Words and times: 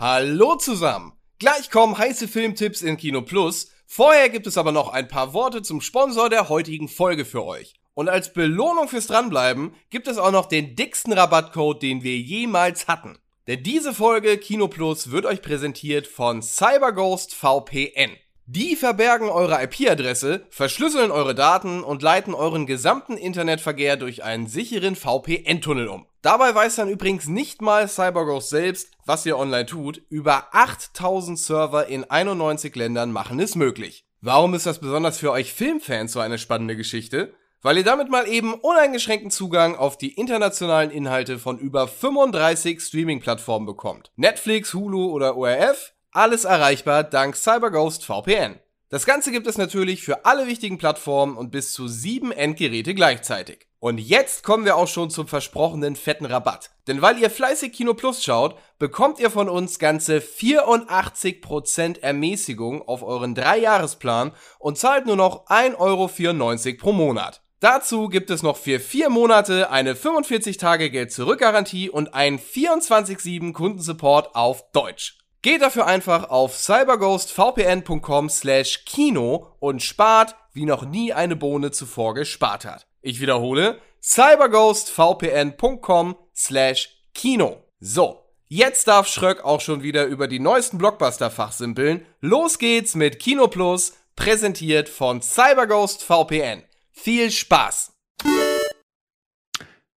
Hallo 0.00 0.56
zusammen! 0.56 1.12
Gleich 1.38 1.70
kommen 1.70 1.98
heiße 1.98 2.26
Filmtipps 2.26 2.80
in 2.80 2.96
Kino 2.96 3.20
Plus. 3.20 3.70
Vorher 3.84 4.30
gibt 4.30 4.46
es 4.46 4.56
aber 4.56 4.72
noch 4.72 4.88
ein 4.88 5.08
paar 5.08 5.34
Worte 5.34 5.60
zum 5.60 5.82
Sponsor 5.82 6.30
der 6.30 6.48
heutigen 6.48 6.88
Folge 6.88 7.26
für 7.26 7.44
euch. 7.44 7.74
Und 7.92 8.08
als 8.08 8.32
Belohnung 8.32 8.88
fürs 8.88 9.08
Dranbleiben 9.08 9.74
gibt 9.90 10.08
es 10.08 10.16
auch 10.16 10.30
noch 10.30 10.46
den 10.46 10.74
dicksten 10.74 11.12
Rabattcode, 11.12 11.82
den 11.82 12.02
wir 12.02 12.16
jemals 12.16 12.88
hatten. 12.88 13.18
Denn 13.46 13.62
diese 13.62 13.92
Folge 13.92 14.38
Kino 14.38 14.68
Plus 14.68 15.10
wird 15.10 15.26
euch 15.26 15.42
präsentiert 15.42 16.06
von 16.06 16.40
CyberGhost 16.40 17.34
VPN. 17.34 18.16
Die 18.52 18.74
verbergen 18.74 19.28
eure 19.28 19.62
IP-Adresse, 19.62 20.44
verschlüsseln 20.50 21.12
eure 21.12 21.36
Daten 21.36 21.84
und 21.84 22.02
leiten 22.02 22.34
euren 22.34 22.66
gesamten 22.66 23.16
Internetverkehr 23.16 23.96
durch 23.96 24.24
einen 24.24 24.48
sicheren 24.48 24.96
VPN-Tunnel 24.96 25.86
um. 25.86 26.06
Dabei 26.20 26.52
weiß 26.52 26.74
dann 26.74 26.88
übrigens 26.88 27.28
nicht 27.28 27.62
mal 27.62 27.88
CyberGhost 27.88 28.50
selbst, 28.50 28.90
was 29.06 29.24
ihr 29.24 29.38
online 29.38 29.66
tut. 29.66 30.02
Über 30.08 30.48
8000 30.50 31.38
Server 31.38 31.86
in 31.86 32.10
91 32.10 32.74
Ländern 32.74 33.12
machen 33.12 33.38
es 33.38 33.54
möglich. 33.54 34.04
Warum 34.20 34.54
ist 34.54 34.66
das 34.66 34.80
besonders 34.80 35.18
für 35.18 35.30
euch 35.30 35.52
Filmfans 35.52 36.12
so 36.12 36.18
eine 36.18 36.36
spannende 36.36 36.74
Geschichte? 36.74 37.32
Weil 37.62 37.76
ihr 37.76 37.84
damit 37.84 38.10
mal 38.10 38.26
eben 38.26 38.54
uneingeschränkten 38.54 39.30
Zugang 39.30 39.76
auf 39.76 39.96
die 39.96 40.14
internationalen 40.14 40.90
Inhalte 40.90 41.38
von 41.38 41.56
über 41.56 41.86
35 41.86 42.80
Streaming-Plattformen 42.80 43.66
bekommt. 43.66 44.10
Netflix, 44.16 44.74
Hulu 44.74 45.12
oder 45.12 45.36
ORF 45.36 45.92
alles 46.12 46.44
erreichbar 46.44 47.04
dank 47.04 47.36
CyberGhost 47.36 48.04
VPN. 48.04 48.58
Das 48.88 49.06
Ganze 49.06 49.30
gibt 49.30 49.46
es 49.46 49.56
natürlich 49.56 50.02
für 50.02 50.24
alle 50.24 50.48
wichtigen 50.48 50.76
Plattformen 50.76 51.36
und 51.36 51.52
bis 51.52 51.72
zu 51.72 51.86
sieben 51.86 52.32
Endgeräte 52.32 52.92
gleichzeitig. 52.92 53.68
Und 53.78 53.98
jetzt 53.98 54.42
kommen 54.42 54.64
wir 54.64 54.76
auch 54.76 54.88
schon 54.88 55.10
zum 55.10 55.28
versprochenen 55.28 55.94
fetten 55.94 56.26
Rabatt. 56.26 56.70
Denn 56.88 57.00
weil 57.00 57.16
ihr 57.18 57.30
fleißig 57.30 57.72
Kino 57.72 57.94
Plus 57.94 58.24
schaut, 58.24 58.58
bekommt 58.80 59.20
ihr 59.20 59.30
von 59.30 59.48
uns 59.48 59.78
ganze 59.78 60.18
84% 60.18 62.00
Ermäßigung 62.00 62.86
auf 62.86 63.04
euren 63.04 63.36
Dreijahresplan 63.36 64.32
und 64.58 64.76
zahlt 64.76 65.06
nur 65.06 65.16
noch 65.16 65.46
1,94 65.46 65.78
Euro 65.78 66.76
pro 66.78 66.92
Monat. 66.92 67.42
Dazu 67.60 68.08
gibt 68.08 68.30
es 68.30 68.42
noch 68.42 68.56
für 68.56 68.80
vier 68.80 69.08
Monate 69.08 69.70
eine 69.70 69.94
45 69.94 70.56
Tage 70.56 70.90
Geld 70.90 71.12
zurück 71.12 71.38
Garantie 71.38 71.88
und 71.88 72.12
einen 72.12 72.38
24/7 72.38 73.52
Kundensupport 73.52 74.34
auf 74.34 74.72
Deutsch. 74.72 75.19
Geht 75.42 75.62
dafür 75.62 75.86
einfach 75.86 76.28
auf 76.28 76.54
cyberghostvpn.com 76.54 78.28
slash 78.28 78.84
Kino 78.84 79.56
und 79.58 79.82
spart, 79.82 80.36
wie 80.52 80.66
noch 80.66 80.84
nie 80.84 81.14
eine 81.14 81.34
Bohne 81.34 81.70
zuvor 81.70 82.12
gespart 82.14 82.66
hat. 82.66 82.86
Ich 83.00 83.22
wiederhole, 83.22 83.80
cyberghostvpn.com 84.02 86.16
slash 86.36 86.90
Kino. 87.14 87.64
So, 87.78 88.20
jetzt 88.48 88.86
darf 88.86 89.08
Schröck 89.08 89.42
auch 89.42 89.62
schon 89.62 89.82
wieder 89.82 90.04
über 90.04 90.28
die 90.28 90.40
neuesten 90.40 90.76
Blockbuster 90.76 91.30
fachsimpeln. 91.30 92.04
Los 92.20 92.58
geht's 92.58 92.94
mit 92.94 93.18
Kino 93.18 93.48
Plus, 93.48 93.94
präsentiert 94.16 94.90
von 94.90 95.22
CyberGhost 95.22 96.02
VPN. 96.02 96.64
Viel 96.92 97.30
Spaß! 97.30 97.92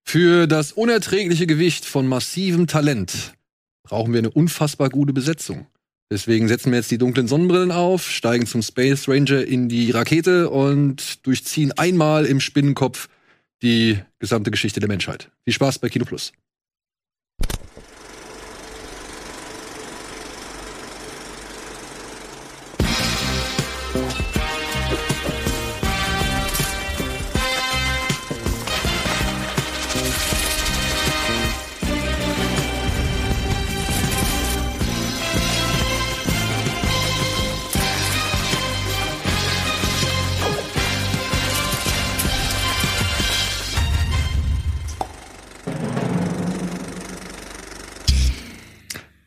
Für 0.05 0.47
das 0.47 0.71
unerträgliche 0.71 1.47
Gewicht 1.47 1.83
von 1.83 2.07
massivem 2.07 2.67
Talent 2.67 3.33
brauchen 3.83 4.13
wir 4.13 4.19
eine 4.19 4.31
unfassbar 4.31 4.89
gute 4.89 5.13
Besetzung. 5.13 5.67
Deswegen 6.11 6.47
setzen 6.47 6.71
wir 6.71 6.77
jetzt 6.77 6.91
die 6.91 6.97
dunklen 6.97 7.27
Sonnenbrillen 7.27 7.71
auf, 7.71 8.09
steigen 8.09 8.45
zum 8.45 8.61
Space 8.61 9.07
Ranger 9.07 9.45
in 9.45 9.69
die 9.69 9.91
Rakete 9.91 10.49
und 10.49 11.25
durchziehen 11.25 11.71
einmal 11.73 12.25
im 12.25 12.39
Spinnenkopf 12.39 13.09
die 13.61 13.99
gesamte 14.19 14.51
Geschichte 14.51 14.79
der 14.79 14.89
Menschheit. 14.89 15.31
Viel 15.43 15.53
Spaß 15.53 15.79
bei 15.79 15.89
Kino 15.89 16.05
Plus. 16.05 16.33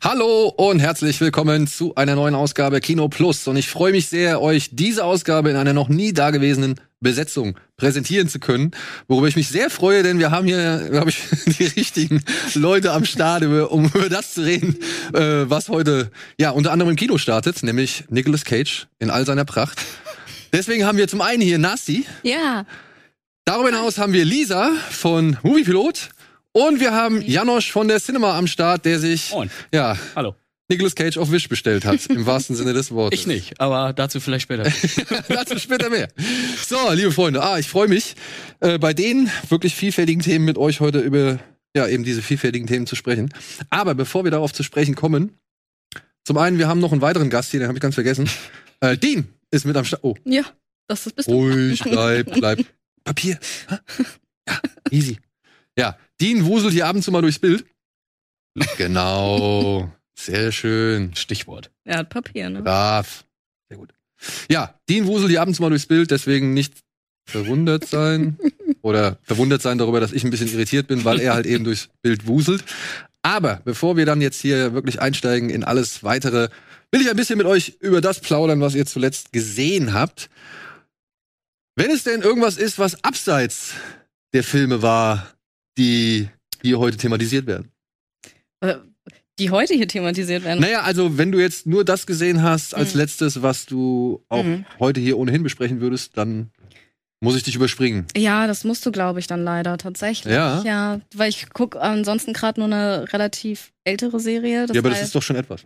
Hallo 0.09 0.55
und 0.56 0.78
herzlich 0.78 1.21
willkommen 1.21 1.67
zu 1.67 1.97
einer 1.97 2.15
neuen 2.15 2.37
Ausgabe 2.37 2.81
Kino 2.81 3.09
Plus. 3.09 3.49
Und 3.49 3.56
ich 3.56 3.69
freue 3.69 3.91
mich 3.91 4.06
sehr, 4.06 4.41
euch 4.41 4.69
diese 4.71 5.03
Ausgabe 5.03 5.50
in 5.50 5.56
einer 5.56 5.72
noch 5.72 5.89
nie 5.89 6.12
dagewesenen 6.12 6.77
Besetzung 7.00 7.59
präsentieren 7.77 8.28
zu 8.28 8.39
können. 8.39 8.71
Worüber 9.09 9.27
ich 9.27 9.34
mich 9.34 9.49
sehr 9.49 9.69
freue, 9.69 10.05
denn 10.05 10.21
wir 10.21 10.31
haben 10.31 10.47
hier, 10.47 10.91
glaube 10.93 11.11
ich, 11.11 11.19
die 11.59 11.65
richtigen 11.65 12.22
Leute 12.55 12.93
am 12.93 13.05
Start, 13.05 13.43
um 13.43 13.87
über 13.95 14.09
das 14.09 14.34
zu 14.34 14.43
reden, 14.43 14.77
äh, 15.12 15.50
was 15.50 15.69
heute 15.69 16.12
ja 16.39 16.50
unter 16.50 16.71
anderem 16.71 16.91
im 16.91 16.97
Kino 16.97 17.19
startet, 17.19 17.65
nämlich 17.65 18.05
Nicolas 18.09 18.45
Cage 18.45 18.87
in 19.00 19.11
all 19.11 19.27
seiner 19.27 19.45
Pracht. 19.45 19.81
Deswegen 20.53 20.87
haben 20.87 20.99
wir 20.99 21.09
zum 21.09 21.21
einen 21.21 21.43
hier 21.43 21.59
Nasti. 21.59 22.06
Ja. 22.22 22.65
Darüber 23.45 23.71
hinaus 23.71 23.99
haben 23.99 24.12
wir 24.12 24.25
Lisa 24.25 24.71
von 24.89 25.37
Moviepilot. 25.43 26.11
Und 26.56 26.81
wir 26.81 26.93
haben 26.94 27.21
Janosch 27.21 27.71
von 27.71 27.87
der 27.87 28.00
Cinema 28.00 28.39
am 28.39 28.47
Start, 28.47 28.87
der 28.87 28.99
sich 28.99 29.31
Moin. 29.31 29.50
ja 29.75 29.94
Hallo. 30.15 30.34
Nicolas 30.71 30.94
Cage 30.94 31.19
auf 31.19 31.31
Wish 31.31 31.50
bestellt 31.50 31.84
hat, 31.84 32.06
im 32.06 32.25
wahrsten 32.27 32.56
Sinne 32.56 32.72
des 32.72 32.91
Wortes. 32.93 33.21
Ich 33.21 33.27
nicht, 33.27 33.61
aber 33.61 33.93
dazu 33.93 34.21
vielleicht 34.21 34.44
später. 34.44 34.62
Dazu 35.28 35.59
später 35.59 35.91
mehr. 35.91 36.09
So, 36.66 36.78
liebe 36.93 37.12
Freunde, 37.12 37.43
ah, 37.43 37.59
ich 37.59 37.69
freue 37.69 37.89
mich, 37.89 38.15
äh, 38.61 38.78
bei 38.78 38.95
den 38.95 39.31
wirklich 39.50 39.75
vielfältigen 39.75 40.22
Themen 40.22 40.47
mit 40.47 40.56
euch 40.56 40.81
heute 40.81 41.00
über 41.00 41.39
ja 41.77 41.87
eben 41.89 42.05
diese 42.05 42.22
vielfältigen 42.22 42.66
Themen 42.66 42.87
zu 42.87 42.97
sprechen. 42.97 43.28
Aber 43.69 43.95
bevor 43.95 44.25
wir 44.25 44.31
darauf 44.31 44.55
zu 44.55 44.62
sprechen 44.62 44.95
kommen, 44.95 45.39
zum 46.25 46.39
einen, 46.39 46.56
wir 46.59 46.69
haben 46.69 46.81
noch 46.81 46.91
einen 46.93 47.03
weiteren 47.03 47.28
Gast 47.28 47.50
hier, 47.50 47.61
den 47.61 47.69
habe 47.69 47.77
ich 47.77 47.83
ganz 47.83 47.95
vergessen. 47.95 48.28
Äh, 48.81 48.99
Dean 48.99 49.27
ist 49.50 49.65
mit 49.65 49.75
am 49.75 49.87
Start. 49.87 50.05
Oh, 50.05 50.16
Ja, 50.25 50.43
das 50.87 51.06
ist 51.06 51.16
bist 51.16 51.28
du. 51.28 51.33
ruhig, 51.33 51.81
bleib, 51.83 52.31
bleib. 52.31 52.59
Papier. 53.05 53.39
Ja, 54.47 54.61
easy. 54.91 55.19
Ja, 55.79 55.99
Dean 56.21 56.45
wuselt 56.47 56.73
hier 56.73 56.87
ab 56.87 56.97
und 56.97 57.03
zu 57.03 57.13
mal 57.13 57.23
durchs 57.23 57.39
Bild. 57.39 57.67
Genau. 58.79 59.93
Sehr 60.19 60.51
schön. 60.51 61.15
Stichwort. 61.15 61.71
Er 61.85 61.99
hat 61.99 62.09
Papier, 62.09 62.49
ne? 62.49 62.63
Brav. 62.63 63.25
Sehr 63.69 63.79
gut. 63.79 63.93
Ja, 64.49 64.79
Dean 64.89 65.07
wuselt 65.07 65.31
hier 65.31 65.43
ab 65.43 65.49
und 65.49 65.55
zu 65.55 65.63
mal 65.63 65.69
durchs 65.69 65.87
Bild, 65.87 66.11
deswegen 66.11 66.55
nicht 66.55 66.75
verwundert 67.29 67.87
sein. 67.87 68.39
Oder 68.83 69.19
verwundert 69.23 69.63
sein 69.63 69.79
darüber, 69.79 70.01
dass 70.01 70.13
ich 70.13 70.25
ein 70.25 70.31
bisschen 70.31 70.49
irritiert 70.49 70.87
bin, 70.87 71.05
weil 71.05 71.21
er 71.21 71.35
halt 71.35 71.45
eben 71.45 71.65
durchs 71.65 71.89
Bild 72.03 72.27
wuselt. 72.27 72.65
Aber 73.23 73.61
bevor 73.65 73.97
wir 73.97 74.07
dann 74.07 74.21
jetzt 74.21 74.41
hier 74.41 74.73
wirklich 74.73 75.01
einsteigen 75.01 75.51
in 75.51 75.65
alles 75.65 76.05
weitere, 76.05 76.49
will 76.93 77.01
ich 77.01 77.11
ein 77.11 77.17
bisschen 77.17 77.39
mit 77.39 77.47
euch 77.47 77.77
über 77.81 78.01
das 78.01 78.21
plaudern, 78.21 78.61
was 78.61 78.77
ihr 78.77 78.87
zuletzt 78.87 79.33
gesehen 79.33 79.93
habt. 79.93 80.31
Wenn 81.75 81.91
es 81.91 82.05
denn 82.05 82.23
irgendwas 82.23 82.57
ist, 82.57 82.79
was 82.79 83.03
abseits 83.03 83.75
der 84.33 84.45
Filme 84.45 84.83
war, 84.83 85.36
die 85.79 86.29
hier 86.63 86.79
heute 86.79 86.97
thematisiert 86.97 87.47
werden. 87.47 87.71
Äh, 88.61 88.77
Die 89.39 89.51
heute 89.51 89.75
hier 89.75 89.87
thematisiert 89.87 90.45
werden. 90.45 90.61
Naja, 90.61 90.81
also 90.81 91.19
wenn 91.19 91.31
du 91.31 91.39
jetzt 91.39 91.67
nur 91.67 91.85
das 91.85 92.07
gesehen 92.07 92.43
hast 92.43 92.75
als 92.75 92.95
Mhm. 92.95 93.01
letztes, 93.01 93.43
was 93.43 93.67
du 93.67 94.25
auch 94.31 94.43
Mhm. 94.43 94.65
heute 94.81 94.99
hier 94.99 95.19
ohnehin 95.19 95.43
besprechen 95.43 95.83
würdest, 95.83 96.17
dann 96.17 96.51
muss 97.21 97.37
ich 97.37 97.43
dich 97.43 97.55
überspringen. 97.55 98.07
Ja, 98.17 98.47
das 98.47 98.65
musst 98.65 98.87
du, 98.87 98.93
glaube 98.93 99.19
ich, 99.21 99.27
dann 99.27 99.45
leider 99.45 99.77
tatsächlich. 99.77 100.33
Ja? 100.33 100.63
Ja, 100.65 101.01
weil 101.15 101.29
ich 101.29 101.51
gucke 101.51 101.79
ansonsten 101.79 102.33
gerade 102.33 102.59
nur 102.61 102.67
eine 102.73 103.13
relativ 103.13 103.73
ältere 103.85 104.21
Serie. 104.21 104.67
Das 104.67 104.75
ja, 104.75 104.81
aber 104.81 104.89
das 104.89 105.01
heißt, 105.01 105.09
ist 105.09 105.15
doch 105.15 105.23
schon 105.23 105.37
etwas. 105.37 105.65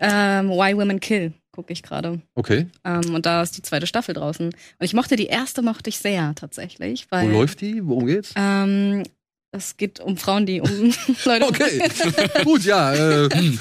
ähm, 0.00 0.48
Why 0.50 0.76
Women 0.76 0.98
Kill 0.98 1.32
gucke 1.52 1.72
ich 1.72 1.84
gerade. 1.84 2.20
Okay. 2.34 2.66
Ähm, 2.84 3.14
und 3.14 3.24
da 3.24 3.42
ist 3.42 3.56
die 3.56 3.62
zweite 3.62 3.86
Staffel 3.86 4.14
draußen. 4.16 4.46
Und 4.46 4.54
ich 4.80 4.94
mochte 4.94 5.14
die 5.14 5.26
erste, 5.26 5.62
mochte 5.62 5.90
ich 5.90 5.98
sehr 5.98 6.34
tatsächlich. 6.34 7.06
Weil, 7.10 7.28
Wo 7.28 7.32
läuft 7.38 7.60
die? 7.60 7.86
Worum 7.86 8.06
geht's? 8.06 8.32
Ähm, 8.34 9.04
es 9.54 9.76
geht 9.76 10.00
um 10.00 10.16
Frauen, 10.16 10.46
die 10.46 10.62
um 10.62 10.70
Leute 11.24 11.46
Okay, 11.46 11.82
gut, 12.44 12.64
ja. 12.64 12.94
Äh, 12.94 13.28
hm. 13.30 13.58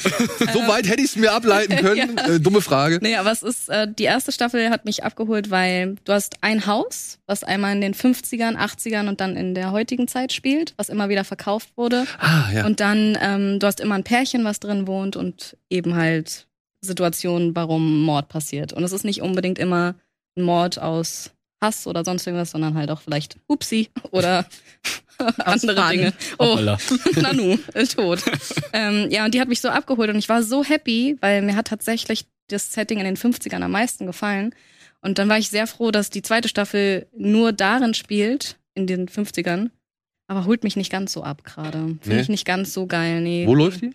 so 0.54 0.60
weit 0.68 0.88
hätte 0.88 1.02
ich 1.02 1.12
es 1.12 1.16
mir 1.18 1.34
ableiten 1.34 1.76
können. 1.76 2.16
Ja. 2.18 2.28
Äh, 2.28 2.40
dumme 2.40 2.62
Frage. 2.62 3.00
Nee, 3.02 3.18
aber 3.18 3.32
es 3.32 3.44
ist, 3.44 3.70
äh, 3.70 3.88
die 3.94 4.06
erste 4.06 4.32
Staffel 4.32 4.70
hat 4.70 4.86
mich 4.86 5.04
abgeholt, 5.04 5.52
weil 5.52 5.96
du 6.06 6.14
hast 6.14 6.36
ein 6.42 6.66
Haus, 6.66 7.20
was 7.28 7.44
einmal 7.44 7.76
in 7.76 7.82
den 7.82 7.94
50ern, 7.94 8.56
80ern 8.56 9.10
und 9.10 9.20
dann 9.20 9.36
in 9.36 9.54
der 9.54 9.72
heutigen 9.72 10.08
Zeit 10.08 10.32
spielt, 10.32 10.74
was 10.78 10.88
immer 10.88 11.10
wieder 11.10 11.26
verkauft 11.26 11.70
wurde. 11.76 12.06
Ah, 12.20 12.50
ja. 12.54 12.66
Und 12.66 12.80
dann, 12.80 13.18
ähm, 13.22 13.60
du 13.60 13.68
hast 13.68 13.82
immer 13.82 13.96
ein 13.96 14.06
Pärchen, 14.06 14.46
was 14.46 14.62
drin 14.62 14.88
wohnt 14.88 15.18
und 15.18 15.58
eben 15.70 15.96
halt 15.96 16.48
Situationen, 16.80 17.54
warum 17.54 18.04
Mord 18.04 18.30
passiert. 18.30 18.72
Und 18.72 18.84
es 18.84 18.94
ist 18.94 19.04
nicht 19.04 19.22
unbedingt 19.22 19.60
immer 19.60 19.96
ein 20.38 20.44
Mord 20.44 20.80
aus 20.80 21.32
Hass 21.62 21.86
oder 21.88 22.04
sonst 22.04 22.26
irgendwas, 22.26 22.52
sondern 22.52 22.74
halt 22.76 22.90
auch 22.90 23.02
vielleicht 23.02 23.38
Upsi 23.48 23.90
oder 24.12 24.46
andere. 25.38 25.90
Dinge. 25.92 26.14
Oh. 26.40 26.58
Nanu, 27.16 27.58
ist 27.76 27.96
tot. 27.96 28.20
ähm, 28.74 29.08
ja, 29.12 29.26
und 29.26 29.34
die 29.34 29.40
hat 29.42 29.48
mich 29.48 29.62
so 29.62 29.70
abgeholt 29.70 30.10
und 30.10 30.18
ich 30.18 30.28
war 30.30 30.42
so 30.44 30.64
happy, 30.64 31.18
weil 31.22 31.42
mir 31.44 31.56
hat 31.56 31.68
tatsächlich 31.68 32.26
das 32.48 32.74
Setting 32.74 32.98
in 33.00 33.06
den 33.06 33.18
50ern 33.18 33.62
am 33.62 33.72
meisten 33.72 34.06
gefallen. 34.08 34.54
Und 35.02 35.18
dann 35.20 35.30
war 35.30 35.38
ich 35.38 35.50
sehr 35.50 35.68
froh, 35.68 35.92
dass 35.92 36.10
die 36.10 36.22
zweite 36.22 36.48
Staffel 36.50 37.08
nur 37.16 37.54
darin 37.54 37.94
spielt, 37.94 38.58
in 38.76 38.88
den 38.88 39.08
50ern. 39.08 39.70
Aber 40.28 40.46
holt 40.46 40.64
mich 40.64 40.76
nicht 40.76 40.92
ganz 40.92 41.12
so 41.14 41.24
ab 41.24 41.44
gerade. 41.44 41.78
Finde 41.80 42.00
Nee? 42.06 42.22
ich 42.22 42.30
nicht 42.30 42.46
ganz 42.46 42.74
so 42.74 42.88
geil, 42.88 43.22
nee. 43.22 43.46
Wo 43.48 43.56
läuft 43.56 43.82
die? 43.82 43.92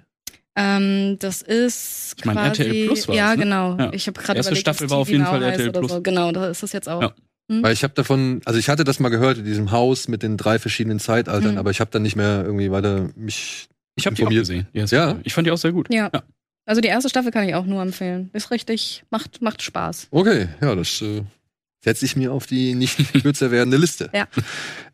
Ähm, 0.55 1.17
das 1.19 1.43
ist 1.43 2.15
Ich 2.19 2.25
mein, 2.25 2.37
quasi, 2.37 2.63
RTL 2.63 2.87
Plus 2.87 3.09
war's, 3.09 3.17
Ja, 3.17 3.31
ne? 3.37 3.43
genau. 3.43 3.77
Ja. 3.79 3.93
Ich 3.93 4.07
habe 4.07 4.21
gerade 4.21 4.39
Erste 4.39 4.51
überlegt, 4.51 4.61
Staffel 4.63 4.91
war 4.91 4.99
auf 4.99 5.09
jeden 5.09 5.23
Now 5.23 5.31
Fall 5.31 5.43
RTL 5.43 5.73
Plus. 5.73 5.91
So. 5.93 6.01
Genau, 6.03 6.33
da 6.33 6.49
ist 6.49 6.63
das 6.63 6.73
jetzt 6.73 6.89
auch. 6.89 7.03
Ja. 7.03 7.13
Weil 7.49 7.73
ich 7.73 7.85
habe 7.85 7.95
davon, 7.95 8.41
also 8.45 8.59
ich 8.59 8.69
hatte 8.69 8.83
das 8.85 8.99
mal 8.99 9.09
gehört 9.09 9.39
in 9.39 9.45
diesem 9.45 9.71
Haus 9.71 10.09
mit 10.09 10.23
den 10.25 10.37
drei 10.37 10.59
verschiedenen 10.59 10.99
Zeitaltern, 10.99 11.53
Mhm. 11.53 11.59
aber 11.59 11.71
ich 11.71 11.79
habe 11.81 11.91
dann 11.93 12.03
nicht 12.03 12.17
mehr 12.17 12.43
irgendwie 12.45 12.71
weiter 12.73 13.09
mich. 13.15 13.69
Ich 13.95 14.05
habe 14.07 14.17
die 14.17 14.27
auch 14.27 14.31
gesehen. 14.31 14.67
erste 14.73 14.97
Ja? 14.97 15.19
Ich 15.23 15.33
fand 15.33 15.47
die 15.47 15.53
auch 15.53 15.57
sehr 15.59 15.73
gut. 15.73 15.93
Ja. 15.93 16.11
Ja. 16.13 16.23
Also 16.67 16.81
die 16.81 16.89
erste 16.89 17.09
Staffel 17.09 17.31
kann 17.31 17.49
ich 17.49 17.55
auch 17.55 17.65
nur 17.67 17.81
empfehlen. 17.83 18.31
Ist 18.33 18.51
richtig, 18.51 19.05
macht, 19.11 19.41
macht 19.43 19.63
Spaß. 19.63 20.09
Okay, 20.11 20.49
ja, 20.61 20.75
das 20.75 21.01
äh, 21.03 21.23
setze 21.85 22.05
ich 22.05 22.17
mir 22.17 22.33
auf 22.33 22.47
die 22.47 22.75
nicht 22.75 22.99
kürzer 23.23 23.53
werdende 23.53 23.77
Liste. 23.77 24.11
Ja. 24.13 24.27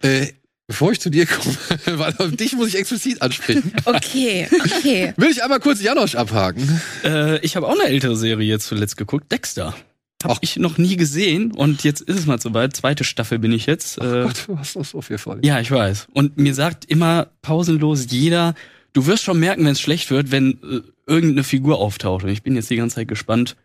Äh, 0.02 0.26
bevor 0.66 0.92
ich 0.92 1.00
zu 1.00 1.08
dir 1.08 1.24
komme, 1.24 1.56
weil 1.98 2.14
auf 2.18 2.36
dich 2.36 2.52
muss 2.54 2.68
ich 2.68 2.76
explizit 2.78 3.22
ansprechen, 3.22 3.72
Okay, 3.86 4.46
okay. 4.52 5.14
will 5.16 5.30
ich 5.30 5.42
einmal 5.42 5.60
kurz 5.60 5.80
Janosch 5.80 6.14
abhaken. 6.16 6.80
Äh, 7.02 7.38
ich 7.38 7.56
habe 7.56 7.66
auch 7.66 7.72
eine 7.72 7.84
ältere 7.88 8.14
Serie 8.16 8.46
jetzt 8.46 8.66
zuletzt 8.66 8.98
geguckt. 8.98 9.32
Dexter. 9.32 9.74
Ach. 10.24 10.30
Habe 10.30 10.40
ich 10.42 10.56
noch 10.56 10.78
nie 10.78 10.96
gesehen 10.96 11.52
und 11.52 11.84
jetzt 11.84 12.00
ist 12.00 12.18
es 12.18 12.26
mal 12.26 12.40
soweit. 12.40 12.74
Zweite 12.76 13.04
Staffel 13.04 13.38
bin 13.38 13.52
ich 13.52 13.66
jetzt. 13.66 13.98
Oh 14.00 14.04
Äh, 14.04 14.22
Gott, 14.24 14.44
du 14.46 14.58
hast 14.58 14.76
noch 14.76 14.84
so 14.84 15.00
viel 15.02 15.18
vor 15.18 15.36
dir. 15.36 15.46
ja, 15.46 15.60
ich 15.60 15.70
weiß. 15.70 16.08
Und 16.12 16.36
mir 16.38 16.54
sagt 16.54 16.84
immer 16.86 17.28
pausenlos 17.42 18.06
jeder, 18.10 18.54
du 18.92 19.06
wirst 19.06 19.24
schon 19.24 19.38
merken, 19.40 19.64
wenn 19.64 19.72
es 19.72 19.80
schlecht 19.80 20.10
wird, 20.10 20.30
wenn 20.30 20.52
äh, 20.62 20.80
irgendeine 21.06 21.44
Figur 21.44 21.78
auftaucht. 21.78 22.24
Und 22.24 22.30
ich 22.30 22.42
bin 22.42 22.54
jetzt 22.56 22.70
die 22.70 22.76
ganze 22.76 22.96
Zeit 22.96 23.08
gespannt, 23.08 23.56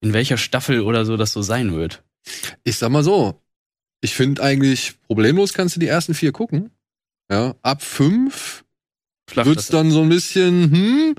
in 0.00 0.12
welcher 0.12 0.36
Staffel 0.38 0.80
oder 0.82 1.04
so 1.04 1.16
das 1.16 1.32
so 1.32 1.42
sein 1.42 1.74
wird. 1.74 2.02
Ich 2.64 2.76
sag 2.76 2.90
mal 2.90 3.02
so, 3.04 3.40
ich 4.00 4.14
finde 4.14 4.42
eigentlich 4.42 4.94
problemlos 5.06 5.52
kannst 5.54 5.76
du 5.76 5.80
die 5.80 5.88
ersten 5.88 6.14
vier 6.14 6.32
gucken. 6.32 6.70
Ja, 7.30 7.54
ab 7.62 7.82
fünf 7.82 8.64
Flacht 9.28 9.46
wird's 9.48 9.66
dann 9.68 9.90
so 9.90 10.00
ein 10.02 10.08
bisschen, 10.08 10.70
hm. 10.70 11.14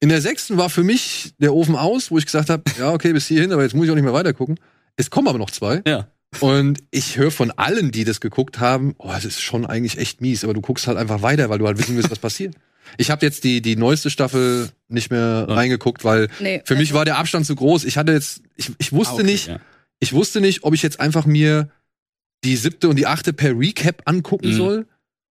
In 0.00 0.08
der 0.08 0.20
sechsten 0.22 0.56
war 0.56 0.70
für 0.70 0.82
mich 0.82 1.34
der 1.38 1.54
Ofen 1.54 1.76
aus, 1.76 2.10
wo 2.10 2.16
ich 2.18 2.24
gesagt 2.24 2.48
habe, 2.48 2.62
ja, 2.78 2.92
okay, 2.92 3.12
bis 3.12 3.26
hierhin, 3.26 3.52
aber 3.52 3.62
jetzt 3.62 3.74
muss 3.74 3.84
ich 3.84 3.90
auch 3.90 3.94
nicht 3.94 4.04
mehr 4.04 4.12
weiter 4.14 4.32
gucken. 4.32 4.58
Es 4.96 5.10
kommen 5.10 5.28
aber 5.28 5.38
noch 5.38 5.50
zwei. 5.50 5.82
Ja. 5.86 6.08
Und 6.40 6.78
ich 6.90 7.18
höre 7.18 7.30
von 7.30 7.50
allen, 7.50 7.90
die 7.90 8.04
das 8.04 8.20
geguckt 8.20 8.60
haben, 8.60 8.94
oh, 8.98 9.12
es 9.16 9.24
ist 9.24 9.42
schon 9.42 9.66
eigentlich 9.66 9.98
echt 9.98 10.20
mies, 10.20 10.42
aber 10.44 10.54
du 10.54 10.60
guckst 10.60 10.86
halt 10.86 10.96
einfach 10.96 11.22
weiter, 11.22 11.50
weil 11.50 11.58
du 11.58 11.66
halt 11.66 11.76
wissen 11.78 11.96
willst, 11.96 12.10
was 12.10 12.18
passiert. 12.18 12.54
Ich 12.96 13.10
habe 13.10 13.24
jetzt 13.26 13.44
die, 13.44 13.60
die 13.60 13.76
neueste 13.76 14.10
Staffel 14.10 14.70
nicht 14.88 15.10
mehr 15.10 15.46
Ja. 15.48 15.54
reingeguckt, 15.54 16.02
weil 16.04 16.28
Nee, 16.40 16.62
für 16.64 16.76
mich 16.76 16.94
war 16.94 17.04
der 17.04 17.18
Abstand 17.18 17.46
zu 17.46 17.54
groß. 17.54 17.84
Ich 17.84 17.98
hatte 17.98 18.12
jetzt, 18.12 18.42
ich, 18.56 18.70
ich 18.78 18.92
wusste 18.92 19.12
Ah, 19.12 19.18
okay, 19.18 19.24
nicht, 19.24 19.48
Ja. 19.48 19.60
ich 19.98 20.12
wusste 20.12 20.40
nicht, 20.40 20.62
ob 20.64 20.72
ich 20.74 20.82
jetzt 20.82 20.98
einfach 20.98 21.26
mir 21.26 21.68
die 22.42 22.56
siebte 22.56 22.88
und 22.88 22.96
die 22.96 23.06
achte 23.06 23.32
per 23.34 23.58
Recap 23.58 24.02
angucken 24.06 24.48
Mhm. 24.48 24.54
soll 24.56 24.86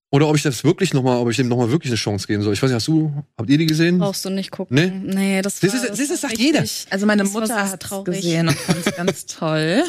oder 0.10 0.28
ob 0.30 0.36
ich 0.38 0.44
das 0.44 0.64
wirklich 0.64 0.94
noch 0.94 1.04
mal, 1.04 1.18
ob 1.18 1.30
ich 1.30 1.36
dem 1.38 1.48
noch 1.50 1.58
mal 1.58 1.70
wirklich 1.72 1.92
eine 1.92 1.98
Chance 1.98 2.28
geben 2.28 2.42
soll. 2.42 2.54
Ich 2.54 2.62
weiß 2.64 2.70
nicht, 2.70 2.76
hast 2.76 2.88
du, 2.88 3.12
habt 3.38 3.50
ihr 3.50 3.58
die 3.58 3.66
gesehen? 3.66 4.00
brauchst 4.00 4.24
du 4.24 4.30
nicht 4.30 4.52
gucken. 4.52 4.76
Nee? 4.76 4.92
Nee, 5.16 5.42
das 5.42 5.62
war, 5.62 5.70
das 5.70 5.98
siehst 5.98 6.10
du, 6.10 6.14
war 6.14 6.18
sagt 6.30 6.38
jeder. 6.38 6.64
Also 6.90 7.06
meine 7.06 7.24
Das 7.24 7.34
Mutter 7.34 7.56
hat 7.56 7.82
es 7.84 7.90
traurig. 7.90 8.16
gesehen 8.22 8.48
und 8.48 8.58
fand 8.58 8.86
es 8.86 8.96
ganz 8.96 9.26
toll. 9.28 9.84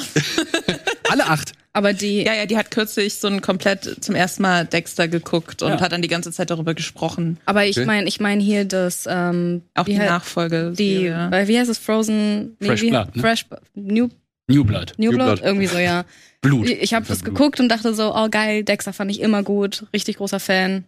Alle 1.11 1.27
acht. 1.27 1.53
Aber 1.73 1.93
die, 1.93 2.23
Ja, 2.25 2.35
ja, 2.35 2.47
die 2.47 2.57
hat 2.57 2.71
kürzlich 2.73 3.15
so 3.15 3.29
ein 3.29 3.41
komplett 3.41 4.03
zum 4.05 4.15
ersten 4.17 4.43
Mal 4.43 4.67
Dexter 4.67 5.07
geguckt 5.07 5.63
und 5.63 5.71
Ja. 5.71 5.81
hat 5.81 5.93
dann 5.93 6.03
die 6.03 6.09
ganze 6.09 6.33
Zeit 6.33 6.51
darüber 6.51 6.75
gesprochen. 6.75 7.39
aber 7.45 7.67
ich 7.67 7.77
Okay. 7.77 7.87
meine, 7.87 8.09
ich 8.09 8.19
meine 8.21 8.43
hier 8.43 8.65
das, 8.65 9.05
ähm, 9.09 9.63
Auch 9.75 9.85
die 9.85 9.93
he- 9.93 9.99
Nachfolge. 9.99 10.73
die, 10.77 11.09
weil 11.11 11.47
wie 11.47 11.59
heißt 11.59 11.71
es, 11.71 11.79
Frozen, 11.79 12.57
nee, 12.59 12.67
Fresh 12.67 12.83
wie, 12.83 12.91
Blood, 12.91 13.15
ne? 13.17 13.23
Fresh, 13.23 13.47
New, 13.75 14.09
New 14.49 14.65
Blood. 14.65 14.95
New 14.99 15.11
New 15.11 15.17
Blood, 15.17 15.37
Blood. 15.37 15.41
irgendwie 15.47 15.67
so, 15.67 15.79
ja. 15.79 16.05
Blut. 16.41 16.69
Ich, 16.69 16.81
ich 16.83 16.95
habe 16.95 17.07
das 17.07 17.21
Blut. 17.21 17.35
geguckt 17.35 17.61
und 17.61 17.69
dachte 17.69 17.95
so, 17.95 18.15
oh 18.15 18.29
geil, 18.31 18.63
Dexter 18.65 18.93
fand 18.93 19.11
ich 19.11 19.21
immer 19.21 19.43
gut, 19.43 19.87
richtig 19.93 20.17
großer 20.19 20.41
Fan. 20.41 20.85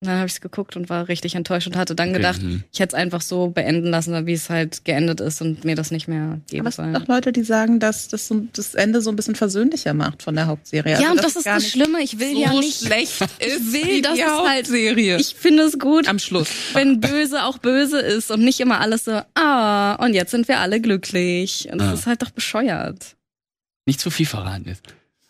Und 0.00 0.06
dann 0.06 0.18
habe 0.18 0.28
ich 0.28 0.34
es 0.34 0.40
geguckt 0.40 0.76
und 0.76 0.88
war 0.88 1.08
richtig 1.08 1.34
enttäuscht 1.34 1.66
und 1.66 1.74
hatte 1.76 1.96
dann 1.96 2.12
gedacht, 2.12 2.40
mhm. 2.40 2.62
ich 2.72 2.78
hätte 2.78 2.94
es 2.94 3.02
einfach 3.02 3.20
so 3.20 3.48
beenden 3.48 3.86
lassen, 3.88 4.26
wie 4.26 4.32
es 4.32 4.48
halt 4.48 4.84
geendet 4.84 5.20
ist 5.20 5.42
und 5.42 5.64
mir 5.64 5.74
das 5.74 5.90
nicht 5.90 6.06
mehr 6.06 6.38
geben 6.48 6.60
Aber 6.60 6.68
es 6.68 6.76
gibt 6.76 6.92
sollen. 6.92 6.96
auch 7.02 7.08
Leute, 7.08 7.32
die 7.32 7.42
sagen, 7.42 7.80
dass 7.80 8.06
das 8.06 8.28
so, 8.28 8.42
das 8.52 8.76
Ende 8.76 9.00
so 9.02 9.10
ein 9.10 9.16
bisschen 9.16 9.34
versöhnlicher 9.34 9.94
macht 9.94 10.22
von 10.22 10.36
der 10.36 10.46
Hauptserie. 10.46 10.92
ja, 10.92 10.98
Also, 10.98 11.10
und 11.10 11.24
das 11.24 11.34
ist 11.34 11.46
das 11.46 11.68
Schlimme. 11.68 12.00
Ich 12.00 12.20
will 12.20 12.32
so 12.32 12.40
ja 12.40 12.52
nicht. 12.52 12.86
schlecht 12.86 13.20
ist 13.40 13.72
will, 13.72 14.00
dass 14.02 14.14
die 14.14 14.20
es 14.20 14.26
halt- 14.28 14.66
Hauptserie. 14.66 15.16
Ich 15.16 15.34
finde 15.34 15.64
es 15.64 15.80
gut, 15.80 16.06
am 16.06 16.20
Schluss. 16.20 16.48
wenn 16.74 17.00
böse 17.00 17.42
auch 17.42 17.58
böse 17.58 17.98
ist 17.98 18.30
und 18.30 18.44
nicht 18.44 18.60
immer 18.60 18.80
alles 18.80 19.06
so, 19.06 19.20
ah, 19.34 19.94
und 19.96 20.14
jetzt 20.14 20.30
sind 20.30 20.46
wir 20.46 20.60
alle 20.60 20.80
glücklich. 20.80 21.68
Und 21.72 21.78
das 21.80 21.88
Ja. 21.88 21.94
ist 21.94 22.06
halt 22.06 22.22
doch 22.22 22.30
bescheuert. 22.30 23.16
Nicht 23.88 24.00
zu 24.00 24.10
viel 24.10 24.26
verraten 24.26 24.66
ist. 24.66 24.82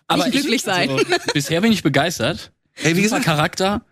Aber 0.09 0.25
Nicht 0.27 0.33
glücklich 0.41 0.63
sein. 0.63 0.91
Also, 0.91 1.05
bisher 1.33 1.61
bin 1.61 1.71
ich 1.71 1.83
begeistert. 1.85 2.51
Ey, 2.75 2.97
wie 2.97 3.03
Super 3.03 3.03
gesagt, 3.21 3.25
Charakter. 3.25 3.83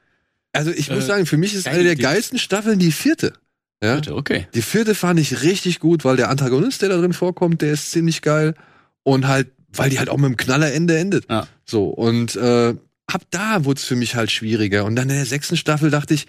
also 0.52 0.70
ich 0.72 0.90
muss 0.90 1.04
Äh, 1.04 1.06
sagen, 1.06 1.26
für 1.26 1.36
mich 1.36 1.54
ist 1.54 1.68
eine 1.68 1.84
der 1.84 1.94
geilsten 1.96 2.38
Staffeln 2.38 2.78
die 2.80 2.90
vierte. 2.92 3.32
Ja? 3.82 3.94
Bitte, 3.96 4.16
okay. 4.16 4.48
Die 4.54 4.62
vierte 4.62 4.94
fand 4.94 5.20
ich 5.20 5.42
richtig 5.42 5.78
gut, 5.78 6.04
weil 6.04 6.16
der 6.16 6.30
Antagonist, 6.30 6.82
der 6.82 6.88
da 6.88 6.96
drin 6.96 7.12
vorkommt, 7.12 7.62
der 7.62 7.72
ist 7.72 7.92
ziemlich 7.92 8.22
geil. 8.22 8.54
Und 9.04 9.28
halt, 9.28 9.48
weil 9.72 9.88
die 9.90 9.98
halt 10.00 10.08
auch 10.08 10.16
mit 10.16 10.26
einem 10.26 10.36
Knallerende 10.36 10.98
endet. 10.98 11.26
Ja. 11.30 11.46
So, 11.64 11.84
und 11.88 12.34
äh, 12.36 12.74
ab 13.06 13.22
da 13.30 13.64
wurde 13.64 13.78
es 13.78 13.84
für 13.84 13.94
mich 13.96 14.16
halt 14.16 14.30
schwieriger. 14.32 14.84
Und 14.84 14.96
dann 14.96 15.08
in 15.10 15.16
der 15.16 15.26
sechsten 15.26 15.56
Staffel 15.56 15.90
dachte 15.90 16.14
ich, 16.14 16.26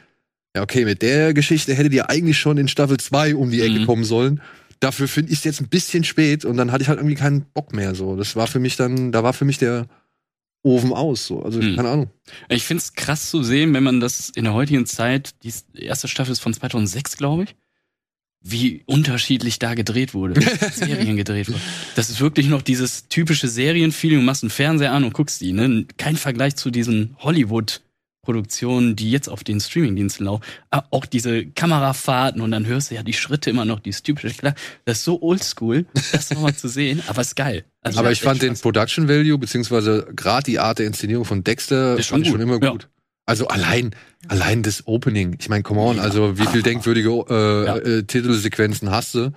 ja, 0.56 0.62
okay, 0.62 0.86
mit 0.86 1.01
der 1.01 1.33
Geschichte 1.33 1.74
hättet 1.74 1.94
ihr 1.94 2.10
eigentlich 2.10 2.38
schon 2.38 2.57
in 2.57 2.68
Staffel 2.68 2.98
2 2.98 3.36
um 3.36 3.50
die 3.50 3.62
Ecke 3.62 3.80
Mhm. 3.80 3.86
kommen 3.88 4.04
sollen. 4.04 4.42
Dafür 4.79 5.07
finde 5.07 5.31
ich 5.31 5.39
es 5.39 5.44
jetzt 5.44 5.62
ein 5.62 5.69
bisschen 5.69 6.03
spät 6.03 6.45
und 6.45 6.57
dann 6.57 6.71
hatte 6.71 6.83
ich 6.83 6.89
halt 6.89 7.00
irgendwie 7.00 7.15
keinen 7.15 7.41
Bock 7.53 7.74
mehr. 7.74 7.95
So, 7.95 8.15
das 8.15 8.35
war 8.35 8.47
für 8.47 8.59
mich 8.59 8.75
dann, 8.75 9.12
da 9.12 9.24
war 9.24 9.33
für 9.33 9.45
mich 9.45 9.57
der 9.57 9.88
Ofen 10.63 10.94
aus. 10.94 11.25
So, 11.25 11.44
also 11.44 11.59
Mhm. 11.62 11.75
keine 11.75 11.89
Ahnung. 11.89 12.09
Ich 12.50 12.63
finde 12.63 12.81
es 12.81 12.94
krass 12.94 13.29
zu 13.29 13.41
sehen, 13.44 13.74
wenn 13.74 13.83
man 13.83 14.00
das 14.00 14.29
in 14.29 14.44
der 14.44 14.53
heutigen 14.53 14.85
Zeit, 14.85 15.35
die 15.44 15.53
erste 15.81 16.07
Staffel 16.07 16.31
ist 16.31 16.39
von 16.39 16.53
2006, 16.53 17.18
glaube 17.18 17.44
ich, 17.45 17.56
wie 18.41 18.83
unterschiedlich 18.85 19.59
da 19.59 19.74
gedreht 19.74 20.13
wurde, 20.13 20.39
Serien 20.74 21.18
gedreht 21.18 21.47
wurde. 21.50 21.59
Das 21.95 22.09
ist 22.09 22.19
wirklich 22.21 22.47
noch 22.47 22.62
dieses 22.62 23.07
typische 23.07 23.47
Serienfeeling. 23.47 24.19
Du 24.19 24.25
machst 24.25 24.44
einen 24.44 24.51
Fernseher 24.51 24.91
an 24.94 25.03
und 25.03 25.13
guckst 25.13 25.41
die. 25.41 25.53
Ne? 25.53 25.85
Kein 25.97 26.15
Vergleich 26.18 26.56
zu 26.56 26.69
diesen 26.69 27.15
Hollywood-Produktionen, 28.27 28.95
die 28.95 29.12
jetzt 29.12 29.29
auf 29.29 29.44
den 29.44 29.59
Streamingdiensten 29.59 30.25
laufen. 30.25 30.44
Ah, 30.71 30.83
Auch 30.91 31.06
diese 31.06 31.45
Kamerafahrten 31.45 32.41
und 32.41 32.51
dann 32.51 32.65
hörst 32.65 32.91
du 32.91 32.95
ja 32.95 33.03
die 33.03 33.13
Schritte 33.13 33.50
immer 33.50 33.65
noch, 33.65 33.79
dieses 33.79 34.03
typische. 34.03 34.29
Klar, 34.35 34.53
das 34.85 35.00
ist 35.00 35.03
so 35.06 35.21
oldschool, 35.21 35.85
das 36.11 36.30
nochmal 36.30 36.54
zu 36.56 36.68
sehen, 36.68 37.02
aber 37.07 37.21
ist 37.21 37.35
geil. 37.35 37.66
Also, 37.81 37.99
Aber 37.99 38.11
ich 38.11 38.21
fand 38.21 38.42
den. 38.42 38.56
Production 38.57 39.07
Value, 39.07 39.37
beziehungsweise 39.37 40.07
gerade 40.16 40.44
die 40.44 40.59
Art 40.59 40.80
der 40.80 40.87
Inszenierung 40.87 41.25
von 41.25 41.44
Dexter, 41.44 41.97
Ist 41.97 42.07
schon 42.07 42.21
ich 42.21 42.28
schon 42.28 42.37
gut, 42.40 42.42
immer 42.42 42.61
ja. 42.63 42.71
gut. 42.71 42.90
Also 43.25 43.47
allein, 43.47 43.92
allein 44.30 44.63
das 44.63 44.87
Opening. 44.87 45.37
Ich 45.40 45.47
meine, 45.49 45.63
come 45.63 45.81
on, 45.81 45.99
also 45.99 46.37
wie 46.37 46.45
viel 46.47 46.63
denkwürdige 46.63 47.09
äh, 47.30 47.66
Ja. 47.66 47.78
äh, 47.78 48.04
Titelsequenzen 48.04 48.90
hast 48.92 49.16
du? 49.16 49.31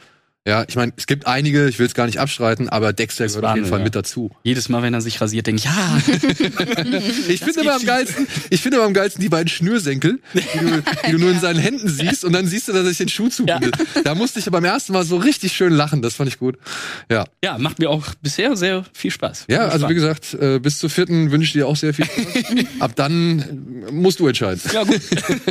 Ja, 0.49 0.65
ich 0.67 0.75
meine, 0.75 0.91
es 0.97 1.07
gibt 1.07 1.27
einige, 1.27 1.69
ich 1.69 1.79
will 1.79 1.85
es 1.85 1.93
gar 1.93 2.07
nicht 2.07 2.19
abstreiten, 2.19 2.71
aber 2.71 2.95
Dexter 2.95 3.27
gehört 3.27 3.45
auf 3.45 3.57
jeden 3.57 3.69
Fall 3.69 3.81
ja. 3.81 3.85
mit 3.85 3.95
dazu. 3.95 4.31
Jedes 4.43 4.71
Mal, 4.71 4.83
wenn 4.83 4.95
er 4.95 5.03
sich 5.03 5.21
rasiert, 5.21 5.47
denke 5.47 5.59
ich, 5.59 5.65
ja, 5.67 6.01
Ich 7.29 7.41
finde 7.41 7.61
immer 7.61 7.75
am 7.75 7.85
geilsten, 7.85 8.27
ich 8.49 8.63
finde 8.63 8.79
immer 8.79 8.87
am 8.87 8.95
geilsten 8.95 9.21
die 9.21 9.29
beiden 9.29 9.49
Schnürsenkel, 9.49 10.19
die 10.33 10.59
du, 10.59 10.83
die 11.07 11.13
du 11.13 11.19
nur 11.19 11.31
in 11.31 11.41
seinen 11.41 11.59
Händen 11.59 11.89
siehst 11.89 12.25
und 12.25 12.33
dann 12.33 12.47
siehst 12.47 12.69
du, 12.69 12.73
dass 12.73 12.85
er 12.85 12.89
sich 12.89 12.97
den 12.97 13.11
Schuh 13.11 13.29
zubindet. 13.29 13.77
Da 14.03 14.15
musste 14.15 14.39
ich 14.39 14.47
beim 14.47 14.65
ersten 14.65 14.95
Mal 14.95 15.05
so 15.05 15.19
richtig 15.19 15.53
schön 15.53 15.75
lachen, 15.75 16.01
das 16.01 16.15
fand 16.15 16.31
ich 16.31 16.39
gut. 16.39 16.57
Ja, 17.11 17.27
ja, 17.45 17.59
macht 17.59 17.79
mir 17.79 17.91
auch 17.91 18.07
bisher 18.23 18.57
sehr 18.57 18.87
viel 18.95 19.11
Spaß. 19.11 19.45
ja 19.51 19.69
also 19.69 19.91
wie 19.91 19.95
gesagt, 19.95 20.33
äh, 20.35 20.59
bis 20.59 20.79
zur 20.79 20.89
vierten 20.89 21.31
wünsche 21.33 21.49
ich 21.49 21.53
dir 21.53 21.69
auch 21.69 21.77
sehr 21.77 21.93
viel 21.93 22.07
Spaß. 22.07 22.65
Ab 22.81 22.93
dann 22.97 23.85
äh, 23.89 23.93
musst 23.93 24.21
du 24.21 24.27
entscheiden. 24.27 24.63
Ja, 24.73 24.85
gut. 24.85 25.01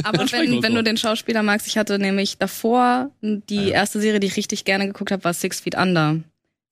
Aber 0.01 0.25
wenn, 0.31 0.63
wenn 0.63 0.74
du 0.74 0.84
den 0.84 0.98
Schauspieler 0.98 1.43
magst, 1.43 1.67
ich 1.67 1.77
hatte 1.77 2.00
nämlich 2.00 2.39
davor 2.39 3.12
die 3.22 3.69
erste 3.69 4.01
Serie, 4.01 4.19
die 4.19 4.27
ich 4.27 4.36
richtig 4.36 4.65
gerne 4.65 4.78
geguckt 4.88 5.12
habe, 5.12 5.24
war 5.24 5.33
Six 5.33 5.59
Feet 5.62 5.75
Under. 5.75 6.19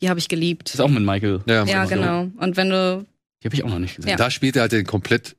Die 0.02 0.10
habe 0.10 0.20
ich 0.20 0.28
geliebt. 0.30 0.68
Das 0.68 0.76
ist 0.76 0.80
auch 0.82 0.90
mit 0.90 1.04
Michael. 1.04 1.42
Ja, 1.48 1.64
Ja, 1.66 1.86
genau. 1.86 2.28
Und 2.38 2.56
wenn 2.58 2.70
du, 2.70 3.06
Die 3.44 3.48
habe 3.48 3.56
ich 3.56 3.64
auch 3.64 3.70
noch 3.70 3.80
nicht 3.80 3.96
gesehen. 3.96 4.12
Ja. 4.12 4.16
Da 4.18 4.30
spielt 4.32 4.56
er 4.56 4.64
halt 4.64 4.72
den 4.72 4.86
komplett 4.86 5.36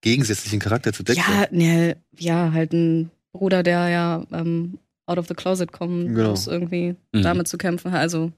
gegensätzlichen 0.00 0.58
Charakter 0.58 0.92
zu 0.92 1.02
Dexter. 1.04 1.24
ja, 1.32 1.46
ne, 1.50 1.96
ja, 2.18 2.50
halt 2.52 2.72
ein 2.72 3.10
Bruder, 3.32 3.62
der 3.62 3.88
ja 3.88 4.26
ähm, 4.32 4.78
out 5.06 5.18
of 5.18 5.28
the 5.28 5.34
closet 5.34 5.70
kommen 5.72 6.14
Genau. 6.14 6.30
muss, 6.30 6.46
irgendwie 6.48 6.96
Mhm. 7.12 7.22
damit 7.22 7.48
zu 7.48 7.56
kämpfen. 7.58 7.92
Also, 7.94 8.32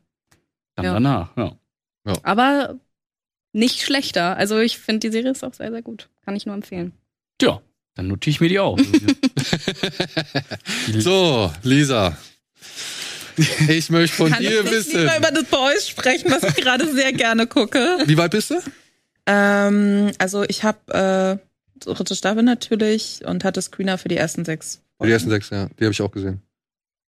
Dann 0.76 0.85
Ja. 0.87 0.93
danach, 0.95 1.37
ja. 1.37 1.57
aber 2.23 2.76
nicht 3.52 3.81
schlechter. 3.83 4.37
Also 4.37 4.59
ich 4.59 4.78
finde, 4.78 5.00
die 5.09 5.12
Serie 5.12 5.31
ist 5.31 5.45
auch 5.45 5.54
sehr, 5.54 5.71
sehr 5.71 5.83
gut. 5.83 6.09
Kann 6.25 6.35
ich 6.37 6.45
nur 6.47 6.54
empfehlen. 6.54 6.93
Tja, 7.38 7.61
dann 7.95 8.09
notiere 8.09 8.33
ich 8.33 8.40
mir 8.40 8.49
die 8.49 8.59
auch. 8.59 8.78
so, 10.99 11.52
Lisa. 11.62 12.16
Ich 13.69 13.91
möchte 13.91 14.17
von 14.17 14.31
Kann 14.31 14.41
dir 14.43 14.64
ich 14.64 14.71
wissen. 14.71 15.00
lieber 15.00 15.17
über 15.19 15.31
The 15.35 15.45
Boys 15.50 15.88
sprechen, 15.88 16.31
was 16.31 16.43
ich 16.45 16.57
gerade 16.57 16.91
sehr 16.93 17.12
gerne 17.12 17.47
gucke. 17.47 17.99
Wie 18.07 18.17
weit 18.17 18.31
bist 18.31 18.50
du? 18.50 18.57
Ähm, 19.26 20.12
also 20.19 20.45
ich 20.45 20.62
habe 20.64 21.41
äh, 21.83 21.85
dritte 21.85 22.14
Staffel 22.14 22.43
natürlich 22.43 23.21
und 23.25 23.45
hatte 23.45 23.61
Screener 23.62 23.99
für 23.99 24.09
die 24.09 24.17
ersten 24.17 24.45
sechs. 24.45 24.81
Die 25.03 25.11
ersten 25.11 25.31
sechs, 25.31 25.50
ja. 25.50 25.69
Die 25.79 25.85
habe 25.85 25.93
ich 25.93 26.00
auch 26.03 26.11
gesehen. 26.12 26.41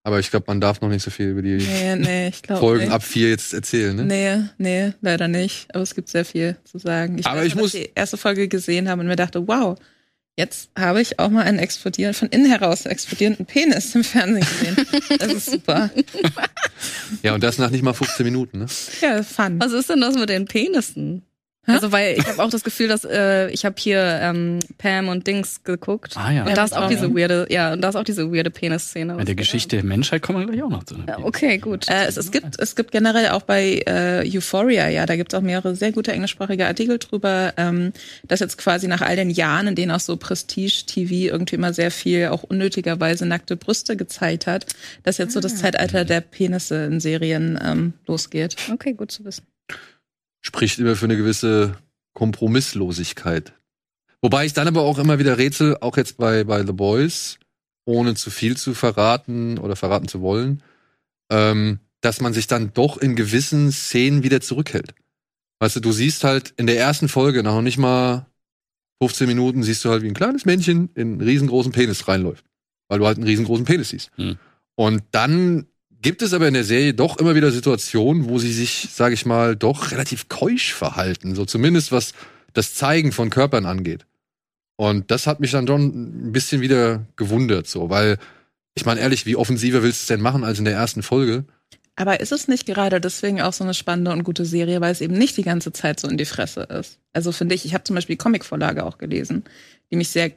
Aber 0.03 0.21
ich 0.21 0.31
glaube, 0.31 0.45
man 0.49 0.61
darf 0.61 0.81
noch 0.81 0.89
nicht 0.89 1.03
so 1.03 1.11
viel 1.11 1.31
über 1.31 1.43
die 1.43 1.57
Nee, 1.57 1.97
nee, 1.97 2.29
ich 2.29 2.43
Folgen 2.59 2.85
nicht. 2.85 2.93
ab 2.93 3.03
vier 3.03 3.31
jetzt 3.31 3.53
erzählen, 3.53 3.97
ne? 3.97 4.05
Nee, 4.05 4.43
nee, 4.59 4.93
leider 5.01 5.27
nicht. 5.29 5.67
Aber 5.75 5.83
es 5.83 5.95
gibt 5.97 6.09
sehr 6.09 6.25
viel 6.25 6.57
zu 6.65 6.79
sagen. 6.79 7.19
Ich 7.19 7.27
Aber 7.27 7.41
weiß 7.41 7.47
ich 7.49 7.55
muss- 7.57 7.75
ich 7.75 7.85
die 7.87 7.91
erste 7.95 8.17
Folge 8.17 8.47
gesehen 8.49 8.89
habe 8.89 9.01
und 9.01 9.09
mir 9.09 9.17
dachte, 9.17 9.47
wow, 9.49 9.77
jetzt 10.37 10.71
habe 10.79 11.01
ich 11.01 11.19
auch 11.19 11.31
mal 11.31 11.43
einen 11.43 11.59
explodieren, 11.59 12.15
von 12.15 12.29
innen 12.29 12.47
heraus 12.47 12.87
explodierenden 12.87 13.47
Penis 13.47 13.95
im 13.95 14.05
Fernsehen 14.05 14.47
gesehen. 14.47 15.19
Das 15.19 15.33
ist 15.33 15.51
super. 15.51 15.91
Ja, 17.23 17.35
und 17.35 17.43
das 17.43 17.59
nach 17.59 17.71
nicht 17.71 17.83
mal 17.83 17.95
15 17.95 18.25
Minuten, 18.25 18.59
ne? 18.59 18.67
Ja, 19.01 19.23
fun. 19.23 19.59
Was 19.61 19.73
ist 19.73 19.91
denn 19.91 20.01
das 20.01 20.15
mit 20.15 20.29
den 20.29 20.45
Penissen? 20.45 21.26
Hä? 21.67 21.73
Also, 21.73 21.91
weil 21.91 22.17
ich 22.17 22.27
habe 22.27 22.43
auch 22.43 22.51
das 22.51 22.63
Gefühl, 22.63 22.87
dass 22.87 23.05
äh, 23.05 23.51
ich 23.51 23.65
habe 23.65 23.75
hier 23.79 24.21
ähm, 24.23 24.61
Pam 24.79 25.09
und 25.09 25.27
Dings 25.27 25.65
geguckt. 25.65 26.17
Ah 26.17 26.31
ja. 26.31 26.47
Und 26.47 26.57
da 26.57 26.65
ist 26.65 26.77
auch 26.77 26.89
diese 26.89 27.13
weirde, 27.13 27.47
ja, 27.51 27.73
und 27.73 27.81
da 27.81 27.89
ist 27.89 27.97
auch 27.97 28.05
diese 28.05 28.33
weirde 28.33 28.51
Penis-Szene. 28.51 29.15
Bei 29.15 29.25
der 29.25 29.35
Geschichte 29.35 29.77
der 29.77 29.85
Menschheit 29.85 30.23
kommen 30.23 30.39
wir 30.39 30.47
gleich 30.47 30.63
auch 30.63 30.71
noch 30.71 30.85
zu. 30.85 30.95
Ja, 31.09 31.19
okay, 31.19 31.59
gut. 31.59 31.89
Äh, 31.89 32.07
es, 32.07 32.17
es, 32.17 32.31
gibt, 32.31 32.61
es 32.61 32.77
gibt 32.77 32.93
generell 32.93 33.31
auch 33.31 33.43
bei 33.43 33.83
äh, 33.85 34.23
Euphoria, 34.25 34.89
ja, 34.89 35.07
da 35.07 35.17
gibt 35.17 35.33
es 35.33 35.39
auch 35.39 35.43
mehrere 35.43 35.75
sehr 35.75 35.91
gute 35.91 36.13
englischsprachige 36.13 36.67
Artikel 36.67 36.99
drüber, 36.99 37.53
ähm, 37.57 37.93
dass 38.29 38.39
jetzt 38.39 38.59
quasi 38.59 38.87
nach 38.87 39.01
all 39.01 39.17
den 39.17 39.31
Jahren, 39.31 39.67
in 39.67 39.75
denen 39.75 39.91
auch 39.91 40.01
so 40.01 40.17
Prestige-TV 40.17 41.33
irgendwie 41.35 41.57
immer 41.57 41.73
sehr 41.73 41.91
viel 41.91 42.29
auch 42.29 42.45
unnötigerweise 42.45 43.27
nackte 43.27 43.57
Brüste 43.57 43.97
gezeigt 43.97 44.47
hat, 44.47 44.67
dass 45.03 45.19
jetzt 45.19 45.33
so 45.33 45.41
das 45.41 45.57
Zeitalter 45.57 46.05
der 46.05 46.21
Penisse 46.21 46.85
in 46.85 47.01
Serien 47.01 47.59
ähm, 47.61 47.93
losgeht. 48.07 48.55
Okay, 48.73 48.93
gut 48.93 49.11
zu 49.11 49.25
wissen. 49.25 49.43
Spricht 50.47 50.79
immer 50.79 50.95
für 50.95 51.07
eine 51.07 51.17
gewisse 51.17 51.77
Kompromisslosigkeit. 52.15 53.53
Wobei 54.23 54.47
ich 54.47 54.53
dann 54.53 54.69
aber 54.69 54.83
auch 54.83 55.01
immer 55.01 55.19
wieder 55.19 55.39
rätsel, 55.39 55.77
auch 55.81 55.97
jetzt 55.97 56.19
bei, 56.19 56.45
bei 56.45 56.65
The 56.65 56.73
Boys, 56.73 57.41
ohne 57.85 58.15
zu 58.15 58.31
viel 58.31 58.57
zu 58.57 58.73
verraten 58.73 59.59
oder 59.59 59.75
verraten 59.75 60.07
zu 60.07 60.21
wollen, 60.21 60.63
ähm, 61.33 61.81
dass 62.01 62.21
man 62.21 62.33
sich 62.33 62.47
dann 62.47 62.73
doch 62.73 62.97
in 62.97 63.17
gewissen 63.17 63.73
Szenen 63.73 64.23
wieder 64.23 64.41
zurückhält. 64.41 64.95
Weißt 65.59 65.75
du, 65.75 65.81
du 65.81 65.91
siehst 65.91 66.23
halt 66.23 66.55
in 66.57 66.69
der 66.69 66.79
ersten 66.79 67.09
Folge, 67.09 67.43
nach 67.43 67.55
noch 67.55 67.63
nicht 67.63 67.79
mal 67.79 68.27
15 69.03 69.27
Minuten, 69.27 69.65
siehst 69.65 69.85
du 69.85 69.91
halt, 69.91 70.05
wie 70.05 70.09
ein 70.09 70.15
kleines 70.15 70.45
Männchen 70.45 70.91
in 70.95 71.15
einen 71.15 71.21
riesengroßen 71.23 71.73
Penis 71.73 72.07
reinläuft. 72.07 72.45
Weil 72.87 73.01
du 73.01 73.07
halt 73.07 73.17
einen 73.17 73.27
riesengroßen 73.27 73.65
Penis 73.65 73.89
siehst. 73.89 74.13
Hm. 74.15 74.39
Und 74.77 75.03
dann 75.11 75.67
gibt 76.03 76.23
es 76.23 76.33
aber 76.33 76.49
in 76.49 76.55
der 76.55 76.65
Serie 76.65 76.95
doch 76.95 77.19
immer 77.19 77.35
wieder 77.35 77.51
Situationen, 77.51 78.29
wo 78.29 78.39
sie 78.39 78.53
sich, 78.53 78.89
sage 78.93 79.15
ich 79.15 79.27
mal, 79.27 79.57
doch 79.57 79.91
relativ 79.93 80.29
keusch 80.29 80.73
verhalten. 80.73 81.35
So 81.35 81.45
zumindest 81.45 81.93
was 81.93 82.13
das 82.53 82.75
Zeigen 82.75 83.13
von 83.13 83.31
Körpern 83.31 83.67
angeht. 83.67 84.07
Und 84.77 85.11
das 85.11 85.27
hat 85.27 85.41
mich 85.41 85.51
dann 85.51 85.67
schon 85.67 86.29
ein 86.29 86.33
bisschen 86.33 86.61
wieder 86.61 87.07
gewundert, 87.17 87.67
so, 87.67 87.89
weil 87.89 88.19
ich 88.75 88.85
meine 88.85 89.01
ehrlich, 89.01 89.25
wie 89.25 89.37
offensiver 89.37 89.83
willst 89.83 90.01
du 90.01 90.03
es 90.03 90.07
denn 90.09 90.21
machen 90.21 90.45
als 90.45 90.59
in 90.59 90.67
der 90.67 90.75
ersten 90.75 91.03
Folge? 91.03 91.45
Aber 91.97 92.21
ist 92.21 92.33
es 92.33 92.47
nicht 92.47 92.67
gerade 92.67 93.01
deswegen 93.01 93.41
auch 93.41 93.55
so 93.55 93.65
eine 93.65 93.73
spannende 93.73 94.13
und 94.13 94.23
gute 94.23 94.45
Serie, 94.45 94.83
weil 94.83 94.93
es 94.93 95.01
eben 95.01 95.17
nicht 95.17 95.37
die 95.39 95.43
ganze 95.43 95.73
Zeit 95.73 95.99
so 95.99 96.09
in 96.09 96.19
die 96.19 96.27
Fresse 96.27 96.63
ist? 96.65 96.99
Also 97.15 97.33
finde 97.33 97.55
ich, 97.55 97.65
ich 97.65 97.73
habe 97.73 97.85
zum 97.85 97.97
Beispiel 97.97 98.17
die 98.17 98.23
Comicvorlage 98.23 98.85
auch 98.85 98.99
gelesen, 98.99 99.45
die 99.91 99.97
mich 99.97 100.11
sehr 100.11 100.33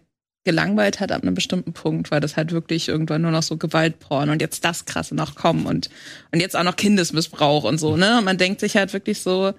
gelangweilt 0.46 1.00
hat 1.00 1.12
ab 1.12 1.22
einem 1.22 1.36
bestimmten 1.36 1.74
Punkt, 1.74 2.12
weil 2.12 2.22
das 2.22 2.38
halt 2.38 2.52
wirklich 2.52 2.88
irgendwann 2.88 3.22
nur 3.22 3.32
noch 3.32 3.44
so 3.44 3.58
Gewaltporn 3.58 4.30
und 4.30 4.42
jetzt 4.42 4.64
das 4.64 4.86
krasse 4.86 5.16
noch 5.16 5.36
kommen 5.36 5.66
und, 5.66 5.90
und 6.32 6.40
jetzt 6.40 6.56
auch 6.56 6.64
noch 6.64 6.76
Kindesmissbrauch 6.76 7.66
und 7.66 7.78
so, 7.78 7.98
ne? 7.98 8.18
Und 8.18 8.26
man 8.26 8.38
denkt 8.38 8.62
sich 8.62 8.76
halt 8.76 8.94
wirklich 8.94 9.22
so, 9.22 9.54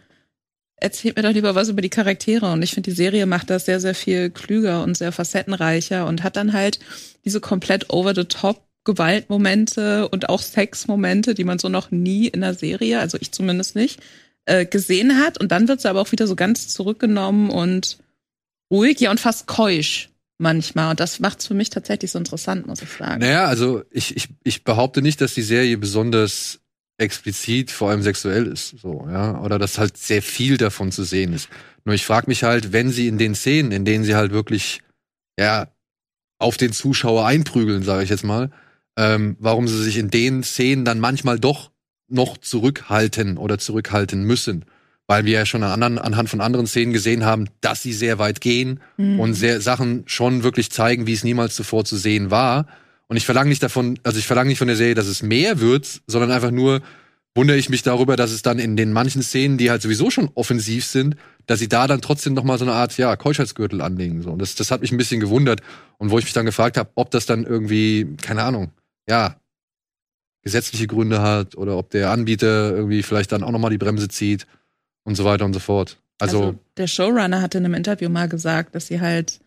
erzählt 0.77 1.17
mir 1.17 1.23
doch 1.23 1.33
lieber 1.33 1.55
was 1.55 1.69
über 1.69 1.83
die 1.83 1.91
Charaktere. 1.91 2.51
Und 2.53 2.63
ich 2.63 2.73
finde, 2.73 2.91
die 2.91 2.97
Serie 2.97 3.27
macht 3.27 3.51
das 3.51 3.67
sehr, 3.67 3.81
sehr 3.81 3.95
viel 3.95 4.31
klüger 4.31 4.83
und 4.83 4.97
sehr 4.97 5.13
facettenreicher 5.13 6.07
und 6.07 6.23
hat 6.23 6.37
dann 6.37 6.53
halt 6.53 6.81
diese 7.25 7.41
komplett 7.41 7.91
over 7.91 8.15
the 8.15 8.25
top 8.25 8.67
Gewaltmomente 8.85 10.09
und 10.09 10.31
auch 10.31 10.41
Sexmomente, 10.41 11.35
die 11.35 11.45
man 11.45 11.59
so 11.59 11.69
noch 11.69 11.91
nie 11.91 12.29
in 12.29 12.41
der 12.41 12.55
Serie, 12.55 12.99
also 12.99 13.19
ich 13.21 13.31
zumindest 13.31 13.77
nicht, 13.77 14.01
äh, 14.47 14.65
gesehen 14.65 15.19
hat. 15.19 15.39
Und 15.39 15.53
dann 15.53 15.69
wird 15.69 15.83
sie 15.83 15.91
aber 15.91 16.01
auch 16.01 16.13
wieder 16.13 16.27
so 16.27 16.35
ganz 16.35 16.69
zurückgenommen 16.69 17.51
und 17.51 17.99
ruhig, 18.71 18.99
ja, 19.01 19.11
und 19.11 19.21
fast 19.21 19.47
keusch 19.47 20.10
manchmal. 20.41 20.91
Und 20.91 21.01
das 21.01 21.21
macht 21.21 21.41
es 21.41 21.47
für 21.47 21.55
mich 21.55 21.71
tatsächlich 21.71 22.11
so 22.11 22.19
interessant, 22.19 22.67
muss 22.67 22.83
ich 22.83 22.91
sagen. 22.91 23.21
Naja, 23.21 23.45
also 23.45 23.83
ich, 23.91 24.17
ich, 24.17 24.29
ich 24.43 24.65
behaupte 24.65 25.03
nicht, 25.03 25.21
dass 25.21 25.35
die 25.35 25.43
Serie 25.43 25.79
besonders 25.79 26.61
explizit, 26.99 27.71
vor 27.71 27.91
allem 27.91 28.03
sexuell 28.03 28.47
ist, 28.47 28.77
so, 28.81 29.07
ja, 29.11 29.41
oder 29.41 29.59
dass 29.59 29.79
halt 29.79 29.97
sehr 29.97 30.23
viel 30.23 30.59
davon 30.59 30.93
zu 30.93 31.03
sehen 31.05 31.33
ist. 31.33 31.49
Nur 31.85 31.95
ich 31.95 32.05
frage 32.05 32.27
mich 32.29 32.45
halt, 32.45 32.73
wenn 32.73 32.91
sie 32.91 33.09
in 33.09 33.17
den 33.17 33.35
Szenen, 33.35 33.73
in 33.73 33.85
denen 33.85 34.05
sie 34.05 34.15
halt 34.15 34.33
wirklich, 34.33 34.83
ja, 35.39 35.69
auf 36.39 36.57
den 36.57 36.73
Zuschauer 36.73 37.27
einprügeln, 37.27 37.83
sage 37.83 38.05
ich 38.05 38.11
jetzt 38.11 38.25
mal, 38.25 38.51
ähm, 38.99 39.37
warum 39.41 39.67
sie 39.67 39.83
sich 39.83 39.97
in 39.97 40.11
den 40.11 40.43
Szenen 40.43 40.85
dann 40.85 41.01
manchmal 41.01 41.39
doch 41.39 41.71
noch 42.09 42.37
zurückhalten 42.37 43.39
oder 43.39 43.59
zurückhalten 43.59 44.25
müssen. 44.25 44.65
Weil 45.11 45.25
wir 45.25 45.33
ja 45.33 45.45
schon 45.45 45.65
an 45.65 45.73
anderen, 45.73 45.99
anhand 45.99 46.31
von 46.31 46.41
anderen 46.41 46.69
Szenen 46.69 46.93
gesehen 46.93 47.25
haben, 47.25 47.49
dass 47.61 47.83
sie 47.83 47.93
sehr 47.93 48.21
weit 48.21 48.41
gehen 48.41 48.79
Mhm. 48.97 49.19
und 49.19 49.35
sehr 49.35 49.61
Sachen 49.61 50.05
schon 50.07 50.45
wirklich 50.45 50.71
zeigen, 50.71 51.09
wie 51.09 51.15
es 51.15 51.25
niemals 51.25 51.57
zuvor 51.57 51.85
zu 51.85 51.97
sehen 51.97 52.31
war. 52.31 52.69
Und 53.09 53.17
ich 53.17 53.27
verlange 53.27 53.49
nicht 53.49 53.61
davon, 53.61 53.99
also 54.05 54.21
ich 54.21 54.27
verlange 54.29 54.51
nicht 54.51 54.59
von 54.59 54.69
der 54.69 54.77
Serie, 54.77 54.95
dass 54.95 55.09
es 55.09 55.21
mehr 55.25 55.59
wird, 55.59 56.01
sondern 56.07 56.31
einfach 56.31 56.53
nur 56.53 56.81
wundere 57.35 57.57
ich 57.57 57.69
mich 57.69 57.83
darüber, 57.83 58.15
dass 58.15 58.31
es 58.31 58.43
dann 58.43 58.61
in 58.61 58.77
den 58.77 58.93
manchen 58.93 59.23
Szenen, 59.23 59.59
die 59.59 59.69
halt 59.71 59.83
sowieso 59.83 60.11
schon 60.11 60.31
offensiv 60.35 60.85
sind, 60.85 61.17
dass 61.47 61.59
sie 61.59 61.69
da 61.69 61.89
dann 61.89 62.01
trotzdem 62.03 62.35
noch 62.35 62.45
mal 62.45 62.57
so 62.59 62.65
eine 62.65 62.75
Art 62.75 62.97
ja 62.97 63.17
Keuschheitsgürtel 63.17 63.81
anlegen 63.81 64.23
so. 64.23 64.31
Und 64.31 64.41
das, 64.41 64.55
das 64.55 64.71
hat 64.71 64.81
mich 64.81 64.93
ein 64.93 64.97
bisschen 64.97 65.19
gewundert 65.19 65.61
und 65.99 66.11
wo 66.13 66.19
ich 66.21 66.25
mich 66.25 66.35
dann 66.35 66.47
gefragt 66.47 66.77
habe, 66.77 66.91
ob 66.95 67.11
das 67.11 67.27
dann 67.27 67.43
irgendwie 67.45 68.15
keine 68.23 68.45
Ahnung, 68.45 68.71
ja 69.09 69.35
gesetzliche 70.43 70.87
Gründe 70.87 71.21
hat 71.21 71.57
oder 71.57 71.77
ob 71.77 71.91
der 71.91 72.11
Anbieter 72.11 72.71
irgendwie 72.77 73.03
vielleicht 73.03 73.33
dann 73.33 73.43
auch 73.43 73.51
noch 73.51 73.59
mal 73.59 73.71
die 73.71 73.79
Bremse 73.79 74.07
zieht 74.09 74.47
und 75.05 75.15
so 75.15 75.25
weiter 75.25 75.45
und 75.45 75.53
so 75.53 75.61
fort. 75.61 75.99
Also, 76.19 76.59
der 76.77 76.87
Showrunner 76.87 77.41
hatte 77.41 77.59
in 77.59 77.65
einem 77.65 77.75
Interview 77.75 78.09
mal 78.11 78.29
gesagt, 78.29 78.75
dass 78.75 78.89
sie 78.89 79.01
halt 79.01 79.41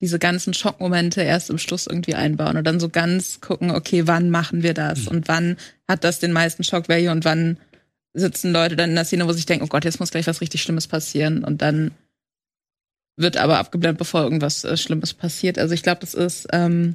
diese 0.00 0.18
ganzen 0.18 0.54
Schockmomente 0.54 1.22
erst 1.22 1.50
im 1.50 1.58
Schluss 1.58 1.86
irgendwie 1.86 2.14
einbauen 2.14 2.56
und 2.56 2.64
dann 2.64 2.80
so 2.80 2.88
ganz 2.88 3.40
gucken, 3.40 3.70
okay, 3.70 4.06
wann 4.06 4.30
machen 4.30 4.62
wir 4.62 4.74
das 4.74 5.02
Mhm. 5.02 5.08
und 5.08 5.28
wann 5.28 5.56
hat 5.88 6.04
das 6.04 6.20
den 6.20 6.32
meisten 6.32 6.62
Shock-Value 6.64 7.10
und 7.10 7.24
wann 7.24 7.58
sitzen 8.14 8.52
Leute 8.52 8.76
dann 8.76 8.90
in 8.90 8.96
der 8.96 9.04
Szene, 9.04 9.26
wo 9.26 9.32
sich 9.32 9.46
denken, 9.46 9.64
oh 9.64 9.68
Gott, 9.68 9.84
jetzt 9.84 10.00
muss 10.00 10.10
gleich 10.10 10.26
was 10.26 10.40
richtig 10.40 10.62
Schlimmes 10.62 10.86
passieren 10.86 11.44
und 11.44 11.62
dann 11.62 11.92
wird 13.16 13.36
aber 13.36 13.58
abgeblendet, 13.58 13.98
bevor 13.98 14.22
irgendwas 14.22 14.64
äh, 14.64 14.76
Schlimmes 14.76 15.14
passiert. 15.14 15.58
Also 15.58 15.74
ich 15.74 15.82
glaube, 15.82 16.00
das 16.00 16.14
ist 16.14 16.46
ähm, 16.52 16.94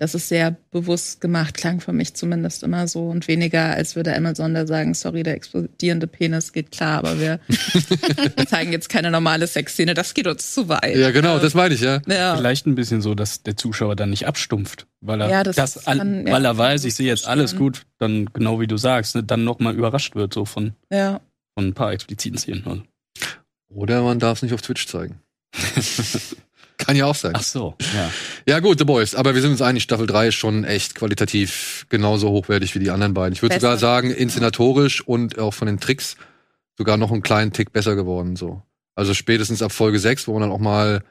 das 0.00 0.14
ist 0.14 0.28
sehr 0.28 0.56
bewusst 0.70 1.20
gemacht, 1.20 1.58
klang 1.58 1.80
für 1.80 1.92
mich 1.92 2.14
zumindest 2.14 2.62
immer 2.62 2.88
so 2.88 3.10
und 3.10 3.28
weniger, 3.28 3.74
als 3.74 3.96
würde 3.96 4.16
Amazon 4.16 4.54
da 4.54 4.66
sagen, 4.66 4.94
sorry, 4.94 5.22
der 5.22 5.34
explodierende 5.34 6.06
Penis 6.06 6.54
geht 6.54 6.72
klar, 6.72 7.00
aber 7.00 7.20
wir, 7.20 7.38
zeigen 8.48 8.72
jetzt 8.72 8.88
keine 8.88 9.10
normale 9.10 9.46
Sexszene, 9.46 9.92
das 9.92 10.14
geht 10.14 10.26
uns 10.26 10.54
zu 10.54 10.70
weit. 10.70 10.96
ja 10.96 11.10
genau, 11.10 11.38
das 11.38 11.52
meine 11.52 11.74
ich 11.74 11.82
ja. 11.82 12.00
ja. 12.08 12.34
Vielleicht 12.34 12.66
ein 12.66 12.76
bisschen 12.76 13.02
so, 13.02 13.14
dass 13.14 13.42
der 13.42 13.58
Zuschauer 13.58 13.94
dann 13.94 14.08
nicht 14.08 14.26
abstumpft, 14.26 14.86
weil 15.02 15.20
er 15.20 15.28
Ja, 15.28 15.42
das 15.42 15.56
das, 15.56 15.84
kann- 15.84 16.24
weil 16.24 16.46
er 16.46 16.56
weiß, 16.56 16.86
ich 16.86 16.94
sehe 16.94 17.06
jetzt 17.06 17.28
alles 17.28 17.54
gut, 17.54 17.82
dann 17.98 18.24
genau 18.32 18.58
wie 18.58 18.66
du 18.66 18.78
sagst, 18.78 19.16
ne, 19.16 19.22
dann 19.22 19.44
noch 19.44 19.58
mal 19.58 19.74
überrascht 19.74 20.14
wird 20.16 20.32
so 20.32 20.46
von, 20.46 20.72
ja. 20.90 21.20
von 21.52 21.66
ein 21.68 21.74
paar 21.74 21.92
expliziten 21.92 22.38
Szenen. 22.38 22.64
Also. 22.66 22.82
Oder 23.68 24.02
man 24.02 24.18
darf 24.18 24.38
es 24.38 24.42
nicht 24.42 24.54
auf 24.54 24.62
Twitch 24.62 24.86
zeigen. 24.86 25.20
Kann 26.80 26.96
ja 26.96 27.06
auch 27.06 27.14
sein. 27.14 27.32
Ach 27.34 27.42
so, 27.42 27.74
ja. 27.94 28.10
Ja 28.46 28.60
gut, 28.60 28.78
The 28.78 28.84
Boys, 28.84 29.14
aber 29.14 29.34
wir 29.34 29.42
sind 29.42 29.52
uns 29.52 29.62
einig, 29.62 29.82
Staffel 29.82 30.06
3 30.06 30.28
ist 30.28 30.34
schon 30.34 30.64
echt 30.64 30.94
qualitativ 30.94 31.86
genauso 31.88 32.30
hochwertig 32.30 32.74
wie 32.74 32.78
die 32.78 32.90
anderen 32.90 33.14
beiden. 33.14 33.32
Ich 33.32 33.42
würde 33.42 33.54
sogar 33.54 33.78
sagen, 33.78 34.10
inszenatorisch 34.10 35.06
und 35.06 35.38
auch 35.38 35.54
von 35.54 35.66
den 35.66 35.78
Tricks 35.78 36.16
sogar 36.76 36.96
noch 36.96 37.12
einen 37.12 37.22
kleinen 37.22 37.52
Tick 37.52 37.72
besser 37.72 37.96
geworden. 37.96 38.36
so. 38.36 38.62
Also 38.94 39.14
spätestens 39.14 39.62
ab 39.62 39.72
Folge 39.72 39.98
6, 39.98 40.26
wo 40.26 40.32
man 40.32 40.42
dann 40.42 40.52
auch 40.52 40.58
mal 40.58 41.02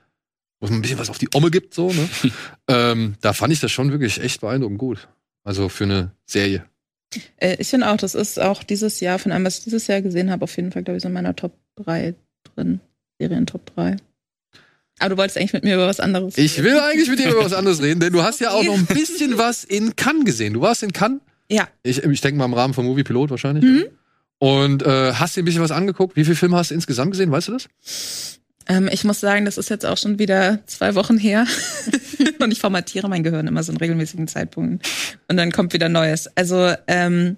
wo 0.59 0.67
man 0.67 0.79
ein 0.79 0.81
bisschen 0.81 0.99
was 0.99 1.09
auf 1.09 1.17
die 1.17 1.29
Omme 1.33 1.51
gibt, 1.51 1.73
so, 1.73 1.91
ne? 1.91 2.09
ähm, 2.67 3.15
da 3.21 3.33
fand 3.33 3.53
ich 3.53 3.59
das 3.59 3.71
schon 3.71 3.91
wirklich 3.91 4.21
echt 4.21 4.41
beeindruckend 4.41 4.77
gut. 4.77 5.07
Also 5.43 5.69
für 5.69 5.85
eine 5.85 6.11
Serie. 6.25 6.65
Äh, 7.37 7.55
ich 7.59 7.69
finde 7.69 7.89
auch, 7.89 7.97
das 7.97 8.13
ist 8.13 8.39
auch 8.39 8.63
dieses 8.63 8.99
Jahr, 8.99 9.19
von 9.19 9.31
allem, 9.31 9.45
was 9.45 9.59
ich 9.59 9.63
dieses 9.63 9.87
Jahr 9.87 10.01
gesehen 10.01 10.29
habe, 10.31 10.43
auf 10.43 10.55
jeden 10.57 10.71
Fall, 10.71 10.83
glaube 10.83 10.97
ich, 10.97 11.03
so 11.03 11.07
in 11.07 11.13
meiner 11.13 11.35
Top 11.35 11.53
3 11.77 12.13
drin. 12.43 12.81
Serien 13.19 13.45
Top 13.45 13.65
3. 13.75 13.97
Aber 14.99 15.09
du 15.09 15.17
wolltest 15.17 15.37
eigentlich 15.37 15.53
mit 15.53 15.63
mir 15.63 15.75
über 15.75 15.87
was 15.87 15.99
anderes 15.99 16.37
Ich 16.37 16.61
will 16.61 16.79
eigentlich 16.79 17.09
mit 17.09 17.19
dir 17.19 17.31
über 17.31 17.43
was 17.43 17.53
anderes 17.53 17.81
reden, 17.81 17.99
denn 17.99 18.13
du 18.13 18.21
hast 18.21 18.39
ja 18.39 18.51
auch 18.51 18.63
noch 18.63 18.77
ein 18.77 18.85
bisschen 18.93 19.37
was 19.37 19.63
in 19.63 19.95
Cannes 19.95 20.25
gesehen. 20.25 20.53
Du 20.53 20.61
warst 20.61 20.83
in 20.83 20.93
Cannes? 20.93 21.21
Ja. 21.49 21.67
Ich, 21.83 22.03
ich 22.03 22.21
denke 22.21 22.37
mal 22.37 22.45
im 22.45 22.53
Rahmen 22.53 22.73
vom 22.73 22.85
Movie 22.85 23.03
Pilot 23.03 23.31
wahrscheinlich. 23.31 23.63
Mhm. 23.63 23.85
Und 24.37 24.83
äh, 24.83 25.13
hast 25.13 25.35
dir 25.35 25.41
ein 25.41 25.45
bisschen 25.45 25.61
was 25.61 25.71
angeguckt? 25.71 26.15
Wie 26.15 26.23
viele 26.23 26.35
Filme 26.35 26.57
hast 26.57 26.71
du 26.71 26.75
insgesamt 26.75 27.11
gesehen? 27.11 27.31
Weißt 27.31 27.47
du 27.47 27.53
das? 27.53 28.39
Ähm, 28.67 28.87
ich 28.91 29.03
muss 29.03 29.19
sagen, 29.19 29.45
das 29.45 29.57
ist 29.57 29.69
jetzt 29.69 29.85
auch 29.85 29.97
schon 29.97 30.19
wieder 30.19 30.59
zwei 30.67 30.95
Wochen 30.95 31.17
her. 31.17 31.45
und 32.39 32.51
ich 32.51 32.59
formatiere 32.59 33.09
mein 33.09 33.23
Gehirn 33.23 33.47
immer 33.47 33.63
so 33.63 33.71
in 33.71 33.77
regelmäßigen 33.77 34.27
Zeitpunkten. 34.27 34.79
Und 35.27 35.37
dann 35.37 35.51
kommt 35.51 35.73
wieder 35.73 35.89
Neues. 35.89 36.29
Also, 36.37 36.73
ähm, 36.87 37.37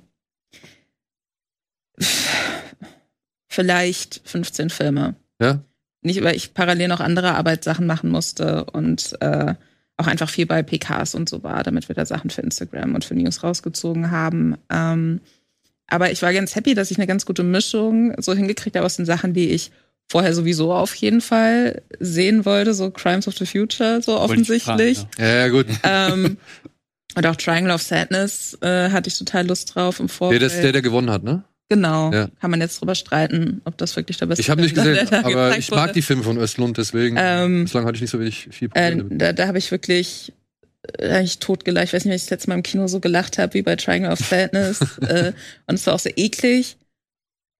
vielleicht 3.47 4.21
15 4.25 4.69
Filme. 4.69 5.15
Ja? 5.39 5.63
Nicht, 6.01 6.23
weil 6.23 6.35
ich 6.35 6.53
parallel 6.53 6.87
noch 6.87 6.99
andere 6.99 7.35
Arbeitssachen 7.35 7.85
machen 7.85 8.09
musste 8.09 8.65
und 8.65 9.15
äh, 9.21 9.53
auch 9.97 10.07
einfach 10.07 10.29
viel 10.29 10.47
bei 10.47 10.63
PKs 10.63 11.13
und 11.15 11.29
so 11.29 11.43
war, 11.43 11.61
damit 11.63 11.87
wir 11.87 11.95
da 11.95 12.05
Sachen 12.05 12.29
für 12.31 12.41
Instagram 12.41 12.95
und 12.95 13.05
für 13.05 13.13
News 13.13 13.43
rausgezogen 13.43 14.09
haben. 14.09 14.55
Ähm, 14.71 15.21
aber 15.87 16.11
ich 16.11 16.21
war 16.21 16.33
ganz 16.33 16.55
happy, 16.55 16.73
dass 16.73 16.89
ich 16.89 16.97
eine 16.97 17.05
ganz 17.07 17.25
gute 17.25 17.43
Mischung 17.43 18.13
so 18.19 18.33
hingekriegt 18.33 18.75
habe 18.75 18.85
aus 18.85 18.95
den 18.95 19.05
Sachen, 19.05 19.33
die 19.33 19.49
ich 19.51 19.71
vorher 20.09 20.33
sowieso 20.33 20.73
auf 20.73 20.95
jeden 20.95 21.21
Fall 21.21 21.83
sehen 21.99 22.45
wollte, 22.45 22.73
so 22.73 22.89
Crimes 22.89 23.27
of 23.27 23.37
the 23.37 23.45
Future, 23.45 24.01
so 24.01 24.19
offensichtlich. 24.19 24.97
fragen, 24.99 25.09
Ja, 25.19 25.27
ja 25.27 25.47
gut. 25.49 25.67
ähm, 25.83 26.37
und 27.15 27.25
auch 27.27 27.35
Triangle 27.35 27.73
of 27.73 27.81
Sadness 27.81 28.57
äh, 28.61 28.89
hatte 28.89 29.07
ich 29.09 29.17
total 29.17 29.45
Lust 29.47 29.75
drauf 29.75 29.99
im 29.99 30.07
Der, 30.07 30.13
Vorfeld. 30.15 30.41
das, 30.41 30.59
der, 30.61 30.71
der 30.71 30.81
gewonnen 30.81 31.11
hat, 31.11 31.23
ne? 31.23 31.43
Genau. 31.71 32.11
Ja. 32.11 32.27
Kann 32.41 32.51
man 32.51 32.59
jetzt 32.59 32.81
drüber 32.81 32.95
streiten, 32.95 33.61
ob 33.63 33.77
das 33.77 33.95
wirklich 33.95 34.17
der 34.17 34.25
beste 34.25 34.41
Ich 34.41 34.49
habe 34.49 34.61
nicht 34.61 34.75
Film 34.75 34.93
ist, 34.93 35.09
gesehen, 35.09 35.23
aber 35.25 35.57
ich 35.57 35.71
mag 35.71 35.79
wurde. 35.83 35.93
die 35.93 36.01
Filme 36.01 36.23
von 36.23 36.37
Östlund, 36.37 36.77
deswegen 36.77 37.15
Ähm, 37.19 37.63
bislang 37.63 37.85
hatte 37.85 37.95
ich 37.95 38.01
nicht 38.01 38.11
so 38.11 38.19
wenig 38.19 38.49
viel 38.51 38.67
Äh, 38.73 38.91
Probleme 38.91 39.03
damit. 39.03 39.21
da 39.21 39.33
da 39.33 39.47
habe 39.47 39.57
ich 39.57 39.71
wirklich 39.71 40.33
äh, 40.99 41.09
eigentlich 41.09 41.39
totgelacht. 41.39 41.85
Ich 41.85 41.93
weiß 41.93 42.03
nicht, 42.05 42.09
wenn 42.11 42.15
ich 42.17 42.23
das 42.23 42.29
letzte 42.31 42.49
Mal 42.49 42.55
im 42.55 42.63
Kino 42.63 42.87
so 42.87 42.99
gelacht 42.99 43.37
habe 43.37 43.53
wie 43.53 43.61
bei 43.61 43.75
Triangle 43.77 44.11
of 44.11 44.19
Sadness. 44.19 44.81
äh, 45.01 45.31
und 45.67 45.75
es 45.75 45.87
war 45.87 45.93
auch 45.95 45.99
sehr 45.99 46.17
eklig. 46.17 46.75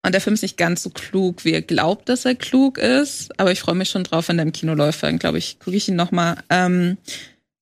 Und 0.05 0.13
der 0.13 0.21
Film 0.21 0.33
ist 0.33 0.41
nicht 0.41 0.57
ganz 0.57 0.81
so 0.83 0.89
klug, 0.89 1.45
wie 1.45 1.53
er 1.53 1.61
glaubt, 1.61 2.09
dass 2.09 2.25
er 2.25 2.33
klug 2.35 2.79
ist. 2.79 3.39
Aber 3.39 3.51
ich 3.51 3.59
freue 3.61 3.75
mich 3.75 3.89
schon 3.89 4.03
drauf, 4.03 4.27
wenn 4.29 4.37
der 4.37 4.45
im 4.47 4.51
Kino 4.51 4.73
läuft. 4.73 5.03
Dann 5.03 5.19
glaube 5.19 5.37
ich, 5.37 5.59
gucke 5.59 5.77
ich 5.77 5.87
ihn 5.87 5.95
noch 5.95 6.11
mal. 6.11 6.37
Ähm, 6.49 6.97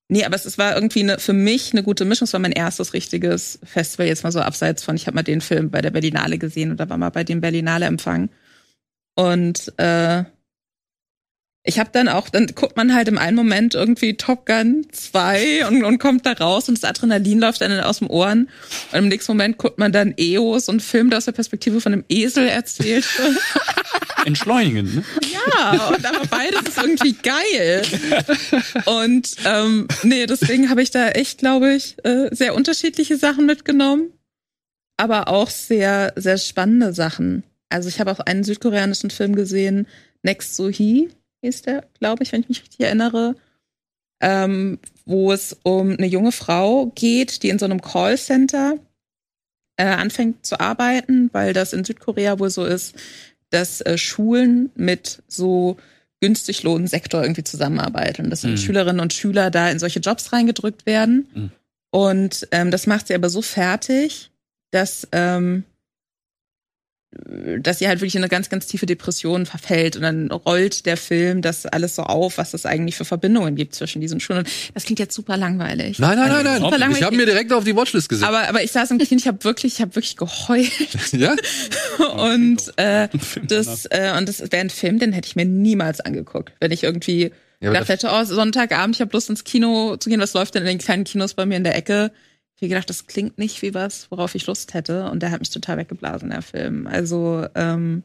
nee, 0.09 0.25
aber 0.25 0.35
es, 0.35 0.45
es 0.45 0.57
war 0.57 0.75
irgendwie 0.75 1.01
eine, 1.01 1.19
für 1.19 1.33
mich 1.33 1.71
eine 1.71 1.83
gute 1.83 2.03
Mischung. 2.03 2.25
Es 2.25 2.33
war 2.33 2.39
mein 2.39 2.51
erstes 2.51 2.93
richtiges 2.93 3.59
Festival, 3.63 4.07
jetzt 4.07 4.23
mal 4.23 4.31
so 4.31 4.41
abseits 4.41 4.83
von, 4.83 4.95
ich 4.95 5.07
habe 5.07 5.15
mal 5.15 5.23
den 5.23 5.41
Film 5.41 5.69
bei 5.71 5.81
der 5.81 5.91
Berlinale 5.91 6.37
gesehen 6.37 6.71
oder 6.71 6.89
war 6.89 6.97
mal 6.97 7.09
bei 7.09 7.23
dem 7.23 7.39
Berlinale 7.41 7.85
Empfang. 7.85 8.29
Und 9.15 9.73
äh, 9.77 10.23
ich 11.63 11.77
habe 11.77 11.89
dann 11.91 12.07
auch, 12.07 12.29
dann 12.29 12.47
guckt 12.47 12.77
man 12.77 12.95
halt 12.95 13.09
im 13.09 13.17
einen 13.17 13.35
Moment 13.35 13.75
irgendwie 13.75 14.15
Top 14.15 14.45
Gun 14.45 14.87
2 14.91 15.67
und, 15.67 15.83
und 15.83 15.99
kommt 15.99 16.25
da 16.25 16.31
raus 16.31 16.69
und 16.69 16.81
das 16.81 16.89
Adrenalin 16.89 17.39
läuft 17.39 17.61
dann 17.61 17.79
aus 17.81 17.99
den 17.99 18.07
Ohren. 18.07 18.49
Und 18.91 18.97
im 18.97 19.07
nächsten 19.09 19.33
Moment 19.33 19.57
guckt 19.57 19.77
man 19.77 19.91
dann 19.91 20.13
EOS 20.17 20.69
und 20.69 20.81
Film, 20.81 21.09
der 21.09 21.17
aus 21.17 21.25
der 21.25 21.33
Perspektive 21.33 21.81
von 21.81 21.93
einem 21.93 22.05
Esel 22.07 22.47
erzählt. 22.47 23.05
Entschleunigen, 24.25 24.95
ne? 24.95 25.03
Ja, 25.31 25.87
und 25.87 26.05
aber 26.05 26.25
beides 26.27 26.61
ist 26.61 26.77
irgendwie 26.77 27.13
geil. 27.13 27.83
Und 28.85 29.35
ähm, 29.45 29.87
nee, 30.03 30.25
deswegen 30.25 30.69
habe 30.69 30.81
ich 30.81 30.91
da 30.91 31.09
echt, 31.09 31.39
glaube 31.39 31.73
ich, 31.73 31.97
äh, 32.05 32.29
sehr 32.31 32.55
unterschiedliche 32.55 33.17
Sachen 33.17 33.45
mitgenommen, 33.45 34.13
aber 34.97 35.27
auch 35.27 35.49
sehr, 35.49 36.13
sehr 36.15 36.37
spannende 36.37 36.93
Sachen. 36.93 37.43
Also 37.69 37.89
ich 37.89 37.99
habe 37.99 38.11
auch 38.11 38.19
einen 38.19 38.43
südkoreanischen 38.43 39.09
Film 39.09 39.35
gesehen, 39.35 39.87
Next 40.23 40.57
to 40.57 40.69
He 40.69 41.09
hieß 41.41 41.63
der, 41.63 41.85
glaube 41.99 42.23
ich, 42.23 42.31
wenn 42.31 42.41
ich 42.41 42.49
mich 42.49 42.61
richtig 42.61 42.81
erinnere, 42.81 43.35
ähm, 44.21 44.79
wo 45.05 45.31
es 45.31 45.57
um 45.63 45.91
eine 45.91 46.07
junge 46.07 46.31
Frau 46.31 46.87
geht, 46.95 47.43
die 47.43 47.49
in 47.49 47.59
so 47.59 47.65
einem 47.65 47.81
Callcenter 47.81 48.75
äh, 49.77 49.85
anfängt 49.85 50.45
zu 50.45 50.59
arbeiten, 50.59 51.29
weil 51.31 51.53
das 51.53 51.73
in 51.73 51.85
Südkorea 51.85 52.37
wohl 52.39 52.49
so 52.49 52.65
ist, 52.65 52.95
dass 53.49 53.81
äh, 53.81 53.97
Schulen 53.97 54.71
mit 54.75 55.23
so 55.27 55.77
günstig 56.21 56.63
Lohnsektor 56.63 57.21
irgendwie 57.21 57.45
zusammenarbeiten. 57.45 58.25
Und 58.25 58.29
dass 58.29 58.43
Mhm. 58.43 58.57
Schülerinnen 58.57 58.99
und 58.99 59.13
Schüler 59.13 59.49
da 59.51 59.69
in 59.69 59.79
solche 59.79 60.01
Jobs 60.01 60.33
reingedrückt 60.33 60.85
werden. 60.85 61.27
Mhm. 61.33 61.51
Und 61.91 62.47
ähm, 62.51 62.71
das 62.71 62.87
macht 62.87 63.07
sie 63.07 63.15
aber 63.15 63.29
so 63.29 63.41
fertig, 63.41 64.29
dass, 64.71 65.07
ähm, 65.13 65.63
dass 67.11 67.79
sie 67.79 67.87
halt 67.87 68.01
wirklich 68.01 68.15
in 68.15 68.21
eine 68.21 68.29
ganz, 68.29 68.49
ganz 68.49 68.67
tiefe 68.67 68.85
Depression 68.85 69.47
verfällt. 69.47 69.95
Und 69.95 70.03
dann 70.03 70.29
rollt 70.29 70.85
der 70.85 70.95
Film 70.95 71.41
das 71.41 71.65
alles 71.65 71.95
so 71.95 72.03
auf, 72.03 72.37
was 72.37 72.53
es 72.53 72.67
eigentlich 72.67 72.95
für 72.95 73.05
Verbindungen 73.05 73.55
gibt 73.55 73.73
zwischen 73.73 73.99
diesen 73.99 74.19
Schulen. 74.19 74.39
Und 74.39 74.49
das 74.75 74.85
klingt 74.85 74.99
jetzt 74.99 75.15
super 75.15 75.35
langweilig. 75.35 75.97
Nein, 75.97 76.17
nein, 76.17 76.29
nein, 76.29 76.57
Super 76.57 76.71
nein. 76.71 76.79
langweilig. 76.81 76.99
Ich 76.99 77.05
habe 77.05 77.15
mir 77.15 77.25
direkt 77.25 77.51
auf 77.51 77.63
die 77.63 77.75
Watchlist 77.75 78.09
gesetzt. 78.09 78.27
aber, 78.27 78.47
aber 78.47 78.61
ich 78.63 78.71
saß 78.71 78.91
im 78.91 78.99
Kino, 78.99 79.17
ich 79.17 79.27
habe 79.27 79.43
wirklich, 79.43 79.73
ich 79.73 79.81
habe 79.81 79.95
wirklich 79.95 80.17
geheult. 80.17 80.69
ja? 81.13 81.35
und 82.15 82.77
äh, 82.77 83.07
Film 83.17 83.47
das 83.47 83.85
äh, 83.87 84.13
und 84.15 84.29
das 84.29 84.39
wäre 84.39 84.61
ein 84.61 84.69
Film, 84.69 84.99
den 84.99 85.11
hätte 85.11 85.27
ich 85.27 85.35
mir 85.35 85.45
niemals 85.45 86.01
angeguckt, 86.01 86.51
wenn 86.59 86.71
ich 86.71 86.83
irgendwie 86.83 87.31
Ja, 87.59 87.71
gedacht 87.71 87.89
hätte, 87.89 88.09
oh, 88.13 88.23
Sonntagabend, 88.23 88.95
ich 88.95 89.01
habe 89.01 89.11
Lust 89.13 89.31
ins 89.31 89.43
Kino 89.43 89.97
zu 89.97 90.09
gehen, 90.09 90.21
was 90.21 90.33
läuft 90.33 90.53
denn 90.53 90.61
in 90.61 90.67
den 90.69 90.77
kleinen 90.77 91.05
Kinos 91.05 91.33
bei 91.33 91.47
mir 91.47 91.57
in 91.57 91.63
der 91.63 91.75
Ecke? 91.75 92.11
Ich 92.59 92.63
habe 92.63 92.69
gedacht, 92.69 92.89
das 92.89 93.07
klingt 93.07 93.37
nicht 93.37 93.61
wie 93.61 93.73
was, 93.73 94.07
worauf 94.11 94.35
ich 94.35 94.45
Lust 94.45 94.73
hätte 94.73 95.09
und 95.09 95.21
der 95.23 95.31
hat 95.31 95.39
mich 95.39 95.49
total 95.49 95.77
weggeblasen, 95.77 96.29
der 96.29 96.41
Film. 96.41 96.87
Also 96.87 97.45
ähm, 97.55 98.03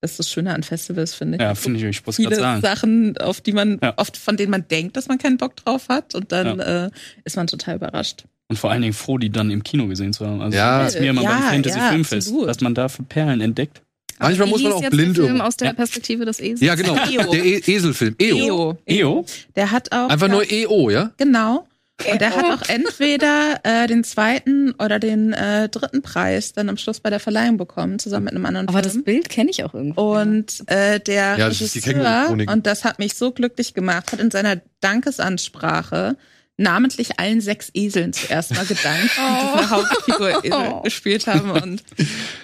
das 0.00 0.12
ist 0.12 0.20
das 0.20 0.30
Schöne 0.30 0.54
an 0.54 0.62
Festivals, 0.62 1.12
finde 1.12 1.36
ich. 1.36 1.42
Ja, 1.42 1.54
finde 1.54 1.78
ich, 1.80 1.84
ich 1.84 2.06
muss 2.06 2.16
Viele 2.16 2.30
gerade 2.30 2.40
sagen. 2.40 2.62
Sachen, 2.62 3.18
auf 3.18 3.42
die 3.42 3.52
man 3.52 3.78
Ja. 3.82 3.92
oft, 3.98 4.16
von 4.16 4.38
denen 4.38 4.50
man 4.50 4.66
denkt, 4.68 4.96
dass 4.96 5.08
man 5.08 5.18
keinen 5.18 5.36
Bock 5.36 5.54
drauf 5.56 5.88
hat 5.90 6.14
und 6.14 6.32
dann 6.32 6.60
äh, 6.60 6.90
ist 7.24 7.36
man 7.36 7.46
total 7.46 7.76
überrascht. 7.76 8.24
Und 8.48 8.56
vor 8.58 8.70
allen 8.70 8.80
Dingen 8.80 8.94
froh, 8.94 9.18
die 9.18 9.28
dann 9.28 9.50
im 9.50 9.62
Kino 9.62 9.86
gesehen 9.86 10.14
zu 10.14 10.26
haben. 10.26 10.40
Also 10.40 10.56
Ja. 10.56 10.82
das 10.84 10.94
ist 10.94 11.00
mir 11.02 11.10
immer 11.10 11.22
Ja, 11.22 11.32
beim 11.32 11.42
Fantasy 11.42 11.78
ja, 11.78 11.90
Filmfest, 11.90 12.28
absolut. 12.28 12.48
dass 12.48 12.60
man 12.62 12.74
da 12.74 12.88
für 12.88 13.02
Perlen 13.02 13.42
entdeckt. 13.42 13.82
Manchmal 14.18 14.48
muss 14.48 14.62
man 14.62 14.72
auch 14.72 14.82
jetzt 14.82 14.90
blind 14.90 15.16
der 15.16 15.24
Film 15.24 15.36
um. 15.36 15.40
aus 15.42 15.56
der 15.58 15.68
Ja. 15.68 15.72
Perspektive 15.74 16.24
des 16.24 16.40
Esels. 16.40 16.60
Ja, 16.62 16.74
genau. 16.74 16.94
EO. 16.94 17.30
Der 17.32 17.44
e 17.44 17.58
Eselfilm. 17.66 18.16
EO. 18.18 18.36
EO. 18.36 18.78
EO? 18.86 19.26
Der 19.56 19.70
hat 19.70 19.92
auch 19.92 20.08
Einfach 20.08 20.28
nur 20.28 20.42
EO, 20.50 20.90
ja? 20.90 21.10
Genau. 21.16 21.66
Und 22.10 22.20
der 22.20 22.36
hat 22.36 22.44
auch 22.44 22.68
entweder 22.68 23.60
äh, 23.62 23.86
den 23.86 24.04
zweiten 24.04 24.72
oder 24.72 24.98
den 24.98 25.32
äh, 25.32 25.68
dritten 25.68 26.02
Preis 26.02 26.52
dann 26.52 26.68
am 26.68 26.76
Schluss 26.76 27.00
bei 27.00 27.10
der 27.10 27.20
Verleihung 27.20 27.56
bekommen, 27.56 27.98
zusammen 27.98 28.24
mit 28.24 28.34
einem 28.34 28.46
anderen 28.46 28.68
Aber 28.68 28.82
das 28.82 28.92
Film. 28.92 29.04
Bild 29.04 29.28
kenne 29.28 29.50
ich 29.50 29.64
auch 29.64 29.74
irgendwo. 29.74 30.18
Und 30.18 30.62
äh, 30.66 31.00
der 31.00 31.36
Ja, 31.38 31.48
das 31.48 31.60
ist 31.60 31.74
die 31.74 31.80
Regisseur, 31.80 32.30
und 32.30 32.66
das 32.66 32.84
hat 32.84 32.98
mich 32.98 33.14
so 33.14 33.32
glücklich 33.32 33.74
gemacht, 33.74 34.12
hat 34.12 34.20
in 34.20 34.30
seiner 34.30 34.60
Dankesansprache 34.80 36.16
namentlich 36.60 37.18
allen 37.18 37.40
sechs 37.40 37.70
Eseln 37.74 38.12
zuerst 38.12 38.54
mal 38.54 38.64
gedankt, 38.66 39.10
die 39.16 39.58
diese 39.58 39.70
Hauptfigur 39.70 40.44
Esel 40.44 40.74
gespielt 40.84 41.26
haben. 41.26 41.50
Und 41.50 41.82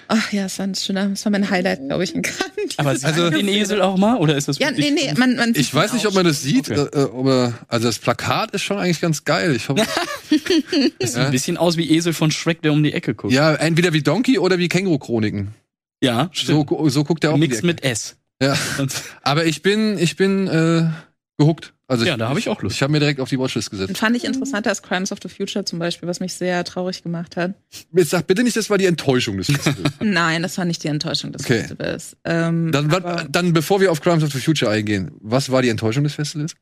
ach 0.07 0.31
ja, 0.33 0.45
es 0.45 0.57
war 0.59 0.67
ein 0.67 0.75
schöner, 0.75 1.09
das 1.09 1.23
war 1.25 1.31
mein 1.31 1.49
Highlight, 1.49 1.87
glaube 1.87 2.03
ich, 2.03 2.15
in 2.15 2.21
Cannes. 2.23 2.77
Aber 2.77 2.89
also 2.89 3.29
den. 3.29 3.47
Esel 3.47 3.81
auch 3.81 3.97
mal? 3.97 4.17
Oder 4.17 4.35
ist 4.35 4.47
das 4.47 4.59
Ja, 4.59 4.71
nee, 4.71 4.91
nee, 4.91 5.13
man, 5.17 5.35
man 5.35 5.53
Ich 5.55 5.73
weiß 5.73 5.93
nicht, 5.93 6.05
ob 6.07 6.13
man 6.15 6.25
das 6.25 6.41
sieht, 6.41 6.69
Okay. 6.71 6.87
äh, 6.93 7.03
aber 7.03 7.53
also 7.67 7.87
das 7.87 7.99
Plakat 7.99 8.51
ist 8.51 8.63
schon 8.63 8.77
eigentlich 8.77 8.99
ganz 9.01 9.23
geil. 9.23 9.55
Ich 9.55 9.69
hoffe, 9.69 9.85
Das 10.99 11.13
sieht 11.13 11.21
ein 11.21 11.31
bisschen 11.31 11.57
aus 11.57 11.77
wie 11.77 11.89
Esel 11.95 12.13
von 12.13 12.31
Shrek, 12.31 12.61
der 12.61 12.73
um 12.73 12.83
die 12.83 12.93
Ecke 12.93 13.13
guckt. 13.15 13.33
ja, 13.33 13.53
entweder 13.53 13.93
wie 13.93 14.01
Donkey 14.01 14.39
oder 14.39 14.57
wie 14.57 14.67
Känguru-Chroniken. 14.67 15.53
ja 16.01 16.29
So, 16.33 16.65
stimmt. 16.65 16.91
so 16.91 17.03
guckt 17.03 17.23
er 17.23 17.33
auch 17.33 17.37
Mix 17.37 17.61
mit 17.61 17.83
S. 17.83 18.15
Ja. 18.41 18.55
Aber 19.23 19.45
ich 19.45 19.61
bin, 19.61 19.97
ich 19.97 20.15
bin 20.15 20.47
äh, 20.47 20.89
gehuckt. 21.37 21.73
Also 21.89 22.03
Ja, 22.05 22.17
da 22.17 22.27
hab 22.27 22.37
ich 22.37 22.49
auch 22.49 22.61
Lust. 22.61 22.75
Ich 22.75 22.81
habe 22.81 22.91
mir 22.91 22.99
direkt 22.99 23.21
auf 23.21 23.29
die 23.29 23.39
Watchlist 23.39 23.71
Den 23.71 23.79
gesetzt. 23.79 23.97
fand 23.99 24.15
ich 24.17 24.25
interessanter 24.25 24.69
als 24.69 24.81
Crimes 24.81 25.13
of 25.13 25.19
the 25.23 25.29
Future 25.29 25.63
zum 25.63 25.79
Beispiel, 25.79 26.09
was 26.09 26.19
mich 26.19 26.33
sehr 26.33 26.63
traurig 26.65 27.01
gemacht 27.01 27.37
hat. 27.37 27.53
Jetzt 27.93 28.09
sag 28.09 28.27
bitte 28.27 28.43
nicht, 28.43 28.57
das 28.57 28.69
war 28.69 28.77
die 28.77 28.87
Enttäuschung 28.87 29.37
des 29.37 29.47
Festivals. 29.47 29.93
Nein, 30.01 30.41
das 30.43 30.57
war 30.57 30.65
nicht 30.65 30.83
die 30.83 30.89
Enttäuschung 30.89 31.31
des 31.31 31.43
Okay. 31.45 31.59
Festivals. 31.59 32.17
Ähm, 32.25 32.73
Dann, 32.73 32.91
aber- 32.93 33.03
wa- 33.19 33.23
dann, 33.29 33.53
bevor 33.53 33.79
wir 33.79 33.89
auf 33.91 34.01
Crimes 34.01 34.21
of 34.23 34.33
the 34.33 34.39
Future 34.41 34.69
eingehen, 34.69 35.11
was 35.21 35.49
war 35.49 35.61
die 35.61 35.69
Enttäuschung 35.69 36.03
des 36.03 36.13
Festivals? 36.15 36.55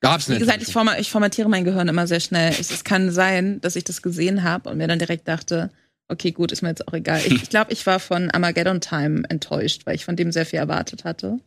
Gab's 0.00 0.28
Wie 0.28 0.32
eine 0.32 0.40
gesagt, 0.40 0.62
ich, 0.62 0.72
forma 0.72 0.96
ich 0.98 1.10
formatiere 1.10 1.48
mein 1.48 1.64
Gehirn 1.64 1.88
immer 1.88 2.06
sehr 2.06 2.20
schnell. 2.20 2.52
Ich, 2.52 2.70
es 2.70 2.84
kann 2.84 3.10
sein, 3.10 3.60
dass 3.62 3.76
ich 3.76 3.84
das 3.84 4.02
gesehen 4.02 4.42
habe 4.44 4.68
und 4.70 4.76
mir 4.78 4.86
dann 4.86 4.98
direkt 4.98 5.26
dachte, 5.26 5.70
okay, 6.08 6.30
gut, 6.32 6.52
ist 6.52 6.62
mir 6.62 6.68
jetzt 6.68 6.86
auch 6.86 6.92
egal. 6.92 7.20
Ich, 7.26 7.42
ich 7.42 7.50
glaube, 7.50 7.72
ich 7.72 7.84
war 7.86 7.98
von 7.98 8.30
Armageddon 8.30 8.80
Time 8.80 9.22
enttäuscht, 9.28 9.82
weil 9.86 9.94
ich 9.96 10.04
von 10.04 10.14
dem 10.14 10.30
sehr 10.32 10.46
viel 10.46 10.58
erwartet 10.58 11.04
hatte. 11.04 11.40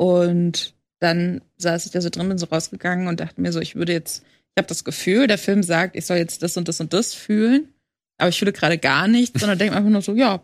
Und 0.00 0.72
dann 0.98 1.42
saß 1.58 1.84
ich 1.84 1.92
da 1.92 2.00
so 2.00 2.08
drin, 2.08 2.26
bin 2.26 2.38
so 2.38 2.46
rausgegangen 2.46 3.06
und 3.06 3.20
dachte 3.20 3.38
mir 3.38 3.52
so, 3.52 3.60
ich 3.60 3.74
würde 3.74 3.92
jetzt, 3.92 4.22
ich 4.22 4.58
habe 4.58 4.66
das 4.66 4.82
Gefühl, 4.82 5.26
der 5.26 5.36
Film 5.36 5.62
sagt, 5.62 5.94
ich 5.94 6.06
soll 6.06 6.16
jetzt 6.16 6.42
das 6.42 6.56
und 6.56 6.68
das 6.68 6.80
und 6.80 6.94
das 6.94 7.12
fühlen, 7.12 7.68
aber 8.16 8.30
ich 8.30 8.38
fühle 8.38 8.54
gerade 8.54 8.78
gar 8.78 9.08
nichts, 9.08 9.38
sondern 9.38 9.58
denke 9.58 9.76
einfach 9.76 9.90
nur 9.90 10.00
so, 10.00 10.14
ja, 10.14 10.42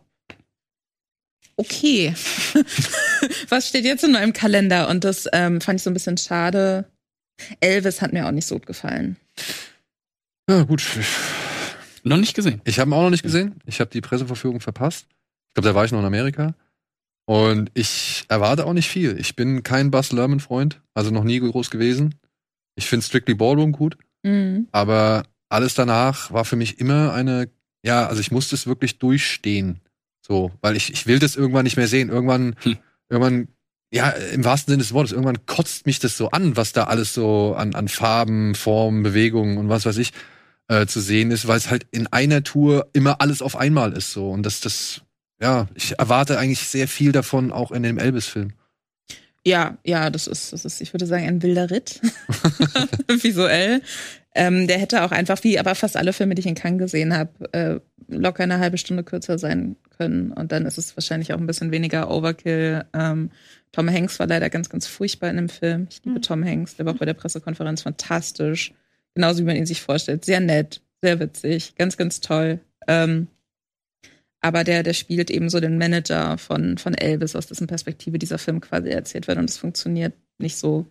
okay. 1.57 2.15
Was 3.49 3.69
steht 3.69 3.87
jetzt 3.87 4.05
in 4.05 4.13
meinem 4.13 4.35
Kalender? 4.35 4.91
Und 4.91 5.05
das 5.05 5.27
ähm, 5.33 5.63
fand 5.63 5.81
ich 5.81 5.85
so 5.85 5.89
ein 5.89 5.95
bisschen 5.95 6.19
schade. 6.19 6.85
Elvis 7.61 8.03
hat 8.03 8.13
mir 8.13 8.27
auch 8.27 8.33
nicht 8.33 8.47
so 8.47 8.57
gut 8.57 8.67
gefallen. 8.67 9.17
Ja, 10.51 10.65
gut. 10.65 10.85
noch 12.03 12.19
nicht 12.19 12.35
gesehen. 12.35 12.61
Ich 12.65 12.79
habe 12.79 12.91
ihn 12.91 12.93
auch 12.93 13.05
noch 13.05 13.11
nicht 13.11 13.23
gesehen. 13.23 13.55
Ich 13.65 13.81
habe 13.81 13.89
die 13.89 14.03
Presseverführung 14.03 14.61
verpasst. 14.61 15.07
Ich 15.49 15.55
glaube, 15.55 15.69
da 15.71 15.75
war 15.75 15.87
ich 15.87 15.93
noch 15.93 16.01
in 16.01 16.05
Amerika. 16.05 16.55
Und 17.27 17.71
ich 17.75 18.25
erwarte 18.29 18.65
auch 18.67 18.73
nicht 18.73 18.89
viel. 18.89 19.19
Ich 19.19 19.35
bin 19.37 19.63
kein 19.63 19.91
Buzz 19.91 20.13
Lerman-Freund, 20.13 20.81
also 20.95 21.11
noch 21.11 21.25
nie 21.25 21.41
groß 21.41 21.71
gewesen. 21.71 22.15
Ich 22.77 22.87
finde 22.87 23.05
Strictly 23.05 23.35
Ballroom 23.35 23.73
gut, 23.73 23.97
Mhm. 24.23 24.69
aber 24.73 25.25
alles 25.49 25.75
danach 25.75 26.33
war 26.33 26.45
für 26.45 26.57
mich 26.57 26.79
immer 26.81 27.13
eine, 27.13 27.49
ja, 27.85 28.07
also 28.07 28.21
ich 28.21 28.31
musste 28.31 28.55
es 28.55 28.67
wirklich 28.67 28.99
durchstehen. 28.99 29.81
So, 30.27 30.51
weil 30.61 30.77
ich, 30.77 30.93
ich 30.93 31.07
will 31.07 31.19
das 31.21 31.37
irgendwann 31.37 31.65
nicht 31.65 31.77
mehr 31.77 31.87
sehen. 31.89 32.09
Irgendwann 32.09 32.57
Hm. 32.63 32.77
irgendwann, 33.09 33.49
ja, 33.93 34.11
im 34.11 34.45
wahrsten 34.45 34.73
Sinne 34.73 34.83
des 34.83 34.93
Wortes, 34.93 35.13
irgendwann 35.13 35.47
kotzt 35.47 35.87
mich 35.87 36.01
das 36.01 36.17
so 36.17 36.31
an, 36.31 36.57
was 36.57 36.73
da 36.73 36.85
alles 36.85 37.15
so 37.15 37.55
an, 37.57 37.75
an 37.77 37.87
Farben, 37.89 38.55
Formen, 38.57 39.03
Bewegungen 39.05 39.57
und 39.59 39.69
was 39.69 39.87
weiß 39.87 39.99
ich 39.99 40.13
äh, 40.69 40.87
zu 40.87 41.01
sehen 41.01 41.31
ist, 41.31 41.47
weil 41.47 41.57
es 41.59 41.71
halt 41.71 41.87
in 41.93 42.09
einer 42.09 42.43
Tour 42.43 42.89
immer 42.93 43.21
alles 43.21 43.41
auf 43.43 43.55
einmal 43.57 43.93
ist 43.93 44.13
so. 44.13 44.31
Und 44.33 44.43
das, 44.45 44.61
das, 44.61 45.03
ja, 45.41 45.67
ich 45.75 45.99
erwarte 45.99 46.39
eigentlich 46.39 46.61
sehr 46.61 46.89
viel 46.89 47.13
davon 47.13 47.53
auch 47.53 47.71
in 47.73 47.83
dem 47.83 47.99
Elvis-Film. 47.99 48.53
Ja, 49.45 49.79
ja, 49.85 50.11
das 50.11 50.27
ist, 50.27 50.53
das 50.53 50.65
ist, 50.65 50.81
ich 50.81 50.93
würde 50.93 51.07
sagen, 51.07 51.25
ein 51.27 51.43
wilder 51.43 51.71
Ritt. 51.71 52.01
Visuell. 53.23 53.81
Ähm, 54.35 54.67
der 54.67 54.79
hätte 54.79 55.03
auch 55.05 55.13
einfach, 55.13 55.43
wie 55.45 55.59
aber 55.59 55.75
fast 55.77 55.97
alle 55.97 56.13
Filme, 56.13 56.35
die 56.35 56.41
ich 56.41 56.47
in 56.47 56.57
Cannes 56.57 56.79
gesehen 56.79 57.17
habe, 57.17 57.53
äh, 57.53 57.81
locker 58.09 58.43
eine 58.43 58.59
halbe 58.59 58.77
Stunde 58.77 59.05
kürzer 59.05 59.39
sein 59.39 59.77
können. 59.97 60.33
Und 60.33 60.51
dann 60.53 60.67
ist 60.67 60.79
es 60.79 60.97
wahrscheinlich 60.97 61.33
auch 61.33 61.39
ein 61.39 61.47
bisschen 61.47 61.71
weniger 61.71 62.11
Overkill. 62.11 62.85
Ähm, 62.93 63.31
Tom 63.71 63.89
Hanks 63.89 64.19
war 64.19 64.27
leider 64.27 64.51
ganz, 64.51 64.69
ganz 64.69 64.87
furchtbar 64.87 65.31
in 65.31 65.37
dem 65.37 65.49
Film. 65.49 65.87
Ich 65.91 66.03
liebe 66.05 66.19
Mhm. 66.19 66.23
Tom 66.23 66.45
Hanks. 66.45 66.77
Der 66.77 66.87
war 66.87 66.95
auch 66.95 66.99
bei 66.99 67.07
der 67.07 67.15
Pressekonferenz 67.15 67.83
fantastisch. 67.83 68.73
Genauso 69.15 69.41
wie 69.41 69.47
man 69.47 69.57
ihn 69.57 69.67
sich 69.67 69.81
vorstellt. 69.81 70.25
Sehr 70.25 70.41
nett, 70.41 70.83
sehr 71.03 71.21
witzig, 71.21 71.75
ganz, 71.77 71.97
ganz 71.97 72.21
toll. 72.21 72.61
Ähm, 72.89 73.29
aber 74.41 74.65
der, 74.65 74.83
der 74.83 74.93
spielt 74.95 75.31
eben 75.31 75.49
so 75.51 75.61
den 75.61 75.79
Manager 75.79 76.39
von, 76.39 76.79
von 76.79 76.95
Elvis, 76.95 77.35
aus 77.37 77.47
dessen 77.47 77.67
Perspektive 77.67 78.19
dieser 78.19 78.39
Film 78.39 78.61
quasi 78.61 78.89
erzählt 78.91 79.27
wird. 79.29 79.39
Und 79.39 79.51
es 79.51 79.57
funktioniert 79.59 80.15
nicht 80.39 80.57
so 80.57 80.87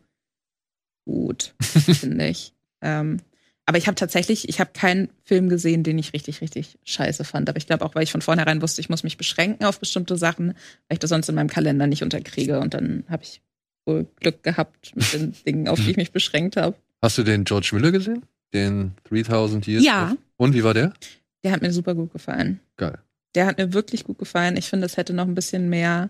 gut, 1.05 1.53
finde 1.61 2.27
ich. 2.27 2.53
Ähm, 2.81 3.19
aber 3.67 3.77
ich 3.79 3.87
habe 3.87 3.95
tatsächlich, 3.95 4.47
ich 4.47 4.59
habe 4.59 4.71
keinen 4.73 5.09
Film 5.23 5.49
gesehen, 5.49 5.83
den 5.83 5.97
ich 5.97 6.13
richtig, 6.13 6.41
richtig 6.41 6.77
scheiße 6.83 7.23
fand. 7.23 7.49
Aber 7.49 7.57
ich 7.57 7.65
glaube 7.65 7.83
auch, 7.83 7.95
weil 7.95 8.03
ich 8.03 8.11
von 8.11 8.21
vornherein 8.21 8.61
wusste, 8.61 8.79
ich 8.81 8.89
muss 8.89 9.03
mich 9.03 9.17
beschränken 9.17 9.65
auf 9.65 9.79
bestimmte 9.79 10.17
Sachen, 10.17 10.49
weil 10.49 10.93
ich 10.93 10.99
das 10.99 11.09
sonst 11.09 11.29
in 11.29 11.35
meinem 11.35 11.49
Kalender 11.49 11.87
nicht 11.87 12.03
unterkriege. 12.03 12.59
Und 12.59 12.73
dann 12.75 13.05
habe 13.09 13.23
ich 13.23 13.41
wohl 13.85 14.05
Glück 14.19 14.43
gehabt 14.43 14.95
mit 14.95 15.11
den 15.13 15.33
Dingen, 15.47 15.67
auf 15.67 15.79
die 15.79 15.91
ich 15.91 15.97
mich 15.97 16.11
beschränkt 16.11 16.57
habe. 16.57 16.75
Hast 17.01 17.17
du 17.17 17.23
den 17.23 17.43
George 17.43 17.69
Miller 17.73 17.91
gesehen? 17.91 18.23
Den 18.53 18.91
3000 19.05 19.65
Years? 19.67 19.83
Ja. 19.83 20.11
of- 20.11 20.17
Und 20.37 20.53
wie 20.53 20.63
war 20.63 20.73
der? 20.73 20.93
Der 21.43 21.51
hat 21.51 21.61
mir 21.61 21.71
super 21.71 21.95
gut 21.95 22.11
gefallen. 22.13 22.59
Geil. 22.77 22.97
Der 23.35 23.45
hat 23.45 23.57
mir 23.57 23.73
wirklich 23.73 24.03
gut 24.03 24.17
gefallen. 24.17 24.57
Ich 24.57 24.69
finde, 24.69 24.85
es 24.85 24.97
hätte 24.97 25.13
noch 25.13 25.27
ein 25.27 25.35
bisschen 25.35 25.69
mehr 25.69 26.09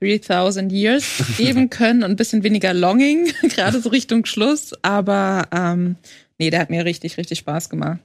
3000 0.00 0.72
Years 0.72 1.22
geben 1.36 1.70
können 1.70 2.02
und 2.02 2.10
ein 2.10 2.16
bisschen 2.16 2.42
weniger 2.42 2.74
Longing, 2.74 3.32
gerade 3.42 3.80
so 3.80 3.90
Richtung 3.90 4.24
Schluss. 4.24 4.72
Aber 4.82 5.46
ähm, 5.52 5.96
nee, 6.38 6.50
der 6.50 6.60
hat 6.60 6.70
mir 6.70 6.84
richtig, 6.84 7.18
richtig 7.18 7.38
Spaß 7.38 7.68
gemacht. 7.70 8.00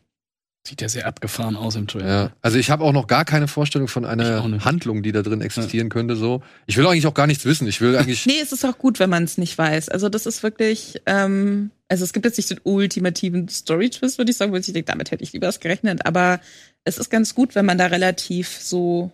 Sieht 0.68 0.82
ja 0.82 0.90
sehr 0.90 1.08
abgefahren 1.08 1.56
aus 1.56 1.76
im 1.78 1.88
Trailer. 1.88 2.08
Ja. 2.08 2.32
Also 2.42 2.58
ich 2.58 2.70
habe 2.70 2.84
auch 2.84 2.92
noch 2.92 3.08
gar 3.08 3.24
keine 3.24 3.48
Vorstellung 3.48 3.88
von 3.88 4.04
einer. 4.04 4.44
Handlung, 4.66 5.02
die 5.02 5.14
da 5.14 5.22
drin 5.22 5.40
existieren 5.40 5.88
könnte. 5.88 6.18
So, 6.18 6.44
ich 6.66 6.76
will 6.76 6.86
eigentlich 6.86 7.08
auch 7.08 7.14
gar 7.14 7.26
nichts 7.26 7.46
wissen. 7.46 7.68
Ich 7.68 7.80
will 7.80 7.96
eigentlich. 7.98 8.26
Nee, 8.26 8.42
es 8.44 8.52
ist 8.52 8.66
auch 8.66 8.78
gut, 8.78 9.00
wenn 9.00 9.10
man 9.10 9.24
es 9.24 9.38
nicht 9.38 9.58
weiß. 9.58 9.88
Also 9.88 10.10
das 10.10 10.26
ist 10.26 10.44
wirklich, 10.44 11.02
ähm, 11.06 11.72
also 11.88 12.04
es 12.04 12.12
gibt 12.12 12.26
jetzt 12.26 12.36
nicht 12.36 12.50
den 12.50 12.60
ultimativen 12.64 13.48
Story-Twist, 13.48 14.18
würde 14.18 14.32
ich 14.32 14.36
sagen, 14.36 14.52
wo 14.52 14.58
ich 14.58 14.66
denke, 14.66 14.84
damit 14.92 15.12
hätte 15.12 15.24
ich 15.24 15.32
lieber 15.32 15.48
was 15.48 15.62
gerechnet. 15.62 16.06
Aber 16.06 16.42
es 16.84 16.98
ist 16.98 17.10
ganz 17.10 17.34
gut, 17.34 17.56
wenn 17.56 17.66
man 17.66 17.78
da 17.78 17.86
relativ 17.86 18.50
so 18.60 19.12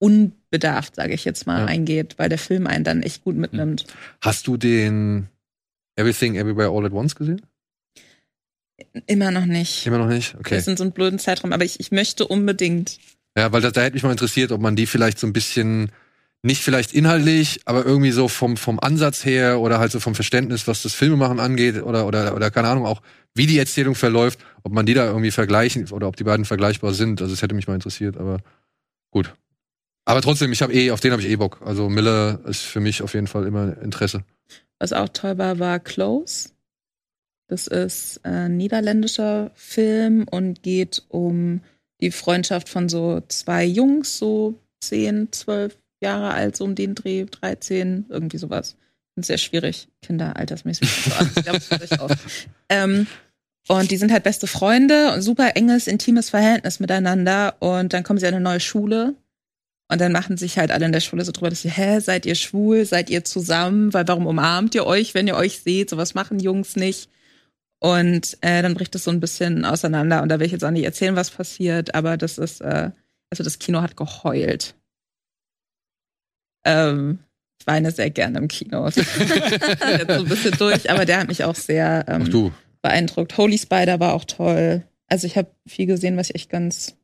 unbedarft, 0.00 0.96
sage 0.96 1.14
ich 1.14 1.24
jetzt 1.24 1.46
mal, 1.46 1.60
Ja. 1.60 1.66
eingeht, 1.66 2.14
weil 2.18 2.28
der 2.28 2.38
Film 2.38 2.66
einen 2.66 2.82
dann 2.84 3.02
echt 3.02 3.22
gut 3.22 3.36
mitnimmt. 3.36 3.86
Hast 4.20 4.46
du 4.48 4.56
den 4.56 5.28
Everything 5.96 6.34
Everywhere 6.36 6.70
All 6.70 6.84
at 6.86 6.92
Once 6.92 7.14
gesehen? 7.14 7.42
Immer 9.06 9.30
noch 9.30 9.46
nicht. 9.46 9.86
Immer 9.86 9.98
noch 9.98 10.08
nicht? 10.08 10.34
Wir 10.34 10.40
Okay. 10.40 10.60
sind 10.60 10.78
so 10.78 10.84
einen 10.84 10.92
blöden 10.92 11.18
Zeitraum, 11.18 11.52
aber 11.52 11.64
ich, 11.64 11.80
ich 11.80 11.90
möchte 11.92 12.26
unbedingt. 12.26 12.98
Ja, 13.36 13.52
weil 13.52 13.60
da, 13.60 13.70
da 13.70 13.82
hätte 13.82 13.94
mich 13.94 14.02
mal 14.02 14.10
interessiert, 14.10 14.52
ob 14.52 14.60
man 14.60 14.76
die 14.76 14.86
vielleicht 14.86 15.18
so 15.18 15.26
ein 15.26 15.32
bisschen, 15.32 15.92
nicht 16.42 16.62
vielleicht 16.62 16.92
inhaltlich, 16.92 17.60
aber 17.64 17.84
irgendwie 17.84 18.10
so 18.10 18.28
vom, 18.28 18.56
vom 18.56 18.80
Ansatz 18.80 19.24
her 19.24 19.60
oder 19.60 19.78
halt 19.78 19.92
so 19.92 20.00
vom 20.00 20.14
Verständnis, 20.14 20.66
was 20.66 20.82
das 20.82 20.94
Filmemachen 20.94 21.38
angeht 21.40 21.82
oder, 21.82 22.06
oder, 22.06 22.34
oder 22.34 22.50
keine 22.50 22.68
Ahnung, 22.68 22.86
auch 22.86 23.02
wie 23.34 23.46
die 23.46 23.58
Erzählung 23.58 23.94
verläuft, 23.94 24.40
ob 24.64 24.72
man 24.72 24.86
die 24.86 24.94
da 24.94 25.06
irgendwie 25.06 25.30
vergleichen 25.30 25.88
oder 25.90 26.08
ob 26.08 26.16
die 26.16 26.24
beiden 26.24 26.44
vergleichbar 26.44 26.92
sind. 26.94 27.22
Also 27.22 27.32
es 27.32 27.42
hätte 27.42 27.54
mich 27.54 27.68
mal 27.68 27.74
interessiert, 27.74 28.16
aber 28.16 28.38
gut. 29.12 29.34
Aber 30.04 30.22
trotzdem, 30.22 30.50
ich 30.50 30.62
habe 30.62 30.72
eh, 30.72 30.90
auf 30.90 30.98
den 31.00 31.12
habe 31.12 31.22
ich 31.22 31.28
eh 31.28 31.36
Bock. 31.36 31.60
Also 31.64 31.88
Miller 31.88 32.40
ist 32.46 32.62
für 32.62 32.80
mich 32.80 33.02
auf 33.02 33.14
jeden 33.14 33.28
Fall 33.28 33.46
immer 33.46 33.80
Interesse. 33.80 34.24
Was 34.80 34.92
auch 34.92 35.08
toll 35.10 35.38
war, 35.38 35.58
war 35.60 35.78
Close. 35.78 36.48
Das 37.50 37.66
ist 37.66 38.24
ein 38.24 38.56
niederländischer 38.56 39.50
Film 39.54 40.24
und 40.30 40.62
geht 40.62 41.02
um 41.08 41.62
die 42.00 42.12
Freundschaft 42.12 42.68
von 42.68 42.88
so 42.88 43.20
zwei 43.26 43.64
Jungs, 43.64 44.18
so 44.18 44.54
10, 44.82 45.32
12 45.32 45.76
Jahre 46.00 46.30
alt, 46.30 46.56
so 46.56 46.64
um 46.64 46.76
den 46.76 46.94
Dreh, 46.94 47.26
13, 47.28 48.06
irgendwie 48.08 48.38
sowas. 48.38 48.76
Und 49.16 49.26
sehr 49.26 49.36
schwierig, 49.36 49.88
Kinder 50.00 50.36
altersmäßig. 50.36 50.88
So 50.88 51.10
euch 51.82 52.00
auf. 52.00 52.12
ähm, 52.68 53.08
und 53.66 53.90
die 53.90 53.96
sind 53.96 54.12
halt 54.12 54.22
beste 54.22 54.46
Freunde 54.46 55.12
und 55.12 55.22
super 55.22 55.56
enges, 55.56 55.88
intimes 55.88 56.30
Verhältnis 56.30 56.78
miteinander. 56.78 57.56
Und 57.58 57.92
dann 57.92 58.04
kommen 58.04 58.20
sie 58.20 58.28
an 58.28 58.34
eine 58.34 58.44
neue 58.44 58.60
Schule. 58.60 59.16
Und 59.88 60.00
dann 60.00 60.12
machen 60.12 60.36
sich 60.36 60.56
halt 60.56 60.70
alle 60.70 60.86
in 60.86 60.92
der 60.92 61.00
Schule 61.00 61.24
so 61.24 61.32
drüber, 61.32 61.50
dass 61.50 61.62
sie, 61.62 61.70
hä, 61.70 61.98
seid 61.98 62.26
ihr 62.26 62.36
schwul, 62.36 62.84
seid 62.84 63.10
ihr 63.10 63.24
zusammen? 63.24 63.92
Weil 63.92 64.06
warum 64.06 64.28
umarmt 64.28 64.76
ihr 64.76 64.86
euch, 64.86 65.14
wenn 65.14 65.26
ihr 65.26 65.34
euch 65.34 65.62
seht? 65.62 65.90
Sowas 65.90 66.14
machen 66.14 66.38
Jungs 66.38 66.76
nicht. 66.76 67.10
Und 67.82 68.36
äh, 68.42 68.60
dann 68.62 68.74
bricht 68.74 68.94
es 68.94 69.04
so 69.04 69.10
ein 69.10 69.20
bisschen 69.20 69.64
auseinander. 69.64 70.22
Und 70.22 70.28
da 70.28 70.38
will 70.38 70.46
ich 70.46 70.52
jetzt 70.52 70.64
auch 70.64 70.70
nicht 70.70 70.84
erzählen, 70.84 71.16
was 71.16 71.30
passiert, 71.30 71.94
aber 71.94 72.16
das 72.18 72.36
ist, 72.38 72.60
äh, 72.60 72.90
also 73.30 73.42
das 73.42 73.58
Kino 73.58 73.80
hat 73.80 73.96
geheult. 73.96 74.74
Ähm, 76.64 77.20
ich 77.58 77.66
weine 77.66 77.90
sehr 77.90 78.10
gerne 78.10 78.38
im 78.38 78.48
Kino. 78.48 78.86
Jetzt 78.88 79.06
so 79.06 80.12
ein 80.12 80.28
bisschen 80.28 80.56
durch, 80.58 80.90
aber 80.90 81.04
der 81.04 81.18
hat 81.20 81.28
mich 81.28 81.44
auch 81.44 81.54
sehr 81.54 82.04
ähm, 82.08 82.30
du. 82.30 82.52
beeindruckt. 82.82 83.36
Holy 83.36 83.58
Spider 83.58 84.00
war 84.00 84.14
auch 84.14 84.24
toll. 84.24 84.82
Also 85.08 85.26
ich 85.26 85.36
habe 85.36 85.50
viel 85.66 85.86
gesehen, 85.86 86.16
was 86.16 86.30
ich 86.30 86.36
echt 86.36 86.50
ganz 86.50 86.96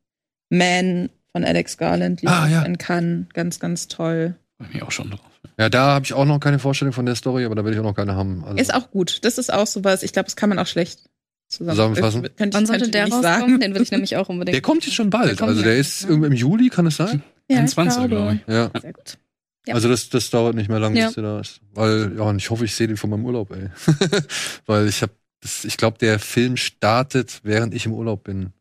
Man 0.51 1.11
von 1.33 1.45
Alex 1.45 1.77
Garland 1.77 2.23
lieb 2.23 2.31
Ah, 2.31 2.49
ja. 2.49 2.62
in 2.62 2.79
Cannes. 2.79 3.27
Ganz, 3.35 3.61
ganz 3.61 3.89
toll. 3.89 4.35
Freue 4.59 4.69
mich 4.69 4.83
auch 4.83 4.91
schon 4.93 5.11
drauf. 5.11 5.36
Ja, 5.59 5.69
da 5.71 5.87
habe 5.95 6.05
ich 6.05 6.12
auch 6.12 6.25
noch 6.27 6.38
keine 6.38 6.59
Vorstellung 6.59 6.92
von 6.92 7.07
der 7.07 7.14
Story, 7.14 7.45
aber 7.45 7.55
da 7.55 7.64
will 7.64 7.73
ich 7.73 7.79
auch 7.79 7.83
noch 7.85 7.95
keine 7.95 8.14
haben. 8.14 8.45
Also, 8.45 8.59
Ist 8.59 8.75
auch 8.75 8.90
gut. 8.90 9.25
Das 9.25 9.38
ist 9.38 9.53
auch 9.53 9.66
sowas, 9.66 10.03
ich 10.03 10.12
glaube, 10.12 10.25
das 10.27 10.37
kann 10.37 10.49
man 10.51 10.59
auch 10.59 10.66
schlecht 10.66 11.01
zusammen 11.49 11.71
Zusammenfassen? 11.77 12.25
Ich- 12.25 12.37
Könnte, 12.37 12.57
Wann 12.57 12.64
ich- 12.64 12.69
sollte 12.69 12.83
könnte 12.85 12.90
der 12.90 13.05
nicht 13.05 13.14
rauskommen? 13.14 13.40
sagen. 13.40 13.61
Den 13.61 13.75
will 13.75 13.83
ich 13.83 13.90
nämlich 13.90 14.16
auch 14.16 14.29
unbedingt. 14.29 14.55
der 14.55 14.61
kommt 14.62 14.85
jetzt 14.85 14.95
schon 14.95 15.11
bald. 15.11 15.40
Der 15.40 15.47
also 15.49 15.62
der 15.62 15.75
ja. 15.75 15.81
ist 15.81 16.05
irgendwie 16.05 16.27
im 16.27 16.33
Juli, 16.35 16.69
kann 16.69 16.87
es 16.87 16.97
sein? 16.97 17.23
Ja, 17.49 17.59
21, 17.59 18.07
glaube 18.09 18.35
ich. 18.47 18.53
Ja. 18.53 18.71
Sehr 18.81 18.92
gut. 18.92 19.19
Ja. 19.66 19.75
Also 19.75 19.88
das, 19.88 20.09
das 20.11 20.29
dauert 20.31 20.55
nicht 20.57 20.69
mehr 20.69 20.79
lange, 20.79 20.99
Ja. 20.99 21.07
bis 21.07 21.14
der 21.14 21.25
da 21.25 21.40
ist. 21.40 21.61
Weil, 21.73 22.12
ja, 22.16 22.23
und 22.25 22.37
ich 22.37 22.51
hoffe, 22.51 22.64
ich 22.64 22.75
sehe 22.75 22.87
den 22.88 22.97
von 22.97 23.11
meinem 23.11 23.25
Urlaub, 23.25 23.51
ey. 23.53 23.69
Weil 24.66 24.88
ich 24.88 25.03
habe, 25.03 25.12
ich 25.64 25.77
glaube, 25.77 25.99
der 25.99 26.19
Film 26.19 26.57
startet, 26.57 27.40
während 27.45 27.75
ich 27.75 27.87
im 27.87 27.92
Urlaub 27.92 28.25
bin. 28.25 28.53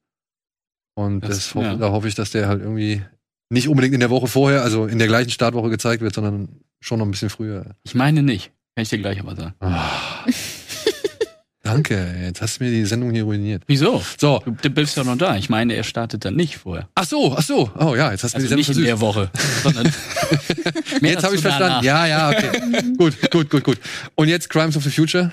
Und 0.95 1.21
Das- 1.21 1.29
das, 1.31 1.55
hoff, 1.55 1.63
ja. 1.63 1.75
da 1.75 1.91
hoffe 1.91 2.07
ich, 2.07 2.15
dass 2.15 2.31
der 2.31 2.47
halt 2.47 2.61
irgendwie 2.61 3.01
nicht 3.49 3.67
unbedingt 3.67 3.93
in 3.93 3.99
der 3.99 4.09
Woche 4.09 4.27
vorher, 4.27 4.63
also 4.63 4.85
in 4.87 4.97
der 4.97 5.07
gleichen 5.07 5.29
Startwoche 5.29 5.69
gezeigt 5.69 6.01
wird, 6.01 6.13
sondern 6.15 6.49
schon 6.85 6.99
noch 6.99 7.05
ein 7.05 7.11
bisschen 7.11 7.29
früher. 7.29 7.65
Ich 7.83 7.95
meine 7.95 8.21
nicht. 8.23 8.51
Kann 8.75 8.83
ich 8.83 8.89
dir 8.89 8.99
gleich 8.99 9.19
aber 9.19 9.35
sagen. 9.35 9.53
Ah. 9.59 10.25
Danke, 11.63 12.15
jetzt 12.21 12.43
hast 12.43 12.59
du 12.59 12.63
mir 12.63 12.69
die 12.69 12.85
Sendung 12.85 13.09
hier 13.11 13.23
ruiniert. 13.23 13.63
Wieso? 13.65 14.03
So, 14.19 14.39
Du, 14.45 14.51
du 14.51 14.69
bist 14.69 14.95
ja 14.97 15.03
noch 15.03 15.17
da. 15.17 15.35
Ich 15.35 15.49
meine, 15.49 15.73
er 15.73 15.83
startet 15.83 16.23
dann 16.23 16.35
nicht 16.35 16.57
vorher. 16.57 16.87
ach 16.93 17.05
so, 17.05 17.35
ach 17.35 17.41
so. 17.41 17.71
Oh 17.79 17.95
ja, 17.95 18.11
jetzt 18.11 18.23
hast 18.23 18.35
du 18.35 18.37
mir 18.37 18.43
Also 18.43 18.49
die 18.55 18.59
nicht 18.59 18.67
in 18.69 18.73
Sendung 18.75 18.85
der 18.87 18.99
Woche, 19.01 19.31
sondern 19.63 19.85
mehr 21.01 21.13
Jetzt 21.13 21.23
habe 21.23 21.33
ich 21.33 21.41
verstanden. 21.41 21.81
danach. 21.81 21.83
Ja, 21.83 22.05
ja, 22.05 22.29
okay. 22.29 22.83
gut, 22.99 23.31
gut, 23.31 23.49
gut, 23.49 23.63
gut. 23.63 23.79
Und 24.13 24.27
jetzt 24.27 24.47
Crimes 24.51 24.77
of 24.77 24.83
the 24.83 24.91
Future? 24.91 25.31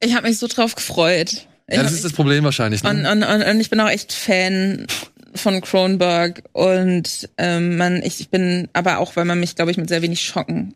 Ich 0.00 0.14
habe 0.14 0.26
mich 0.26 0.38
so 0.38 0.46
drauf 0.46 0.74
gefreut. 0.74 1.46
Ja, 1.70 1.82
das 1.82 1.92
ist 1.92 2.04
das 2.06 2.14
Problem 2.14 2.44
wahrscheinlich. 2.44 2.82
Und, 2.82 3.02
Ne? 3.02 3.12
und, 3.12 3.22
und, 3.24 3.42
und 3.42 3.60
ich 3.60 3.68
bin 3.68 3.78
auch 3.80 3.90
echt 3.90 4.14
Fan 4.14 4.86
von 5.34 5.60
Cronenberg 5.60 6.42
und 6.52 7.28
ähm, 7.36 7.76
man, 7.76 8.02
ich, 8.02 8.20
ich 8.20 8.30
bin 8.30 8.68
aber 8.72 8.98
auch, 8.98 9.16
weil 9.16 9.24
man 9.24 9.40
mich, 9.40 9.56
glaube 9.56 9.70
ich, 9.70 9.76
mit 9.76 9.88
sehr 9.88 10.02
wenig 10.02 10.22
schocken 10.22 10.74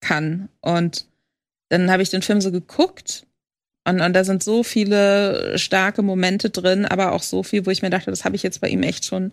kann. 0.00 0.48
Und 0.60 1.06
dann 1.68 1.90
habe 1.90 2.02
ich 2.02 2.10
den 2.10 2.22
Film 2.22 2.40
so 2.40 2.52
geguckt 2.52 3.26
und, 3.84 4.00
und 4.00 4.12
da 4.12 4.24
sind 4.24 4.42
so 4.42 4.62
viele 4.62 5.58
starke 5.58 6.02
Momente 6.02 6.50
drin, 6.50 6.84
aber 6.84 7.12
auch 7.12 7.22
so 7.22 7.42
viel, 7.42 7.66
wo 7.66 7.70
ich 7.70 7.82
mir 7.82 7.90
dachte, 7.90 8.10
das 8.10 8.24
habe 8.24 8.36
ich 8.36 8.42
jetzt 8.42 8.60
bei 8.60 8.68
ihm 8.68 8.82
echt 8.82 9.04
schon 9.04 9.32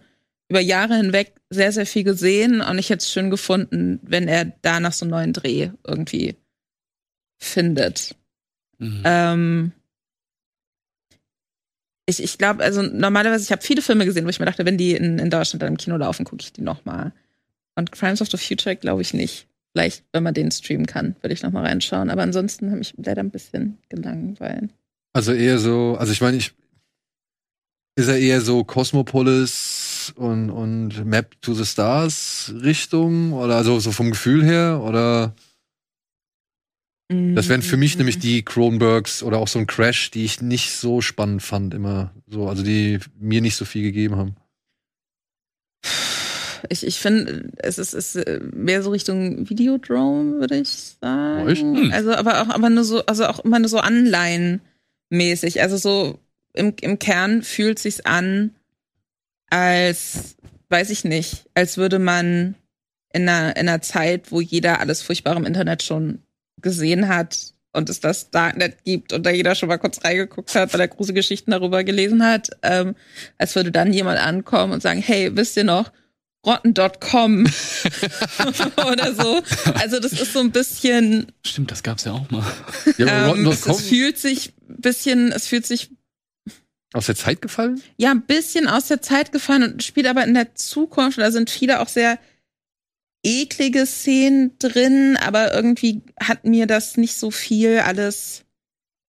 über 0.50 0.60
Jahre 0.60 0.96
hinweg 0.96 1.34
sehr, 1.50 1.72
sehr 1.72 1.86
viel 1.86 2.04
gesehen 2.04 2.62
und 2.62 2.80
ich 2.80 2.90
hätte 2.90 3.04
es 3.04 3.12
schön 3.12 3.30
gefunden, 3.30 4.00
wenn 4.02 4.28
er 4.28 4.46
da 4.46 4.80
nach 4.80 4.94
so 4.94 5.06
einem 5.06 5.12
neuen 5.12 5.34
Dreh 5.34 5.70
irgendwie 5.86 6.36
findet. 7.38 8.16
Mhm. 8.80 9.02
Ähm, 9.06 9.72
ich 12.10 12.22
ich 12.24 12.38
glaube, 12.38 12.63
also 12.63 12.82
normalerweise, 12.82 13.43
ich 13.43 13.52
habe 13.52 13.62
viele 13.62 13.82
Filme 13.82 14.06
gesehen, 14.06 14.26
wo 14.26 14.30
ich 14.30 14.39
mir 14.39 14.45
dachte, 14.45 14.65
wenn 14.65 14.78
die 14.78 14.93
in, 14.93 15.19
in 15.19 15.30
Deutschland 15.30 15.62
dann 15.62 15.74
im 15.74 15.78
Kino 15.78 15.98
laufen, 15.98 16.26
gucke 16.26 16.41
ich 16.41 16.54
die 16.54 16.62
nochmal. 16.62 17.13
Und 17.76 17.91
Crimes 17.91 18.22
of 18.22 18.30
the 18.30 18.38
Future 18.38 18.76
glaube 18.76 19.02
ich 19.02 19.13
nicht. 19.13 19.48
Vielleicht, 19.72 20.04
wenn 20.12 20.24
man 20.24 20.34
den 20.34 20.52
streamen 20.52 20.88
kann, 20.88 21.15
würde 21.22 21.34
ich 21.34 21.43
nochmal 21.43 21.65
reinschauen. 21.65 22.10
Aber 22.10 22.24
ansonsten 22.24 22.72
habe 22.72 22.82
ich 22.82 22.93
leider 22.98 23.22
ein 23.22 23.30
bisschen 23.30 23.78
gelangweilt. 23.88 24.72
Also 25.13 25.34
eher 25.34 25.60
so, 25.60 25.95
also 25.98 26.12
ich 26.12 26.22
meine, 26.22 26.38
ich 26.38 26.54
ist 27.95 28.08
er 28.08 28.17
eher 28.17 28.41
so 28.41 28.63
Cosmopolis 28.63 30.13
und, 30.15 30.50
und 30.50 31.06
Map 31.06 31.39
to 31.41 31.54
the 31.54 31.65
Stars 31.65 32.54
Richtung 32.63 33.34
oder 33.34 33.58
also 33.58 33.80
so 33.80 33.91
vom 33.91 34.12
Gefühl 34.12 34.43
her 34.43 34.82
oder 34.84 35.36
das 37.10 37.50
wären 37.50 37.63
für 37.63 37.78
mich 37.78 37.95
Mhm. 37.95 38.00
nämlich 38.00 38.19
die 38.19 38.43
Cronenbergs 38.43 39.24
oder 39.24 39.39
auch 39.39 39.48
so 39.48 39.58
ein 39.58 39.65
Crash, 39.65 40.12
die 40.12 40.26
ich 40.26 40.41
nicht 40.41 40.72
so 40.72 41.02
spannend 41.02 41.41
fand 41.41 41.74
immer 41.74 42.13
so, 42.28 42.48
also 42.48 42.62
die 42.63 43.00
mir 43.19 43.41
nicht 43.41 43.56
so 43.56 43.65
viel 43.65 43.82
gegeben 43.82 44.15
haben. 44.15 44.36
Ich, 46.69 46.86
ich 46.86 47.00
finde, 47.00 47.52
es 47.58 47.80
ist, 47.80 47.93
ist 47.93 48.15
äh, 48.15 48.41
mehr 48.54 48.84
so 48.84 48.91
Richtung 48.91 49.50
Videodrome, 49.50 50.39
würde 50.39 50.58
ich 50.58 50.69
sagen. 51.02 51.48
Echt? 51.48 51.62
Hm. 51.63 51.91
Also, 51.91 52.13
aber 52.13 52.41
auch, 52.41 52.50
aber 52.50 52.69
nur 52.69 52.84
so, 52.84 53.04
also 53.06 53.26
auch 53.26 53.39
immer 53.39 53.60
nur 53.60 53.69
so 53.69 53.80
Anleihenmäßig. 53.80 55.62
Also 55.62 55.78
so 55.78 56.19
im, 56.54 56.76
im 56.82 57.00
Kern 57.00 57.41
fühlt 57.41 57.80
sich's 57.80 58.02
an, 58.02 58.56
als, 59.50 60.36
weiß 60.69 60.89
ich 60.91 61.06
nicht, 61.06 61.50
als 61.56 61.78
würde 61.78 61.98
man 61.98 62.56
in 63.13 63.28
einer, 63.28 63.56
in 63.56 63.67
einer 63.67 63.82
Zeit, 63.82 64.32
wo 64.32 64.41
jeder 64.41 64.80
alles 64.80 65.02
Furchtbare 65.02 65.39
im 65.39 65.45
Internet 65.45 65.82
schon 65.82 66.19
gesehen 66.62 67.08
hat 67.08 67.54
und 67.72 67.89
es 67.89 68.00
das 68.00 68.32
Darknet 68.32 68.84
gibt 68.84 69.13
und 69.13 69.26
da 69.26 69.30
jeder 69.30 69.56
schon 69.56 69.69
mal 69.69 69.78
kurz 69.78 70.04
reingeguckt 70.04 70.56
hat, 70.56 70.74
weil 70.74 70.82
er 70.82 70.88
große 70.88 71.13
Geschichten 71.13 71.52
darüber 71.52 71.84
gelesen 71.84 72.26
hat, 72.26 72.50
ähm, 72.63 72.95
als 73.38 73.56
würde 73.56 73.72
dann 73.72 73.93
jemand 73.93 74.19
ankommen 74.19 74.74
und 74.74 74.82
sagen, 74.82 75.02
hey, 75.02 75.36
wisst 75.36 75.56
ihr 75.58 75.63
noch, 75.63 75.91
rotten.com 76.45 77.45
oder 78.91 79.13
so. 79.13 79.41
Also 79.76 80.00
das 80.00 80.13
ist 80.13 80.34
so 80.34 80.39
ein 80.39 80.52
bisschen, 80.52 81.32
Stimmt, 81.45 81.72
das 81.72 81.84
gab's 81.84 82.06
ja 82.06 82.13
auch 82.13 82.30
mal. 82.32 82.45
Ja, 82.98 83.08
aber 83.08 83.38
ähm, 83.38 83.48
es, 83.48 83.67
Rotten.com 83.67 83.76
es 83.76 83.82
fühlt 83.82 84.17
sich 84.17 84.54
ein 84.69 84.82
bisschen, 84.82 85.32
es 85.32 85.48
fühlt 85.48 85.65
sich 85.65 85.89
aus 86.93 87.06
der 87.06 87.15
Zeit 87.15 87.41
gefallen? 87.41 87.82
ja 87.98 88.10
ein 88.10 88.24
bisschen 88.24 88.67
aus 88.67 88.88
der 88.88 89.02
Zeit 89.02 89.32
gefallen 89.32 89.63
und 89.63 89.84
spielt 89.84 90.08
aber 90.08 90.24
in 90.24 90.34
der 90.34 90.56
Zukunft. 90.56 91.17
Und 91.19 91.24
da 91.24 91.32
sind 91.32 91.50
viele 91.50 91.82
auch 91.82 91.88
sehr 91.88 92.17
eklige 93.23 93.86
Szenen 93.86 94.58
drin, 94.60 95.17
aber 95.17 95.53
irgendwie 95.53 96.01
hat 96.19 96.45
mir 96.45 96.67
das 96.67 96.97
nicht 96.97 97.15
so 97.15 97.32
viel 97.32 97.79
alles 97.79 98.45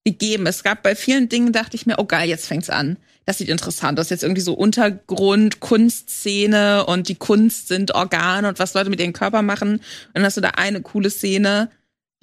gegeben. 0.04 0.48
Es 0.48 0.64
gab 0.64 0.84
bei 0.84 0.96
vielen 0.96 1.30
Dingen, 1.30 1.52
dachte 1.52 1.76
ich 1.76 1.86
mir, 1.86 2.00
oh 2.00 2.06
geil, 2.06 2.28
jetzt 2.30 2.48
fängt's 2.48 2.70
an. 2.70 2.98
Das 3.26 3.38
sieht 3.38 3.50
interessant 3.50 4.00
aus. 4.00 4.10
Jetzt 4.10 4.24
irgendwie 4.24 4.42
so 4.42 4.54
Untergrund, 4.54 5.60
Kunstszene 5.60 6.86
und 6.88 7.10
die 7.10 7.16
Kunst 7.16 7.68
sind 7.68 7.94
Organe 7.94 8.48
und 8.48 8.58
was 8.58 8.74
Leute 8.74 8.90
mit 8.90 9.00
ihrem 9.00 9.14
Körper 9.14 9.44
machen. 9.44 9.74
Und 9.74 9.82
dann 10.14 10.24
hast 10.24 10.38
du 10.38 10.42
da 10.42 10.50
eine 10.56 10.82
coole 10.82 11.12
Szene, 11.12 11.70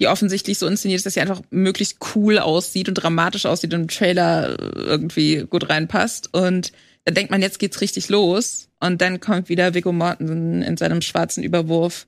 die 0.01 0.07
offensichtlich 0.07 0.57
so 0.57 0.67
inszeniert 0.67 0.97
ist, 0.97 1.05
dass 1.05 1.13
sie 1.13 1.21
einfach 1.21 1.41
möglichst 1.49 1.97
cool 2.13 2.39
aussieht 2.39 2.89
und 2.89 2.95
dramatisch 2.95 3.45
aussieht 3.45 3.73
und 3.73 3.81
im 3.81 3.87
Trailer 3.87 4.57
irgendwie 4.75 5.45
gut 5.49 5.69
reinpasst. 5.69 6.33
Und 6.33 6.73
da 7.07 7.11
denkt 7.13 7.31
man, 7.31 7.41
jetzt 7.41 7.59
geht's 7.59 7.79
richtig 7.79 8.09
los. 8.09 8.67
Und 8.81 8.99
dann 8.99 9.21
kommt 9.21 9.47
wieder 9.47 9.73
Viggo 9.73 9.93
Mortensen 9.93 10.61
in 10.61 10.75
seinem 10.75 11.01
schwarzen 11.01 11.41
Überwurf 11.41 12.05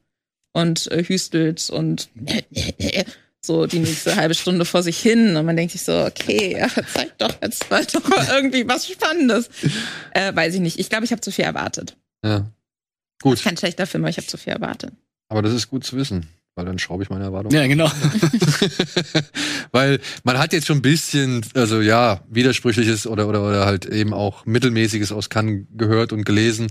und 0.52 0.92
äh, 0.92 1.06
hüstelt 1.06 1.70
und 1.70 2.10
so 3.42 3.66
die 3.66 3.80
nächste 3.80 4.18
halbe 4.18 4.36
Stunde 4.36 4.66
vor 4.66 4.84
sich 4.84 5.00
hin. 5.00 5.38
Und 5.38 5.46
man 5.46 5.56
denkt 5.56 5.72
sich 5.72 5.84
so, 5.84 6.04
okay, 6.04 6.58
ja, 6.60 6.68
zeig 6.94 7.18
doch 7.18 7.34
jetzt 7.42 7.70
mal 7.70 7.86
doch 7.86 8.06
mal 8.10 8.28
irgendwie 8.30 8.68
was 8.68 8.90
Spannendes. 8.90 9.50
Äh, 10.12 10.36
weiß 10.36 10.56
ich 10.56 10.60
nicht. 10.60 10.78
Ich 10.80 10.90
glaube, 10.90 11.06
ich 11.06 11.14
habe 11.14 11.22
zu 11.22 11.32
viel 11.32 11.46
erwartet. 11.46 11.96
Ja. 12.26 12.52
Gut, 13.22 13.42
Kein 13.42 13.56
schlechter 13.56 13.88
Film, 13.88 14.04
aber 14.04 14.10
ich 14.10 14.18
habe 14.18 14.28
zu 14.28 14.36
viel 14.36 14.52
erwartet. 14.52 14.92
aber 15.30 15.42
das 15.42 15.54
ist 15.54 15.70
gut 15.70 15.86
zu 15.86 15.96
wissen, 15.96 16.28
weil 16.60 16.66
dann 16.66 16.78
schraube 16.78 17.04
ich 17.04 17.10
meine 17.10 17.24
Erwartungen. 17.24 17.56
Ja, 17.56 17.66
genau. 17.68 17.90
Weil 19.72 20.02
man 20.26 20.38
hat 20.38 20.52
jetzt 20.52 20.68
schon 20.68 20.80
ein 20.80 20.82
bisschen, 20.82 21.46
also 21.54 21.80
ja, 21.80 22.20
widersprüchliches 22.30 23.08
oder, 23.08 23.30
oder, 23.30 23.48
oder 23.48 23.66
halt 23.66 23.86
eben 23.86 24.14
auch 24.14 24.46
mittelmäßiges 24.46 25.14
aus 25.14 25.30
Cannes 25.30 25.68
gehört 25.78 26.12
und 26.12 26.26
gelesen. 26.26 26.68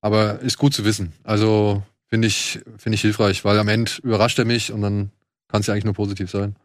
Aber 0.00 0.40
ist 0.40 0.56
gut 0.56 0.72
zu 0.72 0.86
wissen. 0.86 1.12
Also 1.24 1.82
finde 2.06 2.26
ich, 2.26 2.60
finde 2.78 2.94
ich 2.94 3.02
hilfreich, 3.02 3.44
weil 3.44 3.58
am 3.58 3.68
Ende 3.68 3.92
überrascht 4.02 4.38
er 4.38 4.46
mich 4.46 4.72
und 4.72 4.80
dann 4.80 5.10
kann 5.48 5.60
es 5.60 5.66
ja 5.66 5.74
eigentlich 5.74 5.84
nur 5.84 5.92
positiv 5.92 6.30
sein. 6.30 6.56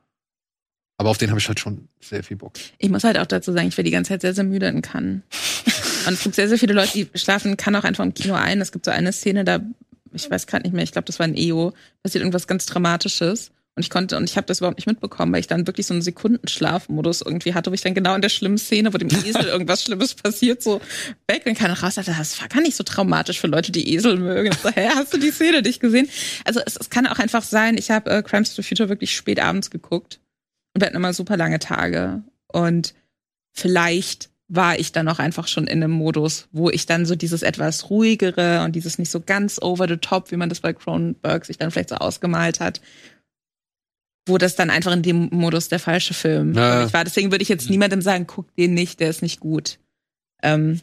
Aber 0.96 1.10
auf 1.10 1.18
den 1.18 1.32
habe 1.32 1.42
ich 1.42 1.48
halt 1.50 1.60
schon 1.60 1.90
sehr 2.00 2.24
viel 2.24 2.38
Bock. 2.38 2.54
Ich 2.78 2.90
muss 2.90 3.04
halt 3.04 3.18
auch 3.18 3.26
dazu 3.26 3.52
sagen, 3.52 3.68
ich 3.68 3.76
werde 3.76 3.90
die 3.90 3.94
ganze 3.94 4.10
Zeit 4.10 4.22
sehr, 4.22 4.34
sehr 4.34 4.46
müde 4.46 4.68
in 4.68 4.82
Cannes. 4.82 5.22
Und 6.08 6.14
es 6.14 6.24
gibt 6.24 6.36
sehr, 6.36 6.48
sehr 6.48 6.58
viele 6.58 6.74
Leute, 6.74 6.94
die 6.94 7.10
schlafen 7.16 7.58
kann 7.58 7.76
auch 7.76 7.84
einfach 7.84 8.06
im 8.06 8.14
Kino 8.14 8.36
ein. 8.36 8.62
Es 8.62 8.72
gibt 8.72 8.86
so 8.86 8.92
eine 8.92 9.12
Szene, 9.12 9.44
da, 9.44 9.60
ich 10.14 10.30
weiß 10.30 10.48
gerade 10.48 10.64
nicht 10.64 10.74
mehr, 10.74 10.84
ich 10.84 10.92
glaube, 10.92 11.06
das 11.06 11.20
war 11.20 11.26
ein 11.26 11.36
EO, 11.38 11.74
passiert 12.02 12.22
irgendwas 12.22 12.48
ganz 12.48 12.66
Dramatisches. 12.66 13.52
Und 13.76 13.82
ich 13.82 13.90
konnte, 13.90 14.18
und 14.18 14.26
ich 14.26 14.38
habe 14.38 14.46
das 14.46 14.60
überhaupt 14.60 14.78
nicht 14.78 14.86
mitbekommen, 14.86 15.34
weil 15.34 15.40
ich 15.40 15.48
dann 15.48 15.66
wirklich 15.66 15.88
so 15.88 15.96
einen 15.96 16.04
Sekundenschlafmodus 16.04 17.22
irgendwie 17.22 17.56
hatte, 17.56 17.72
wo 17.72 17.74
ich 17.74 17.82
dann 17.82 17.96
genau 17.96 18.14
in 18.14 18.22
der 18.22 18.30
schlimmen 18.30 18.60
Szene, 18.60 18.94
wo 18.94 19.00
dem 19.00 19.10
Esel 19.10 19.46
irgendwas 19.46 19.84
Schlimmes 19.84 20.14
passiert, 20.14 20.62
so 20.62 20.80
weg 21.28 21.44
und 21.48 21.58
keiner 21.58 21.80
raus 21.80 21.96
dachte, 21.96 22.14
das 22.16 22.40
war 22.40 22.50
gar 22.50 22.62
nicht 22.62 22.76
so 22.76 22.84
traumatisch 22.84 23.40
für 23.40 23.48
Leute, 23.48 23.72
die 23.72 23.96
Esel 23.96 24.18
mögen. 24.18 24.56
So, 24.62 24.70
hä, 24.70 24.90
hast 24.94 25.14
du 25.14 25.18
die 25.18 25.32
Szene 25.32 25.64
nicht 25.64 25.80
gesehen? 25.80 26.08
Also 26.46 26.60
es, 26.64 26.78
es 26.78 26.92
kann 26.92 27.08
auch 27.08 27.18
einfach 27.18 27.42
sein, 27.42 27.76
ich 27.78 27.90
habe 27.90 28.12
äh, 28.12 28.22
Crimes 28.22 28.54
to 28.54 28.62
the 28.62 28.68
Future 28.68 28.90
wirklich 28.90 29.16
spät 29.16 29.40
abends 29.40 29.72
geguckt 29.72 30.20
und 30.76 30.82
wir 30.82 30.86
hatten 30.86 30.98
immer 30.98 31.14
super 31.14 31.36
lange 31.36 31.58
Tage. 31.58 32.22
Und 32.48 32.94
vielleicht 33.54 34.30
war 34.56 34.78
ich 34.78 34.92
dann 34.92 35.08
auch 35.08 35.20
einfach 35.20 35.48
schon 35.48 35.66
in 35.68 35.82
einem 35.84 35.92
Modus, 35.92 36.48
wo 36.52 36.70
ich 36.70 36.86
dann 36.86 37.06
so 37.06 37.16
dieses 37.16 37.42
etwas 37.42 37.90
ruhigere 37.90 38.64
und 38.64 38.76
dieses 38.76 39.00
nicht 39.00 39.10
so 39.10 39.20
ganz 39.20 39.60
over 39.62 39.88
the 39.88 39.98
top, 39.98 40.32
wie 40.32 40.36
man 40.38 40.50
das 40.50 40.60
bei 40.60 40.74
Cronenberg 40.74 41.46
sich 41.46 41.58
dann 41.58 41.72
vielleicht 41.72 41.90
so 41.90 41.96
ausgemalt 41.96 42.60
hat, 42.60 42.82
wo 44.28 44.38
das 44.38 44.56
dann 44.56 44.70
einfach 44.70 44.92
in 44.94 45.02
dem 45.02 45.30
Modus 45.32 45.70
der 45.70 45.80
falsche 45.80 46.14
Film 46.14 46.54
Ja. 46.54 46.78
für 46.78 46.84
mich 46.86 46.94
war. 46.94 47.04
Deswegen 47.04 47.32
würde 47.32 47.42
ich 47.42 47.50
jetzt 47.50 47.70
niemandem 47.70 48.02
sagen, 48.02 48.28
guck 48.28 48.56
den 48.56 48.74
nicht, 48.74 49.00
der 49.00 49.10
ist 49.10 49.22
nicht 49.22 49.40
gut. 49.40 49.80
Ähm, 50.42 50.82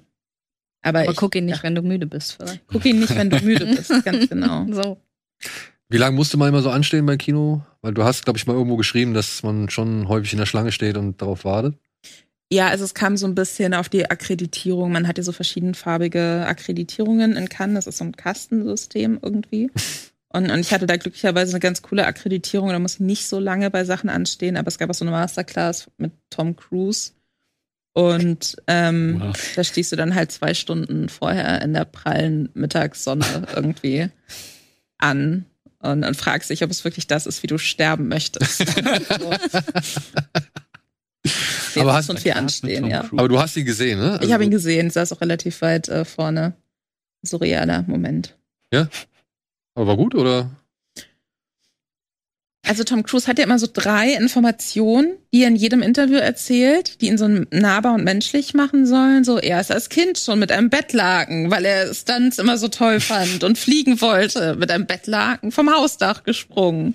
aber, 0.83 1.01
Aber 1.01 1.11
ich 1.13 1.17
guck 1.17 1.35
ihn 1.37 1.45
nicht, 1.47 1.63
wenn 1.63 1.75
du 1.75 1.83
müde 1.83 2.07
bist, 2.07 2.33
vielleicht. 2.35 2.67
guck 2.67 2.85
ihn 2.87 3.01
nicht, 3.01 3.15
wenn 3.15 3.31
du 3.31 3.39
müde 3.45 3.67
bist, 3.67 3.91
ganz 4.05 4.29
genau. 4.29 4.67
So. 4.71 4.97
Wie 5.89 5.97
lange 5.99 6.17
musste 6.17 6.37
man 6.37 6.49
immer 6.49 6.63
so 6.63 6.71
anstehen 6.71 7.05
beim 7.07 7.19
Kino? 7.19 7.65
Weil 7.83 7.95
du 7.95 8.05
hast, 8.05 8.25
glaube 8.25 8.39
ich, 8.39 8.47
mal 8.47 8.55
irgendwo 8.55 8.77
geschrieben, 8.77 9.13
dass 9.15 9.43
man 9.43 9.71
schon 9.71 10.09
häufig 10.09 10.33
in 10.33 10.39
der 10.39 10.47
Schlange 10.47 10.73
steht 10.73 10.97
und 10.97 11.21
darauf 11.21 11.45
wartet. 11.45 11.77
Ja, 12.53 12.69
also 12.69 12.85
es 12.85 12.95
kam 12.95 13.17
so 13.17 13.27
ein 13.27 13.35
bisschen 13.37 13.75
auf 13.75 13.89
die 13.89 14.11
Akkreditierung. 14.11 14.91
Man 14.91 15.07
hat 15.07 15.19
ja 15.19 15.25
so 15.25 15.31
verschiedenfarbige 15.33 16.45
Akkreditierungen 16.47 17.37
in 17.37 17.49
Cannes. 17.49 17.85
Das 17.85 17.95
ist 17.95 17.99
so 17.99 18.05
ein 18.05 18.17
Kastensystem 18.17 19.19
irgendwie. 19.23 19.71
Und, 20.33 20.51
und 20.51 20.59
ich 20.59 20.73
hatte 20.73 20.87
da 20.87 20.97
glücklicherweise 20.97 21.53
eine 21.53 21.61
ganz 21.61 21.81
coole 21.83 22.07
Akkreditierung. 22.07 22.71
Da 22.71 22.79
muss 22.81 22.95
ich 22.95 23.01
nicht 23.01 23.27
so 23.29 23.39
lange 23.39 23.71
bei 23.71 23.85
Sachen 23.85 24.11
anstehen. 24.11 24.57
Aber 24.57 24.69
es 24.69 24.79
gab 24.79 24.91
auch 24.91 24.95
so 24.95 25.05
eine 25.05 25.13
Masterclass 25.13 25.91
mit 25.97 26.13
Tom 26.31 26.57
Cruise. 26.57 27.13
Und 27.93 28.57
ähm, 28.67 29.21
Wow. 29.21 29.53
da 29.57 29.65
stehst 29.65 29.93
du 29.93 29.97
dann 29.97 30.15
halt 30.15 30.31
zwei 30.33 30.55
Stunden 30.55 31.09
vorher 31.09 31.63
in 31.63 31.73
der 31.75 31.85
prallen 31.85 32.49
Mittagssonne 32.55 33.25
irgendwie 33.55 34.09
an 34.99 35.45
und, 35.81 36.05
und 36.05 36.17
fragst 36.17 36.51
dich, 36.51 36.63
ob 36.63 36.71
es 36.71 36.85
wirklich 36.85 37.07
das 37.07 37.27
ist, 37.27 37.43
wie 37.43 37.49
du 37.49 37.59
sterben 37.59 38.07
möchtest. 38.09 38.59
so. 39.09 39.31
Nee, 41.75 41.83
Aber 41.83 41.93
das 41.93 42.09
hast- 42.09 42.19
viel 42.21 42.31
Mit 42.33 42.37
anstehen, 42.39 42.83
Tom 42.83 42.91
ja. 42.91 43.01
Aber 43.13 43.29
du 43.29 43.39
hast 43.39 43.57
ihn 43.57 43.65
gesehen, 43.65 43.99
ne? 43.99 44.19
Ich 44.23 44.33
habe 44.33 44.45
ihn 44.45 44.51
gesehen, 44.51 44.91
saß 44.91 45.13
auch 45.13 45.21
relativ 45.21 45.61
weit 45.63 45.89
äh, 45.89 46.05
vorne. 46.05 46.55
Surrealer 47.23 47.85
Moment. 47.87 48.37
Aber 48.73 49.87
war 49.87 49.97
gut, 49.97 50.15
oder? 50.15 50.51
Also 52.67 52.85
Tom 52.85 53.03
Cruise 53.03 53.27
hat 53.27 53.39
ja 53.39 53.45
immer 53.45 53.59
so 53.59 53.67
drei 53.73 54.13
Informationen, 54.15 55.15
die 55.33 55.43
er 55.43 55.49
in 55.49 55.57
jedem 55.57 55.81
Interview 55.83 56.19
erzählt, 56.19 57.01
die 57.01 57.07
ihn 57.07 57.17
so 57.19 57.27
nahbar 57.51 57.95
und 57.95 58.05
menschlich 58.05 58.53
machen 58.55 58.87
sollen. 58.87 59.25
So, 59.25 59.39
er 59.39 59.61
ist 59.61 59.73
als 59.73 59.89
Kind 59.89 60.19
schon 60.19 60.39
mit 60.39 60.53
einem 60.53 60.69
Bettlaken, 60.71 61.51
weil 61.51 61.65
er 61.65 61.93
Stunts 61.95 62.39
immer 62.39 62.59
so 62.59 62.69
toll 62.69 63.01
fand 63.01 63.43
und 63.45 63.57
fliegen 63.59 64.01
wollte, 64.01 64.55
mit 64.57 64.71
einem 64.71 64.87
Bettlaken 64.87 65.53
vom 65.53 65.71
Hausdach 65.75 66.23
gesprungen. 66.23 66.95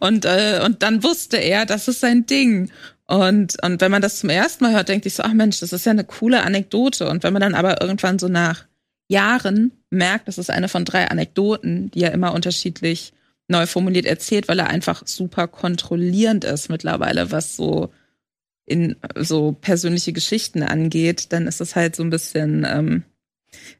Und, 0.00 0.26
äh, 0.26 0.60
und 0.64 0.82
dann 0.82 1.02
wusste 1.02 1.38
er, 1.38 1.64
das 1.66 1.88
ist 1.88 2.00
sein 2.00 2.26
Ding. 2.26 2.70
Und, 3.08 3.62
und 3.62 3.80
wenn 3.80 3.90
man 3.90 4.02
das 4.02 4.18
zum 4.18 4.30
ersten 4.30 4.64
Mal 4.64 4.74
hört, 4.74 4.88
denkt 4.88 5.04
sich 5.04 5.14
so, 5.14 5.22
ach 5.22 5.32
Mensch, 5.32 5.60
das 5.60 5.72
ist 5.72 5.86
ja 5.86 5.92
eine 5.92 6.04
coole 6.04 6.42
Anekdote. 6.42 7.08
Und 7.08 7.22
wenn 7.22 7.32
man 7.32 7.42
dann 7.42 7.54
aber 7.54 7.80
irgendwann 7.80 8.18
so 8.18 8.28
nach 8.28 8.64
Jahren 9.08 9.72
merkt, 9.90 10.26
das 10.26 10.38
ist 10.38 10.50
eine 10.50 10.68
von 10.68 10.84
drei 10.84 11.08
Anekdoten, 11.08 11.90
die 11.92 12.02
er 12.02 12.12
immer 12.12 12.34
unterschiedlich 12.34 13.12
neu 13.48 13.66
formuliert 13.66 14.06
erzählt, 14.06 14.48
weil 14.48 14.58
er 14.58 14.68
einfach 14.68 15.06
super 15.06 15.46
kontrollierend 15.46 16.44
ist 16.44 16.68
mittlerweile, 16.68 17.30
was 17.30 17.56
so 17.56 17.92
in 18.64 18.96
so 19.14 19.52
persönliche 19.52 20.12
Geschichten 20.12 20.64
angeht, 20.64 21.32
dann 21.32 21.46
ist 21.46 21.60
das 21.60 21.76
halt 21.76 21.94
so 21.94 22.02
ein 22.02 22.10
bisschen, 22.10 22.66
ähm, 22.68 23.04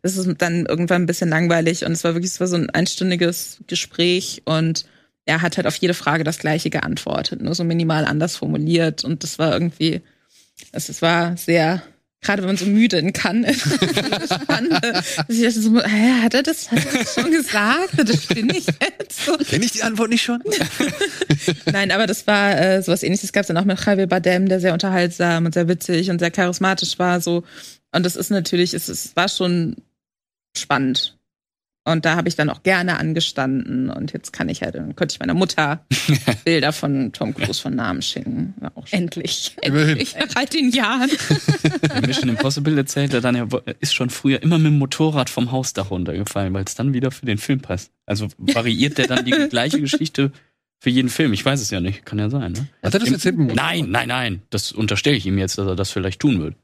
das 0.03 0.17
ist 0.17 0.29
dann 0.39 0.67
irgendwann 0.67 1.03
ein 1.03 1.07
bisschen 1.07 1.29
langweilig 1.29 1.85
und 1.85 1.93
es 1.93 2.05
war 2.05 2.15
wirklich, 2.15 2.31
es 2.31 2.41
war 2.41 2.47
so 2.47 2.55
ein 2.55 2.71
einstündiges 2.71 3.65
Gespräch 3.67 4.43
und 4.45 4.87
er 5.27 5.43
hat 5.43 5.57
halt 5.57 5.67
auf 5.67 5.77
jede 5.77 5.95
Frage 5.95 6.25
das 6.25 6.39
Gleiche 6.39 6.71
geantwortet, 6.71 7.43
nur 7.43 7.55
so 7.55 7.65
minimal 7.65 8.05
anders 8.05 8.37
formuliert 8.37 9.05
und 9.05 9.23
das 9.25 9.39
war 9.39 9.53
irgendwie, 9.53 10.01
es, 10.73 10.89
es 10.89 11.03
war 11.03 11.37
sehr, 11.37 11.83
gerade 12.23 12.43
wenn 12.43 12.51
man 12.51 12.57
so 12.57 12.65
müde 12.65 12.97
in 12.99 13.13
kann, 13.13 13.45
spannend. 13.55 14.73
dass 14.73 15.29
ich 15.29 15.43
dachte 15.43 15.61
so, 15.61 15.83
hä, 15.83 16.23
hat 16.23 16.35
er 16.35 16.45
das, 16.45 16.71
hat 16.71 16.87
er 16.87 16.99
das 17.01 17.15
schon 17.15 17.31
gesagt? 17.33 18.09
Das 18.09 18.23
stimmt 18.23 18.53
nicht 18.53 18.69
jetzt. 18.81 19.27
So. 19.27 19.37
Kenn 19.37 19.63
ich 19.63 19.73
die 19.73 19.83
Antwort 19.83 20.11
nicht 20.11 20.23
schon? 20.23 20.43
Nein, 21.73 21.91
aber 21.91 22.07
das 22.07 22.27
war 22.29 22.57
äh, 22.59 22.83
sowas 22.83 23.03
ähnliches 23.03 23.33
gab 23.33 23.43
es 23.43 23.49
dann 23.49 23.57
auch 23.57 23.65
mit 23.65 23.85
Javier 23.85 24.07
Bardem, 24.07 24.49
der 24.49 24.61
sehr 24.61 24.73
unterhaltsam 24.73 25.47
und 25.47 25.55
sehr 25.55 25.67
witzig 25.67 26.09
und 26.11 26.21
sehr 26.21 26.31
charismatisch 26.31 26.99
war. 27.01 27.21
So. 27.21 27.43
Und 27.93 28.07
das 28.07 28.15
ist 28.15 28.31
natürlich, 28.31 28.75
es, 28.75 28.89
es 28.89 29.17
war 29.17 29.29
schon 29.29 29.77
spannend. 30.57 31.16
Und 31.87 32.05
da 32.05 32.17
habe 32.17 32.29
ich 32.29 32.35
dann 32.35 32.51
auch 32.51 32.65
gerne 32.65 32.99
angestanden. 32.99 33.91
Und 33.91 34.13
jetzt 34.13 34.33
kann 34.33 34.49
ich 34.49 34.63
halt, 34.63 34.75
dann 34.75 34.97
könnte 34.97 35.13
ich 35.13 35.21
meiner 35.21 35.35
Mutter 35.35 35.87
Bilder 36.45 36.73
von 36.73 37.13
Tom 37.13 37.33
Cruise 37.33 37.63
von 37.63 37.77
Namen 37.77 38.03
schicken. 38.03 38.55
Endlich. 38.91 39.57
Immerhin. 39.63 39.97
Ich 39.99 40.17
halt 40.17 40.53
den 40.53 40.71
Jahren. 40.71 41.09
Mission 42.05 42.29
Impossible 42.29 42.77
erzählt 42.77 43.15
er 43.15 43.21
dann, 43.21 43.37
er 43.37 43.47
er 43.65 43.77
ist 43.79 43.95
schon 43.95 44.11
früher 44.11 44.43
immer 44.43 44.59
mit 44.59 44.73
dem 44.73 44.79
Motorrad 44.79 45.31
vom 45.31 45.53
Hausdach 45.53 45.93
runtergefallen, 45.93 46.53
weil 46.55 46.65
es 46.65 46.75
dann 46.75 46.93
wieder 46.93 47.13
für 47.13 47.25
den 47.25 47.39
Film 47.39 47.61
passt. 47.61 47.93
Also 48.05 48.27
variiert 48.37 48.99
der 48.99 49.07
dann 49.07 49.25
die 49.25 49.31
gleiche 49.49 49.81
Geschichte 49.81 50.33
für 50.81 50.91
jeden 50.91 51.09
Film. 51.09 51.33
Ich 51.35 51.45
weiß 51.45 51.61
es 51.61 51.71
ja 51.71 51.81
nicht. 51.81 52.05
Kann 52.05 52.19
ja 52.19 52.29
sein, 52.31 52.51
ne? 52.51 52.69
Hat 52.83 52.95
er 52.95 53.01
das 53.01 53.13
erzählt? 53.13 53.39
mit 53.39 53.51
dem 53.51 53.55
Nein, 53.55 53.91
nein, 53.91 54.09
nein. 54.09 54.43
Das 54.51 54.73
unterstelle 54.73 55.17
ich 55.17 55.25
ihm 55.25 55.39
jetzt, 55.39 55.57
dass 55.57 55.69
er 55.69 55.77
das 55.77 55.93
vielleicht 55.93 56.21
tun 56.21 56.41
wird. 56.41 56.57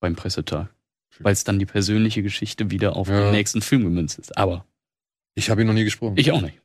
Beim 0.00 0.16
Pressetag. 0.16 0.70
Weil 1.20 1.32
es 1.32 1.44
dann 1.44 1.58
die 1.58 1.66
persönliche 1.66 2.22
Geschichte 2.22 2.70
wieder 2.70 2.96
auf 2.96 3.08
Ja. 3.08 3.20
den 3.24 3.32
nächsten 3.32 3.62
Film 3.62 3.84
gemünzt 3.84 4.18
ist. 4.18 4.36
Aber 4.36 4.64
Ich 5.34 5.50
habe 5.50 5.60
ihn 5.62 5.66
noch 5.66 5.74
nie 5.74 5.84
gesprochen. 5.84 6.14
ich 6.16 6.30
auch 6.32 6.40
nicht. 6.42 6.60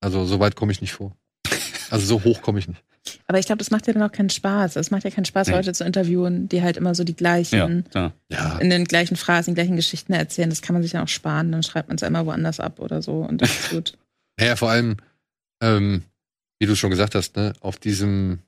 Also 0.00 0.24
so 0.24 0.38
weit 0.40 0.54
komme 0.56 0.72
ich 0.72 0.80
nicht 0.80 0.92
vor. 0.92 1.16
Also 1.90 2.04
so 2.06 2.22
hoch 2.24 2.42
komme 2.42 2.58
ich 2.58 2.68
nicht. 2.68 2.82
Aber 3.26 3.38
ich 3.38 3.46
glaube, 3.46 3.58
das 3.58 3.70
macht 3.70 3.86
ja 3.86 3.92
dann 3.94 4.02
auch 4.02 4.12
keinen 4.12 4.28
Spaß. 4.28 4.76
Es 4.76 4.90
macht 4.90 5.04
ja 5.04 5.10
keinen 5.10 5.24
Spaß, 5.24 5.48
Nee. 5.48 5.54
Leute 5.54 5.72
zu 5.72 5.84
interviewen, 5.84 6.48
die 6.48 6.62
halt 6.62 6.76
immer 6.76 6.94
so 6.94 7.04
die 7.04 7.16
gleichen, 7.16 7.84
Ja, 7.94 8.12
ja. 8.30 8.36
Ja. 8.36 8.58
in 8.58 8.68
den 8.70 8.84
gleichen 8.84 9.16
Phrasen, 9.16 9.54
die 9.54 9.60
gleichen 9.60 9.76
Geschichten 9.76 10.12
erzählen. 10.12 10.50
Das 10.50 10.60
kann 10.62 10.74
man 10.74 10.82
sich 10.82 10.92
dann 10.92 11.02
auch 11.04 11.08
sparen. 11.08 11.50
Dann 11.50 11.62
schreibt 11.62 11.88
man 11.88 11.96
es 11.96 12.02
einmal 12.02 12.26
woanders 12.26 12.60
ab 12.60 12.78
oder 12.80 13.00
so. 13.02 13.20
Und 13.22 13.40
das 13.42 13.50
ist 13.50 13.70
gut. 13.70 13.98
Naja, 14.40 14.54
vor 14.54 14.70
allem, 14.70 14.98
ähm, 15.60 16.04
wie 16.60 16.66
du 16.66 16.76
schon 16.76 16.90
gesagt 16.90 17.16
hast, 17.16 17.34
ne, 17.36 17.54
auf 17.60 17.76
diesem 17.78 18.38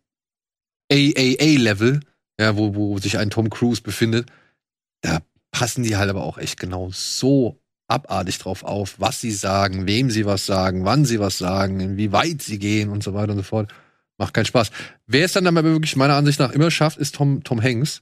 AAA-Level, 0.93 2.01
ja, 2.41 2.57
wo, 2.57 2.75
wo 2.75 2.99
sich 2.99 3.19
ein 3.19 3.31
Tom 3.31 3.51
Cruise 3.51 3.83
befindet, 3.83 4.29
da 5.03 5.21
passen 5.51 5.83
die 5.83 5.97
halt 5.97 6.11
aber 6.11 6.23
auch 6.23 6.39
echt 6.39 6.59
genau 6.59 6.91
so 6.93 7.61
abartig 7.89 8.39
drauf 8.39 8.63
auf, 8.63 8.95
was 8.99 9.21
sie 9.21 9.33
sagen, 9.33 9.87
wem 9.87 10.11
sie 10.11 10.25
was 10.25 10.47
sagen, 10.47 10.85
wann 10.85 11.05
sie 11.05 11.19
was 11.19 11.39
sagen, 11.39 11.81
inwieweit 11.81 12.41
sie 12.41 12.59
gehen 12.59 12.89
und 12.89 13.03
so 13.03 13.15
weiter 13.15 13.33
und 13.33 13.39
so 13.39 13.45
fort. 13.45 13.71
Macht 14.17 14.35
keinen 14.35 14.45
Spaß. 14.45 14.71
Wer 15.07 15.25
es 15.25 15.33
dann 15.33 15.47
aber 15.47 15.65
wirklich 15.65 15.97
meiner 15.97 16.15
Ansicht 16.15 16.39
nach 16.39 16.53
immer 16.53 16.71
schafft, 16.71 16.99
ist 16.99 17.15
Tom, 17.15 17.43
Tom 17.43 17.63
Hanks, 17.63 18.01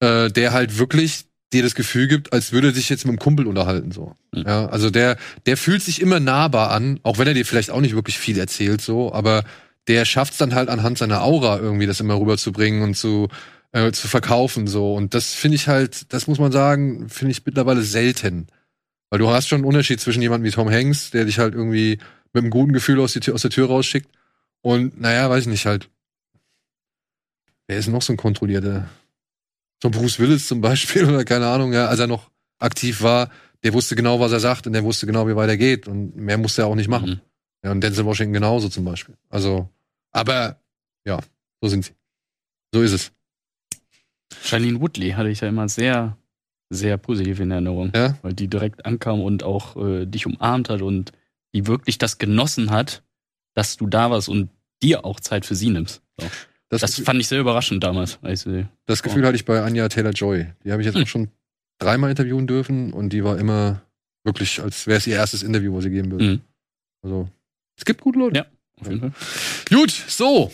äh, 0.00 0.30
der 0.30 0.52
halt 0.52 0.78
wirklich 0.78 1.24
dir 1.52 1.62
das 1.62 1.74
Gefühl 1.74 2.08
gibt, 2.08 2.32
als 2.32 2.52
würde 2.52 2.68
er 2.68 2.74
sich 2.74 2.90
jetzt 2.90 3.04
mit 3.04 3.12
einem 3.12 3.18
Kumpel 3.18 3.46
unterhalten, 3.46 3.90
so. 3.90 4.14
Mhm. 4.34 4.44
Ja, 4.46 4.66
also 4.66 4.90
der, 4.90 5.16
der 5.46 5.56
fühlt 5.56 5.82
sich 5.82 6.02
immer 6.02 6.20
nahbar 6.20 6.70
an, 6.70 7.00
auch 7.02 7.18
wenn 7.18 7.26
er 7.26 7.34
dir 7.34 7.46
vielleicht 7.46 7.70
auch 7.70 7.80
nicht 7.80 7.94
wirklich 7.94 8.18
viel 8.18 8.38
erzählt, 8.38 8.82
so, 8.82 9.12
aber 9.12 9.44
der 9.86 10.04
schafft 10.04 10.32
es 10.32 10.38
dann 10.38 10.54
halt 10.54 10.68
anhand 10.68 10.98
seiner 10.98 11.22
Aura 11.22 11.58
irgendwie, 11.58 11.86
das 11.86 12.00
immer 12.00 12.20
rüberzubringen 12.20 12.82
und 12.82 12.94
zu, 12.94 13.28
äh, 13.72 13.92
zu 13.92 14.08
verkaufen, 14.08 14.66
so. 14.66 14.94
Und 14.94 15.14
das 15.14 15.34
finde 15.34 15.56
ich 15.56 15.68
halt, 15.68 16.12
das 16.12 16.26
muss 16.26 16.38
man 16.38 16.52
sagen, 16.52 17.08
finde 17.08 17.32
ich 17.32 17.44
mittlerweile 17.44 17.82
selten. 17.82 18.46
Weil 19.10 19.18
du 19.18 19.30
hast 19.30 19.48
schon 19.48 19.58
einen 19.58 19.66
Unterschied 19.66 20.00
zwischen 20.00 20.22
jemandem 20.22 20.50
wie 20.50 20.54
Tom 20.54 20.70
Hanks, 20.70 21.10
der 21.10 21.24
dich 21.24 21.38
halt 21.38 21.54
irgendwie 21.54 21.98
mit 22.32 22.42
einem 22.42 22.50
guten 22.50 22.72
Gefühl 22.72 23.00
aus, 23.00 23.14
die 23.14 23.20
Tür, 23.20 23.34
aus 23.34 23.42
der 23.42 23.50
Tür 23.50 23.68
rausschickt, 23.68 24.08
und, 24.60 25.00
naja, 25.00 25.30
weiß 25.30 25.42
ich 25.42 25.48
nicht, 25.48 25.66
halt, 25.66 25.88
wer 27.66 27.78
ist 27.78 27.88
noch 27.88 28.02
so 28.02 28.12
ein 28.12 28.16
kontrollierter? 28.16 28.88
So 29.82 29.88
ein 29.88 29.92
Bruce 29.92 30.18
Willis 30.18 30.48
zum 30.48 30.60
Beispiel, 30.60 31.04
oder 31.08 31.24
keine 31.24 31.46
Ahnung, 31.46 31.72
ja, 31.72 31.86
als 31.86 32.00
er 32.00 32.06
noch 32.06 32.30
aktiv 32.58 33.02
war, 33.02 33.30
der 33.62 33.72
wusste 33.72 33.96
genau, 33.96 34.20
was 34.20 34.32
er 34.32 34.40
sagt 34.40 34.66
und 34.66 34.72
der 34.72 34.84
wusste 34.84 35.06
genau, 35.06 35.26
wie 35.28 35.36
weiter 35.36 35.56
geht. 35.56 35.88
Und 35.88 36.16
mehr 36.16 36.38
musste 36.38 36.62
er 36.62 36.68
auch 36.68 36.74
nicht 36.74 36.88
machen. 36.88 37.10
Mhm. 37.10 37.20
Ja, 37.64 37.72
und 37.72 37.80
Denzel 37.80 38.04
Washington 38.04 38.32
genauso 38.32 38.68
zum 38.68 38.84
Beispiel. 38.84 39.16
Also, 39.28 39.68
aber 40.12 40.60
ja, 41.04 41.18
so 41.60 41.68
sind 41.68 41.84
sie. 41.84 41.92
So 42.72 42.82
ist 42.82 42.92
es. 42.92 43.12
Charlene 44.42 44.80
Woodley 44.80 45.10
hatte 45.12 45.28
ich 45.30 45.40
ja 45.40 45.48
immer 45.48 45.68
sehr, 45.68 46.16
sehr 46.70 46.96
positiv 46.98 47.40
in 47.40 47.50
Erinnerung. 47.50 47.92
Ja? 47.94 48.18
Weil 48.22 48.34
die 48.34 48.48
direkt 48.48 48.84
ankam 48.86 49.20
und 49.20 49.42
auch 49.42 49.76
äh, 49.76 50.06
dich 50.06 50.26
umarmt 50.26 50.68
hat 50.68 50.82
und 50.82 51.12
die 51.54 51.66
wirklich 51.66 51.98
das 51.98 52.18
genossen 52.18 52.70
hat, 52.70 53.02
dass 53.54 53.76
du 53.76 53.86
da 53.86 54.10
warst 54.10 54.28
und 54.28 54.50
dir 54.82 55.04
auch 55.04 55.18
Zeit 55.20 55.46
für 55.46 55.54
sie 55.54 55.70
nimmst. 55.70 56.02
So. 56.20 56.26
Das, 56.68 56.82
Das 56.82 56.90
Gefühl, 56.92 57.04
fand 57.06 57.20
ich 57.20 57.28
sehr 57.28 57.40
überraschend 57.40 57.82
damals. 57.82 58.18
Das 58.86 59.02
Gefühl 59.02 59.24
hatte 59.24 59.36
ich 59.36 59.44
bei 59.46 59.62
Anja 59.62 59.88
Taylor-Joy. 59.88 60.46
Die 60.64 60.70
habe 60.72 60.82
ich 60.82 60.86
jetzt 60.86 60.96
Hm. 60.96 61.02
auch 61.04 61.08
schon 61.08 61.28
dreimal 61.78 62.10
interviewen 62.10 62.46
dürfen 62.46 62.92
und 62.92 63.12
die 63.12 63.24
war 63.24 63.38
immer 63.38 63.80
wirklich, 64.24 64.60
als 64.60 64.86
wäre 64.86 64.98
es 64.98 65.06
ihr 65.06 65.16
erstes 65.16 65.42
Interview, 65.42 65.74
was 65.74 65.84
sie 65.84 65.90
geben 65.90 66.10
würde. 66.10 66.24
Mhm. 66.24 66.40
Also, 67.02 67.28
es 67.76 67.84
gibt 67.86 68.02
gute 68.02 68.18
Leute. 68.18 68.36
Ja. 68.40 68.46
auf 68.80 68.86
jeden 68.88 69.00
Fall. 69.00 69.12
Gut, 69.70 69.90
so. 69.90 70.52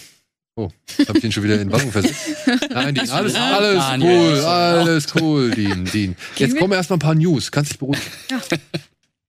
Oh, 0.57 0.71
habe 1.09 1.19
ich 1.19 1.23
den 1.23 1.33
schon 1.33 1.43
wieder 1.43 1.61
in 1.61 1.73
Wallung 1.73 1.91
versetzt? 1.91 2.27
Nein, 2.71 2.95
Dean, 2.95 3.11
alles, 3.11 3.33
Nein, 3.33 3.53
alles 3.55 3.79
Daniel. 3.79 4.11
cool, 4.11 4.39
alles 4.41 5.07
cool, 5.17 5.51
Dean, 5.51 5.85
Dean. 5.87 6.17
Jetzt 6.37 6.57
kommen 6.57 6.73
erstmal 6.75 6.99
ein 6.99 7.01
paar 7.01 7.15
News. 7.17 7.51
Kannst 7.51 7.73
dich 7.73 7.79
beruhigen. 7.81 8.01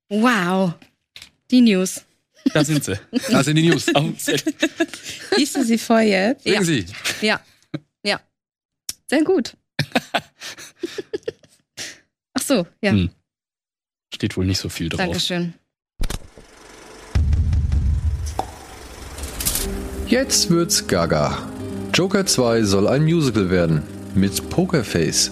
Wow. 0.10 0.74
Die 1.50 1.62
News. 1.62 2.04
Da 2.54 2.64
sind 2.64 2.84
sie. 2.84 3.00
Da 3.32 3.44
sind 3.44 3.56
die 3.56 3.68
News. 3.70 3.88
Liest 5.36 5.56
du 5.56 5.64
sie 5.66 5.80
vor 5.80 6.00
jetzt? 6.02 6.44
Bringen 6.44 6.58
Ja. 6.58 6.64
Sie. 6.64 6.86
Ja. 7.22 7.42
Ja. 8.06 8.22
Sehr 9.10 9.24
gut. 9.24 9.58
Ach 12.34 12.42
so, 12.44 12.68
ja. 12.84 12.92
Hm. 12.92 13.10
Steht 14.14 14.38
wohl 14.38 14.46
nicht 14.46 14.60
so 14.60 14.70
viel 14.70 14.90
drauf. 14.90 15.00
Dankeschön. 15.00 15.56
Jetzt 20.08 20.52
wird's 20.52 20.86
gaga. 20.86 21.36
Joker 21.92 22.28
2 22.28 22.62
soll 22.62 22.88
ein 22.88 23.06
Musical 23.06 23.50
werden. 23.50 23.82
Mit 24.14 24.52
Pokerface. 24.52 25.32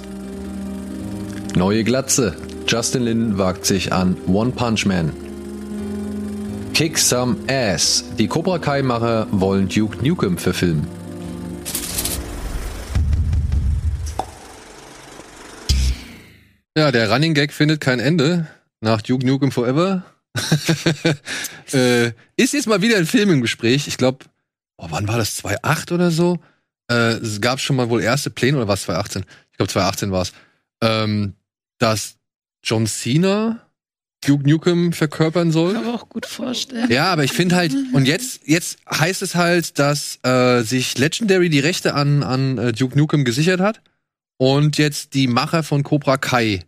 Neue 1.55 1.83
Glatze. 1.83 2.35
Justin 2.67 3.03
Lin 3.03 3.37
wagt 3.37 3.67
sich 3.67 3.93
an 3.93 4.17
One 4.25 4.49
Punch 4.49 4.87
Man. 4.87 5.13
Kick 6.73 6.97
Some 6.97 7.35
Ass. 7.47 8.03
Die 8.17 8.27
Cobra 8.27 8.57
Kai-Macher 8.57 9.27
wollen 9.29 9.69
Duke 9.69 10.03
Nukem 10.03 10.39
verfilmen. 10.39 10.87
Ja, 16.75 16.91
der 16.91 17.11
Running 17.11 17.35
Gag 17.35 17.53
findet 17.53 17.79
kein 17.79 17.99
Ende. 17.99 18.47
Nach 18.81 19.03
Duke 19.03 19.23
Nukem 19.23 19.51
Forever. 19.51 20.03
äh, 21.73 22.07
ist 22.37 22.53
jetzt 22.53 22.65
mal 22.65 22.81
wieder 22.81 22.97
ein 22.97 23.05
Film 23.05 23.29
im 23.29 23.41
Gespräch. 23.41 23.87
Ich 23.87 23.97
glaube, 23.97 24.25
oh, 24.83 24.87
wann 24.89 25.07
war 25.07 25.17
das? 25.17 25.37
2008 25.37 25.91
oder 25.91 26.11
so? 26.11 26.39
Äh, 26.91 27.13
es 27.17 27.41
gab 27.41 27.59
schon 27.59 27.75
mal 27.75 27.89
wohl 27.89 28.01
erste 28.01 28.29
Pläne, 28.29 28.57
oder 28.57 28.67
was 28.67 28.83
2018? 28.83 29.25
Ich 29.51 29.57
glaube, 29.57 29.71
2018 29.71 30.11
war 30.11 30.21
es. 30.23 30.33
Ähm, 30.81 31.33
dass 31.79 32.15
John 32.63 32.87
Cena 32.87 33.59
Duke 34.25 34.49
Nukem 34.49 34.93
verkörpern 34.93 35.51
soll. 35.51 35.73
Kann 35.73 35.85
man 35.85 35.95
auch 35.95 36.07
gut 36.07 36.25
vorstellen. 36.25 36.89
Ja, 36.89 37.11
aber 37.11 37.25
ich 37.25 37.33
finde 37.33 37.55
halt, 37.57 37.75
und 37.91 38.05
jetzt, 38.05 38.41
jetzt 38.45 38.77
heißt 38.89 39.21
es 39.21 39.35
halt, 39.35 39.79
dass 39.79 40.19
äh, 40.23 40.61
sich 40.61 40.97
Legendary 40.97 41.49
die 41.49 41.59
Rechte 41.59 41.93
an, 41.93 42.23
an 42.23 42.57
äh, 42.57 42.71
Duke 42.71 42.97
Nukem 42.97 43.25
gesichert 43.25 43.59
hat 43.59 43.81
und 44.37 44.77
jetzt 44.77 45.13
die 45.13 45.27
Macher 45.27 45.61
von 45.63 45.83
Cobra 45.83 46.15
Kai, 46.17 46.61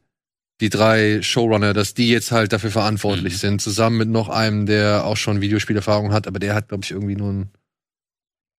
die 0.59 0.69
drei 0.69 1.21
Showrunner, 1.21 1.73
dass 1.73 1.93
die 1.93 2.09
jetzt 2.09 2.31
halt 2.31 2.51
dafür 2.51 2.71
verantwortlich 2.71 3.33
Mhm. 3.35 3.37
sind, 3.37 3.61
zusammen 3.61 3.97
mit 3.97 4.09
noch 4.09 4.27
einem, 4.27 4.65
der 4.65 5.05
auch 5.05 5.17
schon 5.17 5.39
Videospielerfahrung 5.39 6.11
hat, 6.11 6.27
aber 6.27 6.39
der 6.39 6.55
hat, 6.55 6.67
glaube 6.69 6.83
ich, 6.83 6.91
irgendwie 6.91 7.15
nur 7.15 7.31
ein 7.31 7.49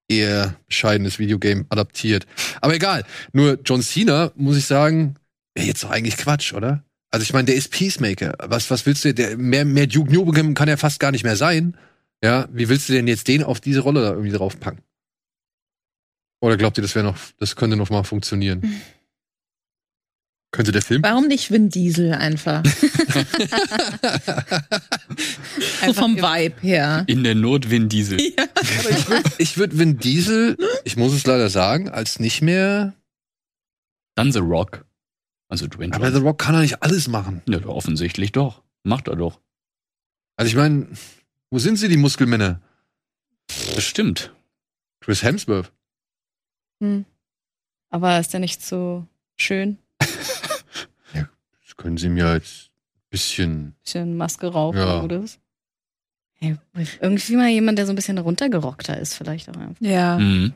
eher 0.08 0.56
bescheidenes 0.66 1.18
Videogame 1.18 1.66
adaptiert. 1.68 2.26
Aber 2.60 2.74
egal, 2.74 3.04
nur 3.32 3.58
John 3.64 3.82
Cena, 3.82 4.32
muss 4.36 4.56
ich 4.56 4.66
sagen, 4.66 5.16
wäre 5.54 5.66
jetzt 5.66 5.82
doch 5.82 5.90
eigentlich 5.90 6.16
Quatsch, 6.16 6.52
oder? 6.52 6.84
Also 7.10 7.22
ich 7.22 7.32
meine, 7.32 7.46
der 7.46 7.54
ist 7.54 7.70
Peacemaker. 7.70 8.34
Was, 8.40 8.70
was 8.70 8.84
willst 8.86 9.04
du, 9.04 9.14
der, 9.14 9.36
mehr, 9.36 9.64
mehr 9.64 9.86
Duke 9.86 10.12
Nukem 10.12 10.54
kann 10.54 10.68
er 10.68 10.76
fast 10.76 11.00
gar 11.00 11.12
nicht 11.12 11.24
mehr 11.24 11.36
sein. 11.36 11.76
Ja, 12.22 12.48
wie 12.52 12.68
willst 12.68 12.88
du 12.88 12.92
denn 12.92 13.08
jetzt 13.08 13.28
den 13.28 13.42
auf 13.42 13.60
diese 13.60 13.80
Rolle 13.80 14.02
da 14.02 14.10
irgendwie 14.10 14.32
draufpacken? 14.32 14.80
Oder 16.40 16.56
glaubt 16.56 16.78
ihr, 16.78 16.82
das 16.82 16.94
wäre 16.94 17.04
noch, 17.04 17.16
das 17.38 17.56
könnte 17.56 17.76
noch 17.76 17.90
mal 17.90 18.04
funktionieren? 18.04 18.80
Könnte 20.56 20.72
der 20.72 20.82
Film? 20.82 21.02
Warum 21.02 21.28
nicht 21.28 21.50
Vin 21.50 21.68
Diesel 21.68 22.14
einfach? 22.14 22.64
so 25.84 25.92
vom 25.92 26.16
Vibe 26.16 26.60
her. 26.62 27.04
In 27.06 27.22
der 27.24 27.34
Not 27.34 27.68
Vin 27.70 27.90
Diesel. 27.90 28.18
Aber 28.46 28.90
ich 28.90 29.08
würde 29.08 29.30
ich 29.38 29.58
würd 29.58 29.78
Vin 29.78 29.98
Diesel, 29.98 30.56
ich 30.84 30.96
muss 30.96 31.12
es 31.12 31.26
leider 31.26 31.50
sagen, 31.50 31.90
als 31.90 32.18
nicht 32.20 32.40
mehr. 32.40 32.94
Dann 34.14 34.32
The 34.32 34.38
Rock. 34.38 34.86
Also 35.48 35.66
Dwayne 35.66 35.94
Aber 35.94 36.10
The. 36.10 36.18
Rock 36.20 36.38
kann 36.38 36.54
doch 36.54 36.62
nicht 36.62 36.82
alles 36.82 37.06
machen. 37.06 37.42
Ja, 37.46 37.64
offensichtlich 37.66 38.32
doch. 38.32 38.62
Macht 38.82 39.08
er 39.08 39.16
doch. 39.16 39.40
Also 40.36 40.48
ich 40.48 40.56
meine, 40.56 40.88
wo 41.50 41.58
sind 41.58 41.76
sie, 41.76 41.88
die 41.88 41.98
Muskelmänner? 41.98 42.62
Bestimmt. 43.74 44.32
Chris 45.00 45.22
Hemsworth. 45.22 45.70
Aber 47.90 48.18
ist 48.18 48.32
der 48.32 48.40
nicht 48.40 48.62
so 48.62 49.06
schön? 49.36 49.76
Können 51.86 51.98
sie 51.98 52.08
mir 52.08 52.34
jetzt 52.34 52.70
ein 52.72 53.10
bisschen. 53.10 53.74
Bisschen 53.84 54.16
Maske 54.16 54.48
rauchen 54.48 54.76
Ja. 54.78 55.02
oder 55.04 55.22
was? 55.22 55.38
Hey, 56.34 56.56
irgendwie 57.00 57.36
mal 57.36 57.48
jemand, 57.48 57.78
der 57.78 57.86
so 57.86 57.92
ein 57.92 57.94
bisschen 57.94 58.18
runtergerockter 58.18 58.98
ist, 58.98 59.14
vielleicht 59.14 59.48
auch 59.48 59.56
einfach. 59.56 59.80
Ja. 59.80 60.18
Mhm. 60.18 60.52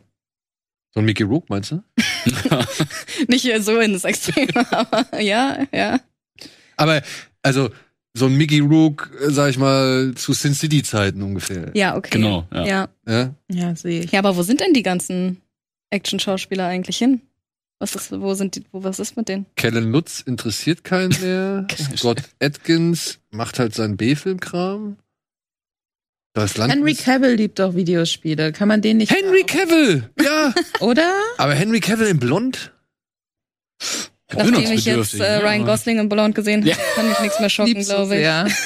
So 0.93 0.99
ein 0.99 1.07
Mickey 1.07 1.23
Rook, 1.23 1.49
meinst 1.49 1.71
du? 1.71 1.85
Nicht 3.29 3.49
so 3.63 3.79
in 3.79 3.93
das 3.93 4.03
Extrem, 4.03 4.49
aber 4.73 5.21
ja, 5.23 5.65
ja. 5.73 6.01
Aber 6.77 7.01
Also 7.43 7.71
so 8.13 8.27
ein 8.27 8.35
Mickey 8.37 8.59
Rook, 8.59 9.09
sag 9.29 9.51
ich 9.51 9.59
mal, 9.59 10.13
zu 10.17 10.33
Sin 10.33 10.55
City 10.55 10.83
Zeiten 10.83 11.23
ungefähr. 11.23 11.71
Ja, 11.75 11.95
okay. 11.97 12.11
Genau, 12.11 12.45
ja. 12.53 12.67
Ja. 12.67 12.89
Ja? 13.07 13.35
Ja, 13.49 13.77
sehe 13.77 14.01
ich. 14.03 14.11
Ja, 14.11 14.19
aber 14.19 14.37
wo 14.37 14.43
sind 14.43 14.59
denn 14.61 14.75
die 14.75 14.83
ganzen 14.83 15.41
Action-Schauspieler 15.91 16.67
eigentlich 16.67 16.99
hin? 16.99 17.21
Was 17.83 17.95
ist, 17.95 18.13
wo 18.13 18.35
sind 18.35 18.57
die, 18.57 18.65
wo, 18.73 18.85
was 18.85 18.99
ist 18.99 19.17
mit 19.17 19.29
denen? 19.29 19.47
Kellen 19.57 19.91
Lutz 19.91 20.21
interessiert 20.21 20.85
keinen 20.85 21.19
mehr. 21.21 21.67
Scott 21.97 22.23
Atkins 22.41 23.19
macht 23.31 23.59
halt 23.59 23.75
seinen 23.75 23.97
B-Film-Kram. 23.97 24.97
Das 26.35 26.57
Land 26.59 26.73
Henry 26.73 26.95
Cavill 26.95 27.35
liebt 27.35 27.59
doch 27.59 27.75
Videospiele. 27.75 28.53
Kann 28.53 28.69
man 28.69 28.83
den 28.83 28.99
nicht. 28.99 29.11
Henry 29.11 29.43
Cavill! 29.45 30.11
Ja! 30.23 30.55
Oder? 30.81 31.11
Aber 31.39 31.55
Henry 31.55 31.81
Cavill 31.81 32.07
in 32.07 32.21
Blond? 32.21 32.73
Nachdem 34.33 34.55
ich 34.73 34.85
jetzt 34.85 35.15
äh? 35.19 35.39
Ryan 35.39 35.65
Gosling 35.65 35.99
in 35.99 36.09
Blond 36.09 36.35
gesehen 36.37 36.61
habe, 36.61 36.71
Ja. 36.71 36.77
kann 36.95 37.09
mich 37.09 37.19
nichts 37.19 37.41
mehr 37.41 37.51
schocken, 37.51 37.83
glaube 37.83 38.15
ich. 38.15 38.21
sehr. 38.21 38.47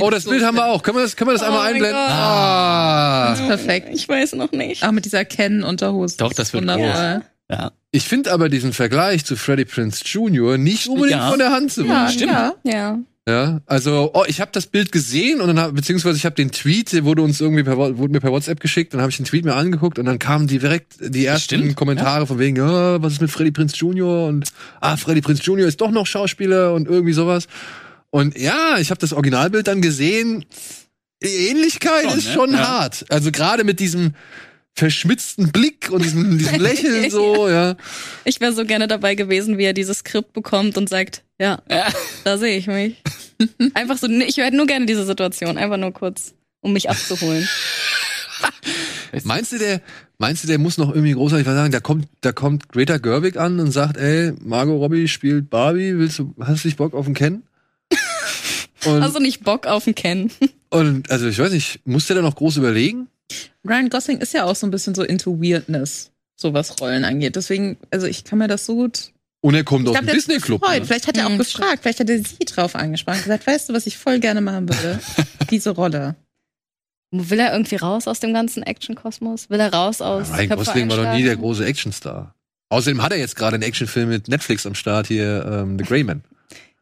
Oh, 0.00 0.10
das 0.10 0.24
Bild 0.24 0.42
haben 0.42 0.56
wir 0.56 0.66
auch. 0.66 0.82
Können 0.82 0.98
wir 0.98 1.02
das, 1.02 1.16
können 1.16 1.30
wir 1.30 1.32
das 1.34 1.42
Oh 1.42 1.46
einmal 1.46 1.66
einblenden? 1.72 1.92
Gott. 1.92 2.10
Ah. 2.10 3.26
Das 3.30 3.40
ist 3.40 3.46
perfekt. 3.46 3.88
Ich 3.92 4.06
weiß 4.08 4.34
noch 4.34 4.52
nicht. 4.52 4.82
Auch 4.84 4.90
mit 4.92 5.04
dieser 5.06 5.24
Ken-Unterhose. 5.24 6.16
Doch, 6.18 6.32
das 6.32 6.52
wird 6.52 6.62
wundervoll. 6.62 7.22
Ja. 7.50 7.72
Ich 7.90 8.04
finde 8.06 8.32
aber 8.32 8.48
diesen 8.48 8.72
Vergleich 8.72 9.24
zu 9.24 9.36
Freddie 9.36 9.64
Prince 9.64 10.02
Jr. 10.04 10.58
nicht 10.58 10.86
unbedingt 10.88 11.20
Ja. 11.20 11.30
von 11.30 11.38
der 11.38 11.50
Hand 11.52 11.72
zu 11.72 11.84
Ja, 11.84 12.04
weisen. 12.04 12.14
Stimmt. 12.18 12.32
ja. 12.32 12.54
Ja. 12.64 12.98
Ja, 13.28 13.60
also 13.66 14.10
oh, 14.14 14.24
ich 14.26 14.40
habe 14.40 14.50
das 14.54 14.66
Bild 14.66 14.90
gesehen 14.90 15.42
und 15.42 15.48
dann 15.48 15.58
hab, 15.60 15.74
beziehungsweise 15.74 16.16
ich 16.16 16.24
habe 16.24 16.34
den 16.34 16.50
Tweet, 16.50 16.94
der 16.94 17.04
wurde 17.04 17.20
uns 17.20 17.42
irgendwie 17.42 17.62
per, 17.62 17.76
wurde 17.76 18.08
mir 18.10 18.20
per 18.20 18.32
WhatsApp 18.32 18.58
geschickt, 18.58 18.94
dann 18.94 19.02
habe 19.02 19.10
ich 19.10 19.18
den 19.18 19.26
Tweet 19.26 19.44
mir 19.44 19.54
angeguckt 19.54 19.98
und 19.98 20.06
dann 20.06 20.18
kamen 20.18 20.46
direkt 20.46 20.94
die 21.00 21.26
ersten 21.26 21.56
Stimmt, 21.58 21.76
Kommentare 21.76 22.26
von 22.26 22.38
wegen, 22.38 22.56
ja, 22.56 23.02
was 23.02 23.12
ist 23.14 23.20
mit 23.20 23.30
Freddie 23.30 23.50
Prince 23.50 23.76
Jr. 23.76 24.28
und 24.28 24.50
ah, 24.80 24.96
Freddie 24.96 25.20
Prince 25.20 25.42
Jr. 25.42 25.66
ist 25.68 25.78
doch 25.82 25.90
noch 25.90 26.06
Schauspieler 26.06 26.72
und 26.72 26.88
irgendwie 26.88 27.12
sowas. 27.12 27.48
Und 28.08 28.38
ja, 28.38 28.78
ich 28.78 28.88
habe 28.90 28.98
das 28.98 29.12
Originalbild 29.12 29.68
dann 29.68 29.82
gesehen. 29.82 30.46
Die 31.22 31.50
Ähnlichkeit 31.50 32.04
Schon, 32.04 32.18
ist 32.18 32.28
ne? 32.28 32.32
schon 32.32 32.52
Ja. 32.52 32.66
hart. 32.66 33.04
Also 33.10 33.30
gerade 33.30 33.62
mit 33.64 33.78
diesem 33.78 34.14
verschmitzten 34.78 35.50
Blick 35.52 35.90
und 35.90 36.04
diesem, 36.04 36.38
diesem 36.38 36.60
Lächeln 36.60 37.10
so, 37.10 37.48
ja. 37.48 37.76
Ich 38.24 38.40
wäre 38.40 38.52
so 38.52 38.64
gerne 38.64 38.86
dabei 38.88 39.14
gewesen, 39.14 39.58
wie 39.58 39.64
er 39.64 39.72
dieses 39.72 39.98
Skript 39.98 40.32
bekommt 40.32 40.76
und 40.78 40.88
sagt, 40.88 41.22
ja, 41.40 41.60
Ja. 41.70 41.86
da 42.24 42.38
sehe 42.38 42.56
ich 42.56 42.66
mich. 42.66 43.02
Einfach 43.74 43.98
so, 43.98 44.08
ich 44.08 44.36
hätte 44.38 44.56
nur 44.56 44.66
gerne 44.66 44.86
diese 44.86 45.04
Situation, 45.06 45.58
einfach 45.58 45.76
nur 45.76 45.92
kurz, 45.92 46.34
um 46.60 46.72
mich 46.72 46.90
abzuholen. 46.90 47.48
Meinst 49.24 49.52
du, 49.52 49.58
der, 49.58 49.80
meinst 50.18 50.44
du, 50.44 50.48
der 50.48 50.58
muss 50.58 50.76
noch 50.78 50.90
irgendwie 50.90 51.12
großartig 51.14 51.46
was 51.46 51.54
sagen? 51.54 51.72
Da 51.72 51.80
kommt, 51.80 52.06
da 52.20 52.32
kommt 52.32 52.68
Greta 52.68 52.98
Gerwig 52.98 53.36
an 53.36 53.58
und 53.58 53.70
sagt, 53.72 53.96
ey, 53.96 54.32
Margot 54.44 54.78
Robbie 54.78 55.08
spielt 55.08 55.48
Barbie, 55.50 55.96
willst 55.96 56.18
du, 56.18 56.34
hast 56.40 56.64
du 56.64 56.68
nicht 56.68 56.76
Bock 56.76 56.94
auf 56.94 57.06
den 57.06 57.14
Ken? 57.14 57.42
Und, 58.84 59.02
Hast 59.02 59.16
du 59.16 59.20
nicht 59.20 59.42
Bock 59.42 59.66
auf 59.66 59.84
den 59.84 59.94
Ken? 59.94 60.30
und, 60.70 61.10
also 61.10 61.26
ich 61.26 61.38
weiß 61.38 61.52
nicht, 61.52 61.80
muss 61.84 62.06
der 62.06 62.16
da 62.16 62.22
noch 62.22 62.36
groß 62.36 62.58
überlegen? 62.58 63.08
Ryan 63.64 63.90
Gosling 63.90 64.18
ist 64.18 64.32
ja 64.32 64.44
auch 64.44 64.56
so 64.56 64.66
ein 64.66 64.70
bisschen 64.70 64.94
so 64.94 65.02
into 65.02 65.40
Weirdness, 65.40 66.10
so 66.36 66.54
was 66.54 66.80
Rollen 66.80 67.04
angeht. 67.04 67.36
Deswegen, 67.36 67.76
also 67.90 68.06
ich 68.06 68.24
kann 68.24 68.38
mir 68.38 68.48
das 68.48 68.64
so 68.66 68.74
gut. 68.76 69.12
Und 69.40 69.54
er 69.54 69.62
kommt 69.64 69.84
Ich 69.88 69.90
aus 69.94 69.98
dem 70.00 70.06
Disney-Club. 70.06 70.60
gefreut. 70.60 70.80
Ne? 70.80 70.86
Vielleicht 70.86 71.06
hat 71.06 71.16
er 71.16 71.26
auch 71.26 71.30
Hm, 71.30 71.38
gefragt, 71.38 71.78
vielleicht 71.82 72.00
hat 72.00 72.10
er 72.10 72.18
sie 72.18 72.44
drauf 72.44 72.74
angesprochen. 72.74 73.18
Gesagt, 73.22 73.46
weißt 73.46 73.68
du, 73.68 73.72
was 73.74 73.86
ich 73.86 73.96
voll 73.98 74.18
gerne 74.18 74.40
machen 74.40 74.68
würde? 74.68 74.98
Diese 75.50 75.70
Rolle. 75.70 76.16
Will 77.10 77.38
er 77.40 77.52
irgendwie 77.52 77.76
raus 77.76 78.06
aus 78.08 78.20
dem 78.20 78.34
ganzen 78.34 78.62
Action-Kosmos? 78.62 79.48
Will 79.48 79.60
er 79.60 79.72
raus 79.72 80.00
aus 80.00 80.28
Ryan 80.30 80.48
Köpfe 80.48 80.64
Gosling 80.64 80.90
war 80.90 80.96
doch 80.96 81.14
nie 81.14 81.22
der 81.22 81.36
große 81.36 81.64
Actionstar. 81.64 82.34
Außerdem 82.70 83.02
hat 83.02 83.12
er 83.12 83.18
jetzt 83.18 83.36
gerade 83.36 83.54
einen 83.54 83.62
Actionfilm 83.62 84.08
mit 84.10 84.28
Netflix 84.28 84.66
am 84.66 84.74
Start 84.74 85.06
hier, 85.06 85.46
ähm, 85.50 85.78
The 85.78 85.84
Greyman. 85.84 86.22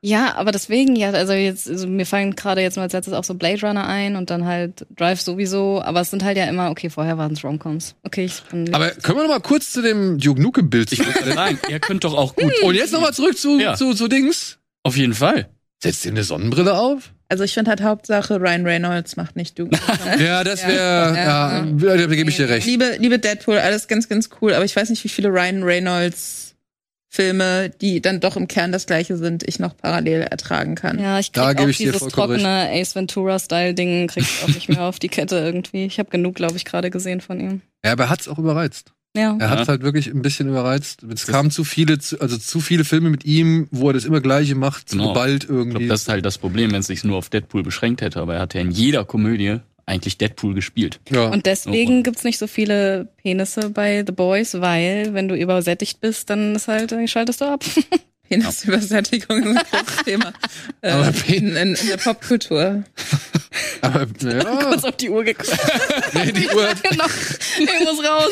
Ja, 0.02 0.34
aber 0.36 0.52
deswegen 0.52 0.94
ja, 0.94 1.10
also 1.10 1.32
jetzt, 1.32 1.68
also 1.68 1.86
mir 1.88 2.06
fallen 2.06 2.36
gerade 2.36 2.60
jetzt 2.60 2.76
mal 2.76 2.82
als 2.84 2.92
letztes 2.92 3.14
auch 3.14 3.24
so 3.24 3.34
Blade 3.34 3.60
Runner 3.66 3.86
ein 3.86 4.14
und 4.14 4.30
dann 4.30 4.44
halt 4.44 4.86
Drive 4.94 5.20
sowieso, 5.20 5.82
aber 5.82 6.00
es 6.02 6.10
sind 6.10 6.22
halt 6.22 6.36
ja 6.36 6.44
immer, 6.44 6.70
okay, 6.70 6.90
vorher 6.90 7.18
waren 7.18 7.32
es 7.32 7.42
Romcoms. 7.42 7.94
Okay, 8.04 8.26
ich 8.26 8.42
bin 8.44 8.72
Aber 8.74 8.90
können 8.90 9.18
wir 9.18 9.22
noch 9.24 9.30
mal 9.30 9.40
kurz 9.40 9.72
zu 9.72 9.82
dem 9.82 10.18
Duke 10.18 10.40
Nukem-Bild 10.40 10.92
Ich 10.92 10.98
würde 11.04 11.32
sagen, 11.32 11.58
er 11.68 11.80
könnte 11.80 12.06
doch 12.06 12.14
auch 12.16 12.36
gut. 12.36 12.52
Und 12.62 12.74
jetzt 12.74 12.92
noch 12.92 13.00
mal 13.00 13.12
zurück 13.12 13.36
zu, 13.36 13.58
Ja. 13.58 13.74
zu, 13.74 13.94
zu 13.94 14.06
Dings. 14.06 14.58
Auf 14.84 14.96
jeden 14.96 15.14
Fall. 15.14 15.48
Setzt 15.82 16.04
ihr 16.04 16.12
eine 16.12 16.22
Sonnenbrille 16.24 16.74
auf? 16.78 17.12
Also 17.28 17.42
ich 17.42 17.54
finde 17.54 17.70
halt 17.70 17.82
Hauptsache, 17.82 18.40
Ryan 18.40 18.64
Reynolds 18.64 19.16
macht 19.16 19.34
nicht 19.34 19.58
Duke. 19.58 19.76
Ja, 20.20 20.44
das 20.44 20.64
wäre, 20.64 21.16
ja, 21.16 21.64
Ja. 21.64 21.96
da 21.96 22.06
gebe 22.06 22.30
ich 22.30 22.36
dir 22.36 22.48
recht. 22.48 22.66
liebe, 22.66 22.96
liebe 22.98 23.18
Deadpool, 23.18 23.58
alles 23.58 23.88
ganz, 23.88 24.08
ganz 24.08 24.28
cool, 24.40 24.54
aber 24.54 24.64
ich 24.64 24.76
weiß 24.76 24.88
nicht, 24.90 25.02
wie 25.02 25.08
viele 25.08 25.28
Ryan 25.30 25.64
Reynolds 25.64 26.45
Filme, 27.08 27.70
die 27.80 28.00
dann 28.02 28.20
doch 28.20 28.36
im 28.36 28.48
Kern 28.48 28.72
das 28.72 28.86
gleiche 28.86 29.16
sind, 29.16 29.42
ich 29.46 29.58
noch 29.58 29.76
parallel 29.76 30.22
ertragen 30.22 30.74
kann. 30.74 30.98
Ja, 30.98 31.18
ich 31.18 31.32
Da 31.32 31.48
krieg 31.48 31.56
gebe 31.58 31.66
auch 31.66 31.70
ich 31.70 31.76
dieses 31.78 32.02
trockene 32.08 32.68
Ace 32.72 32.94
Ventura-Style-Ding 32.94 34.08
krieg 34.08 34.24
ich 34.24 34.42
auch 34.44 34.48
nicht 34.54 34.68
mehr 34.68 34.82
auf 34.82 34.98
die 34.98 35.08
Kette 35.08 35.36
irgendwie. 35.38 35.86
Ich 35.86 35.98
habe 35.98 36.10
genug, 36.10 36.34
glaube 36.34 36.56
ich, 36.56 36.64
gerade 36.64 36.90
gesehen 36.90 37.20
von 37.20 37.40
ihm. 37.40 37.60
Ja, 37.84 37.92
aber 37.92 38.04
er 38.04 38.10
hat's 38.10 38.28
auch 38.28 38.38
überreizt. 38.38 38.92
Ja. 39.16 39.34
Er 39.38 39.48
hat 39.48 39.60
Ja. 39.60 39.66
halt 39.68 39.82
wirklich 39.82 40.08
ein 40.08 40.20
bisschen 40.20 40.48
überreizt. 40.48 41.02
Es 41.04 41.26
kamen 41.26 41.50
zu 41.50 41.64
viele, 41.64 41.98
zu- 41.98 42.20
also 42.20 42.36
zu 42.36 42.60
viele 42.60 42.84
Filme 42.84 43.08
mit 43.08 43.24
ihm, 43.24 43.66
wo 43.70 43.88
er 43.88 43.94
das 43.94 44.04
immer 44.04 44.20
Gleiche 44.20 44.54
macht, 44.56 44.90
zu 44.90 44.98
Genau. 44.98 45.14
bald 45.14 45.44
Ich 45.44 45.50
irgendwie. 45.50 45.70
glaube, 45.70 45.86
das 45.86 46.02
ist 46.02 46.08
halt 46.08 46.26
das 46.26 46.36
Problem, 46.36 46.72
wenn 46.72 46.80
es 46.80 46.86
sich 46.86 47.02
nur 47.02 47.16
auf 47.16 47.30
Deadpool 47.30 47.62
beschränkt 47.62 48.02
hätte. 48.02 48.20
Aber 48.20 48.34
er 48.34 48.40
hat 48.40 48.52
ja 48.52 48.60
in 48.60 48.70
jeder 48.72 49.06
Komödie 49.06 49.60
eigentlich 49.86 50.18
Deadpool 50.18 50.54
gespielt. 50.54 50.98
ja. 51.10 51.26
Und 51.28 51.46
deswegen 51.46 52.02
gibt's 52.02 52.24
nicht 52.24 52.38
so 52.38 52.46
viele 52.48 53.08
Penisse 53.22 53.70
bei 53.70 54.02
The 54.04 54.12
Boys, 54.12 54.60
weil 54.60 55.14
wenn 55.14 55.28
du 55.28 55.36
übersättigt 55.36 56.00
bist, 56.00 56.28
dann 56.28 56.56
ist 56.56 56.66
halt, 56.68 56.90
dann 56.92 57.06
schaltest 57.08 57.40
du 57.40 57.44
ab. 57.46 57.64
Penisübersättigung 58.28 59.38
ist 59.44 59.46
ein 59.46 59.56
großes 59.70 60.04
Thema 60.04 60.32
Aber 60.82 61.12
äh, 61.28 61.36
in, 61.36 61.54
in, 61.56 61.74
in 61.76 61.86
der 61.88 61.96
Popkultur. 61.96 62.82
aber, 63.82 64.06
ja, 64.20 64.42
Kurz 64.64 64.82
auf 64.82 64.96
die 64.96 65.10
Uhr 65.10 65.22
geguckt. 65.22 65.56
nee, 66.12 66.32
die 66.32 66.48
Uhr 66.48 66.68
hat, 66.68 66.82
genau. 66.82 67.04
Ich 67.56 67.84
muss 67.84 68.04
raus. 68.04 68.30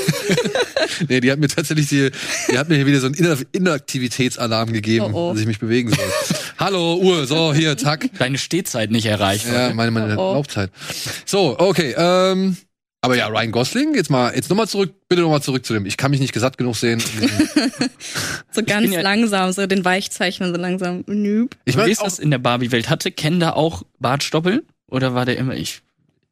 nee, 1.08 1.20
die 1.20 1.30
hat 1.30 1.38
mir 1.38 1.46
tatsächlich 1.46 1.86
die, 1.88 2.10
die 2.50 2.58
hat 2.58 2.68
mir 2.68 2.74
hier 2.74 2.86
wieder 2.86 2.98
so 2.98 3.06
einen 3.06 3.44
Inaktivitätsalarm 3.52 4.72
gegeben, 4.72 5.14
Oh, 5.14 5.28
oh. 5.30 5.32
dass 5.32 5.40
ich 5.40 5.46
mich 5.46 5.60
bewegen 5.60 5.90
soll. 5.90 6.38
Hallo, 6.58 6.96
Uhr, 6.96 7.26
so, 7.26 7.52
hier, 7.52 7.76
zack. 7.76 8.08
Deine 8.18 8.38
Stehzeit 8.38 8.90
nicht 8.90 9.06
erreicht. 9.06 9.46
Ja, 9.46 9.72
meine, 9.74 9.90
meine 9.90 10.16
Oh, 10.18 10.30
oh. 10.30 10.34
Laufzeit. 10.34 10.70
So, 11.26 11.58
okay, 11.58 11.94
ähm, 11.96 12.56
aber 13.00 13.16
ja, 13.16 13.26
Ryan 13.26 13.50
Gosling, 13.50 13.94
jetzt 13.94 14.08
mal, 14.10 14.34
jetzt 14.34 14.48
nochmal 14.48 14.68
zurück, 14.68 14.94
bitte 15.08 15.22
nochmal 15.22 15.42
zurück 15.42 15.66
zu 15.66 15.74
dem. 15.74 15.84
Ich 15.84 15.96
kann 15.96 16.10
mich 16.10 16.20
nicht 16.20 16.32
gesatt 16.32 16.56
genug 16.58 16.76
sehen. 16.76 17.02
So 18.52 18.62
ganz 18.62 18.92
ja- 18.92 19.00
langsam, 19.00 19.50
so 19.50 19.66
den 19.66 19.84
Weichzeichnen 19.84 20.54
so 20.54 20.60
langsam. 20.60 21.02
Nüb. 21.08 21.56
Ich 21.64 21.74
Wie 21.74 21.78
meine, 21.78 21.90
ist 21.90 22.02
das 22.02 22.20
in 22.20 22.30
der 22.30 22.38
Barbie-Welt? 22.38 22.88
Hatte 22.88 23.10
Ken 23.10 23.40
da 23.40 23.50
auch 23.54 23.82
Bartstoppeln? 23.98 24.62
Oder 24.88 25.12
war 25.12 25.24
der 25.26 25.36
immer, 25.38 25.54
ich, 25.56 25.82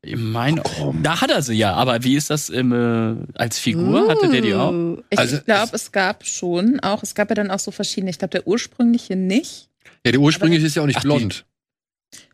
ich 0.03 0.15
meine, 0.17 0.63
da 1.03 1.21
hat 1.21 1.33
er 1.33 1.43
sie 1.43 1.55
ja, 1.55 1.75
aber 1.75 2.05
wie 2.05 2.15
ist 2.15 2.31
das 2.31 2.49
im, 2.49 2.73
äh, 2.73 3.17
als 3.37 3.59
Figur? 3.59 4.09
Hatte 4.09 4.29
der 4.29 4.41
die 4.41 4.55
auch? 4.55 4.71
Uh. 4.71 4.99
Ich 5.11 5.19
Also- 5.19 5.41
glaube, 5.41 5.71
es 5.75 5.91
gab 5.91 6.25
schon 6.25 6.79
auch, 6.79 7.03
es 7.03 7.17
gab 7.17 7.29
ja 7.29 7.35
dann 7.35 7.51
auch 7.51 7.59
so 7.59 7.73
verschiedene. 7.73 8.11
Ich 8.11 8.19
glaube, 8.21 8.31
der 8.31 8.47
ursprüngliche 8.47 9.17
nicht. 9.17 9.69
Ja, 10.05 10.13
der 10.13 10.21
ursprünglich 10.21 10.63
ist 10.63 10.75
ja 10.75 10.83
auch 10.83 10.87
nicht 10.87 10.97
Ach, 10.99 11.03
die- 11.03 11.09
blond. 11.09 11.47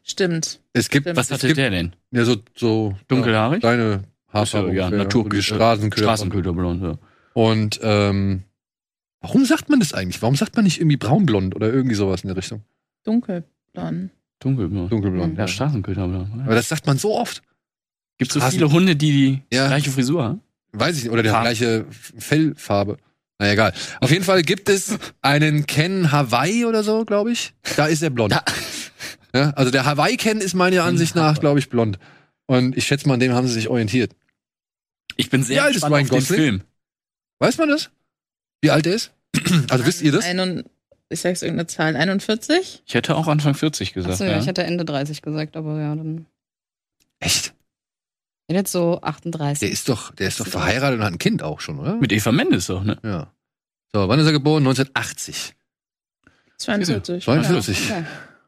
Stimmt. 0.03 0.61
Es 0.73 0.89
gibt, 0.89 1.05
Stimmt. 1.05 1.17
Was 1.17 1.27
es 1.27 1.33
hatte 1.33 1.47
gibt 1.49 1.59
der 1.59 1.71
denn? 1.71 1.95
ja 2.11 2.25
so, 2.25 2.37
so 2.57 2.97
Dunkelhaarig? 3.09 3.63
Ja, 3.63 3.71
deine 3.71 3.91
ja, 3.91 4.01
Haarfarbe. 4.33 4.75
ja, 4.75 4.87
ungefähr. 4.87 5.05
Naturköder. 5.05 5.43
Straßenköder. 5.43 6.03
Straßenköderblond, 6.07 6.83
ja. 6.83 6.99
Und 7.35 7.79
ähm, 7.83 8.43
warum 9.21 9.45
sagt 9.45 9.69
man 9.69 9.81
das 9.81 9.93
eigentlich? 9.93 10.21
Warum 10.23 10.35
sagt 10.35 10.57
man 10.57 10.65
nicht 10.65 10.81
irgendwie 10.81 10.97
braunblond 10.97 11.55
oder 11.55 11.73
irgendwie 11.73 11.95
sowas 11.95 12.23
in 12.23 12.29
der 12.29 12.37
Richtung? 12.37 12.63
Dunkelblond. 13.05 14.11
Dunkelblond. 14.41 14.91
Dunkelblond. 14.93 15.39
Ja, 15.39 15.47
Straßenköderblond. 15.47 16.43
Aber 16.45 16.55
das 16.55 16.69
sagt 16.69 16.87
man 16.87 16.97
so 16.99 17.15
oft. 17.17 17.43
Gibt 18.19 18.33
so 18.33 18.41
viele 18.41 18.71
Hunde, 18.73 18.97
die 18.97 19.11
die 19.51 19.57
Ja. 19.57 19.67
gleiche 19.69 19.91
Frisur 19.91 20.25
haben? 20.25 20.41
Weiß 20.73 20.97
ich 20.97 21.05
nicht. 21.05 21.13
Oder 21.13 21.23
der 21.23 21.33
Farbe. 21.33 21.45
gleiche 21.47 21.87
Fellfarbe. 21.91 22.97
Na 23.39 23.53
egal. 23.53 23.73
Auf 24.01 24.11
jeden 24.11 24.25
Fall 24.25 24.43
gibt 24.43 24.69
es 24.69 24.99
einen 25.23 25.67
Ken 25.67 26.11
Hawaii 26.11 26.65
oder 26.65 26.83
so, 26.83 27.05
glaube 27.05 27.31
ich. 27.31 27.55
Da 27.77 27.87
ist 27.87 28.03
er 28.03 28.11
blond. 28.11 28.35
Ja, 29.35 29.51
also 29.51 29.71
der 29.71 29.85
Hawaii 29.85 30.17
Ken 30.17 30.41
ist 30.41 30.55
meiner 30.55 30.85
Ansicht 30.85 31.15
nach, 31.15 31.39
glaube 31.39 31.59
ich, 31.59 31.69
blond. 31.69 31.99
Und 32.47 32.77
ich 32.77 32.87
schätze 32.87 33.07
mal, 33.07 33.15
an 33.15 33.21
dem 33.21 33.33
haben 33.33 33.47
sie 33.47 33.55
sich 33.55 33.69
orientiert. 33.69 34.17
Ich 35.17 35.31
bin 35.31 35.43
Wie 35.43 35.47
sehr 35.47 35.65
alt 35.65 35.77
ist 35.77 35.83
gespannt 35.83 36.11
Ryan 36.11 36.21
Gosling? 36.21 36.41
Film. 36.41 36.63
Weiß 37.39 37.59
man 37.59 37.69
das? 37.69 37.91
Wie 38.61 38.71
alt 38.71 38.87
er 38.87 38.95
ist? 38.95 39.13
Also 39.71 39.87
wisst 39.87 40.03
ihr 40.03 40.13
das? 40.13 40.25
Einund, 40.25 40.65
ich 41.11 41.21
sag's 41.21 41.43
irgendeine 41.43 41.67
Zahl. 41.67 41.95
41? 41.95 42.83
Ich 42.87 42.95
hätte 42.95 43.15
auch 43.17 43.29
Anfang 43.29 43.55
40 43.55 43.93
gesagt. 43.93 44.15
Achso, 44.15 44.25
ja, 44.25 44.33
ja. 44.33 44.39
ich 44.41 44.47
hätte 44.47 44.65
Ende 44.65 44.85
30 44.85 45.23
gesagt, 45.23 45.57
aber 45.57 45.79
ja, 45.81 45.95
dann. 45.95 46.27
Echt? 47.21 47.55
Ich 48.51 48.55
hätte 48.55 48.61
jetzt 48.61 48.73
so 48.73 48.99
38. 49.03 49.61
Der 49.61 49.71
ist 49.71 49.89
doch, 49.91 50.15
der 50.15 50.29
ist 50.29 50.41
doch 50.41 50.47
verheiratet 50.47 50.99
und 50.99 51.05
hat 51.05 51.13
ein 51.13 51.19
Kind 51.19 51.43
auch 51.43 51.61
schon, 51.61 51.79
oder? 51.79 51.97
Mit 51.97 52.13
Eva 52.13 52.33
Mendes 52.33 52.67
doch, 52.67 52.83
ne? 52.83 52.97
Ja. 53.05 53.31
So, 53.95 54.09
wann 54.09 54.19
ist 54.19 54.25
er 54.27 54.33
geboren? 54.33 54.63
1980. 54.67 55.55
42. 56.57 57.25
42. 57.25 57.89
Ja. 57.91 58.05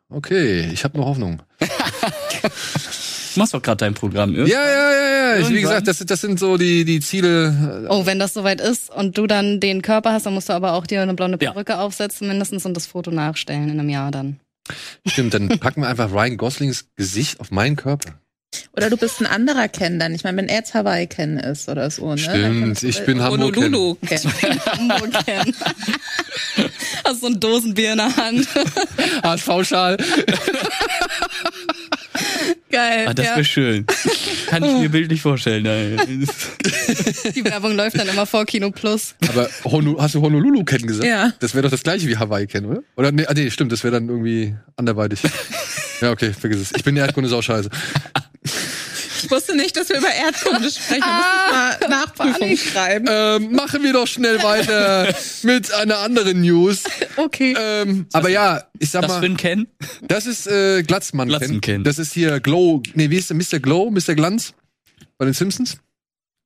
Okay, 0.08 0.70
ich 0.72 0.84
habe 0.84 0.98
noch 0.98 1.04
Hoffnung. 1.04 1.42
Du 1.60 1.66
machst 3.36 3.52
doch 3.54 3.60
gerade 3.62 3.76
dein 3.76 3.92
Programm, 3.94 4.34
Ja, 4.34 4.46
ja, 4.46 4.46
ja, 4.46 5.36
ja. 5.36 5.38
Ich, 5.38 5.50
wie 5.50 5.60
gesagt, 5.60 5.86
das, 5.86 5.98
das 5.98 6.20
sind 6.20 6.40
so 6.40 6.56
die, 6.56 6.84
die 6.86 7.00
Ziele. 7.00 7.86
Oh, 7.90 8.06
wenn 8.06 8.18
das 8.18 8.32
soweit 8.34 8.60
ist 8.60 8.90
und 8.90 9.18
du 9.18 9.26
dann 9.26 9.60
den 9.60 9.82
Körper 9.82 10.12
hast, 10.12 10.24
dann 10.26 10.32
musst 10.34 10.48
du 10.48 10.54
aber 10.54 10.72
auch 10.72 10.86
dir 10.86 11.02
eine 11.02 11.14
blonde 11.14 11.38
Ja. 11.40 11.52
Perücke 11.52 11.78
aufsetzen 11.78 12.26
mindestens 12.26 12.64
und 12.66 12.74
das 12.74 12.86
Foto 12.86 13.10
nachstellen 13.10 13.68
in 13.68 13.78
einem 13.78 13.88
Jahr 13.90 14.10
dann. 14.10 14.40
Stimmt, 15.06 15.34
dann 15.34 15.48
packen 15.60 15.82
wir 15.82 15.88
einfach 15.88 16.10
Ryan 16.10 16.36
Goslings 16.38 16.86
Gesicht 16.96 17.38
auf 17.38 17.50
meinen 17.50 17.76
Körper. 17.76 18.19
Oder 18.76 18.90
du 18.90 18.96
bist 18.96 19.20
ein 19.20 19.26
anderer 19.26 19.68
Ken 19.68 19.98
dann. 19.98 20.14
Ich 20.14 20.24
meine, 20.24 20.38
wenn 20.38 20.48
er 20.48 20.56
jetzt 20.56 20.74
Hawaii 20.74 21.06
Ken 21.06 21.38
ist 21.38 21.68
oder 21.68 21.90
so, 21.90 22.10
ne? 22.10 22.18
Stimmt, 22.18 22.82
ich 22.82 23.04
bin 23.04 23.20
Hamburg 23.20 23.54
Ken. 23.54 23.64
Honolulu 23.64 23.94
Ken. 24.06 24.20
Hamburg 24.66 25.24
kennen. 25.24 25.54
Hast 27.04 27.20
so 27.20 27.26
ein 27.26 27.40
Dosenbier 27.40 27.92
in 27.92 27.98
der 27.98 28.16
Hand. 28.16 28.48
HSV-Schal. 29.22 29.96
Geil. 32.70 33.06
Ah, 33.08 33.14
das 33.14 33.26
ja. 33.26 33.32
wäre 33.32 33.44
schön. 33.44 33.86
Kann 34.46 34.62
ich 34.62 34.72
mir 34.74 34.88
bildlich 34.88 35.20
vorstellen. 35.20 35.64
Nein. 35.64 35.98
Die 37.34 37.44
Werbung 37.44 37.74
läuft 37.74 37.98
dann 37.98 38.08
immer 38.08 38.26
vor 38.26 38.44
Kino 38.46 38.70
Plus. 38.70 39.14
Aber 39.28 39.48
Honu 39.64 40.00
hast 40.00 40.14
du 40.14 40.22
Honolulu 40.22 40.64
Ken 40.64 40.86
gesagt? 40.86 41.06
Ja. 41.06 41.32
Das 41.40 41.54
wäre 41.54 41.62
doch 41.62 41.70
das 41.70 41.82
gleiche 41.82 42.06
wie 42.06 42.16
Hawaii 42.16 42.46
Ken, 42.46 42.66
oder? 42.66 42.82
Oder 42.96 43.12
nee, 43.12 43.26
ah, 43.26 43.32
nee 43.34 43.50
stimmt, 43.50 43.72
das 43.72 43.82
wäre 43.82 43.94
dann 43.94 44.08
irgendwie 44.08 44.54
anderweitig. 44.76 45.20
ja, 46.00 46.12
okay, 46.12 46.32
vergiss 46.32 46.60
es. 46.60 46.72
Ich 46.76 46.84
bin 46.84 46.96
Erdkunde 46.96 47.28
sau 47.28 47.42
scheiße. 47.42 47.70
Ich 49.30 49.36
wusste 49.36 49.56
nicht, 49.56 49.76
dass 49.76 49.88
wir 49.88 49.98
über 49.98 50.12
Erdkunde 50.12 50.68
sprechen. 50.72 51.02
Da 51.02 51.16
muss 51.16 51.78
ich 51.78 51.88
mal 51.88 51.88
Nachprüfung 51.88 52.56
schreiben. 52.56 53.06
Ähm, 53.08 53.52
machen 53.52 53.80
wir 53.84 53.92
doch 53.92 54.08
schnell 54.08 54.42
weiter 54.42 55.14
mit 55.44 55.72
einer 55.72 55.98
anderen 55.98 56.40
News. 56.40 56.82
Okay. 57.16 57.54
Ähm, 57.56 58.06
aber 58.12 58.28
ja, 58.28 58.64
ich 58.80 58.90
sag 58.90 59.02
Das 59.02 59.12
mal, 59.12 59.24
ein 59.24 59.36
Ken? 59.36 59.68
das 60.02 60.26
ist 60.26 60.48
äh, 60.48 60.82
Glatzmann 60.82 61.28
Ken. 61.28 61.38
Glatzen-Ken. 61.38 61.84
Das 61.84 62.00
ist 62.00 62.12
hier 62.12 62.40
Glow. 62.40 62.82
Nee, 62.94 63.10
wie 63.10 63.18
ist 63.18 63.30
der 63.30 63.36
Mr. 63.36 63.60
Glow, 63.60 63.88
Mr. 63.92 64.16
Glanz 64.16 64.52
bei 65.16 65.26
den 65.26 65.34
Simpsons? 65.34 65.76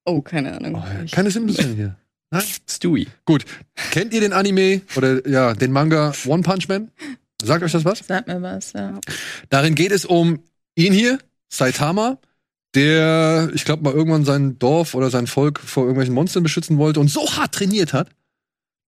Oh, 0.04 0.20
keine 0.20 0.54
Ahnung. 0.54 0.84
Ich- 1.06 1.12
Keine 1.12 1.30
Simpsons 1.30 1.66
mehr 1.66 1.74
hier. 1.74 1.96
Nein? 2.30 2.42
Stewie. 2.68 3.06
Gut. 3.24 3.46
Kennt 3.92 4.12
ihr 4.12 4.20
den 4.20 4.34
Anime 4.34 4.82
oder 4.96 5.26
ja, 5.26 5.54
den 5.54 5.72
Manga 5.72 6.12
One 6.26 6.42
Punch 6.42 6.68
Man? 6.68 6.90
Sagt 7.42 7.62
euch 7.62 7.72
das 7.72 7.86
was? 7.86 8.00
Sag 8.06 8.26
mir 8.26 8.42
was, 8.42 8.74
ja. 8.74 9.00
Darin 9.48 9.74
geht 9.74 9.90
es 9.92 10.04
um 10.04 10.40
ihn 10.74 10.92
hier, 10.92 11.18
Saitama, 11.48 12.18
der, 12.74 13.50
ich 13.54 13.64
glaube, 13.64 13.82
mal 13.82 13.92
irgendwann 13.92 14.24
sein 14.24 14.58
Dorf 14.58 14.94
oder 14.94 15.10
sein 15.10 15.26
Volk 15.26 15.60
vor 15.60 15.84
irgendwelchen 15.84 16.14
Monstern 16.14 16.42
beschützen 16.42 16.78
wollte 16.78 17.00
und 17.00 17.08
so 17.08 17.36
hart 17.36 17.52
trainiert 17.52 17.92
hat, 17.92 18.10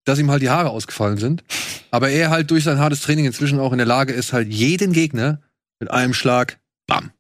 dass 0.05 0.19
ihm 0.19 0.31
halt 0.31 0.43
die 0.43 0.51
Haare 0.51 0.71
ausgefallen 0.71 1.19
sind. 1.19 1.45
Aber 1.91 2.11
er 2.11 2.31
halt 2.31 2.51
durch 2.51 2.65
sein 2.65 2.79
hartes 2.79 3.01
Training 3.01 3.27
inzwischen 3.27 3.59
auch 3.59 3.73
in 3.73 3.79
der 3.79 3.87
Lage 3.87 4.13
ist, 4.13 4.33
halt 4.33 4.49
jeden 4.49 4.93
Gegner 4.93 5.41
mit 5.81 5.91
einem 5.91 6.15
Schlag, 6.15 6.59
bam, 6.87 7.11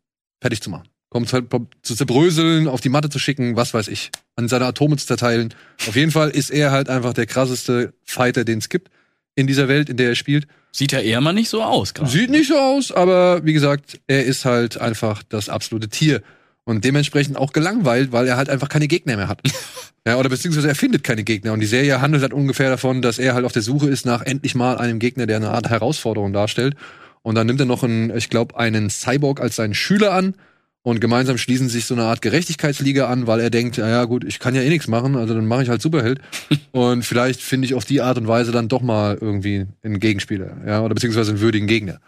fertig 0.40 0.62
zu 0.62 0.70
machen. 0.70 0.88
Kommt 1.08 1.32
halt 1.32 1.46
zu 1.82 1.94
zerbröseln, 1.94 2.68
auf 2.68 2.80
die 2.80 2.88
Matte 2.88 3.08
zu 3.08 3.18
schicken, 3.18 3.56
was 3.56 3.72
weiß 3.72 3.88
ich, 3.88 4.10
an 4.34 4.48
seine 4.48 4.66
Atome 4.66 4.96
zu 4.96 5.06
zerteilen. 5.06 5.54
Auf 5.86 5.96
jeden 5.96 6.10
Fall 6.10 6.30
ist 6.30 6.50
er 6.50 6.72
halt 6.72 6.88
einfach 6.88 7.14
der 7.14 7.26
krasseste 7.26 7.94
Fighter, 8.04 8.44
den 8.44 8.58
es 8.58 8.68
gibt 8.68 8.90
in 9.36 9.46
dieser 9.46 9.68
Welt, 9.68 9.88
in 9.88 9.96
der 9.96 10.08
er 10.08 10.14
spielt. 10.14 10.46
Sieht 10.72 10.92
ja 10.92 11.00
eher 11.00 11.20
mal 11.20 11.32
nicht 11.32 11.48
so 11.48 11.62
aus 11.62 11.94
gerade. 11.94 12.10
Sieht 12.10 12.30
nicht 12.30 12.48
so 12.48 12.58
aus, 12.58 12.92
aber 12.92 13.44
wie 13.44 13.52
gesagt, 13.52 14.00
er 14.08 14.24
ist 14.24 14.44
halt 14.44 14.78
einfach 14.78 15.22
das 15.22 15.48
absolute 15.48 15.88
Tier. 15.88 16.22
Und 16.68 16.84
dementsprechend 16.84 17.36
auch 17.36 17.52
gelangweilt, 17.52 18.10
weil 18.10 18.26
er 18.26 18.36
halt 18.36 18.50
einfach 18.50 18.68
keine 18.68 18.88
Gegner 18.88 19.16
mehr 19.16 19.28
hat. 19.28 19.40
ja, 20.06 20.16
oder 20.16 20.28
beziehungsweise 20.28 20.66
er 20.66 20.74
findet 20.74 21.04
keine 21.04 21.22
Gegner. 21.22 21.52
Und 21.52 21.60
die 21.60 21.66
Serie 21.66 22.00
handelt 22.00 22.24
halt 22.24 22.34
ungefähr 22.34 22.70
davon, 22.70 23.02
dass 23.02 23.20
er 23.20 23.34
halt 23.34 23.44
auf 23.44 23.52
der 23.52 23.62
Suche 23.62 23.88
ist 23.88 24.04
nach 24.04 24.22
endlich 24.22 24.56
mal 24.56 24.76
einem 24.76 24.98
Gegner, 24.98 25.26
der 25.26 25.36
eine 25.36 25.50
Art 25.50 25.70
Herausforderung 25.70 26.32
darstellt. 26.32 26.74
Und 27.22 27.36
dann 27.36 27.46
nimmt 27.46 27.60
er 27.60 27.66
noch 27.66 27.84
einen, 27.84 28.14
ich 28.16 28.30
glaube, 28.30 28.58
einen 28.58 28.90
Cyborg 28.90 29.40
als 29.40 29.54
seinen 29.54 29.74
Schüler 29.74 30.12
an. 30.12 30.34
Und 30.82 31.00
gemeinsam 31.00 31.38
schließen 31.38 31.68
sich 31.68 31.84
so 31.84 31.94
eine 31.94 32.04
Art 32.04 32.20
Gerechtigkeitsliga 32.20 33.08
an, 33.08 33.28
weil 33.28 33.38
er 33.40 33.50
denkt, 33.50 33.76
ja, 33.76 33.88
ja 33.88 34.04
gut, 34.04 34.24
ich 34.24 34.40
kann 34.40 34.54
ja 34.56 34.62
eh 34.62 34.68
nichts 34.68 34.86
machen, 34.86 35.16
also 35.16 35.34
dann 35.34 35.46
mache 35.46 35.64
ich 35.64 35.68
halt 35.68 35.82
Superheld. 35.82 36.20
und 36.72 37.04
vielleicht 37.04 37.42
finde 37.42 37.66
ich 37.66 37.74
auf 37.74 37.84
die 37.84 38.00
Art 38.00 38.18
und 38.18 38.28
Weise 38.28 38.52
dann 38.52 38.68
doch 38.68 38.82
mal 38.82 39.18
irgendwie 39.20 39.66
einen 39.82 39.98
Gegenspieler, 39.98 40.56
ja, 40.64 40.82
oder 40.82 40.94
beziehungsweise 40.94 41.32
einen 41.32 41.40
würdigen 41.40 41.66
Gegner. 41.66 41.98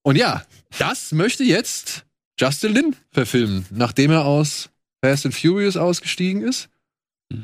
Und 0.00 0.16
ja, 0.16 0.42
das 0.78 1.12
möchte 1.12 1.44
jetzt 1.44 2.06
Justin 2.38 2.74
Lin 2.74 2.96
verfilmen, 3.10 3.66
nachdem 3.70 4.10
er 4.10 4.24
aus 4.24 4.70
Fast 5.04 5.26
and 5.26 5.34
Furious 5.34 5.76
ausgestiegen 5.76 6.42
ist. 6.42 6.68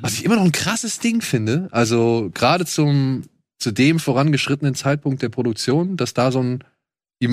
Was 0.00 0.14
ich 0.14 0.24
immer 0.24 0.36
noch 0.36 0.44
ein 0.44 0.52
krasses 0.52 0.98
Ding 0.98 1.20
finde. 1.20 1.68
Also 1.70 2.30
gerade 2.32 2.64
zum 2.64 3.24
zu 3.58 3.70
dem 3.70 3.98
vorangeschrittenen 3.98 4.74
Zeitpunkt 4.74 5.22
der 5.22 5.28
Produktion, 5.28 5.96
dass 5.96 6.14
da 6.14 6.32
so 6.32 6.42
ein 6.42 6.64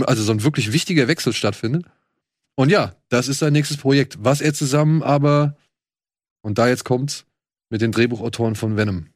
also 0.04 0.24
so 0.24 0.32
ein 0.32 0.44
wirklich 0.44 0.72
wichtiger 0.72 1.08
Wechsel 1.08 1.34
stattfindet. 1.34 1.86
Und 2.56 2.70
ja, 2.70 2.96
das 3.10 3.28
ist 3.28 3.40
sein 3.40 3.54
nächstes 3.54 3.78
Projekt, 3.78 4.18
was 4.22 4.40
er 4.40 4.54
zusammen 4.54 5.04
aber 5.04 5.58
und 6.42 6.58
da 6.58 6.68
jetzt 6.68 6.86
kommt's 6.86 7.26
mit 7.70 7.82
den 7.82 7.92
Drehbuchautoren 7.92 8.56
von 8.56 8.78
Venom 8.78 9.08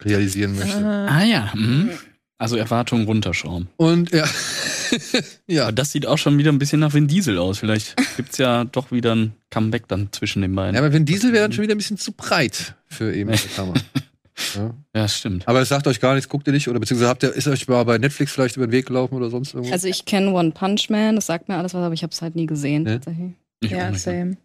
realisieren 0.00 0.56
möchte. 0.56 0.84
Ah. 0.84 1.18
Ah 1.18 1.24
ja. 1.24 1.52
Mhm. 1.54 1.90
Also 2.38 2.56
Erwartungen 2.56 3.06
runterschrauben. 3.06 3.68
Und 3.76 4.10
ja, 4.12 4.24
ja, 5.46 5.64
Aber 5.64 5.72
das 5.72 5.92
sieht 5.92 6.06
auch 6.06 6.18
schon 6.18 6.38
wieder 6.38 6.52
ein 6.52 6.58
bisschen 6.58 6.80
nach 6.80 6.94
Vin 6.94 7.08
Diesel 7.08 7.38
aus. 7.38 7.58
Vielleicht 7.58 7.96
gibt's 8.16 8.38
ja 8.38 8.64
doch 8.64 8.90
wieder 8.90 9.14
ein 9.14 9.32
Comeback 9.50 9.88
dann 9.88 10.08
zwischen 10.12 10.42
den 10.42 10.54
beiden. 10.54 10.74
Ja, 10.74 10.80
aber 10.80 10.92
Vin 10.92 11.04
Diesel 11.04 11.32
wäre 11.32 11.44
dann 11.44 11.52
schon 11.52 11.62
wieder 11.62 11.74
ein 11.74 11.78
bisschen 11.78 11.98
zu 11.98 12.12
breit 12.12 12.74
für 12.88 13.14
eben 13.14 13.34
Saitama. 13.34 13.74
ja. 14.54 14.74
Ja, 14.94 15.08
stimmt. 15.08 15.46
Aber 15.48 15.60
es 15.60 15.68
sagt 15.68 15.86
euch 15.86 16.00
gar 16.00 16.14
nichts, 16.14 16.28
guckt 16.28 16.46
ihr 16.46 16.52
nicht? 16.52 16.68
Oder 16.68 16.80
beziehungsweise 16.80 17.08
habt 17.08 17.22
ihr, 17.22 17.32
ist 17.32 17.48
euch 17.48 17.68
mal 17.68 17.84
bei 17.84 17.98
Netflix 17.98 18.32
vielleicht 18.32 18.56
über 18.56 18.66
den 18.66 18.72
Weg 18.72 18.86
gelaufen 18.86 19.14
oder 19.14 19.30
sonst 19.30 19.54
irgendwas? 19.54 19.72
Also 19.72 19.88
ich 19.88 20.04
kenne 20.04 20.32
One 20.32 20.50
Punch 20.52 20.88
Man, 20.90 21.16
das 21.16 21.26
sagt 21.26 21.48
mir 21.48 21.56
alles 21.56 21.74
was, 21.74 21.82
aber 21.82 21.94
ich 21.94 22.02
habe 22.02 22.12
es 22.12 22.22
halt 22.22 22.36
nie 22.36 22.46
gesehen. 22.46 22.86
Ja. 22.86 22.94
tatsächlich. 22.94 23.32
Ich 23.60 23.70
Ja, 23.70 23.90
nicht. 23.90 24.00
same. 24.00 24.36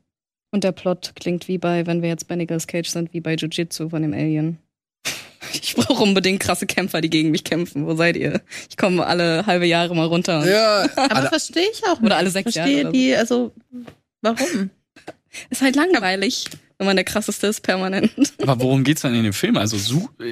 Und 0.51 0.63
der 0.63 0.73
Plot 0.73 1.13
klingt 1.15 1.47
wie 1.47 1.57
bei, 1.57 1.85
wenn 1.87 2.01
wir 2.01 2.09
jetzt 2.09 2.27
bei 2.27 2.35
Nicolas 2.35 2.67
Cage 2.67 2.89
sind, 2.89 3.13
wie 3.13 3.21
bei 3.21 3.35
Jiu-Jitsu 3.35 3.89
von 3.89 4.01
dem 4.01 4.13
Alien. 4.13 4.57
Ich 5.61 5.75
brauche 5.75 6.01
unbedingt 6.03 6.39
krasse 6.39 6.65
Kämpfer, 6.65 7.01
die 7.01 7.09
gegen 7.09 7.31
mich 7.31 7.43
kämpfen. 7.43 7.85
Wo 7.85 7.95
seid 7.95 8.15
ihr? 8.17 8.41
Ich 8.69 8.77
komme 8.77 9.05
alle 9.05 9.45
halbe 9.45 9.65
Jahre 9.65 9.95
mal 9.95 10.05
runter. 10.07 10.45
ja, 10.49 10.87
Aber 11.09 11.27
verstehe 11.29 11.65
ich 11.71 11.83
auch 11.85 11.99
nicht. 11.99 12.03
Oder 12.05 12.17
alle 12.17 12.29
sechs 12.29 12.53
verstehe 12.53 12.77
Jahre 12.77 12.89
oder 12.89 12.91
die, 12.91 13.15
also, 13.15 13.53
warum? 14.21 14.69
Ist 15.49 15.61
halt 15.61 15.75
langweilig, 15.75 16.45
wenn 16.77 16.87
man 16.87 16.95
der 16.97 17.05
krasseste 17.05 17.47
ist 17.47 17.61
permanent. 17.61 18.11
Aber 18.41 18.59
worum 18.61 18.83
geht's 18.83 19.01
dann 19.01 19.15
in 19.15 19.23
dem 19.23 19.33
Film? 19.33 19.55
Also 19.57 19.77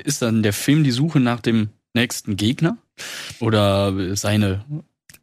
ist 0.03 0.21
dann 0.21 0.43
der 0.43 0.53
Film 0.53 0.83
die 0.83 0.91
Suche 0.91 1.19
nach 1.19 1.39
dem 1.39 1.69
nächsten 1.93 2.35
Gegner? 2.35 2.77
Oder 3.39 4.15
seine 4.15 4.65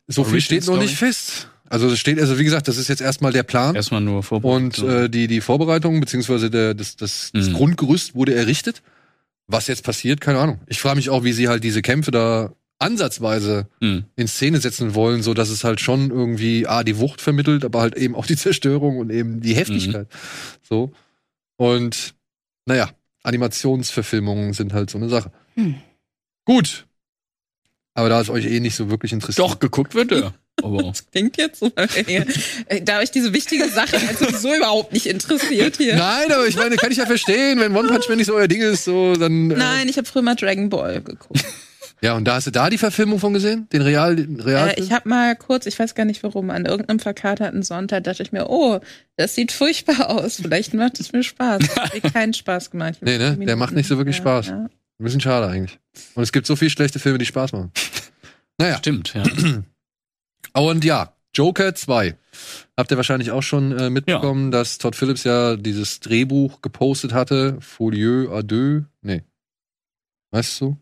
so 0.08 0.24
viel 0.24 0.40
steht 0.40 0.66
noch 0.66 0.78
nicht 0.78 0.96
fest. 0.96 1.48
Also 1.68 1.88
es 1.88 1.98
steht, 1.98 2.20
also 2.20 2.38
wie 2.38 2.44
gesagt, 2.44 2.68
das 2.68 2.76
ist 2.76 2.86
jetzt 2.88 3.02
erstmal 3.02 3.32
der 3.32 3.42
Plan. 3.42 3.74
erstmal 3.74 4.00
nur 4.00 4.18
Und 4.18 4.22
Vorbereitung? 4.22 4.88
äh, 4.88 5.10
die, 5.10 5.26
die 5.26 5.40
Vorbereitung, 5.40 5.98
beziehungsweise 6.00 6.48
der, 6.48 6.74
das, 6.74 6.94
das, 6.96 7.30
das 7.34 7.48
Mhm. 7.48 7.54
Grundgerüst 7.54 8.14
wurde 8.14 8.34
errichtet. 8.34 8.82
Was 9.48 9.68
jetzt 9.68 9.84
passiert, 9.84 10.20
keine 10.20 10.38
Ahnung. 10.40 10.60
Ich 10.66 10.80
frage 10.80 10.96
mich 10.96 11.08
auch, 11.10 11.22
wie 11.24 11.32
sie 11.32 11.48
halt 11.48 11.62
diese 11.62 11.82
Kämpfe 11.82 12.10
da 12.10 12.54
ansatzweise 12.78 13.68
Hm. 13.80 14.04
in 14.16 14.28
Szene 14.28 14.60
setzen 14.60 14.94
wollen, 14.94 15.22
so 15.22 15.34
dass 15.34 15.48
es 15.48 15.64
halt 15.64 15.80
schon 15.80 16.10
irgendwie 16.10 16.66
ah 16.66 16.84
die 16.84 16.98
Wucht 16.98 17.20
vermittelt, 17.20 17.64
aber 17.64 17.80
halt 17.80 17.96
eben 17.96 18.14
auch 18.14 18.26
die 18.26 18.36
Zerstörung 18.36 18.98
und 18.98 19.10
eben 19.10 19.40
die 19.40 19.54
Heftigkeit. 19.54 20.08
So 20.62 20.92
und 21.56 22.14
naja, 22.66 22.90
Animationsverfilmungen 23.22 24.52
sind 24.52 24.72
halt 24.72 24.90
so 24.90 24.98
eine 24.98 25.08
Sache. 25.08 25.30
Hm. 25.54 25.76
Gut, 26.44 26.86
aber 27.94 28.10
da 28.10 28.20
es 28.20 28.28
euch 28.28 28.44
eh 28.44 28.60
nicht 28.60 28.76
so 28.76 28.90
wirklich 28.90 29.12
interessiert. 29.12 29.48
Doch, 29.48 29.58
geguckt 29.58 29.94
wird 29.94 30.12
er. 30.12 30.34
Aber 30.62 30.92
Klingt 31.12 31.36
jetzt 31.36 31.60
so. 31.60 31.70
Äh, 31.76 32.80
Da 32.82 33.00
euch 33.00 33.10
diese 33.10 33.32
wichtige 33.32 33.68
Sache 33.68 34.00
halt 34.04 34.18
sowieso 34.18 34.54
überhaupt 34.54 34.92
nicht 34.92 35.06
interessiert 35.06 35.76
hier. 35.76 35.96
Nein, 35.96 36.32
aber 36.32 36.46
ich 36.46 36.56
meine, 36.56 36.76
kann 36.76 36.90
ich 36.90 36.98
ja 36.98 37.06
verstehen, 37.06 37.60
wenn 37.60 37.76
One 37.76 37.88
Punch 37.88 38.08
Man 38.08 38.18
nicht 38.18 38.26
so 38.26 38.34
euer 38.34 38.48
Ding 38.48 38.62
ist, 38.62 38.84
so 38.84 39.14
dann. 39.14 39.50
Äh, 39.50 39.56
Nein, 39.56 39.88
ich 39.88 39.96
habe 39.98 40.06
früher 40.06 40.22
mal 40.22 40.34
Dragon 40.34 40.68
Ball 40.68 41.00
geguckt. 41.02 41.44
Ja, 42.02 42.14
und 42.14 42.24
da 42.26 42.34
hast 42.34 42.46
du 42.46 42.50
da 42.50 42.68
die 42.68 42.76
Verfilmung 42.76 43.18
von 43.18 43.32
gesehen, 43.32 43.68
den 43.72 43.80
Real, 43.80 44.16
den 44.16 44.38
Real. 44.40 44.68
Äh, 44.68 44.80
ich 44.80 44.92
habe 44.92 45.08
mal 45.08 45.34
kurz, 45.34 45.64
ich 45.66 45.78
weiß 45.78 45.94
gar 45.94 46.04
nicht 46.04 46.22
warum, 46.22 46.50
an 46.50 46.66
irgendeinem 46.66 47.00
verkaterten 47.00 47.62
Sonntag 47.62 48.04
dachte 48.04 48.22
ich 48.22 48.32
mir, 48.32 48.50
oh, 48.50 48.80
das 49.16 49.34
sieht 49.34 49.50
furchtbar 49.50 50.10
aus. 50.10 50.36
Vielleicht 50.42 50.74
macht 50.74 51.00
es 51.00 51.12
mir 51.12 51.22
Spaß. 51.22 51.62
Hat 51.76 51.94
mir 51.94 52.00
keinen 52.12 52.34
Spaß 52.34 52.70
gemacht. 52.70 52.96
Ich 52.96 53.02
Nee, 53.02 53.16
ne? 53.18 53.36
Der 53.38 53.56
macht 53.56 53.74
nicht 53.74 53.88
so 53.88 53.96
wirklich 53.96 54.16
Ja, 54.16 54.22
Spaß. 54.22 54.46
Ja. 54.48 54.54
Ein 54.98 55.04
bisschen 55.04 55.20
schade 55.20 55.46
eigentlich. 55.46 55.78
Und 56.14 56.22
es 56.22 56.32
gibt 56.32 56.46
so 56.46 56.54
viele 56.56 56.70
schlechte 56.70 56.98
Filme, 56.98 57.18
die 57.18 57.26
Spaß 57.26 57.52
machen. 57.52 57.72
Naja, 58.58 58.78
stimmt, 58.78 59.14
ja. 59.14 59.22
und 60.52 60.84
ja, 60.84 61.12
Joker 61.34 61.74
2. 61.74 62.16
Habt 62.76 62.90
ihr 62.90 62.96
wahrscheinlich 62.96 63.30
auch 63.30 63.42
schon 63.42 63.78
äh, 63.78 63.90
mitbekommen, 63.90 64.50
dass 64.50 64.78
Todd 64.78 64.96
Phillips 64.96 65.24
ja 65.24 65.56
dieses 65.56 66.00
Drehbuch 66.00 66.62
gepostet 66.62 67.12
hatte. 67.12 67.58
Folieux 67.60 68.30
à 68.30 68.42
deux. 68.42 68.84
Nee. 69.02 69.22
Weißt 70.30 70.60
du? 70.60 70.76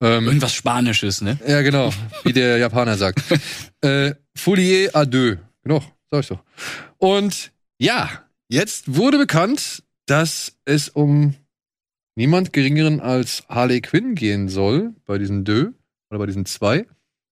Ähm, 0.00 0.26
Irgendwas 0.26 0.54
Spanisches, 0.54 1.20
ne? 1.20 1.38
ja, 1.46 1.62
genau. 1.62 1.92
Wie 2.24 2.32
der 2.32 2.58
Japaner 2.58 2.96
sagt. 2.96 3.22
äh, 3.80 4.14
Folier 4.34 4.90
à 4.94 5.06
deux. 5.06 5.38
Genau, 5.62 5.82
sag 6.10 6.20
ich 6.20 6.28
doch. 6.28 6.42
Und 6.98 7.52
ja, 7.78 8.10
jetzt 8.48 8.96
wurde 8.96 9.18
bekannt, 9.18 9.84
dass 10.06 10.56
es 10.64 10.88
um 10.88 11.34
niemand 12.16 12.52
geringeren 12.52 13.00
als 13.00 13.44
Harley 13.48 13.80
Quinn 13.80 14.14
gehen 14.14 14.48
soll 14.48 14.94
bei 15.06 15.18
diesen 15.18 15.44
Deux 15.44 15.72
oder 16.10 16.18
bei 16.18 16.26
diesen 16.26 16.44
zwei, 16.44 16.86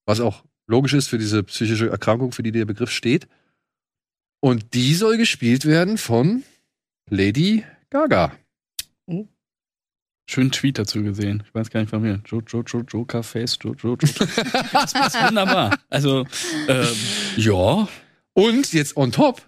was 0.07 0.21
auch 0.21 0.45
logisch 0.73 0.95
ist 0.95 1.09
für 1.09 1.19
diese 1.19 1.43
psychische 1.45 1.91
Erkrankung, 1.91 2.33
für 2.33 2.43
die 2.43 2.51
der 2.51 2.65
Begriff 2.65 2.91
steht. 2.91 3.29
Und 4.41 4.75
die 4.75 4.95
soll 4.95 5.19
gespielt 5.19 5.67
werden 5.67 5.99
von 5.99 6.43
Lady 7.09 7.65
Gaga. 7.91 8.33
schönen 10.27 10.51
Tweet 10.51 10.79
dazu 10.79 11.03
gesehen. 11.03 11.43
Ich 11.47 11.55
weiß 11.55 11.69
gar 11.71 11.81
nicht 11.81 11.91
von 11.91 12.01
mir. 12.01 12.23
Jo, 12.27 12.41
Jo, 12.49 12.65
Jo, 12.67 12.81
Joker 12.89 13.23
Face, 13.23 13.59
Jo, 13.63 13.75
Jo, 13.81 13.91
Jo. 13.91 13.97
Das 14.73 14.93
passt 14.95 15.23
wunderbar. 15.23 15.79
Also, 15.91 16.25
ähm, 16.69 16.97
ja. 17.37 17.87
Und 18.33 18.73
jetzt 18.73 18.97
on 18.97 19.13
top 19.13 19.43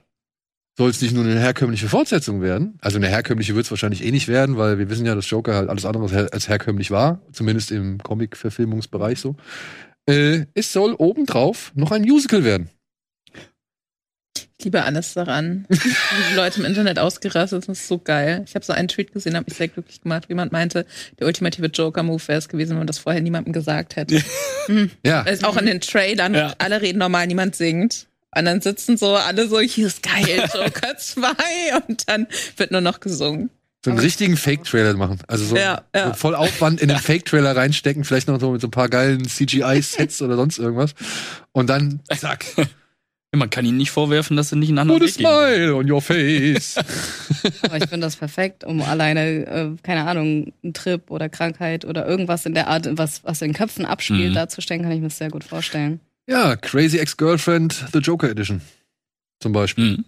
soll 0.77 0.91
es 0.91 1.01
nicht 1.01 1.15
nur 1.15 1.25
eine 1.25 1.41
herkömmliche 1.41 1.89
Fortsetzung 1.89 2.43
werden. 2.43 2.77
Also 2.83 2.99
eine 2.99 3.09
herkömmliche 3.09 3.55
wird 3.55 3.65
es 3.65 3.71
wahrscheinlich 3.71 4.05
eh 4.05 4.11
nicht 4.11 4.29
werden, 4.29 4.59
weil 4.59 4.79
wir 4.79 4.91
wissen 4.91 5.07
ja, 5.07 5.15
dass 5.15 5.31
Joker 5.31 5.55
halt 5.55 5.71
alles 5.71 5.87
andere 5.87 6.29
als 6.33 6.49
herkömmlich 6.49 6.91
war. 6.91 7.23
Zumindest 7.33 7.71
im 7.71 7.99
Comic-Verfilmungsbereich 8.03 9.21
so. 9.21 9.37
Äh, 10.07 10.47
es 10.55 10.73
soll 10.73 10.95
obendrauf 10.99 11.73
noch 11.75 11.91
ein 11.93 12.03
Musical 12.03 12.45
werden. 12.45 12.69
Ich 14.59 14.65
liebe 14.67 14.83
alles 14.85 15.15
daran. 15.15 15.67
Wie 15.69 15.79
die 15.79 16.37
Leute 16.37 16.61
im 16.61 16.67
Internet 16.67 16.99
ausgerastet 16.99 17.65
sind, 17.65 17.69
das 17.69 17.81
ist 17.81 17.89
so 17.89 17.99
geil. 17.99 18.45
Ich 18.47 18.55
habe 18.55 18.65
so 18.65 18.73
einen 18.73 18.89
Tweet 18.89 19.13
gesehen, 19.13 19.37
habe 19.37 19.45
mich 19.49 19.57
sehr 19.59 19.69
glücklich 19.69 20.01
gemacht. 20.01 20.25
Jemand 20.29 20.53
meinte, 20.53 20.87
der 21.19 21.27
ultimative 21.27 21.67
Joker-Move 21.67 22.27
wäre 22.29 22.39
es 22.39 22.49
gewesen, 22.49 22.71
wenn 22.71 22.79
man 22.79 22.87
das 22.87 22.99
vorher 22.99 23.21
niemandem 23.21 23.53
gesagt 23.53 23.97
hätte. 23.97 24.23
Ja. 25.05 25.21
Also 25.25 25.47
auch 25.47 25.59
in 25.59 25.67
den 25.67 25.83
Trailern, 25.83 26.33
Ja. 26.35 26.55
alle 26.57 26.81
reden 26.81 26.99
normal, 26.99 27.27
niemand 27.27 27.55
singt. 27.55 28.07
Und 28.35 28.47
dann 28.47 28.63
sitzen 28.63 28.97
so 28.97 29.15
alle 29.15 29.47
so, 29.47 29.61
hier 29.61 29.89
ist 29.89 30.03
geil, 30.03 30.49
Joker 30.55 30.97
2. 30.97 31.27
Und 31.87 32.09
dann 32.09 32.27
wird 32.57 32.71
nur 32.71 32.81
noch 32.81 33.01
gesungen. 33.01 33.51
So 33.85 33.91
einen 33.91 33.99
richtigen 34.01 34.37
Fake-Trailer 34.37 34.95
machen. 34.95 35.19
Also 35.29 35.45
so, 35.45 35.57
Ja, 35.57 35.83
ja. 35.95 36.09
so 36.09 36.15
voll 36.15 36.35
Aufwand 36.35 36.81
in 36.81 36.89
den 36.89 36.99
Fake-Trailer 37.11 37.55
reinstecken, 37.55 38.05
vielleicht 38.05 38.29
noch 38.29 38.41
so 38.41 38.51
mit 38.51 38.61
so 38.61 38.69
ein 38.69 38.71
paar 38.71 38.89
geilen 38.89 39.25
CGI-Sets 39.29 40.23
oder 40.23 40.37
sonst 40.37 40.59
irgendwas. 40.59 40.95
Und 41.53 41.69
dann, 41.69 42.01
zack, 42.17 42.47
Man 43.37 43.51
kann 43.51 43.67
ihnen 43.67 43.77
nicht 43.79 43.91
vorwerfen, 43.91 44.37
dass 44.37 44.51
sie 44.51 44.57
nicht 44.57 44.69
einen 44.69 44.79
anderen 44.79 45.01
put 45.01 45.09
Weg 45.09 45.17
gehen. 45.17 45.27
smile 45.27 45.75
on 45.75 45.91
your 45.91 46.01
face. 46.01 46.77
Aber 47.63 47.77
ich 47.77 47.87
finde 47.89 48.07
das 48.07 48.15
perfekt, 48.17 48.63
um 48.65 48.81
alleine, 48.81 49.45
äh, 49.47 49.71
keine 49.83 50.05
Ahnung, 50.07 50.53
einen 50.63 50.73
Trip 50.73 51.11
oder 51.11 51.29
Krankheit 51.29 51.85
oder 51.85 52.07
irgendwas 52.07 52.47
in 52.47 52.55
der 52.55 52.69
Art, 52.69 52.89
was, 52.93 53.23
was 53.25 53.43
in 53.43 53.53
Köpfen 53.53 53.87
abspielt, 53.87 54.31
Mhm. 54.31 54.35
darzustellen, 54.35 54.83
kann 54.83 54.93
ich 54.93 55.01
mir 55.01 55.09
das 55.09 55.19
sehr 55.19 55.31
gut 55.31 55.43
vorstellen. 55.45 56.01
ja, 56.27 56.57
Crazy 56.57 56.97
Ex-Girlfriend, 56.99 57.87
The 57.93 57.99
Joker 57.99 58.31
Edition. 58.31 58.63
Zum 59.41 59.53
Beispiel. 59.53 59.99
Mhm. 59.99 60.05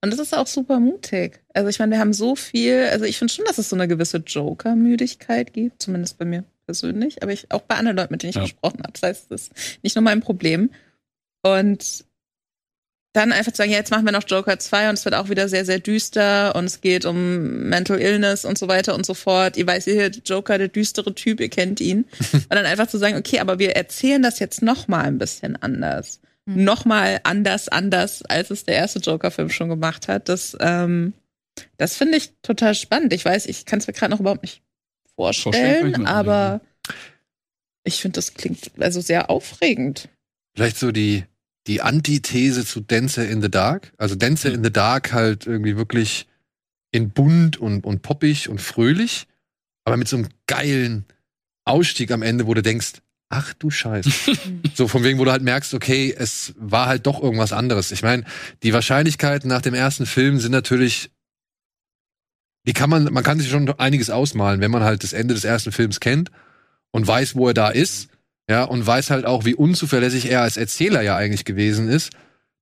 Und 0.00 0.10
das 0.12 0.18
ist 0.20 0.34
auch 0.34 0.46
super 0.46 0.80
mutig. 0.80 1.40
Also 1.52 1.68
ich 1.68 1.78
meine, 1.78 1.92
wir 1.92 1.98
haben 1.98 2.12
so 2.12 2.36
viel, 2.36 2.84
also 2.90 3.04
ich 3.04 3.18
finde 3.18 3.32
schon, 3.32 3.44
dass 3.44 3.58
es 3.58 3.68
so 3.68 3.76
eine 3.76 3.88
gewisse 3.88 4.18
Joker-Müdigkeit 4.18 5.52
gibt, 5.52 5.82
zumindest 5.82 6.18
bei 6.18 6.24
mir 6.24 6.44
persönlich, 6.66 7.22
aber 7.22 7.32
ich 7.32 7.50
auch 7.50 7.62
bei 7.62 7.76
anderen 7.76 7.96
Leuten, 7.96 8.12
mit 8.14 8.22
denen 8.22 8.30
ich 8.30 8.36
Ja. 8.36 8.42
gesprochen 8.42 8.80
habe. 8.82 8.92
Das 8.92 9.02
heißt, 9.02 9.30
das 9.30 9.42
ist 9.48 9.52
nicht 9.82 9.94
nur 9.96 10.02
mein 10.02 10.20
Problem. 10.20 10.70
Und 11.42 12.04
dann 13.12 13.32
einfach 13.32 13.52
zu 13.52 13.58
sagen, 13.58 13.70
ja, 13.70 13.78
jetzt 13.78 13.90
machen 13.90 14.04
wir 14.04 14.12
noch 14.12 14.28
Joker 14.28 14.58
2 14.58 14.90
und 14.90 14.94
es 14.94 15.04
wird 15.06 15.14
auch 15.14 15.30
wieder 15.30 15.48
sehr, 15.48 15.64
sehr 15.64 15.78
düster 15.78 16.54
und 16.54 16.66
es 16.66 16.82
geht 16.82 17.06
um 17.06 17.68
Mental 17.68 17.98
Illness 17.98 18.44
und 18.44 18.58
so 18.58 18.68
weiter 18.68 18.94
und 18.94 19.06
so 19.06 19.14
fort. 19.14 19.56
Ihr 19.56 19.66
weiß 19.66 19.86
ihr, 19.86 20.08
Joker, 20.08 20.58
der 20.58 20.68
düstere 20.68 21.14
Typ, 21.14 21.40
ihr 21.40 21.48
kennt 21.48 21.80
ihn. 21.80 22.04
und 22.32 22.50
dann 22.50 22.66
einfach 22.66 22.88
zu 22.88 22.98
sagen, 22.98 23.16
okay, 23.16 23.38
aber 23.38 23.58
wir 23.58 23.74
erzählen 23.74 24.20
das 24.20 24.38
jetzt 24.38 24.60
noch 24.60 24.86
mal 24.86 25.04
ein 25.04 25.16
bisschen 25.18 25.56
anders. 25.56 26.20
Mhm. 26.46 26.64
Noch 26.64 26.84
mal 26.84 27.20
anders, 27.24 27.68
anders, 27.68 28.22
als 28.22 28.50
es 28.50 28.64
der 28.64 28.76
erste 28.76 29.00
Joker-Film 29.00 29.50
schon 29.50 29.68
gemacht 29.68 30.08
hat. 30.08 30.28
Das, 30.28 30.56
ähm, 30.60 31.12
das 31.76 31.96
finde 31.96 32.16
ich 32.18 32.32
total 32.42 32.74
spannend. 32.74 33.12
Ich 33.12 33.24
weiß, 33.24 33.46
ich 33.46 33.66
kann 33.66 33.80
es 33.80 33.86
mir 33.86 33.92
gerade 33.92 34.12
noch 34.12 34.20
überhaupt 34.20 34.42
nicht 34.42 34.62
Vorstellen 35.16 35.80
vorstellen, 35.80 36.06
aber 36.06 36.60
ich 37.84 38.00
finde, 38.00 38.16
das 38.16 38.34
klingt 38.34 38.70
also 38.78 39.00
sehr 39.00 39.30
aufregend. 39.30 40.08
Vielleicht 40.54 40.76
so 40.76 40.92
die, 40.92 41.24
die 41.66 41.80
Antithese 41.80 42.64
zu 42.66 42.80
Dancer 42.80 43.26
in 43.28 43.40
the 43.40 43.50
Dark. 43.50 43.92
Also 43.96 44.14
Dancer 44.14 44.52
in 44.52 44.62
the 44.62 44.72
Dark 44.72 45.12
halt 45.12 45.46
irgendwie 45.46 45.76
wirklich 45.76 46.26
in 46.92 47.10
bunt 47.10 47.56
und, 47.56 47.84
und 47.84 48.02
poppig 48.02 48.48
und 48.48 48.60
fröhlich, 48.60 49.26
aber 49.84 49.96
mit 49.96 50.08
so 50.08 50.16
einem 50.16 50.28
geilen 50.46 51.06
Ausstieg 51.64 52.10
am 52.10 52.22
Ende, 52.22 52.46
wo 52.46 52.54
du 52.54 52.62
denkst, 52.62 53.02
ach 53.28 53.54
du 53.54 53.70
Scheiße. 53.70 54.10
so 54.74 54.88
von 54.88 55.04
wegen, 55.04 55.18
wo 55.18 55.24
du 55.24 55.30
halt 55.30 55.42
merkst, 55.42 55.74
okay, 55.74 56.14
es 56.16 56.54
war 56.58 56.86
halt 56.86 57.06
doch 57.06 57.22
irgendwas 57.22 57.52
anderes. 57.52 57.90
Ich 57.92 58.02
meine, 58.02 58.24
die 58.62 58.72
Wahrscheinlichkeiten 58.72 59.48
nach 59.48 59.62
dem 59.62 59.74
ersten 59.74 60.06
Film 60.06 60.38
sind 60.38 60.52
natürlich, 60.52 61.10
die 62.66 62.72
kann 62.72 62.90
man, 62.90 63.04
man 63.12 63.24
kann 63.24 63.38
sich 63.38 63.50
schon 63.50 63.68
einiges 63.78 64.10
ausmalen, 64.10 64.60
wenn 64.60 64.70
man 64.70 64.82
halt 64.82 65.02
das 65.02 65.12
Ende 65.12 65.34
des 65.34 65.44
ersten 65.44 65.72
Films 65.72 66.00
kennt 66.00 66.30
und 66.90 67.06
weiß, 67.06 67.36
wo 67.36 67.48
er 67.48 67.54
da 67.54 67.68
ist. 67.68 68.08
Ja, 68.48 68.62
und 68.62 68.86
weiß 68.86 69.10
halt 69.10 69.24
auch, 69.24 69.44
wie 69.44 69.56
unzuverlässig 69.56 70.30
er 70.30 70.42
als 70.42 70.56
Erzähler 70.56 71.02
ja 71.02 71.16
eigentlich 71.16 71.44
gewesen 71.44 71.88
ist, 71.88 72.12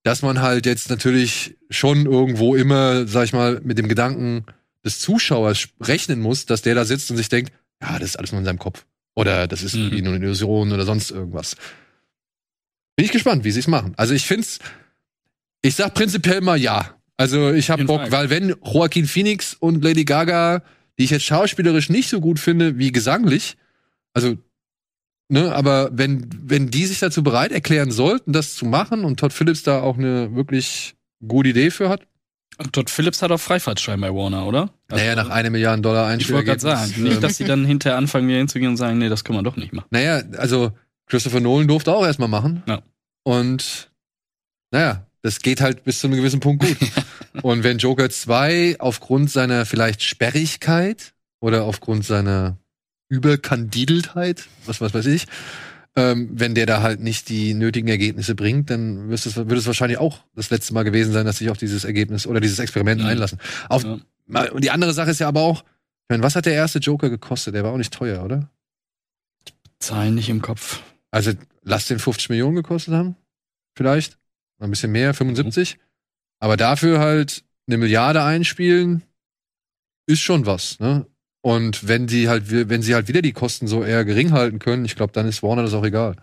dass 0.02 0.22
man 0.22 0.40
halt 0.40 0.64
jetzt 0.64 0.88
natürlich 0.88 1.56
schon 1.68 2.06
irgendwo 2.06 2.54
immer, 2.54 3.06
sag 3.06 3.24
ich 3.24 3.34
mal, 3.34 3.60
mit 3.62 3.76
dem 3.76 3.88
Gedanken 3.88 4.46
des 4.82 4.98
Zuschauers 5.00 5.68
rechnen 5.82 6.20
muss, 6.20 6.46
dass 6.46 6.62
der 6.62 6.74
da 6.74 6.86
sitzt 6.86 7.10
und 7.10 7.18
sich 7.18 7.28
denkt, 7.28 7.52
ja, 7.82 7.98
das 7.98 8.10
ist 8.10 8.16
alles 8.16 8.32
nur 8.32 8.38
in 8.38 8.46
seinem 8.46 8.58
Kopf. 8.58 8.86
Oder 9.14 9.46
das 9.46 9.62
ist 9.62 9.74
Mhm. 9.74 9.80
irgendwie 9.82 10.02
nur 10.02 10.14
eine 10.14 10.24
Illusion 10.24 10.72
oder 10.72 10.84
sonst 10.84 11.10
irgendwas. 11.10 11.56
Bin 12.96 13.06
ich 13.06 13.12
gespannt, 13.12 13.44
wie 13.44 13.50
sie 13.50 13.60
es 13.60 13.68
machen. 13.68 13.94
Also 13.96 14.14
ich 14.14 14.26
find's, 14.26 14.58
ich 15.62 15.74
sag 15.74 15.94
prinzipiell 15.94 16.40
mal 16.40 16.58
ja. 16.58 16.94
Also 17.16 17.52
ich 17.52 17.70
hab 17.70 17.84
Bock, 17.86 18.02
Fall. 18.02 18.12
weil 18.12 18.30
wenn 18.30 18.54
Joaquin 18.64 19.06
Phoenix 19.06 19.54
und 19.54 19.82
Lady 19.84 20.04
Gaga, 20.04 20.62
die 20.98 21.04
ich 21.04 21.10
jetzt 21.10 21.24
schauspielerisch 21.24 21.88
nicht 21.90 22.08
so 22.08 22.20
gut 22.20 22.38
finde 22.38 22.78
wie 22.78 22.92
gesanglich, 22.92 23.56
also 24.12 24.36
Ne, 25.30 25.54
aber 25.54 25.88
wenn, 25.90 26.28
wenn 26.42 26.70
die 26.70 26.84
sich 26.84 26.98
dazu 27.00 27.22
bereit 27.22 27.50
erklären 27.50 27.90
sollten, 27.90 28.34
das 28.34 28.54
zu 28.56 28.66
machen 28.66 29.04
und 29.04 29.18
Todd 29.18 29.32
Phillips 29.32 29.62
da 29.62 29.80
auch 29.80 29.96
eine 29.96 30.34
wirklich 30.36 30.96
gute 31.26 31.48
Idee 31.48 31.70
für 31.70 31.88
hat, 31.88 32.06
Todd 32.72 32.90
Phillips 32.90 33.22
hat 33.22 33.32
auch 33.32 33.40
Freifahrtschein 33.40 34.00
bei 34.00 34.14
Warner, 34.14 34.46
oder? 34.46 34.70
Also, 34.88 35.04
naja, 35.04 35.16
nach 35.16 35.28
einer 35.28 35.50
Milliarde 35.50 35.82
Dollar 35.82 36.14
Ich 36.16 36.30
wollte 36.30 36.46
gerade 36.46 36.60
sagen, 36.60 36.80
Einspielergebnis, 36.82 37.04
nicht, 37.04 37.16
ähm, 37.16 37.20
dass 37.22 37.36
sie 37.36 37.44
dann 37.44 37.64
hinterher 37.64 37.98
anfangen, 37.98 38.28
wieder 38.28 38.38
hinzugehen 38.38 38.70
und 38.70 38.76
sagen, 38.76 38.98
nee, 38.98 39.08
das 39.08 39.24
können 39.24 39.38
wir 39.38 39.42
doch 39.42 39.56
nicht 39.56 39.72
machen. 39.72 39.86
Naja, 39.90 40.22
also 40.36 40.72
Christopher 41.06 41.40
Nolan 41.40 41.68
durfte 41.68 41.92
auch 41.92 42.04
erstmal 42.04 42.28
machen. 42.28 42.62
Ja. 42.66 42.82
Und 43.24 43.90
naja, 44.70 45.06
das 45.22 45.40
geht 45.40 45.60
halt 45.60 45.84
bis 45.84 46.00
zu 46.00 46.06
einem 46.06 46.16
gewissen 46.16 46.40
Punkt 46.40 46.64
gut. 46.64 46.76
und 47.42 47.64
wenn 47.64 47.78
Joker 47.78 48.10
2 48.10 48.76
aufgrund 48.78 49.30
seiner 49.30 49.66
vielleicht 49.66 50.02
Sperrigkeit 50.02 51.14
oder 51.40 51.64
aufgrund 51.64 52.04
seiner 52.04 52.58
Überkandideltheit, 53.08 54.46
was, 54.66 54.80
was 54.80 54.94
weiß 54.94 55.06
ich, 55.06 55.26
ähm, 55.96 56.30
wenn 56.32 56.54
der 56.54 56.66
da 56.66 56.82
halt 56.82 57.00
nicht 57.00 57.28
die 57.28 57.54
nötigen 57.54 57.88
Ergebnisse 57.88 58.34
bringt, 58.34 58.70
dann 58.70 59.08
wird 59.08 59.24
es, 59.24 59.36
wird 59.36 59.52
es 59.52 59.66
wahrscheinlich 59.66 59.98
auch 59.98 60.20
das 60.34 60.50
letzte 60.50 60.74
Mal 60.74 60.82
gewesen 60.82 61.12
sein, 61.12 61.24
dass 61.26 61.38
sich 61.38 61.50
auf 61.50 61.58
dieses 61.58 61.84
Ergebnis 61.84 62.26
oder 62.26 62.40
dieses 62.40 62.58
Experiment 62.58 63.00
Mhm. 63.00 63.06
einlassen. 63.08 63.38
Auf, 63.68 63.84
Ja. 63.84 63.98
Und 64.50 64.64
die 64.64 64.70
andere 64.70 64.92
Sache 64.94 65.10
ist 65.10 65.20
ja 65.20 65.28
aber 65.28 65.42
auch, 65.42 65.60
ich 65.62 66.08
meine, 66.08 66.22
was 66.22 66.34
hat 66.36 66.46
der 66.46 66.54
erste 66.54 66.78
Joker 66.78 67.10
gekostet? 67.10 67.54
Der 67.54 67.62
war 67.64 67.72
auch 67.72 67.76
nicht 67.78 67.92
teuer, 67.92 68.24
oder? 68.24 68.50
Zahlen 69.78 70.14
nicht 70.14 70.28
im 70.28 70.40
Kopf. 70.42 70.80
Also 71.10 71.32
lass 71.62 71.86
den 71.86 71.98
50 71.98 72.30
Millionen 72.30 72.56
gekostet 72.56 72.94
haben. 72.94 73.16
Vielleicht. 73.76 74.18
Ein 74.58 74.70
bisschen 74.70 74.92
mehr, 74.92 75.12
75. 75.14 75.78
Aber 76.40 76.56
dafür 76.56 77.00
halt 77.00 77.44
eine 77.66 77.76
Milliarde 77.76 78.22
einspielen, 78.22 79.02
ist 80.06 80.20
schon 80.20 80.46
was, 80.46 80.78
ne? 80.80 81.06
Und 81.44 81.86
wenn 81.86 82.06
die 82.06 82.30
halt, 82.30 82.44
wenn 82.70 82.80
sie 82.80 82.94
halt 82.94 83.06
wieder 83.06 83.20
die 83.20 83.32
Kosten 83.34 83.66
so 83.66 83.84
eher 83.84 84.06
gering 84.06 84.32
halten 84.32 84.58
können, 84.60 84.86
ich 84.86 84.96
glaube, 84.96 85.12
dann 85.12 85.28
ist 85.28 85.42
Warner 85.42 85.60
das 85.62 85.74
auch 85.74 85.84
egal. 85.84 86.16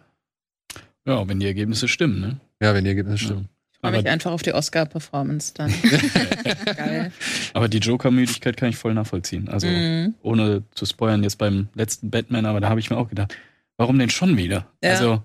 Ja, 1.06 1.28
wenn 1.28 1.40
die 1.40 1.46
Ergebnisse 1.46 1.88
stimmen, 1.88 2.20
ne? 2.20 2.38
Ja, 2.60 2.74
wenn 2.74 2.86
die 2.86 2.90
Ergebnisse 2.90 3.26
stimmen. 3.26 3.48
Ich 3.72 3.78
freue 3.80 3.92
mich 3.92 4.10
einfach 4.10 4.32
auf 4.32 4.42
die 4.42 4.52
Oscar-Performance 4.54 5.54
dann. 5.54 5.72
Geil. 6.76 7.12
aber 7.54 7.68
die 7.70 7.78
Joker-Müdigkeit 7.78 8.58
kann 8.58 8.70
ich 8.70 8.78
voll 8.78 8.96
nachvollziehen. 8.96 9.48
Also, 9.48 9.68
Mhm. 9.68 10.16
ohne 10.24 10.64
zu 10.74 10.88
spoilern, 10.88 11.22
jetzt 11.22 11.38
beim 11.38 11.68
letzten 11.76 12.10
Batman, 12.10 12.48
aber 12.48 12.60
da 12.60 12.70
habe 12.70 12.80
ich 12.80 12.90
mir 12.90 12.98
auch 12.98 13.10
gedacht, 13.10 13.38
warum 13.78 14.00
denn 14.00 14.10
schon 14.10 14.38
wieder? 14.38 14.66
Ja. 14.84 14.90
Also, 14.92 15.24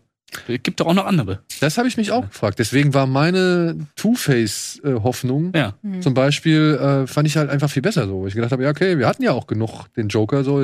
gibt 0.63 0.81
doch 0.81 0.87
auch 0.87 0.95
noch 0.95 1.07
andere. 1.07 1.41
Das 1.61 1.79
habe 1.79 1.89
ich 1.89 1.97
mich 1.97 2.11
auch 2.11 2.29
gefragt. 2.29 2.59
Deswegen 2.59 2.95
war 2.95 3.07
meine 3.07 3.77
Two-Face-Hoffnung 3.97 5.53
Ja. 5.55 5.75
Mhm. 5.83 6.03
zum 6.03 6.15
Beispiel, 6.15 6.79
äh, 6.81 7.07
fand 7.07 7.27
ich 7.29 7.37
halt 7.37 7.49
einfach 7.51 7.71
viel 7.71 7.83
besser 7.83 8.07
so. 8.07 8.27
Ich 8.27 8.35
gedacht 8.35 8.53
habe, 8.53 8.65
ja, 8.65 8.71
okay, 8.71 8.99
wir 8.99 9.07
hatten 9.07 9.23
ja 9.23 9.33
auch 9.33 9.47
genug 9.47 9.87
den 9.95 10.09
Joker 10.09 10.45
so. 10.45 10.59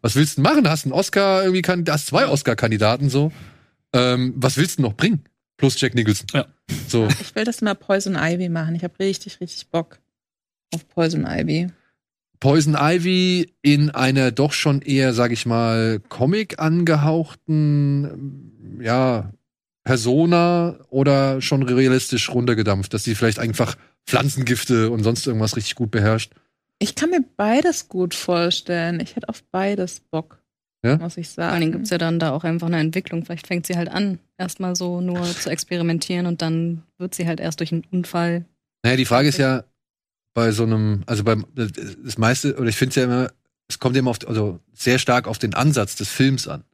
Was 0.00 0.16
willst 0.16 0.38
du 0.38 0.42
machen? 0.42 0.68
Hast 0.68 0.84
einen 0.84 0.92
Oscar 0.92 1.42
irgendwie, 1.42 1.62
kann, 1.62 1.84
hast 1.88 2.06
zwei 2.06 2.26
Oscar-Kandidaten 2.26 3.10
so. 3.10 3.32
Ähm, 3.92 4.34
was 4.36 4.56
willst 4.56 4.78
du 4.78 4.82
noch 4.82 4.94
bringen? 4.94 5.24
Plus 5.56 5.80
Jack 5.80 5.94
Nicholson. 5.94 6.26
Ja. 6.34 6.46
So. 6.88 7.08
Ich 7.20 7.34
will 7.34 7.44
das 7.44 7.60
mal 7.62 7.74
Poison 7.74 8.16
Ivy 8.16 8.48
machen. 8.48 8.74
Ich 8.74 8.84
habe 8.84 8.98
richtig, 8.98 9.40
richtig 9.40 9.68
Bock 9.68 9.98
auf 10.74 10.86
Poison 10.88 11.24
Ivy. 11.26 11.68
Poison 12.40 12.76
Ivy 12.78 13.52
in 13.62 13.90
einer 13.90 14.30
doch 14.30 14.52
schon 14.52 14.82
eher, 14.82 15.14
sag 15.14 15.32
ich 15.32 15.46
mal, 15.46 16.00
Comic 16.08 16.58
angehauchten, 16.58 18.78
ja, 18.80 19.30
Persona 19.84 20.76
oder 20.90 21.40
schon 21.40 21.62
realistisch 21.62 22.28
runtergedampft, 22.30 22.92
dass 22.92 23.04
sie 23.04 23.14
vielleicht 23.14 23.38
einfach 23.38 23.76
Pflanzengifte 24.06 24.90
und 24.90 25.02
sonst 25.04 25.26
irgendwas 25.26 25.56
richtig 25.56 25.76
gut 25.76 25.90
beherrscht. 25.90 26.32
Ich 26.78 26.94
kann 26.94 27.10
mir 27.10 27.24
beides 27.36 27.88
gut 27.88 28.14
vorstellen. 28.14 29.00
Ich 29.00 29.16
hätte 29.16 29.28
auf 29.28 29.42
beides 29.44 30.00
Bock, 30.00 30.42
Ja? 30.84 30.98
muss 30.98 31.16
ich 31.16 31.28
Vor 31.28 31.44
allen 31.44 31.60
Dingen 31.60 31.72
sagen. 31.72 31.78
gibt's 31.78 31.90
ja 31.90 31.98
dann 31.98 32.18
da 32.18 32.32
auch 32.32 32.44
einfach 32.44 32.66
eine 32.66 32.78
Entwicklung. 32.80 33.24
Vielleicht 33.24 33.46
fängt 33.46 33.66
sie 33.66 33.76
halt 33.76 33.88
an, 33.88 34.18
erstmal 34.38 34.76
so 34.76 35.00
nur 35.00 35.22
zu 35.24 35.48
experimentieren 35.50 36.26
und 36.26 36.42
dann 36.42 36.82
wird 36.98 37.14
sie 37.14 37.26
halt 37.26 37.40
erst 37.40 37.60
durch 37.60 37.72
einen 37.72 37.84
Unfall. 37.90 38.44
Naja, 38.84 38.96
die 38.96 39.04
Frage 39.06 39.28
ist 39.28 39.38
ja, 39.38 39.64
bei 40.36 40.52
so 40.52 40.64
einem, 40.64 41.02
also 41.06 41.24
beim, 41.24 41.46
das 41.54 42.18
meiste, 42.18 42.56
oder 42.56 42.68
ich 42.68 42.76
finde 42.76 42.90
es 42.90 42.96
ja 42.96 43.04
immer 43.04 43.30
es 43.68 43.78
kommt 43.78 43.96
eben 43.96 44.06
auf, 44.06 44.18
also 44.28 44.60
sehr 44.74 44.98
stark 44.98 45.26
auf 45.26 45.38
den 45.38 45.54
Ansatz 45.54 45.96
des 45.96 46.08
Films 46.08 46.46
an. 46.46 46.64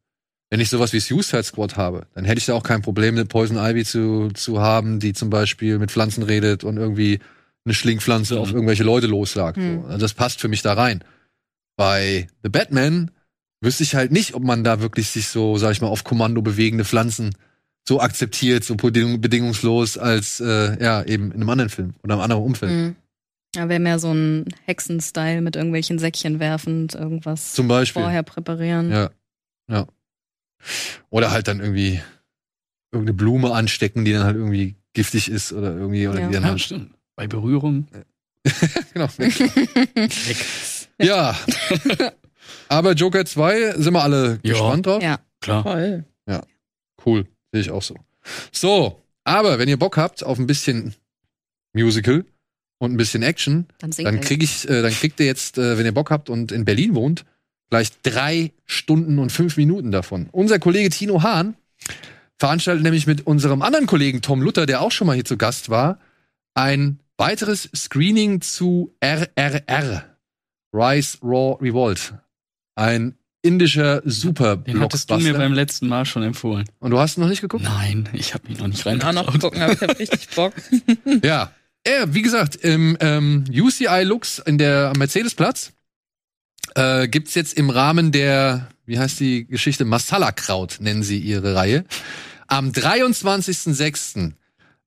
Wenn 0.51 0.61
ich 0.61 0.69
sowas 0.69 0.93
wie 0.93 1.01
Suicide 1.01 1.45
Squad 1.45 1.77
habe, 1.77 2.07
dann 2.15 2.25
hätte 2.25 2.39
ich 2.39 2.47
da 2.47 2.55
auch 2.55 2.65
kein 2.65 2.83
Problem, 2.83 3.15
eine 3.15 3.25
Poison 3.25 3.57
Ivy 3.57 3.85
zu, 3.85 4.29
zu 4.35 4.61
haben, 4.61 5.01
die 5.01 5.15
zum 5.15 5.31
Beispiel 5.31 5.79
mit 5.79 5.91
Pflanzen 5.91 6.23
redet 6.23 6.65
und 6.65 6.77
irgendwie 6.77 7.21
eine 7.65 7.73
Schlingpflanze 7.73 8.39
auf 8.39 8.49
Mhm. 8.49 8.57
irgendwelche 8.57 8.83
Leute 8.85 9.07
loslagt. 9.07 9.57
Mhm. 9.57 9.83
So. 9.83 9.87
Also 9.87 9.99
das 9.99 10.13
passt 10.13 10.41
für 10.41 10.49
mich 10.49 10.61
da 10.61 10.75
rein. 10.75 11.03
Bei 11.77 12.27
The 12.43 12.51
Batman 12.51 13.11
wüsste 13.63 13.85
ich 13.85 13.95
halt 13.95 14.13
nicht, 14.13 14.35
ob 14.35 14.43
man 14.43 14.65
da 14.65 14.81
wirklich 14.81 15.09
sich 15.09 15.29
so, 15.29 15.57
sag 15.57 15.71
ich 15.73 15.81
mal, 15.81 15.89
auf 15.89 16.05
Kommando 16.05 16.43
bewegende 16.43 16.85
Pflanzen 16.85 17.35
so 17.89 18.01
akzeptiert, 18.01 18.65
so 18.65 18.75
beding 18.75 19.21
bedingungslos, 19.21 19.97
als 19.97 20.41
äh, 20.41 20.83
ja 20.83 21.03
eben 21.05 21.27
in 21.29 21.37
einem 21.41 21.49
anderen 21.49 21.71
Film 21.71 21.95
oder 22.03 22.15
einem 22.15 22.23
anderen 22.23 22.43
Umfeld. 22.43 22.73
Mhm. 22.73 22.97
Ja, 23.55 23.69
wäre 23.69 23.81
mehr 23.81 23.99
so 23.99 24.13
ein 24.13 24.47
Hexen-Style 24.65 25.43
mit 25.43 25.57
irgendwelchen 25.57 25.99
Säckchen 25.99 26.41
werfend, 26.41 26.95
irgendwas 26.95 27.53
Zum 27.53 27.69
Beispiel. 27.69 28.03
vorher 28.03 28.23
präparieren. 28.23 28.91
Ja. 28.91 29.11
Ja. 29.71 29.87
Oder 31.11 31.31
halt 31.33 31.49
dann 31.49 31.61
irgendwie 31.61 32.01
irgendeine 32.93 33.15
Blume 33.17 33.53
anstecken, 33.53 34.05
die 34.05 34.13
dann 34.13 34.25
halt 34.25 34.37
irgendwie 34.37 34.77
giftig 34.95 35.31
ist 35.31 35.53
oder 35.53 35.75
irgendwie, 35.77 36.09
oder 36.09 36.21
Ja. 36.21 36.27
die 36.29 36.33
dann 36.35 36.43
Ja, 36.45 36.49
halt. 36.51 36.61
stimmt. 36.61 36.95
Bei 37.17 37.27
Berührung. 37.27 37.87
genau. 38.95 39.09
ja. 40.99 41.37
Aber 42.69 42.93
Joker 42.93 43.25
2 43.25 43.73
sind 43.77 43.93
wir 43.93 44.03
alle 44.03 44.39
Ja. 44.43 44.53
gespannt 44.53 44.87
drauf. 44.87 45.03
Ja. 45.03 45.19
Klar. 45.41 45.63
Voll. 45.63 46.05
Cool. 47.05 47.27
Sehe 47.51 47.61
ich 47.63 47.71
auch 47.73 47.83
so. 47.83 47.97
So. 48.53 49.03
Aber 49.25 49.59
wenn 49.59 49.69
ihr 49.69 49.77
Bock 49.79 49.97
habt 49.97 50.23
auf 50.25 50.39
ein 50.39 50.47
bisschen 50.47 50.95
Musical 51.73 52.25
und 52.83 52.93
ein 52.93 52.97
bisschen 52.97 53.22
Action, 53.22 53.66
Dann 53.78 53.93
dann 53.93 54.20
krieg 54.20 54.43
ich, 54.43 54.68
äh, 54.68 54.83
dann 54.83 54.93
kriegt 54.93 55.20
ihr 55.20 55.26
jetzt, 55.26 55.57
äh, 55.57 55.78
wenn 55.78 55.87
ihr 55.87 55.95
Bock 55.95 56.11
habt 56.11 56.28
und 56.28 56.51
in 56.51 56.64
Berlin 56.64 56.97
wohnt, 56.97 57.24
gleich 57.70 57.91
drei 58.03 58.51
Stunden 58.66 59.20
und 59.20 59.30
fünf 59.30 59.57
Minuten 59.57 59.93
davon. 59.93 60.28
Unser 60.33 60.59
Kollege 60.59 60.91
Tino 60.91 61.22
Hahn 61.22 61.55
veranstaltet 62.41 62.83
nämlich 62.83 63.07
mit 63.07 63.24
unserem 63.24 63.62
anderen 63.62 63.87
Kollegen 63.87 64.20
Tom 64.20 64.43
Luther, 64.43 64.66
der 64.66 64.80
auch 64.80 64.91
schon 64.91 65.07
mal 65.07 65.14
hier 65.14 65.24
zu 65.24 65.37
Gast 65.37 65.70
war, 65.70 66.01
ein 66.55 66.99
weiteres 67.18 67.68
Screening 67.74 68.41
zu 68.41 68.93
RRR, 69.01 70.05
Rise 70.74 71.18
Raw 71.22 71.57
Revolt. 71.64 72.14
Ein 72.74 73.14
indischer 73.43 74.03
super 74.05 74.57
Den 74.57 74.80
hattest 74.80 75.09
du 75.09 75.18
mir 75.18 75.35
beim 75.35 75.53
letzten 75.53 75.87
Mal 75.87 76.05
schon 76.05 76.24
empfohlen. 76.24 76.64
Und 76.80 76.91
du 76.91 76.99
hast 76.99 77.16
ihn 77.16 77.20
noch 77.20 77.28
nicht 77.28 77.43
geguckt? 77.43 77.62
Nein, 77.62 78.09
ich 78.12 78.35
habe 78.35 78.49
ihn 78.49 78.57
noch 78.57 78.66
nicht 78.66 78.85
Auch 78.85 78.93
noch 78.93 79.05
reingeschaut. 79.05 79.41
gucken, 79.41 79.62
aber 79.62 79.72
ich 79.72 79.80
habe 79.83 79.99
richtig 80.01 80.28
Bock. 80.35 80.53
Ja. 81.22 81.53
Ja, 81.87 82.14
wie 82.14 82.22
gesagt, 82.22 82.57
im 82.57 82.97
ähm, 83.01 83.45
UCI 83.51 84.03
Lux 84.05 84.39
in 84.39 84.59
der 84.59 84.91
am 84.91 84.99
Mercedesplatz 84.99 85.72
äh, 86.74 87.09
gibt's 87.09 87.35
jetzt 87.35 87.55
im 87.55 87.70
Rahmen 87.70 88.12
der, 88.12 88.68
wie 88.87 88.99
heißt 88.99 89.18
die 89.18 89.47
Geschichte, 89.47 89.85
Masala 89.85 90.33
Kraut 90.33 90.76
nennen 90.80 91.03
sie 91.03 91.18
ihre 91.18 91.55
Reihe. 91.55 91.85
Am 92.47 92.70
23.06. 92.70 94.33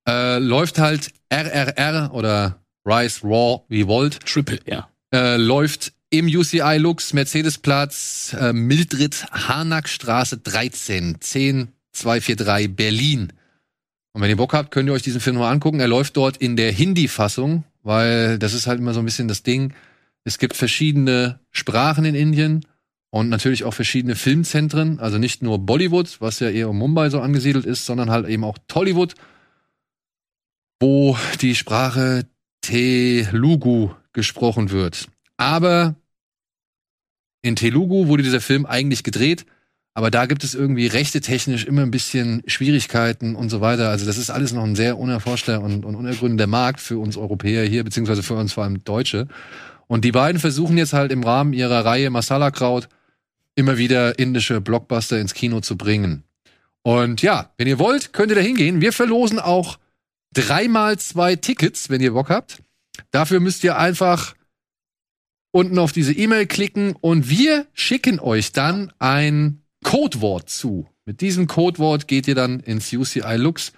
Äh, 0.08 0.38
läuft 0.38 0.78
halt 0.78 1.10
RRR 1.30 2.14
oder 2.14 2.60
Rise 2.86 3.22
Raw 3.24 3.64
Revolt 3.68 4.20
Triple, 4.24 4.60
ja. 4.64 4.88
äh, 5.12 5.36
läuft 5.36 5.92
im 6.10 6.26
UCI 6.26 6.76
Lux 6.78 7.12
Mercedesplatz 7.12 8.36
äh, 8.38 8.52
Mildred 8.52 9.26
Harnackstraße 9.32 10.38
13 10.38 11.16
10243 11.20 12.76
Berlin. 12.76 13.32
Und 14.16 14.22
wenn 14.22 14.30
ihr 14.30 14.36
Bock 14.36 14.54
habt, 14.54 14.70
könnt 14.70 14.88
ihr 14.88 14.94
euch 14.94 15.02
diesen 15.02 15.20
Film 15.20 15.36
mal 15.36 15.50
angucken. 15.50 15.78
Er 15.78 15.88
läuft 15.88 16.16
dort 16.16 16.38
in 16.38 16.56
der 16.56 16.72
Hindi-Fassung, 16.72 17.64
weil 17.82 18.38
das 18.38 18.54
ist 18.54 18.66
halt 18.66 18.78
immer 18.78 18.94
so 18.94 19.00
ein 19.00 19.04
bisschen 19.04 19.28
das 19.28 19.42
Ding. 19.42 19.74
Es 20.24 20.38
gibt 20.38 20.56
verschiedene 20.56 21.38
Sprachen 21.50 22.06
in 22.06 22.14
Indien 22.14 22.64
und 23.10 23.28
natürlich 23.28 23.64
auch 23.64 23.74
verschiedene 23.74 24.14
Filmzentren. 24.14 25.00
Also 25.00 25.18
nicht 25.18 25.42
nur 25.42 25.58
Bollywood, 25.58 26.18
was 26.22 26.40
ja 26.40 26.48
eher 26.48 26.70
um 26.70 26.78
Mumbai 26.78 27.10
so 27.10 27.20
angesiedelt 27.20 27.66
ist, 27.66 27.84
sondern 27.84 28.08
halt 28.08 28.26
eben 28.26 28.42
auch 28.42 28.56
Tollywood, 28.68 29.16
wo 30.80 31.18
die 31.42 31.54
Sprache 31.54 32.24
Telugu 32.62 33.90
gesprochen 34.14 34.70
wird. 34.70 35.08
Aber 35.36 35.94
in 37.42 37.54
Telugu 37.54 38.06
wurde 38.06 38.22
dieser 38.22 38.40
Film 38.40 38.64
eigentlich 38.64 39.04
gedreht, 39.04 39.44
aber 39.96 40.10
da 40.10 40.26
gibt 40.26 40.44
es 40.44 40.54
irgendwie 40.54 40.88
rechtetechnisch 40.88 41.64
immer 41.64 41.80
ein 41.80 41.90
bisschen 41.90 42.42
Schwierigkeiten 42.46 43.34
und 43.34 43.48
so 43.48 43.62
weiter. 43.62 43.88
Also 43.88 44.04
das 44.04 44.18
ist 44.18 44.28
alles 44.28 44.52
noch 44.52 44.62
ein 44.62 44.76
sehr 44.76 44.98
unerforschter 44.98 45.62
und, 45.62 45.86
und 45.86 45.94
unergründeter 45.94 46.46
Markt 46.46 46.82
für 46.82 46.98
uns 46.98 47.16
Europäer 47.16 47.64
hier, 47.64 47.82
beziehungsweise 47.82 48.22
für 48.22 48.34
uns 48.34 48.52
vor 48.52 48.64
allem 48.64 48.84
Deutsche. 48.84 49.26
Und 49.86 50.04
die 50.04 50.12
beiden 50.12 50.38
versuchen 50.38 50.76
jetzt 50.76 50.92
halt 50.92 51.12
im 51.12 51.24
Rahmen 51.24 51.54
ihrer 51.54 51.86
Reihe 51.86 52.10
Masala 52.10 52.50
Kraut 52.50 52.90
immer 53.54 53.78
wieder 53.78 54.18
indische 54.18 54.60
Blockbuster 54.60 55.18
ins 55.18 55.32
Kino 55.32 55.60
zu 55.62 55.78
bringen. 55.78 56.24
Und 56.82 57.22
ja, 57.22 57.54
wenn 57.56 57.66
ihr 57.66 57.78
wollt, 57.78 58.12
könnt 58.12 58.28
ihr 58.30 58.36
da 58.36 58.42
hingehen. 58.42 58.82
Wir 58.82 58.92
verlosen 58.92 59.38
auch 59.38 59.78
dreimal 60.34 60.98
zwei 60.98 61.36
Tickets, 61.36 61.88
wenn 61.88 62.02
ihr 62.02 62.12
Bock 62.12 62.28
habt. 62.28 62.62
Dafür 63.12 63.40
müsst 63.40 63.64
ihr 63.64 63.78
einfach 63.78 64.34
unten 65.52 65.78
auf 65.78 65.92
diese 65.92 66.12
E-Mail 66.12 66.44
klicken 66.44 66.94
und 67.00 67.30
wir 67.30 67.66
schicken 67.72 68.20
euch 68.20 68.52
dann 68.52 68.92
ein 68.98 69.62
Codewort 69.86 70.50
zu. 70.50 70.88
Mit 71.04 71.20
diesem 71.20 71.46
Codewort 71.46 72.08
geht 72.08 72.26
ihr 72.26 72.34
dann 72.34 72.58
ins 72.58 72.92
UCI 72.92 73.36
Lux 73.36 73.72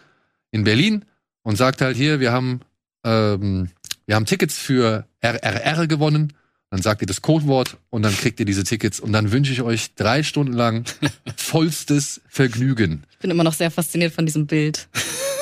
in 0.50 0.64
Berlin 0.64 1.04
und 1.42 1.56
sagt 1.56 1.82
halt 1.82 1.98
hier, 1.98 2.18
wir 2.18 2.32
haben, 2.32 2.60
ähm, 3.04 3.68
wir 4.06 4.14
haben 4.16 4.24
Tickets 4.24 4.56
für 4.56 5.06
RRR 5.20 5.86
gewonnen. 5.86 6.32
Dann 6.70 6.80
sagt 6.80 7.02
ihr 7.02 7.06
das 7.06 7.20
Codewort 7.20 7.76
und 7.90 8.02
dann 8.02 8.14
kriegt 8.14 8.40
ihr 8.40 8.46
diese 8.46 8.64
Tickets 8.64 9.00
und 9.00 9.12
dann 9.12 9.32
wünsche 9.32 9.52
ich 9.52 9.60
euch 9.60 9.94
drei 9.96 10.22
Stunden 10.22 10.54
lang 10.54 10.84
vollstes 11.36 12.22
Vergnügen. 12.26 13.04
Ich 13.10 13.18
bin 13.18 13.30
immer 13.30 13.44
noch 13.44 13.54
sehr 13.54 13.70
fasziniert 13.70 14.14
von 14.14 14.24
diesem 14.24 14.46
Bild. 14.46 14.88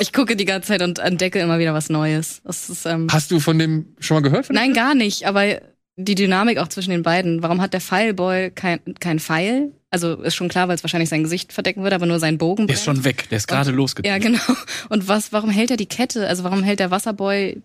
Ich 0.01 0.11
gucke 0.11 0.35
die 0.35 0.45
ganze 0.45 0.67
Zeit 0.67 0.81
und 0.81 0.99
entdecke 0.99 1.39
immer 1.39 1.59
wieder 1.59 1.73
was 1.73 1.89
Neues. 1.89 2.41
Das 2.43 2.69
ist, 2.69 2.85
ähm, 2.85 3.07
Hast 3.09 3.31
du 3.31 3.39
von 3.39 3.57
dem 3.57 3.95
schon 3.99 4.15
mal 4.15 4.21
gehört? 4.21 4.47
Von 4.47 4.55
dem 4.55 4.61
nein, 4.61 4.73
gar 4.73 4.95
nicht, 4.95 5.25
aber 5.25 5.61
die 5.95 6.15
Dynamik 6.15 6.57
auch 6.57 6.67
zwischen 6.67 6.91
den 6.91 7.03
beiden. 7.03 7.41
Warum 7.41 7.61
hat 7.61 7.71
der 7.71 7.81
Fireboy 7.81 8.51
kein, 8.51 8.79
kein 8.99 9.19
Pfeil? 9.19 9.71
Also 9.89 10.15
ist 10.15 10.35
schon 10.35 10.49
klar, 10.49 10.67
weil 10.67 10.75
es 10.75 10.83
wahrscheinlich 10.83 11.09
sein 11.09 11.23
Gesicht 11.23 11.53
verdecken 11.53 11.81
würde, 11.81 11.95
aber 11.95 12.05
nur 12.05 12.19
sein 12.19 12.37
Bogen. 12.37 12.67
Der 12.67 12.75
ist 12.75 12.83
schon 12.83 13.03
weg. 13.05 13.27
Der 13.29 13.37
ist 13.37 13.47
gerade 13.47 13.71
losgezogen. 13.71 14.11
Ja, 14.11 14.17
genau. 14.17 14.41
Und 14.89 15.07
was, 15.07 15.31
warum 15.31 15.49
hält 15.49 15.71
er 15.71 15.77
die 15.77 15.85
Kette? 15.85 16.27
Also 16.27 16.43
warum 16.43 16.61
hält 16.63 16.79
der 16.79 16.91
Wasserboy 16.91 17.61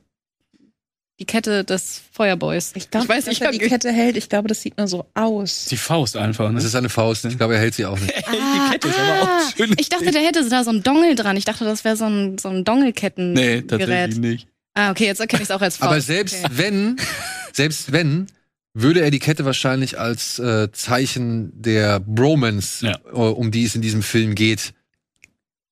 die 1.18 1.24
Kette 1.24 1.64
des 1.64 2.00
Feuerboys? 2.12 2.72
Ich 2.76 2.90
glaube, 2.90 3.04
ich 3.06 3.08
weiß 3.10 3.24
dass 3.24 3.28
nicht, 3.28 3.42
er 3.42 3.50
die 3.50 3.58
Kette 3.58 3.90
hält. 3.90 4.16
Ich 4.16 4.28
glaube, 4.28 4.46
das 4.48 4.62
sieht 4.62 4.78
nur 4.78 4.86
so 4.86 5.06
aus. 5.14 5.66
Die 5.66 5.76
Faust 5.76 6.16
einfach. 6.16 6.48
Ne? 6.48 6.54
Das 6.54 6.64
ist 6.64 6.76
eine 6.76 6.88
Faust. 6.88 7.24
Ich 7.24 7.36
glaube, 7.36 7.54
er 7.54 7.60
hält 7.60 7.74
sie 7.74 7.86
auch 7.86 7.98
nicht. 7.98 8.14
Ah, 8.28 8.30
die 8.32 8.70
Kette 8.72 8.88
ist 8.88 8.98
aber 8.98 9.12
ah, 9.12 9.38
auch 9.38 9.56
schön. 9.56 9.74
Ich 9.78 9.88
dachte, 9.88 10.10
der 10.12 10.22
hätte 10.22 10.48
da 10.48 10.62
so 10.62 10.70
einen 10.70 10.84
Dongel 10.84 11.16
dran. 11.16 11.36
Ich 11.36 11.44
dachte, 11.44 11.64
das 11.64 11.84
wäre 11.84 11.96
so 11.96 12.04
ein, 12.04 12.38
so 12.38 12.48
ein 12.50 12.62
Dongelketten. 12.64 13.32
Nee, 13.32 13.62
tatsächlich 13.62 13.86
Gerät. 13.88 14.16
nicht. 14.18 14.46
Ah, 14.74 14.90
okay, 14.92 15.06
jetzt 15.06 15.20
erkenne 15.20 15.42
ich 15.42 15.48
es 15.48 15.54
auch 15.54 15.60
als 15.60 15.76
Faust. 15.76 15.90
Aber 15.90 16.00
selbst 16.00 16.44
Okay. 16.44 16.52
wenn, 16.56 16.96
selbst 17.52 17.90
wenn, 17.92 18.26
würde 18.74 19.00
er 19.02 19.10
die 19.10 19.18
Kette 19.18 19.44
wahrscheinlich 19.44 19.98
als 19.98 20.38
äh, 20.38 20.70
Zeichen 20.72 21.52
der 21.60 22.00
Bromance, 22.00 22.86
Ja. 22.86 22.98
äh, 23.06 23.10
um 23.10 23.50
die 23.50 23.64
es 23.64 23.74
in 23.74 23.82
diesem 23.82 24.02
Film 24.02 24.34
geht, 24.34 24.72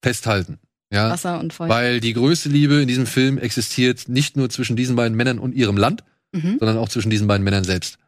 festhalten. 0.02 0.58
Ja, 0.92 1.10
Wasser 1.10 1.38
und 1.38 1.52
Feuer. 1.52 1.68
weil 1.68 2.00
die 2.00 2.12
größte 2.14 2.48
Liebe 2.48 2.82
in 2.82 2.88
diesem 2.88 3.06
Film 3.06 3.38
existiert 3.38 4.08
nicht 4.08 4.36
nur 4.36 4.50
zwischen 4.50 4.74
diesen 4.76 4.96
beiden 4.96 5.16
Männern 5.16 5.38
und 5.38 5.54
ihrem 5.54 5.76
Land, 5.76 6.02
Mhm. 6.32 6.56
sondern 6.58 6.78
auch 6.78 6.88
zwischen 6.88 7.10
diesen 7.10 7.26
beiden 7.28 7.44
Männern 7.44 7.64
selbst. 7.64 7.98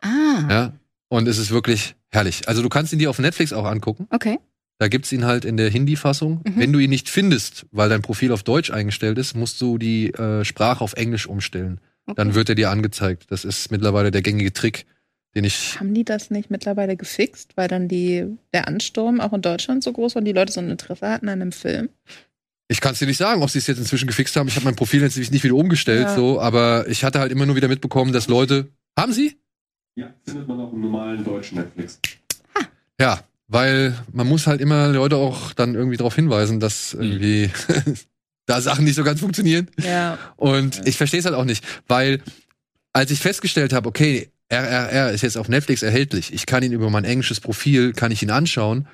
Ah, 0.00 0.46
Ja, 0.50 0.72
und 1.08 1.28
es 1.28 1.38
ist 1.38 1.50
wirklich 1.50 1.94
herrlich. 2.10 2.48
Also 2.48 2.60
du 2.62 2.68
kannst 2.68 2.92
ihn 2.92 2.98
dir 2.98 3.10
auf 3.10 3.18
Netflix 3.18 3.52
auch 3.52 3.64
angucken. 3.64 4.06
okay. 4.10 4.38
Da 4.78 4.88
gibt's 4.88 5.12
ihn 5.12 5.24
halt 5.24 5.44
in 5.44 5.56
der 5.56 5.70
Hindi-Fassung. 5.70 6.40
Mhm. 6.44 6.58
Wenn 6.58 6.72
du 6.72 6.80
ihn 6.80 6.90
nicht 6.90 7.08
findest, 7.08 7.64
weil 7.70 7.88
dein 7.88 8.02
Profil 8.02 8.32
auf 8.32 8.42
Deutsch 8.42 8.72
eingestellt 8.72 9.18
ist, 9.18 9.36
musst 9.36 9.60
du 9.60 9.78
die 9.78 10.12
äh, 10.12 10.44
Sprache 10.44 10.82
auf 10.82 10.94
Englisch 10.94 11.28
umstellen. 11.28 11.80
Okay. 12.06 12.14
Dann 12.16 12.34
wird 12.34 12.48
er 12.48 12.54
dir 12.54 12.70
angezeigt. 12.70 13.26
Das 13.30 13.44
ist 13.44 13.70
mittlerweile 13.70 14.10
der 14.10 14.22
gängige 14.22 14.52
Trick, 14.52 14.86
den 15.34 15.44
ich. 15.44 15.78
Haben 15.80 15.94
die 15.94 16.04
das 16.04 16.30
nicht 16.30 16.50
mittlerweile 16.50 16.96
gefixt, 16.96 17.56
weil 17.56 17.68
dann 17.68 17.88
die, 17.88 18.26
der 18.52 18.68
Ansturm 18.68 19.20
auch 19.20 19.32
in 19.32 19.42
Deutschland 19.42 19.82
so 19.84 19.92
groß 19.92 20.14
war 20.14 20.20
und 20.20 20.26
die 20.26 20.32
Leute 20.32 20.52
so 20.52 20.60
ein 20.60 20.70
Interesse 20.70 21.08
hatten 21.08 21.28
an 21.28 21.40
einem 21.42 21.52
Film? 21.52 21.88
Ich 22.68 22.80
kann 22.80 22.92
es 22.94 22.98
dir 22.98 23.06
nicht 23.06 23.18
sagen, 23.18 23.42
ob 23.42 23.50
sie 23.50 23.58
es 23.58 23.66
jetzt 23.66 23.78
inzwischen 23.78 24.06
gefixt 24.06 24.34
haben. 24.36 24.48
Ich 24.48 24.56
habe 24.56 24.64
mein 24.64 24.74
Profil 24.76 25.02
jetzt 25.02 25.16
nicht 25.18 25.44
wieder 25.44 25.54
umgestellt, 25.54 26.04
Ja. 26.04 26.14
so, 26.16 26.40
aber 26.40 26.86
ich 26.88 27.04
hatte 27.04 27.20
halt 27.20 27.30
immer 27.30 27.44
nur 27.46 27.56
wieder 27.56 27.68
mitbekommen, 27.68 28.12
dass 28.12 28.26
Leute. 28.28 28.68
Haben 28.98 29.12
sie? 29.12 29.36
Ja, 29.96 30.12
findet 30.24 30.48
man 30.48 30.60
auch 30.60 30.72
im 30.72 30.80
normalen 30.80 31.22
deutschen 31.24 31.58
Netflix. 31.58 32.00
Ja, 32.98 33.20
weil 33.48 33.94
man 34.12 34.26
muss 34.28 34.46
halt 34.46 34.60
immer 34.60 34.88
Leute 34.88 35.16
auch 35.16 35.52
dann 35.52 35.74
irgendwie 35.74 35.96
darauf 35.98 36.14
hinweisen, 36.14 36.58
dass 36.58 36.94
irgendwie 36.94 37.50
da 38.46 38.60
Sachen 38.60 38.84
nicht 38.84 38.94
so 38.96 39.04
ganz 39.04 39.20
funktionieren. 39.20 39.68
Ja. 39.82 40.18
Und 40.36 40.86
ich 40.86 40.96
verstehe 40.96 41.20
es 41.20 41.26
halt 41.26 41.34
auch 41.34 41.44
nicht, 41.44 41.64
weil 41.88 42.22
als 42.92 43.10
ich 43.10 43.18
festgestellt 43.20 43.72
habe, 43.72 43.88
okay, 43.88 44.30
RRR 44.50 45.10
ist 45.12 45.22
jetzt 45.22 45.36
auf 45.36 45.48
Netflix 45.48 45.82
erhältlich, 45.82 46.32
ich 46.32 46.46
kann 46.46 46.62
ihn 46.62 46.72
über 46.72 46.90
mein 46.90 47.04
englisches 47.04 47.40
Profil, 47.40 47.92
kann 47.92 48.12
ich 48.12 48.22
ihn 48.22 48.30
anschauen, 48.30 48.86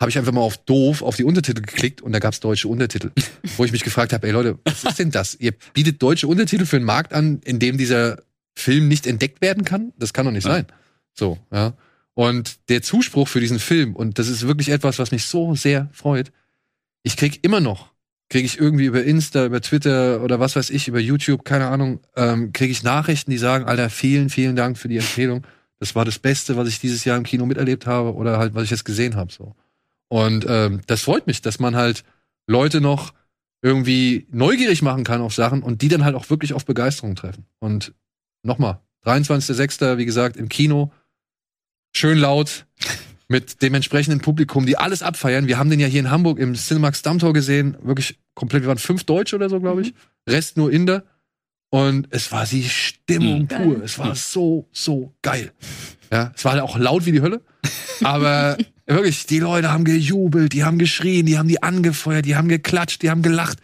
habe 0.00 0.10
ich 0.10 0.18
einfach 0.18 0.32
mal 0.32 0.40
auf 0.40 0.56
doof 0.56 1.02
auf 1.02 1.16
die 1.16 1.24
Untertitel 1.24 1.60
geklickt 1.60 2.00
und 2.00 2.12
da 2.12 2.18
gab's 2.18 2.40
deutsche 2.40 2.68
Untertitel, 2.68 3.10
wo 3.56 3.64
ich 3.64 3.72
mich 3.72 3.82
gefragt 3.84 4.12
habe, 4.12 4.26
ey 4.26 4.32
Leute, 4.32 4.58
was 4.64 4.84
ist 4.84 4.98
denn 4.98 5.10
das? 5.10 5.34
Ihr 5.34 5.52
bietet 5.74 6.02
deutsche 6.02 6.26
Untertitel 6.28 6.64
für 6.66 6.76
einen 6.76 6.84
Markt 6.84 7.12
an, 7.12 7.40
in 7.44 7.58
dem 7.58 7.76
dieser 7.78 8.22
Film 8.56 8.88
nicht 8.88 9.06
entdeckt 9.06 9.40
werden 9.42 9.64
kann? 9.64 9.92
Das 9.98 10.12
kann 10.12 10.24
doch 10.24 10.32
nicht 10.32 10.44
Ja. 10.46 10.52
sein. 10.52 10.66
So, 11.14 11.38
ja. 11.52 11.74
Und 12.14 12.68
der 12.68 12.82
Zuspruch 12.82 13.28
für 13.28 13.40
diesen 13.40 13.58
Film, 13.58 13.94
und 13.96 14.18
das 14.18 14.28
ist 14.28 14.46
wirklich 14.46 14.68
etwas, 14.70 14.98
was 14.98 15.10
mich 15.12 15.24
so 15.24 15.54
sehr 15.54 15.88
freut, 15.92 16.30
ich 17.02 17.16
krieg 17.16 17.42
immer 17.42 17.60
noch, 17.60 17.91
kriege 18.32 18.46
ich 18.46 18.58
irgendwie 18.58 18.86
über 18.86 19.04
Insta, 19.04 19.44
über 19.44 19.60
Twitter 19.60 20.22
oder 20.22 20.40
was 20.40 20.56
weiß 20.56 20.70
ich, 20.70 20.88
über 20.88 20.98
YouTube, 20.98 21.44
keine 21.44 21.66
Ahnung, 21.66 22.00
ähm, 22.16 22.54
kriege 22.54 22.72
ich 22.72 22.82
Nachrichten, 22.82 23.30
die 23.30 23.36
sagen, 23.36 23.66
Alter, 23.66 23.90
vielen, 23.90 24.30
vielen 24.30 24.56
Dank 24.56 24.78
für 24.78 24.88
die 24.88 24.96
Empfehlung. 24.96 25.46
Das 25.78 25.94
war 25.94 26.06
das 26.06 26.18
Beste, 26.18 26.56
was 26.56 26.66
ich 26.66 26.80
dieses 26.80 27.04
Jahr 27.04 27.18
im 27.18 27.24
Kino 27.24 27.44
miterlebt 27.44 27.86
habe 27.86 28.14
oder 28.14 28.38
halt, 28.38 28.54
was 28.54 28.64
ich 28.64 28.70
jetzt 28.70 28.86
gesehen 28.86 29.16
habe. 29.16 29.30
So. 29.30 29.54
Und 30.08 30.46
ähm, 30.48 30.80
das 30.86 31.02
freut 31.02 31.26
mich, 31.26 31.42
dass 31.42 31.58
man 31.58 31.76
halt 31.76 32.04
Leute 32.46 32.80
noch 32.80 33.12
irgendwie 33.60 34.26
neugierig 34.30 34.80
machen 34.80 35.04
kann 35.04 35.20
auf 35.20 35.34
Sachen 35.34 35.62
und 35.62 35.82
die 35.82 35.88
dann 35.88 36.02
halt 36.02 36.14
auch 36.14 36.30
wirklich 36.30 36.54
auf 36.54 36.64
Begeisterung 36.64 37.16
treffen. 37.16 37.44
Und 37.58 37.92
nochmal, 38.42 38.80
23.06., 39.04 39.98
wie 39.98 40.06
gesagt, 40.06 40.38
im 40.38 40.48
Kino, 40.48 40.90
schön 41.94 42.16
laut, 42.16 42.64
mit 43.32 43.62
dem 43.62 43.74
entsprechenden 43.74 44.20
Publikum, 44.20 44.66
die 44.66 44.76
alles 44.76 45.02
abfeiern. 45.02 45.46
Wir 45.48 45.58
haben 45.58 45.70
den 45.70 45.80
ja 45.80 45.86
hier 45.88 46.00
in 46.00 46.10
Hamburg 46.10 46.38
im 46.38 46.54
Cinemax 46.54 47.02
Dammtor 47.02 47.32
gesehen, 47.32 47.76
wirklich 47.82 48.18
komplett, 48.34 48.62
wir 48.62 48.68
waren 48.68 48.78
fünf 48.78 49.04
Deutsche 49.04 49.34
oder 49.36 49.48
so, 49.48 49.58
glaube 49.58 49.82
ich. 49.82 49.94
Rest 50.28 50.56
nur 50.56 50.70
Inder. 50.70 51.02
Und 51.70 52.08
es 52.10 52.30
war 52.30 52.44
die 52.44 52.64
Stimmung 52.68 53.40
Mhm. 53.42 53.48
pur. 53.48 53.82
Es 53.82 53.98
war 53.98 54.14
so, 54.14 54.68
so 54.72 55.12
geil. 55.22 55.52
Ja, 56.12 56.30
es 56.36 56.44
war 56.44 56.52
halt 56.52 56.60
auch 56.60 56.76
laut 56.76 57.06
wie 57.06 57.12
die 57.12 57.22
Hölle. 57.22 57.40
Aber 58.04 58.58
wirklich, 58.86 59.24
die 59.24 59.38
Leute 59.38 59.72
haben 59.72 59.84
gejubelt, 59.84 60.52
die 60.52 60.62
haben 60.62 60.76
geschrien, 60.78 61.24
die 61.24 61.38
haben 61.38 61.48
die 61.48 61.62
angefeuert, 61.62 62.26
die 62.26 62.36
haben 62.36 62.48
geklatscht, 62.48 63.00
die 63.00 63.08
haben 63.08 63.22
gelacht. 63.22 63.58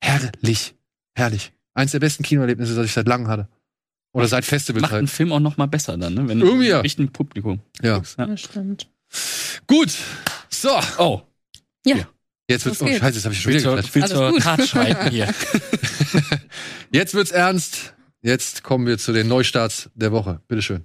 Herrlich. 0.00 0.76
Herrlich. 1.16 1.50
Eins 1.74 1.90
der 1.90 1.98
besten 1.98 2.22
Kinoerlebnisse, 2.22 2.76
das 2.76 2.86
ich 2.86 2.92
seit 2.92 3.08
langem 3.08 3.26
hatte. 3.26 3.48
Oder 4.12 4.28
seit 4.28 4.44
Macht 4.44 4.52
einen 4.52 4.60
Festivalzeit. 4.60 5.10
Film 5.10 5.32
auch 5.32 5.40
noch 5.40 5.56
mal 5.56 5.66
besser 5.66 5.98
dann, 5.98 6.14
ne? 6.14 6.28
Wenn 6.28 6.40
Irgendwie 6.40 6.68
du 6.68 7.02
ja. 7.02 7.06
Publikum. 7.12 7.58
Ja. 7.82 7.96
guckst, 7.96 8.16
ja. 8.16 8.26
Ja, 8.28 8.36
stimmt. 8.36 8.88
Gut. 9.66 9.90
So. 10.50 10.80
Oh, 10.98 11.22
Jetzt 12.50 12.64
wird's, 12.64 12.80
Los 12.80 12.86
oh 12.86 12.90
geht's. 12.90 13.00
scheiße, 13.00 13.14
jetzt 13.16 13.24
habe 13.24 13.34
ich 13.34 13.42
schon 13.42 13.52
wieder 13.52 14.30
gut. 14.32 14.42
Tat 14.42 14.66
schreiten 14.66 15.10
hier. 15.10 15.28
Jetzt 16.90 17.12
wird's 17.12 17.30
ernst. 17.30 17.94
Jetzt 18.22 18.62
kommen 18.62 18.86
wir 18.86 18.96
zu 18.98 19.12
den 19.12 19.28
Neustarts 19.28 19.90
der 19.94 20.12
Woche. 20.12 20.40
Bitteschön. 20.48 20.84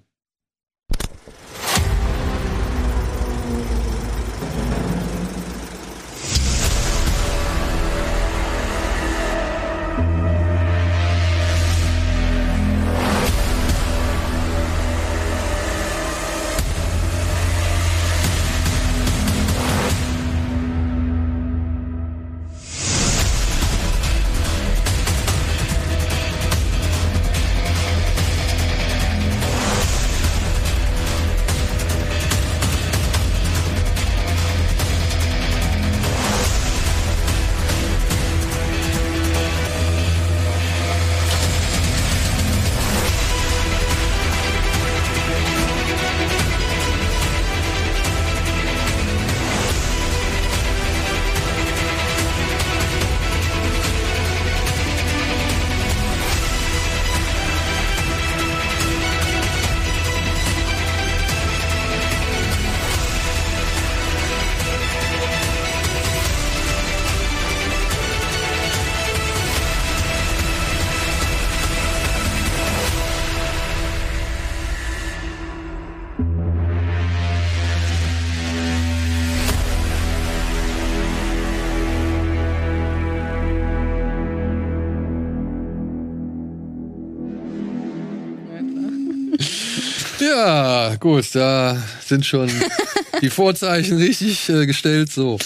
Gut, 91.03 91.35
da 91.35 91.83
sind 91.99 92.25
schon 92.25 92.49
die 93.21 93.29
Vorzeichen 93.29 93.97
richtig 93.97 94.47
äh, 94.47 94.65
gestellt. 94.65 95.11
So, 95.11 95.37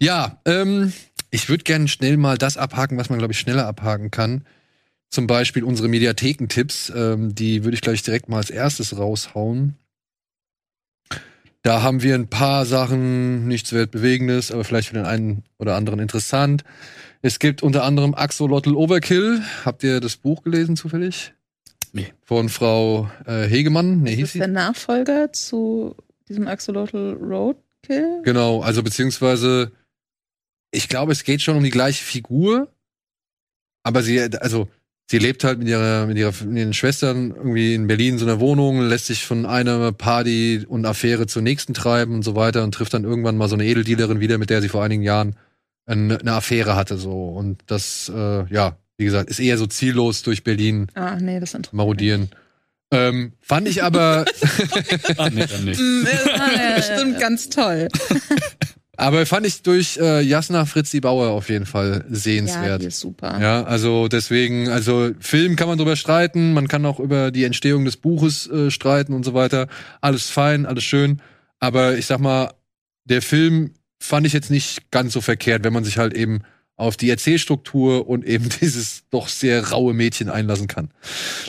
ja, 0.00 0.40
ähm, 0.46 0.94
ich 1.30 1.50
würde 1.50 1.64
gerne 1.64 1.86
schnell 1.86 2.16
mal 2.16 2.38
das 2.38 2.56
abhaken, 2.56 2.96
was 2.96 3.10
man 3.10 3.18
glaube 3.18 3.34
ich 3.34 3.38
schneller 3.38 3.66
abhaken 3.66 4.10
kann. 4.10 4.46
Zum 5.10 5.26
Beispiel 5.26 5.64
unsere 5.64 5.88
Mediathekentipps. 5.88 6.90
Ähm, 6.96 7.34
die 7.34 7.62
würde 7.62 7.74
ich 7.74 7.82
gleich 7.82 8.02
direkt 8.02 8.30
mal 8.30 8.38
als 8.38 8.48
erstes 8.48 8.96
raushauen. 8.96 9.76
Da 11.60 11.82
haben 11.82 12.02
wir 12.02 12.14
ein 12.14 12.28
paar 12.28 12.64
Sachen, 12.64 13.46
nichts 13.46 13.74
weltbewegendes, 13.74 14.50
aber 14.50 14.64
vielleicht 14.64 14.88
für 14.88 14.94
den 14.94 15.04
einen 15.04 15.44
oder 15.58 15.76
anderen 15.76 16.00
interessant. 16.00 16.64
Es 17.20 17.38
gibt 17.38 17.62
unter 17.62 17.84
anderem 17.84 18.14
Axolotl 18.14 18.74
Overkill. 18.74 19.42
Habt 19.66 19.84
ihr 19.84 20.00
das 20.00 20.16
Buch 20.16 20.42
gelesen 20.42 20.74
zufällig? 20.74 21.34
Nee. 21.92 22.12
Von 22.22 22.48
Frau 22.48 23.10
äh, 23.26 23.46
Hegemann. 23.46 24.02
Nee, 24.02 24.12
Ist 24.12 24.16
hieß 24.16 24.24
das 24.24 24.32
sie? 24.32 24.38
der 24.38 24.48
Nachfolger 24.48 25.32
zu 25.32 25.94
diesem 26.28 26.48
Axolotl 26.48 27.18
Roadkill? 27.20 28.22
Genau, 28.24 28.62
also 28.62 28.82
beziehungsweise, 28.82 29.72
ich 30.70 30.88
glaube, 30.88 31.12
es 31.12 31.24
geht 31.24 31.42
schon 31.42 31.56
um 31.56 31.62
die 31.62 31.70
gleiche 31.70 32.02
Figur, 32.02 32.72
aber 33.82 34.02
sie, 34.02 34.20
also, 34.20 34.68
sie 35.10 35.18
lebt 35.18 35.44
halt 35.44 35.58
mit 35.58 35.68
ihrer, 35.68 36.06
mit 36.06 36.16
ihrer, 36.16 36.32
mit 36.44 36.56
ihren 36.58 36.72
Schwestern 36.72 37.32
irgendwie 37.32 37.74
in 37.74 37.86
Berlin 37.86 38.14
in 38.14 38.18
so 38.18 38.24
einer 38.24 38.40
Wohnung, 38.40 38.80
lässt 38.80 39.06
sich 39.06 39.26
von 39.26 39.44
einer 39.44 39.92
Party 39.92 40.64
und 40.66 40.86
Affäre 40.86 41.26
zur 41.26 41.42
nächsten 41.42 41.74
treiben 41.74 42.14
und 42.14 42.22
so 42.22 42.34
weiter 42.34 42.64
und 42.64 42.72
trifft 42.72 42.94
dann 42.94 43.04
irgendwann 43.04 43.36
mal 43.36 43.48
so 43.48 43.56
eine 43.56 43.66
Edeldealerin 43.66 44.20
wieder, 44.20 44.38
mit 44.38 44.48
der 44.48 44.62
sie 44.62 44.68
vor 44.70 44.82
einigen 44.82 45.02
Jahren 45.02 45.36
eine, 45.84 46.18
eine 46.20 46.32
Affäre 46.32 46.76
hatte, 46.76 46.96
so. 46.96 47.28
Und 47.28 47.62
das, 47.66 48.10
äh, 48.14 48.46
ja, 48.46 48.78
wie 48.98 49.04
gesagt, 49.04 49.30
ist 49.30 49.40
eher 49.40 49.58
so 49.58 49.66
ziellos 49.66 50.22
durch 50.22 50.44
Berlin 50.44 50.86
Ah, 50.94 51.16
nee, 51.20 51.40
das 51.40 51.56
marodieren. 51.72 52.30
Ähm, 52.90 53.32
fand 53.40 53.66
ich 53.68 53.82
aber, 53.82 54.26
Ah, 55.16 55.30
nee, 55.30 55.46
dann 55.46 55.64
nicht. 55.64 55.80
mich. 55.80 56.04
Das 56.04 56.26
Ah, 56.40 56.50
ja, 56.54 56.70
ja, 56.70 56.76
bestimmt 56.76 57.14
ja. 57.14 57.18
ganz 57.20 57.48
toll. 57.48 57.88
aber 58.98 59.24
fand 59.24 59.46
ich 59.46 59.62
durch 59.62 59.96
äh, 59.96 60.20
Jasna 60.20 60.66
Fritzi 60.66 61.00
Bauer 61.00 61.28
auf 61.30 61.48
jeden 61.48 61.64
Fall 61.64 62.04
Ja, 62.08 62.14
sehenswert. 62.14 62.82
die 62.82 62.86
ist 62.86 63.00
super. 63.00 63.40
Ja, 63.40 63.62
also 63.64 64.08
deswegen, 64.08 64.68
also 64.68 65.10
Film 65.20 65.56
kann 65.56 65.68
man 65.68 65.78
drüber 65.78 65.96
streiten, 65.96 66.52
man 66.52 66.68
kann 66.68 66.84
auch 66.84 67.00
über 67.00 67.30
die 67.30 67.44
Entstehung 67.44 67.86
des 67.86 67.96
Buches 67.96 68.46
äh, 68.50 68.70
streiten 68.70 69.14
und 69.14 69.24
so 69.24 69.32
weiter. 69.32 69.68
Alles 70.02 70.28
fein, 70.28 70.66
alles 70.66 70.84
schön. 70.84 71.22
Aber 71.60 71.96
ich 71.96 72.04
sag 72.06 72.20
mal, 72.20 72.52
der 73.04 73.22
Film 73.22 73.72
fand 74.00 74.26
ich 74.26 74.32
jetzt 74.34 74.50
nicht 74.50 74.90
ganz 74.90 75.14
so 75.14 75.20
verkehrt, 75.22 75.64
wenn 75.64 75.72
man 75.72 75.84
sich 75.84 75.96
halt 75.96 76.12
eben 76.12 76.42
auf 76.82 76.96
die 76.96 77.08
Erzählstruktur 77.08 78.08
und 78.08 78.24
eben 78.24 78.48
dieses 78.60 79.04
doch 79.10 79.28
sehr 79.28 79.70
raue 79.70 79.94
Mädchen 79.94 80.28
einlassen 80.28 80.66
kann. 80.66 80.90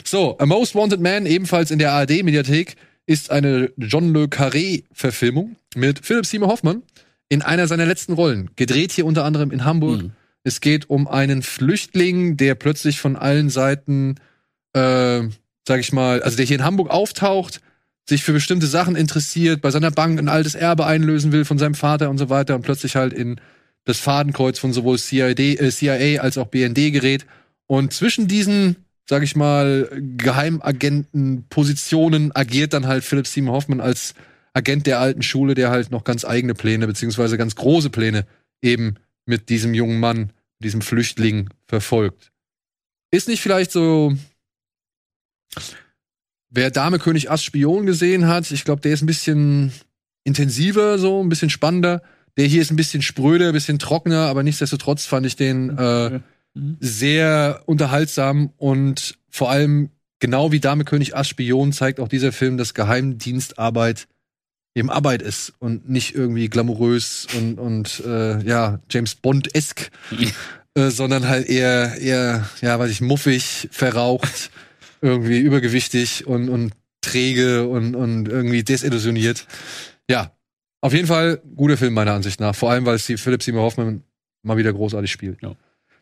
So, 0.04 0.38
A 0.38 0.46
Most 0.46 0.74
Wanted 0.74 1.00
Man, 1.00 1.26
ebenfalls 1.26 1.70
in 1.70 1.78
der 1.78 1.92
ARD-Mediathek, 1.92 2.76
ist 3.06 3.30
eine 3.30 3.70
John 3.76 4.14
Le 4.14 4.24
Carré-Verfilmung 4.24 5.56
mit 5.74 6.04
Philip 6.04 6.24
Seymour 6.24 6.48
Hoffman 6.48 6.82
in 7.28 7.42
einer 7.42 7.66
seiner 7.66 7.86
letzten 7.86 8.12
Rollen. 8.14 8.50
Gedreht 8.56 8.92
hier 8.92 9.06
unter 9.06 9.24
anderem 9.24 9.50
in 9.50 9.64
Hamburg. 9.64 10.02
Mhm. 10.02 10.12
Es 10.42 10.60
geht 10.60 10.88
um 10.88 11.08
einen 11.08 11.42
Flüchtling, 11.42 12.36
der 12.36 12.54
plötzlich 12.54 13.00
von 13.00 13.16
allen 13.16 13.50
Seiten, 13.50 14.16
äh, 14.72 15.22
sag 15.66 15.80
ich 15.80 15.92
mal, 15.92 16.22
also 16.22 16.36
der 16.36 16.46
hier 16.46 16.56
in 16.56 16.64
Hamburg 16.64 16.90
auftaucht, 16.90 17.60
sich 18.06 18.22
für 18.22 18.32
bestimmte 18.32 18.66
Sachen 18.66 18.96
interessiert, 18.96 19.62
bei 19.62 19.70
seiner 19.70 19.90
Bank 19.90 20.18
ein 20.18 20.28
altes 20.28 20.54
Erbe 20.54 20.86
einlösen 20.86 21.32
will 21.32 21.44
von 21.44 21.58
seinem 21.58 21.74
Vater 21.74 22.10
und 22.10 22.18
so 22.18 22.28
weiter 22.28 22.54
und 22.54 22.62
plötzlich 22.62 22.96
halt 22.96 23.14
in 23.14 23.40
das 23.84 24.00
Fadenkreuz 24.00 24.58
von 24.58 24.72
sowohl 24.72 24.98
CID, 24.98 25.60
äh, 25.60 25.70
CIA 25.70 26.22
als 26.22 26.38
auch 26.38 26.46
BND 26.46 26.90
gerät. 26.92 27.26
Und 27.66 27.92
zwischen 27.92 28.26
diesen, 28.28 28.76
sag 29.08 29.22
ich 29.22 29.36
mal, 29.36 29.90
Geheimagentenpositionen 30.16 32.34
agiert 32.34 32.72
dann 32.72 32.86
halt 32.86 33.04
Philip 33.04 33.26
Seymour 33.26 33.54
Hoffman 33.54 33.80
als 33.80 34.14
Agent 34.52 34.86
der 34.86 35.00
alten 35.00 35.22
Schule, 35.22 35.54
der 35.54 35.70
halt 35.70 35.90
noch 35.90 36.04
ganz 36.04 36.24
eigene 36.24 36.54
Pläne, 36.54 36.86
beziehungsweise 36.86 37.36
ganz 37.36 37.56
große 37.56 37.90
Pläne 37.90 38.24
eben 38.62 38.94
mit 39.26 39.48
diesem 39.48 39.74
jungen 39.74 39.98
Mann, 40.00 40.32
diesem 40.60 40.80
Flüchtling 40.80 41.50
verfolgt. 41.66 42.30
Ist 43.10 43.26
nicht 43.28 43.42
vielleicht 43.42 43.72
so 43.72 44.16
wer 46.54 46.70
Dame 46.70 46.98
König 46.98 47.30
Ass 47.30 47.42
Spion 47.42 47.84
gesehen 47.84 48.26
hat, 48.26 48.50
ich 48.50 48.64
glaube, 48.64 48.80
der 48.80 48.92
ist 48.92 49.02
ein 49.02 49.06
bisschen 49.06 49.72
intensiver, 50.22 50.98
so 50.98 51.22
ein 51.22 51.28
bisschen 51.28 51.50
spannender. 51.50 52.02
Der 52.36 52.46
hier 52.46 52.62
ist 52.62 52.70
ein 52.70 52.76
bisschen 52.76 53.02
spröder, 53.02 53.48
ein 53.48 53.52
bisschen 53.52 53.78
trockener, 53.78 54.26
aber 54.26 54.42
nichtsdestotrotz 54.42 55.06
fand 55.06 55.26
ich 55.26 55.36
den 55.36 55.76
äh, 55.78 56.20
Mhm. 56.54 56.76
sehr 56.78 57.62
unterhaltsam 57.66 58.52
und 58.58 59.18
vor 59.28 59.50
allem 59.50 59.90
genau 60.20 60.52
wie 60.52 60.60
Dame 60.60 60.84
König 60.84 61.16
Ass 61.16 61.28
Spion 61.28 61.72
zeigt 61.72 61.98
auch 61.98 62.06
dieser 62.08 62.30
Film, 62.30 62.56
dass 62.56 62.74
Geheimdienstarbeit 62.74 64.06
eben 64.76 64.90
Arbeit 64.90 65.22
ist 65.22 65.52
und 65.58 65.88
nicht 65.88 66.14
irgendwie 66.14 66.48
glamourös 66.48 67.26
und, 67.36 67.58
und 67.58 68.02
äh, 68.06 68.40
ja, 68.44 68.80
James 68.88 69.16
Bond-esk, 69.16 69.90
äh, 70.74 70.90
sondern 70.90 71.28
halt 71.28 71.48
eher, 71.48 71.98
eher, 72.00 72.48
ja, 72.60 72.78
weiß 72.78 72.90
ich, 72.90 73.00
muffig, 73.00 73.68
verraucht, 73.72 74.50
irgendwie 75.00 75.38
übergewichtig 75.40 76.26
und, 76.26 76.48
und 76.48 76.72
träge 77.00 77.66
und, 77.66 77.94
und 77.96 78.28
irgendwie 78.28 78.62
desillusioniert. 78.62 79.46
Ja, 80.08 80.30
auf 80.84 80.92
jeden 80.92 81.06
Fall 81.06 81.40
guter 81.56 81.78
Film 81.78 81.94
meiner 81.94 82.12
Ansicht 82.12 82.40
nach. 82.40 82.54
Vor 82.54 82.70
allem, 82.70 82.84
weil 82.84 82.98
Steve 82.98 83.16
Philip 83.16 83.42
Seymour 83.42 83.62
Hoffman 83.62 84.02
mal 84.42 84.58
wieder 84.58 84.70
großartig 84.70 85.10
spielt. 85.10 85.40
Ja. 85.40 85.56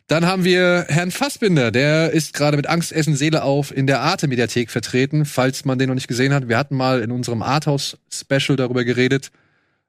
Dann 0.07 0.25
haben 0.25 0.43
wir 0.43 0.87
Herrn 0.89 1.09
Fassbinder, 1.09 1.71
der 1.71 2.11
ist 2.11 2.33
gerade 2.33 2.57
mit 2.57 2.67
Angst 2.67 2.91
essen 2.91 3.15
Seele 3.15 3.43
auf 3.43 3.73
in 3.73 3.87
der 3.87 4.01
Arte-Mediathek 4.01 4.69
vertreten, 4.69 5.23
falls 5.23 5.63
man 5.63 5.79
den 5.79 5.87
noch 5.87 5.95
nicht 5.95 6.09
gesehen 6.09 6.33
hat. 6.33 6.49
Wir 6.49 6.57
hatten 6.57 6.75
mal 6.75 7.01
in 7.01 7.11
unserem 7.11 7.43
Arthouse-Special 7.43 8.57
darüber 8.57 8.83
geredet. 8.83 9.31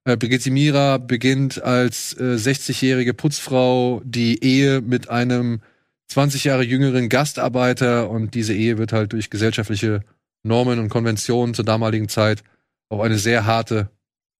Äh, 0.04 0.16
Brigitte 0.16 0.52
Mira 0.52 0.98
beginnt 0.98 1.60
als 1.60 2.12
äh, 2.12 2.36
60-jährige 2.36 3.14
Putzfrau 3.14 4.00
die 4.04 4.44
Ehe 4.44 4.80
mit 4.80 5.10
einem 5.10 5.60
20 6.06 6.44
Jahre 6.44 6.62
jüngeren 6.62 7.08
Gastarbeiter 7.08 8.08
und 8.10 8.36
diese 8.36 8.54
Ehe 8.54 8.78
wird 8.78 8.92
halt 8.92 9.12
durch 9.12 9.28
gesellschaftliche 9.28 10.02
Normen 10.44 10.78
und 10.78 10.88
Konventionen 10.88 11.52
zur 11.52 11.64
damaligen 11.64 12.08
Zeit 12.08 12.44
auf 12.90 13.00
eine 13.00 13.18
sehr 13.18 13.44
harte 13.44 13.90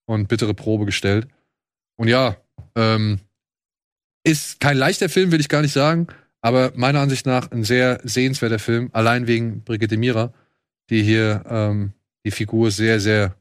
und 0.07 0.29
bittere 0.29 0.55
Probe 0.55 0.87
gestellt. 0.87 1.29
Und 1.97 2.09
ja, 2.09 2.37
ähm, 2.75 3.21
ist 4.25 4.61
kein 4.61 4.77
leichter 4.77 5.09
Film, 5.09 5.33
will 5.33 5.41
ich 5.41 5.49
gar 5.49 5.63
nicht 5.63 5.73
sagen, 5.73 6.09
aber 6.41 6.73
meiner 6.75 7.01
Ansicht 7.01 7.27
nach 7.27 7.51
ein 7.53 7.65
sehr 7.65 8.01
sehenswerter 8.05 8.59
Film, 8.59 8.91
allein 8.93 9.27
wegen 9.27 9.63
Brigitte 9.63 9.97
Mira, 9.97 10.33
die 10.91 11.03
hier 11.03 11.45
ähm, 11.49 11.93
die 12.25 12.31
Figur 12.31 12.71
sehr, 12.71 13.01
sehr 13.01 13.37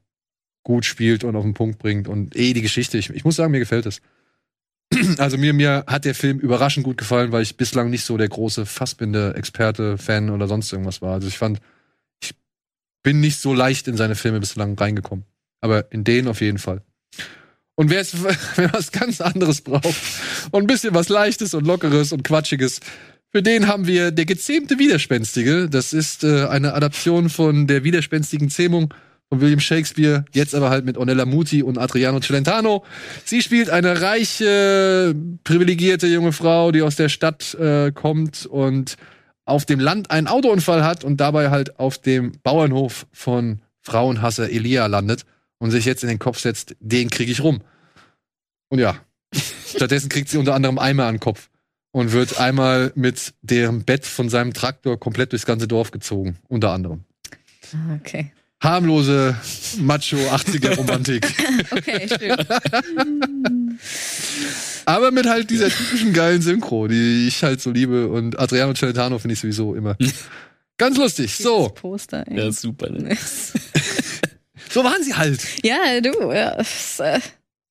gut 0.64 0.86
spielt 0.86 1.24
und 1.24 1.36
auf 1.36 1.44
den 1.44 1.54
Punkt 1.54 1.80
bringt. 1.80 2.08
Und 2.08 2.36
eh 2.36 2.54
die 2.54 2.62
Geschichte, 2.62 2.98
ich, 2.98 3.10
ich 3.10 3.26
muss 3.26 3.36
sagen, 3.36 3.52
mir 3.52 3.60
gefällt 3.60 3.86
es. 3.86 4.02
Also 5.18 5.38
mir, 5.38 5.54
mir 5.54 5.86
hat 5.88 6.06
der 6.06 6.16
Film 6.16 6.40
überraschend 6.40 6.86
gut 6.86 6.98
gefallen, 6.98 7.32
weil 7.32 7.42
ich 7.42 7.58
bislang 7.58 7.90
nicht 7.90 8.06
so 8.06 8.16
der 8.18 8.30
große 8.30 8.66
Fassbinder-Experte, 8.66 9.98
Fan 9.98 10.30
oder 10.30 10.48
sonst 10.48 10.72
irgendwas 10.72 11.02
war. 11.02 11.14
Also 11.14 11.28
ich 11.28 11.38
fand, 11.38 11.60
ich 12.22 12.36
bin 13.02 13.20
nicht 13.20 13.40
so 13.40 13.54
leicht 13.54 13.88
in 13.88 13.98
seine 13.98 14.16
Filme 14.16 14.40
bislang 14.40 14.78
reingekommen. 14.78 15.26
Aber 15.64 15.94
in 15.94 16.04
den 16.04 16.28
auf 16.28 16.42
jeden 16.42 16.58
Fall. 16.58 16.82
Und 17.76 17.90
wer, 17.90 18.02
es, 18.02 18.22
was 18.74 18.92
ganz 18.92 19.22
anderes 19.22 19.62
braucht 19.62 19.96
und 20.52 20.62
ein 20.62 20.68
bisschen 20.68 20.94
was 20.94 21.08
Leichtes 21.08 21.54
und 21.54 21.66
Lockeres 21.66 22.12
und 22.12 22.26
Quatschiges, 22.26 22.82
für 23.30 23.42
den 23.42 23.68
haben 23.68 23.88
wir 23.88 24.12
Der 24.12 24.26
gezähmte 24.26 24.78
Widerspenstige. 24.78 25.70
Das 25.70 25.94
ist 25.94 26.26
äh, 26.26 26.48
eine 26.48 26.74
Adaption 26.74 27.30
von 27.30 27.66
Der 27.66 27.86
widerspenstigen 27.86 28.50
Zähmung 28.50 28.94
von 29.30 29.40
William 29.40 29.62
Shakespeare, 29.62 30.26
jetzt 30.34 30.54
aber 30.54 30.70
halt 30.70 30.84
mit 30.84 30.98
Ornella 30.98 31.26
Muti 31.26 31.64
und 31.64 31.78
Adriano 31.78 32.20
Celentano. 32.20 32.84
Sie 33.24 33.42
spielt 33.42 33.70
eine 33.70 34.02
reiche, 34.02 35.16
privilegierte 35.46 36.08
junge 36.08 36.34
Frau, 36.34 36.74
die 36.74 36.82
aus 36.82 36.98
der 36.98 37.08
Stadt 37.08 37.54
äh, 37.54 37.94
kommt 37.94 38.46
und 38.46 38.98
auf 39.46 39.66
dem 39.66 39.80
Land 39.80 40.12
einen 40.12 40.28
Autounfall 40.28 40.84
hat 40.84 41.06
und 41.06 41.22
dabei 41.22 41.52
halt 41.52 41.80
auf 41.80 42.00
dem 42.00 42.34
Bauernhof 42.44 43.08
von 43.14 43.62
Frauenhasser 43.82 44.50
Elia 44.50 44.88
landet 44.88 45.26
und 45.64 45.72
sich 45.72 45.86
jetzt 45.86 46.04
in 46.04 46.10
den 46.10 46.20
Kopf 46.20 46.40
setzt, 46.40 46.76
den 46.82 47.10
kriege 47.10 47.32
ich 47.32 47.40
rum. 47.40 47.62
Und 48.68 48.80
ja, 48.80 48.98
stattdessen 49.66 50.10
kriegt 50.10 50.28
sie 50.28 50.38
unter 50.38 50.56
anderem 50.56 50.78
Eimer 50.78 51.06
an 51.06 51.16
den 51.16 51.20
Kopf 51.22 51.50
und 51.92 52.12
wird 52.12 52.38
einmal 52.38 52.92
mit 52.96 53.34
dem 53.44 53.86
Bett 53.86 54.06
von 54.06 54.28
seinem 54.28 54.54
Traktor 54.54 55.00
komplett 55.00 55.32
durchs 55.32 55.46
ganze 55.46 55.70
Dorf 55.70 55.92
gezogen, 55.92 56.38
unter 56.50 56.72
anderem. 56.72 57.06
Ah, 57.74 57.96
Okay. 57.96 58.34
Harmlose 58.62 59.38
Macho 59.80 60.18
80er 60.18 60.76
Romantik. 60.76 61.26
Okay, 61.72 62.10
schön. 62.10 62.36
Aber 64.86 65.12
mit 65.12 65.28
halt 65.28 65.50
dieser 65.50 65.70
typischen 65.70 66.12
geilen 66.12 66.42
Synchro, 66.42 66.90
die 66.90 67.28
ich 67.28 67.42
halt 67.44 67.62
so 67.62 67.72
liebe 67.72 68.10
und 68.10 68.38
Adriano 68.38 68.74
Celentano 68.74 69.18
finde 69.18 69.34
ich 69.34 69.40
sowieso 69.40 69.76
immer 69.76 69.96
ganz 70.78 70.98
lustig. 70.98 71.36
So, 71.36 71.70
Das 71.70 71.82
Poster, 71.82 72.28
ey. 72.28 72.38
Ja, 72.38 72.52
super. 72.52 72.90
Ne? 72.90 73.18
So 74.74 74.84
waren 74.84 75.04
sie 75.04 75.14
halt. 75.14 75.46
Ja, 75.64 76.02
du, 76.02 76.32
ja. 76.32 76.58
äh, 77.00 77.20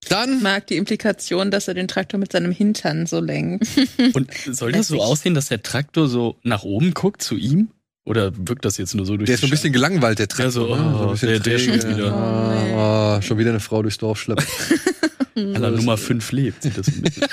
Dann 0.09 0.37
Ich 0.37 0.43
mag 0.43 0.67
die 0.69 0.77
Implikation, 0.77 1.51
dass 1.51 1.69
er 1.69 1.75
den 1.75 1.89
Traktor 1.89 2.19
mit 2.21 2.33
seinem 2.33 2.53
Hintern 2.53 3.07
so 3.07 3.21
lenkt. 3.21 3.67
Und 4.15 4.31
soll 4.51 4.73
das 4.73 4.89
so 4.89 5.01
aussehen, 5.03 5.35
dass 5.35 5.47
der 5.49 5.63
Traktor 5.63 6.09
so 6.09 6.37
nach 6.43 6.63
oben 6.63 6.95
guckt 6.95 7.23
zu 7.23 7.37
ihm? 7.37 7.69
Oder 8.05 8.33
wirkt 8.37 8.65
das 8.65 8.79
jetzt 8.79 8.95
nur 8.97 9.07
so 9.07 9.17
durch 9.17 9.27
Der 9.27 9.35
ist 9.37 9.43
so 9.43 9.47
ein 9.47 9.51
bisschen 9.51 9.73
gelangweilt, 9.73 10.19
der 10.19 10.27
Ja, 10.37 10.51
so, 10.51 10.75
ne? 10.75 11.09
oh, 11.13 11.15
der- 11.15 11.39
der 11.39 11.59
schon 11.59 11.75
wieder. 11.75 12.13
Ah, 12.13 13.17
ah, 13.17 13.23
schon 13.23 13.39
wieder 13.39 13.51
eine 13.51 13.61
Frau 13.61 13.81
durchs 13.83 13.99
Dorf 13.99 14.19
schleppt. 14.21 14.45
Aller 15.37 15.71
Nummer 15.77 15.97
5 15.97 16.33
lebt? 16.33 16.63
Sieht 16.65 16.77
das 16.79 16.89
ein 16.89 17.03
bisschen- 17.03 17.27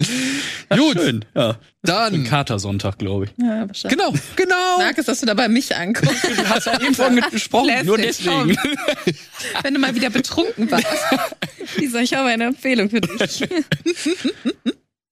Gut, 0.70 0.98
Schön, 0.98 1.24
ja. 1.34 1.50
Ein 1.50 1.56
dann. 1.82 2.24
Katersonntag, 2.24 2.98
glaube 2.98 3.26
ich. 3.26 3.30
Ja, 3.38 3.66
wahrscheinlich. 3.66 3.98
Genau, 3.98 4.12
genau. 4.36 4.78
Mag 4.78 4.98
es, 4.98 5.06
dass 5.06 5.20
du 5.20 5.26
dabei 5.26 5.48
mich 5.48 5.74
anguckst. 5.74 6.24
Du 6.24 6.48
hast 6.48 6.66
ja 6.66 6.80
eben 6.80 6.94
von 6.94 7.16
gesprochen, 7.30 7.86
nur 7.86 7.96
Classic. 7.96 8.26
deswegen. 8.26 8.58
Wenn 9.62 9.74
du 9.74 9.80
mal 9.80 9.94
wieder 9.94 10.10
betrunken 10.10 10.70
warst. 10.70 10.86
Lisa, 11.76 12.00
ich 12.00 12.12
habe 12.14 12.28
eine 12.28 12.44
Empfehlung 12.44 12.90
für 12.90 13.00
dich. 13.00 13.48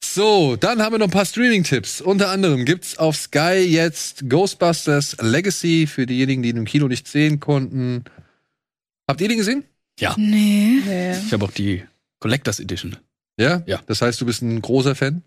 So, 0.05 0.57
dann 0.57 0.81
haben 0.83 0.95
wir 0.95 0.99
noch 0.99 1.09
ein 1.09 1.11
paar 1.11 1.27
Streaming-Tipps. 1.27 2.01
Unter 2.01 2.31
anderem 2.31 2.65
gibt's 2.65 2.97
auf 2.97 3.17
Sky 3.17 3.65
jetzt 3.67 4.29
Ghostbusters 4.31 5.17
Legacy 5.21 5.87
für 5.87 6.07
diejenigen, 6.07 6.43
die 6.43 6.51
ihn 6.51 6.57
im 6.57 6.65
Kino 6.65 6.89
nicht 6.89 7.07
sehen 7.09 7.39
konnten. 7.41 8.05
Habt 9.09 9.21
ihr 9.21 9.29
den 9.29 9.39
gesehen? 9.39 9.65
Nee. 10.17 10.81
Nee. 10.87 11.19
Ich 11.19 11.33
habe 11.33 11.45
auch 11.45 11.51
die 11.51 11.85
Collectors 12.19 12.61
Edition. 12.61 12.97
Ja? 13.39 13.63
Ja. 13.67 13.81
Das 13.87 14.01
heißt, 14.03 14.21
du 14.21 14.27
bist 14.27 14.43
ein 14.43 14.61
großer 14.63 14.95
Fan? 14.95 15.23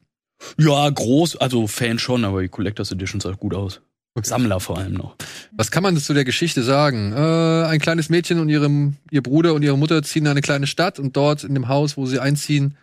Ja, 0.58 0.90
groß, 0.90 1.38
also 1.38 1.68
Fan 1.68 2.00
schon, 2.00 2.26
aber 2.26 2.42
die 2.42 2.48
Collectors 2.50 2.92
Edition 2.92 3.20
sah 3.22 3.32
gut 3.32 3.54
aus. 3.54 3.82
Sammler 4.22 4.60
vor 4.60 4.78
allem 4.78 4.94
noch. 4.94 5.16
Was 5.54 5.72
kann 5.72 5.84
man 5.84 5.96
zu 5.96 6.14
der 6.14 6.26
Geschichte 6.26 6.62
sagen? 6.64 7.14
Äh, 7.14 7.66
ein 7.68 7.80
kleines 7.80 8.10
Mädchen 8.10 8.40
und 8.40 8.50
ihrem, 8.50 8.98
ihr 9.12 9.24
Bruder 9.24 9.54
und 9.54 9.64
ihre 9.64 9.78
Mutter 9.78 10.04
ziehen 10.04 10.26
in 10.26 10.32
eine 10.32 10.42
kleine 10.42 10.68
Stadt 10.68 11.00
und 11.00 11.16
dort 11.16 11.46
in 11.46 11.54
dem 11.54 11.70
Haus, 11.70 11.96
wo 11.96 12.06
sie 12.06 12.20
einziehen, 12.20 12.76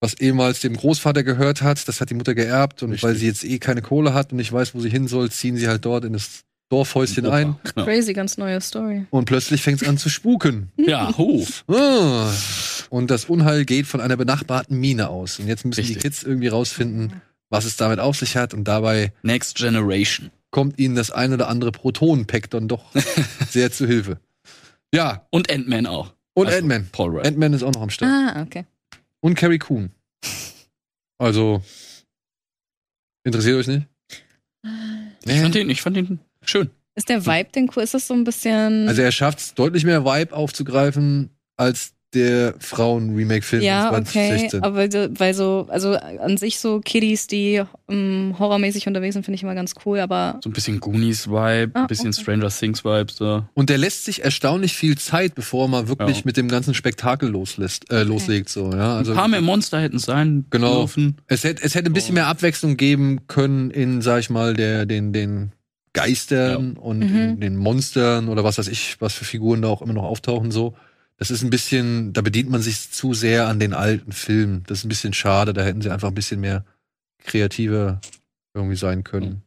was 0.00 0.14
ehemals 0.14 0.60
dem 0.60 0.76
Großvater 0.76 1.22
gehört 1.22 1.60
hat, 1.60 1.86
das 1.88 2.00
hat 2.00 2.08
die 2.10 2.14
Mutter 2.14 2.34
geerbt 2.34 2.82
und 2.82 2.92
Richtig. 2.92 3.06
weil 3.06 3.16
sie 3.16 3.26
jetzt 3.26 3.44
eh 3.44 3.58
keine 3.58 3.82
Kohle 3.82 4.14
hat 4.14 4.30
und 4.32 4.38
nicht 4.38 4.52
weiß, 4.52 4.74
wo 4.74 4.80
sie 4.80 4.88
hin 4.90 5.08
soll, 5.08 5.30
ziehen 5.30 5.56
sie 5.56 5.68
halt 5.68 5.84
dort 5.84 6.04
in 6.04 6.12
das 6.14 6.44
Dorfhäuschen 6.70 7.26
Opa. 7.26 7.34
ein 7.36 7.56
Crazy, 7.74 8.12
ganz 8.12 8.38
neue 8.38 8.60
Story. 8.60 9.06
und 9.10 9.24
plötzlich 9.24 9.60
fängt 9.62 9.82
es 9.82 9.88
an 9.88 9.98
zu 9.98 10.08
spuken. 10.08 10.70
ja 10.76 11.16
ho. 11.18 11.44
Ah. 11.66 12.30
Und 12.90 13.10
das 13.10 13.26
Unheil 13.26 13.64
geht 13.64 13.86
von 13.86 14.00
einer 14.00 14.16
benachbarten 14.16 14.78
Mine 14.78 15.08
aus. 15.08 15.38
Und 15.38 15.46
jetzt 15.48 15.64
müssen 15.64 15.80
die 15.82 15.86
Richtig. 15.94 16.02
Kids 16.02 16.22
irgendwie 16.22 16.48
rausfinden, 16.48 17.20
was 17.50 17.64
es 17.64 17.76
damit 17.76 17.98
auf 18.00 18.16
sich 18.18 18.36
hat. 18.36 18.54
Und 18.54 18.64
dabei 18.64 19.12
Next 19.22 19.56
Generation. 19.56 20.30
kommt 20.50 20.78
ihnen 20.78 20.94
das 20.94 21.10
ein 21.10 21.32
oder 21.32 21.48
andere 21.48 21.72
Protonenpack 21.72 22.50
dann 22.50 22.68
doch 22.68 22.84
sehr 23.50 23.70
zu 23.70 23.86
Hilfe. 23.86 24.18
Ja, 24.94 25.26
Und 25.30 25.50
Ant-Man 25.52 25.86
auch. 25.86 26.14
und 26.34 26.46
Also, 26.46 26.58
Ant-Man. 26.58 26.88
Paul 26.92 27.10
Rudd. 27.16 27.26
Ant-Man 27.26 27.52
ist 27.52 27.62
auch 27.62 27.72
noch 27.72 27.82
am 27.82 27.90
Start. 27.90 28.10
Ah, 28.10 28.42
okay. 28.42 28.64
Und 29.20 29.34
Carrie 29.34 29.58
Coon. 29.58 29.90
Also, 31.18 31.62
interessiert 33.24 33.56
euch 33.56 33.66
nicht? 33.66 33.86
Ich 35.24 35.40
fand 35.40 35.54
den, 35.54 35.68
ich 35.70 35.82
fand 35.82 35.96
den 35.96 36.20
schön. 36.42 36.70
Ist 36.94 37.08
der 37.08 37.26
Vibe 37.26 37.50
denn 37.54 37.70
cool? 37.76 37.82
Ist 37.82 37.94
das 37.94 38.06
so 38.06 38.14
ein 38.14 38.24
bisschen. 38.24 38.88
Also 38.88 39.02
er 39.02 39.12
schafft 39.12 39.38
es 39.38 39.54
deutlich 39.54 39.84
mehr 39.84 40.04
Vibe 40.04 40.34
aufzugreifen 40.34 41.30
als 41.56 41.92
der 42.14 42.54
Frauen-Remake-Film 42.58 43.62
ja, 43.62 43.88
von 43.92 44.00
okay. 44.00 44.28
2016. 44.50 44.62
Aber 44.62 44.76
weil 45.20 45.34
so- 45.34 45.66
also 45.68 45.92
an 45.94 46.36
sich 46.38 46.58
so 46.58 46.80
Kiddies, 46.80 47.26
die 47.26 47.62
ähm, 47.90 48.34
horrormäßig 48.38 48.86
unterwegs 48.86 49.12
sind, 49.12 49.24
finde 49.24 49.36
ich 49.36 49.42
immer 49.42 49.54
ganz 49.54 49.74
cool, 49.84 50.00
aber 50.00 50.40
So 50.42 50.48
ein 50.48 50.54
bisschen 50.54 50.80
Goonies-Vibe, 50.80 51.72
Ah, 51.74 51.82
ein 51.82 51.86
bisschen 51.86 52.08
okay. 52.08 52.20
Stranger 52.22 52.48
Things-Vibes 52.48 53.16
da. 53.16 53.48
Und 53.52 53.68
der 53.68 53.76
lässt 53.76 54.06
sich 54.06 54.24
erstaunlich 54.24 54.72
viel 54.74 54.96
Zeit, 54.96 55.34
bevor 55.34 55.66
er 55.66 55.68
mal 55.68 55.88
wirklich 55.88 56.18
Ja. 56.18 56.22
mit 56.24 56.36
dem 56.38 56.48
ganzen 56.48 56.72
Spektakel 56.72 57.28
loslässt, 57.28 57.90
äh, 57.92 58.04
loslegt. 58.04 58.48
So, 58.48 58.72
ja. 58.72 58.96
also, 58.96 59.12
ein 59.12 59.16
paar 59.18 59.28
mehr 59.28 59.42
Monster 59.42 59.80
hätten 59.80 59.96
es 59.96 60.04
sein 60.04 60.46
Genau. 60.48 60.78
dürfen. 60.80 61.16
es, 61.26 61.44
hätte, 61.44 61.62
es 61.62 61.74
hätte 61.74 61.90
ein 61.90 61.92
bisschen 61.92 62.12
Oh. 62.14 62.20
mehr 62.20 62.26
Abwechslung 62.28 62.78
geben 62.78 63.26
können 63.26 63.70
in, 63.70 64.00
sag 64.00 64.20
ich 64.20 64.30
mal, 64.30 64.54
der, 64.54 64.86
den, 64.86 65.12
den 65.12 65.52
Geistern 65.92 66.76
und 66.76 67.00
Mhm. 67.00 67.16
in 67.16 67.40
den 67.40 67.56
Monstern 67.56 68.28
oder 68.28 68.44
was 68.44 68.56
weiß 68.58 68.68
ich, 68.68 68.96
was 69.00 69.14
für 69.14 69.24
Figuren 69.24 69.62
da 69.62 69.68
auch 69.68 69.82
immer 69.82 69.94
noch 69.94 70.04
auftauchen. 70.04 70.50
So. 70.50 70.74
Das 71.18 71.30
ist 71.30 71.42
ein 71.42 71.50
bisschen, 71.50 72.12
da 72.12 72.20
bedient 72.22 72.48
man 72.48 72.62
sich 72.62 72.90
zu 72.90 73.12
sehr 73.12 73.48
an 73.48 73.58
den 73.60 73.74
alten 73.74 74.12
Filmen. 74.12 74.62
Das 74.66 74.78
ist 74.78 74.84
ein 74.84 74.88
bisschen 74.88 75.12
schade. 75.12 75.52
Da 75.52 75.62
hätten 75.62 75.82
sie 75.82 75.90
einfach 75.90 76.08
ein 76.08 76.14
bisschen 76.14 76.40
mehr 76.40 76.64
kreativer 77.24 78.00
irgendwie 78.54 78.76
sein 78.76 79.04
können. 79.04 79.42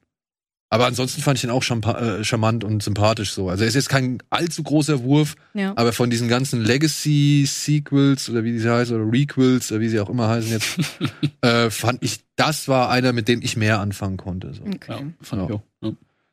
Aber 0.73 0.85
ansonsten 0.85 1.21
fand 1.21 1.37
ich 1.37 1.43
ihn 1.43 1.49
auch 1.49 1.63
äh, 1.69 2.23
charmant 2.23 2.63
und 2.63 2.81
sympathisch 2.81 3.33
so. 3.33 3.49
Also 3.49 3.63
er 3.63 3.67
ist 3.67 3.75
jetzt 3.75 3.89
kein 3.89 4.19
allzu 4.29 4.63
großer 4.63 5.03
Wurf, 5.03 5.35
Ja. 5.53 5.73
aber 5.75 5.91
von 5.91 6.09
diesen 6.09 6.29
ganzen 6.29 6.61
Legacy-Sequels 6.63 8.29
oder 8.29 8.43
wie 8.45 8.57
sie 8.57 8.69
heißen, 8.71 8.95
oder 8.95 9.11
Requels 9.11 9.71
oder 9.71 9.81
wie 9.81 9.89
sie 9.89 9.99
auch 9.99 10.09
immer 10.09 10.29
heißen 10.29 10.49
jetzt, 10.51 10.77
äh, 11.41 11.69
fand 11.69 12.01
ich, 12.03 12.21
das 12.37 12.67
war 12.69 12.89
einer, 12.89 13.11
mit 13.13 13.27
dem 13.27 13.41
ich 13.41 13.57
mehr 13.57 13.79
anfangen 13.79 14.15
konnte. 14.17 14.53
So. 14.53 14.63
Ja, 14.63 14.71
Okay. 14.75 15.05
fand 15.21 15.43
ich 15.43 15.49
Ja. 15.49 15.55
auch. 15.55 15.61
Ja. 15.81 15.91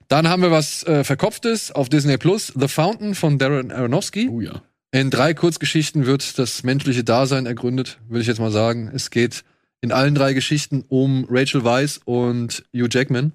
Dann 0.09 0.29
haben 0.29 0.43
wir 0.43 0.51
was 0.51 0.85
äh, 0.85 1.05
Verkopftes 1.05 1.71
auf 1.73 1.89
Disney 1.89 2.17
Plus, 2.17 2.53
The 2.59 2.69
Fountain 2.69 3.15
von 3.15 3.39
Darren 3.39 3.71
Aronofsky. 3.73 4.29
Oh 4.31 4.41
ja. 4.41 4.63
In 4.91 5.11
drei 5.11 5.35
Kurzgeschichten 5.35 6.07
wird 6.07 6.39
das 6.39 6.63
menschliche 6.63 7.05
Dasein 7.05 7.45
ergründet, 7.45 7.99
würde 8.09 8.23
ich 8.23 8.27
jetzt 8.27 8.41
mal 8.41 8.51
sagen. 8.51 8.91
Es 8.93 9.11
geht 9.11 9.45
in 9.81 9.93
allen 9.93 10.15
drei 10.15 10.33
Geschichten 10.33 10.85
um 10.89 11.27
Rachel 11.29 11.63
Weisz 11.63 12.01
und 12.05 12.65
Hugh 12.75 12.89
Jackman. 12.91 13.33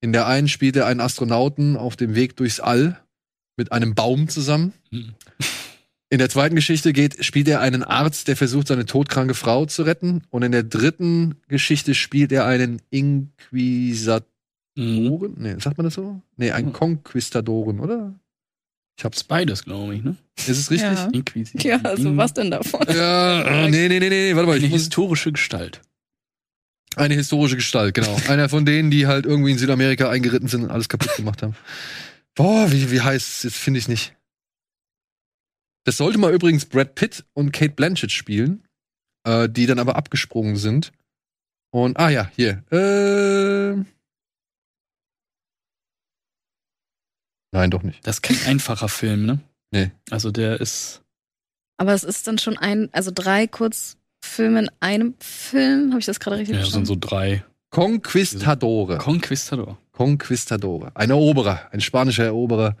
In 0.00 0.12
der 0.12 0.26
einen 0.26 0.48
spielt 0.48 0.76
er 0.76 0.86
einen 0.86 1.00
Astronauten 1.00 1.76
auf 1.76 1.96
dem 1.96 2.14
Weg 2.14 2.36
durchs 2.36 2.60
All 2.60 3.00
mit 3.56 3.72
einem 3.72 3.94
Baum 3.94 4.28
zusammen. 4.28 4.72
In 6.08 6.18
der 6.18 6.28
zweiten 6.28 6.54
Geschichte 6.54 6.92
geht, 6.92 7.24
spielt 7.24 7.48
er 7.48 7.60
einen 7.60 7.82
Arzt, 7.82 8.28
der 8.28 8.36
versucht, 8.36 8.68
seine 8.68 8.86
todkranke 8.86 9.34
Frau 9.34 9.66
zu 9.66 9.82
retten. 9.82 10.22
Und 10.30 10.42
in 10.42 10.52
der 10.52 10.62
dritten 10.62 11.34
Geschichte 11.48 11.94
spielt 11.94 12.30
er 12.32 12.46
einen 12.46 12.80
Inquisitoren. 12.90 14.24
Mhm. 14.76 15.34
Nee, 15.36 15.56
sagt 15.58 15.78
man 15.78 15.84
das 15.84 15.94
so? 15.94 16.22
Nee, 16.36 16.52
einen 16.52 16.68
Hm. 16.68 16.72
Conquistadoren, 16.72 17.80
oder? 17.80 18.14
Ich 18.98 19.04
hab's. 19.04 19.18
Ist 19.18 19.28
beides, 19.28 19.64
glaube 19.64 19.94
ich, 19.94 20.02
ne? 20.02 20.16
Ist 20.38 20.48
es 20.48 20.70
richtig? 20.70 20.90
Ja. 20.90 21.08
Inquisition. 21.12 21.72
Ja, 21.72 21.80
also 21.88 22.16
was 22.16 22.34
denn 22.34 22.50
davon? 22.50 22.86
Ja, 22.94 23.68
nee, 23.68 23.88
nee, 23.88 23.98
nee, 24.00 24.08
nee, 24.08 24.34
warte 24.36 24.46
mal, 24.46 24.56
Eine 24.56 24.66
ich 24.66 24.70
muss, 24.70 24.82
historische 24.82 25.32
Gestalt. 25.32 25.80
eine 26.96 27.14
historische 27.14 27.56
Gestalt, 27.56 27.94
genau. 27.94 28.14
Einer 28.28 28.48
von 28.48 28.64
denen, 28.66 28.90
die 28.90 29.06
halt 29.06 29.24
irgendwie 29.26 29.52
in 29.52 29.58
Südamerika 29.58 30.10
eingeritten 30.10 30.48
sind 30.48 30.64
und 30.64 30.70
alles 30.70 30.88
kaputt 30.88 31.16
gemacht 31.16 31.42
haben. 31.42 31.54
Boah, 32.34 32.70
wie, 32.70 32.90
wie 32.90 33.00
heißt 33.00 33.28
es? 33.28 33.42
Jetzt 33.44 33.56
finde 33.56 33.78
ich 33.78 33.88
nicht. 33.88 34.14
Das 35.84 35.96
sollte 35.96 36.18
mal 36.18 36.32
übrigens 36.32 36.66
Brad 36.66 36.94
Pitt 36.94 37.24
und 37.32 37.52
Kate 37.52 37.72
Blanchett 37.72 38.12
spielen, 38.12 38.62
äh, 39.24 39.48
die 39.48 39.66
dann 39.66 39.78
aber 39.78 39.96
abgesprungen 39.96 40.56
sind. 40.56 40.92
Und, 41.70 41.98
ah 41.98 42.10
ja, 42.10 42.30
hier. 42.36 42.62
Äh, 42.70 43.84
nein, 47.52 47.70
doch 47.70 47.82
nicht. 47.82 48.06
Das 48.06 48.16
ist 48.16 48.22
kein 48.22 48.38
einfacher 48.46 48.88
Film, 48.88 49.26
ne? 49.26 49.38
Nee. 49.70 49.90
Also 50.10 50.30
der 50.30 50.60
ist. 50.60 51.00
Aber 51.78 51.94
es 51.94 52.04
ist 52.04 52.26
dann 52.26 52.38
schon 52.38 52.58
ein, 52.58 52.88
also 52.92 53.10
drei 53.14 53.46
Kurzfilme 53.46 54.60
in 54.60 54.70
einem 54.80 55.14
Film. 55.20 55.90
Habe 55.90 56.00
ich 56.00 56.06
das 56.06 56.20
gerade 56.20 56.36
richtig 56.38 56.54
Ja, 56.56 56.62
sind 56.62 56.72
verstanden? 56.86 56.86
so 56.86 56.96
drei. 56.98 57.44
Conquistadore. 57.70 58.98
Conquistador. 58.98 59.78
Conquistadore. 59.92 60.90
Ein 60.94 61.10
Eroberer, 61.10 61.68
ein 61.72 61.80
spanischer 61.80 62.24
Eroberer 62.24 62.76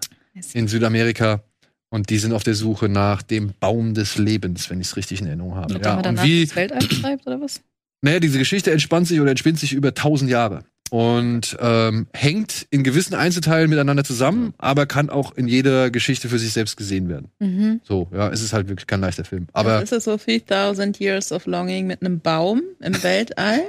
in 0.52 0.68
Südamerika. 0.68 1.42
Und 1.90 2.08
die 2.10 2.18
sind 2.18 2.32
auf 2.32 2.42
der 2.42 2.54
Suche 2.54 2.88
nach 2.88 3.22
dem 3.22 3.52
Baum 3.60 3.94
des 3.94 4.16
Lebens, 4.16 4.70
wenn 4.70 4.80
ich 4.80 4.88
es 4.88 4.96
richtig 4.96 5.20
in 5.20 5.26
Erinnerung 5.26 5.54
habe. 5.56 5.78
Damit 5.78 6.04
Ja, 6.04 6.10
und 6.10 6.22
wie, 6.22 6.44
das 6.46 6.56
Weltall 6.56 6.82
schreibt 6.90 7.26
oder 7.26 7.40
was? 7.40 7.60
naja, 8.00 8.18
diese 8.20 8.38
Geschichte 8.38 8.70
entspannt 8.72 9.06
sich 9.08 9.20
oder 9.20 9.30
entspinnt 9.30 9.58
sich 9.58 9.72
über 9.74 9.94
tausend 9.94 10.30
Jahre. 10.30 10.64
Und 10.92 11.56
ähm, 11.58 12.06
hängt 12.12 12.66
in 12.68 12.84
gewissen 12.84 13.14
Einzelteilen 13.14 13.70
miteinander 13.70 14.04
zusammen, 14.04 14.52
aber 14.58 14.84
kann 14.84 15.08
auch 15.08 15.34
in 15.34 15.48
jeder 15.48 15.90
Geschichte 15.90 16.28
für 16.28 16.38
sich 16.38 16.52
selbst 16.52 16.76
gesehen 16.76 17.08
werden. 17.08 17.28
Mhm. 17.38 17.80
So, 17.82 18.08
ja, 18.12 18.28
es 18.28 18.42
ist 18.42 18.52
halt 18.52 18.68
wirklich 18.68 18.86
kein 18.86 19.00
leichter 19.00 19.24
Film. 19.24 19.46
Aber 19.54 19.72
Aber 19.72 19.82
ist 19.82 19.92
es 19.94 20.04
so 20.04 20.18
3000 20.18 21.00
Years 21.00 21.32
of 21.32 21.46
Longing 21.46 21.86
mit 21.86 22.02
einem 22.02 22.20
Baum 22.20 22.60
im 22.80 22.92
Weltall? 23.02 23.60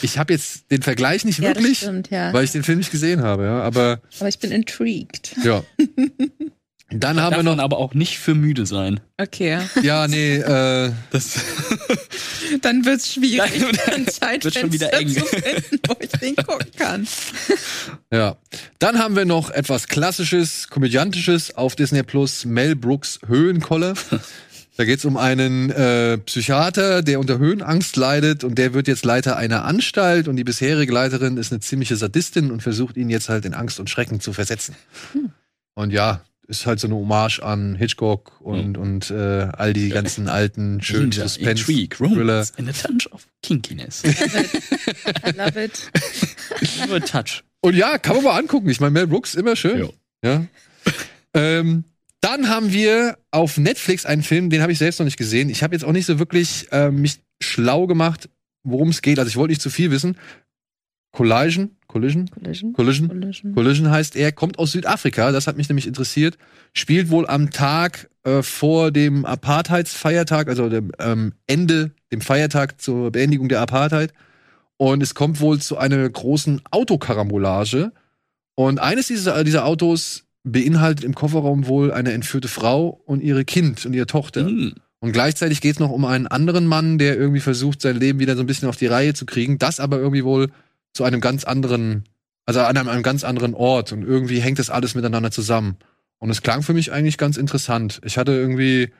ich 0.00 0.16
habe 0.16 0.32
jetzt 0.32 0.70
den 0.70 0.82
Vergleich 0.82 1.24
nicht 1.24 1.40
Ja, 1.40 1.48
wirklich, 1.48 1.78
stimmt, 1.78 2.08
ja. 2.10 2.32
weil 2.32 2.44
ich 2.44 2.52
den 2.52 2.62
Film 2.62 2.78
nicht 2.78 2.92
gesehen 2.92 3.22
habe, 3.22 3.42
ja. 3.46 3.60
Aber 3.60 4.00
Aber 4.20 4.28
ich 4.28 4.38
bin 4.38 4.52
intrigued. 4.52 5.34
ja. 5.42 5.64
Dann 6.92 7.20
haben 7.20 7.30
wir 7.30 7.36
Darf 7.36 7.44
noch. 7.44 7.52
man 7.52 7.60
aber 7.60 7.78
auch 7.78 7.94
nicht 7.94 8.18
für 8.18 8.34
müde 8.34 8.66
sein. 8.66 9.00
Okay. 9.16 9.58
Ja, 9.82 10.08
nee, 10.08 10.36
äh, 10.36 10.92
Das 11.10 11.34
Dann 12.62 12.84
wird's 12.84 13.12
schwierig, 13.14 13.64
Dann 13.86 14.06
Zeitfenster 14.08 14.44
wird 14.44 14.54
schon 14.54 14.72
wieder 14.72 14.92
eng. 14.94 15.08
zu 15.08 15.24
finden, 15.24 15.78
wo 15.86 15.96
ich 16.00 16.10
den 16.10 16.36
gucken 16.36 16.70
kann. 16.76 17.06
Ja. 18.12 18.36
Dann 18.80 18.98
haben 18.98 19.14
wir 19.14 19.24
noch 19.24 19.50
etwas 19.50 19.86
Klassisches, 19.86 20.66
Komödiantisches 20.68 21.56
auf 21.56 21.76
Disney 21.76 22.02
Plus, 22.02 22.44
Mel 22.44 22.74
Brooks 22.74 23.20
Höhenkolle. 23.24 23.94
Da 24.76 24.84
geht's 24.84 25.04
um 25.04 25.16
einen 25.16 25.70
äh, 25.70 26.18
Psychiater, 26.18 27.02
der 27.02 27.20
unter 27.20 27.38
Höhenangst 27.38 27.94
leidet 27.96 28.42
und 28.42 28.56
der 28.56 28.74
wird 28.74 28.88
jetzt 28.88 29.04
Leiter 29.04 29.36
einer 29.36 29.64
Anstalt 29.64 30.26
und 30.26 30.34
die 30.36 30.44
bisherige 30.44 30.92
Leiterin 30.92 31.36
ist 31.36 31.52
eine 31.52 31.60
ziemliche 31.60 31.94
Sadistin 31.94 32.50
und 32.50 32.62
versucht 32.64 32.96
ihn 32.96 33.10
jetzt 33.10 33.28
halt 33.28 33.44
in 33.44 33.54
Angst 33.54 33.78
und 33.78 33.88
Schrecken 33.90 34.20
zu 34.20 34.32
versetzen. 34.32 34.74
Und 35.74 35.92
ja, 35.92 36.22
ist 36.50 36.66
halt 36.66 36.80
so 36.80 36.88
eine 36.88 36.96
Hommage 36.96 37.40
an 37.40 37.76
Hitchcock 37.76 38.40
und, 38.40 38.76
und 38.76 39.10
äh, 39.10 39.48
all 39.56 39.72
die 39.72 39.88
ganzen 39.88 40.28
alten 40.28 40.82
schönen 40.82 41.10
Danger, 41.10 41.28
Suspense 41.28 41.50
Intrigue, 41.70 41.96
Thriller. 41.96 42.42
Romance 42.42 42.52
and 42.58 42.68
a 42.68 42.72
touch 42.72 43.12
of 43.12 43.26
Kinkiness. 43.42 44.02
I 44.04 45.30
love 45.36 45.62
it. 45.62 45.90
Nur 46.86 46.96
ein 46.96 47.04
Touch. 47.04 47.44
Und 47.60 47.76
ja, 47.76 47.98
kann 47.98 48.16
man 48.16 48.24
mal 48.24 48.38
angucken. 48.38 48.68
Ich 48.68 48.80
meine, 48.80 48.90
Mel 48.90 49.06
Brooks 49.06 49.34
immer 49.34 49.54
schön. 49.54 49.78
Jo. 49.78 49.94
Ja. 50.24 50.44
ähm, 51.34 51.84
dann 52.20 52.48
haben 52.48 52.72
wir 52.72 53.16
auf 53.30 53.56
Netflix 53.56 54.04
einen 54.04 54.22
Film, 54.22 54.50
den 54.50 54.60
habe 54.60 54.72
ich 54.72 54.78
selbst 54.78 54.98
noch 54.98 55.04
nicht 55.04 55.16
gesehen. 55.16 55.48
Ich 55.48 55.62
habe 55.62 55.74
jetzt 55.74 55.84
auch 55.84 55.92
nicht 55.92 56.06
so 56.06 56.18
wirklich 56.18 56.66
äh, 56.72 56.90
mich 56.90 57.20
schlau 57.42 57.86
gemacht, 57.86 58.28
worum 58.64 58.88
es 58.88 59.02
geht. 59.02 59.18
Also 59.18 59.28
ich 59.28 59.36
wollte 59.36 59.52
nicht 59.52 59.62
zu 59.62 59.70
viel 59.70 59.90
wissen. 59.90 60.18
Collision, 61.12 61.76
Collision, 61.90 62.30
Collision. 62.30 62.72
Collision, 62.72 63.08
Collision. 63.08 63.54
Collision 63.54 63.90
heißt 63.90 64.14
er, 64.14 64.30
kommt 64.30 64.60
aus 64.60 64.70
Südafrika, 64.70 65.32
das 65.32 65.48
hat 65.48 65.56
mich 65.56 65.68
nämlich 65.68 65.88
interessiert, 65.88 66.38
spielt 66.72 67.10
wohl 67.10 67.26
am 67.26 67.50
Tag 67.50 68.08
äh, 68.22 68.42
vor 68.42 68.92
dem 68.92 69.24
Apartheidsfeiertag, 69.24 70.48
also 70.48 70.68
dem 70.68 70.92
ähm, 71.00 71.32
Ende, 71.48 71.90
dem 72.12 72.20
Feiertag 72.20 72.80
zur 72.80 73.10
Beendigung 73.10 73.48
der 73.48 73.60
Apartheid. 73.60 74.12
Und 74.76 75.02
es 75.02 75.14
kommt 75.14 75.40
wohl 75.40 75.60
zu 75.60 75.78
einer 75.78 76.08
großen 76.08 76.62
Autokarambolage. 76.70 77.90
Und 78.54 78.78
eines 78.78 79.08
dieser, 79.08 79.42
dieser 79.42 79.66
Autos 79.66 80.24
beinhaltet 80.44 81.04
im 81.04 81.16
Kofferraum 81.16 81.66
wohl 81.66 81.92
eine 81.92 82.12
entführte 82.12 82.48
Frau 82.48 83.02
und 83.04 83.20
ihre 83.20 83.44
Kind 83.44 83.84
und 83.84 83.94
ihre 83.94 84.06
Tochter. 84.06 84.46
Hm. 84.46 84.74
Und 85.00 85.12
gleichzeitig 85.12 85.60
geht 85.60 85.72
es 85.72 85.80
noch 85.80 85.90
um 85.90 86.04
einen 86.04 86.28
anderen 86.28 86.66
Mann, 86.66 86.98
der 86.98 87.16
irgendwie 87.16 87.40
versucht, 87.40 87.82
sein 87.82 87.96
Leben 87.96 88.20
wieder 88.20 88.36
so 88.36 88.42
ein 88.42 88.46
bisschen 88.46 88.68
auf 88.68 88.76
die 88.76 88.86
Reihe 88.86 89.12
zu 89.12 89.26
kriegen. 89.26 89.58
Das 89.58 89.80
aber 89.80 89.98
irgendwie 89.98 90.24
wohl 90.24 90.50
zu 90.92 91.04
einem 91.04 91.20
ganz 91.20 91.44
anderen, 91.44 92.04
also 92.46 92.60
an 92.60 92.76
einem, 92.76 92.88
einem 92.88 93.02
ganz 93.02 93.24
anderen 93.24 93.54
Ort. 93.54 93.92
Und 93.92 94.02
irgendwie 94.02 94.40
hängt 94.40 94.58
das 94.58 94.70
alles 94.70 94.94
miteinander 94.94 95.30
zusammen. 95.30 95.76
Und 96.18 96.30
es 96.30 96.42
klang 96.42 96.62
für 96.62 96.74
mich 96.74 96.92
eigentlich 96.92 97.18
ganz 97.18 97.36
interessant. 97.36 98.00
Ich 98.04 98.18
hatte 98.18 98.32
irgendwie 98.32 98.90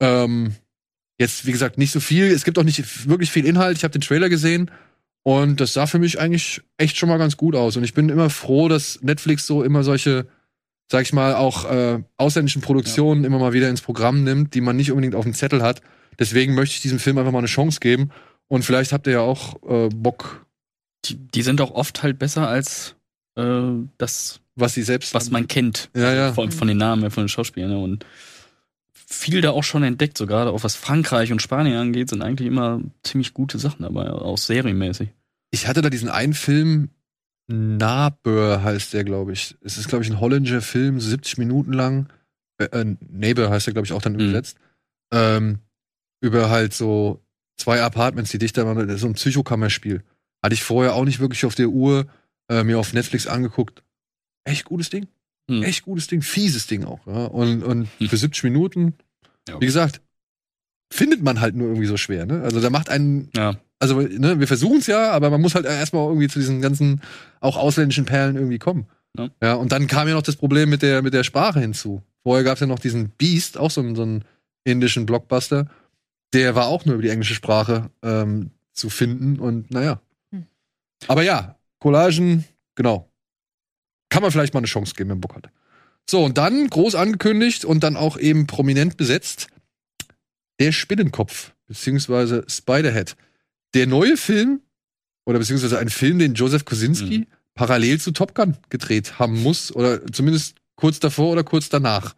ähm, 0.00 0.54
jetzt, 1.18 1.46
wie 1.46 1.52
gesagt, 1.52 1.78
nicht 1.78 1.92
so 1.92 2.00
viel. 2.00 2.26
Es 2.26 2.44
gibt 2.44 2.58
auch 2.58 2.64
nicht 2.64 3.08
wirklich 3.08 3.30
viel 3.30 3.46
Inhalt. 3.46 3.76
Ich 3.76 3.84
habe 3.84 3.92
den 3.92 4.00
Trailer 4.00 4.28
gesehen. 4.28 4.70
Und 5.22 5.60
das 5.60 5.72
sah 5.72 5.86
für 5.86 5.98
mich 5.98 6.20
eigentlich 6.20 6.60
echt 6.76 6.96
schon 6.96 7.08
mal 7.08 7.18
ganz 7.18 7.36
gut 7.36 7.56
aus. 7.56 7.76
Und 7.76 7.84
ich 7.84 7.94
bin 7.94 8.08
immer 8.10 8.30
froh, 8.30 8.68
dass 8.68 9.00
Netflix 9.02 9.46
so 9.46 9.62
immer 9.62 9.82
solche, 9.82 10.26
sag 10.90 11.02
ich 11.02 11.14
mal, 11.14 11.34
auch 11.34 11.70
äh, 11.70 12.02
ausländischen 12.18 12.60
Produktionen 12.60 13.24
immer 13.24 13.38
mal 13.38 13.54
wieder 13.54 13.70
ins 13.70 13.80
Programm 13.80 14.22
nimmt, 14.22 14.54
die 14.54 14.60
man 14.60 14.76
nicht 14.76 14.90
unbedingt 14.90 15.14
auf 15.14 15.24
dem 15.24 15.32
Zettel 15.32 15.62
hat. 15.62 15.80
Deswegen 16.18 16.54
möchte 16.54 16.76
ich 16.76 16.82
diesem 16.82 16.98
Film 16.98 17.16
einfach 17.18 17.32
mal 17.32 17.38
eine 17.38 17.46
Chance 17.46 17.80
geben. 17.80 18.10
Und 18.48 18.64
vielleicht 18.64 18.92
habt 18.92 19.06
ihr 19.06 19.14
ja 19.14 19.20
auch 19.20 19.62
äh, 19.66 19.88
Bock, 19.88 20.43
Die, 21.04 21.16
die 21.16 21.42
sind 21.42 21.60
auch 21.60 21.70
oft 21.72 22.02
halt 22.02 22.18
besser 22.18 22.48
als 22.48 22.96
äh, 23.36 23.62
das, 23.98 24.40
was 24.56 24.74
sie 24.74 24.82
selbst. 24.82 25.14
was 25.14 25.30
man 25.30 25.48
kennt. 25.48 25.90
Ja, 25.94 26.12
ja. 26.14 26.32
Von, 26.32 26.50
von 26.52 26.68
den 26.68 26.78
Namen, 26.78 27.10
von 27.10 27.24
den 27.24 27.28
Schauspielern. 27.28 27.70
ne? 27.70 27.78
Und 27.78 28.06
viel 28.92 29.40
da 29.40 29.50
auch 29.50 29.64
schon 29.64 29.82
entdeckt, 29.82 30.16
so 30.18 30.26
gerade 30.26 30.50
auch 30.50 30.64
was 30.64 30.76
Frankreich 30.76 31.30
und 31.32 31.42
Spanien 31.42 31.76
angeht, 31.76 32.08
sind 32.10 32.22
eigentlich 32.22 32.48
immer 32.48 32.80
ziemlich 33.02 33.34
gute 33.34 33.58
Sachen 33.58 33.82
dabei, 33.82 34.10
auch 34.10 34.38
serienmäßig. 34.38 35.10
Ich 35.50 35.66
hatte 35.68 35.82
da 35.82 35.90
diesen 35.90 36.08
einen 36.08 36.34
Film, 36.34 36.90
Nabur 37.46 38.62
heißt 38.62 38.92
der, 38.94 39.04
glaube 39.04 39.32
ich. 39.32 39.56
Es 39.60 39.76
ist, 39.78 39.88
glaube 39.88 40.04
ich, 40.04 40.10
ein 40.10 40.20
holländischer 40.20 40.62
Film, 40.62 40.98
so 41.00 41.08
70 41.10 41.38
Minuten 41.38 41.72
lang. 41.72 42.08
Äh, 42.58 42.64
äh, 42.66 42.96
Neighbor 43.10 43.50
heißt 43.50 43.66
der, 43.66 43.74
glaube 43.74 43.86
ich, 43.86 43.92
auch 43.92 44.02
dann 44.02 44.14
Mhm. 44.14 44.20
übersetzt. 44.20 44.56
Ähm, 45.12 45.58
über 46.20 46.48
halt 46.50 46.72
so 46.72 47.22
zwei 47.56 47.82
Apartments, 47.82 48.30
die 48.30 48.38
dichter 48.38 48.66
waren. 48.66 48.96
So 48.96 49.06
ein 49.06 49.14
Psychokammerspiel. 49.14 50.02
Hatte 50.44 50.54
ich 50.54 50.62
vorher 50.62 50.94
auch 50.94 51.04
nicht 51.06 51.20
wirklich 51.20 51.46
auf 51.46 51.54
der 51.54 51.68
Uhr 51.70 52.06
äh, 52.50 52.62
mir 52.64 52.78
auf 52.78 52.92
Netflix 52.92 53.26
angeguckt. 53.26 53.82
Echt 54.44 54.66
gutes 54.66 54.90
Ding. 54.90 55.06
Mhm. 55.48 55.62
Echt 55.62 55.84
gutes 55.84 56.06
Ding. 56.06 56.20
Fieses 56.20 56.66
Ding 56.66 56.84
auch. 56.84 57.06
Ja? 57.06 57.24
Und, 57.24 57.62
und 57.62 57.88
Hm. 57.98 58.08
für 58.10 58.16
70 58.18 58.44
Minuten, 58.44 58.92
Ja. 59.48 59.58
wie 59.58 59.64
gesagt, 59.66 60.02
findet 60.92 61.22
man 61.22 61.40
halt 61.40 61.54
nur 61.56 61.68
irgendwie 61.68 61.86
so 61.86 61.96
schwer. 61.96 62.26
Ne? 62.26 62.42
Also 62.42 62.60
da 62.60 62.68
macht 62.70 62.90
einen 62.90 63.30
Ja. 63.34 63.56
also 63.78 64.00
ne, 64.02 64.38
wir 64.38 64.46
versuchen 64.46 64.78
es 64.78 64.86
ja, 64.86 65.12
aber 65.12 65.30
man 65.30 65.40
muss 65.40 65.54
halt 65.54 65.64
erstmal 65.64 66.06
irgendwie 66.06 66.28
zu 66.28 66.38
diesen 66.38 66.60
ganzen 66.60 67.00
auch 67.40 67.56
ausländischen 67.56 68.04
Perlen 68.04 68.36
irgendwie 68.36 68.58
kommen. 68.58 68.86
Ja. 69.16 69.28
Ja, 69.42 69.54
und 69.54 69.72
dann 69.72 69.86
kam 69.86 70.08
ja 70.08 70.14
noch 70.14 70.22
das 70.22 70.36
Problem 70.36 70.68
mit 70.68 70.82
der, 70.82 71.00
mit 71.02 71.14
der 71.14 71.24
Sprache 71.24 71.60
hinzu. 71.60 72.02
Vorher 72.22 72.44
gab 72.44 72.54
es 72.54 72.60
ja 72.60 72.66
noch 72.66 72.78
diesen 72.78 73.10
Beast, 73.10 73.56
auch 73.58 73.70
so, 73.70 73.80
einen- 73.80 73.96
so 73.96 74.02
einen 74.02 74.24
indischen 74.64 75.06
Blockbuster. 75.06 75.68
Der 76.32 76.54
war 76.54 76.66
auch 76.66 76.84
nur 76.84 76.94
über 76.96 77.02
die 77.02 77.10
englische 77.10 77.34
Sprache 77.34 77.90
ähm, 78.02 78.50
zu 78.72 78.90
finden 78.90 79.38
und 79.38 79.70
naja. 79.70 80.00
Aber 81.08 81.22
ja, 81.22 81.56
Collagen 81.80 82.44
genau. 82.74 83.10
Kann 84.10 84.22
man 84.22 84.30
vielleicht 84.30 84.54
mal 84.54 84.60
eine 84.60 84.66
Chance 84.66 84.94
geben, 84.94 85.10
wenn 85.10 85.16
man 85.18 85.20
Bock 85.22 85.34
hat. 85.36 85.48
So, 86.08 86.22
und 86.24 86.38
dann 86.38 86.68
groß 86.68 86.94
angekündigt 86.94 87.64
und 87.64 87.80
dann 87.82 87.96
auch 87.96 88.16
eben 88.16 88.46
prominent 88.46 88.96
besetzt, 88.96 89.48
der 90.60 90.70
Spinnenkopf, 90.72 91.52
beziehungsweise 91.66 92.44
Spiderhead. 92.48 93.16
Der 93.74 93.86
neue 93.86 94.16
Film, 94.16 94.60
oder 95.26 95.38
beziehungsweise 95.38 95.78
ein 95.78 95.88
Film, 95.88 96.18
den 96.18 96.34
Joseph 96.34 96.64
Kosinski 96.64 97.20
Mhm. 97.20 97.26
parallel 97.54 98.00
zu 98.00 98.12
Top 98.12 98.34
Gun 98.34 98.56
gedreht 98.68 99.18
haben 99.18 99.42
muss, 99.42 99.74
oder 99.74 100.06
zumindest 100.12 100.56
kurz 100.76 101.00
davor 101.00 101.32
oder 101.32 101.42
kurz 101.44 101.68
danach. 101.70 102.14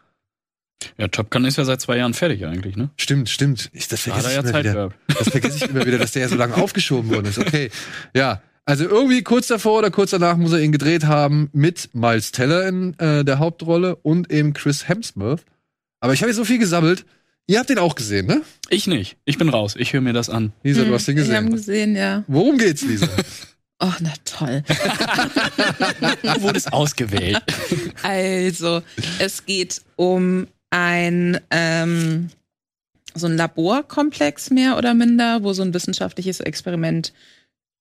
Ja, 0.98 1.08
Top 1.08 1.30
Gun 1.30 1.44
ist 1.46 1.56
ja 1.56 1.64
seit 1.64 1.80
zwei 1.80 1.96
Jahren 1.96 2.12
fertig 2.12 2.44
eigentlich, 2.44 2.76
ne? 2.76 2.90
Stimmt, 2.98 3.30
stimmt. 3.30 3.70
Ich, 3.72 3.88
das 3.88 4.02
vergesse 4.02 4.26
er 4.26 4.30
ich 4.30 4.34
ja 4.36 4.40
immer 4.42 4.52
Zeit 4.52 4.64
wieder. 4.64 4.74
gehabt. 4.74 4.96
Das 5.18 5.28
vergesse 5.30 5.56
ich 5.64 5.70
immer 5.70 5.86
wieder, 5.86 5.98
dass 5.98 6.12
der 6.12 6.22
ja 6.22 6.28
so 6.28 6.36
lange 6.36 6.54
aufgeschoben 6.62 7.10
worden 7.10 7.26
ist. 7.26 7.38
Okay. 7.38 7.70
Ja. 8.14 8.42
Also 8.68 8.84
irgendwie 8.84 9.22
kurz 9.22 9.46
davor 9.46 9.78
oder 9.78 9.92
kurz 9.92 10.10
danach 10.10 10.36
muss 10.36 10.52
er 10.52 10.58
ihn 10.60 10.72
gedreht 10.72 11.04
haben 11.04 11.48
mit 11.52 11.90
Miles 11.94 12.32
Teller 12.32 12.66
in 12.66 12.98
äh, 12.98 13.24
der 13.24 13.38
Hauptrolle 13.38 13.94
und 13.96 14.32
eben 14.32 14.54
Chris 14.54 14.88
Hemsworth. 14.88 15.44
Aber 16.00 16.12
ich 16.12 16.20
habe 16.20 16.30
jetzt 16.30 16.36
so 16.36 16.44
viel 16.44 16.58
gesammelt. 16.58 17.04
Ihr 17.46 17.60
habt 17.60 17.70
den 17.70 17.78
auch 17.78 17.94
gesehen, 17.94 18.26
ne? 18.26 18.42
Ich 18.68 18.88
nicht. 18.88 19.18
Ich 19.24 19.38
bin 19.38 19.48
raus. 19.48 19.76
Ich 19.78 19.92
höre 19.92 20.00
mir 20.00 20.12
das 20.12 20.28
an. 20.28 20.52
Lisa, 20.64 20.82
du 20.82 20.92
hast 20.92 21.06
den 21.06 21.16
Wir 21.16 21.22
haben 21.36 21.50
gesehen. 21.50 21.94
gesehen, 21.94 21.96
ja. 21.96 22.24
Worum 22.26 22.58
geht's, 22.58 22.82
Lisa? 22.82 23.08
Oh, 23.78 23.92
na 24.00 24.10
toll. 24.24 24.62
Du 26.22 26.42
wurdest 26.42 26.72
ausgewählt. 26.72 27.42
Also, 28.02 28.80
es 29.18 29.44
geht 29.44 29.82
um 29.96 30.46
ein 30.70 31.38
ähm, 31.50 32.30
so 33.14 33.26
ein 33.26 33.36
Laborkomplex 33.36 34.48
mehr 34.48 34.78
oder 34.78 34.94
minder, 34.94 35.42
wo 35.42 35.52
so 35.52 35.62
ein 35.62 35.74
wissenschaftliches 35.74 36.40
Experiment 36.40 37.12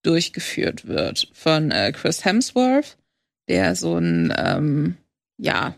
durchgeführt 0.05 0.87
wird 0.87 1.29
von 1.33 1.71
äh, 1.71 1.91
Chris 1.91 2.25
Hemsworth, 2.25 2.97
der 3.47 3.75
so 3.75 3.97
ein 3.97 4.33
ähm, 4.37 4.97
ja 5.37 5.75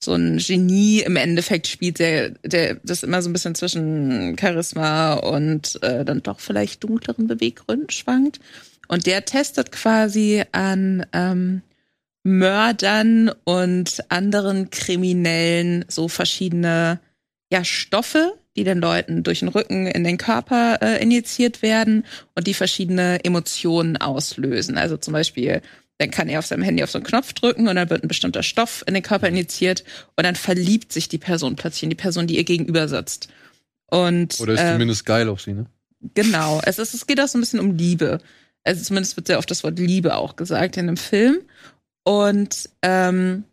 so 0.00 0.14
ein 0.14 0.38
Genie 0.38 1.00
im 1.00 1.16
Endeffekt 1.16 1.66
spielt, 1.66 1.98
der, 1.98 2.30
der 2.44 2.76
das 2.84 3.02
immer 3.02 3.20
so 3.20 3.28
ein 3.28 3.32
bisschen 3.32 3.56
zwischen 3.56 4.36
Charisma 4.38 5.14
und 5.14 5.82
äh, 5.82 6.04
dann 6.04 6.22
doch 6.22 6.40
vielleicht 6.40 6.84
dunkleren 6.84 7.26
Beweggründen 7.26 7.90
schwankt. 7.90 8.38
Und 8.86 9.06
der 9.06 9.24
testet 9.24 9.72
quasi 9.72 10.44
an 10.52 11.04
ähm, 11.12 11.62
Mördern 12.22 13.32
und 13.44 14.04
anderen 14.08 14.70
Kriminellen 14.70 15.84
so 15.88 16.08
verschiedene 16.08 17.00
ja, 17.50 17.64
Stoffe, 17.64 18.34
die 18.58 18.64
den 18.64 18.80
Leuten 18.80 19.22
durch 19.22 19.38
den 19.38 19.48
Rücken 19.48 19.86
in 19.86 20.02
den 20.02 20.18
Körper 20.18 20.78
äh, 20.82 21.00
injiziert 21.00 21.62
werden 21.62 22.04
und 22.34 22.48
die 22.48 22.54
verschiedene 22.54 23.24
Emotionen 23.24 23.96
auslösen. 23.96 24.76
Also 24.76 24.96
zum 24.96 25.12
Beispiel, 25.12 25.62
dann 25.98 26.10
kann 26.10 26.28
er 26.28 26.40
auf 26.40 26.46
seinem 26.46 26.62
Handy 26.62 26.82
auf 26.82 26.90
so 26.90 26.98
einen 26.98 27.06
Knopf 27.06 27.32
drücken 27.34 27.68
und 27.68 27.76
dann 27.76 27.88
wird 27.88 28.02
ein 28.02 28.08
bestimmter 28.08 28.42
Stoff 28.42 28.82
in 28.86 28.94
den 28.94 29.04
Körper 29.04 29.28
injiziert 29.28 29.84
und 30.16 30.24
dann 30.24 30.34
verliebt 30.34 30.92
sich 30.92 31.08
die 31.08 31.18
Person 31.18 31.54
plötzlich 31.54 31.84
in 31.84 31.90
die 31.90 31.96
Person, 31.96 32.26
die 32.26 32.36
ihr 32.36 32.44
gegenüber 32.44 32.88
sitzt. 32.88 33.28
Und 33.86 34.40
Oder 34.40 34.54
ist 34.54 34.60
ähm, 34.60 34.72
zumindest 34.72 35.06
geil 35.06 35.28
auf 35.28 35.40
sie, 35.40 35.54
ne? 35.54 35.66
Genau. 36.14 36.60
Es, 36.64 36.78
ist, 36.78 36.94
es 36.94 37.06
geht 37.06 37.20
auch 37.20 37.28
so 37.28 37.38
ein 37.38 37.40
bisschen 37.40 37.60
um 37.60 37.76
Liebe. 37.76 38.20
Also 38.64 38.82
zumindest 38.82 39.16
wird 39.16 39.28
sehr 39.28 39.38
oft 39.38 39.50
das 39.50 39.62
Wort 39.62 39.78
Liebe 39.78 40.16
auch 40.16 40.34
gesagt 40.34 40.76
in 40.76 40.88
dem 40.88 40.96
Film. 40.96 41.38
Und 42.04 42.68
ähm, 42.82 43.44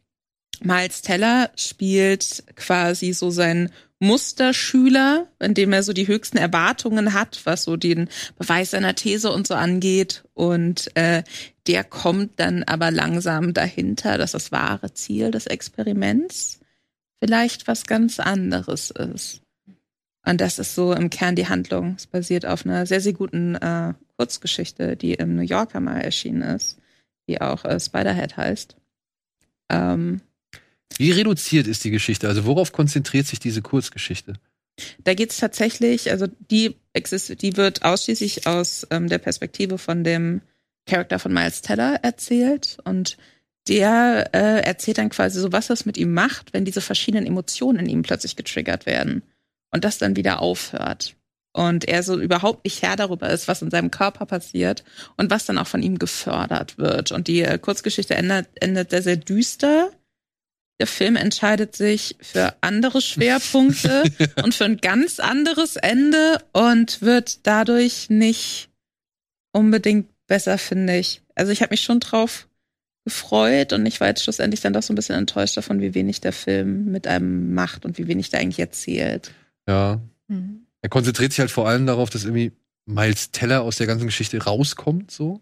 Miles 0.63 1.01
Teller 1.01 1.49
spielt 1.55 2.43
quasi 2.55 3.13
so 3.13 3.29
seinen 3.29 3.71
Musterschüler, 3.99 5.27
in 5.39 5.53
dem 5.53 5.73
er 5.73 5.81
so 5.81 5.93
die 5.93 6.07
höchsten 6.07 6.37
Erwartungen 6.37 7.13
hat, 7.13 7.41
was 7.45 7.63
so 7.63 7.77
den 7.77 8.09
Beweis 8.37 8.71
seiner 8.71 8.95
These 8.95 9.31
und 9.31 9.47
so 9.47 9.55
angeht. 9.55 10.23
Und 10.33 10.95
äh, 10.95 11.23
der 11.67 11.83
kommt 11.83 12.39
dann 12.39 12.63
aber 12.63 12.91
langsam 12.91 13.53
dahinter, 13.53 14.17
dass 14.17 14.33
das 14.33 14.51
wahre 14.51 14.93
Ziel 14.93 15.31
des 15.31 15.47
Experiments 15.47 16.59
vielleicht 17.19 17.67
was 17.67 17.85
ganz 17.85 18.19
anderes 18.19 18.91
ist. 18.91 19.41
Und 20.25 20.41
das 20.41 20.59
ist 20.59 20.75
so 20.75 20.91
im 20.93 21.09
Kern 21.09 21.35
die 21.35 21.47
Handlung. 21.47 21.95
Es 21.97 22.07
basiert 22.07 22.45
auf 22.45 22.65
einer 22.65 22.85
sehr, 22.85 22.99
sehr 22.99 23.13
guten 23.13 23.55
äh, 23.55 23.93
Kurzgeschichte, 24.17 24.97
die 24.97 25.13
im 25.13 25.35
New 25.35 25.43
Yorker 25.43 25.79
mal 25.79 26.01
erschienen 26.01 26.41
ist, 26.41 26.79
die 27.27 27.39
auch 27.41 27.63
äh, 27.63 27.79
Spiderhead 27.79 28.35
heißt. 28.35 28.75
Ähm, 29.69 30.21
Wie 30.97 31.11
reduziert 31.11 31.67
ist 31.67 31.83
die 31.83 31.91
Geschichte? 31.91 32.27
Also 32.27 32.45
worauf 32.45 32.71
konzentriert 32.71 33.27
sich 33.27 33.39
diese 33.39 33.61
Kurzgeschichte? 33.61 34.35
da 35.03 35.13
geht 35.13 35.31
es 35.31 35.37
tatsächlich, 35.37 36.11
also 36.11 36.27
die 36.51 36.75
die 36.95 37.57
wird 37.57 37.83
ausschließlich 37.83 38.47
aus 38.47 38.87
ähm, 38.89 39.09
der 39.09 39.17
Perspektive 39.17 39.77
von 39.77 40.03
dem 40.03 40.41
Charakter 40.85 41.19
von 41.19 41.33
Miles 41.33 41.61
Teller 41.61 41.99
erzählt 42.03 42.77
und 42.85 43.17
der 43.67 44.29
äh, 44.33 44.61
erzählt 44.61 44.97
dann 44.97 45.09
quasi 45.09 45.39
so, 45.39 45.51
was 45.51 45.67
das 45.67 45.85
mit 45.85 45.97
ihm 45.97 46.13
macht, 46.13 46.53
wenn 46.53 46.65
diese 46.65 46.81
verschiedenen 46.81 47.25
Emotionen 47.25 47.79
in 47.79 47.89
ihm 47.89 48.01
plötzlich 48.03 48.35
getriggert 48.35 48.85
werden 48.85 49.23
und 49.71 49.83
das 49.83 49.97
dann 49.97 50.15
wieder 50.15 50.41
aufhört. 50.41 51.15
Und 51.51 51.85
er 51.85 52.03
so 52.03 52.19
überhaupt 52.19 52.65
nicht 52.65 52.81
Herr 52.81 52.95
darüber 52.95 53.29
ist, 53.29 53.47
was 53.47 53.61
in 53.61 53.71
seinem 53.71 53.91
Körper 53.91 54.25
passiert 54.25 54.83
und 55.17 55.31
was 55.31 55.45
dann 55.45 55.57
auch 55.57 55.67
von 55.67 55.81
ihm 55.81 55.99
gefördert 55.99 56.77
wird. 56.77 57.11
Und 57.11 57.27
die 57.27 57.41
äh, 57.41 57.57
Kurzgeschichte 57.57 58.15
endet, 58.15 58.47
endet 58.55 58.91
sehr, 58.91 59.01
sehr 59.01 59.17
düster. 59.17 59.91
Der 60.79 60.87
Film 60.87 61.15
entscheidet 61.15 61.75
sich 61.75 62.17
für 62.19 62.55
andere 62.61 63.01
Schwerpunkte 63.01 64.03
und 64.43 64.53
für 64.53 64.65
ein 64.65 64.77
ganz 64.77 65.19
anderes 65.19 65.77
Ende 65.77 66.39
und 66.51 67.01
wird 67.01 67.45
dadurch 67.47 68.09
nicht 68.09 68.69
unbedingt 69.53 70.09
besser, 70.27 70.57
finde 70.57 70.97
ich. 70.97 71.21
Also 71.33 71.51
ich 71.51 71.61
habe 71.61 71.71
mich 71.71 71.81
schon 71.81 71.99
drauf 71.99 72.47
gefreut 73.05 73.71
und 73.71 73.85
ich 73.85 74.01
war 74.01 74.07
jetzt 74.07 74.23
schlussendlich 74.23 74.61
dann 74.61 74.73
doch 74.73 74.81
so 74.81 74.91
ein 74.91 74.95
bisschen 74.95 75.15
enttäuscht 75.15 75.55
davon, 75.55 75.79
wie 75.79 75.93
wenig 75.93 76.21
der 76.21 76.33
Film 76.33 76.91
mit 76.91 77.07
einem 77.07 77.53
macht 77.53 77.85
und 77.85 77.97
wie 77.97 78.07
wenig 78.07 78.31
der 78.31 78.41
eigentlich 78.41 78.59
erzählt. 78.59 79.31
Ja. 79.67 80.01
Er 80.81 80.89
konzentriert 80.89 81.31
sich 81.31 81.39
halt 81.39 81.51
vor 81.51 81.67
allem 81.67 81.85
darauf, 81.85 82.09
dass 82.09 82.25
irgendwie 82.25 82.51
Miles 82.85 83.31
Teller 83.31 83.61
aus 83.61 83.77
der 83.77 83.87
ganzen 83.87 84.05
Geschichte 84.05 84.43
rauskommt, 84.43 85.11
so. 85.11 85.41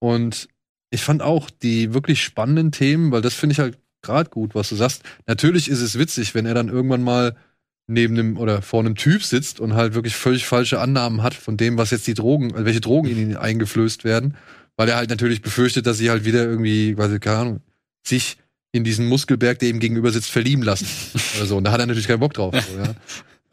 Und 0.00 0.48
ich 0.90 1.02
fand 1.02 1.22
auch 1.22 1.50
die 1.50 1.94
wirklich 1.94 2.22
spannenden 2.22 2.72
Themen, 2.72 3.12
weil 3.12 3.22
das 3.22 3.34
finde 3.34 3.52
ich 3.54 3.60
halt 3.60 3.78
gerade 4.02 4.30
gut, 4.30 4.54
was 4.54 4.68
du 4.68 4.76
sagst. 4.76 5.02
Natürlich 5.26 5.68
ist 5.68 5.80
es 5.80 5.98
witzig, 5.98 6.34
wenn 6.34 6.46
er 6.46 6.54
dann 6.54 6.68
irgendwann 6.68 7.02
mal 7.02 7.36
neben 7.86 8.18
einem 8.18 8.36
oder 8.36 8.62
vor 8.62 8.80
einem 8.80 8.94
Typ 8.94 9.22
sitzt 9.22 9.60
und 9.60 9.74
halt 9.74 9.94
wirklich 9.94 10.14
völlig 10.14 10.46
falsche 10.46 10.80
Annahmen 10.80 11.22
hat 11.22 11.34
von 11.34 11.56
dem, 11.56 11.78
was 11.78 11.90
jetzt 11.90 12.06
die 12.06 12.14
Drogen, 12.14 12.52
also 12.52 12.64
welche 12.64 12.80
Drogen 12.80 13.08
in 13.10 13.18
ihn 13.18 13.36
eingeflößt 13.36 14.04
werden, 14.04 14.36
weil 14.76 14.88
er 14.88 14.96
halt 14.96 15.10
natürlich 15.10 15.42
befürchtet, 15.42 15.86
dass 15.86 15.98
sie 15.98 16.10
halt 16.10 16.24
wieder 16.24 16.44
irgendwie, 16.44 16.96
weiß 16.96 17.12
ich, 17.12 17.20
keine 17.20 17.38
Ahnung, 17.38 17.60
sich 18.06 18.38
in 18.72 18.84
diesen 18.84 19.06
Muskelberg, 19.06 19.58
der 19.58 19.68
ihm 19.68 19.80
gegenüber 19.80 20.10
sitzt, 20.10 20.30
verlieben 20.30 20.62
lassen 20.62 20.86
oder 21.36 21.46
so. 21.46 21.56
Und 21.56 21.64
da 21.64 21.72
hat 21.72 21.80
er 21.80 21.86
natürlich 21.86 22.08
keinen 22.08 22.20
Bock 22.20 22.34
drauf. 22.34 22.54
So, 22.54 22.78
ja. 22.78 22.94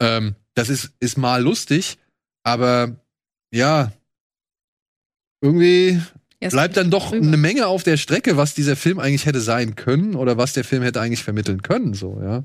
ähm, 0.00 0.34
das 0.54 0.68
ist, 0.68 0.92
ist 1.00 1.18
mal 1.18 1.42
lustig, 1.42 1.98
aber 2.42 2.96
ja, 3.52 3.92
irgendwie 5.42 6.00
Es 6.40 6.52
bleibt 6.52 6.76
dann 6.76 6.90
doch 6.90 7.10
drüber. 7.10 7.26
eine 7.26 7.36
Menge 7.36 7.66
auf 7.66 7.82
der 7.82 7.98
Strecke, 7.98 8.36
was 8.36 8.54
dieser 8.54 8.74
Film 8.74 8.98
eigentlich 8.98 9.26
hätte 9.26 9.40
sein 9.40 9.76
können 9.76 10.14
oder 10.14 10.38
was 10.38 10.54
der 10.54 10.64
Film 10.64 10.82
hätte 10.82 11.00
eigentlich 11.00 11.22
vermitteln 11.22 11.62
können, 11.62 11.94
so, 11.94 12.20
ja. 12.22 12.42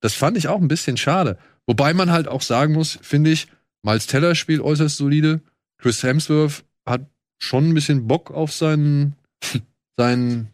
Das 0.00 0.14
fand 0.14 0.36
ich 0.36 0.48
auch 0.48 0.60
ein 0.60 0.68
bisschen 0.68 0.96
schade. 0.96 1.38
Wobei 1.66 1.94
man 1.94 2.10
halt 2.10 2.28
auch 2.28 2.42
sagen 2.42 2.74
muss, 2.74 2.98
finde 3.02 3.30
ich, 3.30 3.48
Miles 3.82 4.06
Teller 4.06 4.34
spielt 4.34 4.60
äußerst 4.60 4.96
solide. 4.96 5.40
Chris 5.78 6.02
Hemsworth 6.02 6.64
hat 6.86 7.06
schon 7.38 7.68
ein 7.68 7.74
bisschen 7.74 8.06
Bock 8.06 8.30
auf 8.30 8.52
seinen, 8.52 9.14
sein 9.96 10.48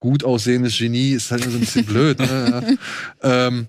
gut 0.00 0.24
aussehendes 0.24 0.78
Genie, 0.78 1.10
ist 1.10 1.30
halt 1.30 1.44
so 1.44 1.50
ein 1.50 1.60
bisschen 1.60 1.84
blöd, 1.86 2.18
ne? 2.18 2.78
ähm, 3.22 3.66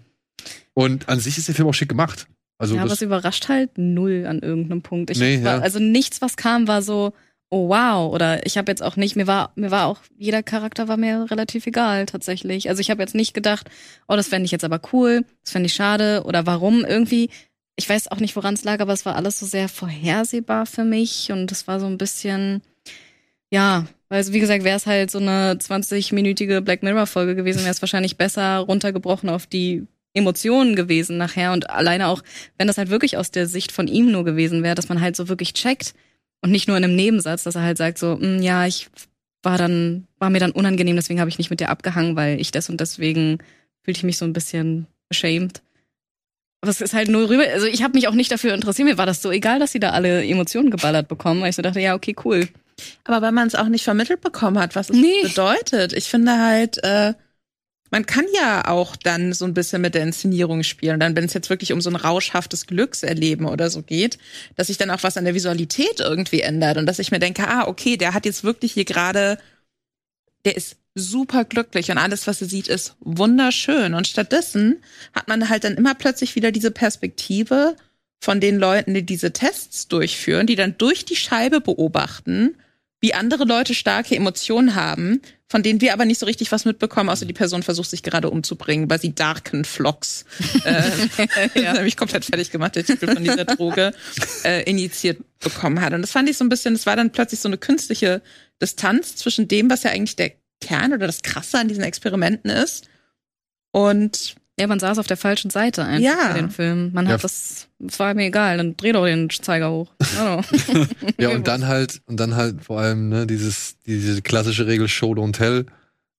und 0.73 1.09
an 1.09 1.19
sich 1.19 1.37
ist 1.37 1.47
der 1.47 1.55
Film 1.55 1.67
auch 1.67 1.73
schick 1.73 1.89
gemacht. 1.89 2.27
Also 2.57 2.75
ja, 2.75 2.83
aber 2.83 2.93
es 2.93 3.01
überrascht 3.01 3.49
halt 3.49 3.77
null 3.77 4.25
an 4.27 4.39
irgendeinem 4.39 4.83
Punkt. 4.83 5.09
Ich 5.09 5.19
Nee, 5.19 5.43
war, 5.43 5.57
ja. 5.57 5.61
Also 5.61 5.79
nichts, 5.79 6.21
was 6.21 6.37
kam, 6.37 6.67
war 6.67 6.83
so, 6.83 7.13
oh 7.51 7.69
wow. 7.69 8.11
Oder 8.11 8.45
ich 8.45 8.57
habe 8.57 8.71
jetzt 8.71 8.81
auch 8.81 8.95
nicht, 8.95 9.15
mir 9.15 9.27
war, 9.27 9.51
mir 9.55 9.69
war 9.69 9.85
auch, 9.85 9.99
jeder 10.17 10.41
Charakter 10.41 10.87
war 10.87 10.97
mir 10.97 11.29
relativ 11.29 11.67
egal 11.67 12.07
tatsächlich. 12.07 12.69
Also 12.69 12.79
ich 12.79 12.89
habe 12.89 13.01
jetzt 13.01 13.13
nicht 13.13 13.33
gedacht, 13.33 13.69
oh, 14.07 14.15
das 14.15 14.29
fände 14.29 14.45
ich 14.45 14.51
jetzt 14.51 14.63
aber 14.63 14.81
cool, 14.91 15.23
das 15.43 15.51
fände 15.51 15.67
ich 15.67 15.73
schade 15.73 16.23
oder 16.25 16.47
warum 16.47 16.83
irgendwie. 16.83 17.29
Ich 17.75 17.87
weiß 17.87 18.09
auch 18.09 18.19
nicht, 18.19 18.35
woran 18.35 18.55
es 18.55 18.63
lag, 18.63 18.79
aber 18.79 18.93
es 18.93 19.05
war 19.05 19.15
alles 19.15 19.39
so 19.39 19.45
sehr 19.45 19.69
vorhersehbar 19.69 20.65
für 20.65 20.83
mich 20.83 21.31
und 21.31 21.51
es 21.51 21.67
war 21.67 21.79
so 21.79 21.85
ein 21.85 21.97
bisschen, 21.97 22.61
ja, 23.51 23.85
weil, 24.09 24.27
wie 24.33 24.39
gesagt, 24.39 24.63
wäre 24.63 24.77
es 24.77 24.85
halt 24.85 25.09
so 25.09 25.19
eine 25.19 25.53
20-minütige 25.53 26.61
Black 26.61 26.83
Mirror-Folge 26.83 27.35
gewesen, 27.35 27.61
wäre 27.61 27.71
es 27.71 27.81
wahrscheinlich 27.81 28.17
besser 28.17 28.57
runtergebrochen 28.57 29.29
auf 29.29 29.47
die 29.47 29.87
Emotionen 30.13 30.75
gewesen 30.75 31.17
nachher. 31.17 31.53
Und 31.53 31.69
alleine 31.69 32.07
auch, 32.07 32.21
wenn 32.57 32.67
das 32.67 32.77
halt 32.77 32.89
wirklich 32.89 33.17
aus 33.17 33.31
der 33.31 33.47
Sicht 33.47 33.71
von 33.71 33.87
ihm 33.87 34.11
nur 34.11 34.25
gewesen 34.25 34.63
wäre, 34.63 34.75
dass 34.75 34.89
man 34.89 34.99
halt 34.99 35.15
so 35.15 35.29
wirklich 35.29 35.53
checkt 35.53 35.93
und 36.41 36.51
nicht 36.51 36.67
nur 36.67 36.77
in 36.77 36.83
einem 36.83 36.95
Nebensatz, 36.95 37.43
dass 37.43 37.55
er 37.55 37.63
halt 37.63 37.77
sagt 37.77 37.97
so, 37.97 38.17
"Mm, 38.17 38.41
ja, 38.41 38.65
ich 38.65 38.89
war 39.43 39.57
dann, 39.57 40.07
war 40.19 40.29
mir 40.29 40.39
dann 40.39 40.51
unangenehm, 40.51 40.95
deswegen 40.95 41.19
habe 41.19 41.29
ich 41.29 41.37
nicht 41.37 41.49
mit 41.49 41.59
dir 41.59 41.69
abgehangen, 41.69 42.15
weil 42.15 42.39
ich 42.39 42.51
das 42.51 42.69
und 42.69 42.79
deswegen 42.79 43.39
fühlte 43.83 43.99
ich 43.99 44.03
mich 44.03 44.17
so 44.17 44.25
ein 44.25 44.33
bisschen 44.33 44.87
ashamed. 45.09 45.61
Aber 46.61 46.69
es 46.69 46.79
ist 46.81 46.93
halt 46.93 47.09
nur 47.09 47.27
rüber, 47.27 47.43
also 47.51 47.65
ich 47.65 47.81
habe 47.81 47.93
mich 47.95 48.07
auch 48.07 48.13
nicht 48.13 48.31
dafür 48.31 48.53
interessiert, 48.53 48.87
mir 48.87 48.97
war 48.99 49.07
das 49.07 49.21
so 49.23 49.31
egal, 49.31 49.57
dass 49.59 49.71
sie 49.71 49.79
da 49.79 49.91
alle 49.91 50.23
Emotionen 50.23 50.69
geballert 50.69 51.07
bekommen, 51.07 51.41
weil 51.41 51.49
ich 51.49 51.55
so 51.55 51.63
dachte, 51.63 51.79
ja, 51.79 51.95
okay, 51.95 52.15
cool. 52.23 52.47
Aber 53.03 53.21
weil 53.23 53.31
man 53.31 53.47
es 53.47 53.55
auch 53.55 53.67
nicht 53.67 53.83
vermittelt 53.83 54.21
bekommen 54.21 54.59
hat, 54.59 54.75
was 54.75 54.89
es 54.91 54.95
Nee. 54.97 55.23
bedeutet. 55.23 55.93
Ich 55.93 56.05
finde 56.05 56.37
halt, 56.39 56.83
äh, 56.83 57.13
man 57.91 58.05
kann 58.05 58.25
ja 58.33 58.67
auch 58.67 58.95
dann 58.95 59.33
so 59.33 59.45
ein 59.45 59.53
bisschen 59.53 59.81
mit 59.81 59.93
der 59.93 60.03
Inszenierung 60.03 60.63
spielen. 60.63 60.95
Und 60.95 60.99
dann, 61.01 61.15
wenn 61.15 61.25
es 61.25 61.33
jetzt 61.33 61.49
wirklich 61.49 61.73
um 61.73 61.81
so 61.81 61.89
ein 61.89 61.97
rauschhaftes 61.97 62.65
Glückserleben 62.65 63.45
oder 63.45 63.69
so 63.69 63.83
geht, 63.83 64.17
dass 64.55 64.67
sich 64.67 64.77
dann 64.77 64.89
auch 64.89 65.03
was 65.03 65.17
an 65.17 65.25
der 65.25 65.35
Visualität 65.35 65.99
irgendwie 65.99 66.41
ändert 66.41 66.77
und 66.77 66.85
dass 66.85 66.99
ich 66.99 67.11
mir 67.11 67.19
denke, 67.19 67.47
ah, 67.47 67.67
okay, 67.67 67.97
der 67.97 68.13
hat 68.13 68.25
jetzt 68.25 68.45
wirklich 68.45 68.71
hier 68.71 68.85
gerade, 68.85 69.37
der 70.45 70.55
ist 70.55 70.77
super 70.95 71.43
glücklich 71.43 71.91
und 71.91 71.97
alles, 71.97 72.27
was 72.27 72.41
er 72.41 72.47
sieht, 72.47 72.69
ist 72.69 72.95
wunderschön. 73.01 73.93
Und 73.93 74.07
stattdessen 74.07 74.81
hat 75.13 75.27
man 75.27 75.49
halt 75.49 75.65
dann 75.65 75.75
immer 75.75 75.93
plötzlich 75.93 76.35
wieder 76.35 76.51
diese 76.51 76.71
Perspektive 76.71 77.75
von 78.23 78.39
den 78.39 78.57
Leuten, 78.57 78.93
die 78.93 79.05
diese 79.05 79.33
Tests 79.33 79.89
durchführen, 79.89 80.47
die 80.47 80.55
dann 80.55 80.77
durch 80.77 81.03
die 81.05 81.15
Scheibe 81.15 81.59
beobachten, 81.59 82.55
wie 83.01 83.13
andere 83.15 83.45
Leute 83.45 83.73
starke 83.73 84.15
Emotionen 84.15 84.75
haben, 84.75 85.21
von 85.49 85.63
denen 85.63 85.81
wir 85.81 85.91
aber 85.91 86.05
nicht 86.05 86.19
so 86.19 86.25
richtig 86.27 86.51
was 86.51 86.65
mitbekommen, 86.65 87.09
außer 87.09 87.25
die 87.25 87.33
Person 87.33 87.63
versucht 87.63 87.89
sich 87.89 88.03
gerade 88.03 88.29
umzubringen, 88.29 88.89
weil 88.89 89.01
sie 89.01 89.13
Darken 89.13 89.65
Flocks, 89.65 90.23
äh, 90.63 90.83
ja. 91.61 91.73
nämlich 91.73 91.97
komplett 91.97 92.23
fertig 92.23 92.51
gemacht, 92.51 92.75
der 92.75 92.85
Titel 92.85 93.13
von 93.13 93.23
dieser 93.23 93.45
Droge, 93.45 93.93
äh, 94.45 94.63
initiiert 94.69 95.19
bekommen 95.39 95.81
hat. 95.81 95.93
Und 95.93 96.03
das 96.03 96.11
fand 96.11 96.29
ich 96.29 96.37
so 96.37 96.45
ein 96.45 96.49
bisschen, 96.49 96.75
das 96.75 96.85
war 96.85 96.95
dann 96.95 97.11
plötzlich 97.11 97.41
so 97.41 97.49
eine 97.49 97.57
künstliche 97.57 98.21
Distanz 98.61 99.15
zwischen 99.15 99.47
dem, 99.47 99.69
was 99.69 99.83
ja 99.83 99.91
eigentlich 99.91 100.15
der 100.15 100.31
Kern 100.61 100.93
oder 100.93 101.07
das 101.07 101.23
Krasse 101.23 101.57
an 101.57 101.67
diesen 101.67 101.83
Experimenten 101.83 102.51
ist. 102.51 102.87
Und 103.71 104.35
Ja, 104.59 104.67
man 104.67 104.79
saß 104.79 104.99
auf 104.99 105.07
der 105.07 105.17
falschen 105.17 105.49
Seite 105.49 105.83
einfach 105.83 106.03
Ja. 106.03 106.27
bei 106.33 106.41
den 106.41 106.51
Filmen. 106.51 106.93
Man 106.93 107.07
Ja. 107.07 107.13
hat 107.13 107.23
das, 107.23 107.67
es 107.87 107.99
war 107.99 108.13
mir 108.13 108.25
egal, 108.25 108.57
dann 108.57 108.75
dreh 108.77 108.91
doch 108.91 109.05
den 109.05 109.29
Zeiger 109.29 109.71
hoch. 109.71 109.91
Ja, 111.19 111.29
und 111.29 111.47
dann 111.47 111.67
halt, 111.67 112.01
und 112.05 112.19
dann 112.19 112.35
halt 112.35 112.63
vor 112.63 112.79
allem, 112.79 113.09
ne, 113.09 113.25
dieses, 113.25 113.77
diese 113.85 114.21
klassische 114.21 114.67
Regel 114.67 114.87
Show 114.87 115.13
Don't 115.13 115.33
Tell, 115.33 115.65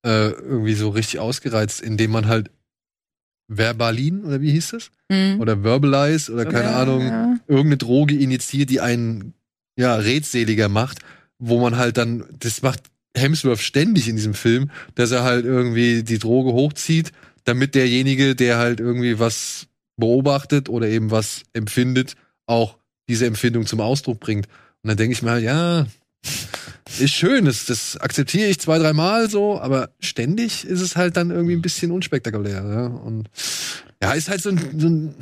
äh, 0.05 0.31
irgendwie 0.31 0.75
so 0.75 0.89
richtig 0.91 1.21
ausgereizt, 1.21 1.81
indem 1.81 2.11
man 2.11 2.27
halt 2.27 2.51
Verbalin, 3.49 4.25
oder 4.25 4.41
wie 4.41 4.51
hieß 4.53 4.71
das? 4.71 4.91
Hm. 5.11 5.41
Oder 5.41 5.63
Verbalize, 5.63 6.33
oder 6.33 6.45
keine 6.47 6.71
Ja, 6.71 6.81
Ahnung, 6.83 7.07
ja. 7.07 7.35
irgendeine 7.47 7.77
Droge 7.77 8.15
initiiert, 8.17 8.71
die 8.71 8.81
einen, 8.81 9.35
ja, 9.79 9.95
redseliger 9.97 10.69
macht, 10.69 10.99
wo 11.39 11.61
man 11.61 11.77
halt 11.77 11.97
dann, 11.99 12.25
das 12.39 12.63
macht 12.63 12.81
Hemsworth 13.17 13.61
ständig 13.61 14.09
in 14.09 14.17
diesem 14.17 14.33
Film, 14.35 14.71
dass 14.95 15.11
er 15.11 15.23
halt 15.23 15.45
irgendwie 15.45 16.03
die 16.03 16.19
Droge 16.19 16.53
hochzieht, 16.53 17.13
damit 17.45 17.75
derjenige, 17.75 18.35
der 18.35 18.59
halt 18.59 18.81
irgendwie 18.81 19.19
was 19.19 19.67
beobachtet 19.97 20.69
oder 20.69 20.89
eben 20.89 21.11
was 21.11 21.43
empfindet, 21.53 22.15
auch 22.47 22.77
diese 23.09 23.27
Empfindung 23.27 23.67
zum 23.67 23.81
Ausdruck 23.81 24.21
bringt. 24.21 24.47
Und 24.83 24.89
dann 24.89 24.97
denke 24.97 25.13
ich 25.13 25.23
mir 25.23 25.31
halt, 25.31 25.45
ja, 25.45 25.87
ist 26.99 27.15
schön, 27.15 27.45
das, 27.45 27.67
das 27.67 27.97
akzeptiere 27.97 28.49
ich 28.49 28.61
zwei, 28.61 28.79
dreimal 28.79 29.29
so, 29.31 29.61
aber 29.61 29.91
ständig 30.01 30.65
ist 30.65 30.81
es 30.81 30.97
halt 30.97 31.17
dann 31.17 31.31
irgendwie 31.31 31.55
ein 31.55 31.63
bisschen 31.63 31.91
unspektakulär. 31.91 32.65
Ja? 32.65 32.87
Und 32.87 33.29
ja, 34.03 34.13
ist 34.13 34.29
halt 34.29 34.43
so 34.43 34.51
ein, 34.51 34.79
so 34.79 34.89
ein 34.89 35.15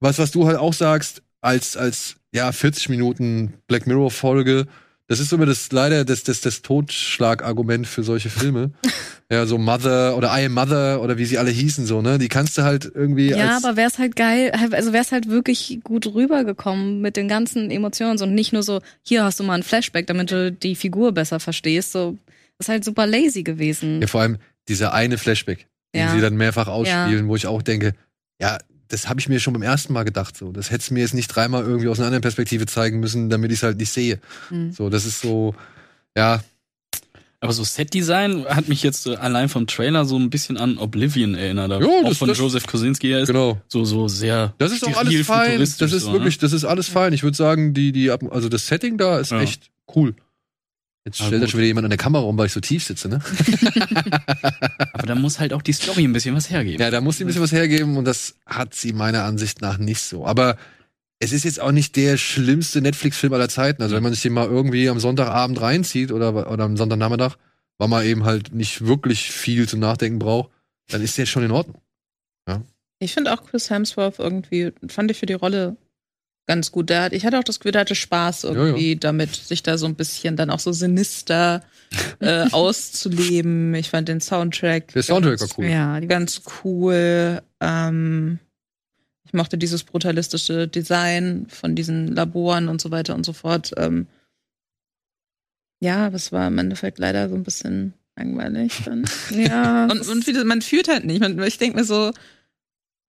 was, 0.00 0.18
was 0.18 0.30
du 0.30 0.46
halt 0.46 0.58
auch 0.58 0.74
sagst, 0.74 1.22
als, 1.40 1.76
als 1.76 2.16
ja, 2.32 2.52
40 2.52 2.88
Minuten 2.88 3.54
Black 3.66 3.86
Mirror-Folge, 3.86 4.66
das 5.08 5.20
ist 5.20 5.32
immer 5.32 5.46
das 5.46 5.72
leider 5.72 6.04
das, 6.04 6.22
das, 6.22 6.40
das 6.42 6.62
Totschlagargument 6.62 7.86
für 7.86 8.02
solche 8.02 8.30
Filme. 8.30 8.70
ja, 9.30 9.46
so 9.46 9.58
Mother 9.58 10.16
oder 10.16 10.28
I 10.38 10.44
Am 10.46 10.52
Mother 10.52 11.02
oder 11.02 11.18
wie 11.18 11.24
sie 11.24 11.38
alle 11.38 11.50
hießen, 11.50 11.86
so, 11.86 12.02
ne? 12.02 12.18
Die 12.18 12.28
kannst 12.28 12.56
du 12.58 12.62
halt 12.62 12.90
irgendwie 12.94 13.30
Ja, 13.30 13.56
aber 13.56 13.76
wär's 13.76 13.98
halt 13.98 14.16
geil, 14.16 14.52
also 14.72 14.92
wär's 14.92 15.10
halt 15.10 15.28
wirklich 15.28 15.80
gut 15.82 16.06
rübergekommen 16.06 17.00
mit 17.00 17.16
den 17.16 17.26
ganzen 17.26 17.70
Emotionen 17.70 18.20
und 18.20 18.34
nicht 18.34 18.52
nur 18.52 18.62
so, 18.62 18.80
hier 19.02 19.24
hast 19.24 19.40
du 19.40 19.44
mal 19.44 19.54
ein 19.54 19.62
Flashback, 19.62 20.06
damit 20.06 20.30
du 20.30 20.52
die 20.52 20.76
Figur 20.76 21.12
besser 21.12 21.40
verstehst. 21.40 21.92
So, 21.92 22.16
ist 22.58 22.68
halt 22.68 22.84
super 22.84 23.06
lazy 23.06 23.42
gewesen. 23.42 24.00
Ja, 24.00 24.06
vor 24.06 24.20
allem 24.20 24.36
dieser 24.68 24.92
eine 24.92 25.16
Flashback, 25.16 25.66
den 25.94 26.02
Ja. 26.02 26.12
sie 26.12 26.20
dann 26.20 26.36
mehrfach 26.36 26.68
ausspielen, 26.68 27.28
wo 27.28 27.36
ich 27.36 27.46
auch 27.46 27.62
denke, 27.62 27.94
ja, 28.40 28.58
das 28.88 29.08
habe 29.08 29.20
ich 29.20 29.28
mir 29.28 29.38
schon 29.40 29.52
beim 29.52 29.62
ersten 29.62 29.92
Mal 29.92 30.04
gedacht. 30.04 30.36
So, 30.36 30.50
das 30.52 30.70
hätte 30.70 30.92
mir 30.94 31.00
jetzt 31.00 31.14
nicht 31.14 31.28
dreimal 31.28 31.62
irgendwie 31.64 31.88
aus 31.88 31.98
einer 31.98 32.06
anderen 32.06 32.22
Perspektive 32.22 32.66
zeigen 32.66 33.00
müssen, 33.00 33.28
damit 33.30 33.52
ich 33.52 33.58
es 33.58 33.62
halt 33.62 33.76
nicht 33.78 33.90
sehe. 33.92 34.18
Hm. 34.48 34.72
So, 34.72 34.88
das 34.90 35.04
ist 35.06 35.20
so, 35.20 35.54
ja, 36.16 36.42
Aber 37.40 37.52
so 37.52 37.62
Set-Design 37.62 38.46
hat 38.46 38.68
mich 38.68 38.82
jetzt 38.82 39.06
äh, 39.06 39.14
allein 39.14 39.48
vom 39.48 39.66
Trailer 39.68 40.04
so 40.04 40.18
ein 40.18 40.28
bisschen 40.30 40.56
an 40.56 40.76
Oblivion 40.78 41.34
erinnert. 41.36 41.70
Ja, 41.70 41.76
auch 41.86 42.08
das- 42.08 42.18
von 42.18 42.28
das- 42.28 42.38
Joseph 42.38 42.66
Kosinski 42.66 43.08
her 43.08 43.20
ist 43.20 43.28
genau. 43.28 43.60
so, 43.68 43.84
so 43.84 44.08
sehr 44.08 44.54
Das 44.58 44.72
ist 44.72 44.84
auch 44.84 44.96
alles 44.96 45.24
fein. 45.26 45.58
Das 45.60 45.80
ist 45.80 46.02
so, 46.02 46.12
wirklich, 46.12 46.38
das 46.38 46.52
ist 46.52 46.64
alles 46.64 46.88
fein. 46.88 47.12
Ich 47.12 47.22
würde 47.22 47.36
sagen, 47.36 47.74
die, 47.74 47.92
die, 47.92 48.10
also 48.10 48.48
das 48.48 48.66
Setting 48.66 48.98
da 48.98 49.18
ist 49.20 49.30
Ja. 49.30 49.40
echt 49.40 49.70
cool. 49.94 50.14
Jetzt 51.08 51.22
stellt 51.22 51.42
da 51.42 51.48
schon 51.48 51.58
wieder 51.58 51.68
jemand 51.68 51.84
an 51.86 51.90
der 51.90 51.96
Kamera 51.96 52.22
rum, 52.22 52.36
weil 52.36 52.46
ich 52.46 52.52
so 52.52 52.60
tief 52.60 52.84
sitze, 52.84 53.08
ne? 53.08 53.20
Aber 54.92 55.06
da 55.06 55.14
muss 55.14 55.40
halt 55.40 55.54
auch 55.54 55.62
die 55.62 55.72
Story 55.72 56.04
ein 56.04 56.12
bisschen 56.12 56.34
was 56.34 56.50
hergeben. 56.50 56.82
Ja, 56.82 56.90
da 56.90 57.00
muss 57.00 57.16
sie 57.16 57.24
ein 57.24 57.28
bisschen 57.28 57.40
was 57.42 57.52
hergeben 57.52 57.96
und 57.96 58.04
das 58.04 58.34
hat 58.44 58.74
sie 58.74 58.92
meiner 58.92 59.24
Ansicht 59.24 59.62
nach 59.62 59.78
nicht 59.78 60.02
so. 60.02 60.26
Aber 60.26 60.58
es 61.18 61.32
ist 61.32 61.44
jetzt 61.44 61.62
auch 61.62 61.72
nicht 61.72 61.96
der 61.96 62.18
schlimmste 62.18 62.82
Netflix-Film 62.82 63.32
aller 63.32 63.48
Zeiten. 63.48 63.82
Also 63.82 63.96
wenn 63.96 64.02
man 64.02 64.12
sich 64.12 64.20
den 64.20 64.34
mal 64.34 64.46
irgendwie 64.46 64.86
am 64.90 65.00
Sonntagabend 65.00 65.58
reinzieht 65.62 66.12
oder, 66.12 66.52
oder 66.52 66.64
am 66.64 66.76
Sonntagnachmittag, 66.76 67.36
weil 67.78 67.88
man 67.88 68.04
eben 68.04 68.24
halt 68.24 68.52
nicht 68.52 68.84
wirklich 68.84 69.30
viel 69.30 69.66
zum 69.66 69.80
Nachdenken 69.80 70.18
braucht, 70.18 70.50
dann 70.88 71.00
ist 71.00 71.16
der 71.16 71.24
schon 71.24 71.42
in 71.42 71.52
Ordnung. 71.52 71.80
Ich 72.98 73.14
finde 73.14 73.32
auch 73.32 73.44
Chris 73.44 73.70
Hemsworth 73.70 74.18
irgendwie, 74.18 74.72
fand 74.88 75.10
ich 75.10 75.16
für 75.16 75.26
die 75.26 75.34
Rolle 75.34 75.76
ganz 76.48 76.72
gut. 76.72 76.90
Der 76.90 77.02
hat, 77.02 77.12
ich 77.12 77.24
hatte 77.24 77.38
auch 77.38 77.44
das 77.44 77.60
Gefühl, 77.60 77.72
der 77.72 77.82
hatte 77.82 77.94
Spaß 77.94 78.44
irgendwie 78.44 78.96
damit, 78.96 79.36
sich 79.36 79.62
da 79.62 79.78
so 79.78 79.86
ein 79.86 79.94
bisschen 79.94 80.34
dann 80.34 80.50
auch 80.50 80.58
so 80.58 80.72
sinister 80.72 81.62
äh, 82.18 82.46
auszuleben. 82.50 83.74
Ich 83.74 83.90
fand 83.90 84.08
den 84.08 84.20
Soundtrack. 84.20 84.88
Der 84.88 85.02
Soundtrack 85.04 85.38
ganz, 85.38 85.50
war 85.52 85.58
cool. 85.58 85.70
Ja, 85.70 86.00
Ganz 86.00 86.42
cool. 86.64 87.42
Ähm, 87.60 88.38
ich 89.24 89.34
mochte 89.34 89.58
dieses 89.58 89.84
brutalistische 89.84 90.66
Design 90.66 91.46
von 91.48 91.76
diesen 91.76 92.08
Laboren 92.08 92.68
und 92.68 92.80
so 92.80 92.90
weiter 92.90 93.14
und 93.14 93.26
so 93.26 93.34
fort. 93.34 93.72
Ähm, 93.76 94.06
ja, 95.80 96.06
aber 96.06 96.16
es 96.16 96.32
war 96.32 96.48
im 96.48 96.58
Endeffekt 96.58 96.98
leider 96.98 97.28
so 97.28 97.36
ein 97.36 97.44
bisschen 97.44 97.92
langweilig 98.16 98.72
dann. 98.86 99.04
ja, 99.30 99.84
Und, 99.84 100.08
und 100.08 100.44
man 100.46 100.62
fühlt 100.62 100.88
halt 100.88 101.04
nicht. 101.04 101.20
Man, 101.20 101.40
ich 101.42 101.58
denke 101.58 101.76
mir 101.76 101.84
so, 101.84 102.10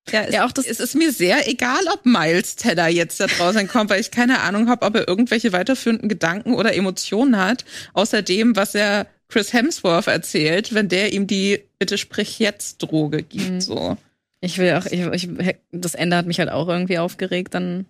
ja, 0.08 0.22
es, 0.22 0.34
Ja, 0.34 0.46
auch 0.46 0.52
das- 0.52 0.66
es 0.66 0.80
ist 0.80 0.94
mir 0.94 1.12
sehr 1.12 1.48
egal, 1.48 1.80
ob 1.92 2.04
Miles 2.06 2.56
Teller 2.56 2.88
jetzt 2.88 3.20
da 3.20 3.26
draußen 3.26 3.68
kommt, 3.68 3.90
weil 3.90 4.00
ich 4.00 4.10
keine 4.10 4.40
Ahnung 4.40 4.68
habe, 4.68 4.84
ob 4.86 4.94
er 4.96 5.06
irgendwelche 5.08 5.52
weiterführenden 5.52 6.08
Gedanken 6.08 6.54
oder 6.54 6.74
Emotionen 6.74 7.36
hat, 7.38 7.64
außer 7.92 8.22
dem, 8.22 8.56
was 8.56 8.74
er 8.74 9.06
Chris 9.28 9.52
Hemsworth 9.52 10.08
erzählt, 10.08 10.74
wenn 10.74 10.88
der 10.88 11.12
ihm 11.12 11.26
die 11.26 11.62
Bitte 11.78 11.98
sprich 11.98 12.38
jetzt 12.40 12.78
Droge 12.78 13.22
gibt. 13.22 13.50
Mhm. 13.50 13.60
So. 13.60 13.96
Ich 14.40 14.58
will 14.58 14.72
auch, 14.74 14.86
ich, 14.86 15.00
ich, 15.00 15.56
das 15.70 15.94
Ende 15.94 16.16
hat 16.16 16.26
mich 16.26 16.38
halt 16.40 16.50
auch 16.50 16.66
irgendwie 16.68 16.98
aufgeregt, 16.98 17.54
dann. 17.54 17.86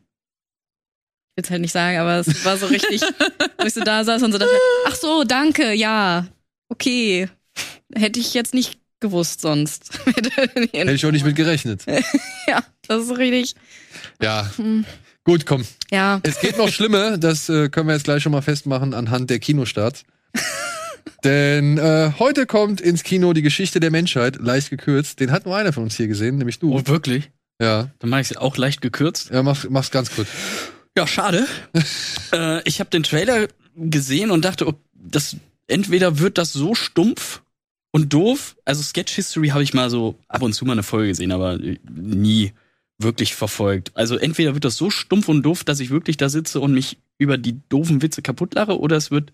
Ich 1.37 1.37
will 1.37 1.45
es 1.45 1.51
halt 1.51 1.61
nicht 1.63 1.73
sagen, 1.73 1.97
aber 1.99 2.17
es 2.17 2.45
war 2.45 2.57
so 2.57 2.67
richtig, 2.67 3.03
wo 3.59 3.65
ich 3.67 3.73
so 3.73 3.81
da 3.81 4.05
saß 4.05 4.23
und 4.25 4.33
so 4.33 4.39
dachte, 4.39 4.53
ach 4.87 4.97
so, 4.97 5.25
danke, 5.25 5.73
ja, 5.73 6.27
okay. 6.69 7.29
Hätte 7.95 8.21
ich 8.21 8.35
jetzt 8.35 8.53
nicht 8.53 8.79
gewusst 9.01 9.41
sonst. 9.41 9.91
Hätte 10.73 10.93
ich 10.93 11.07
auch 11.07 11.11
nicht 11.13 11.25
mit 11.25 11.37
gerechnet. 11.37 11.85
ja, 12.47 12.63
das 12.87 13.05
ist 13.05 13.17
richtig. 13.19 13.55
Ja, 14.23 14.51
Hm, 14.57 14.85
gut, 15.25 15.47
komm. 15.47 15.65
Ja, 15.91 16.21
Es 16.23 16.41
geht 16.41 16.57
noch 16.59 16.69
schlimmer, 16.69 17.19
das 17.19 17.49
äh, 17.49 17.69
können 17.69 17.89
wir 17.89 17.95
jetzt 17.95 18.05
gleich 18.05 18.23
schon 18.23 18.33
mal 18.33 18.43
festmachen 18.43 18.95
anhand 18.95 19.31
der 19.31 19.39
Kinostarts. 19.39 20.05
Denn 21.25 21.77
äh, 21.79 22.13
heute 22.19 22.47
kommt 22.47 22.81
ins 22.81 23.03
Kino 23.03 23.33
die 23.33 23.43
Geschichte 23.43 23.81
der 23.81 23.91
Menschheit, 23.91 24.37
leicht 24.37 24.71
gekürzt. 24.71 25.21
Den 25.21 25.33
hat 25.33 25.45
nur 25.45 25.57
einer 25.57 25.73
von 25.73 25.83
uns 25.83 25.97
hier 25.97 26.09
gesehen, 26.09 26.37
nämlich 26.39 26.59
du. 26.59 26.73
Oh, 26.75 26.83
wirklich? 26.87 27.31
Ja, 27.61 27.91
Dann 27.99 28.09
mache 28.11 28.23
ich 28.23 28.31
es 28.31 28.37
auch 28.39 28.57
leicht 28.57 28.81
gekürzt. 28.81 29.31
ja 29.31 29.43
mach, 29.43 29.67
mach's 29.69 29.91
ganz 29.91 30.11
kurz. 30.15 30.29
Ja, 30.97 31.07
schade. 31.07 31.47
äh, 32.33 32.63
ich 32.65 32.81
habe 32.81 32.89
den 32.91 33.03
Trailer 33.03 33.49
gesehen 33.77 34.31
und 34.31 34.45
dachte, 34.45 34.67
ob 34.67 34.81
das 34.95 35.37
entweder 35.67 36.19
wird 36.19 36.39
das 36.39 36.53
so 36.53 36.75
stumpf 36.75 37.43
und 37.93 38.13
doof. 38.13 38.57
Also 38.65 38.83
Sketch 38.83 39.15
History 39.15 39.49
habe 39.49 39.63
ich 39.63 39.75
mal 39.75 39.91
so 39.91 40.19
ab 40.29 40.43
und 40.43 40.53
zu 40.53 40.65
mal 40.65 40.73
eine 40.73 40.83
Folge 40.83 41.09
gesehen, 41.09 41.33
aber 41.33 41.55
äh, 41.55 41.79
nie 41.91 42.53
wirklich 42.99 43.35
verfolgt. 43.35 43.93
Also 43.95 44.17
entweder 44.17 44.55
wird 44.55 44.65
das 44.65 44.77
so 44.77 44.91
stumpf 44.91 45.29
und 45.29 45.43
doof, 45.43 45.65
dass 45.65 45.81
ich 45.81 45.91
wirklich 45.91 46.17
da 46.17 46.29
sitze 46.29 46.61
und 46.61 46.73
mich 46.75 46.99
über 47.19 47.39
die 47.39 47.61
doofen 47.69 48.03
Witze 48.03 48.23
kaputtlache, 48.23 48.79
oder 48.79 48.97
es 48.97 49.11
wird 49.11 49.33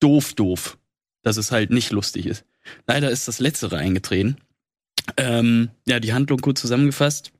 doof 0.00 0.34
doof, 0.34 0.78
dass 1.22 1.36
es 1.36 1.50
halt 1.50 1.70
nicht 1.70 1.90
lustig 1.90 2.26
ist. 2.26 2.44
Leider 2.86 3.10
ist 3.10 3.28
das 3.28 3.40
Letztere 3.40 3.78
eingetreten. 3.78 4.36
Ähm, 5.16 5.70
ja, 5.86 6.00
die 6.00 6.12
Handlung 6.12 6.40
kurz 6.40 6.60
zusammengefasst. 6.60 7.32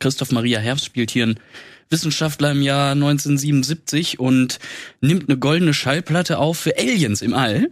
Christoph 0.00 0.32
Maria 0.32 0.58
Herbst 0.58 0.84
spielt 0.84 1.10
hier 1.10 1.24
einen 1.24 1.40
Wissenschaftler 1.90 2.52
im 2.52 2.62
Jahr 2.62 2.92
1977 2.92 4.18
und 4.18 4.58
nimmt 5.00 5.28
eine 5.28 5.38
goldene 5.38 5.74
Schallplatte 5.74 6.38
auf 6.38 6.58
für 6.58 6.76
Aliens 6.78 7.22
im 7.22 7.34
All, 7.34 7.70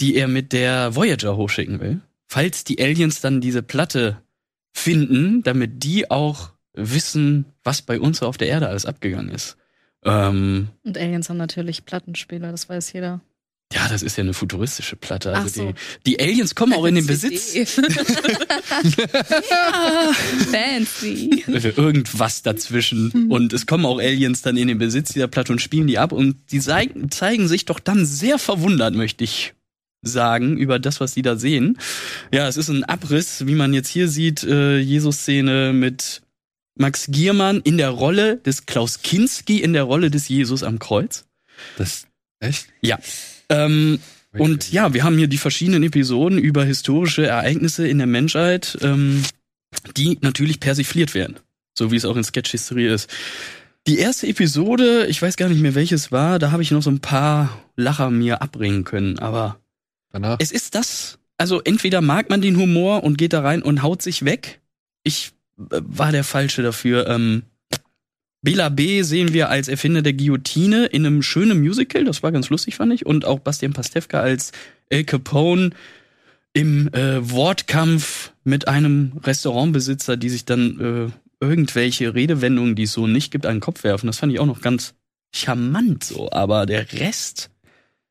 die 0.00 0.16
er 0.16 0.28
mit 0.28 0.52
der 0.52 0.94
Voyager 0.96 1.36
hochschicken 1.36 1.80
will. 1.80 2.00
Falls 2.26 2.64
die 2.64 2.80
Aliens 2.82 3.20
dann 3.20 3.40
diese 3.40 3.62
Platte 3.62 4.18
finden, 4.72 5.42
damit 5.42 5.82
die 5.82 6.10
auch 6.10 6.50
wissen, 6.74 7.44
was 7.64 7.82
bei 7.82 7.98
uns 8.00 8.22
auf 8.22 8.36
der 8.38 8.48
Erde 8.48 8.68
alles 8.68 8.86
abgegangen 8.86 9.30
ist. 9.30 9.56
Ähm, 10.04 10.68
Und 10.84 10.96
Aliens 10.96 11.28
haben 11.28 11.36
natürlich 11.36 11.84
Plattenspieler, 11.84 12.50
das 12.52 12.68
weiß 12.68 12.92
jeder. 12.92 13.20
ja, 13.74 13.88
das 13.88 14.02
ist 14.02 14.16
ja 14.16 14.22
eine 14.22 14.32
futuristische 14.32 14.96
Platte. 14.96 15.34
Also 15.34 15.48
so. 15.48 15.72
die, 15.72 15.74
die 16.06 16.20
Aliens 16.20 16.54
kommen 16.54 16.72
auch 16.72 16.84
in 16.86 16.94
den 16.94 17.06
Besitz. 17.08 17.52
Fancy. 20.50 21.44
irgendwas 21.48 22.42
dazwischen. 22.42 23.28
Und 23.30 23.52
es 23.52 23.66
kommen 23.66 23.84
auch 23.86 23.98
Aliens 23.98 24.42
dann 24.42 24.56
in 24.56 24.68
den 24.68 24.78
Besitz 24.78 25.12
dieser 25.12 25.28
Platte 25.28 25.52
und 25.52 25.60
spielen 25.60 25.86
die 25.86 25.98
ab. 25.98 26.12
Und 26.12 26.36
die 26.52 26.60
zeigen, 26.60 27.10
zeigen 27.10 27.48
sich 27.48 27.64
doch 27.64 27.80
dann 27.80 28.06
sehr 28.06 28.38
verwundert, 28.38 28.94
möchte 28.94 29.24
ich 29.24 29.54
sagen, 30.02 30.56
über 30.56 30.78
das, 30.78 31.00
was 31.00 31.12
sie 31.12 31.22
da 31.22 31.36
sehen. 31.36 31.78
Ja, 32.32 32.48
es 32.48 32.56
ist 32.56 32.68
ein 32.68 32.84
Abriss, 32.84 33.46
wie 33.46 33.54
man 33.54 33.74
jetzt 33.74 33.88
hier 33.88 34.08
sieht, 34.08 34.44
äh, 34.44 34.78
Jesus-Szene 34.78 35.72
mit 35.72 36.22
Max 36.76 37.06
Giermann 37.08 37.60
in 37.60 37.76
der 37.76 37.90
Rolle 37.90 38.38
des 38.38 38.66
Klaus 38.66 39.02
Kinski 39.02 39.58
in 39.58 39.72
der 39.72 39.82
Rolle 39.82 40.10
des 40.10 40.28
Jesus 40.28 40.62
am 40.62 40.78
Kreuz. 40.78 41.26
Das, 41.76 42.06
echt? 42.40 42.66
Ja. 42.80 42.98
Ähm, 43.50 44.00
und 44.32 44.72
ja, 44.72 44.94
wir 44.94 45.04
haben 45.04 45.18
hier 45.18 45.26
die 45.26 45.38
verschiedenen 45.38 45.82
Episoden 45.82 46.38
über 46.38 46.64
historische 46.64 47.26
Ereignisse 47.26 47.86
in 47.86 47.98
der 47.98 48.06
Menschheit, 48.06 48.78
ähm, 48.80 49.22
die 49.96 50.18
natürlich 50.20 50.60
persifliert 50.60 51.14
werden. 51.14 51.36
So 51.76 51.90
wie 51.90 51.96
es 51.96 52.04
auch 52.04 52.16
in 52.16 52.24
Sketch 52.24 52.50
History 52.50 52.86
ist. 52.86 53.10
Die 53.86 53.98
erste 53.98 54.26
Episode, 54.26 55.06
ich 55.06 55.20
weiß 55.20 55.36
gar 55.36 55.48
nicht 55.48 55.60
mehr 55.60 55.74
welches 55.74 56.12
war, 56.12 56.38
da 56.38 56.52
habe 56.52 56.62
ich 56.62 56.70
noch 56.70 56.82
so 56.82 56.90
ein 56.90 57.00
paar 57.00 57.62
Lacher 57.76 58.10
mir 58.10 58.42
abbringen 58.42 58.84
können, 58.84 59.18
aber 59.18 59.59
Danach. 60.10 60.38
es 60.40 60.52
ist 60.52 60.74
das. 60.74 61.18
Also 61.38 61.60
entweder 61.62 62.00
mag 62.00 62.28
man 62.28 62.42
den 62.42 62.56
Humor 62.56 63.02
und 63.02 63.16
geht 63.16 63.32
da 63.32 63.40
rein 63.40 63.62
und 63.62 63.82
haut 63.82 64.02
sich 64.02 64.24
weg. 64.24 64.60
Ich 65.02 65.32
äh, 65.58 65.80
war 65.82 66.12
der 66.12 66.24
Falsche 66.24 66.62
dafür. 66.62 67.08
Ähm, 67.08 67.42
Bela 68.42 68.70
B. 68.70 69.02
sehen 69.02 69.34
wir 69.34 69.50
als 69.50 69.68
Erfinder 69.68 70.02
der 70.02 70.14
Guillotine 70.14 70.86
in 70.86 71.04
einem 71.04 71.22
schönen 71.22 71.60
Musical, 71.60 72.04
das 72.04 72.22
war 72.22 72.32
ganz 72.32 72.48
lustig, 72.48 72.76
fand 72.76 72.92
ich. 72.92 73.04
Und 73.04 73.24
auch 73.26 73.40
Bastian 73.40 73.74
Pastewka 73.74 74.20
als 74.20 74.52
El 74.88 75.04
Capone 75.04 75.70
im 76.52 76.88
äh, 76.94 77.30
Wortkampf 77.30 78.32
mit 78.44 78.66
einem 78.66 79.12
Restaurantbesitzer, 79.22 80.16
die 80.16 80.30
sich 80.30 80.46
dann 80.46 80.80
äh, 81.10 81.44
irgendwelche 81.44 82.14
Redewendungen, 82.14 82.74
die 82.74 82.84
es 82.84 82.92
so 82.92 83.06
nicht 83.06 83.30
gibt, 83.30 83.46
an 83.46 83.56
den 83.56 83.60
Kopf 83.60 83.84
werfen. 83.84 84.06
Das 84.06 84.18
fand 84.18 84.32
ich 84.32 84.40
auch 84.40 84.46
noch 84.46 84.62
ganz 84.62 84.94
charmant 85.34 86.02
so. 86.02 86.30
Aber 86.32 86.66
der 86.66 86.92
Rest, 86.92 87.50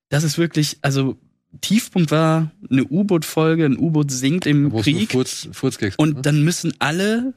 das 0.10 0.24
ist 0.24 0.38
wirklich, 0.38 0.78
also 0.82 1.18
Tiefpunkt 1.62 2.12
war 2.12 2.52
eine 2.70 2.86
U-Boot-Folge, 2.86 3.66
ein 3.66 3.78
U-Boot 3.78 4.12
sinkt 4.12 4.46
im 4.46 4.70
nur 4.70 4.82
Krieg. 4.82 5.12
Furz, 5.12 5.50
gibt, 5.78 5.98
Und 5.98 6.16
ne? 6.16 6.22
dann 6.22 6.44
müssen 6.44 6.74
alle 6.80 7.34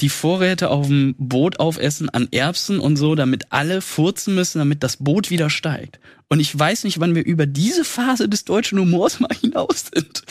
die 0.00 0.08
Vorräte 0.08 0.70
auf 0.70 0.88
dem 0.88 1.14
Boot 1.18 1.60
aufessen 1.60 2.10
an 2.10 2.28
Erbsen 2.32 2.80
und 2.80 2.96
so, 2.96 3.14
damit 3.14 3.52
alle 3.52 3.80
furzen 3.80 4.34
müssen, 4.34 4.58
damit 4.58 4.82
das 4.82 4.96
Boot 4.96 5.30
wieder 5.30 5.50
steigt. 5.50 6.00
Und 6.28 6.40
ich 6.40 6.58
weiß 6.58 6.84
nicht, 6.84 6.98
wann 6.98 7.14
wir 7.14 7.24
über 7.24 7.46
diese 7.46 7.84
Phase 7.84 8.28
des 8.28 8.44
deutschen 8.44 8.78
Humors 8.78 9.20
mal 9.20 9.34
hinaus 9.40 9.86
sind. 9.94 10.24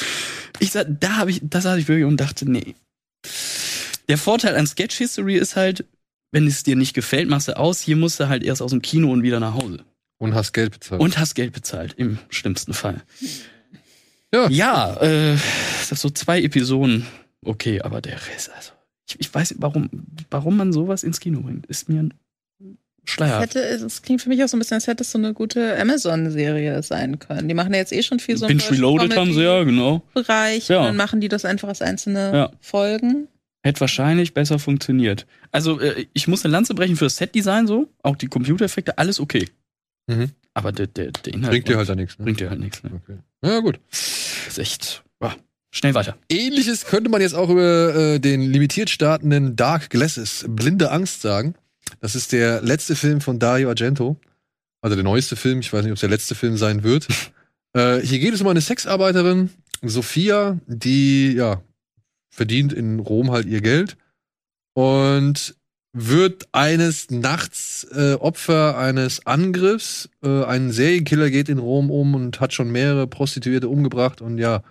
Ich 0.59 0.71
sag, 0.71 0.87
da 0.99 1.17
habe 1.17 1.31
ich, 1.31 1.39
das 1.43 1.63
saß 1.63 1.79
ich 1.79 1.87
wirklich 1.87 2.05
und 2.05 2.17
dachte, 2.17 2.49
nee. 2.49 2.75
Der 4.09 4.17
Vorteil 4.17 4.57
an 4.57 4.67
Sketch 4.67 4.97
History 4.97 5.35
ist 5.35 5.55
halt, 5.55 5.85
wenn 6.31 6.45
es 6.45 6.63
dir 6.63 6.75
nicht 6.75 6.93
gefällt, 6.93 7.29
machst 7.29 7.47
du 7.47 7.57
aus. 7.57 7.79
Hier 7.79 7.95
musst 7.95 8.19
du 8.19 8.27
halt 8.27 8.43
erst 8.43 8.61
aus 8.61 8.71
dem 8.71 8.81
Kino 8.81 9.11
und 9.11 9.23
wieder 9.23 9.39
nach 9.39 9.53
Hause. 9.53 9.85
Und 10.17 10.35
hast 10.35 10.53
Geld 10.53 10.71
bezahlt. 10.71 11.01
Und 11.01 11.17
hast 11.17 11.33
Geld 11.35 11.53
bezahlt, 11.53 11.93
im 11.97 12.19
schlimmsten 12.29 12.73
Fall. 12.73 13.01
Ja. 14.33 14.49
Ja, 14.49 15.01
äh, 15.01 15.37
das 15.89 16.01
so 16.01 16.09
zwei 16.09 16.41
Episoden. 16.41 17.05
Okay, 17.43 17.81
aber 17.81 18.01
der 18.01 18.15
Rest, 18.15 18.51
also. 18.55 18.71
Ich, 19.07 19.19
ich 19.19 19.33
weiß, 19.33 19.55
warum, 19.57 19.89
warum 20.31 20.57
man 20.57 20.71
sowas 20.71 21.03
ins 21.03 21.19
Kino 21.19 21.41
bringt, 21.41 21.65
ist 21.65 21.89
mir 21.89 22.01
ein 22.03 22.13
Schleier. 23.05 23.41
Hätte, 23.41 23.59
es 23.59 24.01
klingt 24.01 24.21
für 24.21 24.29
mich 24.29 24.41
auch 24.43 24.47
so 24.47 24.55
ein 24.55 24.59
bisschen, 24.59 24.75
als 24.75 24.87
hätte 24.87 25.03
es 25.03 25.11
so 25.11 25.17
eine 25.17 25.33
gute 25.33 25.77
Amazon-Serie 25.77 26.81
sein 26.83 27.19
können. 27.19 27.49
Die 27.49 27.53
machen 27.53 27.73
ja 27.73 27.79
jetzt 27.79 27.91
eh 27.91 28.01
schon 28.01 28.19
viel 28.19 28.37
so 28.37 28.47
Binge 28.47 28.63
Reloaded 28.69 29.15
haben 29.17 29.33
sie 29.33 29.43
ja, 29.43 29.63
genau. 29.63 30.01
Bereich 30.13 30.69
Ja. 30.69 30.79
und 30.79 30.85
dann 30.85 30.95
machen 30.95 31.19
die 31.19 31.27
das 31.27 31.43
einfach 31.43 31.67
als 31.67 31.81
einzelne 31.81 32.31
Ja. 32.33 32.51
Folgen. 32.61 33.27
Hätte 33.61 33.81
wahrscheinlich 33.81 34.33
besser 34.33 34.57
funktioniert. 34.57 35.25
Also, 35.51 35.79
äh, 35.81 36.05
ich 36.13 36.27
muss 36.29 36.45
eine 36.45 36.53
Lanze 36.53 36.73
brechen 36.75 36.95
für 36.95 37.05
das 37.05 37.17
Setdesign 37.17 37.67
so, 37.67 37.89
auch 38.03 38.15
die 38.15 38.27
Computereffekte, 38.27 38.97
alles 38.97 39.19
okay. 39.19 39.49
Mhm. 40.07 40.31
Aber 40.53 40.71
der, 40.71 40.87
der, 40.87 41.11
der 41.11 41.33
Inhalt 41.33 41.51
Bringt 41.51 41.67
dir 41.67 41.77
halt 41.77 41.89
da 41.89 41.95
nichts. 41.95 42.19
Ne? 42.19 42.25
bringt 42.25 42.39
dir 42.39 42.49
halt 42.49 42.59
nichts. 42.59 42.83
Ne? 42.83 42.91
Okay. 42.93 43.17
Ja, 43.43 43.59
gut. 43.59 43.79
Das 43.89 44.47
ist 44.49 44.59
echt. 44.59 45.03
Wow. 45.19 45.35
Schnell 45.71 45.95
weiter. 45.95 46.17
Ähnliches 46.29 46.85
könnte 46.85 47.09
man 47.09 47.21
jetzt 47.21 47.33
auch 47.33 47.49
über 47.49 47.95
äh, 47.95 48.19
den 48.19 48.41
limitiert 48.41 48.91
startenden 48.91 49.55
Dark 49.55 49.89
Glasses, 49.89 50.45
Blinde 50.47 50.91
Angst 50.91 51.21
sagen. 51.21 51.55
Das 51.99 52.15
ist 52.15 52.31
der 52.31 52.61
letzte 52.61 52.95
Film 52.95 53.21
von 53.21 53.39
Dario 53.39 53.69
Argento. 53.69 54.17
Also 54.81 54.95
der 54.95 55.03
neueste 55.03 55.35
Film. 55.35 55.61
Ich 55.61 55.73
weiß 55.73 55.83
nicht, 55.83 55.91
ob 55.91 55.95
es 55.95 56.01
der 56.01 56.09
letzte 56.09 56.35
Film 56.35 56.57
sein 56.57 56.83
wird. 56.83 57.07
äh, 57.73 57.99
hier 57.99 58.19
geht 58.19 58.33
es 58.33 58.41
um 58.41 58.47
eine 58.47 58.61
Sexarbeiterin, 58.61 59.49
Sophia, 59.81 60.59
die, 60.67 61.33
ja, 61.33 61.61
verdient 62.29 62.73
in 62.73 62.99
Rom 62.99 63.31
halt 63.31 63.45
ihr 63.45 63.61
Geld 63.61 63.97
und 64.73 65.55
wird 65.93 66.47
eines 66.51 67.11
Nachts 67.11 67.87
äh, 67.91 68.15
Opfer 68.15 68.77
eines 68.77 69.25
Angriffs. 69.27 70.09
Äh, 70.23 70.43
ein 70.43 70.71
Serienkiller 70.71 71.29
geht 71.29 71.49
in 71.49 71.59
Rom 71.59 71.91
um 71.91 72.15
und 72.15 72.41
hat 72.41 72.53
schon 72.53 72.71
mehrere 72.71 73.05
Prostituierte 73.05 73.69
umgebracht 73.69 74.19
und 74.19 74.39
ja, 74.39 74.63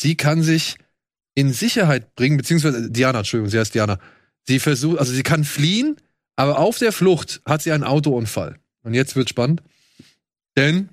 sie 0.00 0.16
kann 0.16 0.42
sich 0.42 0.76
in 1.34 1.52
Sicherheit 1.52 2.14
bringen, 2.16 2.38
beziehungsweise 2.38 2.90
Diana, 2.90 3.18
Entschuldigung, 3.18 3.50
sie 3.50 3.58
heißt 3.58 3.74
Diana. 3.74 3.98
Sie 4.48 4.58
versucht, 4.58 4.98
also 4.98 5.12
sie 5.12 5.22
kann 5.22 5.44
fliehen, 5.44 5.96
aber 6.34 6.58
auf 6.58 6.78
der 6.78 6.92
Flucht 6.92 7.42
hat 7.44 7.62
sie 7.62 7.72
einen 7.72 7.84
Autounfall. 7.84 8.58
Und 8.82 8.94
jetzt 8.94 9.14
wird 9.14 9.28
spannend, 9.28 9.62
denn 10.56 10.88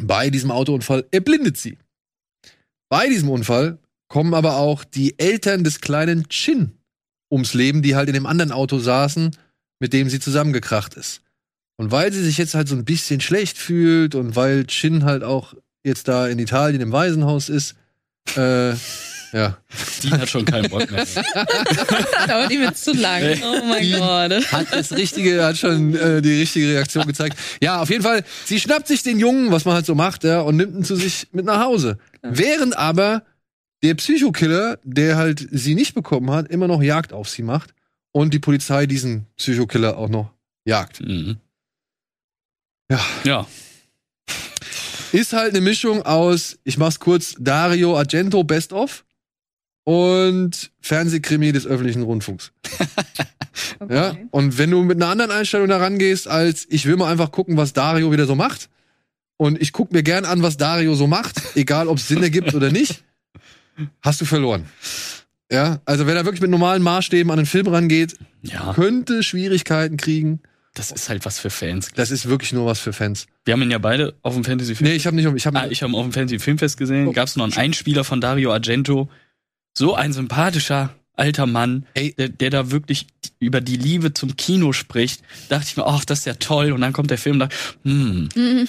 bei 0.00 0.30
diesem 0.30 0.50
Autounfall 0.50 1.06
erblindet 1.12 1.56
sie. 1.56 1.78
Bei 2.88 3.08
diesem 3.08 3.30
Unfall 3.30 3.78
kommen 4.08 4.34
aber 4.34 4.56
auch 4.56 4.82
die 4.84 5.18
Eltern 5.18 5.62
des 5.62 5.80
kleinen 5.80 6.28
Chin 6.28 6.77
ums 7.30 7.54
Leben, 7.54 7.82
die 7.82 7.94
halt 7.96 8.08
in 8.08 8.14
dem 8.14 8.26
anderen 8.26 8.52
Auto 8.52 8.78
saßen, 8.78 9.36
mit 9.80 9.92
dem 9.92 10.08
sie 10.08 10.20
zusammengekracht 10.20 10.94
ist. 10.94 11.20
Und 11.76 11.90
weil 11.92 12.12
sie 12.12 12.22
sich 12.24 12.38
jetzt 12.38 12.54
halt 12.54 12.68
so 12.68 12.74
ein 12.74 12.84
bisschen 12.84 13.20
schlecht 13.20 13.56
fühlt 13.58 14.14
und 14.14 14.34
weil 14.34 14.66
Chin 14.66 15.04
halt 15.04 15.22
auch 15.22 15.54
jetzt 15.84 16.08
da 16.08 16.26
in 16.26 16.38
Italien 16.38 16.80
im 16.80 16.90
Waisenhaus 16.92 17.48
ist, 17.48 17.76
äh, 18.36 18.70
ja, 19.32 19.58
Die 20.02 20.10
hat 20.10 20.28
schon 20.28 20.44
keinen 20.44 20.68
Bock 20.70 20.90
mehr. 20.90 21.06
Dauert 22.26 22.50
ihm 22.50 22.62
jetzt 22.62 22.82
zu 22.84 22.92
lang. 22.94 23.22
Oh 23.44 23.64
mein 23.66 23.82
Die- 23.82 23.92
Gott. 23.92 24.52
hat 24.52 24.66
das 24.72 24.90
richtige, 24.92 25.44
hat 25.44 25.56
schon 25.58 25.94
äh, 25.94 26.20
die 26.22 26.40
richtige 26.40 26.66
Reaktion 26.68 27.06
gezeigt. 27.06 27.38
Ja, 27.60 27.80
auf 27.80 27.90
jeden 27.90 28.02
Fall, 28.02 28.24
sie 28.46 28.58
schnappt 28.58 28.88
sich 28.88 29.02
den 29.02 29.18
Jungen, 29.18 29.50
was 29.52 29.64
man 29.64 29.74
halt 29.74 29.86
so 29.86 29.94
macht, 29.94 30.24
ja, 30.24 30.40
und 30.40 30.56
nimmt 30.56 30.74
ihn 30.74 30.84
zu 30.84 30.96
sich 30.96 31.28
mit 31.32 31.44
nach 31.44 31.60
Hause. 31.60 31.98
Während 32.22 32.76
aber 32.76 33.22
der 33.82 33.94
Psychokiller, 33.94 34.78
der 34.82 35.16
halt 35.16 35.46
sie 35.50 35.74
nicht 35.74 35.94
bekommen 35.94 36.30
hat, 36.30 36.48
immer 36.48 36.68
noch 36.68 36.82
Jagd 36.82 37.12
auf 37.12 37.28
sie 37.28 37.42
macht 37.42 37.74
und 38.12 38.34
die 38.34 38.38
Polizei 38.38 38.86
diesen 38.86 39.26
Psychokiller 39.36 39.96
auch 39.96 40.08
noch 40.08 40.32
jagt. 40.64 41.00
Mhm. 41.00 41.36
Ja. 42.90 43.00
Ja. 43.24 43.46
Ist 45.12 45.32
halt 45.32 45.50
eine 45.54 45.60
Mischung 45.60 46.02
aus, 46.02 46.58
ich 46.64 46.76
mach's 46.76 47.00
kurz, 47.00 47.34
Dario 47.38 47.96
Argento 47.96 48.44
Best 48.44 48.72
of 48.72 49.04
und 49.84 50.70
Fernsehkrimi 50.80 51.52
des 51.52 51.66
öffentlichen 51.66 52.02
Rundfunks. 52.02 52.52
Ja, 53.88 54.16
und 54.30 54.58
wenn 54.58 54.70
du 54.70 54.82
mit 54.82 54.98
einer 54.98 55.10
anderen 55.10 55.30
Einstellung 55.30 55.68
da 55.68 55.78
rangehst, 55.78 56.28
als 56.28 56.66
ich 56.70 56.86
will 56.86 56.96
mal 56.96 57.10
einfach 57.10 57.32
gucken, 57.32 57.56
was 57.56 57.72
Dario 57.72 58.12
wieder 58.12 58.26
so 58.26 58.34
macht, 58.34 58.68
und 59.36 59.60
ich 59.60 59.72
guck 59.72 59.92
mir 59.92 60.02
gern 60.02 60.24
an, 60.24 60.42
was 60.42 60.56
Dario 60.56 60.94
so 60.94 61.06
macht, 61.06 61.40
egal 61.56 61.88
ob 61.88 61.98
es 61.98 62.08
Sinn 62.08 62.22
ergibt 62.22 62.54
oder 62.54 62.70
nicht, 62.70 63.04
hast 64.02 64.20
du 64.20 64.24
verloren. 64.24 64.66
Ja, 65.50 65.80
also 65.86 66.06
wer 66.06 66.14
da 66.14 66.24
wirklich 66.24 66.42
mit 66.42 66.50
normalen 66.50 66.82
Maßstäben 66.82 67.30
an 67.30 67.38
den 67.38 67.46
Film 67.46 67.68
rangeht, 67.68 68.16
Ja, 68.42 68.72
könnte 68.74 69.22
Schwierigkeiten 69.22 69.96
kriegen. 69.96 70.40
das 70.74 70.90
ist 70.90 71.08
halt 71.08 71.24
was 71.24 71.38
für 71.38 71.50
Fans. 71.50 71.90
Das 71.94 72.10
ist 72.10 72.28
wirklich 72.28 72.52
nur 72.52 72.66
was 72.66 72.78
für 72.80 72.92
Fans. 72.92 73.26
Wir 73.44 73.52
haben 73.54 73.62
ihn 73.62 73.70
ja 73.70 73.78
beide 73.78 74.14
auf 74.22 74.34
dem 74.34 74.44
Fantasy 74.44 74.74
Film. 74.74 74.90
Nee, 74.90 74.96
ich 74.96 75.06
habe 75.06 75.16
nicht, 75.16 75.26
ich 75.34 75.46
habe 75.46 75.58
ah, 75.58 75.66
ich 75.68 75.82
habe 75.82 75.94
auf 75.94 76.02
dem 76.04 76.12
Fantasy 76.12 76.38
Filmfest 76.38 76.76
gesehen. 76.76 77.08
Oh. 77.08 77.12
Gab 77.12 77.26
es 77.28 77.36
noch 77.36 77.44
einen 77.44 77.54
Einspieler 77.54 78.04
von 78.04 78.20
Dario 78.20 78.52
Argento. 78.52 79.08
So 79.76 79.94
ein 79.94 80.12
sympathischer 80.12 80.90
alter 81.18 81.46
Mann, 81.46 81.86
Ey. 81.94 82.14
der, 82.16 82.28
der 82.28 82.50
da 82.50 82.70
wirklich 82.70 83.06
über 83.40 83.60
die 83.60 83.76
Liebe 83.76 84.14
zum 84.14 84.36
Kino 84.36 84.72
spricht. 84.72 85.22
Dachte 85.48 85.66
ich 85.68 85.76
mir, 85.76 85.86
ach, 85.86 86.04
das 86.04 86.20
ist 86.20 86.24
ja 86.26 86.34
toll. 86.34 86.72
Und 86.72 86.80
dann 86.80 86.92
kommt 86.92 87.10
der 87.10 87.18
Film 87.18 87.34
und 87.34 87.40
dachte, 87.40 87.56
hm, 87.84 88.28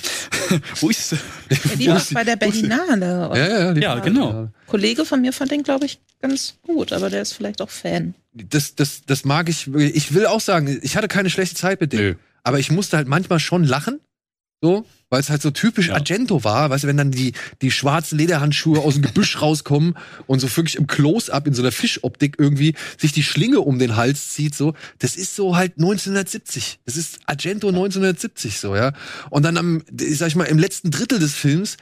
wo 0.80 0.89
ist 0.89 1.11
Ja, 1.13 1.76
die 1.76 1.88
war 1.88 2.01
bei 2.13 2.23
der 2.23 2.35
Berlinale. 2.35 3.30
Ja, 3.35 3.47
ja, 3.47 3.73
Ja, 3.73 3.99
genau. 3.99 4.30
ein 4.43 4.53
Kollege 4.67 5.05
von 5.05 5.21
mir 5.21 5.34
fand 5.34 5.51
den, 5.51 5.63
glaube 5.63 5.85
ich, 5.85 5.99
ganz 6.21 6.55
gut, 6.63 6.93
aber 6.93 7.09
der 7.09 7.21
ist 7.21 7.34
vielleicht 7.34 7.61
auch 7.61 7.69
Fan. 7.69 8.13
das, 8.34 8.76
das, 8.76 9.01
das 9.05 9.26
mag 9.26 9.49
ich. 9.49 9.67
Ich 9.73 10.13
will 10.13 10.26
auch 10.26 10.41
sagen, 10.41 10.80
ich 10.81 10.97
hatte 10.97 11.07
keine 11.07 11.30
schlechte 11.30 11.55
Zeit 11.55 11.81
mit 11.81 11.93
dem. 11.93 11.99
Nö. 11.99 12.15
Aber 12.43 12.59
ich 12.59 12.71
musste 12.71 12.97
halt 12.97 13.07
manchmal 13.07 13.39
schon 13.39 13.63
lachen, 13.63 13.99
So, 14.61 14.86
weil 15.10 15.22
es 15.22 15.30
halt 15.30 15.41
so 15.41 15.52
typisch 15.52 15.88
Ja. 15.88 15.95
Argento 15.95 16.44
war, 16.44 16.69
weißt 16.69 16.84
du, 16.84 16.88
wenn 16.90 16.98
dann 16.98 17.11
die, 17.11 17.31
die 17.61 17.72
schwarzen 17.72 18.18
Lederhandschuhe 18.18 18.80
aus 18.80 18.95
dem 18.95 19.03
Gebüsch 19.03 19.41
rauskommen 19.41 19.95
und 20.27 20.40
so 20.40 20.56
wirklich 20.56 20.76
im 20.76 20.86
Close-Up 20.86 21.48
in 21.48 21.53
so 21.53 21.61
einer 21.61 21.72
Fischoptik 21.72 22.36
irgendwie 22.38 22.76
sich 22.98 23.14
die 23.14 23.23
Schlinge 23.23 23.61
um 23.61 23.80
den 23.80 23.95
Hals 23.95 24.34
zieht, 24.34 24.53
so, 24.56 24.73
das 24.99 25.15
ist 25.15 25.36
so 25.36 25.56
halt 25.56 25.77
1970. 25.77 26.80
Das 26.86 26.98
ist 26.98 27.19
Argento 27.26 27.69
1970 27.69 28.60
so, 28.60 28.76
ja. 28.76 28.91
Und 29.30 29.44
dann 29.44 29.57
am, 29.57 29.81
sag 29.98 30.27
ich 30.27 30.36
mal, 30.36 30.44
im 30.44 30.60
letzten 30.60 30.91
Drittel 30.91 31.19
des 31.19 31.36
Films 31.36 31.77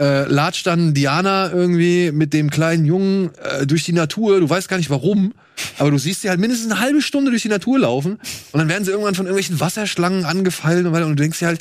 äh, 0.00 0.24
latscht 0.26 0.66
dann 0.66 0.94
Diana 0.94 1.50
irgendwie 1.52 2.12
mit 2.12 2.32
dem 2.32 2.48
kleinen 2.48 2.86
Jungen 2.86 3.32
äh, 3.42 3.66
durch 3.66 3.84
die 3.84 3.92
Natur. 3.92 4.40
Du 4.40 4.48
weißt 4.48 4.68
gar 4.68 4.78
nicht 4.78 4.88
warum, 4.88 5.34
aber 5.78 5.90
du 5.90 5.98
siehst 5.98 6.22
sie 6.22 6.30
halt 6.30 6.40
mindestens 6.40 6.70
eine 6.70 6.80
halbe 6.80 7.02
Stunde 7.02 7.30
durch 7.30 7.42
die 7.42 7.48
Natur 7.48 7.80
laufen 7.80 8.12
und 8.52 8.58
dann 8.58 8.68
werden 8.68 8.84
sie 8.84 8.92
irgendwann 8.92 9.16
von 9.16 9.26
irgendwelchen 9.26 9.60
Wasserschlangen 9.60 10.24
angefallen 10.24 10.86
und, 10.86 10.94
und 10.94 11.10
du 11.10 11.22
denkst 11.22 11.40
dir 11.40 11.48
halt, 11.48 11.60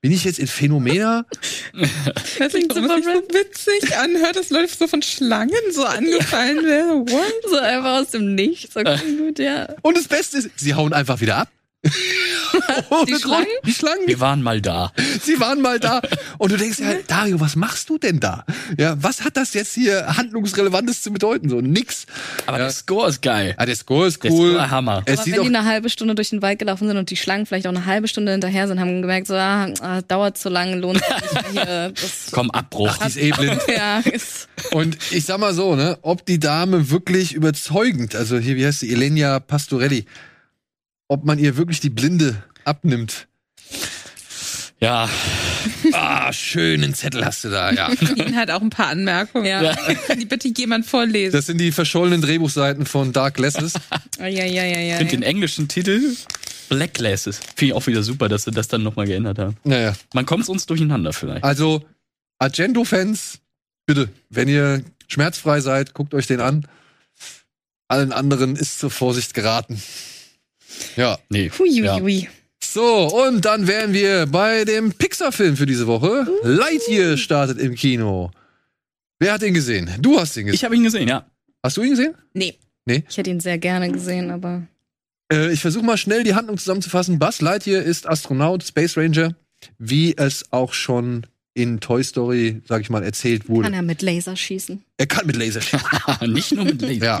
bin 0.00 0.12
ich 0.12 0.24
jetzt 0.24 0.38
in 0.38 0.46
Phänomena? 0.46 1.26
Es 2.38 2.52
sich 2.52 2.66
so 2.72 2.82
witzig 2.82 3.96
anhört, 3.96 4.36
dass 4.36 4.50
Leute 4.50 4.74
so 4.74 4.86
von 4.86 5.02
Schlangen 5.02 5.54
so 5.72 5.84
angefallen 5.84 6.64
werden. 6.64 7.08
What? 7.08 7.50
So 7.50 7.58
einfach 7.58 8.00
aus 8.00 8.10
dem 8.10 8.34
Nichts. 8.34 8.76
Okay, 8.76 8.98
gut, 9.18 9.38
ja. 9.38 9.74
Und 9.82 9.96
das 9.96 10.08
Beste 10.08 10.38
ist, 10.38 10.50
sie 10.56 10.74
hauen 10.74 10.92
einfach 10.92 11.20
wieder 11.20 11.36
ab. 11.36 11.48
Die. 13.08 13.14
Schlangen? 13.14 13.46
Die 13.64 13.72
Schlangen, 13.72 14.06
Wir 14.06 14.20
waren 14.20 14.42
mal 14.42 14.60
da. 14.60 14.92
sie 15.22 15.40
waren 15.40 15.62
mal 15.62 15.78
da. 15.80 16.02
Und 16.38 16.52
du 16.52 16.56
denkst 16.58 16.76
dir 16.78 16.86
halt, 16.86 17.10
Dario, 17.10 17.40
was 17.40 17.56
machst 17.56 17.88
du 17.88 17.96
denn 17.96 18.20
da? 18.20 18.44
Ja, 18.78 18.96
was 19.02 19.22
hat 19.24 19.36
das 19.38 19.54
jetzt 19.54 19.74
hier 19.74 20.06
handlungsrelevantes 20.16 21.00
zu 21.02 21.10
bedeuten? 21.10 21.48
So 21.48 21.60
nix. 21.60 22.04
Aber 22.46 22.58
Ja. 22.58 22.64
der 22.64 22.72
Score 22.72 23.08
ist 23.08 23.22
geil. 23.22 23.54
Ah, 23.56 23.64
der 23.64 23.76
Score 23.76 24.08
ist 24.08 24.22
Der 24.22 24.30
cool. 24.30 24.50
Score 24.52 24.70
Hammer. 24.70 25.02
Es 25.06 25.14
Aber 25.18 25.24
sieht 25.24 25.36
wenn 25.36 25.42
die 25.42 25.48
eine 25.56 25.64
halbe 25.64 25.88
Stunde 25.88 26.14
durch 26.14 26.30
den 26.30 26.42
Wald 26.42 26.58
gelaufen 26.58 26.86
sind 26.86 26.96
und 26.98 27.08
die 27.10 27.16
Schlangen 27.16 27.46
vielleicht 27.46 27.66
auch 27.66 27.70
eine 27.74 27.86
halbe 27.86 28.08
Stunde 28.08 28.32
hinterher 28.32 28.68
sind, 28.68 28.78
haben 28.78 29.00
gemerkt, 29.00 29.26
so, 29.28 29.34
ah, 29.34 29.68
ah, 29.80 30.02
dauert 30.02 30.36
zu 30.36 30.48
lange, 30.50 30.76
lohnt 30.76 30.98
sich 31.02 31.52
hier. 31.52 31.92
Das, 32.00 32.28
Komm, 32.32 32.50
Abbruch. 32.50 32.96
die 32.98 33.06
ist 33.08 33.16
eh 33.16 33.30
blind. 33.30 33.60
ja, 33.74 33.98
ist, 34.00 34.48
Und 34.72 34.98
ich 35.12 35.24
sag 35.24 35.38
mal 35.38 35.54
so, 35.54 35.76
ne, 35.76 35.98
ob 36.02 36.26
die 36.26 36.38
Dame 36.38 36.90
wirklich 36.90 37.32
überzeugend, 37.32 38.14
also 38.14 38.38
hier, 38.38 38.56
wie 38.56 38.66
heißt 38.66 38.80
sie, 38.80 38.92
Elenia 38.92 39.40
Pastorelli, 39.40 40.04
ob 41.10 41.24
man 41.24 41.40
ihr 41.40 41.56
wirklich 41.56 41.80
die 41.80 41.90
Blinde 41.90 42.42
abnimmt. 42.64 43.26
Ja. 44.80 45.08
Ah, 45.92 46.32
schönen 46.32 46.94
Zettel 46.94 47.24
hast 47.24 47.44
du 47.44 47.50
da, 47.50 47.70
ja. 47.72 47.90
Ihnen 47.90 48.34
hat 48.36 48.50
auch 48.50 48.62
ein 48.62 48.70
paar 48.70 48.86
Anmerkungen. 48.88 49.44
ja. 49.44 49.74
Kann 50.06 50.18
die 50.20 50.24
bitte 50.24 50.48
jemand 50.48 50.86
vorlesen? 50.86 51.32
Das 51.32 51.46
sind 51.46 51.58
die 51.58 51.72
verschollenen 51.72 52.22
Drehbuchseiten 52.22 52.86
von 52.86 53.12
Dark 53.12 53.34
Glasses. 53.34 53.74
Ja, 54.18 54.26
ja, 54.26 54.44
ja, 54.44 54.64
ja, 54.64 54.78
Ich 54.80 54.88
ja. 54.88 54.96
finde 54.96 55.10
den 55.16 55.22
englischen 55.22 55.68
Titel 55.68 56.14
Black 56.70 56.94
Glasses. 56.94 57.40
Finde 57.56 57.66
ich 57.66 57.72
auch 57.74 57.86
wieder 57.86 58.02
super, 58.02 58.28
dass 58.28 58.44
sie 58.44 58.52
das 58.52 58.68
dann 58.68 58.82
nochmal 58.82 59.06
geändert 59.06 59.38
haben. 59.38 59.56
Naja, 59.64 59.94
Man 60.14 60.24
kommt 60.24 60.48
uns 60.48 60.64
durcheinander 60.64 61.12
vielleicht. 61.12 61.44
also 61.44 61.84
Argento-Fans, 62.38 63.40
bitte, 63.84 64.08
wenn 64.30 64.48
ihr 64.48 64.82
schmerzfrei 65.08 65.60
seid, 65.60 65.92
guckt 65.92 66.14
euch 66.14 66.26
den 66.26 66.40
an. 66.40 66.66
Allen 67.88 68.12
anderen 68.12 68.56
ist 68.56 68.78
zur 68.78 68.90
Vorsicht 68.90 69.34
geraten. 69.34 69.82
Ja. 70.96 71.18
Nee. 71.28 71.50
Hui, 71.58 71.68
hui, 71.70 71.84
Ja. 71.84 72.00
hui. 72.00 72.28
So, 72.62 73.06
und 73.26 73.44
dann 73.44 73.66
wären 73.66 73.92
wir 73.92 74.26
bei 74.26 74.64
dem 74.64 74.92
Pixar-Film 74.92 75.56
für 75.56 75.66
diese 75.66 75.86
Woche. 75.86 76.26
Lightyear 76.42 77.16
startet 77.16 77.58
im 77.58 77.74
Kino. 77.74 78.30
Wer 79.18 79.32
hat 79.32 79.42
ihn 79.42 79.54
gesehen? 79.54 79.90
Du 80.00 80.18
hast 80.20 80.36
ihn 80.36 80.46
gesehen. 80.46 80.54
Ich 80.54 80.64
habe 80.64 80.76
ihn 80.76 80.84
gesehen, 80.84 81.08
ja. 81.08 81.26
Hast 81.62 81.76
du 81.76 81.82
ihn 81.82 81.90
gesehen? 81.90 82.14
Nee. 82.32 82.56
Ich 83.08 83.16
hätte 83.16 83.30
ihn 83.30 83.40
sehr 83.40 83.58
gerne 83.58 83.90
gesehen, 83.90 84.30
aber 84.30 84.62
Äh, 85.32 85.52
ich 85.52 85.60
versuche 85.60 85.84
mal 85.84 85.96
schnell 85.96 86.24
die 86.24 86.34
Handlung 86.34 86.58
zusammenzufassen. 86.58 87.18
Buzz 87.20 87.40
Lightyear 87.40 87.82
ist 87.82 88.08
Astronaut, 88.08 88.64
Space 88.64 88.96
Ranger, 88.96 89.34
wie 89.78 90.16
es 90.16 90.44
auch 90.50 90.72
schon 90.72 91.24
in 91.54 91.80
Toy 91.80 92.02
Story, 92.04 92.62
sag 92.68 92.80
ich 92.80 92.90
mal, 92.90 93.02
erzählt 93.02 93.48
wurde. 93.48 93.64
kann 93.64 93.74
er 93.74 93.82
mit 93.82 94.02
Laser 94.02 94.36
schießen. 94.36 94.82
er 94.96 95.06
kann 95.06 95.26
mit 95.26 95.36
Laser 95.36 95.60
schießen. 95.60 95.86
Nicht 96.32 96.52
nur 96.52 96.64
mit 96.64 96.80
Laser. 96.80 97.20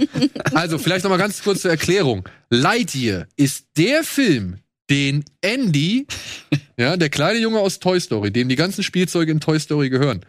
Also, 0.54 0.78
vielleicht 0.78 1.04
noch 1.04 1.10
mal 1.10 1.16
ganz 1.16 1.42
kurz 1.42 1.62
zur 1.62 1.70
Erklärung. 1.70 2.28
Lightyear 2.50 3.26
ist 3.36 3.66
der 3.76 4.04
Film, 4.04 4.58
den 4.88 5.24
Andy, 5.40 6.06
ja, 6.76 6.96
der 6.96 7.08
kleine 7.08 7.38
Junge 7.38 7.60
aus 7.60 7.78
Toy 7.78 8.00
Story, 8.00 8.30
dem 8.30 8.48
die 8.48 8.56
ganzen 8.56 8.82
Spielzeuge 8.82 9.32
in 9.32 9.40
Toy 9.40 9.58
Story 9.58 9.88
gehören, 9.88 10.20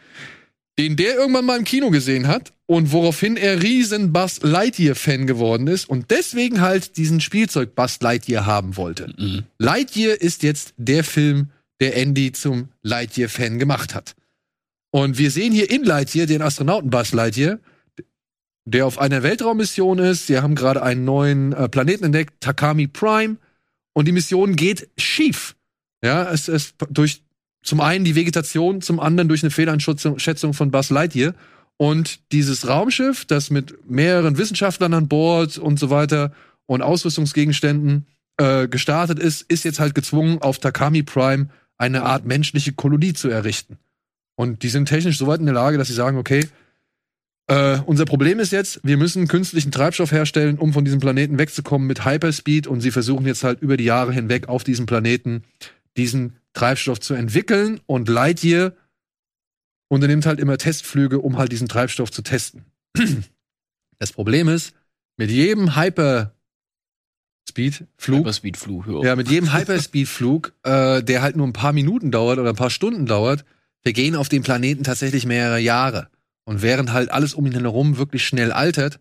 den 0.80 0.96
der 0.96 1.16
irgendwann 1.16 1.46
mal 1.46 1.58
im 1.58 1.64
Kino 1.66 1.90
gesehen 1.90 2.28
hat 2.28 2.54
und 2.66 2.92
woraufhin 2.92 3.38
er 3.38 3.62
riesen 3.62 4.14
Buzz 4.14 4.40
Lightyear-Fan 4.42 5.28
geworden 5.28 5.68
ist 5.68 5.90
und 5.90 6.12
deswegen 6.12 6.62
halt 6.62 6.98
diesen 6.98 7.22
Spielzeug 7.22 7.76
Buzz 7.76 8.00
Lightyear 8.02 8.46
haben 8.46 8.78
wollte. 8.78 9.14
Mhm. 9.18 9.44
Lightyear 9.58 10.22
ist 10.22 10.44
jetzt 10.44 10.74
der 10.78 11.04
Film, 11.04 11.50
der 11.82 11.98
Andy 11.98 12.32
zum 12.32 12.70
Lightyear-Fan 12.84 13.60
gemacht 13.60 13.94
hat. 13.94 14.16
Und 14.92 15.18
wir 15.18 15.32
sehen 15.32 15.52
hier 15.52 15.70
in 15.70 15.84
Lightyear 15.84 16.28
den 16.28 16.42
Astronauten 16.42 16.90
Buzz 16.90 17.12
Lightyear, 17.12 17.60
der 18.66 18.86
auf 18.86 19.00
einer 19.00 19.24
Weltraummission 19.24 20.00
ist. 20.00 20.28
Sie 20.28 20.40
haben 20.40 20.56
gerade 20.56 20.84
einen 20.84 21.04
neuen 21.04 21.54
äh, 21.54 21.68
Planeten 21.68 22.06
entdeckt, 22.06 22.36
Takami 22.40 22.88
Prime. 22.88 23.38
Und 23.94 24.08
die 24.08 24.12
Mission 24.12 24.56
geht 24.56 24.90
schief. 24.98 25.56
Ja, 26.04 26.32
es 26.32 26.48
ist 26.48 26.76
durch 26.90 27.24
zum 27.64 27.82
einen 27.82 28.06
die 28.06 28.16
Vegetation, 28.16 28.82
zum 28.82 29.00
anderen 29.00 29.28
durch 29.28 29.44
eine 29.44 29.52
Fehleinschätzung 29.52 30.20
Schätzung 30.20 30.54
von 30.54 30.72
Buzz 30.72 30.90
Lightyear. 30.90 31.34
Und 31.78 32.20
dieses 32.32 32.68
Raumschiff, 32.68 33.26
das 33.26 33.50
mit 33.50 33.90
mehreren 33.90 34.38
Wissenschaftlern 34.38 34.94
an 34.94 35.08
Bord 35.08 35.58
und 35.58 35.80
so 35.80 35.90
weiter 35.90 36.32
und 36.68 36.82
Ausrüstungsgegenständen 36.82 38.06
äh, 38.38 38.68
gestartet 38.68 39.20
ist, 39.20 39.42
ist 39.44 39.66
jetzt 39.66 39.80
halt 39.80 39.96
gezwungen, 39.96 40.42
auf 40.42 40.60
Takami 40.60 41.02
Prime 41.02 41.50
eine 41.82 42.04
Art 42.04 42.26
menschliche 42.26 42.74
Kolonie 42.74 43.14
zu 43.14 43.28
errichten. 43.28 43.80
Und 44.36 44.62
die 44.62 44.70
sind 44.70 44.86
technisch 44.86 45.18
so 45.18 45.26
weit 45.26 45.40
in 45.40 45.48
der 45.48 45.56
Lage, 45.56 45.80
dass 45.80 45.88
sie 45.88 45.96
sagen, 45.96 46.18
okay, 46.18 46.48
äh, 47.48 47.80
unser 47.88 48.06
Problem 48.06 48.40
ist 48.40 48.52
jetzt, 48.52 48.80
wir 48.84 48.98
müssen 48.98 49.28
künstlichen 49.28 49.72
Treibstoff 49.72 50.12
herstellen, 50.12 50.60
um 50.60 50.74
von 50.74 50.86
diesem 50.86 51.00
Planeten 51.00 51.40
wegzukommen 51.40 51.88
mit 51.88 52.06
Hyperspeed. 52.06 52.68
Und 52.68 52.82
sie 52.82 52.92
versuchen 52.92 53.26
jetzt 53.26 53.44
halt 53.44 53.62
über 53.62 53.78
die 53.78 53.84
Jahre 53.84 54.14
hinweg 54.14 54.48
auf 54.48 54.64
diesem 54.64 54.86
Planeten 54.86 55.44
diesen 55.98 56.38
Treibstoff 56.54 57.00
zu 57.00 57.16
entwickeln. 57.16 57.82
Und 57.88 58.08
Lightyear 58.08 58.74
unternimmt 59.90 60.28
halt 60.28 60.40
immer 60.40 60.60
Testflüge, 60.60 61.20
um 61.20 61.40
halt 61.40 61.52
diesen 61.52 61.68
Treibstoff 61.68 62.12
zu 62.12 62.22
testen. 62.22 62.66
Das 64.00 64.14
Problem 64.14 64.50
ist, 64.50 64.74
mit 65.18 65.30
jedem 65.30 65.76
Hyperspeed-Flug 67.48 68.20
Hyperspeed-Flug. 68.20 68.88
Ja. 68.88 69.10
ja, 69.10 69.16
mit 69.16 69.30
jedem 69.30 69.54
Hyperspeed-Flug, 69.54 70.54
äh, 70.64 71.04
der 71.04 71.22
halt 71.22 71.36
nur 71.36 71.48
ein 71.48 71.54
paar 71.54 71.74
Minuten 71.74 72.12
dauert 72.12 72.40
oder 72.40 72.50
ein 72.50 72.56
paar 72.56 72.70
Stunden 72.70 73.06
dauert, 73.06 73.46
vergehen 73.82 74.16
auf 74.16 74.30
dem 74.30 74.44
Planeten 74.44 74.84
tatsächlich 74.84 75.26
mehrere 75.26 75.60
Jahre. 75.60 76.10
Und 76.44 76.62
während 76.62 76.92
halt 76.92 77.12
alles 77.12 77.34
um 77.34 77.46
ihn 77.46 77.54
herum 77.54 77.98
wirklich 77.98 78.26
schnell 78.26 78.52
altert, 78.52 79.00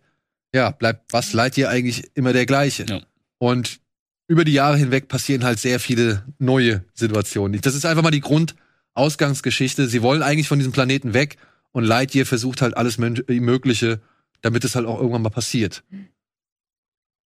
ja, 0.53 0.71
bleibt 0.71 1.13
was 1.13 1.33
Lightyear 1.33 1.69
eigentlich 1.69 2.11
immer 2.13 2.33
der 2.33 2.45
gleiche. 2.45 2.85
Ja. 2.87 3.01
Und 3.37 3.79
über 4.27 4.45
die 4.45 4.53
Jahre 4.53 4.77
hinweg 4.77 5.07
passieren 5.07 5.43
halt 5.43 5.59
sehr 5.59 5.79
viele 5.79 6.23
neue 6.39 6.85
Situationen. 6.93 7.59
Das 7.61 7.75
ist 7.75 7.85
einfach 7.85 8.03
mal 8.03 8.11
die 8.11 8.21
Grundausgangsgeschichte. 8.21 9.87
Sie 9.87 10.01
wollen 10.01 10.23
eigentlich 10.23 10.47
von 10.47 10.59
diesem 10.59 10.71
Planeten 10.71 11.13
weg 11.13 11.37
und 11.71 11.83
Lightyear 11.83 12.25
versucht 12.25 12.61
halt 12.61 12.77
alles 12.77 12.97
Mögliche, 12.97 13.99
damit 14.41 14.63
es 14.63 14.75
halt 14.75 14.85
auch 14.85 14.99
irgendwann 14.99 15.21
mal 15.21 15.29
passiert. 15.29 15.83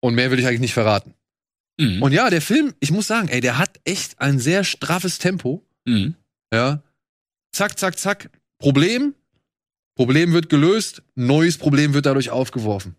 Und 0.03 0.15
mehr 0.15 0.31
will 0.31 0.39
ich 0.39 0.45
eigentlich 0.45 0.59
nicht 0.59 0.73
verraten. 0.73 1.13
Mhm. 1.79 2.03
Und 2.03 2.11
ja, 2.11 2.29
der 2.29 2.41
Film, 2.41 2.73
ich 2.81 2.91
muss 2.91 3.07
sagen, 3.07 3.29
ey, 3.29 3.39
der 3.39 3.57
hat 3.57 3.79
echt 3.85 4.19
ein 4.19 4.37
sehr 4.37 4.65
straffes 4.65 5.17
Tempo. 5.17 5.65
Mhm. 5.85 6.15
Ja. 6.53 6.83
Zack, 7.53 7.79
zack, 7.79 7.97
zack. 7.97 8.29
Problem. 8.59 9.15
Problem 9.95 10.33
wird 10.33 10.49
gelöst. 10.49 11.03
Neues 11.15 11.57
Problem 11.57 11.93
wird 11.93 12.05
dadurch 12.05 12.31
aufgeworfen. 12.31 12.97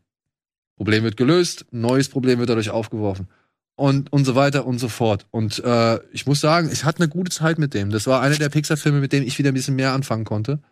Problem 0.76 1.04
wird 1.04 1.18
gelöst. 1.18 1.66
Neues 1.72 2.08
Problem 2.08 2.38
wird 2.38 2.48
dadurch 2.48 2.70
aufgeworfen. 2.70 3.28
Und, 3.76 4.10
und 4.10 4.24
so 4.24 4.34
weiter 4.34 4.64
und 4.64 4.78
so 4.78 4.88
fort. 4.88 5.26
Und 5.30 5.62
äh, 5.62 5.98
ich 6.10 6.24
muss 6.24 6.40
sagen, 6.40 6.70
ich 6.72 6.84
hatte 6.84 7.00
eine 7.02 7.10
gute 7.10 7.30
Zeit 7.30 7.58
mit 7.58 7.74
dem. 7.74 7.90
Das 7.90 8.06
war 8.06 8.22
einer 8.22 8.38
der 8.38 8.48
Pixar-Filme, 8.48 9.00
mit 9.00 9.12
dem 9.12 9.24
ich 9.24 9.38
wieder 9.38 9.50
ein 9.50 9.54
bisschen 9.54 9.76
mehr 9.76 9.92
anfangen 9.92 10.24
konnte. 10.24 10.62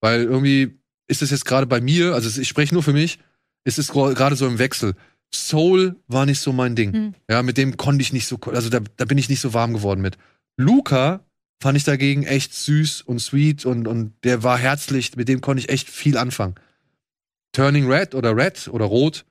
Weil 0.00 0.22
irgendwie 0.22 0.78
ist 1.08 1.20
es 1.20 1.30
jetzt 1.32 1.46
gerade 1.46 1.66
bei 1.66 1.80
mir, 1.80 2.14
also 2.14 2.40
ich 2.40 2.46
spreche 2.46 2.74
nur 2.74 2.84
für 2.84 2.92
mich, 2.92 3.18
ist 3.64 3.80
es 3.80 3.88
gerade 3.88 4.36
so 4.36 4.46
im 4.46 4.60
Wechsel. 4.60 4.94
Soul 5.34 5.96
war 6.08 6.26
nicht 6.26 6.40
so 6.40 6.52
mein 6.52 6.74
Ding. 6.76 6.92
Hm. 6.92 7.14
Ja, 7.30 7.42
mit 7.42 7.56
dem 7.56 7.76
konnte 7.76 8.02
ich 8.02 8.12
nicht 8.12 8.26
so, 8.26 8.38
also 8.46 8.68
da, 8.68 8.80
da 8.96 9.04
bin 9.04 9.18
ich 9.18 9.28
nicht 9.28 9.40
so 9.40 9.54
warm 9.54 9.72
geworden 9.72 10.00
mit. 10.00 10.18
Luca 10.56 11.24
fand 11.62 11.76
ich 11.76 11.84
dagegen 11.84 12.24
echt 12.24 12.54
süß 12.54 13.02
und 13.02 13.20
sweet 13.20 13.64
und, 13.66 13.86
und 13.86 14.14
der 14.24 14.42
war 14.42 14.58
herzlich, 14.58 15.14
mit 15.16 15.28
dem 15.28 15.40
konnte 15.40 15.62
ich 15.62 15.68
echt 15.68 15.88
viel 15.88 16.16
anfangen. 16.16 16.54
Turning 17.52 17.90
Red 17.90 18.14
oder 18.14 18.36
Red 18.36 18.68
oder 18.68 18.86
Rot, 18.86 19.24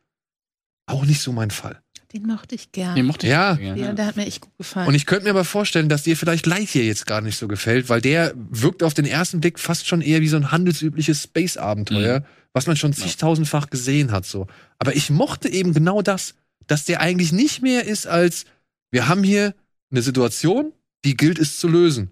auch 0.88 1.05
nicht 1.05 1.21
so 1.21 1.31
mein 1.31 1.51
Fall. 1.51 1.81
Den 2.13 2.26
mochte 2.26 2.55
ich 2.55 2.71
gern. 2.71 2.95
Den 2.95 3.05
mochte 3.05 3.27
ich 3.27 3.31
Ja. 3.31 3.53
gerne. 3.53 3.80
Ja, 3.80 3.93
der 3.93 4.05
hat 4.07 4.15
mir 4.15 4.26
echt 4.26 4.41
gut 4.41 4.57
gefallen. 4.57 4.88
Und 4.88 4.95
ich 4.95 5.05
könnte 5.05 5.26
mir 5.26 5.30
aber 5.30 5.45
vorstellen, 5.45 5.89
dass 5.89 6.03
dir 6.03 6.17
vielleicht 6.17 6.47
Lightyear 6.47 6.84
jetzt 6.85 7.05
gar 7.05 7.21
nicht 7.21 7.38
so 7.38 7.47
gefällt, 7.47 7.88
weil 7.88 8.01
der 8.01 8.34
wirkt 8.35 8.81
auf 8.81 8.95
den 8.95 9.05
ersten 9.05 9.39
Blick 9.41 9.59
fast 9.59 9.88
schon 9.88 10.01
eher 10.01 10.19
wie 10.21 10.27
so 10.27 10.35
ein 10.38 10.51
handelsübliches 10.51 11.23
Space-Abenteuer, 11.23 12.23
was 12.53 12.67
man 12.67 12.76
schon 12.76 12.93
zigtausendfach 12.93 13.69
gesehen 13.69 14.11
hat, 14.11 14.26
so. 14.26 14.47
Aber 14.80 14.95
ich 14.95 15.09
mochte 15.09 15.49
eben 15.49 15.73
genau 15.73 16.01
das, 16.01 16.35
dass 16.67 16.85
der 16.85 17.01
eigentlich 17.01 17.31
nicht 17.31 17.61
mehr 17.61 17.85
ist 17.85 18.07
als, 18.07 18.45
wir 18.91 19.07
haben 19.07 19.23
hier 19.23 19.55
eine 19.91 20.01
Situation, 20.01 20.73
die 21.05 21.15
gilt 21.15 21.39
es 21.39 21.59
zu 21.59 21.67
lösen. 21.67 22.11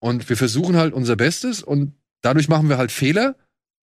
Und 0.00 0.28
wir 0.28 0.36
versuchen 0.36 0.76
halt 0.76 0.94
unser 0.94 1.16
Bestes 1.16 1.62
und 1.62 1.92
dadurch 2.22 2.48
machen 2.48 2.68
wir 2.68 2.78
halt 2.78 2.92
Fehler, 2.92 3.36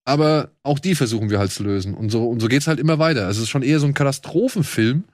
aber 0.04 0.52
auch 0.62 0.78
die 0.78 0.94
versuchen 0.94 1.30
wir 1.30 1.38
halt 1.38 1.52
zu 1.52 1.62
lösen. 1.62 1.94
Und 1.94 2.10
so, 2.10 2.26
und 2.28 2.40
so 2.40 2.48
geht's 2.48 2.66
halt 2.66 2.78
immer 2.78 2.98
weiter. 2.98 3.26
Also 3.26 3.38
es 3.38 3.44
ist 3.44 3.50
schon 3.50 3.62
eher 3.62 3.80
so 3.80 3.86
ein 3.86 3.94
Katastrophenfilm. 3.94 5.04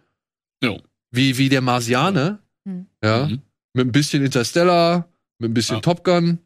Ja. 0.63 0.77
Wie, 1.11 1.39
wie 1.39 1.49
der 1.49 1.63
Marsianer. 1.63 2.41
Hm. 2.69 2.87
Ja. 3.03 3.27
Mhm. 3.27 3.41
Mit 3.75 3.87
ein 3.87 3.93
bisschen 3.93 4.23
Interstellar, 4.25 5.09
mit 5.39 5.51
ein 5.51 5.55
bisschen 5.55 5.77
Ja. 5.77 5.81
Top 5.81 6.05
Gun. 6.05 6.39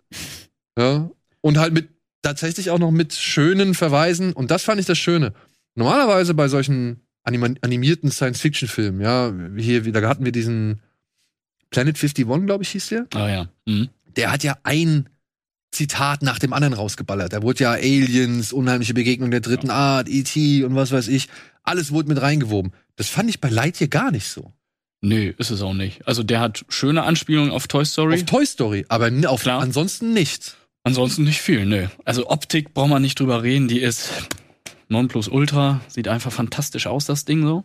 Ja. 0.78 1.10
Und 1.40 1.58
halt 1.58 1.74
mit, 1.74 1.88
tatsächlich 2.26 2.70
auch 2.70 2.78
noch 2.78 2.90
mit 2.90 3.14
schönen 3.14 3.74
Verweisen. 3.74 4.32
Und 4.32 4.50
das 4.50 4.64
fand 4.64 4.80
ich 4.80 4.86
das 4.86 4.98
Schöne. 4.98 5.32
Normalerweise 5.76 6.34
bei 6.34 6.48
solchen 6.48 7.00
anima 7.22 7.48
animierten 7.60 8.10
Science-Fiction-Filmen, 8.10 9.00
ja, 9.00 9.32
hier, 9.56 9.82
da 9.92 10.08
hatten 10.08 10.24
wir 10.24 10.32
diesen 10.32 10.80
Planet 11.70 11.96
51, 11.96 12.26
glaube 12.46 12.62
ich, 12.64 12.70
hieß 12.70 12.88
der 12.88 13.06
Ah 13.14 13.28
ja. 13.28 13.48
Mhm. 13.66 13.88
der 14.16 14.32
hat 14.32 14.42
ja 14.44 14.56
ein 14.62 15.08
Zitat 15.72 16.22
nach 16.22 16.38
dem 16.38 16.52
anderen 16.52 16.74
rausgeballert. 16.74 17.32
Da 17.32 17.42
wurde 17.42 17.64
ja 17.64 17.72
Aliens, 17.72 18.52
unheimliche 18.52 18.94
Begegnung 18.94 19.30
der 19.30 19.40
dritten 19.40 19.70
Art, 19.70 20.08
E.T. 20.08 20.64
und 20.64 20.74
was 20.74 20.92
weiß 20.92 21.08
ich. 21.08 21.28
Alles 21.62 21.90
wurde 21.92 22.08
mit 22.08 22.20
reingewoben. 22.22 22.72
Das 22.96 23.08
fand 23.08 23.28
ich 23.28 23.40
bei 23.40 23.50
Lightyear 23.50 23.88
gar 23.88 24.10
nicht 24.10 24.28
so. 24.28 24.52
Nee, 25.02 25.34
ist 25.36 25.50
es 25.50 25.60
auch 25.62 25.74
nicht. 25.74 26.06
Also 26.06 26.22
der 26.22 26.40
hat 26.40 26.64
schöne 26.68 27.02
Anspielungen 27.02 27.50
auf 27.50 27.66
Toy 27.66 27.84
Story. 27.84 28.14
Auf 28.14 28.24
Toy 28.24 28.46
Story, 28.46 28.86
aber 28.88 29.10
auf 29.26 29.42
Klar. 29.42 29.60
ansonsten 29.60 30.12
nichts. 30.14 30.56
Ansonsten 30.86 31.24
nicht 31.24 31.40
viel, 31.40 31.66
nee. 31.66 31.88
Also 32.04 32.30
Optik 32.30 32.72
braucht 32.72 32.90
man 32.90 33.02
nicht 33.02 33.18
drüber 33.18 33.42
reden, 33.42 33.66
die 33.66 33.80
ist 33.80 34.08
Nonplusultra, 34.88 35.80
sieht 35.88 36.06
einfach 36.06 36.30
fantastisch 36.30 36.86
aus, 36.86 37.06
das 37.06 37.24
Ding 37.24 37.42
so. 37.42 37.64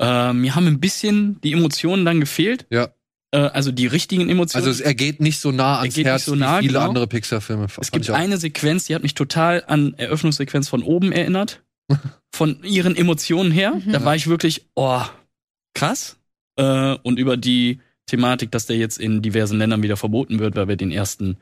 Äh, 0.00 0.32
mir 0.32 0.56
haben 0.56 0.66
ein 0.66 0.80
bisschen 0.80 1.40
die 1.42 1.52
Emotionen 1.52 2.04
dann 2.04 2.18
gefehlt. 2.18 2.66
Ja. 2.68 2.88
Äh, 3.30 3.38
also 3.38 3.70
die 3.70 3.86
richtigen 3.86 4.28
Emotionen. 4.28 4.66
Also 4.66 4.70
es, 4.70 4.80
er 4.80 4.96
geht 4.96 5.20
nicht 5.20 5.38
so 5.38 5.52
nah 5.52 5.78
ans 5.78 5.94
geht 5.94 6.06
Herz 6.06 6.24
so 6.24 6.34
nah, 6.34 6.58
wie 6.58 6.62
viele 6.62 6.72
genau. 6.72 6.88
andere 6.88 7.06
Pixar-Filme. 7.06 7.68
es 7.80 7.92
gibt 7.92 8.10
eine 8.10 8.36
Sequenz, 8.36 8.86
die 8.86 8.96
hat 8.96 9.04
mich 9.04 9.14
total 9.14 9.62
an 9.68 9.94
Eröffnungssequenz 9.96 10.68
von 10.68 10.82
oben 10.82 11.12
erinnert. 11.12 11.62
von 12.34 12.64
ihren 12.64 12.96
Emotionen 12.96 13.52
her. 13.52 13.76
Mhm. 13.76 13.92
Da 13.92 14.04
war 14.04 14.16
ich 14.16 14.26
wirklich, 14.26 14.66
oh, 14.74 15.02
krass. 15.74 16.18
Äh, 16.56 16.96
und 17.04 17.20
über 17.20 17.36
die 17.36 17.78
Thematik, 18.06 18.50
dass 18.50 18.66
der 18.66 18.76
jetzt 18.76 18.98
in 18.98 19.22
diversen 19.22 19.58
Ländern 19.58 19.84
wieder 19.84 19.96
verboten 19.96 20.40
wird, 20.40 20.56
weil 20.56 20.66
wir 20.66 20.76
den 20.76 20.90
ersten 20.90 21.38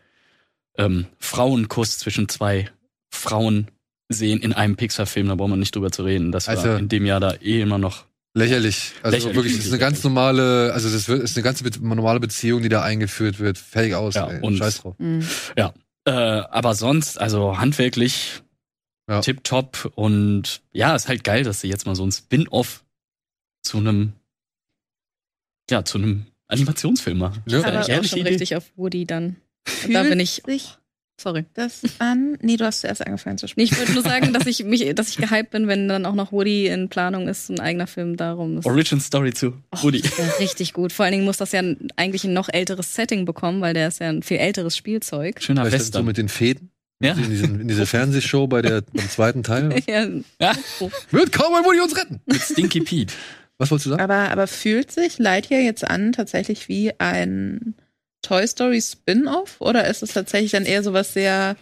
ähm, 0.78 1.06
Frauenkuss 1.18 1.98
zwischen 1.98 2.28
zwei 2.28 2.70
Frauen 3.12 3.68
sehen 4.10 4.40
in 4.40 4.52
einem 4.54 4.76
Pixar-Film, 4.76 5.28
da 5.28 5.34
brauchen 5.34 5.50
wir 5.52 5.56
nicht 5.56 5.74
drüber 5.74 5.90
zu 5.92 6.02
reden. 6.04 6.32
Das 6.32 6.46
war 6.48 6.56
Also- 6.56 6.74
in 6.76 6.88
dem 6.88 7.04
Jahr 7.04 7.20
da 7.20 7.34
eh 7.34 7.60
immer 7.60 7.78
noch. 7.78 8.06
Lächerlich. 8.34 8.92
Also 9.02 9.16
Lächerlich. 9.16 9.36
wirklich, 9.36 9.56
das 9.56 9.66
ist 9.66 9.72
eine 9.72 9.80
ganz 9.80 10.04
normale, 10.04 10.72
also 10.72 10.88
das 10.90 11.08
wird- 11.08 11.22
ist 11.22 11.36
eine 11.36 11.42
ganz 11.42 11.62
normale 11.80 12.20
Beziehung, 12.20 12.62
die 12.62 12.68
da 12.68 12.82
eingeführt 12.82 13.40
wird. 13.40 13.58
Fertig 13.58 13.94
aus. 13.94 14.14
Ja, 14.14 14.30
ey. 14.30 14.40
und- 14.42 14.56
Scheiß 14.58 14.82
drauf. 14.82 14.94
Mhm. 14.98 15.26
Äh, 15.56 16.10
aber 16.10 16.74
sonst, 16.74 17.18
also 17.20 17.58
handwerklich 17.58 18.42
Ja. 19.10 19.20
tipptopp 19.20 19.92
und 19.94 20.62
ja, 20.72 20.94
ist 20.94 21.08
halt 21.08 21.24
geil, 21.24 21.42
dass 21.42 21.60
sie 21.60 21.68
jetzt 21.68 21.84
mal 21.86 21.94
so 21.96 22.04
ein 22.06 22.12
Spin-off 22.12 22.84
zu 23.62 23.78
einem, 23.78 24.12
ja, 25.70 25.84
zu 25.84 25.98
einem 25.98 26.26
Animationsfilm 26.46 27.18
machen. 27.18 27.42
Ja. 27.46 27.58
Aber 27.64 27.80
auch 27.80 28.04
schon 28.04 28.20
Idee. 28.20 28.28
richtig 28.30 28.56
auf 28.56 28.64
Woody 28.76 29.04
dann. 29.04 29.36
Und 29.86 29.92
da 29.94 30.02
bin 30.02 30.20
ich. 30.20 30.42
sich 30.46 30.76
Sorry. 31.20 31.44
das 31.54 31.80
an. 31.98 32.38
Nee, 32.42 32.56
du 32.56 32.64
hast 32.64 32.82
zuerst 32.82 33.04
angefangen 33.04 33.38
zu 33.38 33.48
sprechen. 33.48 33.72
Ich 33.72 33.76
wollte 33.78 33.92
nur 33.92 34.02
sagen, 34.04 34.32
dass 34.32 34.46
ich 34.46 34.62
mich, 34.64 34.94
dass 34.94 35.08
ich 35.08 35.16
gehypt 35.16 35.50
bin, 35.50 35.66
wenn 35.66 35.88
dann 35.88 36.06
auch 36.06 36.14
noch 36.14 36.30
Woody 36.30 36.68
in 36.68 36.88
Planung 36.88 37.26
ist, 37.26 37.50
ein 37.50 37.58
eigener 37.58 37.88
Film 37.88 38.16
darum. 38.16 38.58
ist. 38.58 38.66
Origin 38.66 39.00
Story 39.00 39.32
zu 39.34 39.48
Och, 39.74 39.82
Woody. 39.82 40.02
wär 40.04 40.38
richtig 40.38 40.72
gut. 40.74 40.92
Vor 40.92 41.04
allen 41.04 41.12
Dingen 41.12 41.24
muss 41.24 41.38
das 41.38 41.50
ja 41.50 41.60
eigentlich 41.96 42.22
ein 42.24 42.32
noch 42.34 42.48
älteres 42.48 42.94
Setting 42.94 43.24
bekommen, 43.24 43.60
weil 43.60 43.74
der 43.74 43.88
ist 43.88 43.98
ja 43.98 44.08
ein 44.08 44.22
viel 44.22 44.36
älteres 44.36 44.76
Spielzeug. 44.76 45.42
Schöner 45.42 45.62
Weißt 45.64 45.72
du, 45.74 45.78
Western. 45.78 46.04
mit 46.04 46.18
den 46.18 46.28
Fäden. 46.28 46.70
Ja. 47.02 47.12
In, 47.14 47.30
diesen, 47.30 47.60
in 47.60 47.68
dieser 47.68 47.86
Fernsehshow 47.86 48.46
bei 48.46 48.62
der, 48.62 48.82
beim 48.92 49.08
zweiten 49.08 49.42
Teil. 49.42 49.74
Ja, 49.88 50.06
Ja, 50.40 50.52
Wird 51.10 51.32
kaum 51.32 51.52
ein 51.54 51.64
Woody 51.64 51.80
uns 51.80 51.96
retten. 51.96 52.20
mit 52.26 52.40
Stinky 52.40 52.80
Pete. 52.80 53.12
Was 53.58 53.72
wolltest 53.72 53.86
du 53.86 53.90
sagen? 53.90 54.02
Aber, 54.02 54.30
aber 54.30 54.46
fühlt 54.46 54.92
sich 54.92 55.18
Lightyear 55.18 55.60
jetzt 55.62 55.82
an 55.84 56.12
tatsächlich 56.12 56.68
wie 56.68 56.92
ein 57.00 57.74
Toy 58.28 58.46
Story 58.46 58.82
Spin-off? 58.82 59.56
Oder 59.60 59.88
ist 59.88 60.02
es 60.02 60.12
tatsächlich 60.12 60.50
dann 60.52 60.66
eher 60.66 60.82
sowas 60.82 61.14
sehr 61.14 61.56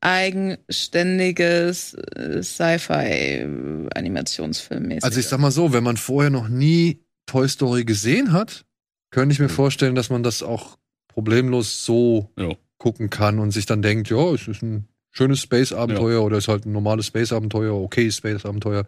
eigenständiges 0.00 1.94
äh, 1.94 2.42
Sci-Fi-Animationsfilm-mäßig? 2.42 5.04
Also 5.04 5.20
ich 5.20 5.26
sag 5.26 5.38
mal 5.40 5.50
so, 5.50 5.72
wenn 5.72 5.84
man 5.84 5.96
vorher 5.96 6.30
noch 6.30 6.48
nie 6.48 7.00
Toy 7.26 7.48
Story 7.48 7.84
gesehen 7.84 8.32
hat, 8.32 8.64
könnte 9.10 9.32
ich 9.34 9.38
mir 9.38 9.48
vorstellen, 9.48 9.94
dass 9.94 10.10
man 10.10 10.22
das 10.22 10.42
auch 10.42 10.78
problemlos 11.08 11.84
so 11.84 12.30
Ja. 12.38 12.52
gucken 12.78 13.10
kann 13.10 13.38
und 13.38 13.50
sich 13.50 13.66
dann 13.66 13.82
denkt, 13.82 14.08
ja, 14.10 14.32
es 14.32 14.48
ist 14.48 14.62
ein 14.62 14.88
schönes 15.10 15.40
Space-Abenteuer 15.42 16.22
oder 16.22 16.38
es 16.38 16.44
ist 16.44 16.48
halt 16.48 16.64
ein 16.64 16.72
normales 16.72 17.06
Space-Abenteuer, 17.06 17.74
okay 17.74 18.10
Space-Abenteuer. 18.10 18.84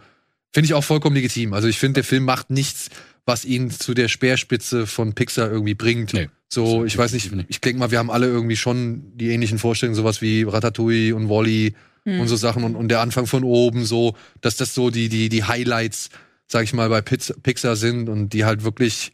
Finde 0.52 0.66
ich 0.66 0.74
auch 0.74 0.85
vollkommen 0.85 1.16
legitim. 1.16 1.52
Also 1.52 1.68
ich 1.68 1.78
finde, 1.78 1.94
der 1.98 2.05
Film 2.05 2.24
macht 2.24 2.51
nichts, 2.51 2.89
was 3.26 3.44
ihn 3.44 3.70
zu 3.70 3.93
der 3.94 4.09
Speerspitze 4.09 4.86
von 4.86 5.14
Pixar 5.14 5.51
irgendwie 5.51 5.74
bringt. 5.74 6.14
Nee. 6.14 6.28
So, 6.55 6.85
ich 6.85 6.97
weiß 6.97 7.12
nicht, 7.12 7.31
ich 7.48 7.60
denke 7.60 7.78
mal, 7.78 7.90
wir 7.90 7.98
haben 7.98 8.10
alle 8.10 8.26
irgendwie 8.26 8.56
schon 8.56 9.16
die 9.16 9.31
ähnlichen 9.31 9.59
Vorstellungen, 9.59 9.97
sowas 9.97 10.22
wie 10.22 10.44
Ratatouille 10.44 11.14
und 11.14 11.28
Wally 11.28 11.74
Hm. 12.06 12.20
und 12.20 12.28
so 12.28 12.36
Sachen 12.36 12.64
und, 12.64 12.76
und 12.76 12.89
der 12.89 13.01
Anfang 13.01 13.26
von 13.26 13.44
oben 13.44 13.85
so, 13.85 14.14
dass 14.40 14.56
das 14.56 14.74
so 14.74 14.90
die, 14.90 15.09
die, 15.09 15.28
die 15.28 15.44
Highlights, 15.44 16.10
sag 16.47 16.64
ich 16.64 16.74
mal, 16.74 16.89
bei 16.89 17.01
Pixar 17.01 17.76
sind 17.76 18.09
und 18.09 18.31
die 18.31 18.44
halt 18.44 18.62
wirklich 18.62 19.12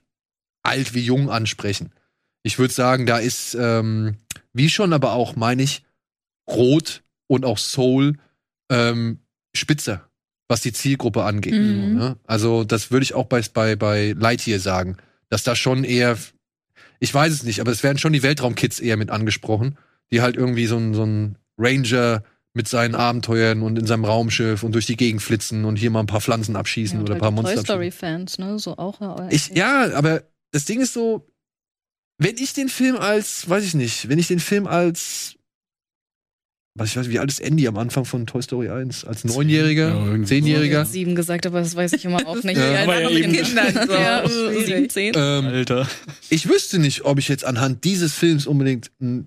alt 0.62 0.94
wie 0.94 1.00
jung 1.00 1.30
ansprechen. 1.30 1.92
Ich 2.42 2.58
würde 2.58 2.74
sagen, 2.74 3.06
da 3.06 3.18
ist, 3.18 3.54
ähm, 3.58 4.16
wie 4.52 4.68
schon, 4.68 4.92
aber 4.92 5.12
auch, 5.12 5.36
meine 5.36 5.62
ich, 5.62 5.84
Rot 6.48 7.02
und 7.28 7.44
auch 7.44 7.58
Soul 7.58 8.16
ähm, 8.70 9.20
spitzer, 9.54 10.08
was 10.48 10.62
die 10.62 10.72
Zielgruppe 10.72 11.22
angeht. 11.22 11.54
Mhm. 11.54 11.94
Ne? 11.94 12.16
Also, 12.26 12.64
das 12.64 12.90
würde 12.90 13.04
ich 13.04 13.14
auch 13.14 13.26
bei, 13.26 13.40
bei, 13.52 13.76
bei 13.76 14.16
Lightyear 14.18 14.58
sagen, 14.58 14.96
dass 15.28 15.44
da 15.44 15.54
schon 15.54 15.84
eher, 15.84 16.18
ich 17.00 17.12
weiß 17.12 17.32
es 17.32 17.42
nicht, 17.42 17.60
aber 17.60 17.72
es 17.72 17.82
werden 17.82 17.98
schon 17.98 18.12
die 18.12 18.22
Weltraumkids 18.22 18.78
eher 18.78 18.96
mit 18.96 19.10
angesprochen, 19.10 19.76
die 20.12 20.20
halt 20.20 20.36
irgendwie 20.36 20.66
so 20.66 20.76
ein, 20.76 20.94
so 20.94 21.04
ein 21.04 21.36
Ranger 21.58 22.22
mit 22.52 22.68
seinen 22.68 22.94
Abenteuern 22.94 23.62
und 23.62 23.78
in 23.78 23.86
seinem 23.86 24.04
Raumschiff 24.04 24.62
und 24.62 24.72
durch 24.72 24.86
die 24.86 24.96
Gegend 24.96 25.22
flitzen 25.22 25.64
und 25.64 25.76
hier 25.76 25.90
mal 25.90 26.00
ein 26.00 26.06
paar 26.06 26.20
Pflanzen 26.20 26.56
abschießen 26.56 26.98
Ja, 26.98 27.02
oder 27.02 27.14
ein 27.14 27.20
paar 27.20 27.30
Monster 27.30 27.54
Toy 27.54 27.60
abschießen. 27.60 27.92
Story-Fans, 27.92 28.38
ne? 28.38 28.58
So 28.58 28.76
auch. 28.76 29.00
äh, 29.20 29.34
Ich, 29.34 29.48
ja, 29.48 29.92
aber 29.94 30.22
das 30.52 30.64
Ding 30.64 30.80
ist 30.80 30.92
so, 30.92 31.26
wenn 32.18 32.36
ich 32.36 32.52
den 32.52 32.68
Film 32.68 32.96
als, 32.96 33.48
weiß 33.48 33.64
ich 33.64 33.74
nicht, 33.74 34.08
wenn 34.08 34.18
ich 34.18 34.26
den 34.28 34.40
Film 34.40 34.66
als, 34.66 35.36
was 36.74 36.90
ich 36.90 36.96
weiß, 36.96 37.08
wie 37.10 37.18
alt 37.18 37.30
ist 37.30 37.40
Andy 37.40 37.66
am 37.66 37.76
Anfang 37.76 38.04
von 38.04 38.26
Toy 38.26 38.42
Story 38.42 38.68
1? 38.70 39.04
Als 39.04 39.24
Neunjähriger, 39.24 39.88
Ja, 39.88 40.14
Ich 40.16 40.26
Zehnjähriger? 40.28 40.80
hätte 40.80 40.90
sieben 40.90 41.14
gesagt, 41.14 41.46
aber 41.46 41.60
das 41.60 41.74
weiß 41.74 41.92
ich 41.94 42.04
immer 42.04 42.26
auch 42.26 42.42
nicht. 42.42 42.56
Ja, 42.56 42.72
Wie 42.72 42.76
alt 42.76 42.88
aber 42.88 43.00
ja 43.02 43.10
eben. 43.10 43.32
Kinder 43.32 43.86
so. 43.86 43.92
ja, 43.92 44.28
sieben, 44.64 44.88
zehn. 44.90 45.12
Ähm, 45.16 45.46
Alter. 45.46 45.88
ich 46.28 46.48
wüsste 46.48 46.78
nicht, 46.78 47.04
ob 47.04 47.18
ich 47.18 47.28
jetzt 47.28 47.44
anhand 47.44 47.84
dieses 47.84 48.14
Films 48.14 48.46
unbedingt 48.46 48.90
ein 49.00 49.26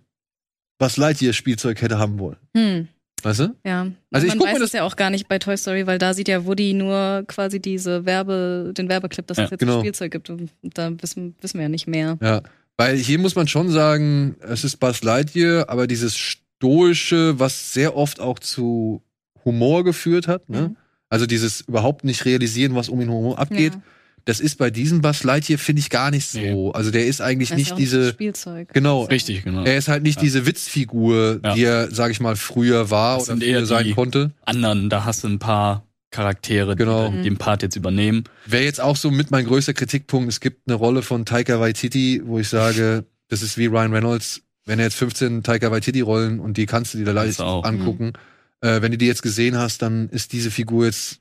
was 0.79 0.97
Lightyear 0.97 1.33
Spielzeug 1.33 1.81
hätte 1.81 1.97
haben 1.99 2.19
wollen. 2.19 2.37
Hm. 2.57 2.87
Weißt 3.21 3.39
du? 3.39 3.55
Ja, 3.65 3.87
Also 4.11 4.27
ich 4.27 4.31
man 4.33 4.39
guck 4.39 4.47
mir 4.47 4.53
weiß 4.53 4.59
das- 4.59 4.69
es 4.69 4.73
ja 4.73 4.83
auch 4.83 4.95
gar 4.97 5.09
nicht 5.09 5.29
bei 5.29 5.39
Toy 5.39 5.55
Story, 5.55 5.87
weil 5.87 5.97
da 5.97 6.13
sieht 6.13 6.27
ja 6.27 6.45
Woody 6.45 6.73
nur 6.73 7.23
quasi 7.27 7.61
diese 7.61 8.05
Werbe, 8.05 8.73
den 8.75 8.89
Werbeclip, 8.89 9.27
dass 9.27 9.37
Ja, 9.37 9.45
es 9.45 9.51
jetzt 9.51 9.59
genau. 9.61 9.75
ein 9.77 9.79
Spielzeug 9.81 10.11
gibt. 10.11 10.29
Und 10.29 10.49
da 10.61 10.91
wissen, 11.01 11.35
wissen 11.39 11.57
wir 11.57 11.63
ja 11.63 11.69
nicht 11.69 11.87
mehr. 11.87 12.17
Ja. 12.21 12.41
Weil 12.75 12.97
hier 12.97 13.19
muss 13.19 13.35
man 13.35 13.47
schon 13.47 13.69
sagen, 13.69 14.35
es 14.41 14.65
ist 14.65 14.77
Buzz 14.77 15.03
Lightyear, 15.03 15.69
aber 15.69 15.87
dieses 15.87 16.17
Stoische, 16.63 17.37
was 17.39 17.73
sehr 17.73 17.97
oft 17.97 18.21
auch 18.21 18.39
zu 18.39 19.03
Humor 19.43 19.83
geführt 19.83 20.29
hat, 20.29 20.49
ne? 20.49 20.69
Mhm. 20.69 20.77
Also 21.09 21.25
dieses 21.25 21.61
überhaupt 21.61 22.05
nicht 22.05 22.23
realisieren, 22.25 22.73
was 22.73 22.87
um 22.89 23.01
ihn 23.01 23.09
herum 23.09 23.33
abgeht. 23.35 23.73
Ja. 23.73 23.81
Das 24.25 24.39
ist 24.39 24.57
bei 24.57 24.69
diesem 24.71 25.01
Buzz 25.01 25.23
Lightyear, 25.23 25.59
finde 25.59 25.81
ich, 25.81 25.89
gar 25.89 26.09
nicht 26.09 26.25
so. 26.29 26.39
Nee. 26.39 26.71
Also 26.73 26.89
der 26.89 27.05
ist 27.05 27.19
eigentlich 27.21 27.49
Das 27.49 27.57
ist 27.57 27.63
nicht 27.65 27.71
auch 27.73 27.77
diese, 27.77 28.09
Spielzeug. 28.11 28.69
genau, 28.73 29.03
Richtig, 29.03 29.43
genau. 29.43 29.63
er 29.65 29.77
ist 29.77 29.89
halt 29.89 30.01
nicht 30.03 30.15
Ja. 30.15 30.21
diese 30.23 30.45
Witzfigur, 30.45 31.41
Ja. 31.43 31.53
die 31.53 31.63
er, 31.65 31.91
sag 31.91 32.09
ich 32.11 32.21
mal, 32.21 32.37
früher 32.37 32.89
war 32.89 33.17
Das 33.17 33.27
oder 33.27 33.37
sind 33.39 33.43
eher 33.43 33.65
sein 33.65 33.83
die- 33.83 33.93
konnte. 33.93 34.31
Anderen, 34.45 34.89
da 34.89 35.03
hast 35.03 35.25
du 35.25 35.27
ein 35.27 35.39
paar 35.39 35.85
Charaktere, 36.09 36.75
Genau. 36.77 37.09
die 37.11 37.21
den 37.23 37.37
Part 37.37 37.61
jetzt 37.63 37.75
übernehmen. 37.75 38.23
Wäre 38.45 38.63
jetzt 38.63 38.79
auch 38.79 38.95
so 38.95 39.11
mit 39.11 39.29
mein 39.29 39.45
größter 39.45 39.73
Kritikpunkt, 39.73 40.29
es 40.29 40.39
gibt 40.39 40.67
eine 40.67 40.75
Rolle 40.75 41.01
von 41.01 41.25
Taika 41.25 41.59
Waititi, 41.59 42.21
wo 42.23 42.39
ich 42.39 42.47
sage, 42.47 43.03
das 43.27 43.41
ist 43.41 43.57
wie 43.57 43.65
Ryan 43.65 43.91
Reynolds, 43.93 44.41
wenn 44.65 44.79
er 44.79 44.85
jetzt 44.85 44.95
15 44.95 45.43
Taika 45.43 45.71
Waititi-Rollen 45.71 46.39
und 46.39 46.57
die 46.57 46.65
kannst 46.65 46.93
du 46.93 46.97
dir 46.99 47.05
da 47.05 47.11
leicht 47.11 47.39
du 47.39 47.43
angucken. 47.43 48.13
Äh, 48.61 48.81
wenn 48.81 48.91
du 48.91 48.97
die 48.97 49.07
jetzt 49.07 49.21
gesehen 49.23 49.57
hast, 49.57 49.81
dann 49.81 50.09
ist 50.09 50.31
diese 50.33 50.51
Figur 50.51 50.85
jetzt 50.85 51.19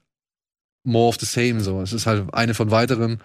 more 0.85 1.09
of 1.09 1.17
the 1.21 1.27
same 1.27 1.61
so. 1.61 1.81
Es 1.81 1.93
ist 1.93 2.07
halt 2.07 2.33
eine 2.35 2.55
von 2.55 2.71
weiteren 2.71 3.21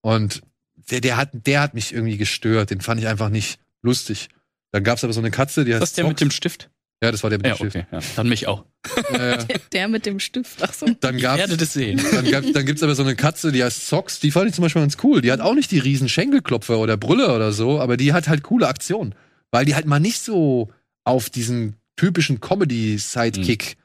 und 0.00 0.42
der, 0.90 1.00
der 1.00 1.16
hat, 1.16 1.30
der 1.32 1.60
hat 1.60 1.74
mich 1.74 1.92
irgendwie 1.92 2.16
gestört. 2.16 2.70
Den 2.70 2.80
fand 2.80 3.00
ich 3.00 3.06
einfach 3.08 3.28
nicht 3.28 3.58
lustig. 3.82 4.28
Dann 4.72 4.84
gab's 4.84 5.04
aber 5.04 5.12
so 5.12 5.20
eine 5.20 5.30
Katze, 5.30 5.64
die 5.64 5.72
heißt 5.72 5.82
Das 5.82 5.90
ist 5.90 5.98
der 5.98 6.04
Zox. 6.04 6.10
mit 6.12 6.20
dem 6.20 6.30
Stift? 6.30 6.70
Ja, 7.02 7.12
das 7.12 7.22
war 7.22 7.30
der 7.30 7.38
mit 7.38 7.46
Ja, 7.46 7.54
dem 7.54 7.70
Stift. 7.70 7.76
okay. 7.76 7.86
Ja, 7.92 8.00
dann 8.16 8.28
mich 8.28 8.46
auch. 8.46 8.64
Äh, 9.12 9.38
Der 9.72 9.88
mit 9.88 10.04
dem 10.06 10.18
Stift. 10.18 10.62
Ach 10.62 10.72
so. 10.72 10.86
dann 11.00 11.16
Ich 11.16 11.22
gab's 11.22 11.38
werde 11.38 11.56
das 11.56 11.72
sehen. 11.72 12.00
dann, 12.12 12.30
gab, 12.30 12.44
dann 12.52 12.66
gibt's 12.66 12.82
aber 12.82 12.94
so 12.94 13.02
eine 13.02 13.16
Katze, 13.16 13.52
die 13.52 13.62
heißt 13.62 13.86
Socks, 13.88 14.18
die 14.20 14.30
fand 14.30 14.48
ich 14.48 14.54
zum 14.54 14.62
Beispiel 14.62 14.82
ganz 14.82 14.96
cool. 15.02 15.20
Die 15.20 15.30
hat 15.30 15.40
auch 15.40 15.54
nicht 15.54 15.70
die 15.70 15.78
riesen 15.78 16.08
Schenkelklopfer 16.08 16.78
oder 16.78 16.96
Brüller 16.96 17.34
oder 17.36 17.52
so, 17.52 17.80
aber 17.80 17.96
die 17.96 18.12
hat 18.12 18.28
halt 18.28 18.42
coole 18.42 18.66
Aktionen. 18.68 19.14
Weil 19.50 19.64
die 19.64 19.74
halt 19.74 19.86
mal 19.86 20.00
nicht 20.00 20.20
so 20.20 20.70
auf 21.04 21.30
diesen 21.30 21.76
typischen 21.96 22.40
Comedy-Sidekick 22.40 23.76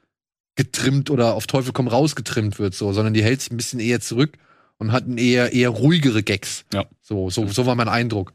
getrimmt 0.55 1.09
oder 1.09 1.33
auf 1.33 1.47
Teufel 1.47 1.73
komm 1.73 1.87
raus 1.87 2.15
getrimmt 2.15 2.59
wird, 2.59 2.75
so, 2.75 2.93
sondern 2.93 3.13
die 3.13 3.23
hält 3.23 3.41
sich 3.41 3.51
ein 3.51 3.57
bisschen 3.57 3.79
eher 3.79 4.01
zurück 4.01 4.37
und 4.77 4.91
hat 4.91 5.05
eher, 5.07 5.51
eher 5.53 5.69
ruhigere 5.69 6.21
Gags. 6.23 6.65
Ja. 6.73 6.85
So, 7.01 7.29
so, 7.29 7.47
so 7.47 7.65
war 7.65 7.75
mein 7.75 7.89
Eindruck. 7.89 8.33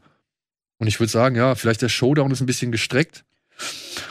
Und 0.79 0.87
ich 0.87 0.99
würde 0.99 1.11
sagen, 1.11 1.35
ja, 1.35 1.55
vielleicht 1.55 1.81
der 1.81 1.89
Showdown 1.89 2.31
ist 2.31 2.41
ein 2.41 2.45
bisschen 2.45 2.71
gestreckt. 2.71 3.23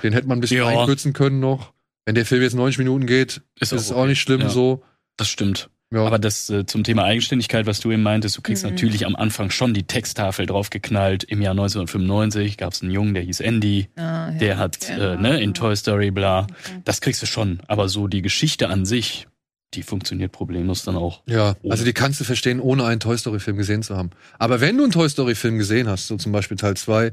Den 0.03 0.13
hätte 0.13 0.27
man 0.29 0.39
ein 0.39 0.41
bisschen 0.41 0.59
Ja. 0.59 0.69
einkürzen 0.69 1.13
können 1.13 1.41
noch. 1.41 1.73
Wenn 2.05 2.15
der 2.15 2.25
Film 2.27 2.43
jetzt 2.43 2.55
90 2.55 2.79
Minuten 2.79 3.07
geht, 3.07 3.43
ist, 3.59 3.73
Ist 3.73 3.73
auch 3.73 3.77
es 3.79 3.91
okay. 3.91 4.01
auch 4.01 4.07
nicht 4.07 4.21
schlimm 4.21 4.41
Ja. 4.43 4.49
so. 4.49 4.83
Das 5.17 5.29
stimmt. 5.29 5.69
Ja. 5.91 6.05
Aber 6.05 6.19
das 6.19 6.51
äh, 6.51 6.67
zum 6.67 6.85
Thema 6.85 7.05
Eigenständigkeit, 7.05 7.65
was 7.67 7.81
du 7.81 7.91
eben 7.91 8.03
meintest, 8.03 8.37
du 8.37 8.43
kriegst 8.43 8.63
Mhm. 8.65 8.71
natürlich 8.73 9.07
am 9.07 9.17
Anfang 9.17 9.51
schon 9.51 9.73
die 9.73 9.85
Texttafel 9.85 10.45
draufgeknallt. 10.45 11.25
Im 11.25 11.41
Jahr 11.41 11.55
1995 11.55 12.57
gab 12.59 12.73
es 12.75 12.83
einen 12.83 12.91
Jungen, 12.91 13.15
der 13.15 13.23
hieß 13.23 13.41
Andy, 13.41 13.89
Ah, 13.97 14.31
ja. 14.31 14.31
der 14.33 14.59
hat 14.59 14.89
Ja. 14.89 15.15
äh, 15.15 15.17
ne, 15.17 15.41
in 15.41 15.55
Toy 15.55 15.75
Story 15.77 16.11
bla. 16.11 16.41
Okay. 16.43 16.83
Das 16.85 17.01
kriegst 17.01 17.23
du 17.23 17.27
schon. 17.27 17.61
Aber 17.69 17.89
so 17.89 18.07
die 18.07 18.21
Geschichte 18.23 18.69
an 18.69 18.85
sich, 18.85 19.27
die 19.75 19.83
funktioniert 19.83 20.33
problemlos 20.33 20.83
dann 20.85 20.97
auch. 20.97 21.23
Ja, 21.27 21.57
Oh. 21.63 21.71
also 21.71 21.85
die 21.85 21.93
kannst 21.95 22.21
du 22.21 22.25
verstehen, 22.25 22.61
ohne 22.61 22.85
einen 22.85 23.01
Toy 23.01 23.17
Story-Film 23.17 23.57
gesehen 23.57 23.83
zu 23.83 23.97
haben. 23.97 24.11
Aber 24.39 24.61
wenn 24.61 24.77
du 24.77 24.83
einen 24.85 24.93
Toy 24.93 25.09
Story-Film 25.09 25.57
gesehen 25.59 25.89
hast, 25.89 26.07
so 26.07 26.17
zum 26.17 26.33
Beispiel 26.33 26.57
Teil 26.59 26.77
2, 26.77 27.13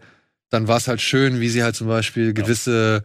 dann 0.50 0.68
war 0.68 0.78
es 0.78 0.88
halt 0.88 1.02
schön, 1.02 1.40
wie 1.40 1.50
sie 1.50 1.64
halt 1.64 1.76
zum 1.76 1.88
Beispiel 1.88 2.34
gewisse 2.34 3.04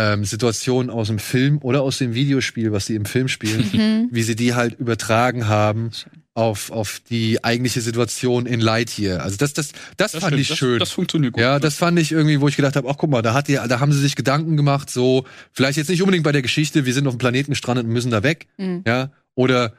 ähm, 0.00 0.24
Situationen 0.24 0.90
aus 0.90 1.08
dem 1.08 1.18
Film 1.18 1.58
oder 1.60 1.82
aus 1.82 1.98
dem 1.98 2.14
Videospiel, 2.14 2.70
was 2.70 2.86
sie 2.86 2.94
im 2.94 3.04
Film 3.04 3.26
spielen, 3.26 3.68
Mhm. 3.72 4.08
wie 4.12 4.22
sie 4.22 4.36
die 4.36 4.54
halt 4.54 4.78
übertragen 4.78 5.48
haben 5.48 5.90
auf, 6.34 6.70
auf 6.70 7.00
die 7.10 7.42
eigentliche 7.42 7.80
Situation 7.80 8.46
in 8.46 8.60
Lightyear. 8.60 9.22
Also 9.24 9.36
das, 9.38 9.54
das, 9.54 9.72
das, 9.96 10.12
fand 10.12 10.22
stimmt. 10.26 10.40
ich 10.40 10.48
das, 10.48 10.58
schön. 10.58 10.78
Das 10.78 10.92
funktioniert 10.92 11.32
gut. 11.32 11.42
Ja, 11.42 11.58
das 11.58 11.74
fand 11.74 11.98
ich 11.98 12.12
irgendwie, 12.12 12.40
wo 12.40 12.46
ich 12.46 12.54
gedacht 12.54 12.76
habe, 12.76 12.88
ach 12.88 12.94
guck 12.96 13.10
mal, 13.10 13.22
da 13.22 13.34
hat 13.34 13.48
die, 13.48 13.54
da 13.54 13.80
haben 13.80 13.92
sie 13.92 13.98
sich 13.98 14.14
Gedanken 14.14 14.56
gemacht, 14.56 14.88
so 14.88 15.24
vielleicht 15.52 15.78
jetzt 15.78 15.88
nicht 15.90 16.00
unbedingt 16.00 16.22
bei 16.22 16.30
der 16.30 16.42
Geschichte, 16.42 16.86
wir 16.86 16.94
sind 16.94 17.08
auf 17.08 17.14
dem 17.14 17.18
Planeten 17.18 17.50
gestrandet 17.50 17.86
und 17.86 17.92
müssen 17.92 18.12
da 18.12 18.22
weg, 18.22 18.46
Mhm. 18.56 18.84
ja, 18.86 19.10
oder 19.34 19.72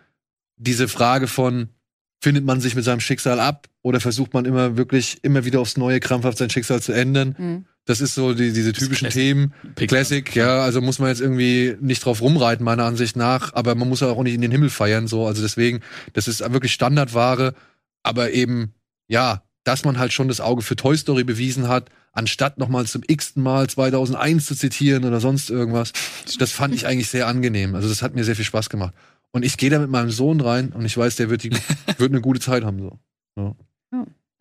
diese 0.57 0.89
Frage 0.89 1.27
von 1.27 1.69
findet 2.19 2.45
man 2.45 2.61
sich 2.61 2.75
mit 2.75 2.83
seinem 2.83 2.99
Schicksal 2.99 3.39
ab 3.39 3.67
oder 3.81 3.99
versucht 3.99 4.33
man 4.33 4.45
immer 4.45 4.77
wirklich 4.77 5.19
immer 5.23 5.45
wieder 5.45 5.59
aufs 5.59 5.77
neue 5.77 5.99
krampfhaft 5.99 6.37
sein 6.37 6.49
Schicksal 6.49 6.81
zu 6.81 6.91
ändern? 6.91 7.35
Mhm. 7.37 7.65
Das 7.85 8.01
ist 8.01 8.13
so 8.13 8.33
die, 8.33 8.53
diese 8.53 8.71
typischen 8.73 9.07
Classic. 9.07 9.21
Themen. 9.21 9.53
Pixar. 9.75 9.87
Classic, 9.87 10.35
ja, 10.35 10.61
also 10.61 10.79
muss 10.81 10.99
man 10.99 11.09
jetzt 11.09 11.21
irgendwie 11.21 11.75
nicht 11.79 12.05
drauf 12.05 12.21
rumreiten, 12.21 12.63
meiner 12.63 12.83
Ansicht 12.83 13.15
nach, 13.15 13.53
aber 13.53 13.73
man 13.73 13.89
muss 13.89 14.03
auch 14.03 14.21
nicht 14.21 14.35
in 14.35 14.41
den 14.41 14.51
Himmel 14.51 14.69
feiern, 14.69 15.07
so. 15.07 15.25
Also 15.25 15.41
deswegen, 15.41 15.79
das 16.13 16.27
ist 16.27 16.41
wirklich 16.53 16.73
Standardware, 16.73 17.55
aber 18.03 18.31
eben, 18.31 18.73
ja, 19.07 19.41
dass 19.63 19.85
man 19.85 19.97
halt 19.97 20.13
schon 20.13 20.27
das 20.27 20.41
Auge 20.41 20.61
für 20.61 20.75
Toy 20.75 20.97
Story 20.97 21.23
bewiesen 21.23 21.67
hat, 21.67 21.89
anstatt 22.11 22.57
nochmal 22.57 22.85
zum 22.85 23.01
x-ten 23.07 23.41
Mal 23.41 23.67
2001 23.67 24.45
zu 24.45 24.55
zitieren 24.55 25.05
oder 25.05 25.19
sonst 25.19 25.49
irgendwas. 25.49 25.93
Das 26.37 26.51
fand 26.51 26.75
ich 26.75 26.85
eigentlich 26.85 27.09
sehr 27.09 27.27
angenehm. 27.27 27.75
Also 27.75 27.87
das 27.89 28.01
hat 28.01 28.13
mir 28.13 28.23
sehr 28.23 28.35
viel 28.35 28.45
Spaß 28.45 28.69
gemacht. 28.69 28.93
Und 29.31 29.43
ich 29.43 29.57
gehe 29.57 29.69
da 29.69 29.79
mit 29.79 29.89
meinem 29.89 30.09
Sohn 30.09 30.41
rein 30.41 30.69
und 30.69 30.85
ich 30.85 30.97
weiß, 30.97 31.15
der 31.17 31.29
wird, 31.29 31.43
die, 31.43 31.51
wird 31.97 32.11
eine 32.11 32.21
gute 32.21 32.39
Zeit 32.39 32.63
haben, 32.63 32.79
so. 33.35 33.55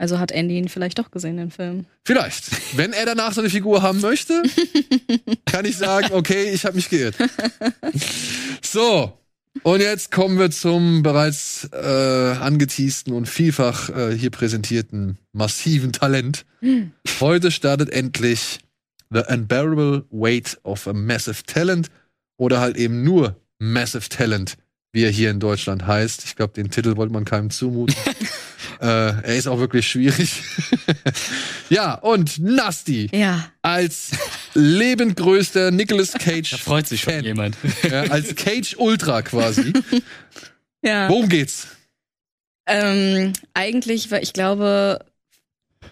Also 0.00 0.20
hat 0.20 0.30
Andy 0.30 0.56
ihn 0.56 0.68
vielleicht 0.68 1.00
doch 1.00 1.10
gesehen, 1.10 1.38
den 1.38 1.50
Film. 1.50 1.86
Vielleicht. 2.04 2.76
Wenn 2.76 2.92
er 2.92 3.04
danach 3.04 3.32
so 3.32 3.40
eine 3.40 3.50
Figur 3.50 3.82
haben 3.82 4.00
möchte, 4.00 4.42
kann 5.44 5.64
ich 5.64 5.76
sagen, 5.76 6.12
okay, 6.12 6.50
ich 6.52 6.64
habe 6.64 6.76
mich 6.76 6.88
geirrt. 6.88 7.16
So, 8.62 9.18
und 9.62 9.80
jetzt 9.80 10.12
kommen 10.12 10.38
wir 10.38 10.50
zum 10.50 11.02
bereits 11.02 11.68
äh, 11.72 12.36
angeteasten 12.40 13.12
und 13.12 13.26
vielfach 13.26 13.90
äh, 13.90 14.16
hier 14.16 14.30
präsentierten 14.30 15.18
massiven 15.32 15.92
Talent. 15.92 16.44
Heute 17.20 17.50
startet 17.50 17.90
endlich 17.90 18.60
The 19.10 19.22
Unbearable 19.28 20.04
Weight 20.10 20.58
of 20.62 20.86
a 20.86 20.92
Massive 20.92 21.42
Talent 21.44 21.90
oder 22.36 22.60
halt 22.60 22.76
eben 22.76 23.02
nur 23.02 23.36
Massive 23.58 24.08
Talent, 24.08 24.56
wie 24.92 25.04
er 25.04 25.10
hier 25.10 25.30
in 25.30 25.40
Deutschland 25.40 25.86
heißt. 25.86 26.24
Ich 26.24 26.36
glaube, 26.36 26.54
den 26.54 26.70
Titel 26.70 26.96
wollte 26.96 27.12
man 27.12 27.24
keinem 27.24 27.50
zumuten. 27.50 27.94
äh, 28.80 28.86
er 28.86 29.36
ist 29.36 29.46
auch 29.46 29.58
wirklich 29.58 29.86
schwierig. 29.86 30.42
ja, 31.68 31.94
und 31.94 32.38
Nasty 32.38 33.08
Ja. 33.12 33.50
als 33.62 34.10
lebendgrößter 34.54 35.70
Nicolas 35.70 36.12
Cage. 36.12 36.50
Da 36.50 36.56
freut 36.56 36.86
sich 36.86 37.02
schon 37.02 37.12
Fan. 37.14 37.24
jemand. 37.24 37.56
Ja, 37.90 38.02
als 38.04 38.34
Cage 38.34 38.76
Ultra 38.78 39.22
quasi. 39.22 39.72
Ja. 40.82 41.08
Worum 41.08 41.28
geht's? 41.28 41.68
Ähm, 42.66 43.32
eigentlich, 43.54 44.10
weil 44.10 44.22
ich 44.22 44.32
glaube, 44.32 44.98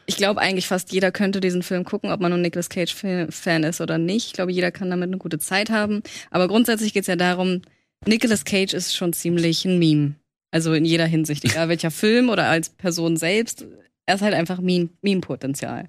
ich 0.06 0.16
glaube 0.16 0.40
eigentlich 0.40 0.66
fast 0.66 0.93
jeder 0.93 1.10
könnte 1.10 1.40
diesen 1.40 1.62
Film 1.62 1.85
gucken, 1.85 2.10
ob 2.12 2.20
man 2.20 2.31
nun 2.31 2.43
Nicolas 2.43 2.68
Cage 2.68 2.94
Fan 2.94 3.62
ist 3.64 3.81
oder 3.81 3.98
nicht. 3.98 4.27
Ich 4.27 4.32
glaube, 4.32 4.52
jeder 4.52 4.70
kann 4.70 4.90
damit 4.90 5.09
eine 5.09 5.18
gute 5.18 5.39
Zeit 5.39 5.70
haben. 5.70 6.02
Aber 6.31 6.48
grundsätzlich 6.48 6.93
geht's 6.93 7.06
ja 7.09 7.16
darum, 7.16 7.62
Nicolas 8.07 8.45
Cage 8.45 8.73
ist 8.74 8.95
schon 8.95 9.12
ziemlich 9.12 9.65
ein 9.65 9.78
Meme. 9.78 10.15
Also 10.53 10.73
in 10.73 10.85
jeder 10.85 11.07
Hinsicht, 11.07 11.45
egal 11.45 11.69
welcher 11.69 11.91
Film 11.91 12.28
oder 12.28 12.47
als 12.47 12.70
Person 12.70 13.16
selbst, 13.16 13.66
er 14.07 14.15
ist 14.15 14.23
halt 14.23 14.35
einfach 14.35 14.61
Meme- 14.61 14.91
Meme-Potenzial. 15.03 15.89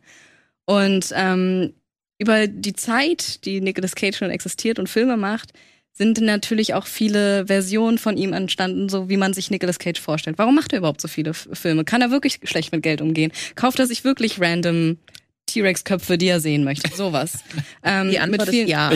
Und 0.66 1.14
ähm, 1.16 1.74
über 2.20 2.48
die 2.48 2.74
Zeit, 2.74 3.46
die 3.46 3.62
Nicolas 3.62 3.96
Cage 3.96 4.18
schon 4.18 4.32
existiert 4.32 4.80
und 4.80 4.90
Filme 4.90 5.18
macht, 5.18 5.54
sind 5.94 6.20
natürlich 6.22 6.74
auch 6.74 6.86
viele 6.86 7.48
Versionen 7.48 7.98
von 7.98 8.18
ihm 8.18 8.34
entstanden, 8.34 8.90
so 8.90 9.10
wie 9.10 9.18
man 9.18 9.34
sich 9.34 9.50
Nicolas 9.50 9.80
Cage 9.80 10.00
vorstellt. 10.00 10.38
Warum 10.38 10.56
macht 10.56 10.74
er 10.74 10.80
überhaupt 10.80 11.02
so 11.02 11.08
viele 11.08 11.34
Filme? 11.34 11.86
Kann 11.86 12.02
er 12.02 12.12
wirklich 12.12 12.40
schlecht 12.44 12.72
mit 12.72 12.84
Geld 12.84 13.02
umgehen? 13.02 13.32
Kauft 13.56 13.80
er 13.80 13.88
sich 13.88 14.04
wirklich 14.04 14.40
random 14.40 14.98
T-Rex-Köpfe, 15.48 16.18
die 16.18 16.28
er 16.28 16.40
sehen 16.40 16.64
möchte? 16.64 16.96
Sowas. 16.96 17.40
Ähm, 17.84 18.12
Die 18.12 18.20
Antwort 18.20 18.42
mit 18.42 18.50
vielen, 18.50 18.68
ist 18.68 18.72
ja. 18.72 18.92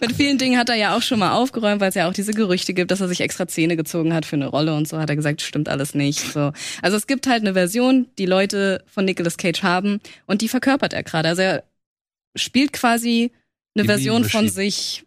mit 0.00 0.12
vielen 0.16 0.38
Dingen 0.38 0.58
hat 0.58 0.68
er 0.68 0.74
ja 0.74 0.96
auch 0.96 1.02
schon 1.02 1.18
mal 1.18 1.32
aufgeräumt, 1.32 1.80
weil 1.80 1.88
es 1.90 1.94
ja 1.94 2.08
auch 2.08 2.12
diese 2.12 2.32
Gerüchte 2.32 2.74
gibt, 2.74 2.90
dass 2.90 3.00
er 3.00 3.08
sich 3.08 3.20
extra 3.20 3.46
Zähne 3.46 3.76
gezogen 3.76 4.12
hat 4.14 4.26
für 4.26 4.36
eine 4.36 4.46
Rolle 4.46 4.74
und 4.74 4.88
so 4.88 4.98
hat 4.98 5.10
er 5.10 5.16
gesagt, 5.16 5.42
stimmt 5.42 5.68
alles 5.68 5.94
nicht. 5.94 6.20
So. 6.32 6.52
Also 6.82 6.96
es 6.96 7.06
gibt 7.06 7.26
halt 7.26 7.42
eine 7.42 7.52
Version, 7.54 8.06
die 8.18 8.26
Leute 8.26 8.82
von 8.86 9.04
Nicolas 9.04 9.36
Cage 9.36 9.62
haben 9.62 10.00
und 10.26 10.42
die 10.42 10.48
verkörpert 10.48 10.92
er 10.92 11.02
gerade. 11.02 11.28
Also 11.28 11.42
er 11.42 11.64
spielt 12.34 12.72
quasi 12.72 13.30
eine 13.76 13.82
Die 13.84 13.88
Version 13.88 14.24
von 14.24 14.48
sich, 14.48 15.04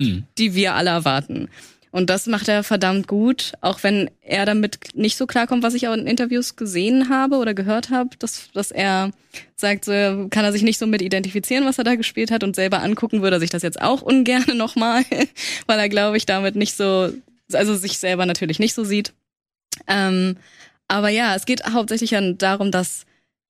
Hm. 0.00 0.24
die 0.38 0.54
wir 0.54 0.74
alle 0.74 0.90
erwarten. 0.90 1.48
Und 1.92 2.08
das 2.08 2.26
macht 2.26 2.48
er 2.48 2.64
verdammt 2.64 3.06
gut, 3.06 3.52
auch 3.60 3.82
wenn 3.82 4.10
er 4.22 4.46
damit 4.46 4.78
nicht 4.94 5.18
so 5.18 5.26
klarkommt, 5.26 5.62
was 5.62 5.74
ich 5.74 5.88
auch 5.88 5.92
in 5.92 6.06
Interviews 6.06 6.56
gesehen 6.56 7.10
habe 7.10 7.36
oder 7.36 7.52
gehört 7.52 7.90
habe, 7.90 8.16
dass, 8.18 8.50
dass 8.54 8.70
er 8.70 9.10
sagt, 9.56 9.84
so 9.84 9.92
kann 9.92 10.44
er 10.44 10.52
sich 10.52 10.62
nicht 10.62 10.78
so 10.78 10.86
mit 10.86 11.02
identifizieren, 11.02 11.66
was 11.66 11.76
er 11.76 11.84
da 11.84 11.94
gespielt 11.94 12.30
hat 12.30 12.44
und 12.44 12.56
selber 12.56 12.82
angucken 12.82 13.20
würde 13.20 13.38
sich 13.38 13.50
das 13.50 13.62
jetzt 13.62 13.80
auch 13.80 14.00
ungern 14.00 14.44
nochmal, 14.56 15.04
weil 15.66 15.78
er, 15.78 15.90
glaube 15.90 16.16
ich, 16.16 16.24
damit 16.24 16.56
nicht 16.56 16.74
so, 16.74 17.12
also 17.52 17.76
sich 17.76 17.98
selber 17.98 18.24
natürlich 18.24 18.58
nicht 18.58 18.72
so 18.72 18.84
sieht. 18.84 19.12
Ähm, 19.86 20.38
aber 20.88 21.10
ja, 21.10 21.36
es 21.36 21.44
geht 21.44 21.62
hauptsächlich 21.66 22.16
darum, 22.38 22.70
dass 22.70 23.04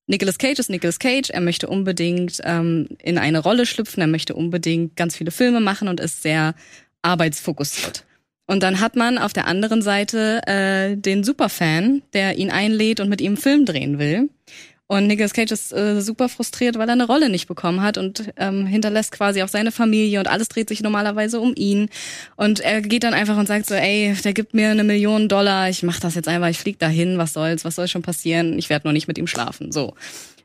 Nicolas 0.09 0.39
Cage 0.39 0.59
ist 0.59 0.69
Nicolas 0.69 0.98
Cage. 0.98 1.31
Er 1.31 1.40
möchte 1.40 1.69
unbedingt 1.69 2.40
ähm, 2.43 2.89
in 3.01 3.19
eine 3.19 3.39
Rolle 3.39 3.66
schlüpfen. 3.66 4.01
Er 4.01 4.09
möchte 4.09 4.35
unbedingt 4.35 4.97
ganz 4.97 5.16
viele 5.16 5.31
Filme 5.31 5.60
machen 5.60 5.86
und 5.86 6.01
ist 6.01 6.23
sehr 6.23 6.55
arbeitsfokussiert. 7.02 8.05
Und 8.53 8.62
dann 8.62 8.81
hat 8.81 8.97
man 8.97 9.16
auf 9.16 9.33
der 9.33 9.47
anderen 9.47 9.81
Seite 9.81 10.43
äh, 10.47 10.95
den 10.95 11.24
Superfan, 11.24 12.03
der 12.12 12.37
ihn 12.37 12.51
einlädt 12.51 13.01
und 13.01 13.09
mit 13.09 13.23
ihm 13.23 13.29
einen 13.29 13.37
Film 13.39 13.65
drehen 13.65 13.99
will. 13.99 14.29
Und 14.89 15.07
Nicolas 15.07 15.33
Cage 15.33 15.53
ist 15.53 15.73
äh, 15.73 16.03
super 16.03 16.29
frustriert, 16.29 16.77
weil 16.77 16.87
er 16.87 16.93
eine 16.93 17.07
Rolle 17.07 17.31
nicht 17.31 17.49
bekommen 17.49 17.81
hat 17.81 17.97
und 17.97 18.31
ähm, 18.37 18.66
hinterlässt 18.66 19.11
quasi 19.11 19.43
auch 19.43 19.49
seine 19.49 19.73
Familie 19.73 20.19
und 20.19 20.29
alles 20.29 20.49
dreht 20.49 20.69
sich 20.69 20.83
normalerweise 20.83 21.41
um 21.41 21.55
ihn. 21.57 21.89
Und 22.37 22.61
er 22.61 22.83
geht 22.83 23.05
dann 23.05 23.15
einfach 23.15 23.39
und 23.39 23.49
sagt 23.49 23.65
so, 23.65 23.74
ey, 23.74 24.15
der 24.23 24.35
gibt 24.35 24.53
mir 24.53 24.69
eine 24.69 24.85
Million 24.85 25.31
Dollar, 25.31 25.70
ich 25.70 25.83
mach 25.83 25.99
das 25.99 26.15
jetzt 26.15 26.29
einfach, 26.29 26.49
ich 26.49 26.59
flieg 26.59 26.79
dahin, 26.79 27.16
was 27.16 27.33
soll's, 27.33 27.65
was 27.65 27.77
soll 27.77 27.89
schon 27.89 28.03
passieren, 28.03 28.59
ich 28.59 28.69
werde 28.69 28.87
nur 28.87 28.93
nicht 28.93 29.09
mit 29.09 29.16
ihm 29.16 29.29
schlafen. 29.29 29.73
So. 29.73 29.95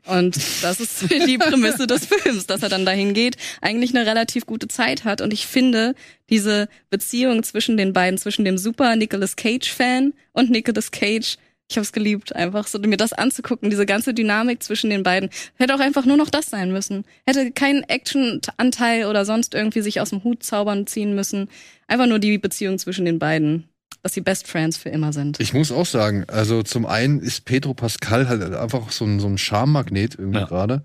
Und 0.08 0.36
das 0.62 0.80
ist 0.80 1.10
die 1.26 1.38
Prämisse 1.38 1.86
des 1.86 2.06
Films, 2.06 2.46
dass 2.46 2.62
er 2.62 2.68
dann 2.68 2.86
dahin 2.86 3.12
geht, 3.12 3.36
eigentlich 3.60 3.94
eine 3.94 4.06
relativ 4.06 4.46
gute 4.46 4.66
Zeit 4.66 5.04
hat. 5.04 5.20
Und 5.20 5.32
ich 5.32 5.46
finde, 5.46 5.94
diese 6.30 6.68
Beziehung 6.90 7.42
zwischen 7.42 7.76
den 7.76 7.92
beiden, 7.92 8.18
zwischen 8.18 8.44
dem 8.44 8.58
super 8.58 8.96
Nicolas 8.96 9.36
Cage-Fan 9.36 10.14
und 10.32 10.50
Nicolas 10.50 10.90
Cage, 10.90 11.36
ich 11.70 11.76
habe 11.76 11.84
es 11.84 11.92
geliebt, 11.92 12.34
einfach 12.34 12.66
so 12.66 12.78
mir 12.78 12.96
das 12.96 13.12
anzugucken, 13.12 13.68
diese 13.68 13.84
ganze 13.84 14.14
Dynamik 14.14 14.62
zwischen 14.62 14.88
den 14.88 15.02
beiden. 15.02 15.28
Hätte 15.56 15.74
auch 15.74 15.80
einfach 15.80 16.06
nur 16.06 16.16
noch 16.16 16.30
das 16.30 16.46
sein 16.46 16.72
müssen. 16.72 17.04
Hätte 17.26 17.50
keinen 17.50 17.82
Action-Anteil 17.82 19.04
oder 19.04 19.26
sonst 19.26 19.54
irgendwie 19.54 19.82
sich 19.82 20.00
aus 20.00 20.08
dem 20.10 20.24
Hut 20.24 20.42
zaubern 20.42 20.86
ziehen 20.86 21.14
müssen. 21.14 21.50
Einfach 21.86 22.06
nur 22.06 22.18
die 22.18 22.38
Beziehung 22.38 22.78
zwischen 22.78 23.04
den 23.04 23.18
beiden, 23.18 23.67
dass 24.02 24.14
sie 24.14 24.20
Best 24.20 24.46
Friends 24.46 24.76
für 24.76 24.88
immer 24.90 25.12
sind. 25.12 25.40
Ich 25.40 25.52
muss 25.52 25.72
auch 25.72 25.86
sagen, 25.86 26.24
also 26.28 26.62
zum 26.62 26.86
einen 26.86 27.20
ist 27.20 27.44
Pedro 27.44 27.74
Pascal 27.74 28.28
halt 28.28 28.42
einfach 28.54 28.90
so 28.92 29.04
ein, 29.04 29.20
so 29.20 29.26
ein 29.26 29.38
Charmmagnet 29.38 30.14
irgendwie 30.18 30.40
Ja. 30.40 30.46
gerade. 30.46 30.84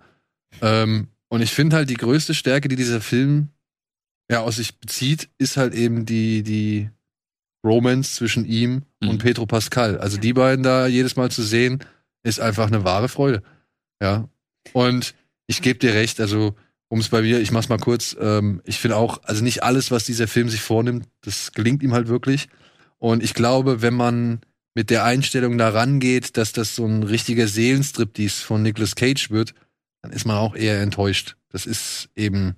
Ähm, 0.61 1.07
und 1.30 1.41
ich 1.41 1.52
finde 1.52 1.76
halt 1.76 1.90
die 1.90 1.95
größte 1.95 2.34
Stärke, 2.34 2.68
die 2.68 2.76
dieser 2.76 3.02
Film 3.02 3.49
ja 4.31 4.41
aus 4.41 4.57
sich 4.57 4.80
bezieht, 4.80 5.30
ist 5.38 5.57
halt 5.57 5.73
eben 5.73 6.06
die, 6.06 6.44
die 6.44 6.90
Romance 7.65 8.15
zwischen 8.15 8.45
ihm 8.45 8.84
Mhm. 9.02 9.10
und 9.10 9.18
Pedro 9.19 9.45
Pascal. 9.45 9.98
Also 9.99 10.18
die 10.18 10.34
beiden 10.34 10.64
da 10.64 10.88
jedes 10.88 11.15
Mal 11.15 11.31
zu 11.31 11.44
sehen, 11.44 11.80
ist 12.23 12.40
einfach 12.40 12.68
eine 12.68 12.84
wahre 12.84 13.10
Freude. 13.10 13.44
Ja. 14.02 14.27
Und 14.73 15.14
ich 15.48 15.61
gebe 15.61 15.80
dir 15.80 15.94
recht, 15.94 16.19
also 16.22 16.56
um 16.90 16.99
es 16.99 17.10
bei 17.10 17.22
mir, 17.22 17.40
ich 17.41 17.52
mach's 17.52 17.69
mal 17.69 17.80
kurz, 17.80 18.15
ähm, 18.19 18.61
ich 18.65 18.77
finde 18.80 18.98
auch, 18.98 19.23
also 19.23 19.44
nicht 19.44 19.64
alles, 19.64 19.91
was 19.91 20.06
dieser 20.06 20.27
Film 20.27 20.48
sich 20.49 20.61
vornimmt, 20.61 21.07
das 21.22 21.52
gelingt 21.52 21.81
ihm 21.84 21.94
halt 21.94 22.07
wirklich. 22.07 22.48
Und 23.03 23.21
ich 23.21 23.34
glaube, 23.34 23.81
wenn 23.81 23.95
man 23.95 24.39
mit 24.75 24.89
der 24.89 25.03
Einstellung 25.03 25.57
da 25.57 25.67
rangeht, 25.69 26.38
dass 26.38 26.53
das 26.53 26.73
so 26.73 26.85
ein 26.85 27.03
richtiger 27.03 27.49
Seelenstriptease 27.49 28.41
von 28.45 28.61
Nicolas 28.61 28.95
Cage 28.95 29.30
wird, 29.30 29.53
dann 30.01 30.13
ist 30.13 30.25
man 30.25 30.38
auch 30.38 30.55
eher 30.55 30.80
enttäuscht. 30.81 31.35
Das 31.49 31.65
ist 31.65 32.07
eben 32.15 32.55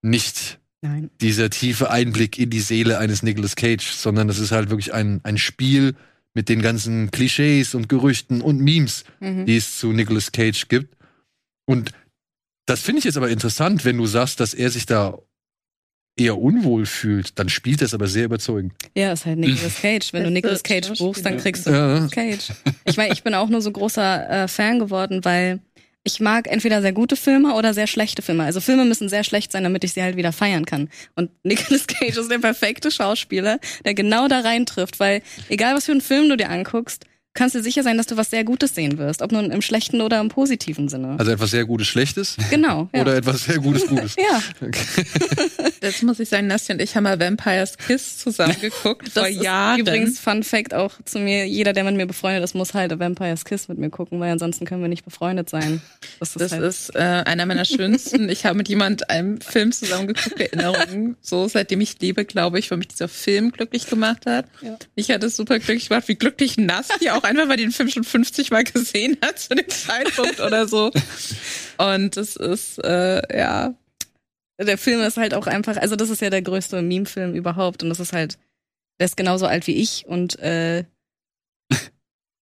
nicht 0.00 0.58
Nein. 0.80 1.10
dieser 1.20 1.50
tiefe 1.50 1.90
Einblick 1.90 2.38
in 2.38 2.48
die 2.48 2.60
Seele 2.60 2.98
eines 2.98 3.22
Nicolas 3.22 3.54
Cage, 3.54 3.90
sondern 3.92 4.28
das 4.28 4.38
ist 4.38 4.50
halt 4.50 4.70
wirklich 4.70 4.94
ein, 4.94 5.20
ein 5.24 5.36
Spiel 5.36 5.94
mit 6.32 6.48
den 6.48 6.62
ganzen 6.62 7.10
Klischees 7.10 7.74
und 7.74 7.90
Gerüchten 7.90 8.40
und 8.40 8.60
Memes, 8.60 9.04
Mhm. 9.20 9.44
die 9.44 9.56
es 9.56 9.78
zu 9.78 9.92
Nicolas 9.92 10.32
Cage 10.32 10.68
gibt. 10.68 10.96
Und 11.66 11.92
das 12.64 12.80
finde 12.80 13.00
ich 13.00 13.04
jetzt 13.04 13.18
aber 13.18 13.28
interessant, 13.28 13.84
wenn 13.84 13.98
du 13.98 14.06
sagst, 14.06 14.40
dass 14.40 14.54
er 14.54 14.70
sich 14.70 14.86
da 14.86 15.18
eher 16.18 16.38
unwohl 16.38 16.86
fühlt, 16.86 17.38
dann 17.38 17.48
spielt 17.48 17.80
das 17.82 17.94
aber 17.94 18.06
sehr 18.08 18.24
überzeugend. 18.24 18.72
Ja, 18.94 19.12
ist 19.12 19.26
halt 19.26 19.38
Nicolas 19.38 19.76
Cage. 19.82 20.12
Wenn 20.12 20.24
du 20.24 20.30
Nicolas 20.30 20.62
Cage 20.62 20.92
buchst, 20.98 21.24
dann 21.24 21.36
kriegst 21.38 21.66
du 21.66 21.70
Ja. 21.70 22.00
Nicolas 22.00 22.10
Cage. 22.10 22.48
Ich 22.84 22.96
meine, 22.96 23.12
ich 23.12 23.22
bin 23.22 23.34
auch 23.34 23.48
nur 23.48 23.60
so 23.62 23.70
großer 23.70 24.44
äh, 24.44 24.48
Fan 24.48 24.78
geworden, 24.78 25.24
weil 25.24 25.60
ich 26.04 26.20
mag 26.20 26.46
entweder 26.46 26.80
sehr 26.80 26.92
gute 26.92 27.16
Filme 27.16 27.54
oder 27.54 27.74
sehr 27.74 27.86
schlechte 27.86 28.22
Filme. 28.22 28.44
Also 28.44 28.60
Filme 28.60 28.84
müssen 28.84 29.08
sehr 29.08 29.24
schlecht 29.24 29.52
sein, 29.52 29.64
damit 29.64 29.84
ich 29.84 29.92
sie 29.92 30.02
halt 30.02 30.16
wieder 30.16 30.32
feiern 30.32 30.64
kann. 30.64 30.88
Und 31.16 31.30
Nicolas 31.44 31.86
Cage 31.86 32.16
ist 32.16 32.30
der 32.30 32.38
perfekte 32.38 32.90
Schauspieler, 32.90 33.58
der 33.84 33.94
genau 33.94 34.26
da 34.28 34.40
reintrifft, 34.40 35.00
weil 35.00 35.22
egal 35.48 35.74
was 35.76 35.84
für 35.86 35.92
einen 35.92 36.00
Film 36.00 36.28
du 36.28 36.36
dir 36.36 36.48
anguckst, 36.50 37.04
kannst 37.38 37.54
du 37.54 37.62
sicher 37.62 37.82
sein, 37.82 37.96
dass 37.96 38.06
du 38.06 38.16
was 38.16 38.30
sehr 38.30 38.44
Gutes 38.44 38.74
sehen 38.74 38.98
wirst. 38.98 39.22
Ob 39.22 39.32
nun 39.32 39.50
im 39.50 39.62
schlechten 39.62 40.00
oder 40.00 40.20
im 40.20 40.28
positiven 40.28 40.88
Sinne. 40.88 41.16
Also 41.18 41.30
etwas 41.32 41.52
sehr 41.52 41.64
Gutes, 41.64 41.86
Schlechtes 41.86 42.36
genau. 42.50 42.88
Ja. 42.94 43.02
oder 43.02 43.16
etwas 43.16 43.44
sehr 43.44 43.58
Gutes, 43.58 43.86
Gutes. 43.86 44.16
ja, 44.18 44.42
Das 45.80 46.02
muss 46.02 46.18
ich 46.20 46.28
sagen, 46.28 46.46
Nastja 46.48 46.74
und 46.74 46.82
ich 46.82 46.96
haben 46.96 47.04
mal 47.04 47.18
Vampire's 47.20 47.78
Kiss 47.78 48.18
zusammen 48.18 48.56
geguckt 48.60 49.08
vor 49.08 49.22
das 49.22 49.30
ist 49.30 49.42
Jahren. 49.42 49.80
übrigens 49.80 50.18
Fun 50.18 50.42
Fact 50.42 50.74
auch 50.74 50.92
zu 51.04 51.18
mir. 51.18 51.46
Jeder, 51.46 51.72
der 51.72 51.84
mit 51.84 51.94
mir 51.94 52.06
befreundet 52.06 52.42
ist, 52.42 52.54
muss 52.54 52.74
halt 52.74 52.92
A 52.92 52.98
Vampire's 52.98 53.44
Kiss 53.44 53.68
mit 53.68 53.78
mir 53.78 53.90
gucken, 53.90 54.18
weil 54.20 54.32
ansonsten 54.32 54.64
können 54.66 54.82
wir 54.82 54.88
nicht 54.88 55.04
befreundet 55.04 55.48
sein. 55.48 55.80
Das 56.18 56.30
ist 56.30 56.40
Das 56.40 56.52
halt 56.52 56.62
ist 56.64 56.94
äh, 56.96 56.98
einer 56.98 57.46
meiner 57.46 57.64
schönsten. 57.64 58.28
Ich 58.28 58.44
habe 58.44 58.56
mit 58.56 58.68
jemand 58.68 59.08
einen 59.10 59.40
Film 59.40 59.72
zusammen 59.72 60.08
geguckt, 60.08 60.40
Erinnerungen. 60.40 61.16
So, 61.20 61.46
seitdem 61.48 61.80
ich 61.80 62.00
lebe, 62.00 62.24
glaube 62.24 62.58
ich, 62.58 62.70
weil 62.70 62.78
mich 62.78 62.88
dieser 62.88 63.08
Film 63.08 63.52
glücklich 63.52 63.86
gemacht 63.88 64.26
hat. 64.26 64.46
Ja. 64.62 64.76
Ich 64.96 65.10
hatte 65.10 65.26
es 65.26 65.36
super 65.36 65.58
glücklich 65.58 65.88
gemacht, 65.88 66.08
wie 66.08 66.16
glücklich 66.16 66.56
Nastja 66.56 67.14
auch 67.16 67.24
einfach, 67.28 67.48
weil 67.48 67.56
die 67.56 67.64
den 67.64 67.72
Film 67.72 67.88
schon 67.88 68.04
50 68.04 68.50
Mal 68.50 68.64
gesehen 68.64 69.16
hat 69.22 69.38
zu 69.38 69.54
dem 69.54 69.68
Zeitpunkt 69.68 70.40
oder 70.40 70.66
so. 70.66 70.90
Und 71.78 72.16
es 72.16 72.36
ist, 72.36 72.78
äh, 72.84 73.20
ja, 73.36 73.74
der 74.60 74.78
Film 74.78 75.00
ist 75.02 75.16
halt 75.16 75.34
auch 75.34 75.46
einfach, 75.46 75.76
also 75.76 75.96
das 75.96 76.10
ist 76.10 76.20
ja 76.20 76.30
der 76.30 76.42
größte 76.42 76.82
Meme-Film 76.82 77.34
überhaupt 77.34 77.82
und 77.82 77.88
das 77.88 78.00
ist 78.00 78.12
halt, 78.12 78.38
der 78.98 79.06
ist 79.06 79.16
genauso 79.16 79.46
alt 79.46 79.66
wie 79.66 79.76
ich 79.76 80.04
und 80.06 80.38
äh, 80.40 80.84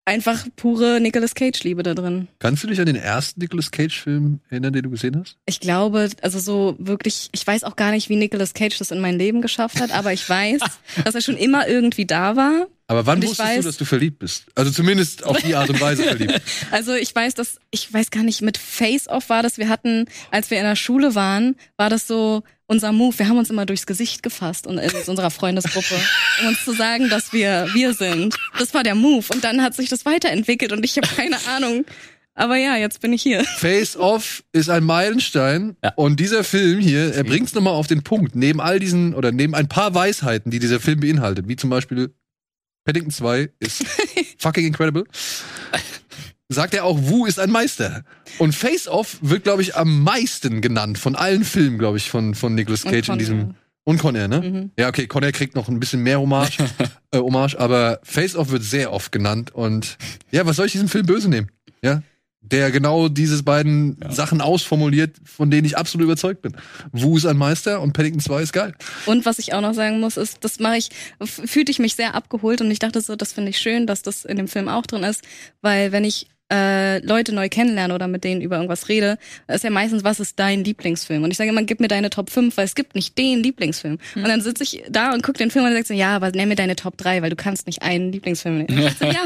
einfach 0.07 0.47
pure 0.57 1.01
Nicolas 1.01 1.35
Cage-Liebe 1.35 1.83
da 1.83 1.93
drin. 1.93 2.29
Kannst 2.39 2.63
du 2.63 2.69
dich 2.69 2.81
an 2.81 2.87
den 2.87 2.97
ersten 2.97 3.41
Nicolas 3.41 3.71
Cage-Film 3.71 4.41
erinnern, 4.49 4.73
den 4.73 4.85
du 4.85 4.91
gesehen 4.91 5.19
hast? 5.21 5.37
Ich 5.45 5.61
glaube, 5.61 6.09
also 6.23 6.39
so 6.39 6.77
wirklich, 6.79 7.29
ich 7.33 7.47
weiß 7.47 7.65
auch 7.65 7.77
gar 7.77 7.91
nicht, 7.91 8.09
wie 8.09 8.17
Nicolas 8.17 8.55
Cage 8.55 8.79
das 8.79 8.93
in 8.93 9.01
mein 9.01 9.19
Leben 9.19 9.43
geschafft 9.43 9.81
hat, 9.81 9.91
aber 9.91 10.13
ich 10.13 10.27
weiß, 10.29 10.63
dass 11.05 11.15
er 11.15 11.21
schon 11.21 11.37
immer 11.37 11.69
irgendwie 11.69 12.07
da 12.07 12.37
war. 12.37 12.69
Aber 12.89 13.05
wann 13.07 13.21
wusstest 13.23 13.41
weiß- 13.41 13.57
du, 13.57 13.63
dass 13.63 13.77
du 13.79 13.85
verliebt 13.85 14.21
bist? 14.21 14.45
Also 14.55 14.71
zumindest 14.71 15.25
auf 15.25 15.39
die 15.43 15.55
Art 15.57 15.69
und 15.71 15.81
Weise 15.81 16.03
verliebt. 16.05 16.41
Also 16.71 16.95
ich 16.95 17.13
weiß, 17.15 17.35
dass, 17.35 17.59
ich 17.73 17.93
weiß 17.93 18.11
gar 18.11 18.23
nicht, 18.23 18.43
mit 18.43 18.59
Face-Off 18.59 19.29
war 19.29 19.43
das, 19.43 19.59
wir 19.59 19.69
hatten, 19.69 20.05
als 20.31 20.51
wir 20.51 20.59
in 20.59 20.65
der 20.65 20.77
Schule 20.77 21.15
waren, 21.17 21.57
war 21.77 21.91
das 21.91 22.07
so 22.07 22.45
unser 22.69 22.93
Move. 22.93 23.19
Wir 23.19 23.29
haben 23.29 23.39
uns 23.39 23.51
immer 23.51 23.67
durchs 23.67 23.87
Gesicht 23.87 24.23
gefasst 24.23 24.67
und 24.69 24.79
in 24.79 24.91
unserer 25.07 25.31
Freundesgruppe, 25.31 25.95
um 26.43 26.49
uns 26.49 26.65
zu 26.65 26.73
sagen, 26.75 27.09
dass 27.09 27.33
wir 27.33 27.69
wir 27.75 27.93
sind. 27.93 28.37
Das 28.59 28.73
war 28.75 28.83
der 28.85 28.95
Move. 28.95 29.25
Und 29.33 29.43
dann 29.43 29.63
hat 29.63 29.75
sich 29.75 29.89
das 29.89 30.05
weiterentwickelt 30.05 30.73
und 30.73 30.85
ich 30.85 30.97
habe 30.97 31.09
keine 31.09 31.37
Ahnung. 31.57 31.85
Aber 32.35 32.57
ja, 32.57 32.77
jetzt 32.77 33.01
bin 33.01 33.13
ich 33.13 33.23
hier. 33.23 33.43
Face 33.45 33.97
Off 33.97 34.45
ist 34.53 34.69
ein 34.69 34.85
Meilenstein 34.85 35.77
Ja. 35.83 35.93
und 35.97 36.21
dieser 36.21 36.45
Film 36.45 36.81
hier, 36.81 37.15
er 37.15 37.25
bringt 37.25 37.49
es 37.49 37.55
nochmal 37.55 37.73
auf 37.73 37.87
den 37.87 38.03
Punkt. 38.03 38.37
Neben 38.37 38.61
all 38.61 38.79
diesen 38.79 39.15
oder 39.15 39.33
neben 39.33 39.55
ein 39.55 39.69
paar 39.69 39.95
Weisheiten, 39.95 40.51
die 40.51 40.59
dieser 40.59 40.79
Film 40.79 41.01
beinhaltet, 41.01 41.49
wie 41.49 41.57
zum 41.57 41.71
Beispiel 41.71 42.15
Paddington 42.87 43.11
2 43.11 43.51
ist 43.59 43.85
fucking 44.39 44.65
incredible, 44.65 45.05
sagt 46.49 46.73
er 46.73 46.85
auch, 46.85 46.97
Wu 47.03 47.27
ist 47.27 47.39
ein 47.39 47.51
Meister. 47.51 48.05
Und 48.39 48.55
Face 48.55 48.87
Off 48.89 49.19
wird, 49.21 49.43
glaube 49.43 49.61
ich, 49.61 49.77
am 49.77 50.03
meisten 50.03 50.61
genannt 50.61 50.97
von 50.97 51.17
allen 51.17 51.45
Filmen, 51.45 51.79
glaube 51.79 51.99
ich, 51.99 52.09
von, 52.09 52.35
von 52.35 52.55
Nicolas 52.55 52.85
Cage 52.85 53.09
in 53.11 53.19
diesem. 53.19 53.55
Und 53.85 53.99
Con 54.01 54.17
Air, 54.17 54.27
ne? 54.27 54.41
Mhm. 54.41 54.71
Ja, 54.77 54.89
okay, 54.89 55.07
Con 55.07 55.23
Air 55.23 55.33
kriegt 55.33 55.55
noch 55.55 55.69
ein 55.69 55.79
bisschen 55.79 56.03
mehr 56.03 56.21
Hommage, 56.21 56.59
äh, 57.13 57.19
Hommage 57.19 57.57
aber 57.57 58.01
Face 58.03 58.35
Off 58.35 58.51
wird 58.51 58.65
sehr 58.65 58.93
oft 58.93 59.13
genannt 59.13 59.55
und 59.55 59.97
ja, 60.33 60.45
was 60.45 60.57
soll 60.57 60.67
ich 60.67 60.73
diesem 60.73 60.89
Film 60.89 61.07
böse 61.07 61.29
nehmen? 61.29 61.53
Ja, 61.83 62.03
der 62.41 62.71
genau 62.71 63.09
dieses 63.09 63.43
beiden 63.43 63.99
Ja. 64.03 64.13
Sachen 64.13 64.41
ausformuliert, 64.41 65.17
von 65.25 65.51
denen 65.51 65.65
ich 65.65 65.77
absolut 65.77 66.05
überzeugt 66.05 66.43
bin. 66.43 66.57
Wu 66.93 67.17
ist 67.17 67.27
ein 67.27 67.37
Meister 67.37 67.81
und 67.81 67.93
Paddington 67.93 68.21
2 68.21 68.43
ist 68.43 68.53
geil. 68.53 68.75
Und 69.07 69.27
was 69.27 69.39
ich 69.39 69.53
auch 69.53 69.61
noch 69.61 69.75
sagen 69.75 70.01
muss, 70.01 70.17
ist, 70.17 70.39
das 70.45 70.61
mache 70.61 70.77
ich, 70.77 70.91
fühlte 71.25 71.73
ich 71.73 71.79
mich 71.79 71.97
sehr 71.97 72.15
abgeholt 72.15 72.61
und 72.61 72.71
ich 72.71 72.79
dachte 72.79 73.01
so, 73.01 73.17
das 73.17 73.33
finde 73.33 73.51
ich 73.51 73.59
schön, 73.59 73.87
dass 73.87 74.03
das 74.03 74.25
in 74.25 74.37
dem 74.37 74.49
Film 74.49 74.69
auch 74.69 74.87
drin 74.87 75.03
ist, 75.03 75.23
weil 75.61 75.91
wenn 75.93 76.05
ich 76.05 76.29
äh, 76.53 77.05
Leute 77.05 77.35
neu 77.35 77.49
kennenlerne 77.49 77.93
oder 77.93 78.07
mit 78.07 78.23
denen 78.23 78.41
über 78.41 78.55
irgendwas 78.55 78.89
rede, 78.89 79.19
ist 79.49 79.65
ja 79.65 79.71
meistens, 79.71 80.05
was 80.05 80.21
ist 80.21 80.39
dein 80.39 80.63
Lieblingsfilm? 80.63 81.25
Und 81.25 81.33
ich 81.33 81.37
sage 81.37 81.51
immer, 81.51 81.65
gib 81.65 81.81
mir 81.81 81.89
deine 81.89 82.09
Top 82.09 82.31
5, 82.31 82.57
weil 82.57 82.65
es 82.65 82.77
gibt 82.77 82.95
nicht 82.95 83.19
den 83.19 83.43
Lieblingsfilm. 83.43 83.99
Und 84.15 84.25
dann 84.29 84.41
sitze 84.41 84.63
ich 84.63 84.85
da 84.89 85.13
und 85.13 85.25
gucke 85.25 85.39
den 85.39 85.51
Film 85.51 85.65
und 85.65 85.73
sage 85.73 85.85
so, 85.85 85.95
ja, 85.95 86.15
aber 86.15 86.31
nenn 86.31 86.49
mir 86.49 86.55
deine 86.55 86.77
Top 86.77 86.97
3, 86.99 87.23
weil 87.23 87.31
du 87.31 87.37
kannst 87.37 87.67
nicht 87.67 87.83
einen 87.83 88.13
Lieblingsfilm 88.13 88.61
ich 88.69 88.93
so, 88.97 89.07
ja, 89.07 89.25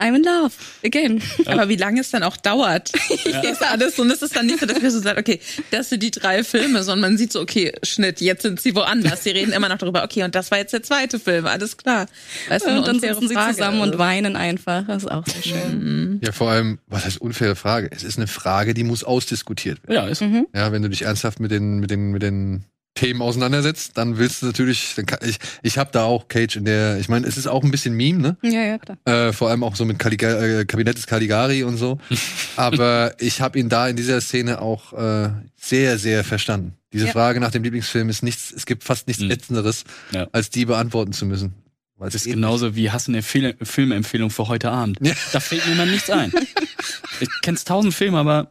I'm 0.00 0.14
in 0.14 0.22
love. 0.22 0.52
Again. 0.84 1.20
aber 1.46 1.68
wie 1.68 1.74
lange 1.76 2.00
es 2.00 2.10
dann 2.10 2.22
auch 2.22 2.36
dauert. 2.36 2.92
Das 3.24 3.44
ist 3.44 3.62
alles 3.62 3.98
und 3.98 4.10
es 4.10 4.22
ist 4.22 4.34
dann 4.36 4.46
nicht 4.46 4.60
so, 4.60 4.66
dass 4.66 4.80
wir 4.80 4.90
so 4.90 5.00
sagen, 5.00 5.18
okay, 5.18 5.40
das 5.70 5.90
sind 5.90 6.02
die 6.02 6.10
drei 6.10 6.42
Filme, 6.44 6.82
sondern 6.82 7.10
man 7.12 7.18
sieht 7.18 7.32
so, 7.32 7.40
okay, 7.40 7.72
Schnitt, 7.82 8.20
jetzt 8.20 8.42
sind 8.42 8.60
sie 8.60 8.74
woanders. 8.74 9.24
Sie 9.24 9.30
reden 9.30 9.52
immer 9.52 9.68
noch 9.68 9.78
darüber, 9.78 10.04
okay, 10.04 10.22
und 10.22 10.34
das 10.34 10.50
war 10.50 10.58
jetzt 10.58 10.72
der 10.72 10.82
zweite 10.82 11.18
Film, 11.18 11.46
alles 11.46 11.76
klar. 11.76 12.06
Weißt 12.48 12.64
du, 12.64 12.70
eine 12.70 12.78
Und 12.80 12.86
dann 12.88 13.00
sitzen 13.00 13.28
sie 13.28 13.34
Frage. 13.34 13.54
zusammen 13.54 13.80
und 13.80 13.98
weinen 13.98 14.36
einfach. 14.36 14.86
Das 14.86 15.02
ist 15.04 15.10
auch 15.10 15.24
sehr 15.26 15.42
schön. 15.42 16.20
Ja, 16.22 16.32
vor 16.32 16.50
allem, 16.50 16.78
was 16.86 17.04
heißt 17.04 17.20
unfaire 17.20 17.56
Frage? 17.56 17.88
Es 17.90 18.02
ist 18.04 18.18
eine 18.18 18.26
Frage, 18.28 18.74
die 18.74 18.84
muss 18.84 19.04
ausdiskutiert 19.04 19.82
werden. 19.86 19.94
Ja, 19.94 20.06
ist, 20.08 20.20
Mhm. 20.22 20.46
Ja, 20.54 20.72
wenn 20.72 20.82
du 20.82 20.88
dich 20.90 21.02
ernsthaft 21.02 21.40
mit 21.40 21.50
den, 21.50 21.78
mit 21.80 21.90
den, 21.90 22.10
mit 22.12 22.22
den 22.22 22.64
Themen 22.98 23.22
auseinandersetzt, 23.22 23.92
dann 23.94 24.18
willst 24.18 24.42
du 24.42 24.46
natürlich, 24.46 24.94
dann 24.96 25.06
kann, 25.06 25.20
ich, 25.22 25.38
ich 25.62 25.78
habe 25.78 25.90
da 25.92 26.02
auch 26.04 26.26
Cage 26.28 26.56
in 26.56 26.64
der, 26.64 26.98
ich 26.98 27.08
meine, 27.08 27.26
es 27.26 27.36
ist 27.36 27.46
auch 27.46 27.62
ein 27.62 27.70
bisschen 27.70 27.94
Meme, 27.94 28.18
ne? 28.18 28.36
Ja, 28.42 28.60
ja, 28.62 28.78
klar. 28.78 28.98
Äh, 29.04 29.32
vor 29.32 29.50
allem 29.50 29.62
auch 29.62 29.76
so 29.76 29.84
mit 29.84 29.98
Caliga 29.98 30.30
äh, 30.60 30.64
Kabinett 30.64 30.96
des 30.96 31.06
Caligari 31.06 31.62
und 31.62 31.76
so. 31.76 31.98
Aber 32.56 33.14
ich 33.20 33.40
habe 33.40 33.58
ihn 33.58 33.68
da 33.68 33.88
in 33.88 33.96
dieser 33.96 34.20
Szene 34.20 34.60
auch 34.60 34.92
äh, 34.92 35.30
sehr, 35.56 35.98
sehr 35.98 36.24
verstanden. 36.24 36.74
Diese 36.92 37.06
Ja. 37.06 37.12
Frage 37.12 37.38
nach 37.38 37.50
dem 37.50 37.62
Lieblingsfilm 37.62 38.08
ist 38.08 38.22
nichts, 38.22 38.50
es 38.50 38.66
gibt 38.66 38.82
fast 38.82 39.06
nichts 39.06 39.22
Mhm. 39.22 39.30
Ätzenderes, 39.30 39.84
Ja. 40.10 40.26
als 40.32 40.50
die 40.50 40.64
beantworten 40.64 41.12
zu 41.12 41.26
müssen. 41.26 41.54
Weil 41.96 42.08
es 42.08 42.14
Das 42.14 42.26
ist 42.26 42.32
genauso 42.32 42.74
wie 42.76 42.90
hast 42.90 43.08
du 43.08 43.12
eine 43.12 43.22
Fil 43.22 43.54
Filmempfehlung 43.62 44.30
für 44.30 44.48
heute 44.48 44.70
Abend. 44.70 44.98
Ja. 45.02 45.12
Da 45.32 45.40
fällt 45.40 45.66
mir 45.66 45.72
immer 45.72 45.86
nichts 45.86 46.10
ein. 46.10 46.32
Ich 47.20 47.28
kenn's 47.42 47.64
tausend 47.64 47.92
Filme, 47.94 48.18
aber 48.18 48.48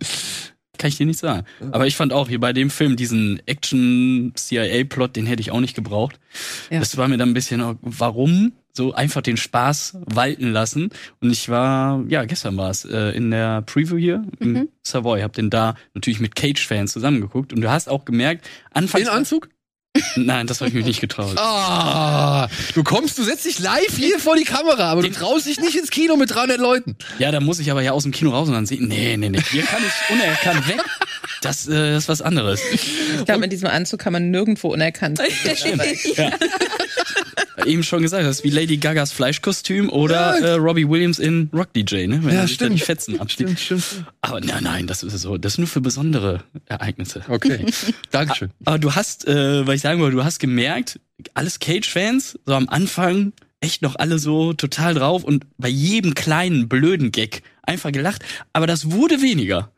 kann 0.77 0.89
ich 0.89 0.97
dir 0.97 1.05
nicht 1.05 1.19
sagen. 1.19 1.45
Aber 1.71 1.87
ich 1.87 1.95
fand 1.95 2.13
auch 2.13 2.29
hier 2.29 2.39
bei 2.39 2.53
dem 2.53 2.69
Film 2.69 2.95
diesen 2.95 3.41
Action-CIA-Plot, 3.45 5.15
den 5.15 5.25
hätte 5.25 5.41
ich 5.41 5.51
auch 5.51 5.59
nicht 5.59 5.75
gebraucht. 5.75 6.19
Ja. 6.69 6.79
Das 6.79 6.97
war 6.97 7.07
mir 7.07 7.17
dann 7.17 7.29
ein 7.29 7.33
bisschen, 7.33 7.61
auch, 7.61 7.75
warum 7.81 8.53
so 8.77 8.93
einfach 8.93 9.21
den 9.21 9.35
Spaß 9.35 9.97
walten 10.05 10.51
lassen? 10.51 10.89
Und 11.19 11.31
ich 11.31 11.49
war, 11.49 12.05
ja, 12.07 12.23
gestern 12.23 12.55
war 12.55 12.69
es, 12.69 12.85
äh, 12.85 13.09
in 13.09 13.31
der 13.31 13.63
Preview 13.63 13.97
hier 13.97 14.23
im 14.39 14.53
Mhm. 14.53 14.69
Savoy, 14.83 15.21
hab 15.21 15.33
den 15.33 15.49
da 15.49 15.75
natürlich 15.93 16.19
mit 16.21 16.35
Cage-Fans 16.35 16.93
zusammengeguckt 16.93 17.51
und 17.51 17.61
du 17.61 17.69
hast 17.69 17.89
auch 17.89 18.05
gemerkt, 18.05 18.47
anfangs... 18.71 19.07
In 19.07 19.09
Anzug? 19.09 19.49
Nein, 20.15 20.47
das 20.47 20.59
habe 20.61 20.69
ich 20.69 20.73
mich 20.75 20.85
nicht 20.85 21.01
getraut. 21.01 21.35
Ah, 21.47 22.47
du 22.75 22.83
kommst, 22.83 23.17
du 23.17 23.23
setzt 23.23 23.45
dich 23.45 23.59
live 23.59 23.95
hier 23.95 24.19
vor 24.19 24.35
die 24.35 24.43
Kamera, 24.43 24.91
aber 24.91 25.01
du 25.01 25.09
traust 25.11 25.45
dich 25.47 25.59
nicht 25.59 25.75
ins 25.75 25.89
Kino 25.89 26.15
mit 26.17 26.33
300 26.33 26.59
Leuten. 26.59 26.95
Ja, 27.19 27.31
da 27.31 27.39
muss 27.39 27.59
ich 27.59 27.71
aber 27.71 27.81
ja 27.81 27.91
aus 27.91 28.03
dem 28.03 28.11
Kino 28.11 28.31
raus 28.31 28.47
und 28.47 28.53
dann 28.53 28.65
sehen, 28.65 28.87
nee, 28.87 29.17
nee, 29.17 29.29
nee, 29.29 29.41
hier 29.51 29.63
kann 29.63 29.81
ich 29.85 30.13
unerkannt 30.13 30.67
weg. 30.67 30.81
Das, 31.41 31.67
äh, 31.67 31.95
ist 31.97 32.09
was 32.09 32.21
anderes. 32.21 32.61
Ich 32.71 33.25
glaube, 33.25 33.43
in 33.43 33.49
diesem 33.49 33.67
Anzug 33.69 33.99
kann 33.99 34.13
man 34.13 34.29
nirgendwo 34.31 34.69
unerkannt 34.73 35.19
werden. 36.15 36.33
Eben 37.65 37.83
schon 37.83 38.01
gesagt, 38.01 38.23
das 38.25 38.37
ist 38.39 38.43
wie 38.43 38.49
Lady 38.49 38.77
Gagas 38.77 39.11
Fleischkostüm 39.11 39.89
oder 39.89 40.37
äh, 40.39 40.53
Robbie 40.53 40.87
Williams 40.87 41.19
in 41.19 41.49
Rock 41.53 41.73
DJ, 41.73 42.07
ne? 42.07 42.19
Wenn 42.23 42.33
Ja, 42.33 42.41
er 42.41 42.47
stimmt. 42.47 42.75
die 42.75 42.79
Fetzen 42.83 43.19
abschneidet. 43.19 43.59
Stimmt, 43.59 43.81
stimmt. 43.83 44.05
Aber 44.21 44.39
nein, 44.41 44.63
nein, 44.63 44.87
das 44.87 45.03
ist 45.03 45.19
so, 45.19 45.37
das 45.37 45.53
ist 45.53 45.57
nur 45.57 45.67
für 45.67 45.81
besondere 45.81 46.43
Ereignisse. 46.65 47.21
Okay, 47.27 47.65
Dankeschön. 48.11 48.51
Aber 48.65 48.79
du 48.79 48.95
hast, 48.95 49.27
äh, 49.27 49.65
was 49.67 49.75
ich 49.75 49.81
sagen 49.81 49.99
wollte, 49.99 50.15
du 50.15 50.23
hast 50.23 50.39
gemerkt, 50.39 50.99
alles 51.33 51.59
Cage-Fans, 51.59 52.39
so 52.45 52.53
am 52.53 52.69
Anfang 52.69 53.33
echt 53.59 53.81
noch 53.81 53.95
alle 53.95 54.19
so 54.19 54.53
total 54.53 54.93
drauf 54.93 55.23
und 55.23 55.45
bei 55.57 55.67
jedem 55.69 56.13
kleinen 56.13 56.69
blöden 56.69 57.11
Gag 57.11 57.41
einfach 57.63 57.91
gelacht. 57.91 58.23
Aber 58.53 58.67
das 58.67 58.91
wurde 58.91 59.21
weniger. 59.21 59.71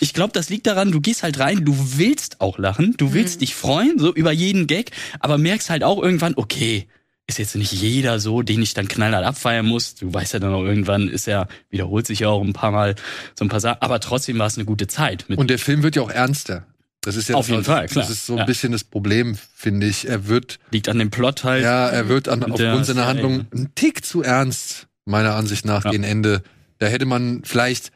Ich 0.00 0.12
glaube, 0.14 0.32
das 0.34 0.50
liegt 0.50 0.66
daran, 0.66 0.90
du 0.92 1.00
gehst 1.00 1.22
halt 1.22 1.38
rein, 1.38 1.64
du 1.64 1.74
willst 1.96 2.40
auch 2.42 2.58
lachen, 2.58 2.94
du 2.98 3.14
willst 3.14 3.40
dich 3.40 3.54
freuen, 3.54 3.98
so 3.98 4.12
über 4.14 4.30
jeden 4.32 4.66
Gag, 4.66 4.90
aber 5.20 5.38
merkst 5.38 5.70
halt 5.70 5.84
auch 5.84 6.02
irgendwann, 6.02 6.34
okay, 6.36 6.86
ist 7.28 7.38
jetzt 7.38 7.56
nicht 7.56 7.72
jeder 7.72 8.20
so, 8.20 8.42
den 8.42 8.62
ich 8.62 8.74
dann 8.74 8.86
knallhart 8.88 9.24
abfeiern 9.24 9.66
muss. 9.66 9.94
Du 9.96 10.12
weißt 10.12 10.34
ja 10.34 10.38
dann 10.38 10.54
auch 10.54 10.62
irgendwann, 10.62 11.08
ist 11.08 11.26
ja, 11.26 11.48
wiederholt 11.70 12.06
sich 12.06 12.20
ja 12.20 12.28
auch 12.28 12.42
ein 12.42 12.52
paar 12.52 12.70
Mal 12.70 12.94
so 13.38 13.44
ein 13.44 13.48
paar 13.48 13.60
Sachen, 13.60 13.82
aber 13.82 13.98
trotzdem 14.00 14.38
war 14.38 14.46
es 14.46 14.56
eine 14.56 14.64
gute 14.64 14.86
Zeit. 14.86 15.24
Und 15.28 15.50
der 15.50 15.58
Film 15.58 15.82
wird 15.82 15.96
ja 15.96 16.02
auch 16.02 16.10
ernster. 16.10 16.66
Das 17.00 17.14
ist 17.16 17.28
ja 17.28 17.36
Auf 17.36 17.46
das, 17.46 17.50
jeden 17.52 17.64
Fall, 17.64 17.86
klar. 17.86 18.04
Das 18.04 18.10
ist 18.12 18.26
so 18.26 18.34
ein 18.34 18.38
Ja. 18.40 18.44
bisschen 18.44 18.72
das 18.72 18.82
Problem, 18.84 19.36
finde 19.54 19.86
ich. 19.86 20.08
Er 20.08 20.26
wird, 20.28 20.58
liegt 20.70 20.88
an 20.88 20.98
dem 20.98 21.10
Plot 21.10 21.44
halt. 21.44 21.62
ja, 21.62 21.88
er 21.88 22.08
wird 22.08 22.28
an, 22.28 22.42
Und 22.42 22.52
aufgrund 22.52 22.84
seiner 22.86 23.04
Serie. 23.04 23.06
Handlung 23.06 23.46
ein 23.54 23.72
Tick 23.76 24.04
zu 24.04 24.22
ernst, 24.22 24.86
meiner 25.04 25.34
Ansicht 25.34 25.64
nach, 25.64 25.84
Ja. 25.84 25.90
gegen 25.92 26.02
Ende. 26.04 26.42
Da 26.78 26.86
hätte 26.86 27.06
man 27.06 27.42
vielleicht, 27.44 27.92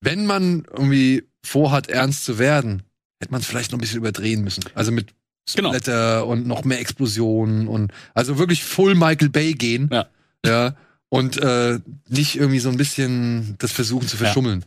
wenn 0.00 0.24
man 0.26 0.64
irgendwie 0.72 1.24
vorhat, 1.42 1.88
ernst 1.88 2.24
zu 2.24 2.38
werden, 2.38 2.82
hätte 3.20 3.32
man 3.32 3.40
es 3.42 3.46
vielleicht 3.46 3.72
noch 3.72 3.78
ein 3.78 3.80
bisschen 3.82 3.98
überdrehen 3.98 4.42
müssen. 4.44 4.64
Also 4.74 4.92
mit 4.92 5.08
Genau. 5.54 5.70
Splatter 5.70 6.26
und 6.26 6.46
noch 6.46 6.64
mehr 6.64 6.80
Explosionen 6.80 7.68
und 7.68 7.92
also 8.14 8.38
wirklich 8.38 8.64
full 8.64 8.94
Michael 8.94 9.28
Bay 9.28 9.52
gehen. 9.52 9.90
Ja. 9.92 10.06
Ja. 10.44 10.76
Und 11.08 11.36
äh, 11.36 11.78
nicht 12.08 12.36
irgendwie 12.36 12.58
so 12.58 12.70
ein 12.70 12.76
bisschen 12.76 13.54
das 13.58 13.72
versuchen 13.72 14.08
zu 14.08 14.16
verschummeln. 14.16 14.64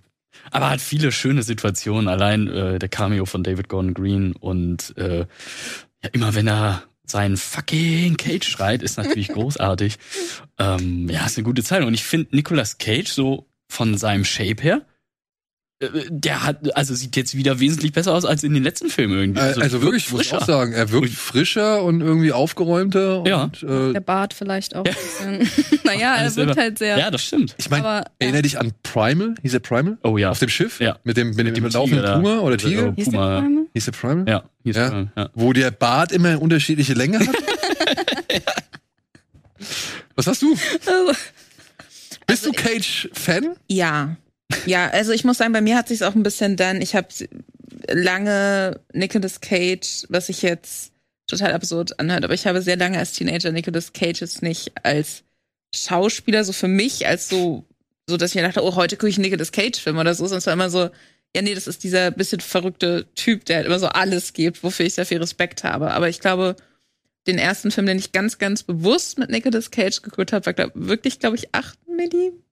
Aber 0.51 0.69
hat 0.69 0.81
viele 0.81 1.11
schöne 1.11 1.43
Situationen. 1.43 2.07
Allein 2.07 2.47
äh, 2.47 2.79
der 2.79 2.89
Cameo 2.89 3.25
von 3.25 3.43
David 3.43 3.69
Gordon 3.69 3.93
Green 3.93 4.33
und 4.33 4.95
äh, 4.97 5.25
ja, 6.03 6.09
immer 6.13 6.35
wenn 6.35 6.47
er 6.47 6.83
seinen 7.05 7.37
fucking 7.37 8.17
Cage 8.17 8.47
schreit, 8.47 8.83
ist 8.83 8.97
natürlich 8.97 9.27
großartig. 9.33 9.97
Ähm, 10.59 11.09
ja, 11.09 11.25
ist 11.25 11.37
eine 11.37 11.45
gute 11.45 11.63
Zeit. 11.63 11.83
Und 11.83 11.93
ich 11.93 12.03
finde 12.03 12.35
Nicolas 12.35 12.77
Cage 12.77 13.09
so 13.09 13.47
von 13.67 13.97
seinem 13.97 14.25
Shape 14.25 14.61
her, 14.61 14.85
der 15.79 16.43
hat, 16.43 16.75
also 16.75 16.95
sieht 16.95 17.15
jetzt 17.15 17.35
wieder 17.37 17.59
wesentlich 17.59 17.91
besser 17.91 18.11
aus 18.13 18.25
als 18.25 18.43
in 18.43 18.53
den 18.55 18.63
letzten 18.63 18.89
Filmen 18.89 19.15
irgendwie. 19.19 19.41
Also, 19.41 19.61
also 19.61 19.81
wirklich, 19.83 20.07
ich 20.07 20.11
muss 20.11 20.33
auch 20.33 20.43
sagen, 20.43 20.73
er 20.73 20.89
wirkt 20.91 21.09
frischer 21.11 21.83
und 21.83 22.01
irgendwie 22.01 22.31
aufgeräumter. 22.31 23.23
Ja. 23.27 23.43
Und, 23.43 23.61
äh, 23.61 23.93
Der 23.93 23.99
Bart 23.99 24.33
vielleicht 24.33 24.75
auch 24.75 24.83
ein 24.85 24.93
bisschen. 24.93 25.79
naja, 25.83 26.15
er 26.15 26.19
Alles 26.21 26.35
wird 26.35 26.47
selber. 26.47 26.61
halt 26.61 26.77
sehr. 26.79 26.97
Ja, 26.97 27.11
das 27.11 27.23
stimmt. 27.23 27.53
ich 27.59 27.69
meine, 27.69 28.05
erinnere 28.17 28.41
dich 28.41 28.59
an 28.59 28.71
Primal? 28.81 29.35
Hieß 29.43 29.53
er 29.53 29.59
Primal? 29.59 29.97
Oh 30.03 30.17
ja. 30.17 30.31
Auf 30.31 30.39
dem 30.39 30.49
Schiff? 30.49 30.79
Ja. 30.79 30.97
Mit 31.03 31.15
dem, 31.15 31.35
mit 31.35 31.45
dem, 31.45 31.53
dem 31.53 31.65
laufenden 31.67 32.01
Tiger. 32.03 32.15
Puma 32.21 32.39
oder 32.39 32.53
Also, 32.55 32.67
Tiger? 32.69 32.87
oh, 32.89 32.93
Hieß 32.95 33.05
der 33.05 33.11
Puma. 33.11 33.39
Primal? 33.41 33.65
Hieß 33.73 33.87
er 33.87 33.91
Primal? 33.93 34.25
Ja, 34.27 34.43
hieß 34.63 34.75
Ja. 34.75 34.89
ja. 34.99 35.07
ja. 35.15 35.29
Wo 35.35 35.53
der 35.53 35.69
Bart 35.69 36.11
immer 36.11 36.41
unterschiedliche 36.41 36.93
Länge 36.95 37.19
hat? 37.19 37.27
Was 40.15 40.25
hast 40.27 40.41
du? 40.41 40.55
Also, 40.87 41.11
Bist 42.25 42.45
du 42.45 42.51
Cage-Fan? 42.51 43.55
Ja. 43.69 44.17
Ja, 44.65 44.89
also 44.89 45.11
ich 45.11 45.23
muss 45.23 45.37
sagen, 45.37 45.53
bei 45.53 45.61
mir 45.61 45.77
hat 45.77 45.87
sich 45.87 46.03
auch 46.03 46.15
ein 46.15 46.23
bisschen 46.23 46.55
dann, 46.55 46.81
ich 46.81 46.95
habe 46.95 47.07
lange 47.89 48.79
Nicolas 48.93 49.41
Cage, 49.41 50.05
was 50.09 50.27
sich 50.27 50.41
jetzt 50.41 50.91
total 51.27 51.53
absurd 51.53 51.99
anhört, 51.99 52.23
aber 52.23 52.33
ich 52.33 52.47
habe 52.47 52.61
sehr 52.61 52.77
lange 52.77 52.97
als 52.97 53.13
Teenager 53.13 53.51
Nicolas 53.51 53.93
Cage 53.93 54.21
jetzt 54.21 54.41
nicht 54.41 54.71
als 54.83 55.23
Schauspieler, 55.75 56.43
so 56.43 56.53
für 56.53 56.69
mich, 56.69 57.07
als 57.07 57.27
so, 57.29 57.65
so 58.07 58.15
dass 58.17 58.31
ich 58.31 58.35
mir 58.35 58.43
dachte, 58.43 58.63
oh, 58.63 58.75
heute 58.75 58.95
gucke 58.95 59.09
ich 59.09 59.17
Nicolas 59.17 59.51
Cage-Film 59.51 59.97
oder 59.97 60.15
so, 60.15 60.25
sonst 60.27 60.45
war 60.45 60.53
immer 60.53 60.69
so, 60.69 60.89
ja, 61.35 61.41
nee, 61.41 61.53
das 61.53 61.67
ist 61.67 61.83
dieser 61.83 62.11
bisschen 62.11 62.39
verrückte 62.39 63.05
Typ, 63.15 63.45
der 63.45 63.57
halt 63.57 63.65
immer 63.65 63.79
so 63.79 63.87
alles 63.87 64.33
gibt, 64.33 64.63
wofür 64.63 64.85
ich 64.85 64.93
sehr 64.93 65.05
viel 65.05 65.19
Respekt 65.19 65.65
habe. 65.65 65.91
Aber 65.91 66.07
ich 66.07 66.21
glaube, 66.21 66.55
den 67.27 67.37
ersten 67.37 67.69
Film, 67.71 67.85
den 67.85 67.99
ich 67.99 68.13
ganz, 68.13 68.37
ganz 68.37 68.63
bewusst 68.63 69.19
mit 69.19 69.29
Nicolas 69.29 69.69
Cage 69.69 70.01
geguckt 70.01 70.31
habe, 70.31 70.45
war 70.45 70.53
glaub, 70.53 70.71
wirklich, 70.73 71.19
glaube 71.19 71.35
ich, 71.35 71.53
8 71.53 71.77
Millimeter 71.89 72.46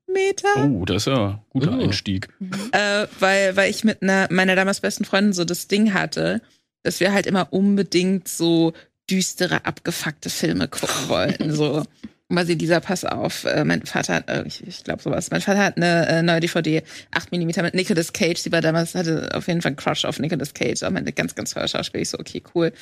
Oh, 0.57 0.85
das 0.85 1.03
ist 1.03 1.07
ja 1.07 1.27
ein 1.27 1.41
guter 1.49 1.71
Oh. 1.77 1.81
Einstieg. 1.83 2.29
äh, 2.71 3.07
weil, 3.19 3.55
weil 3.55 3.69
ich 3.69 3.83
mit 3.83 4.01
einer 4.01 4.27
meiner 4.31 4.55
damals 4.55 4.79
besten 4.81 5.05
Freundin 5.05 5.33
so 5.33 5.45
das 5.45 5.67
Ding 5.67 5.93
hatte, 5.93 6.41
dass 6.83 6.99
wir 6.99 7.13
halt 7.13 7.25
immer 7.25 7.51
unbedingt 7.51 8.27
so 8.27 8.73
düstere, 9.09 9.65
abgefuckte 9.65 10.29
Filme 10.29 10.67
gucken 10.67 11.09
wollten. 11.09 11.51
So. 11.53 11.83
Weil 12.27 12.47
sie 12.47 12.57
dieser 12.57 12.79
Pass 12.79 13.05
auf, 13.05 13.43
äh, 13.45 13.63
mein 13.63 13.85
Vater 13.85 14.15
hat, 14.15 14.29
äh, 14.29 14.43
ich, 14.47 14.65
ich 14.65 14.83
glaube 14.83 15.03
sowas, 15.03 15.29
mein 15.29 15.41
Vater 15.41 15.63
hat 15.63 15.77
eine 15.77 16.07
äh, 16.07 16.21
neue 16.23 16.39
DVD, 16.39 16.81
8 17.11 17.31
mm 17.31 17.61
mit 17.61 17.75
Nicolas 17.75 18.13
Cage, 18.13 18.41
die 18.41 18.51
war 18.51 18.61
damals, 18.61 18.95
hatte 18.95 19.29
auf 19.35 19.47
jeden 19.47 19.61
Fall 19.61 19.69
einen 19.69 19.75
Crush 19.75 20.05
auf 20.05 20.17
Nicolas 20.19 20.53
Cage, 20.55 20.81
aber 20.81 20.97
eine 20.97 21.13
ganz, 21.13 21.35
ganz 21.35 21.53
toller 21.53 21.67
Schauspieler. 21.67 22.01
Ich 22.01 22.09
so, 22.09 22.17
okay, 22.17 22.41
cool. 22.55 22.73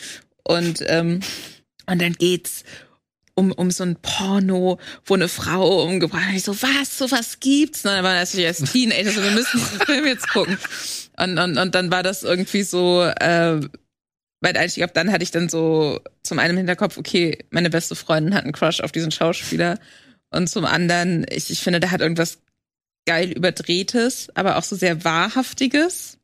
Und, 0.44 0.82
ähm, 0.88 1.20
und 1.88 2.02
dann 2.02 2.14
geht's 2.14 2.64
um, 3.36 3.52
um 3.52 3.72
so 3.72 3.84
ein 3.84 3.96
Porno, 4.02 4.80
wo 5.06 5.14
eine 5.14 5.28
Frau 5.28 5.84
umgebracht 5.84 6.26
wird. 6.28 6.38
Ich 6.38 6.44
so, 6.44 6.62
was, 6.62 6.98
so 6.98 7.12
was 7.12 7.40
gibt's? 7.40 7.84
Und 7.84 7.92
dann 7.92 8.04
war 8.04 8.14
natürlich 8.14 8.48
als 8.48 8.72
Teenager, 8.72 9.12
so, 9.12 9.24
wir 9.24 9.32
müssen 9.32 9.60
diesen 9.60 9.80
Film 9.80 10.06
jetzt 10.06 10.30
gucken. 10.30 10.58
Und, 11.18 11.38
und, 11.38 11.58
und 11.58 11.76
dann 11.76 11.92
war 11.92 12.04
das 12.04 12.24
irgendwie 12.24 12.64
so, 12.64 13.04
äh, 13.04 13.60
weil 14.42 14.58
eigentlich, 14.58 14.74
ich 14.74 14.76
glaube, 14.76 14.94
dann 14.94 15.12
hatte 15.12 15.24
ich 15.24 15.32
dann 15.32 15.50
so 15.50 16.02
zum 16.22 16.40
einen 16.40 16.52
im 16.52 16.58
Hinterkopf, 16.58 16.98
okay, 16.98 17.40
meine 17.50 17.70
beste 17.70 17.96
Freundin 17.96 18.36
hat 18.36 18.44
einen 18.44 18.54
Crush 18.54 18.82
auf 18.82 18.92
diesen 18.92 19.12
Schauspieler. 19.12 19.80
Und 20.32 20.48
zum 20.48 20.66
anderen, 20.66 21.26
ich, 21.30 21.50
ich 21.50 21.62
finde, 21.62 21.80
der 21.80 21.92
hat 21.92 22.02
irgendwas 22.02 22.40
geil 23.06 23.32
überdrehtes, 23.32 24.30
aber 24.36 24.58
auch 24.58 24.64
so 24.64 24.76
sehr 24.76 25.04
wahrhaftiges 25.04 26.18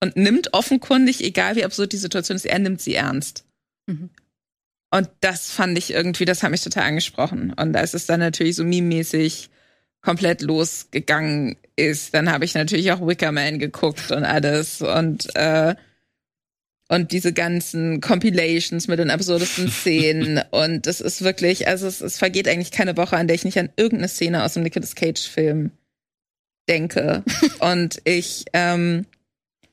und 0.00 0.16
nimmt 0.16 0.54
offenkundig, 0.54 1.22
egal 1.22 1.56
wie 1.56 1.64
absurd 1.64 1.92
die 1.92 1.98
Situation 1.98 2.36
ist, 2.36 2.46
er 2.46 2.58
nimmt 2.58 2.80
sie 2.80 2.94
ernst. 2.94 3.44
Mhm. 3.86 4.10
Und 4.90 5.08
das 5.20 5.50
fand 5.50 5.76
ich 5.76 5.92
irgendwie, 5.92 6.24
das 6.24 6.42
hat 6.42 6.50
mich 6.50 6.62
total 6.62 6.84
angesprochen. 6.84 7.52
Und 7.52 7.76
als 7.76 7.94
es 7.94 8.06
dann 8.06 8.20
natürlich 8.20 8.56
so 8.56 8.64
meme-mäßig 8.64 9.50
komplett 10.00 10.40
losgegangen 10.42 11.56
ist, 11.76 12.14
dann 12.14 12.30
habe 12.30 12.44
ich 12.44 12.54
natürlich 12.54 12.92
auch 12.92 13.06
Wicker 13.06 13.32
Man 13.32 13.58
geguckt 13.58 14.10
und 14.10 14.24
alles 14.24 14.80
und 14.80 15.34
äh, 15.36 15.74
und 16.90 17.12
diese 17.12 17.34
ganzen 17.34 18.00
Compilations 18.00 18.88
mit 18.88 18.98
den 18.98 19.10
absurdesten 19.10 19.68
Szenen 19.70 20.40
und 20.50 20.86
es 20.86 21.02
ist 21.02 21.22
wirklich, 21.22 21.68
also 21.68 21.86
es, 21.86 22.00
es 22.00 22.16
vergeht 22.16 22.48
eigentlich 22.48 22.70
keine 22.70 22.96
Woche, 22.96 23.16
an 23.16 23.26
der 23.26 23.34
ich 23.34 23.44
nicht 23.44 23.58
an 23.58 23.70
irgendeine 23.76 24.08
Szene 24.08 24.42
aus 24.42 24.54
dem 24.54 24.62
Nicolas 24.62 24.94
Cage 24.94 25.28
Film 25.28 25.72
denke 26.68 27.22
und 27.58 28.00
ich 28.04 28.46
ähm, 28.54 29.04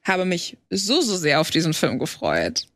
habe 0.03 0.25
mich 0.25 0.57
so 0.69 0.99
so 0.99 1.15
sehr 1.15 1.39
auf 1.39 1.51
diesen 1.51 1.73
Film 1.73 1.99
gefreut, 1.99 2.67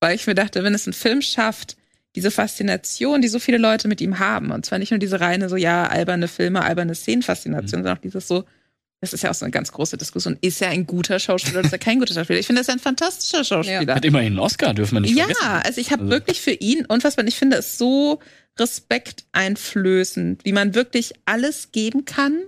weil 0.00 0.14
ich 0.14 0.26
mir 0.26 0.34
dachte, 0.34 0.64
wenn 0.64 0.74
es 0.74 0.86
ein 0.86 0.94
Film 0.94 1.20
schafft, 1.20 1.76
diese 2.14 2.30
Faszination, 2.30 3.22
die 3.22 3.28
so 3.28 3.38
viele 3.38 3.58
Leute 3.58 3.88
mit 3.88 4.00
ihm 4.00 4.18
haben. 4.18 4.50
Und 4.50 4.66
zwar 4.66 4.78
nicht 4.78 4.90
nur 4.90 4.98
diese 4.98 5.20
reine, 5.20 5.48
so 5.48 5.56
ja, 5.56 5.86
alberne 5.86 6.28
Filme, 6.28 6.62
alberne 6.62 6.94
Szenenfaszination, 6.94 7.68
sondern 7.82 7.96
auch 7.96 8.00
dieses 8.02 8.28
so, 8.28 8.44
das 9.00 9.12
ist 9.12 9.22
ja 9.22 9.30
auch 9.30 9.34
so 9.34 9.44
eine 9.44 9.50
ganz 9.50 9.72
große 9.72 9.96
Diskussion. 9.96 10.36
Ist 10.42 10.62
er 10.62 10.68
ein 10.68 10.86
guter 10.86 11.18
Schauspieler 11.18 11.58
oder 11.60 11.66
ist 11.66 11.72
er 11.72 11.78
kein 11.78 11.98
guter 11.98 12.14
Schauspieler? 12.14 12.38
Ich 12.38 12.46
finde, 12.46 12.60
er 12.60 12.62
ist 12.62 12.70
ein 12.70 12.78
fantastischer 12.78 13.42
Schauspieler. 13.44 13.94
Hat 13.94 14.04
immerhin 14.04 14.28
einen 14.34 14.38
Oscar, 14.38 14.74
dürfen 14.74 14.94
wir 14.96 15.00
nicht 15.00 15.16
Ja, 15.16 15.24
vergessen. 15.24 15.46
also 15.64 15.80
ich 15.80 15.90
habe 15.90 16.02
Also- 16.02 16.10
wirklich 16.12 16.40
für 16.40 16.52
ihn 16.52 16.84
unfassbar, 16.86 17.24
und 17.24 17.28
ich 17.28 17.36
finde 17.36 17.56
es 17.56 17.78
so 17.78 18.20
respekteinflößend, 18.60 20.44
wie 20.44 20.52
man 20.52 20.74
wirklich 20.74 21.12
alles 21.24 21.72
geben 21.72 22.04
kann, 22.04 22.38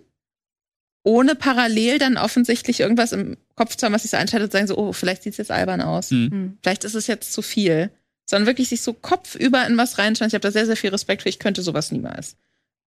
ohne 1.03 1.35
parallel 1.35 1.99
dann 1.99 2.17
offensichtlich 2.17 2.81
irgendwas 2.81 3.13
im 3.13 3.37
Kopf 3.57 3.77
zu 3.77 3.85
haben, 3.85 3.93
was 3.93 4.03
sich 4.03 4.11
so 4.11 4.17
einschaltet 4.17 4.49
und 4.49 4.53
sagen 4.53 4.67
so, 4.67 4.77
oh, 4.79 4.93
vielleicht 4.93 5.23
sieht 5.23 5.33
es 5.33 5.39
jetzt 5.39 5.51
albern 5.51 5.81
aus. 5.81 6.11
Hm. 6.11 6.31
Hm. 6.31 6.59
Vielleicht 6.63 6.85
ist 6.85 6.95
es 6.95 7.07
jetzt 7.07 7.33
zu 7.33 7.43
viel. 7.43 7.91
Sondern 8.27 8.47
wirklich 8.47 8.69
sich 8.71 8.81
so 8.83 8.93
kopfüber 8.95 9.67
in 9.67 9.77
was 9.77 9.99
reinschauen. 9.99 10.29
Ich 10.29 10.35
habe 10.35 10.41
da 10.43 10.51
sehr, 10.51 10.67
sehr 10.67 10.77
viel 10.77 10.91
Respekt 10.91 11.23
für. 11.23 11.29
Ich 11.29 11.39
könnte 11.39 11.63
sowas 11.63 11.93
niemals. 11.93 12.37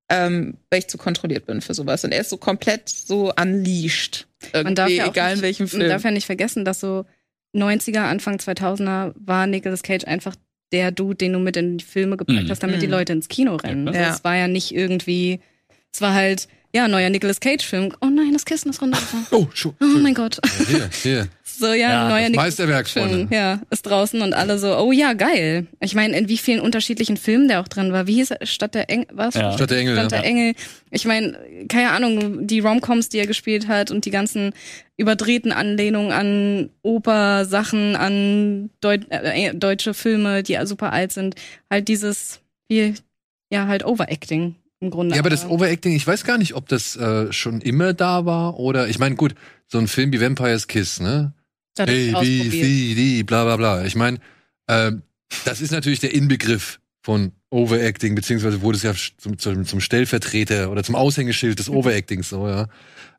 Ähm, 0.10 0.56
weil 0.70 0.80
ich 0.80 0.88
zu 0.88 0.98
kontrolliert 0.98 1.46
bin 1.46 1.62
für 1.62 1.74
sowas. 1.74 2.04
Und 2.06 2.12
er 2.14 2.22
ist 2.22 2.30
so 2.30 2.38
komplett 2.38 2.88
so 2.90 3.34
unleashed. 3.40 4.28
Man 4.54 4.74
darf 4.74 4.88
Irgendwie, 4.90 4.96
ja 4.98 5.08
egal 5.08 5.30
nicht, 5.32 5.38
in 5.38 5.44
welchem 5.44 5.64
Man 5.64 5.70
Film. 5.70 5.90
darf 5.90 6.04
ja 6.04 6.12
nicht 6.12 6.26
vergessen, 6.26 6.64
dass 6.66 6.80
so 6.80 7.06
90er, 7.56 8.00
Anfang 8.04 8.38
2000er 8.38 9.14
war 9.18 9.48
Nicolas 9.48 9.84
Cage 9.84 10.06
einfach 10.06 10.36
der 10.72 10.92
Dude, 10.92 11.16
den 11.16 11.34
du 11.34 11.40
mit 11.40 11.56
in 11.58 11.78
die 11.78 11.84
Filme 11.86 12.18
gepackt 12.18 12.44
Mhm. 12.46 12.50
hast, 12.50 12.64
damit 12.64 12.82
die 12.82 12.88
Mhm. 12.88 12.94
Leute 12.94 13.14
ins 13.14 13.28
Kino 13.30 13.56
rennen. 13.58 13.86
Ja, 13.86 13.92
Also 13.92 14.00
klar. 14.00 14.16
Es 14.16 14.24
war 14.24 14.36
ja 14.36 14.48
nicht 14.48 14.74
irgendwie, 14.74 15.40
es 15.94 16.02
war 16.02 16.14
halt, 16.14 16.48
ja, 16.74 16.88
neuer 16.88 17.10
Nicolas 17.10 17.40
Cage-Film. 17.40 17.94
Oh 18.02 18.08
nein, 18.08 18.32
das 18.34 18.46
Kissen 18.46 18.70
ist 18.70 18.82
runtergefallen. 18.82 19.26
Oh, 19.32 19.48
schon. 19.54 19.76
Oh 19.82 19.86
mein 20.00 20.14
Gott. 20.14 20.40
Hier, 20.68 20.90
hier. 21.04 21.28
So, 21.58 21.68
ja, 21.68 21.76
Ja, 21.76 22.10
neuer 22.10 22.20
das 22.20 22.30
Nicolas 22.30 22.46
Meisterwerk, 22.46 22.88
Film, 22.88 23.10
Freunde. 23.10 23.36
ja, 23.36 23.62
ist 23.72 23.82
draußen 23.84 24.22
und 24.22 24.34
alle 24.34 24.60
so, 24.60 24.78
oh 24.78 24.92
ja, 24.92 25.14
geil. 25.14 25.66
Ich 25.80 25.96
meine, 25.96 26.16
in 26.16 26.30
wie 26.30 26.38
vielen 26.38 26.60
unterschiedlichen 26.60 27.18
Filmen 27.18 27.48
der 27.48 27.62
auch 27.62 27.68
drin 27.68 27.92
war. 27.92 28.06
Wie 28.06 28.14
hieß 28.14 28.32
er? 28.32 28.46
Stadt 28.46 28.76
der 28.76 28.90
Engel, 28.92 29.08
was? 29.14 29.34
Ja. 29.34 29.54
Stadt 29.54 29.72
der 29.72 29.80
Engel, 29.80 29.96
Stadt 29.96 30.12
ja. 30.12 30.18
der 30.20 30.30
Engel. 30.30 30.54
Ich 30.92 31.06
meine, 31.06 31.38
keine 31.68 31.92
Ahnung, 31.92 32.46
die 32.46 32.60
Romcoms, 32.60 33.10
die 33.10 33.18
er 33.18 33.26
gespielt 33.26 33.68
hat 33.68 33.90
und 33.90 34.06
die 34.06 34.12
ganzen 34.12 34.54
überdrehten 34.98 35.52
Anlehnungen 35.52 36.12
an 36.12 36.70
Oper-Sachen, 36.84 37.96
an 37.96 38.70
Deu 38.82 38.98
äh, 39.10 39.54
deutsche 39.56 39.94
Filme, 39.94 40.44
die 40.44 40.60
super 40.64 40.94
alt 40.94 41.12
sind. 41.12 41.36
Halt 41.72 41.88
dieses, 41.88 42.40
wie, 42.68 42.94
ja, 43.52 43.66
halt 43.66 43.84
Overacting 43.84 44.56
im 44.80 44.92
Grunde. 44.92 45.16
Ja, 45.16 45.22
aber 45.22 45.32
das 45.32 45.50
Overacting, 45.50 45.94
ich 45.94 46.06
weiß 46.06 46.24
gar 46.24 46.38
nicht, 46.38 46.54
ob 46.54 46.68
das 46.68 46.96
äh, 46.96 47.32
schon 47.34 47.62
immer 47.62 47.94
da 47.94 48.26
war 48.26 48.60
oder, 48.60 48.88
ich 48.88 49.00
meine, 49.00 49.16
gut, 49.16 49.34
so 49.68 49.80
ein 49.80 49.88
Film 49.88 50.12
wie 50.12 50.22
Vampire's 50.22 50.68
Kiss, 50.68 51.00
ne? 51.00 51.34
A, 51.80 51.86
B. 51.86 52.50
C, 52.50 52.96
D, 52.96 53.24
bla 53.24 53.44
bla 53.44 53.58
bla. 53.58 53.86
Ich 53.86 53.96
meine, 53.96 54.18
ähm, 54.68 55.02
das 55.46 55.62
ist 55.62 55.72
natürlich 55.72 56.00
der 56.00 56.14
Inbegriff 56.14 56.80
von 57.02 57.32
Overacting, 57.50 58.16
beziehungsweise 58.16 58.62
wurde 58.62 58.78
es 58.78 58.84
ja 58.84 58.94
zum, 59.18 59.38
zum, 59.38 59.66
zum 59.66 59.80
Stellvertreter 59.80 60.70
oder 60.70 60.84
zum 60.84 60.96
Aushängeschild 60.96 61.58
des 61.58 61.70
Overactings 61.70 62.30
so, 62.30 62.48
ja. 62.48 62.68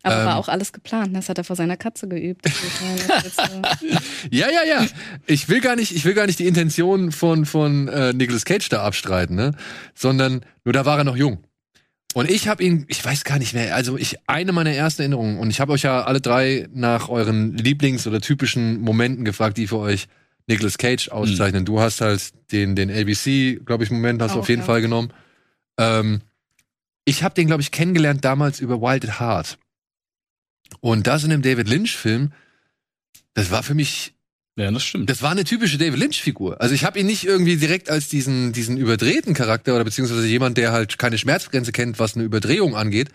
Aber 0.03 0.21
Ähm, 0.21 0.27
war 0.27 0.37
auch 0.37 0.49
alles 0.49 0.73
geplant. 0.73 1.17
Das 1.17 1.29
hat 1.29 1.39
er 1.39 1.45
vor 1.45 1.57
seiner 1.57 1.77
Katze 1.77 2.07
geübt. 2.07 2.47
Ja, 4.31 4.47
ja, 4.51 4.63
ja. 4.69 4.87
Ich 5.27 5.49
will 5.49 5.61
gar 5.61 5.77
nicht, 5.77 5.95
ich 5.95 6.05
will 6.05 6.15
gar 6.15 6.27
nicht 6.27 6.39
die 6.39 6.47
Intention 6.47 7.13
von 7.13 7.47
von 7.47 7.89
äh, 7.89 8.13
Nicolas 8.13 8.45
Cage 8.45 8.69
da 8.69 8.83
abstreiten, 8.83 9.37
ne? 9.37 9.53
Sondern 9.95 10.45
nur 10.65 10.73
da 10.73 10.85
war 10.85 10.99
er 10.99 11.05
noch 11.05 11.17
jung. 11.17 11.39
Und 12.15 12.31
ich 12.31 12.49
habe 12.49 12.65
ihn, 12.65 12.85
ich 12.89 13.05
weiß 13.05 13.25
gar 13.25 13.39
nicht 13.39 13.55
mehr, 13.55 13.75
also 13.75 13.99
ich 13.99 14.17
eine 14.27 14.53
meiner 14.53 14.73
ersten 14.73 15.03
Erinnerungen 15.03 15.39
und 15.39 15.51
ich 15.51 15.61
habe 15.61 15.73
euch 15.73 15.83
ja 15.83 16.05
alle 16.05 16.21
drei 16.21 16.67
nach 16.73 17.09
euren 17.09 17.57
Lieblings- 17.57 18.07
oder 18.07 18.21
typischen 18.21 18.81
Momenten 18.81 19.25
gefragt, 19.25 19.59
die 19.59 19.67
für 19.67 19.79
euch 19.79 20.09
Nicolas 20.47 20.79
Cage 20.79 21.11
auszeichnen. 21.11 21.67
Du 21.67 21.81
hast 21.81 22.01
halt 22.01 22.33
den 22.51 22.75
den 22.75 22.91
ABC, 22.91 23.61
glaube 23.65 23.85
ich, 23.85 23.91
Moment 23.91 24.23
hast 24.23 24.33
du 24.33 24.37
Auch, 24.37 24.41
auf 24.41 24.49
jeden 24.49 24.63
ja. 24.63 24.67
Fall 24.67 24.81
genommen. 24.81 25.13
Ähm, 25.79 26.23
ich 27.05 27.23
habe 27.23 27.35
den 27.35 27.47
glaube 27.47 27.63
ich 27.63 27.71
kennengelernt 27.71 28.25
damals 28.25 28.59
über 28.61 28.81
Wild 28.81 29.07
at 29.07 29.21
Heart. 29.21 29.59
Und 30.81 31.07
das 31.07 31.25
in 31.25 31.31
dem 31.31 31.43
David 31.43 31.69
Lynch 31.69 31.97
Film, 31.97 32.33
das 33.35 33.51
war 33.51 33.63
für 33.63 33.75
mich 33.75 34.15
Ja, 34.59 34.73
das 34.73 34.85
stimmt. 34.85 35.09
das 35.09 35.23
war 35.23 35.31
eine 35.31 35.45
typische 35.45 35.79
David 35.79 36.01
Lynch-Figur. 36.01 36.61
Also 36.61 36.75
ich 36.75 36.85
habe 36.85 36.99
ihn 36.99 37.07
nicht 37.07 37.25
irgendwie 37.25 37.57
direkt 37.57 37.91
als 37.91 38.09
diesen, 38.09 38.53
diesen 38.53 38.77
überdrehten 38.77 39.33
Charakter 39.33 39.77
oder 39.77 39.85
beziehungsweise 39.85 40.27
jemand, 40.27 40.59
der 40.59 40.73
halt 40.73 40.99
keine 40.99 41.17
Schmerzgrenze 41.17 41.71
kennt, 41.71 42.01
was 42.01 42.17
eine 42.17 42.25
Überdrehung 42.25 42.75
angeht, 42.77 43.11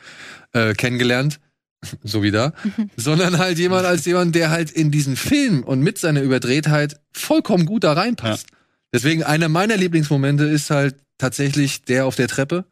äh, 0.53 0.73
kennengelernt, 0.73 1.41
so 2.03 2.23
wie 2.23 2.31
da, 2.31 2.53
sondern 2.95 3.39
halt 3.39 3.59
jemand 3.59 3.85
als 3.85 4.05
jemand, 4.05 4.35
der 4.35 4.51
halt 4.51 4.71
in 4.71 4.89
diesen 4.89 5.17
Film 5.17 5.63
und 5.63 5.81
mit 5.81 5.97
seiner 5.97 6.21
Überdrehtheit 6.21 7.01
vollkommen 7.11 7.65
gut 7.65 7.83
da 7.83 7.91
reinpasst. 7.91 8.47
Deswegen 8.93 9.23
einer 9.23 9.49
meiner 9.49 9.75
Lieblingsmomente 9.75 10.45
ist 10.45 10.69
halt 10.69 10.95
tatsächlich 11.17 11.81
der 11.83 12.05
auf 12.05 12.15
der 12.15 12.29
Treppe, 12.29 12.63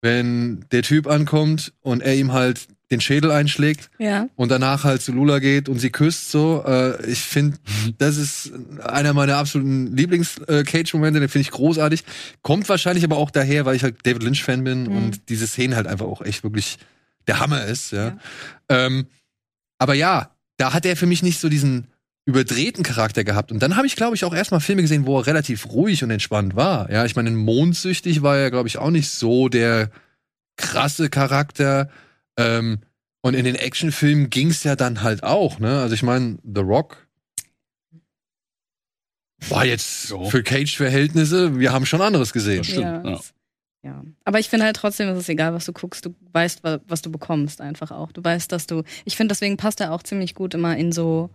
wenn 0.00 0.64
der 0.70 0.82
Typ 0.82 1.08
ankommt 1.08 1.72
und 1.80 2.02
er 2.02 2.14
ihm 2.14 2.32
halt 2.32 2.68
den 2.90 3.00
Schädel 3.00 3.32
einschlägt 3.32 3.90
ja. 3.98 4.28
und 4.36 4.50
danach 4.50 4.84
halt 4.84 5.02
zu 5.02 5.10
Lula 5.12 5.40
geht 5.40 5.68
und 5.68 5.78
sie 5.80 5.90
küsst 5.90 6.30
so. 6.30 6.62
Äh, 6.66 7.04
ich 7.10 7.18
finde, 7.18 7.58
das 7.98 8.16
ist 8.16 8.52
einer 8.84 9.12
meiner 9.12 9.36
absoluten 9.38 9.96
Lieblings-Cage-Momente, 9.96 11.18
den 11.20 11.28
finde 11.28 11.42
ich 11.42 11.50
großartig. 11.50 12.04
Kommt 12.42 12.68
wahrscheinlich 12.68 13.04
aber 13.04 13.16
auch 13.16 13.30
daher, 13.30 13.64
weil 13.64 13.74
ich 13.76 13.82
halt 13.82 14.06
David 14.06 14.22
Lynch-Fan 14.22 14.62
bin 14.62 14.84
Mhm. 14.84 14.96
und 14.96 15.28
diese 15.28 15.46
Szene 15.46 15.74
halt 15.76 15.86
einfach 15.86 16.06
auch 16.06 16.22
echt 16.22 16.44
wirklich 16.44 16.78
der 17.26 17.40
Hammer 17.40 17.64
ist, 17.64 17.90
ja. 17.92 18.06
Ja. 18.06 18.18
Ähm, 18.68 19.06
aber 19.78 19.94
ja, 19.94 20.30
da 20.56 20.72
hat 20.72 20.86
er 20.86 20.96
für 20.96 21.06
mich 21.06 21.22
nicht 21.22 21.40
so 21.40 21.48
diesen 21.48 21.88
überdrehten 22.24 22.82
Charakter 22.82 23.24
gehabt. 23.24 23.52
Und 23.52 23.62
dann 23.62 23.76
habe 23.76 23.86
ich, 23.86 23.94
glaube 23.96 24.16
ich, 24.16 24.24
auch 24.24 24.34
erstmal 24.34 24.60
Filme 24.60 24.82
gesehen, 24.82 25.06
wo 25.06 25.18
er 25.18 25.26
relativ 25.26 25.66
ruhig 25.66 26.02
und 26.02 26.10
entspannt 26.10 26.56
war. 26.56 26.90
Ja, 26.90 27.04
ich 27.04 27.14
meine, 27.14 27.28
in 27.28 27.36
Mondsüchtig 27.36 28.22
war 28.22 28.36
er, 28.36 28.50
glaube 28.50 28.68
ich, 28.68 28.78
auch 28.78 28.90
nicht 28.90 29.10
so 29.10 29.48
der 29.48 29.90
krasse 30.56 31.08
Charakter. 31.10 31.88
Ähm, 32.36 32.78
und 33.22 33.34
in 33.34 33.44
den 33.44 33.54
Actionfilmen 33.56 34.30
ging's 34.30 34.62
ja 34.64 34.76
dann 34.76 35.02
halt 35.02 35.22
auch, 35.22 35.58
ne? 35.58 35.80
Also 35.80 35.94
ich 35.94 36.02
meine, 36.02 36.38
The 36.44 36.60
Rock 36.60 37.06
war 39.48 39.64
jetzt 39.64 40.10
Jo. 40.10 40.24
für 40.30 40.42
Cage-Verhältnisse, 40.42 41.58
wir 41.58 41.72
haben 41.72 41.86
schon 41.86 42.00
anderes 42.00 42.32
gesehen. 42.32 42.58
Das 42.58 42.66
stimmt, 42.68 42.82
ja. 42.84 43.02
ja. 43.04 43.20
ja. 43.82 44.04
Aber 44.24 44.38
ich 44.38 44.48
finde 44.48 44.64
halt 44.66 44.76
trotzdem, 44.76 45.08
es 45.08 45.18
ist 45.18 45.28
egal, 45.28 45.52
was 45.54 45.66
du 45.66 45.72
guckst. 45.72 46.04
Du 46.06 46.14
weißt, 46.32 46.64
wa- 46.64 46.80
was 46.88 47.02
du 47.02 47.10
bekommst 47.10 47.60
einfach 47.60 47.90
auch. 47.90 48.12
Du 48.12 48.22
weißt, 48.24 48.50
dass 48.50 48.66
du. 48.66 48.82
Ich 49.04 49.16
finde, 49.16 49.32
deswegen 49.32 49.56
passt 49.56 49.80
er 49.80 49.92
auch 49.92 50.02
ziemlich 50.02 50.34
gut 50.34 50.54
immer 50.54 50.76
in 50.76 50.90
so 50.92 51.30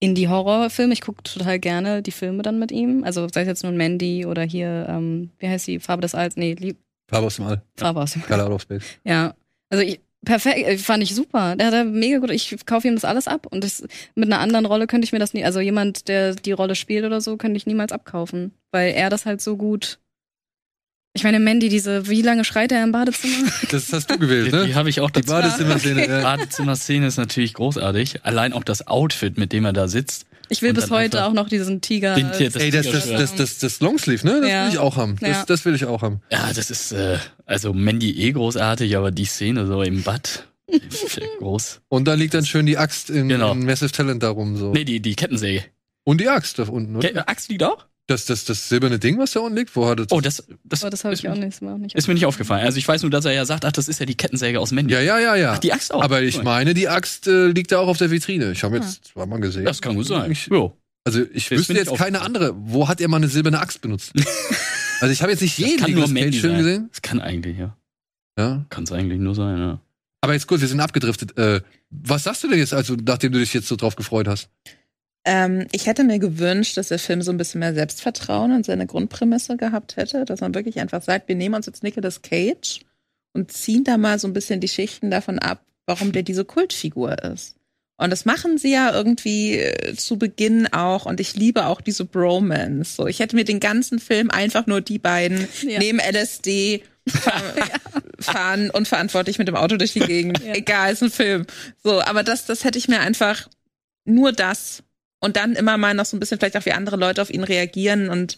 Indie-Horror-Filme. 0.00 0.92
Ich 0.94 1.02
gucke 1.02 1.22
total 1.22 1.58
gerne 1.58 2.02
die 2.02 2.10
Filme 2.10 2.42
dann 2.42 2.58
mit 2.58 2.72
ihm. 2.72 3.04
Also 3.04 3.28
sei 3.32 3.42
es 3.42 3.48
jetzt 3.48 3.64
nun 3.64 3.76
Mandy 3.76 4.26
oder 4.26 4.42
hier, 4.42 4.86
ähm, 4.88 5.30
wie 5.38 5.48
heißt 5.48 5.66
die? 5.66 5.78
Farbe 5.78 6.02
des 6.02 6.14
Alls? 6.14 6.36
Nee, 6.36 6.54
Lieb 6.54 6.78
Farbe 7.08 7.26
aus 7.26 7.36
dem 7.36 7.44
All, 7.46 7.62
Farbe 7.76 8.00
aus 8.00 8.12
dem 8.12 8.22
Color 8.22 8.46
Out 8.46 8.52
of 8.52 8.62
Space. 8.62 8.84
Ja. 9.04 9.34
Also 9.68 9.84
ich, 9.84 10.00
perfekt, 10.24 10.58
äh, 10.58 10.78
fand 10.78 11.02
ich 11.02 11.14
super. 11.14 11.56
Der 11.56 11.68
hat 11.68 11.74
da 11.74 11.84
mega 11.84 12.18
gut. 12.18 12.30
Ich 12.30 12.56
kaufe 12.66 12.88
ihm 12.88 12.94
das 12.94 13.04
alles 13.04 13.28
ab 13.28 13.46
und 13.50 13.64
das, 13.64 13.84
mit 14.14 14.26
einer 14.32 14.40
anderen 14.40 14.66
Rolle 14.66 14.86
könnte 14.86 15.04
ich 15.04 15.12
mir 15.12 15.18
das 15.18 15.34
nie, 15.34 15.44
also 15.44 15.60
jemand, 15.60 16.08
der 16.08 16.34
die 16.34 16.52
Rolle 16.52 16.74
spielt 16.74 17.04
oder 17.04 17.20
so, 17.20 17.36
könnte 17.36 17.56
ich 17.56 17.66
niemals 17.66 17.92
abkaufen, 17.92 18.52
weil 18.70 18.92
er 18.92 19.10
das 19.10 19.26
halt 19.26 19.40
so 19.40 19.56
gut. 19.56 19.98
Ich 21.14 21.24
meine, 21.24 21.40
Mandy, 21.40 21.68
diese, 21.68 22.08
wie 22.08 22.22
lange 22.22 22.42
schreit 22.42 22.72
er 22.72 22.82
im 22.82 22.92
Badezimmer? 22.92 23.50
Das 23.70 23.92
hast 23.92 24.10
du 24.10 24.18
gewählt, 24.18 24.46
Die, 24.46 24.50
die 24.50 24.68
ne? 24.68 24.74
habe 24.74 24.88
ich 24.88 25.00
auch 25.00 25.10
Die 25.10 25.20
dazu. 25.20 25.32
Badezimmer-Szene. 25.32 26.02
Die 26.06 26.10
ja. 26.10 26.22
Badezimmer-Szene 26.22 27.06
ist 27.06 27.18
natürlich 27.18 27.52
großartig. 27.52 28.24
Allein 28.24 28.54
auch 28.54 28.64
das 28.64 28.86
Outfit, 28.86 29.36
mit 29.36 29.52
dem 29.52 29.66
er 29.66 29.74
da 29.74 29.88
sitzt. 29.88 30.24
Ich 30.52 30.60
will 30.60 30.74
bis 30.74 30.90
heute 30.90 31.24
auch 31.24 31.32
noch 31.32 31.48
diesen 31.48 31.80
Tiger. 31.80 32.14
den 32.14 32.30
Tier- 32.32 32.54
Ey, 32.56 32.70
das, 32.70 32.86
das, 32.90 33.08
das, 33.08 33.34
das, 33.34 33.58
das 33.58 33.80
Longsleeve, 33.80 34.26
ne? 34.26 34.40
Das 34.42 34.50
Ja. 34.50 34.64
will 34.66 34.72
ich 34.72 34.78
auch 34.78 34.96
haben. 34.96 35.16
Das, 35.20 35.28
Ja. 35.30 35.44
das 35.46 35.64
will 35.64 35.74
ich 35.74 35.86
auch 35.86 36.02
haben. 36.02 36.20
Ja, 36.30 36.52
das 36.52 36.70
ist, 36.70 36.92
äh, 36.92 37.16
also 37.46 37.72
Mandy 37.72 38.10
eh 38.20 38.32
großartig, 38.32 38.94
aber 38.96 39.10
die 39.10 39.24
Szene 39.24 39.66
so 39.66 39.80
im 39.82 40.02
Bad, 40.02 40.46
groß. 41.38 41.80
Und 41.88 42.06
da 42.06 42.14
liegt 42.14 42.34
dann 42.34 42.44
schön 42.44 42.66
die 42.66 42.76
Axt 42.76 43.08
in, 43.10 43.28
Genau. 43.28 43.52
in 43.52 43.64
Massive 43.64 43.92
Talent 43.92 44.22
darum 44.22 44.56
so. 44.58 44.72
Nee, 44.72 44.84
die, 44.84 45.00
die 45.00 45.14
Kettensäge. 45.16 45.64
Und 46.04 46.20
die 46.20 46.28
Axt 46.28 46.58
da 46.58 46.64
unten, 46.64 46.96
oder? 46.96 47.08
Ke 47.08 47.28
Axt 47.28 47.48
liegt 47.48 47.62
auch? 47.62 47.86
Das, 48.12 48.26
das, 48.26 48.44
das 48.44 48.68
silberne 48.68 48.98
Ding, 48.98 49.18
was 49.18 49.32
da 49.32 49.40
unten 49.40 49.56
liegt, 49.56 49.74
wo 49.74 49.88
hat 49.88 49.98
es? 50.00 50.06
Oh, 50.10 50.20
das, 50.20 50.44
das, 50.64 50.80
das 50.80 51.04
habe 51.04 51.14
ich 51.14 51.26
auch 51.28 51.34
nicht, 51.34 51.48
ist 51.48 51.62
mir 51.62 51.72
auch 51.72 51.78
nicht. 51.78 51.94
ist 51.94 52.08
mir 52.08 52.14
nicht 52.14 52.26
aufgefallen. 52.26 52.64
Also 52.64 52.76
ich 52.76 52.86
weiß 52.86 53.02
nur, 53.02 53.10
dass 53.10 53.24
er 53.24 53.32
ja 53.32 53.44
sagt, 53.46 53.64
ach, 53.64 53.72
das 53.72 53.88
ist 53.88 54.00
ja 54.00 54.06
die 54.06 54.14
Kettensäge 54.14 54.60
aus 54.60 54.70
Mandy. 54.70 54.92
Ja, 54.92 55.00
ja, 55.00 55.18
ja, 55.18 55.34
ja. 55.34 55.52
Ach, 55.52 55.58
die 55.58 55.72
Axt 55.72 55.92
auch. 55.94 56.02
Aber 56.02 56.20
ich 56.22 56.36
Cool. 56.38 56.44
meine, 56.44 56.74
die 56.74 56.88
Axt 56.88 57.26
äh, 57.26 57.46
liegt 57.46 57.72
da 57.72 57.78
auch 57.78 57.88
auf 57.88 57.98
der 57.98 58.10
Vitrine. 58.10 58.52
Ich 58.52 58.62
habe 58.64 58.76
jetzt 58.76 59.06
zweimal 59.06 59.40
gesehen. 59.40 59.64
Das 59.64 59.80
kann 59.80 59.94
gut 59.94 60.06
sein. 60.06 60.30
Ich, 60.30 60.46
Jo. 60.48 60.76
also 61.04 61.22
ich 61.32 61.48
Das 61.48 61.58
wüsste 61.58 61.72
jetzt 61.74 61.94
keine 61.96 62.20
andere. 62.20 62.52
Wo 62.56 62.88
hat 62.88 63.00
er 63.00 63.08
mal 63.08 63.16
eine 63.16 63.28
silberne 63.28 63.58
Axt 63.60 63.80
benutzt? 63.80 64.12
also 65.00 65.12
ich 65.12 65.22
habe 65.22 65.32
jetzt 65.32 65.40
nicht 65.40 65.58
Das 65.58 65.66
jeden 65.66 66.32
sein. 66.40 66.56
gesehen. 66.58 66.88
Das 66.90 67.00
kann 67.02 67.20
eigentlich, 67.20 67.56
ja. 67.58 67.76
Ja. 68.38 68.64
Kann 68.68 68.84
es 68.84 68.92
eigentlich 68.92 69.20
nur 69.20 69.34
sein, 69.34 69.58
ja. 69.58 69.80
Aber 70.20 70.34
jetzt 70.34 70.46
kurz, 70.46 70.60
wir 70.60 70.68
sind 70.68 70.80
abgedriftet. 70.80 71.36
Äh, 71.36 71.62
was 71.90 72.22
sagst 72.24 72.44
du 72.44 72.48
denn 72.48 72.58
jetzt, 72.58 72.72
also 72.72 72.94
nachdem 73.04 73.32
du 73.32 73.38
dich 73.38 73.52
jetzt 73.54 73.68
so 73.68 73.76
drauf 73.76 73.96
gefreut 73.96 74.28
hast? 74.28 74.48
Ähm, 75.24 75.66
ich 75.72 75.86
hätte 75.86 76.02
mir 76.04 76.18
gewünscht, 76.18 76.76
dass 76.76 76.88
der 76.88 76.98
Film 76.98 77.22
so 77.22 77.30
ein 77.30 77.36
bisschen 77.38 77.60
mehr 77.60 77.74
Selbstvertrauen 77.74 78.52
und 78.52 78.66
seine 78.66 78.86
Grundprämisse 78.86 79.56
gehabt 79.56 79.96
hätte, 79.96 80.24
dass 80.24 80.40
man 80.40 80.54
wirklich 80.54 80.80
einfach 80.80 81.02
sagt, 81.02 81.28
wir 81.28 81.36
nehmen 81.36 81.54
uns 81.54 81.66
jetzt 81.66 81.82
Nicolas 81.84 82.22
Cage 82.22 82.80
und 83.32 83.52
ziehen 83.52 83.84
da 83.84 83.96
mal 83.98 84.18
so 84.18 84.26
ein 84.26 84.32
bisschen 84.32 84.60
die 84.60 84.68
Schichten 84.68 85.10
davon 85.10 85.38
ab, 85.38 85.64
warum 85.86 86.12
der 86.12 86.22
diese 86.24 86.44
Kultfigur 86.44 87.22
ist. 87.22 87.54
Und 87.98 88.10
das 88.10 88.24
machen 88.24 88.58
sie 88.58 88.72
ja 88.72 88.92
irgendwie 88.92 89.58
äh, 89.58 89.94
zu 89.94 90.18
Beginn 90.18 90.66
auch. 90.72 91.06
Und 91.06 91.20
ich 91.20 91.36
liebe 91.36 91.66
auch 91.66 91.80
diese 91.80 92.04
Bromance. 92.04 92.96
So, 92.96 93.06
ich 93.06 93.20
hätte 93.20 93.36
mir 93.36 93.44
den 93.44 93.60
ganzen 93.60 94.00
Film 94.00 94.28
einfach 94.28 94.66
nur 94.66 94.80
die 94.80 94.98
beiden 94.98 95.46
Ja. 95.62 95.78
neben 95.78 96.00
LSD 96.00 96.82
fahren, 97.06 97.42
fahren 98.18 98.70
unverantwortlich 98.70 99.38
mit 99.38 99.46
dem 99.46 99.54
Auto 99.54 99.76
durch 99.76 99.92
die 99.92 100.00
Gegend. 100.00 100.42
Ja. 100.42 100.54
Egal, 100.54 100.92
ist 100.92 101.02
ein 101.04 101.10
Film. 101.12 101.46
So, 101.84 102.00
aber 102.02 102.24
das, 102.24 102.44
das 102.44 102.64
hätte 102.64 102.78
ich 102.78 102.88
mir 102.88 102.98
einfach 102.98 103.48
nur 104.04 104.32
das 104.32 104.82
und 105.22 105.36
dann 105.36 105.54
immer 105.54 105.78
mal 105.78 105.94
noch 105.94 106.04
so 106.04 106.16
ein 106.16 106.20
bisschen 106.20 106.38
vielleicht 106.38 106.56
auch 106.56 106.66
wie 106.66 106.72
andere 106.72 106.96
Leute 106.96 107.22
auf 107.22 107.30
ihn 107.30 107.44
reagieren 107.44 108.10
und 108.10 108.36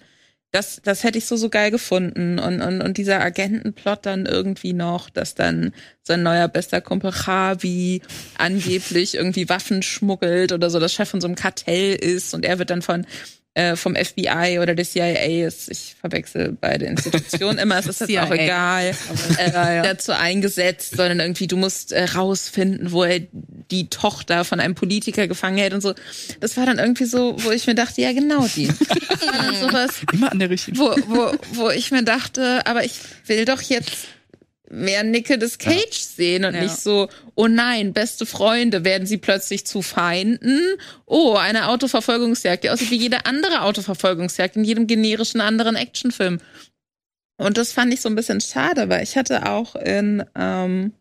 das, 0.53 0.81
das 0.85 1.03
hätte 1.03 1.19
ich 1.19 1.27
so, 1.27 1.35
so 1.37 1.49
geil 1.49 1.73
gefunden. 1.73 2.39
Und, 2.39 2.63
und, 2.63 2.81
und 2.81 2.97
dieser 2.97 3.21
Agentenplot 3.21 4.07
dann 4.07 4.25
irgendwie 4.25 4.73
noch, 4.73 5.11
dass 5.11 5.35
dann 5.35 5.75
sein 6.05 6.23
neuer 6.23 6.47
bester 6.47 6.81
Kumpel 6.81 7.11
Javi 7.11 8.03
angeblich 8.39 9.17
irgendwie 9.17 9.49
Waffen 9.49 9.83
schmuggelt 9.83 10.53
oder 10.53 10.71
so, 10.71 10.79
das 10.79 10.93
Chef 10.93 11.09
von 11.09 11.21
so 11.21 11.27
einem 11.27 11.35
Kartell 11.35 11.97
ist 11.97 12.35
und 12.35 12.45
er 12.45 12.61
wird 12.61 12.71
dann 12.71 12.83
von 12.83 13.05
äh, 13.55 13.77
vom 13.77 13.95
FBI 13.95 14.59
oder 14.61 14.75
der 14.75 14.85
CIA 14.85 15.47
ist, 15.47 15.71
ich 15.71 15.95
verwechsel 16.01 16.57
beide 16.61 16.87
Institutionen 16.87 17.59
immer, 17.59 17.79
es 17.79 17.87
ist 17.87 18.01
jetzt 18.01 18.19
auch 18.19 18.31
egal, 18.33 18.95
äh, 19.39 19.83
dazu 19.83 20.13
eingesetzt, 20.13 20.97
sondern 20.97 21.21
irgendwie 21.21 21.47
du 21.47 21.57
musst 21.57 21.93
äh, 21.93 22.05
rausfinden, 22.05 22.91
wo 22.91 23.05
er 23.05 23.21
die 23.71 23.89
Tochter 23.89 24.45
von 24.45 24.59
einem 24.59 24.75
Politiker 24.75 25.29
gefangen 25.29 25.57
hält 25.57 25.73
und 25.73 25.81
so. 25.81 25.95
Das 26.41 26.57
war 26.57 26.67
dann 26.67 26.79
irgendwie 26.79 27.05
so, 27.05 27.37
wo 27.39 27.53
ich 27.53 27.67
mir 27.67 27.75
dachte, 27.75 28.01
ja 28.01 28.13
genau 28.13 28.47
die. 28.57 28.67
Das 28.67 29.27
war 29.27 29.33
dann 29.33 29.55
sowas, 29.55 29.91
Immer 30.13 30.33
an 30.33 30.39
der 30.41 30.51
richtigen 30.51 30.79
wo, 30.79 30.95
wo, 31.07 31.33
wo 31.53 31.71
ich 31.71 31.91
mir 31.91 32.03
dachte, 32.03 32.67
aber 32.67 32.85
ich 32.85 32.95
will 33.27 33.45
doch 33.45 33.63
jetzt 33.63 34.09
mehr 34.75 35.03
Nicolas 35.05 35.59
Cage 35.59 35.99
sehen 35.99 36.45
und 36.45 36.55
Ja. 36.55 36.63
nicht 36.63 36.77
so, 36.77 37.09
oh 37.35 37.47
nein, 37.47 37.93
beste 37.93 38.27
Freunde, 38.27 38.85
werden 38.85 39.07
sie 39.07 39.19
plötzlich 39.19 39.67
zu 39.67 39.83
Feinden? 39.83 40.61
Oh, 41.07 41.35
eine 41.37 41.69
Autoverfolgungsjagd, 41.69 42.65
die 42.65 42.71
aussieht 42.71 42.91
wie 42.91 42.97
jede 42.97 43.27
andere 43.27 43.63
Autoverfolgungsjagd 43.63 44.57
in 44.57 44.65
jedem 44.65 44.87
generischen 44.87 45.41
anderen 45.41 45.77
Actionfilm. 45.77 46.41
Und 47.37 47.57
das 47.59 47.73
fand 47.73 47.93
ich 47.93 48.01
so 48.01 48.09
ein 48.09 48.15
bisschen 48.15 48.41
schade, 48.41 48.89
weil 48.89 49.03
ich 49.03 49.17
hatte 49.17 49.49
auch 49.49 49.75
in, 49.77 50.25
ähm, 50.37 50.93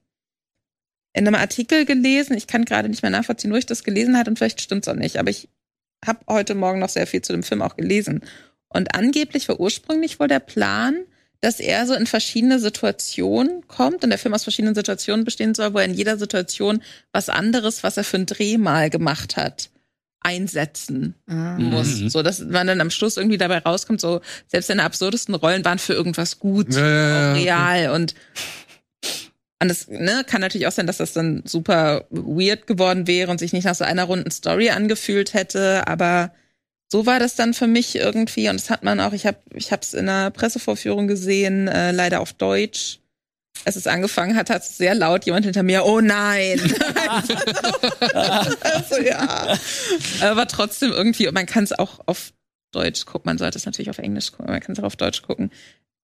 in 1.13 1.27
einem 1.27 1.35
Artikel 1.35 1.85
gelesen, 1.85 2.35
ich 2.35 2.47
kann 2.47 2.65
gerade 2.65 2.89
nicht 2.89 3.03
mehr 3.03 3.11
nachvollziehen, 3.11 3.51
wo 3.51 3.55
ich 3.55 3.65
das 3.67 3.83
gelesen 3.83 4.17
hatte 4.17 4.31
und 4.31 4.37
vielleicht 4.37 4.61
stimmt's 4.61 4.87
auch 4.87 4.95
nicht, 4.95 5.17
aber 5.17 5.29
ich 5.29 5.47
habe 6.05 6.19
heute 6.27 6.55
Morgen 6.55 6.79
noch 6.79 6.89
sehr 6.89 7.07
viel 7.07 7.21
zu 7.21 7.33
dem 7.33 7.43
Film 7.43 7.61
auch 7.61 7.77
gelesen. 7.77 8.21
Und 8.67 8.95
angeblich 8.95 9.47
war 9.47 9.59
ursprünglich 9.59 10.19
wohl 10.19 10.27
der 10.27 10.39
Plan, 10.39 11.05
dass 11.44 11.60
er 11.60 11.86
so 11.86 11.94
in 11.94 12.07
verschiedene 12.07 12.57
Situationen 12.57 13.68
kommt 13.68 14.03
und 14.03 14.10
der 14.10 14.18
Film 14.18 14.34
aus 14.34 14.44
verschiedenen 14.44 14.76
Situationen 14.76 15.26
bestehen 15.26 15.53
soll, 15.53 15.74
wo 15.74 15.80
er 15.80 15.86
in 15.86 15.94
jeder 15.94 16.18
Situation 16.18 16.82
was 17.11 17.28
anderes, 17.28 17.84
was 17.84 17.98
er 17.98 18.06
für 18.06 18.15
einen 18.18 18.26
Dreh 18.28 18.57
mal 18.57 18.90
gemacht 18.90 19.36
hat, 19.36 19.70
einsetzen 20.22 21.15
Ah. 21.28 21.57
muss. 21.60 21.99
Mhm. 21.99 22.10
So, 22.10 22.24
dass 22.24 22.40
man 22.40 22.65
dann 22.68 22.80
am 22.80 22.90
Schluss 22.90 23.18
irgendwie 23.18 23.38
dabei 23.38 23.57
rauskommt, 23.57 23.99
so 23.99 24.22
selbst 24.48 24.68
seine 24.68 24.84
absurdesten 24.84 25.36
Rollen 25.36 25.65
waren 25.65 25.80
für 25.80 25.94
irgendwas 25.94 26.40
gut, 26.40 26.74
Ja, 26.74 26.80
ja, 26.80 26.88
ja, 26.88 27.28
auch 27.28 27.32
okay. 27.34 27.44
real 27.44 27.90
und 27.95 28.15
Und 29.61 29.70
das 29.70 29.88
ne, 29.88 30.24
kann 30.28 30.41
natürlich 30.41 30.68
auch 30.68 30.72
sein, 30.74 30.88
dass 30.88 30.98
das 30.98 31.14
dann 31.14 31.41
super 31.45 32.06
weird 32.10 32.68
geworden 32.68 33.07
wäre 33.07 33.32
und 33.32 33.40
sich 33.40 33.53
nicht 33.53 33.64
nach 33.64 33.76
so 33.76 33.86
einer 33.86 34.03
runden 34.03 34.30
Story 34.32 34.70
angefühlt 34.72 35.34
hätte, 35.34 35.88
aber 35.88 36.32
so 36.94 37.07
war 37.07 37.18
das 37.18 37.34
dann 37.34 37.56
für 37.56 37.65
mich 37.65 37.95
irgendwie 37.95 38.49
und 38.49 38.60
das 38.60 38.70
hat 38.70 38.84
man 38.84 38.99
auch, 38.99 39.14
ich 39.14 39.26
habe 39.26 39.40
ich 39.56 39.72
es 39.72 39.95
in 39.95 40.07
einer 40.07 40.30
Pressevorführung 40.30 41.07
gesehen, 41.07 41.68
äh, 41.68 41.91
leider 41.91 42.22
auf 42.22 42.34
Deutsch. 42.34 42.99
Als 43.65 43.78
es 43.78 43.88
angefangen 43.88 44.36
hat, 44.36 44.52
hat 44.52 44.64
sehr 44.64 44.94
laut 44.94 45.26
jemand 45.26 45.45
hinter 45.45 45.64
mir, 45.64 45.86
oh 45.86 46.02
nein. 46.02 46.60
also 48.14 49.02
ja. 49.02 49.57
Aber 50.22 50.48
trotzdem 50.48 50.91
irgendwie, 50.91 51.32
man 51.32 51.48
kann 51.48 51.64
es 51.64 51.72
auch 51.74 51.99
auf 52.06 52.32
Deutsch 52.72 53.07
gucken, 53.07 53.28
man 53.28 53.40
sollte 53.40 53.57
es 53.57 53.65
natürlich 53.65 53.90
auf 53.90 53.98
Englisch 53.98 54.32
gucken, 54.32 54.52
man 54.52 54.61
kann 54.61 54.74
es 54.74 54.80
auch 54.80 54.84
auf 54.84 54.95
Deutsch 54.95 55.24
gucken. 55.24 55.49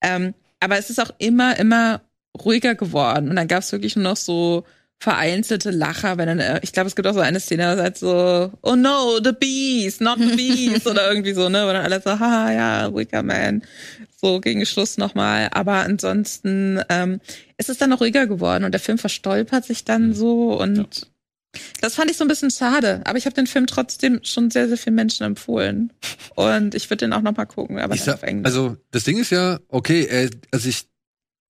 Ähm, 0.02 0.34
aber 0.60 0.80
es 0.80 0.90
ist 0.90 1.00
auch 1.00 1.12
immer, 1.20 1.56
immer 1.60 2.02
ruhiger 2.44 2.74
geworden. 2.74 3.30
Und 3.30 3.36
dann 3.36 3.48
gab 3.48 3.62
es 3.62 3.72
wirklich 3.72 3.96
nur 3.96 4.06
noch 4.06 4.18
so 4.18 4.66
vereinzelte 5.00 5.72
Lacher, 5.72 6.18
wenn 6.18 6.28
dann, 6.28 6.40
äh, 6.40 6.60
ich 6.62 6.74
glaube, 6.74 6.88
es 6.88 6.96
gibt 6.96 7.08
auch 7.08 7.14
so 7.14 7.22
eine 7.22 7.40
Szene, 7.40 7.76
da 7.78 7.86
ist 7.86 8.00
so, 8.00 8.52
oh 8.62 8.76
no, 8.76 9.20
the 9.24 9.32
bees, 9.32 10.02
not 10.02 10.20
the 10.20 10.36
bees, 10.36 10.86
oder 10.86 11.10
irgendwie 11.10 11.34
so, 11.34 11.48
ne, 11.48 11.64
wo 11.64 11.68
dann 11.68 11.86
alle 11.86 12.02
so, 12.02 12.20
haha, 12.20 12.52
ja, 12.52 12.86
ruhiger 12.88 13.24
Man, 13.24 13.64
so 14.22 14.42
gegen 14.42 14.66
Schluss 14.66 14.98
nochmal, 14.98 15.48
aber 15.52 15.76
ansonsten 15.76 16.82
ähm, 16.90 17.22
ist 17.58 17.70
es 17.70 17.78
dann 17.78 17.92
noch 17.92 18.02
ruhiger 18.02 18.28
geworden 18.28 18.66
und 18.66 18.74
der 18.74 18.82
Film 18.82 18.98
verstolpert 18.98 19.64
sich 19.64 19.86
dann 19.86 20.14
so 20.14 20.60
und 20.60 20.78
ja. 20.78 21.62
das 21.80 21.96
fand 21.96 22.12
ich 22.12 22.18
so 22.18 22.26
ein 22.26 22.28
bisschen 22.28 22.52
schade, 22.52 23.02
aber 23.06 23.18
ich 23.18 23.26
habe 23.26 23.36
den 23.36 23.48
Film 23.48 23.68
trotzdem 23.68 24.20
schon 24.24 24.52
sehr, 24.52 24.68
sehr 24.68 24.78
vielen 24.78 24.96
Menschen 24.96 25.24
empfohlen. 25.24 25.94
Und 26.36 26.76
ich 26.76 26.90
würde 26.90 27.06
den 27.06 27.14
auch 27.14 27.22
nochmal 27.22 27.48
gucken, 27.48 27.80
aber 27.80 27.96
ich 27.96 28.04
sag, 28.04 28.16
auf 28.16 28.24
Englisch. 28.24 28.46
Also, 28.46 28.76
das 28.92 29.06
Ding 29.06 29.18
ist 29.18 29.30
ja, 29.30 29.60
okay, 29.70 30.04
äh, 30.04 30.30
also 30.52 30.68
ich, 30.68 30.88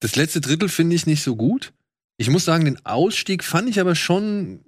das 0.01 0.15
letzte 0.15 0.39
Drittel 0.39 0.69
finde 0.69 0.95
ich 0.95 1.07
nicht 1.07 1.23
so 1.23 1.35
gut, 1.35 1.73
ich 2.19 2.29
muss 2.29 2.43
sagen, 2.43 2.65
den 2.65 2.85
Ausstieg 2.85 3.45
fand 3.45 3.69
ich 3.69 3.79
aber 3.79 3.95
schon, 3.95 4.59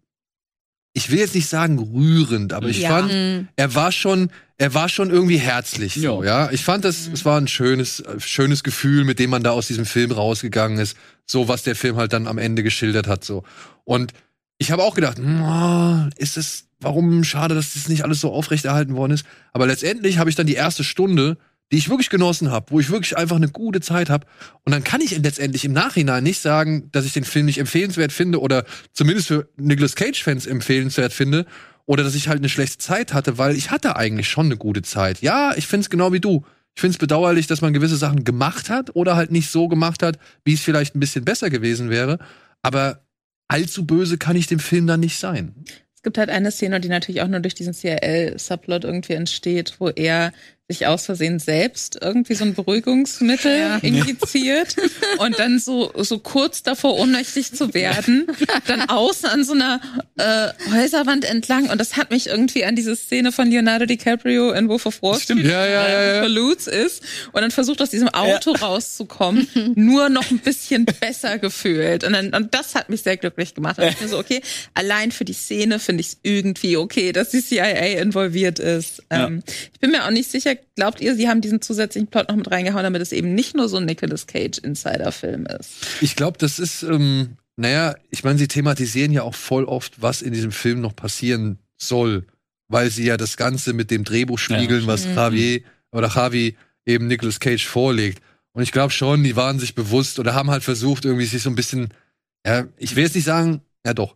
ich 0.94 1.12
will 1.12 1.20
jetzt 1.20 1.36
nicht 1.36 1.50
sagen 1.50 1.80
rührend, 1.80 2.54
aber 2.54 2.70
ich 2.70 2.80
ja. 2.80 2.90
fand, 2.90 3.12
mhm. 3.12 3.50
er 3.58 3.76
war 3.76 3.92
schon, 3.92 4.32
er 4.58 4.74
war 4.74 4.88
schon 4.88 5.10
irgendwie 5.10 5.38
herzlich. 5.38 5.96
So, 5.96 6.24
ja. 6.24 6.50
Ich 6.52 6.64
fand 6.64 6.86
das, 6.86 7.08
mhm. 7.08 7.14
es 7.14 7.26
war 7.26 7.38
ein 7.38 7.50
schönes, 7.50 8.04
schönes 8.20 8.64
Gefühl, 8.64 9.04
mit 9.04 9.20
dem 9.20 9.30
man 9.30 9.44
da 9.44 9.52
aus 9.52 9.68
diesem 9.68 9.86
Film 9.86 10.12
rausgegangen 10.14 10.80
ist. 10.80 10.96
So, 11.26 11.50
was 11.50 11.64
der 11.64 11.76
Film 11.76 11.98
halt 11.98 12.14
dann 12.14 12.26
am 12.26 12.38
Ende 12.38 12.64
geschildert 12.64 13.08
hat, 13.08 13.26
so. 13.26 13.44
Und 13.84 14.14
ich 14.58 14.72
habe 14.72 14.84
auch 14.84 14.96
gedacht, 14.96 15.20
ist 16.16 16.38
es, 16.38 16.70
warum 16.80 17.22
schade, 17.26 17.54
dass 17.54 17.74
das 17.74 17.90
nicht 17.90 18.06
alles 18.06 18.22
so 18.22 18.32
aufrechterhalten 18.32 18.96
worden 18.96 19.12
ist. 19.12 19.26
Aber 19.52 19.68
letztendlich 19.68 20.20
habe 20.20 20.30
ich 20.30 20.38
dann 20.38 20.48
die 20.48 20.54
erste 20.54 20.86
Stunde 20.86 21.38
die 21.72 21.78
ich 21.78 21.90
wirklich 21.90 22.10
genossen 22.10 22.52
habe, 22.52 22.68
wo 22.70 22.80
ich 22.80 22.90
wirklich 22.90 23.18
einfach 23.18 23.38
eine 23.38 23.50
gute 23.50 23.80
Zeit 23.82 24.10
habe. 24.10 24.28
Und 24.66 24.74
dann 24.74 24.84
kann 24.84 25.02
ich 25.02 25.18
letztendlich 25.18 25.66
im 25.66 25.74
Nachhinein 25.74 26.24
nicht 26.24 26.42
sagen, 26.42 26.90
dass 26.92 27.06
ich 27.06 27.14
den 27.14 27.24
Film 27.24 27.46
nicht 27.46 27.60
empfehlenswert 27.60 28.12
finde 28.12 28.42
oder 28.42 28.66
zumindest 28.94 29.28
für 29.28 29.48
Nicolas 29.58 29.96
Cage-Fans 29.96 30.46
empfehlenswert 30.48 31.14
finde 31.14 31.46
oder 31.86 32.04
dass 32.04 32.16
ich 32.16 32.28
halt 32.28 32.40
eine 32.40 32.50
schlechte 32.50 32.78
Zeit 32.78 33.14
hatte, 33.14 33.38
weil 33.38 33.56
ich 33.56 33.72
hatte 33.72 33.96
eigentlich 33.96 34.28
schon 34.28 34.48
eine 34.48 34.58
gute 34.58 34.82
Zeit. 34.82 35.22
Ja, 35.22 35.54
ich 35.56 35.68
finde 35.68 35.86
es 35.86 35.90
genau 35.90 36.14
wie 36.14 36.20
du. 36.20 36.46
Ich 36.76 36.82
finde 36.82 36.96
es 36.96 37.00
bedauerlich, 37.00 37.48
dass 37.48 37.62
man 37.62 37.74
gewisse 37.74 37.98
Sachen 37.98 38.24
gemacht 38.24 38.70
hat 38.70 38.96
oder 38.96 39.16
halt 39.16 39.32
nicht 39.32 39.50
so 39.50 39.68
gemacht 39.68 40.04
hat, 40.04 40.18
wie 40.46 40.54
es 40.54 40.62
vielleicht 40.62 40.96
ein 40.96 41.00
bisschen 41.00 41.26
besser 41.26 41.50
gewesen 41.50 41.90
wäre. 41.90 42.20
Aber 42.62 43.02
allzu 43.48 43.86
böse 43.86 44.18
kann 44.18 44.36
ich 44.36 44.48
dem 44.48 44.60
Film 44.60 44.88
dann 44.88 45.02
nicht 45.02 45.18
sein. 45.18 45.54
Es 46.02 46.04
gibt 46.04 46.18
halt 46.18 46.30
eine 46.30 46.50
Szene, 46.50 46.80
die 46.80 46.90
natürlich 46.90 47.22
auch 47.22 47.28
nur 47.28 47.42
durch 47.42 47.54
diesen 47.54 47.74
CRL-Subplot 47.74 48.86
irgendwie 48.86 49.14
entsteht, 49.14 49.76
wo 49.80 49.90
er 49.90 50.34
sich 50.72 50.88
aus 50.88 51.06
Versehen 51.06 51.40
selbst 51.40 51.98
irgendwie 52.02 52.34
so 52.34 52.46
ein 52.46 52.54
Beruhigungsmittel 52.54 53.58
ja. 53.58 53.78
injiziert 53.82 54.76
und 55.18 55.38
dann 55.38 55.60
so, 55.60 55.92
so 55.98 56.20
kurz 56.20 56.64
davor 56.64 56.98
ohnmächtig 56.98 57.54
zu 57.54 57.74
werden, 57.74 58.28
dann 58.68 58.82
außen 58.82 59.30
an 59.30 59.44
so 59.44 59.54
einer 59.54 59.82
äh, 60.18 60.50
Häuserwand 60.72 61.26
entlang 61.26 61.70
und 61.70 61.80
das 61.80 61.98
hat 61.98 62.12
mich 62.12 62.28
irgendwie 62.28 62.66
an 62.66 62.76
diese 62.76 62.96
Szene 62.96 63.32
von 63.32 63.50
Leonardo 63.50 63.86
DiCaprio 63.86 64.52
in 64.52 64.70
Wolf 64.70 64.86
of 64.86 65.02
Wall 65.02 65.20
Street 65.20 65.46
ja, 65.46 65.66
ja, 65.66 65.90
ja, 65.90 66.14
ja. 66.14 66.20
Verlutz 66.22 66.68
ist 66.68 67.04
und 67.34 67.42
dann 67.42 67.52
versucht 67.52 67.82
aus 67.82 67.90
diesem 67.90 68.10
Auto 68.10 68.54
ja. 68.54 68.62
rauszukommen, 68.62 69.48
nur 69.76 70.10
noch 70.10 70.30
ein 70.32 70.40
bisschen 70.40 70.86
besser 70.86 71.38
gefühlt 71.38 72.04
und, 72.04 72.14
dann, 72.14 72.34
und 72.34 72.54
das 72.54 72.76
hat 72.76 72.90
mich 72.90 73.02
sehr 73.02 73.18
glücklich 73.18 73.54
gemacht. 73.54 73.78
Und 73.78 73.88
ich 73.88 74.00
mir 74.00 74.08
so, 74.08 74.18
okay, 74.18 74.42
allein 74.74 75.12
für 75.12 75.26
die 75.26 75.34
Szene 75.34 75.80
finde 75.80 76.02
ich 76.02 76.08
es 76.08 76.18
irgendwie 76.24 76.78
okay, 76.78 77.12
dass 77.12 77.30
die 77.30 77.44
CIA 77.44 78.00
involviert 78.00 78.60
ist. 78.60 79.04
Ähm, 79.10 79.44
ich 79.74 79.80
bin 79.80 79.92
mir 79.92 80.06
auch 80.06 80.12
nicht 80.12 80.30
sicher, 80.30 80.56
glaubt 80.76 81.02
ihr, 81.02 81.16
sie 81.16 81.28
haben 81.28 81.42
diesen 81.42 81.62
zusätzlichen 81.62 82.08
Plot 82.08 82.30
noch 82.30 82.36
mit 82.36 82.50
reingehauen, 82.52 82.84
damit 82.84 83.02
es 83.02 83.12
eben 83.12 83.34
nicht 83.34 83.56
nur 83.56 83.70
so 83.70 83.78
ein 83.78 83.86
Nicolas 83.86 84.28
Cage 84.28 84.58
Insider-Film 84.60 85.46
ist? 85.46 85.70
Ich 86.02 86.16
glaube, 86.16 86.38
das 86.38 86.60
ist, 86.60 86.84
ähm, 86.84 87.38
naja, 87.56 87.96
ich 88.10 88.24
meine, 88.24 88.40
sie 88.40 88.48
thematisieren 88.48 89.12
ja 89.12 89.24
auch 89.24 89.36
voll 89.36 89.66
oft, 89.66 90.02
was 90.02 90.22
in 90.22 90.34
diesem 90.34 90.52
Film 90.52 90.82
noch 90.82 90.96
passieren 90.96 91.60
soll, 91.78 92.26
weil 92.68 92.90
sie 92.90 93.06
ja 93.06 93.18
das 93.18 93.38
Ganze 93.38 93.74
mit 93.74 93.92
dem 93.92 94.04
Drehbuch 94.04 94.40
spiegeln, 94.40 94.82
ja. 94.82 94.88
was 94.88 95.06
mhm. 95.06 95.16
Javier 95.16 95.62
oder 95.92 96.10
Javi 96.10 96.56
eben 96.86 97.08
Nicolas 97.08 97.40
Cage 97.40 97.66
vorlegt. 97.66 98.22
Und 98.54 98.64
ich 98.64 98.72
glaube 98.72 98.92
schon, 98.92 99.24
die 99.24 99.36
waren 99.36 99.60
sich 99.60 99.76
bewusst 99.76 100.20
oder 100.20 100.34
haben 100.34 100.52
halt 100.52 100.64
versucht, 100.64 101.06
irgendwie 101.06 101.26
sich 101.26 101.42
so 101.42 101.50
ein 101.50 101.56
bisschen, 101.56 101.90
ja, 102.46 102.66
ich 102.78 102.96
will 102.96 103.04
jetzt 103.04 103.16
nicht 103.16 103.26
sagen, 103.26 103.62
ja 103.86 103.94
doch, 103.94 104.16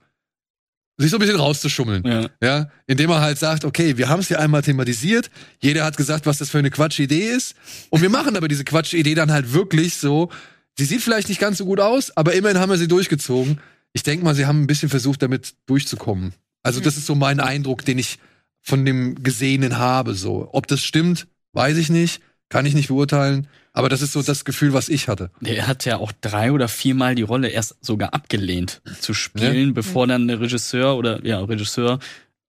sich 0.97 1.11
so 1.11 1.17
ein 1.17 1.19
bisschen 1.19 1.35
rauszuschummeln. 1.39 2.03
Ja. 2.05 2.30
ja. 2.41 2.69
Indem 2.88 3.09
er 3.09 3.22
halt 3.22 3.38
sagt, 3.38 3.65
okay, 3.65 3.97
wir 3.97 4.09
haben 4.09 4.22
es 4.22 4.30
ja 4.30 4.39
einmal 4.39 4.61
thematisiert, 4.61 5.30
jeder 5.61 5.84
hat 5.84 5.97
gesagt, 5.97 6.26
was 6.26 6.38
das 6.38 6.49
für 6.49 6.59
eine 6.59 6.72
Quatschidee 6.72 7.30
ist. 7.30 7.55
Und 7.89 8.01
wir 8.01 8.09
machen 8.09 8.38
aber 8.38 8.47
diese 8.47 8.63
Quatschidee 8.63 9.15
dann 9.15 9.31
halt 9.31 9.53
wirklich 9.53 9.95
so. 9.95 10.30
Sie 10.77 10.85
sieht 10.85 11.01
vielleicht 11.01 11.30
nicht 11.30 11.41
ganz 11.41 11.57
so 11.57 11.65
gut 11.65 11.80
aus, 11.80 12.15
aber 12.15 12.34
immerhin 12.34 12.59
haben 12.59 12.69
wir 12.69 12.77
sie 12.77 12.88
durchgezogen. 12.88 13.59
Ich 13.93 14.03
denke 14.03 14.26
mal, 14.26 14.35
sie 14.35 14.45
haben 14.45 14.61
ein 14.61 14.67
bisschen 14.67 14.89
versucht, 14.89 15.22
damit 15.22 15.55
durchzukommen. 15.67 16.34
Also, 16.63 16.81
das 16.81 16.97
ist 16.97 17.05
so 17.05 17.15
mein 17.15 17.39
Eindruck, 17.39 17.85
den 17.85 17.97
ich 17.99 18.19
von 18.61 18.84
dem 18.84 19.22
Gesehenen 19.23 19.77
habe. 19.77 20.15
So, 20.15 20.49
ob 20.51 20.67
das 20.67 20.84
stimmt, 20.84 21.27
weiß 21.53 21.77
ich 21.77 21.89
nicht, 21.89 22.22
kann 22.49 22.65
ich 22.65 22.73
nicht 22.73 22.88
beurteilen. 22.88 23.47
Aber 23.76 23.89
das 23.89 24.02
ist 24.02 24.14
so 24.14 24.22
das 24.22 24.45
Gefühl, 24.45 24.72
was 24.72 24.88
ich 24.88 25.10
hatte. 25.10 25.31
Er 25.43 25.68
hat 25.68 25.84
ja 25.84 25.97
auch 25.97 26.14
drei 26.22 26.53
oder 26.53 26.69
viermal 26.69 27.14
die 27.14 27.23
Rolle 27.23 27.49
erst 27.49 27.76
sogar 27.81 28.14
abgelehnt 28.14 28.81
zu 29.02 29.14
spielen, 29.14 29.68
ja. 29.68 29.73
bevor 29.73 30.07
dann 30.07 30.30
der 30.30 30.39
Regisseur 30.39 30.95
oder 30.95 31.23
ja, 31.26 31.41
Regisseur 31.41 31.99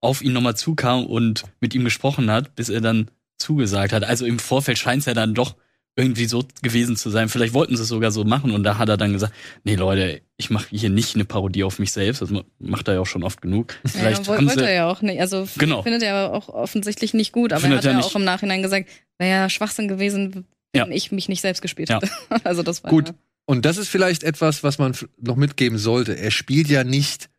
auf 0.00 0.22
ihn 0.22 0.32
nochmal 0.32 0.56
zukam 0.56 1.04
und 1.04 1.42
mit 1.60 1.74
ihm 1.74 1.82
gesprochen 1.82 2.30
hat, 2.30 2.54
bis 2.54 2.68
er 2.68 2.80
dann 2.80 3.10
zugesagt 3.38 3.92
hat. 3.92 4.04
Also 4.04 4.24
im 4.24 4.38
Vorfeld 4.38 4.78
scheint 4.78 5.00
es 5.00 5.06
ja 5.06 5.14
dann 5.14 5.34
doch 5.34 5.56
irgendwie 5.96 6.26
so 6.26 6.44
gewesen 6.62 6.94
zu 6.94 7.10
sein. 7.10 7.28
Vielleicht 7.28 7.54
wollten 7.54 7.74
sie 7.74 7.82
es 7.82 7.88
sogar 7.88 8.12
so 8.12 8.22
machen 8.22 8.52
und 8.52 8.62
da 8.62 8.78
hat 8.78 8.88
er 8.88 8.96
dann 8.96 9.12
gesagt, 9.12 9.32
nee 9.64 9.74
Leute, 9.74 10.20
ich 10.36 10.50
mache 10.50 10.68
hier 10.70 10.90
nicht 10.90 11.16
eine 11.16 11.24
Parodie 11.24 11.64
auf 11.64 11.80
mich 11.80 11.90
selbst, 11.90 12.22
das 12.22 12.30
macht 12.60 12.86
er 12.86 12.94
ja 12.94 13.00
auch 13.00 13.06
schon 13.06 13.24
oft 13.24 13.42
genug. 13.42 13.74
Vielleicht 13.84 14.26
ja, 14.28 14.38
wollte 14.38 14.64
er 14.64 14.74
ja 14.74 14.90
auch 14.90 15.02
nicht. 15.02 15.20
Also 15.20 15.48
genau. 15.56 15.82
findet 15.82 16.04
er 16.04 16.32
auch 16.32 16.50
offensichtlich 16.50 17.14
nicht 17.14 17.32
gut, 17.32 17.52
aber 17.52 17.62
findet 17.62 17.84
er 17.84 17.94
hat 17.94 18.00
ja 18.02 18.06
auch 18.06 18.14
im 18.14 18.24
Nachhinein 18.24 18.62
gesagt, 18.62 18.88
wäre 19.18 19.30
ja 19.30 19.48
Schwachsinn 19.48 19.88
gewesen, 19.88 20.46
wenn 20.72 20.92
ich 20.92 21.12
mich 21.12 21.28
nicht 21.28 21.40
selbst 21.40 21.62
gespielt 21.62 21.88
ja. 21.88 22.00
hätte. 22.00 22.10
also 22.44 22.62
das 22.62 22.84
war 22.84 22.90
gut. 22.90 23.08
Ja. 23.08 23.14
Und 23.46 23.64
das 23.64 23.76
ist 23.76 23.88
vielleicht 23.88 24.24
etwas, 24.24 24.62
was 24.64 24.78
man 24.78 24.96
noch 25.18 25.36
mitgeben 25.36 25.78
sollte. 25.78 26.18
Er 26.18 26.30
spielt 26.30 26.68
ja 26.68 26.84
nicht 26.84 27.30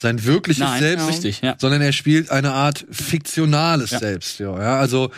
sein 0.00 0.24
wirkliches 0.24 0.60
Nein, 0.60 0.80
Selbst, 0.80 1.08
richtig, 1.08 1.40
ja. 1.42 1.56
sondern 1.58 1.82
er 1.82 1.92
spielt 1.92 2.30
eine 2.30 2.52
Art 2.52 2.86
fiktionales 2.90 3.90
ja. 3.90 3.98
Selbst. 3.98 4.38
Ja, 4.38 4.58
ja, 4.58 4.78
also 4.78 5.10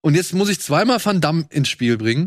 und 0.00 0.14
jetzt 0.14 0.34
muss 0.34 0.50
ich 0.50 0.60
zweimal 0.60 1.02
Van 1.02 1.22
Damme 1.22 1.46
ins 1.48 1.70
Spiel 1.70 1.96
bringen. 1.96 2.26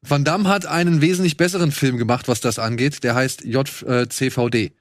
Van 0.00 0.24
Damme 0.24 0.48
hat 0.48 0.64
einen 0.64 1.02
wesentlich 1.02 1.36
besseren 1.36 1.70
Film 1.70 1.98
gemacht, 1.98 2.26
was 2.26 2.40
das 2.40 2.58
angeht. 2.58 3.04
Der 3.04 3.14
heißt 3.14 3.44
JCVD. 3.44 4.72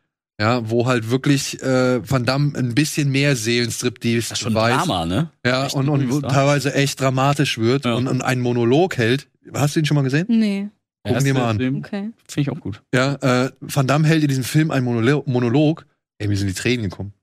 Ja, 0.41 0.67
wo 0.67 0.87
halt 0.87 1.11
wirklich 1.11 1.61
äh, 1.61 2.01
Van 2.09 2.25
Damme 2.25 2.57
ein 2.57 2.73
bisschen 2.73 3.11
mehr 3.11 3.35
Seelenstriptease 3.35 4.29
das 4.29 4.39
ist 4.39 4.43
schon 4.43 4.55
weiß. 4.55 4.85
Drama, 4.85 5.05
ne? 5.05 5.29
Ja, 5.45 5.67
echt 5.67 5.75
und, 5.75 5.87
und 5.87 6.21
teilweise 6.23 6.73
echt 6.73 6.99
dramatisch 6.99 7.59
wird 7.59 7.85
ja. 7.85 7.93
und, 7.93 8.07
und 8.07 8.23
einen 8.23 8.41
Monolog 8.41 8.97
hält. 8.97 9.27
Hast 9.53 9.75
du 9.75 9.81
ihn 9.81 9.85
schon 9.85 9.93
mal 9.93 10.01
gesehen? 10.01 10.25
Nee. 10.29 10.69
Gucken 11.05 11.23
dir 11.25 11.35
mal 11.35 11.47
an. 11.47 11.75
Okay. 11.77 12.09
Finde 12.27 12.41
ich 12.41 12.49
auch 12.49 12.59
gut. 12.59 12.81
Ja, 12.91 13.13
äh, 13.45 13.51
Van 13.61 13.85
Damme 13.85 14.07
hält 14.07 14.23
in 14.23 14.29
diesem 14.29 14.43
Film 14.43 14.71
einen 14.71 14.83
Monolo 14.83 15.21
Monolog. 15.27 15.85
Ey, 16.17 16.27
mir 16.27 16.35
sind 16.35 16.47
die 16.47 16.55
Tränen 16.55 16.89
gekommen. 16.89 17.13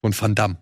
Von 0.00 0.18
Van 0.18 0.34
Damme. 0.34 0.56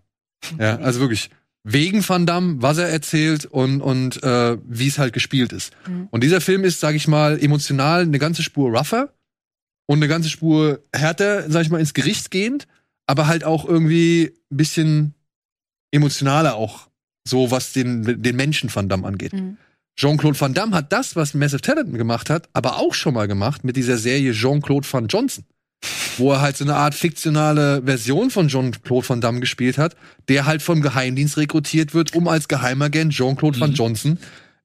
Ja, 0.58 0.78
also 0.78 0.98
wirklich 0.98 1.30
wegen 1.62 2.08
Van 2.08 2.26
Damme, 2.26 2.56
was 2.60 2.78
er 2.78 2.88
erzählt 2.88 3.44
und, 3.44 3.80
und 3.80 4.20
äh, 4.24 4.58
wie 4.66 4.88
es 4.88 4.98
halt 4.98 5.12
gespielt 5.12 5.52
ist. 5.52 5.76
Mhm. 5.86 6.08
Und 6.10 6.24
dieser 6.24 6.40
Film 6.40 6.64
ist, 6.64 6.80
sag 6.80 6.96
ich 6.96 7.06
mal, 7.06 7.38
emotional 7.40 8.02
eine 8.02 8.18
ganze 8.18 8.42
Spur 8.42 8.76
rougher 8.76 9.12
und 9.90 9.96
eine 9.96 10.06
ganze 10.06 10.28
Spur 10.28 10.84
härter, 10.94 11.50
sag 11.50 11.62
ich 11.62 11.68
mal, 11.68 11.80
ins 11.80 11.94
Gericht 11.94 12.30
gehend, 12.30 12.68
aber 13.08 13.26
halt 13.26 13.42
auch 13.42 13.64
irgendwie 13.64 14.32
ein 14.48 14.56
bisschen 14.56 15.14
emotionaler 15.90 16.54
auch, 16.54 16.86
so 17.26 17.50
was 17.50 17.72
den, 17.72 18.22
den 18.22 18.36
Menschen 18.36 18.72
Van 18.72 18.88
Damme 18.88 19.04
angeht. 19.04 19.32
Mhm. 19.32 19.56
Jean-Claude 19.96 20.40
Van 20.40 20.54
Damme 20.54 20.76
hat 20.76 20.92
das, 20.92 21.16
was 21.16 21.34
Massive 21.34 21.60
Talent 21.60 21.92
gemacht 21.98 22.30
hat, 22.30 22.48
aber 22.52 22.76
auch 22.76 22.94
schon 22.94 23.14
mal 23.14 23.26
gemacht 23.26 23.64
mit 23.64 23.74
dieser 23.74 23.98
Serie 23.98 24.30
Jean-Claude 24.30 24.86
Van 24.88 25.08
Johnson. 25.08 25.44
wo 26.18 26.30
er 26.30 26.40
halt 26.40 26.56
so 26.56 26.64
eine 26.64 26.76
Art 26.76 26.94
fiktionale 26.94 27.82
Version 27.84 28.30
von 28.30 28.46
Jean-Claude 28.46 29.08
Van 29.08 29.20
Damme 29.20 29.40
gespielt 29.40 29.76
hat, 29.76 29.96
der 30.28 30.46
halt 30.46 30.62
vom 30.62 30.82
Geheimdienst 30.82 31.36
rekrutiert 31.36 31.94
wird, 31.94 32.14
um 32.14 32.28
als 32.28 32.46
Geheimagent 32.46 33.12
Jean-Claude 33.12 33.56
mhm. 33.56 33.60
Van 33.60 33.72
Johnson 33.72 34.18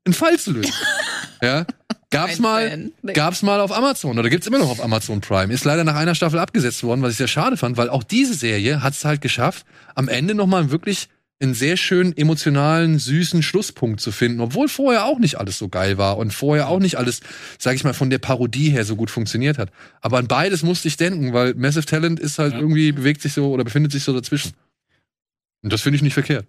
einen 0.05 0.13
Fall 0.13 0.37
zu 0.37 0.51
lösen. 0.51 0.71
ja, 1.41 1.65
Gab's 2.11 2.39
mal. 2.39 2.91
Nee. 3.01 3.13
gab's 3.13 3.41
mal 3.41 3.59
auf 3.59 3.71
Amazon 3.71 4.17
oder 4.17 4.29
gibt's 4.29 4.47
immer 4.47 4.59
noch 4.59 4.69
auf 4.69 4.83
Amazon 4.83 5.21
Prime. 5.21 5.53
Ist 5.53 5.65
leider 5.65 5.83
nach 5.83 5.95
einer 5.95 6.15
Staffel 6.15 6.39
abgesetzt 6.39 6.83
worden, 6.83 7.01
was 7.01 7.11
ich 7.11 7.17
sehr 7.17 7.27
schade 7.27 7.57
fand, 7.57 7.77
weil 7.77 7.89
auch 7.89 8.03
diese 8.03 8.33
Serie 8.33 8.81
hat 8.83 8.93
es 8.93 9.03
halt 9.05 9.21
geschafft, 9.21 9.65
am 9.95 10.07
Ende 10.07 10.35
nochmal 10.35 10.71
wirklich 10.71 11.09
einen 11.41 11.53
sehr 11.53 11.75
schönen 11.75 12.15
emotionalen, 12.15 12.97
süßen 12.97 13.43
Schlusspunkt 13.43 13.99
zu 13.99 14.13
finden, 14.13 14.39
obwohl 14.39 14.69
vorher 14.69 15.03
auch 15.03 15.19
nicht 15.19 15.37
alles 15.37 15.57
so 15.57 15.67
geil 15.67 15.97
war 15.97 16.17
und 16.17 16.33
vorher 16.33 16.69
auch 16.69 16.79
nicht 16.79 16.97
alles, 16.97 17.19
sag 17.59 17.75
ich 17.75 17.83
mal, 17.83 17.93
von 17.93 18.09
der 18.09 18.19
Parodie 18.19 18.69
her 18.69 18.85
so 18.85 18.95
gut 18.95 19.11
funktioniert 19.11 19.57
hat. 19.57 19.69
Aber 19.99 20.17
an 20.17 20.27
beides 20.27 20.63
musste 20.63 20.87
ich 20.87 20.95
denken, 20.95 21.33
weil 21.33 21.53
Massive 21.55 21.85
Talent 21.85 22.21
ist 22.21 22.39
halt 22.39 22.53
Ja. 22.53 22.59
irgendwie, 22.59 22.93
bewegt 22.93 23.21
sich 23.21 23.33
so 23.33 23.51
oder 23.51 23.65
befindet 23.65 23.91
sich 23.91 24.03
so 24.03 24.13
dazwischen. 24.13 24.53
Und 25.61 25.73
das 25.73 25.81
finde 25.81 25.97
ich 25.97 26.03
nicht 26.03 26.13
verkehrt. 26.13 26.45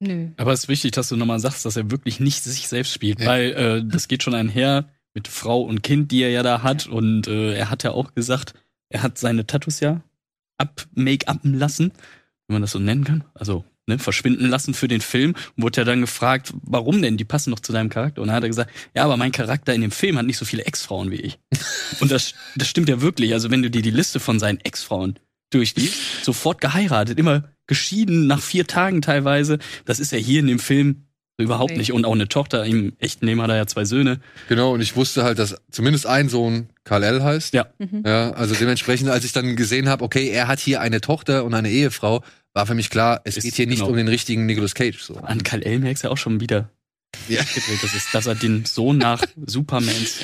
Nö. 0.00 0.28
Aber 0.36 0.52
es 0.52 0.60
ist 0.64 0.68
wichtig, 0.68 0.92
dass 0.92 1.08
du 1.08 1.16
nochmal 1.16 1.40
sagst, 1.40 1.64
dass 1.64 1.76
er 1.76 1.90
wirklich 1.90 2.20
nicht 2.20 2.44
sich 2.44 2.68
selbst 2.68 2.92
spielt, 2.92 3.20
Ja. 3.20 3.26
weil 3.26 3.50
äh, 3.52 3.84
das 3.84 4.08
geht 4.08 4.22
schon 4.22 4.34
einher 4.34 4.88
mit 5.14 5.26
Frau 5.28 5.62
und 5.62 5.82
Kind, 5.82 6.12
die 6.12 6.22
er 6.22 6.30
ja 6.30 6.42
da 6.42 6.62
hat. 6.62 6.86
Und 6.86 7.26
äh, 7.26 7.54
er 7.54 7.70
hat 7.70 7.82
ja 7.82 7.90
auch 7.90 8.14
gesagt, 8.14 8.54
er 8.88 9.02
hat 9.02 9.18
seine 9.18 9.46
Tattoos 9.46 9.80
ja 9.80 10.02
ab 10.56 10.86
make-upen 10.94 11.54
lassen, 11.58 11.92
wenn 12.46 12.54
man 12.54 12.62
das 12.62 12.72
so 12.72 12.78
nennen 12.78 13.04
kann. 13.04 13.24
Also 13.34 13.64
ne, 13.86 13.98
verschwinden 13.98 14.48
lassen 14.48 14.74
für 14.74 14.86
den 14.86 15.00
Film. 15.00 15.34
Und 15.56 15.62
wurde 15.64 15.80
ja 15.80 15.84
dann 15.84 16.00
gefragt, 16.00 16.52
warum 16.62 17.02
denn? 17.02 17.16
Die 17.16 17.24
passen 17.24 17.50
doch 17.50 17.60
zu 17.60 17.72
deinem 17.72 17.88
Charakter. 17.90 18.22
Und 18.22 18.28
dann 18.28 18.36
hat 18.36 18.44
er 18.44 18.48
gesagt, 18.48 18.70
ja, 18.94 19.04
aber 19.04 19.16
mein 19.16 19.32
Charakter 19.32 19.74
in 19.74 19.80
dem 19.80 19.90
Film 19.90 20.16
hat 20.16 20.26
nicht 20.26 20.38
so 20.38 20.44
viele 20.44 20.64
Ex-Frauen 20.64 21.10
wie 21.10 21.16
ich. 21.16 21.38
und 22.00 22.12
das, 22.12 22.34
das 22.54 22.68
stimmt 22.68 22.88
ja 22.88 23.00
wirklich. 23.00 23.32
Also 23.32 23.50
wenn 23.50 23.62
du 23.62 23.70
dir 23.70 23.82
die 23.82 23.90
Liste 23.90 24.20
von 24.20 24.38
seinen 24.38 24.60
Ex-Frauen 24.60 25.18
durchliest, 25.50 26.24
sofort 26.24 26.60
geheiratet, 26.60 27.18
immer 27.18 27.44
geschieden 27.68 28.26
nach 28.26 28.40
vier 28.42 28.66
Tagen 28.66 29.00
teilweise. 29.02 29.58
Das 29.84 30.00
ist 30.00 30.10
ja 30.10 30.18
hier 30.18 30.40
in 30.40 30.48
dem 30.48 30.58
Film 30.58 31.04
überhaupt 31.40 31.70
Nee. 31.70 31.78
nicht. 31.78 31.92
Und 31.92 32.04
auch 32.04 32.14
eine 32.14 32.26
Tochter, 32.26 32.64
im 32.64 32.94
echten 32.98 33.24
Leben 33.26 33.40
hat 33.40 33.50
er 33.50 33.56
ja 33.56 33.66
zwei 33.68 33.84
Söhne. 33.84 34.18
Genau, 34.48 34.72
und 34.74 34.80
ich 34.80 34.96
wusste 34.96 35.22
halt, 35.22 35.38
dass 35.38 35.54
zumindest 35.70 36.04
ein 36.06 36.28
Sohn 36.28 36.70
Karl 36.82 37.04
L. 37.04 37.22
heißt. 37.22 37.54
Ja. 37.54 37.66
Mhm. 37.78 38.02
Ja, 38.04 38.32
also 38.32 38.56
dementsprechend, 38.56 39.08
als 39.10 39.24
ich 39.24 39.32
dann 39.32 39.54
gesehen 39.54 39.88
habe, 39.88 40.02
okay, 40.04 40.30
er 40.30 40.48
hat 40.48 40.58
hier 40.58 40.80
eine 40.80 41.00
Tochter 41.00 41.44
und 41.44 41.54
eine 41.54 41.70
Ehefrau, 41.70 42.24
war 42.54 42.66
für 42.66 42.74
mich 42.74 42.90
klar, 42.90 43.20
es 43.22 43.36
Ist- 43.36 43.44
geht 43.44 43.54
hier 43.54 43.66
nicht 43.68 43.78
genau. 43.78 43.90
um 43.90 43.96
den 43.96 44.08
richtigen 44.08 44.46
Nicolas 44.46 44.74
Cage. 44.74 45.00
So. 45.00 45.14
An 45.18 45.44
Kal 45.44 45.62
El 45.62 45.78
merkst 45.78 46.02
du 46.02 46.08
ja 46.08 46.12
auch 46.12 46.18
schon 46.18 46.40
wieder 46.40 46.70
Ja. 47.28 47.40
Das 47.82 47.94
ist, 47.94 48.12
dass 48.12 48.26
er 48.26 48.34
den 48.34 48.64
Sohn 48.64 48.98
nach 48.98 49.22
Supermans 49.46 50.16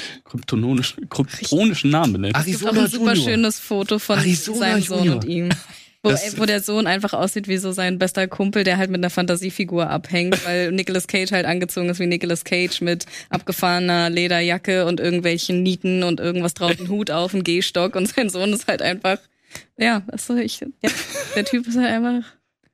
kryptonischen 1.08 1.90
Namen 1.90 2.12
benennt. 2.14 2.36
Es 2.36 2.46
gibt 2.46 2.62
auch 2.66 2.74
Arizona 2.74 2.82
ein 2.84 2.90
super 2.90 3.16
schönes 3.16 3.58
Foto 3.60 3.98
von 4.00 4.18
Arizona 4.18 4.58
seinem 4.58 4.82
Sohn 4.82 4.98
Junior. 4.98 5.14
und 5.16 5.24
ihm. 5.26 5.48
Wo, 6.04 6.10
Das- 6.10 6.38
wo 6.38 6.44
der 6.44 6.60
Sohn 6.60 6.86
einfach 6.86 7.14
aussieht 7.14 7.48
wie 7.48 7.56
so 7.56 7.72
sein 7.72 7.98
bester 7.98 8.28
Kumpel, 8.28 8.62
der 8.62 8.76
halt 8.76 8.90
mit 8.90 9.00
einer 9.00 9.10
Fantasiefigur 9.10 9.88
abhängt, 9.88 10.44
weil 10.46 10.70
Nicolas 10.72 11.06
Cage 11.08 11.32
halt 11.32 11.46
angezogen 11.46 11.88
ist 11.88 11.98
wie 11.98 12.06
Nicolas 12.06 12.44
Cage 12.44 12.80
mit 12.82 13.06
abgefahrener 13.30 14.10
Lederjacke 14.10 14.86
und 14.86 15.00
irgendwelchen 15.00 15.62
Nieten 15.62 16.02
und 16.02 16.20
irgendwas 16.20 16.54
drauf, 16.54 16.78
einen 16.78 16.88
Hut 16.90 17.10
auf, 17.10 17.34
einen 17.34 17.42
Gehstock 17.42 17.96
und 17.96 18.06
sein 18.06 18.28
Sohn 18.28 18.52
ist 18.52 18.68
halt 18.68 18.82
einfach, 18.82 19.18
ja, 19.78 20.02
also 20.08 20.36
ich, 20.36 20.60
ja, 20.60 20.90
der 21.34 21.44
Typ 21.44 21.66
ist 21.66 21.76
halt 21.76 21.88
einfach 21.88 22.22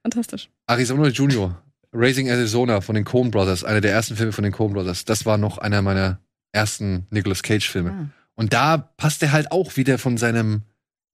fantastisch. 0.02 0.48
Arizona 0.66 1.08
Junior, 1.08 1.62
Raising 1.92 2.26
Arizona 2.28 2.80
von 2.80 2.94
den 2.94 3.04
Coen 3.04 3.30
Brothers, 3.30 3.64
einer 3.64 3.80
der 3.80 3.92
ersten 3.92 4.16
Filme 4.16 4.32
von 4.32 4.44
den 4.44 4.52
Coen 4.52 4.72
Brothers. 4.72 5.04
Das 5.04 5.24
war 5.26 5.38
noch 5.38 5.58
einer 5.58 5.82
meiner 5.82 6.20
ersten 6.52 7.06
Nicolas 7.10 7.42
Cage-Filme. 7.42 7.90
Ah. 7.90 8.06
Und 8.34 8.52
da 8.52 8.76
passt 8.96 9.22
er 9.22 9.32
halt 9.32 9.52
auch 9.52 9.76
wieder 9.76 9.98
von 9.98 10.16
seinem 10.16 10.62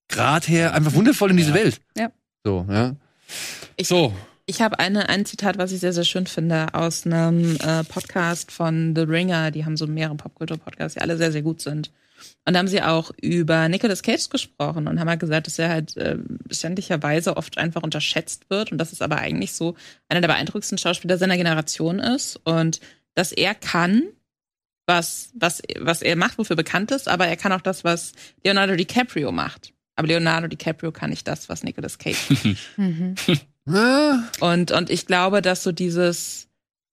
Grad 0.08 0.48
her 0.48 0.74
einfach 0.74 0.94
wundervoll 0.94 1.30
in 1.30 1.36
diese 1.36 1.50
Ja. 1.50 1.54
Welt. 1.54 1.80
Ja. 1.96 2.10
So, 2.44 2.66
ja. 2.70 2.96
Ich- 3.76 3.88
so, 3.88 4.14
Ich 4.48 4.62
habe 4.62 4.78
eine, 4.78 5.08
ein 5.08 5.26
Zitat, 5.26 5.58
was 5.58 5.72
ich 5.72 5.80
sehr, 5.80 5.92
sehr 5.92 6.04
schön 6.04 6.28
finde, 6.28 6.72
aus 6.72 7.04
einem 7.04 7.56
äh, 7.56 7.82
Podcast 7.82 8.52
von 8.52 8.94
The 8.94 9.02
Ringer. 9.02 9.50
Die 9.50 9.64
haben 9.64 9.76
so 9.76 9.88
mehrere 9.88 10.14
Popkultur-Podcasts, 10.14 10.94
die 10.94 11.00
alle 11.00 11.16
sehr, 11.16 11.32
sehr 11.32 11.42
gut 11.42 11.60
sind. 11.60 11.90
Und 12.44 12.54
da 12.54 12.60
haben 12.60 12.68
sie 12.68 12.80
auch 12.80 13.10
über 13.20 13.68
Nicolas 13.68 14.02
Cage 14.04 14.28
gesprochen 14.30 14.86
und 14.86 15.00
haben 15.00 15.08
halt 15.08 15.18
gesagt, 15.18 15.48
dass 15.48 15.58
er 15.58 15.68
halt 15.68 15.96
äh, 15.96 16.16
ständigerweise 16.50 17.36
oft 17.36 17.58
einfach 17.58 17.82
unterschätzt 17.82 18.48
wird 18.48 18.70
und 18.70 18.78
dass 18.78 18.92
es 18.92 19.02
aber 19.02 19.16
eigentlich 19.18 19.52
so 19.52 19.74
einer 20.08 20.20
der 20.20 20.28
beeindruckendsten 20.28 20.78
Schauspieler 20.78 21.18
seiner 21.18 21.36
Generation 21.36 21.98
ist 21.98 22.36
und 22.44 22.78
dass 23.14 23.32
er 23.32 23.54
kann, 23.56 24.04
was, 24.86 25.30
was, 25.34 25.60
was 25.80 26.02
er 26.02 26.14
macht, 26.14 26.38
wofür 26.38 26.54
bekannt 26.56 26.92
ist, 26.92 27.08
aber 27.08 27.26
er 27.26 27.36
kann 27.36 27.50
auch 27.52 27.60
das, 27.60 27.82
was 27.82 28.12
Leonardo 28.44 28.76
DiCaprio 28.76 29.32
macht. 29.32 29.72
Aber 29.96 30.08
Leonardo 30.08 30.46
DiCaprio 30.46 30.92
kann 30.92 31.10
nicht 31.10 31.26
das, 31.26 31.48
was 31.48 31.62
Nicolas 31.64 31.98
Cage 31.98 32.18
ah, 33.68 34.18
und, 34.40 34.70
und 34.72 34.90
ich 34.90 35.06
glaube, 35.06 35.42
dass 35.42 35.62
so 35.62 35.72
dieses, 35.72 36.48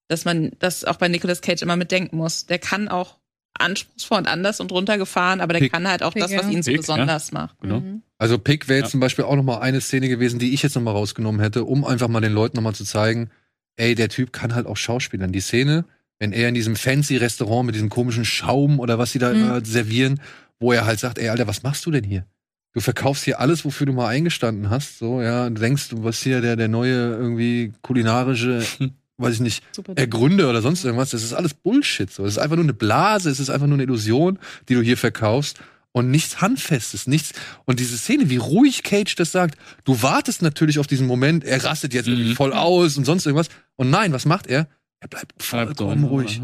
dass 0.07 0.25
man 0.25 0.51
das 0.59 0.85
auch 0.85 0.95
bei 0.95 1.07
Nicolas 1.07 1.41
Cage 1.41 1.61
immer 1.61 1.75
mitdenken 1.75 2.17
muss. 2.17 2.45
Der 2.45 2.59
kann 2.59 2.87
auch 2.87 3.17
anspruchsvoll 3.59 4.17
und 4.19 4.27
anders 4.27 4.59
und 4.59 4.71
runtergefahren, 4.71 5.39
aber 5.41 5.53
der 5.53 5.59
Pick. 5.59 5.71
kann 5.71 5.87
halt 5.87 6.01
auch 6.01 6.13
das, 6.13 6.29
Pick, 6.31 6.39
was 6.39 6.45
ja. 6.47 6.51
ihn 6.51 6.63
so 6.63 6.71
Pick, 6.71 6.79
besonders 6.81 7.31
macht. 7.31 7.59
Genau. 7.61 7.81
Mhm. 7.81 8.01
Also 8.17 8.37
Pick 8.39 8.67
wäre 8.67 8.79
jetzt 8.79 8.87
Ja. 8.87 8.91
zum 8.91 8.99
Beispiel 8.99 9.25
auch 9.25 9.35
noch 9.35 9.43
mal 9.43 9.59
eine 9.59 9.79
Szene 9.81 10.09
gewesen, 10.09 10.39
die 10.39 10.53
ich 10.53 10.63
jetzt 10.63 10.75
noch 10.75 10.81
mal 10.81 10.91
rausgenommen 10.91 11.39
hätte, 11.41 11.63
um 11.65 11.85
einfach 11.85 12.07
mal 12.07 12.21
den 12.21 12.33
Leuten 12.33 12.55
noch 12.55 12.63
mal 12.63 12.73
zu 12.73 12.83
zeigen, 12.85 13.29
ey, 13.75 13.95
der 13.95 14.09
Typ 14.09 14.33
kann 14.33 14.55
halt 14.55 14.65
auch 14.65 14.77
Schauspielern. 14.77 15.31
Die 15.31 15.39
Szene, 15.41 15.85
wenn 16.19 16.31
er 16.31 16.47
in 16.49 16.55
diesem 16.55 16.75
fancy 16.75 17.17
Restaurant 17.17 17.65
mit 17.67 17.75
diesem 17.75 17.89
komischen 17.89 18.25
Schaum 18.25 18.79
oder 18.79 18.97
was 18.97 19.11
sie 19.11 19.19
da 19.19 19.31
Mhm. 19.33 19.43
immer 19.43 19.65
servieren, 19.65 20.19
wo 20.59 20.71
er 20.71 20.85
halt 20.85 20.99
sagt, 20.99 21.19
ey, 21.19 21.29
Alter, 21.29 21.45
was 21.47 21.61
machst 21.63 21.85
du 21.85 21.91
denn 21.91 22.03
hier? 22.05 22.25
Du 22.73 22.81
verkaufst 22.81 23.23
hier 23.23 23.39
alles, 23.39 23.63
wofür 23.65 23.85
du 23.85 23.93
mal 23.93 24.07
eingestanden 24.07 24.69
hast, 24.69 24.97
so, 24.97 25.21
ja, 25.21 25.47
du 25.49 25.61
denkst, 25.61 25.89
du 25.89 26.01
bist 26.01 26.23
hier 26.23 26.41
der, 26.41 26.55
der 26.55 26.67
neue 26.67 26.93
irgendwie 27.15 27.71
kulinarische, 27.83 28.63
weiß 29.17 29.35
ich 29.35 29.39
nicht, 29.41 29.63
Super. 29.71 29.93
Ergründe 29.95 30.47
oder 30.49 30.61
sonst 30.61 30.83
irgendwas. 30.83 31.11
Das 31.11 31.23
ist 31.23 31.33
alles 31.33 31.53
Bullshit. 31.53 32.11
So. 32.11 32.25
Es 32.25 32.33
ist 32.33 32.37
einfach 32.39 32.55
nur 32.55 32.65
eine 32.65 32.73
Blase, 32.73 33.29
es 33.29 33.39
ist 33.39 33.51
einfach 33.51 33.67
nur 33.67 33.75
eine 33.75 33.83
Illusion, 33.83 34.39
die 34.69 34.73
du 34.73 34.81
hier 34.81 34.97
verkaufst 34.97 35.59
und 35.91 36.09
nichts 36.09 36.41
Handfestes, 36.41 37.05
nichts. 37.05 37.33
Und 37.65 37.79
diese 37.79 37.95
Szene, 37.95 38.31
wie 38.31 38.37
ruhig 38.37 38.81
Cage 38.81 39.15
das 39.15 39.31
sagt, 39.31 39.55
du 39.83 40.01
wartest 40.01 40.41
natürlich 40.41 40.79
auf 40.79 40.87
diesen 40.87 41.05
Moment, 41.05 41.43
er 41.43 41.63
rastet 41.63 41.93
jetzt 41.93 42.07
Mhm. 42.07 42.35
voll 42.35 42.53
aus 42.53 42.97
und 42.97 43.05
sonst 43.05 43.27
irgendwas. 43.27 43.49
Und 43.75 43.91
nein, 43.91 44.13
was 44.13 44.25
macht 44.25 44.47
er? 44.47 44.67
Er 44.99 45.07
bleibt 45.09 45.35
Bleibt 45.37 45.43
vollkommen 45.77 46.01
ne? 46.01 46.07
ruhig. 46.07 46.41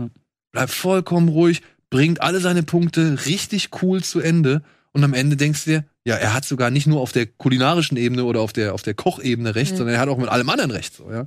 Bleibt 0.51 0.71
vollkommen 0.71 1.29
ruhig, 1.29 1.63
bringt 1.89 2.21
alle 2.21 2.39
seine 2.39 2.61
Punkte 2.61 3.25
richtig 3.25 3.69
cool 3.81 4.03
zu 4.03 4.19
Ende. 4.19 4.61
Und 4.91 5.03
am 5.03 5.13
Ende 5.15 5.35
denkst 5.37 5.65
du 5.65 5.71
dir, 5.71 5.85
ja, 6.09 6.15
er 6.15 6.33
hat 6.33 6.43
sogar 6.45 6.71
nicht 6.71 6.87
nur 6.87 6.99
auf 7.01 7.11
der 7.11 7.25
kulinarischen 7.27 7.95
Ebene 7.97 8.23
oder 8.25 8.41
auf 8.41 8.51
der, 8.51 8.73
auf 8.73 8.81
der 8.81 8.93
Kochebene 8.95 9.53
recht, 9.55 9.73
Mhm. 9.73 9.77
sondern 9.77 9.95
er 9.95 10.01
hat 10.01 10.09
auch 10.09 10.17
mit 10.17 10.27
allem 10.29 10.49
anderen 10.49 10.71
recht. 10.71 10.95
So, 10.95 11.09
ja. 11.11 11.25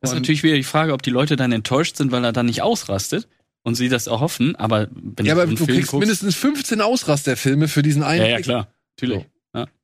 Das 0.00 0.10
ist 0.10 0.14
natürlich 0.14 0.42
wieder 0.42 0.54
die 0.54 0.62
Frage, 0.64 0.92
ob 0.92 1.02
die 1.02 1.10
Leute 1.10 1.36
dann 1.36 1.52
enttäuscht 1.52 1.96
sind, 1.96 2.12
weil 2.12 2.24
er 2.24 2.32
dann 2.32 2.46
nicht 2.46 2.62
ausrastet 2.62 3.28
und 3.64 3.74
sie 3.74 3.88
das 3.88 4.08
auch 4.08 4.20
hoffen. 4.20 4.54
Aber 4.56 4.88
wenn 4.92 5.26
Ja, 5.26 5.34
du 5.34 5.40
aber 5.42 5.50
so 5.50 5.56
du 5.56 5.64
Film 5.66 5.76
kriegst 5.78 5.90
guckst, 5.90 6.00
mindestens 6.00 6.34
15 6.36 6.80
Ausrasterfilme 6.80 7.68
für 7.68 7.82
diesen 7.82 8.02
einen. 8.02 8.22
ja, 8.22 8.28
ja 8.28 8.40
klar, 8.40 8.68
natürlich. 8.96 9.26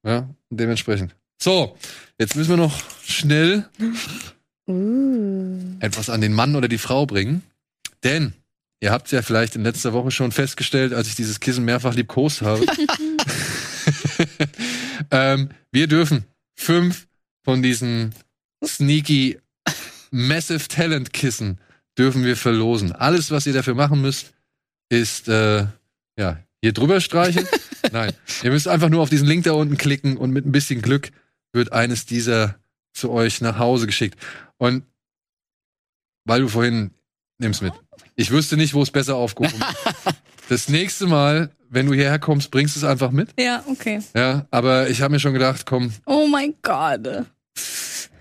Ja, 0.04 0.28
dementsprechend. 0.50 1.16
So, 1.42 1.76
jetzt 2.18 2.36
müssen 2.36 2.50
wir 2.50 2.56
noch 2.56 2.80
schnell 3.04 3.66
Uh. 4.68 5.76
etwas 5.80 6.10
an 6.10 6.20
den 6.20 6.32
Mann 6.32 6.56
oder 6.56 6.68
die 6.68 6.78
Frau 6.78 7.06
bringen. 7.06 7.42
Denn, 8.02 8.32
ihr 8.80 8.90
habt 8.90 9.06
es 9.06 9.12
ja 9.12 9.22
vielleicht 9.22 9.54
in 9.56 9.62
letzter 9.62 9.92
Woche 9.92 10.10
schon 10.10 10.32
festgestellt, 10.32 10.92
als 10.92 11.08
ich 11.08 11.14
dieses 11.14 11.38
Kissen 11.40 11.64
mehrfach 11.64 11.94
liebkost 11.94 12.42
habe. 12.42 12.64
ähm, 15.10 15.50
wir 15.72 15.86
dürfen 15.86 16.24
fünf 16.54 17.06
von 17.44 17.62
diesen 17.62 18.14
sneaky 18.64 19.38
Massive 20.10 20.68
Talent 20.68 21.12
Kissen 21.12 21.60
dürfen 21.98 22.24
wir 22.24 22.36
verlosen. 22.36 22.92
Alles, 22.92 23.30
was 23.30 23.46
ihr 23.46 23.52
dafür 23.52 23.74
machen 23.74 24.00
müsst, 24.00 24.34
ist 24.88 25.28
äh, 25.28 25.66
ja 26.18 26.38
hier 26.62 26.72
drüber 26.72 27.00
streichen. 27.00 27.46
Nein, 27.92 28.12
ihr 28.42 28.50
müsst 28.50 28.68
einfach 28.68 28.88
nur 28.88 29.02
auf 29.02 29.10
diesen 29.10 29.26
Link 29.26 29.44
da 29.44 29.52
unten 29.52 29.76
klicken 29.76 30.16
und 30.16 30.30
mit 30.30 30.46
ein 30.46 30.52
bisschen 30.52 30.82
Glück 30.82 31.10
wird 31.52 31.72
eines 31.72 32.06
dieser 32.06 32.58
zu 32.92 33.10
euch 33.10 33.40
nach 33.40 33.58
Hause 33.58 33.86
geschickt. 33.86 34.18
Und 34.58 34.84
weil 36.24 36.40
du 36.40 36.48
vorhin 36.48 36.92
nimm's 37.38 37.60
mit. 37.60 37.72
Ich 38.14 38.30
wüsste 38.30 38.56
nicht, 38.56 38.74
wo 38.74 38.82
es 38.82 38.90
besser 38.90 39.16
aufgehoben 39.16 39.60
ist. 40.06 40.15
Das 40.48 40.68
nächste 40.68 41.06
Mal, 41.06 41.50
wenn 41.70 41.86
du 41.86 41.94
hierher 41.94 42.18
kommst, 42.18 42.50
bringst 42.50 42.76
du 42.76 42.80
es 42.80 42.84
einfach 42.84 43.10
mit. 43.10 43.30
Ja, 43.38 43.64
okay. 43.66 44.00
Ja, 44.14 44.46
aber 44.50 44.88
ich 44.88 45.02
habe 45.02 45.12
mir 45.12 45.20
schon 45.20 45.32
gedacht, 45.32 45.66
komm, 45.66 45.92
Oh 46.06 46.26
mein 46.28 46.54
Gott. 46.62 47.26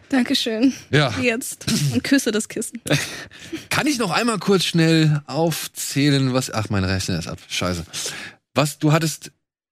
Dankeschön. 0.09 0.73
ja. 0.91 1.13
Jetzt. 1.19 1.65
Und 1.93 2.03
küsse 2.03 2.31
das 2.31 2.47
Kissen. 2.47 2.79
Kann 3.69 3.87
ich 3.87 3.97
noch 3.97 4.11
einmal 4.11 4.37
kurz 4.39 4.63
schnell 4.65 5.21
aufzählen, 5.25 6.33
was. 6.33 6.51
Ach, 6.53 6.69
mein 6.69 6.83
Rechner 6.83 7.19
ist 7.19 7.27
ab. 7.27 7.39
Scheiße. 7.47 7.85
Was, 8.53 8.77
du 8.79 8.91
hattest 8.91 9.31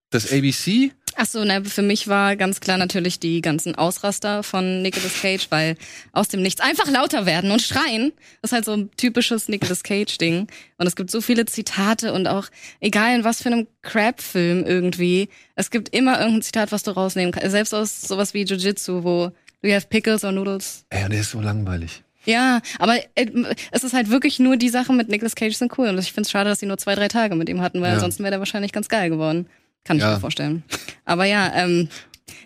das 0.09 0.31
ABC? 0.31 0.91
Ach 1.17 1.25
so, 1.25 1.43
na, 1.43 1.63
für 1.63 1.81
mich 1.81 2.07
war 2.07 2.35
ganz 2.35 2.59
klar 2.59 2.77
natürlich 2.77 3.19
die 3.19 3.41
ganzen 3.41 3.75
Ausraster 3.75 4.43
von 4.43 4.81
Nicolas 4.81 5.21
Cage, 5.21 5.47
weil 5.49 5.75
aus 6.11 6.27
dem 6.27 6.41
Nichts 6.41 6.61
einfach 6.61 6.89
lauter 6.89 7.25
werden 7.25 7.51
und 7.51 7.61
schreien. 7.61 8.11
Das 8.41 8.49
ist 8.51 8.55
halt 8.55 8.65
so 8.65 8.73
ein 8.73 8.89
typisches 8.97 9.47
Nicolas 9.49 9.83
Cage-Ding. 9.83 10.47
Und 10.77 10.87
es 10.87 10.95
gibt 10.95 11.11
so 11.11 11.21
viele 11.21 11.45
Zitate 11.45 12.13
und 12.13 12.27
auch, 12.27 12.47
egal 12.79 13.15
in 13.15 13.23
was 13.23 13.41
für 13.41 13.49
einem 13.49 13.67
Crap-Film 13.81 14.65
irgendwie, 14.65 15.29
es 15.55 15.69
gibt 15.71 15.89
immer 15.95 16.17
irgendein 16.19 16.41
Zitat, 16.41 16.71
was 16.71 16.83
du 16.83 16.91
rausnehmen 16.91 17.31
kannst. 17.31 17.51
Selbst 17.51 17.73
aus 17.73 18.01
sowas 18.01 18.33
wie 18.33 18.43
Jiu-Jitsu, 18.43 19.03
wo 19.03 19.31
do 19.61 19.69
you 19.69 19.73
have 19.75 19.87
pickles 19.87 20.23
or 20.23 20.31
noodles? 20.31 20.85
Ey, 20.89 21.03
und 21.05 21.11
der 21.13 21.21
ist 21.21 21.31
so 21.31 21.39
langweilig. 21.41 22.03
Ja, 22.25 22.61
aber 22.79 22.95
äh, 23.15 23.27
es 23.71 23.83
ist 23.83 23.93
halt 23.93 24.09
wirklich 24.09 24.39
nur 24.39 24.55
die 24.55 24.69
Sachen 24.69 24.95
mit 24.95 25.09
Nicolas 25.09 25.35
Cage 25.35 25.55
sind 25.55 25.77
cool. 25.77 25.89
Und 25.89 25.99
ich 25.99 26.13
finde 26.13 26.21
es 26.21 26.31
schade, 26.31 26.49
dass 26.49 26.59
sie 26.59 26.65
nur 26.65 26.77
zwei, 26.77 26.95
drei 26.95 27.09
Tage 27.09 27.35
mit 27.35 27.49
ihm 27.49 27.59
hatten, 27.61 27.81
weil 27.81 27.89
Ja. 27.89 27.95
ansonsten 27.95 28.23
wäre 28.23 28.31
der 28.31 28.39
wahrscheinlich 28.39 28.71
ganz 28.71 28.87
geil 28.87 29.09
geworden. 29.09 29.47
Kann 29.83 29.97
ich 29.97 30.03
Ja. 30.03 30.13
mir 30.13 30.19
vorstellen. 30.19 30.63
Aber 31.05 31.25
ja, 31.25 31.51
ähm, 31.55 31.89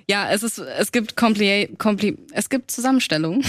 ja, 0.09 0.31
es 0.31 0.43
ist, 0.43 0.57
es 0.57 0.91
gibt 0.91 1.15
Kompli, 1.15 1.69
Kompli 1.77 2.17
es 2.31 2.49
gibt 2.49 2.71
Zusammenstellungen 2.71 3.43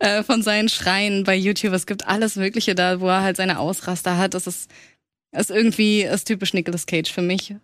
äh, 0.00 0.22
von 0.22 0.42
seinen 0.42 0.68
Schreien 0.68 1.24
bei 1.24 1.34
YouTube. 1.34 1.72
Es 1.72 1.86
gibt 1.86 2.06
alles 2.06 2.36
Mögliche 2.36 2.74
da, 2.74 3.00
wo 3.00 3.08
er 3.08 3.22
halt 3.22 3.36
seine 3.36 3.58
Ausraster 3.58 4.18
hat. 4.18 4.34
Das 4.34 4.46
ist, 4.46 4.70
ist 5.32 5.50
irgendwie, 5.50 6.02
ist 6.02 6.26
typisch 6.26 6.54
Nicolas 6.54 6.86
Cage 6.86 7.10
für 7.10 7.22
mich. 7.22 7.54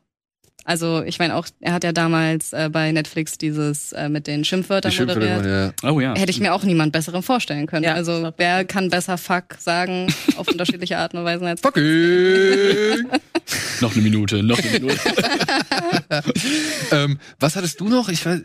Also, 0.65 1.03
ich 1.03 1.19
meine 1.19 1.37
auch, 1.37 1.47
er 1.61 1.75
hat 1.75 1.85
ja 1.85 1.93
damals 1.93 2.53
äh, 2.55 2.71
bei 2.73 2.91
Netflix 2.91 3.37
dieses 3.37 3.93
äh, 3.93 4.09
mit 4.09 4.27
den 4.27 4.45
Schimpfwörtern 4.45 4.91
Die 4.91 4.97
Schimpfwörter, 4.97 5.37
moderiert. 5.37 5.75
ja. 5.83 5.91
Oh 5.91 6.01
ja. 6.01 6.15
Hätte 6.17 6.31
ich 6.31 6.41
mir 6.41 6.55
auch 6.55 6.65
niemand 6.65 6.93
besseren 6.93 7.23
vorstellen 7.23 7.67
können. 7.67 7.85
Ja. 7.85 7.95
Also 7.95 8.33
wer 8.39 8.65
kann 8.65 8.89
besser 8.89 9.19
Fuck 9.19 9.57
sagen 9.59 10.13
auf 10.37 10.49
unterschiedliche 10.49 10.97
Arten 10.97 11.19
und 11.19 11.25
Weisen 11.25 11.47
als 11.47 11.61
Fucking! 11.61 11.85
Noch 13.81 13.93
eine 13.93 14.03
Minute, 14.03 14.43
noch 14.43 14.59
eine 14.59 14.71
Minute. 14.71 14.99
ähm, 16.93 17.19
was 17.39 17.57
hattest 17.57 17.79
du 17.81 17.89
noch? 17.89 18.09
Ich 18.09 18.25
weiß. 18.25 18.41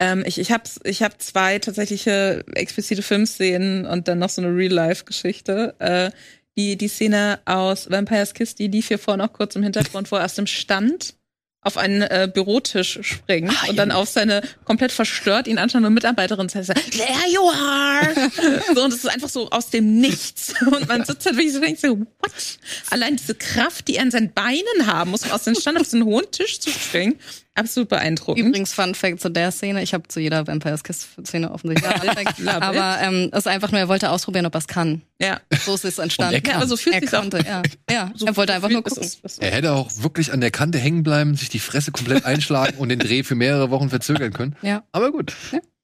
Ähm, 0.00 0.22
ich 0.26 0.38
ich 0.38 0.52
habe 0.52 0.64
ich 0.84 1.02
hab 1.02 1.22
zwei 1.22 1.58
tatsächliche 1.58 2.44
explizite 2.54 3.00
Filmszenen 3.02 3.86
und 3.86 4.06
dann 4.08 4.18
noch 4.18 4.28
so 4.28 4.42
eine 4.42 4.54
Real-Life-Geschichte. 4.54 5.74
Äh, 5.78 6.10
die, 6.58 6.76
die 6.76 6.88
Szene 6.88 7.40
aus 7.46 7.90
Vampire's 7.90 8.34
Kiss, 8.34 8.54
die 8.54 8.68
lief 8.68 8.88
hier 8.88 8.98
vor 8.98 9.16
noch 9.16 9.32
kurz 9.32 9.56
im 9.56 9.62
Hintergrund, 9.62 10.12
wo 10.12 10.16
er 10.16 10.24
aus 10.26 10.34
dem 10.34 10.46
Stand 10.46 11.14
auf 11.64 11.78
einen 11.78 12.02
äh, 12.02 12.28
Bürotisch 12.32 12.98
springt 13.02 13.52
und 13.68 13.76
dann 13.76 13.90
auf 13.90 14.08
seine 14.08 14.42
komplett 14.64 14.92
verstört 14.92 15.48
ihn 15.48 15.58
anscheinende 15.58 15.90
Mitarbeiterin 15.90 16.48
sagt, 16.48 16.92
there 16.92 17.30
you 17.32 17.40
are! 17.48 18.14
so, 18.74 18.84
und 18.84 18.92
es 18.92 18.98
ist 18.98 19.10
einfach 19.10 19.30
so 19.30 19.50
aus 19.50 19.70
dem 19.70 19.98
Nichts. 19.98 20.54
Und 20.60 20.86
man 20.88 21.04
sitzt 21.04 21.24
halt 21.26 21.36
wirklich 21.36 21.54
so 21.54 21.60
denkt 21.60 21.80
so, 21.80 21.98
what? 21.98 22.58
Allein 22.90 23.16
diese 23.16 23.34
Kraft, 23.34 23.88
die 23.88 23.96
er 23.96 24.02
an 24.02 24.10
seinen 24.10 24.32
Beinen 24.32 24.86
haben 24.86 25.10
muss, 25.10 25.24
um 25.24 25.32
aus 25.32 25.44
dem 25.44 25.54
Stand 25.54 25.80
auf 25.80 25.86
so 25.86 25.96
einen 25.96 26.06
hohen 26.06 26.30
Tisch 26.30 26.60
zu 26.60 26.70
springen, 26.70 27.18
absolut 27.54 27.88
beeindruckend. 27.88 28.46
Übrigens 28.46 28.72
Fun 28.72 28.94
Fact 28.94 29.20
zu 29.20 29.30
der 29.30 29.50
Szene. 29.50 29.82
Ich 29.82 29.94
habe 29.94 30.08
zu 30.08 30.20
jeder 30.20 30.46
Vampires 30.46 30.82
Kiss 30.84 31.08
Szene 31.24 31.50
offensichtlich. 31.50 32.48
Aber 32.48 32.98
ähm, 33.00 33.30
es 33.32 33.40
ist 33.40 33.46
einfach 33.46 33.70
nur, 33.70 33.80
er 33.80 33.88
wollte 33.88 34.10
ausprobieren, 34.10 34.46
ob 34.46 34.54
er 34.54 34.58
es 34.58 34.66
kann. 34.66 35.02
Ja. 35.20 35.40
So 35.64 35.74
ist 35.74 35.84
es 35.84 35.98
entstanden. 35.98 36.34
Und 36.34 36.38
er 36.38 36.42
kann. 36.42 36.50
Ja, 36.52 36.56
aber 36.58 36.66
so 36.66 36.76
fühlt 36.76 36.94
er 36.96 37.00
sich's 37.00 37.14
auch. 37.14 37.20
konnte, 37.20 37.38
ja. 37.46 37.62
ja. 37.90 38.12
So 38.16 38.26
er 38.26 38.36
wollte 38.36 38.52
einfach 38.52 38.68
nur 38.68 38.82
gucken. 38.82 39.08
Er 39.40 39.50
hätte 39.50 39.72
auch 39.72 39.90
wirklich 39.98 40.32
an 40.32 40.40
der 40.40 40.50
Kante 40.50 40.78
hängen 40.78 41.02
bleiben, 41.02 41.34
sich 41.36 41.48
die 41.48 41.58
Fresse 41.58 41.92
komplett 41.92 42.24
einschlagen 42.24 42.78
und 42.78 42.88
den 42.88 42.98
Dreh 42.98 43.22
für 43.22 43.34
mehrere 43.34 43.70
Wochen 43.70 43.90
verzögern 43.90 44.32
können. 44.32 44.56
Ja. 44.62 44.84
Aber 44.92 45.12
gut. 45.12 45.32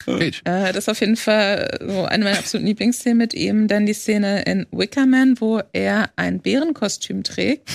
Cage. 0.05 0.43
Äh, 0.45 0.73
das 0.73 0.85
ist 0.85 0.89
auf 0.89 1.01
jeden 1.01 1.17
Fall 1.17 1.79
so 1.87 2.05
eine 2.05 2.25
meiner 2.25 2.39
absoluten 2.39 2.67
Lieblingsszenen 2.67 3.19
mit 3.19 3.35
ihm. 3.35 3.69
Dann 3.69 3.87
die 3.87 3.93
Szene 3.93 4.43
in 4.43 4.67
Wickerman, 4.73 5.41
wo 5.41 5.61
er 5.73 6.11
ein 6.17 6.41
Bärenkostüm 6.41 7.23
trägt 7.23 7.69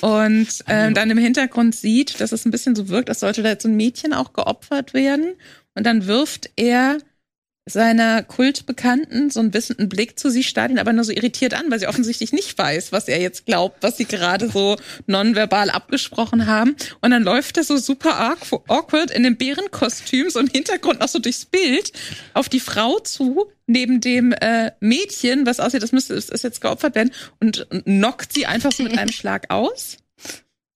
und 0.00 0.48
äh, 0.66 0.92
dann 0.92 1.10
im 1.10 1.18
Hintergrund 1.18 1.74
sieht, 1.74 2.20
dass 2.20 2.32
es 2.32 2.44
ein 2.44 2.50
bisschen 2.50 2.74
so 2.74 2.88
wirkt, 2.88 3.08
als 3.08 3.20
sollte 3.20 3.42
da 3.42 3.50
jetzt 3.50 3.64
so 3.64 3.68
ein 3.68 3.76
Mädchen 3.76 4.12
auch 4.12 4.32
geopfert 4.32 4.94
werden. 4.94 5.34
Und 5.74 5.84
dann 5.84 6.06
wirft 6.06 6.50
er 6.56 6.98
seiner 7.68 8.22
Kultbekannten 8.22 9.28
so 9.30 9.40
einen 9.40 9.52
wissenden 9.52 9.88
Blick 9.88 10.18
zu 10.20 10.30
sie, 10.30 10.44
starrt 10.44 10.70
ihn 10.70 10.78
aber 10.78 10.92
nur 10.92 11.02
so 11.02 11.10
irritiert 11.10 11.52
an, 11.52 11.68
weil 11.68 11.80
sie 11.80 11.88
offensichtlich 11.88 12.32
nicht 12.32 12.56
weiß, 12.56 12.92
was 12.92 13.08
er 13.08 13.20
jetzt 13.20 13.44
glaubt, 13.44 13.82
was 13.82 13.96
sie 13.96 14.04
gerade 14.04 14.48
so 14.48 14.76
nonverbal 15.06 15.70
abgesprochen 15.70 16.46
haben. 16.46 16.76
Und 17.00 17.10
dann 17.10 17.24
läuft 17.24 17.56
er 17.56 17.64
so 17.64 17.76
super 17.76 18.20
awk- 18.20 18.62
awkward 18.68 19.10
in 19.10 19.24
dem 19.24 19.36
Bärenkostüm, 19.36 20.30
so 20.30 20.38
im 20.38 20.46
Hintergrund 20.46 21.00
noch 21.00 21.08
so 21.08 21.18
durchs 21.18 21.44
Bild, 21.44 21.90
auf 22.34 22.48
die 22.48 22.60
Frau 22.60 23.00
zu, 23.00 23.50
neben 23.66 24.00
dem 24.00 24.32
äh, 24.32 24.70
Mädchen, 24.78 25.44
was 25.44 25.58
aussieht, 25.58 25.82
das 25.82 25.90
müsste 25.90 26.14
das 26.14 26.28
ist 26.28 26.44
jetzt 26.44 26.60
geopfert 26.60 26.94
werden, 26.94 27.10
und, 27.40 27.68
und 27.72 27.84
knockt 27.84 28.32
sie 28.32 28.46
einfach 28.46 28.70
so 28.70 28.84
mit 28.84 28.96
einem 28.96 29.10
Schlag 29.12 29.50
aus. 29.50 29.96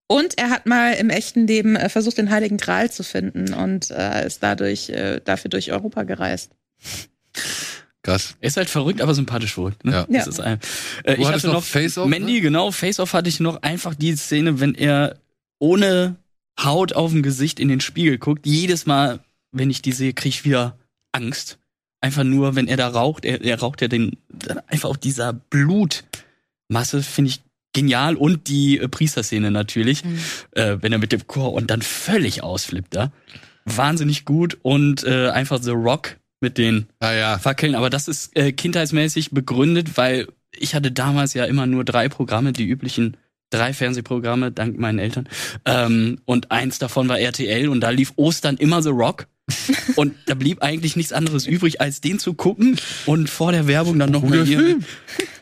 Und 0.08 0.38
er 0.38 0.50
hat 0.50 0.66
mal 0.66 0.94
im 0.94 1.08
echten 1.08 1.46
Leben 1.46 1.76
äh, 1.76 1.88
versucht, 1.88 2.18
den 2.18 2.30
Heiligen 2.30 2.56
Gral 2.56 2.90
zu 2.90 3.04
finden 3.04 3.54
und 3.54 3.92
äh, 3.92 4.26
ist 4.26 4.42
dadurch 4.42 4.88
äh, 4.90 5.20
dafür 5.24 5.50
durch 5.50 5.70
Europa 5.70 6.02
gereist. 6.02 6.50
Krass. 8.02 8.36
Er 8.40 8.48
ist 8.48 8.56
halt 8.56 8.70
verrückt, 8.70 9.02
aber 9.02 9.14
sympathisch 9.14 9.52
verrückt. 9.54 9.84
Ne? 9.84 9.92
Ja. 9.92 10.06
Das 10.08 10.26
ist 10.26 10.40
ein, 10.40 10.58
äh, 11.04 11.16
ich 11.16 11.26
hatte 11.28 11.48
noch 11.48 11.54
noch 11.54 11.62
Face-Off, 11.64 12.08
Mandy, 12.08 12.34
ne? 12.34 12.40
genau. 12.40 12.70
Face-Off 12.70 13.12
hatte 13.12 13.28
ich 13.28 13.40
noch 13.40 13.62
einfach 13.62 13.94
die 13.94 14.16
Szene, 14.16 14.58
wenn 14.58 14.74
er 14.74 15.18
ohne 15.58 16.16
Haut 16.58 16.94
auf 16.94 17.10
dem 17.10 17.22
Gesicht 17.22 17.60
in 17.60 17.68
den 17.68 17.80
Spiegel 17.80 18.16
guckt. 18.18 18.46
Jedes 18.46 18.86
Mal, 18.86 19.20
wenn 19.52 19.70
ich 19.70 19.82
die 19.82 19.92
sehe, 19.92 20.14
kriege 20.14 20.30
ich 20.30 20.44
wieder 20.44 20.78
Angst. 21.12 21.58
Einfach 22.00 22.24
nur, 22.24 22.56
wenn 22.56 22.68
er 22.68 22.78
da 22.78 22.88
raucht, 22.88 23.26
er, 23.26 23.42
er 23.42 23.60
raucht 23.60 23.82
ja 23.82 23.88
den, 23.88 24.16
einfach 24.66 24.88
auf 24.88 24.96
dieser 24.98 25.34
Blutmasse, 25.34 27.02
finde 27.02 27.30
ich 27.30 27.42
genial. 27.74 28.16
Und 28.16 28.48
die 28.48 28.78
äh, 28.78 28.88
Priesterszene 28.88 29.50
natürlich, 29.50 30.04
Mhm. 30.04 30.18
äh, 30.52 30.78
wenn 30.80 30.92
er 30.92 30.98
mit 30.98 31.12
dem 31.12 31.26
Chor 31.26 31.52
und 31.52 31.70
dann 31.70 31.82
völlig 31.82 32.42
ausflippt 32.42 32.94
da. 32.94 33.12
Wahnsinnig 33.66 34.24
gut 34.24 34.58
und 34.62 35.04
äh, 35.04 35.28
einfach 35.28 35.62
The 35.62 35.72
Rock 35.72 36.16
mit 36.40 36.58
den 36.58 36.86
Ah 36.98 37.12
ja. 37.12 37.38
Fackeln, 37.38 37.74
aber 37.74 37.90
das 37.90 38.08
ist 38.08 38.36
äh, 38.36 38.52
kindheitsmäßig 38.52 39.30
begründet, 39.30 39.96
weil 39.96 40.26
ich 40.58 40.74
hatte 40.74 40.90
damals 40.90 41.34
ja 41.34 41.44
immer 41.44 41.66
nur 41.66 41.84
drei 41.84 42.08
Programme, 42.08 42.52
die 42.52 42.66
üblichen 42.66 43.16
drei 43.50 43.72
Fernsehprogramme, 43.72 44.52
dank 44.52 44.78
meinen 44.78 44.98
Eltern. 44.98 45.28
Ähm, 45.64 46.20
und 46.24 46.50
eins 46.50 46.78
davon 46.78 47.08
war 47.08 47.18
RTL 47.18 47.68
und 47.68 47.80
da 47.80 47.90
lief 47.90 48.12
Ostern 48.16 48.56
immer 48.56 48.82
The 48.82 48.90
Rock. 48.90 49.26
und 49.96 50.14
da 50.26 50.34
blieb 50.34 50.62
eigentlich 50.62 50.94
nichts 50.94 51.12
anderes 51.12 51.46
übrig, 51.46 51.80
als 51.80 52.00
den 52.00 52.20
zu 52.20 52.34
gucken 52.34 52.76
und 53.06 53.28
vor 53.28 53.50
der 53.50 53.66
Werbung 53.66 53.98
dann 53.98 54.12
noch 54.12 54.22
Guter 54.22 54.36
mal 54.36 54.46
hier. 54.46 54.60
Film. 54.60 54.84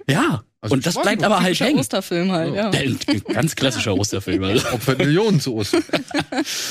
Ja. 0.09 0.43
Also 0.61 0.75
und 0.75 0.85
das 0.85 1.01
bleibt 1.01 1.23
aber 1.23 1.41
halt 1.41 1.59
hängen. 1.61 1.79
Osterfilm 1.79 2.33
halt, 2.33 2.55
ja. 2.55 2.71
Ein 2.71 2.99
ganz 3.33 3.55
klassischer 3.55 3.95
Osterfilm. 3.95 4.43
Also. 4.43 4.67
Opfert 4.71 4.99
Millionen 4.99 5.41
zu 5.41 5.55
Ostern. 5.55 5.85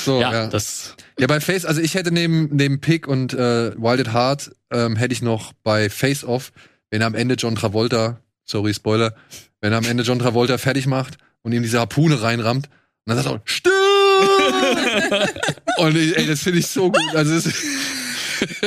So, 0.04 0.20
Ja, 0.20 0.32
ja. 0.32 0.46
das 0.48 0.94
Ja, 1.18 1.26
bei 1.26 1.40
Face, 1.40 1.64
also 1.64 1.80
ich 1.80 1.94
hätte 1.94 2.12
neben, 2.12 2.54
neben 2.54 2.80
Pick 2.80 3.08
und 3.08 3.32
äh, 3.32 3.72
Wild 3.80 4.06
at 4.06 4.12
Heart 4.12 4.50
ähm, 4.70 4.96
hätte 4.96 5.14
ich 5.14 5.22
noch 5.22 5.52
bei 5.62 5.88
Face 5.88 6.24
Off, 6.24 6.52
wenn 6.90 7.02
am 7.02 7.14
Ende 7.14 7.36
John 7.36 7.54
Travolta, 7.54 8.20
sorry, 8.44 8.74
Spoiler, 8.74 9.14
wenn 9.60 9.72
er 9.72 9.78
am 9.78 9.86
Ende 9.86 10.02
John 10.02 10.18
Travolta 10.18 10.58
fertig 10.58 10.86
macht 10.86 11.16
und 11.42 11.52
ihm 11.52 11.62
diese 11.62 11.78
Harpune 11.78 12.20
reinrammt 12.20 12.66
und 13.06 13.14
dann 13.14 13.22
sagt 13.22 13.36
er, 13.36 13.40
stimmt! 13.44 13.74
und 15.78 15.96
ich, 15.96 16.16
ey, 16.16 16.26
das 16.26 16.40
finde 16.40 16.58
ich 16.58 16.66
so 16.66 16.90
gut. 16.92 17.14
Also 17.14 17.32
es 17.34 17.46
ist, 17.46 17.62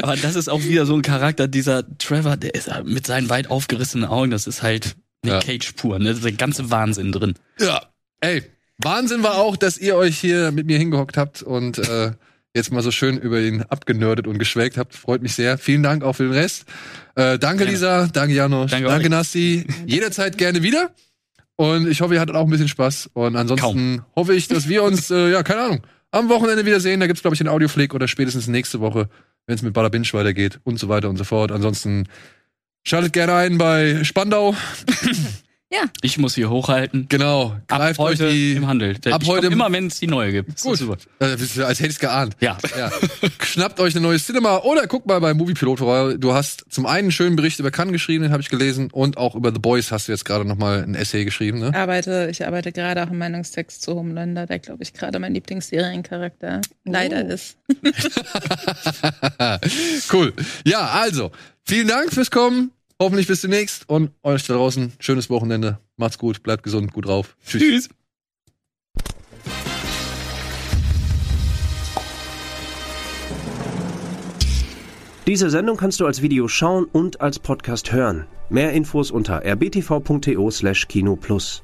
Aber 0.01 0.15
das 0.15 0.35
ist 0.35 0.49
auch 0.49 0.63
wieder 0.63 0.85
so 0.85 0.95
ein 0.95 1.01
Charakter, 1.03 1.47
dieser 1.47 1.83
Trevor, 1.97 2.37
der 2.37 2.55
ist 2.55 2.67
ja 2.67 2.83
mit 2.83 3.05
seinen 3.05 3.29
weit 3.29 3.49
aufgerissenen 3.49 4.09
Augen, 4.09 4.31
das 4.31 4.47
ist 4.47 4.63
halt 4.63 4.95
Nick 5.23 5.33
Ja. 5.33 5.39
Cage 5.39 5.73
pur, 5.73 5.99
ne? 5.99 6.13
Der 6.15 6.31
ganze 6.33 6.71
Wahnsinn 6.71 7.11
drin. 7.11 7.35
ja, 7.59 7.81
ey, 8.21 8.43
Wahnsinn 8.83 9.21
war 9.23 9.35
auch, 9.37 9.57
dass 9.57 9.77
ihr 9.77 9.95
euch 9.95 10.17
hier 10.17 10.51
mit 10.51 10.65
mir 10.65 10.77
hingehockt 10.79 11.15
habt 11.17 11.43
und 11.43 11.77
äh, 11.77 12.11
jetzt 12.55 12.71
mal 12.71 12.81
so 12.81 12.89
schön 12.91 13.17
über 13.19 13.39
ihn 13.39 13.61
abgenördet 13.63 14.25
und 14.25 14.39
geschwelgt 14.39 14.77
habt. 14.77 14.95
Freut 14.95 15.21
mich 15.21 15.35
sehr. 15.35 15.57
Vielen 15.59 15.83
Dank 15.83 16.03
auch 16.03 16.13
für 16.13 16.23
den 16.23 16.33
Rest. 16.33 16.65
Äh, 17.15 17.37
danke, 17.37 17.59
Gerne. 17.59 17.71
Lisa. 17.71 18.07
Danke, 18.07 18.33
Janosch. 18.33 18.71
Danke 18.71 18.87
Danke. 18.87 19.09
Nasti. 19.09 19.67
Jederzeit 19.85 20.37
gerne 20.37 20.63
wieder. 20.63 20.89
Und 21.57 21.87
ich 21.87 22.01
hoffe, 22.01 22.15
ihr 22.15 22.19
hattet 22.19 22.35
auch 22.35 22.45
ein 22.45 22.49
bisschen 22.49 22.67
Spaß. 22.67 23.11
Und 23.13 23.35
ansonsten 23.35 24.01
hoffe 24.15 24.33
ich, 24.33 24.47
dass 24.47 24.67
wir 24.67 24.81
uns, 24.81 25.11
äh, 25.11 25.31
ja, 25.31 25.43
keine 25.43 25.61
Ahnung, 25.61 25.81
am 26.09 26.27
Wochenende 26.29 26.65
wiedersehen. 26.65 26.99
Da 26.99 27.05
gibt's, 27.05 27.21
glaube 27.21 27.35
ich, 27.35 27.39
den 27.39 27.47
Audioflick 27.47 27.93
oder 27.93 28.07
spätestens 28.07 28.47
nächste 28.47 28.79
Woche, 28.79 29.09
wenn 29.45 29.55
es 29.55 29.61
mit 29.61 29.73
Bada 29.73 29.89
Binge 29.89 30.07
weitergeht 30.13 30.59
und 30.63 30.79
so 30.79 30.89
weiter 30.89 31.07
und 31.09 31.17
so 31.17 31.23
fort. 31.23 31.51
Ansonsten 31.51 32.07
schaltet 32.83 33.13
gerne 33.13 33.35
ein 33.35 33.57
bei 33.57 34.03
Spandau. 34.03 34.55
Ich 36.01 36.17
muss 36.17 36.35
hier 36.35 36.49
hochhalten. 36.49 37.07
Genau. 37.09 37.55
Ab 37.67 37.79
Greift 37.79 37.99
heute 37.99 38.25
euch 38.25 38.31
die. 38.33 38.53
im 38.53 38.67
Handel. 38.67 38.95
ab 39.11 39.21
ich 39.23 39.27
heute 39.29 39.47
immer, 39.47 39.71
wenn 39.71 39.87
es 39.87 39.99
die 39.99 40.07
neue 40.07 40.31
gibt. 40.31 40.61
Gut. 40.61 40.77
super. 40.77 40.97
Äh, 41.19 41.25
als 41.63 41.79
hätte 41.79 41.87
ich's 41.87 41.99
geahnt. 41.99 42.35
Ja. 42.39 42.57
Ja. 42.77 42.91
Schnappt 43.43 43.79
euch 43.79 43.95
eine 43.95 44.05
neue 44.05 44.19
Cinema 44.19 44.57
oder 44.59 44.87
guckt 44.87 45.07
mal 45.07 45.19
bei 45.21 45.33
Movie 45.33 45.53
Pilot 45.53 45.79
vorbei. 45.79 46.17
Du 46.17 46.33
hast 46.33 46.65
zum 46.69 46.85
einen 46.85 47.01
einen 47.01 47.11
schönen 47.11 47.35
Bericht 47.35 47.59
über 47.59 47.71
Cannes 47.71 47.93
geschrieben, 47.93 48.23
den 48.23 48.31
habe 48.31 48.41
ich 48.41 48.49
gelesen, 48.49 48.89
und 48.91 49.17
auch 49.17 49.35
über 49.35 49.51
The 49.53 49.59
Boys 49.59 49.91
hast 49.91 50.07
du 50.07 50.11
jetzt 50.11 50.25
gerade 50.25 50.45
noch 50.45 50.57
mal 50.57 50.83
ein 50.83 50.93
Essay 50.93 51.25
geschrieben, 51.25 51.59
ne? 51.59 51.69
Ich 51.69 51.75
arbeite, 51.75 52.27
ich 52.29 52.45
arbeite 52.45 52.71
gerade 52.71 53.03
auch 53.03 53.09
im 53.09 53.17
Meinungstext 53.17 53.81
zu 53.81 53.95
Homelander, 53.95 54.45
der, 54.45 54.59
glaube 54.59 54.83
ich, 54.83 54.93
gerade 54.93 55.17
mein 55.19 55.33
Lieblingsseriencharakter 55.33 56.61
leider 56.85 57.23
Oh. 57.25 57.33
ist. 57.33 57.57
cool. 60.13 60.33
Ja, 60.65 60.87
also, 60.89 61.31
vielen 61.65 61.87
Dank 61.87 62.13
fürs 62.13 62.29
Kommen. 62.31 62.71
Hoffentlich 63.01 63.25
bis 63.25 63.41
demnächst 63.41 63.89
und 63.89 64.11
euch 64.21 64.45
da 64.45 64.53
draußen 64.53 64.93
schönes 64.99 65.31
Wochenende. 65.31 65.79
Macht's 65.97 66.19
gut, 66.19 66.43
bleibt 66.43 66.61
gesund, 66.61 66.93
gut 66.93 67.07
drauf. 67.07 67.35
Tschüss. 67.43 67.63
Tschüss. 67.63 67.89
Diese 75.25 75.49
Sendung 75.49 75.77
kannst 75.77 75.99
du 75.99 76.05
als 76.05 76.21
Video 76.21 76.47
schauen 76.47 76.85
und 76.85 77.21
als 77.21 77.39
Podcast 77.39 77.91
hören. 77.91 78.27
Mehr 78.51 78.71
Infos 78.73 79.09
unter 79.09 79.43
rbtv.to/kinoplus. 79.43 81.63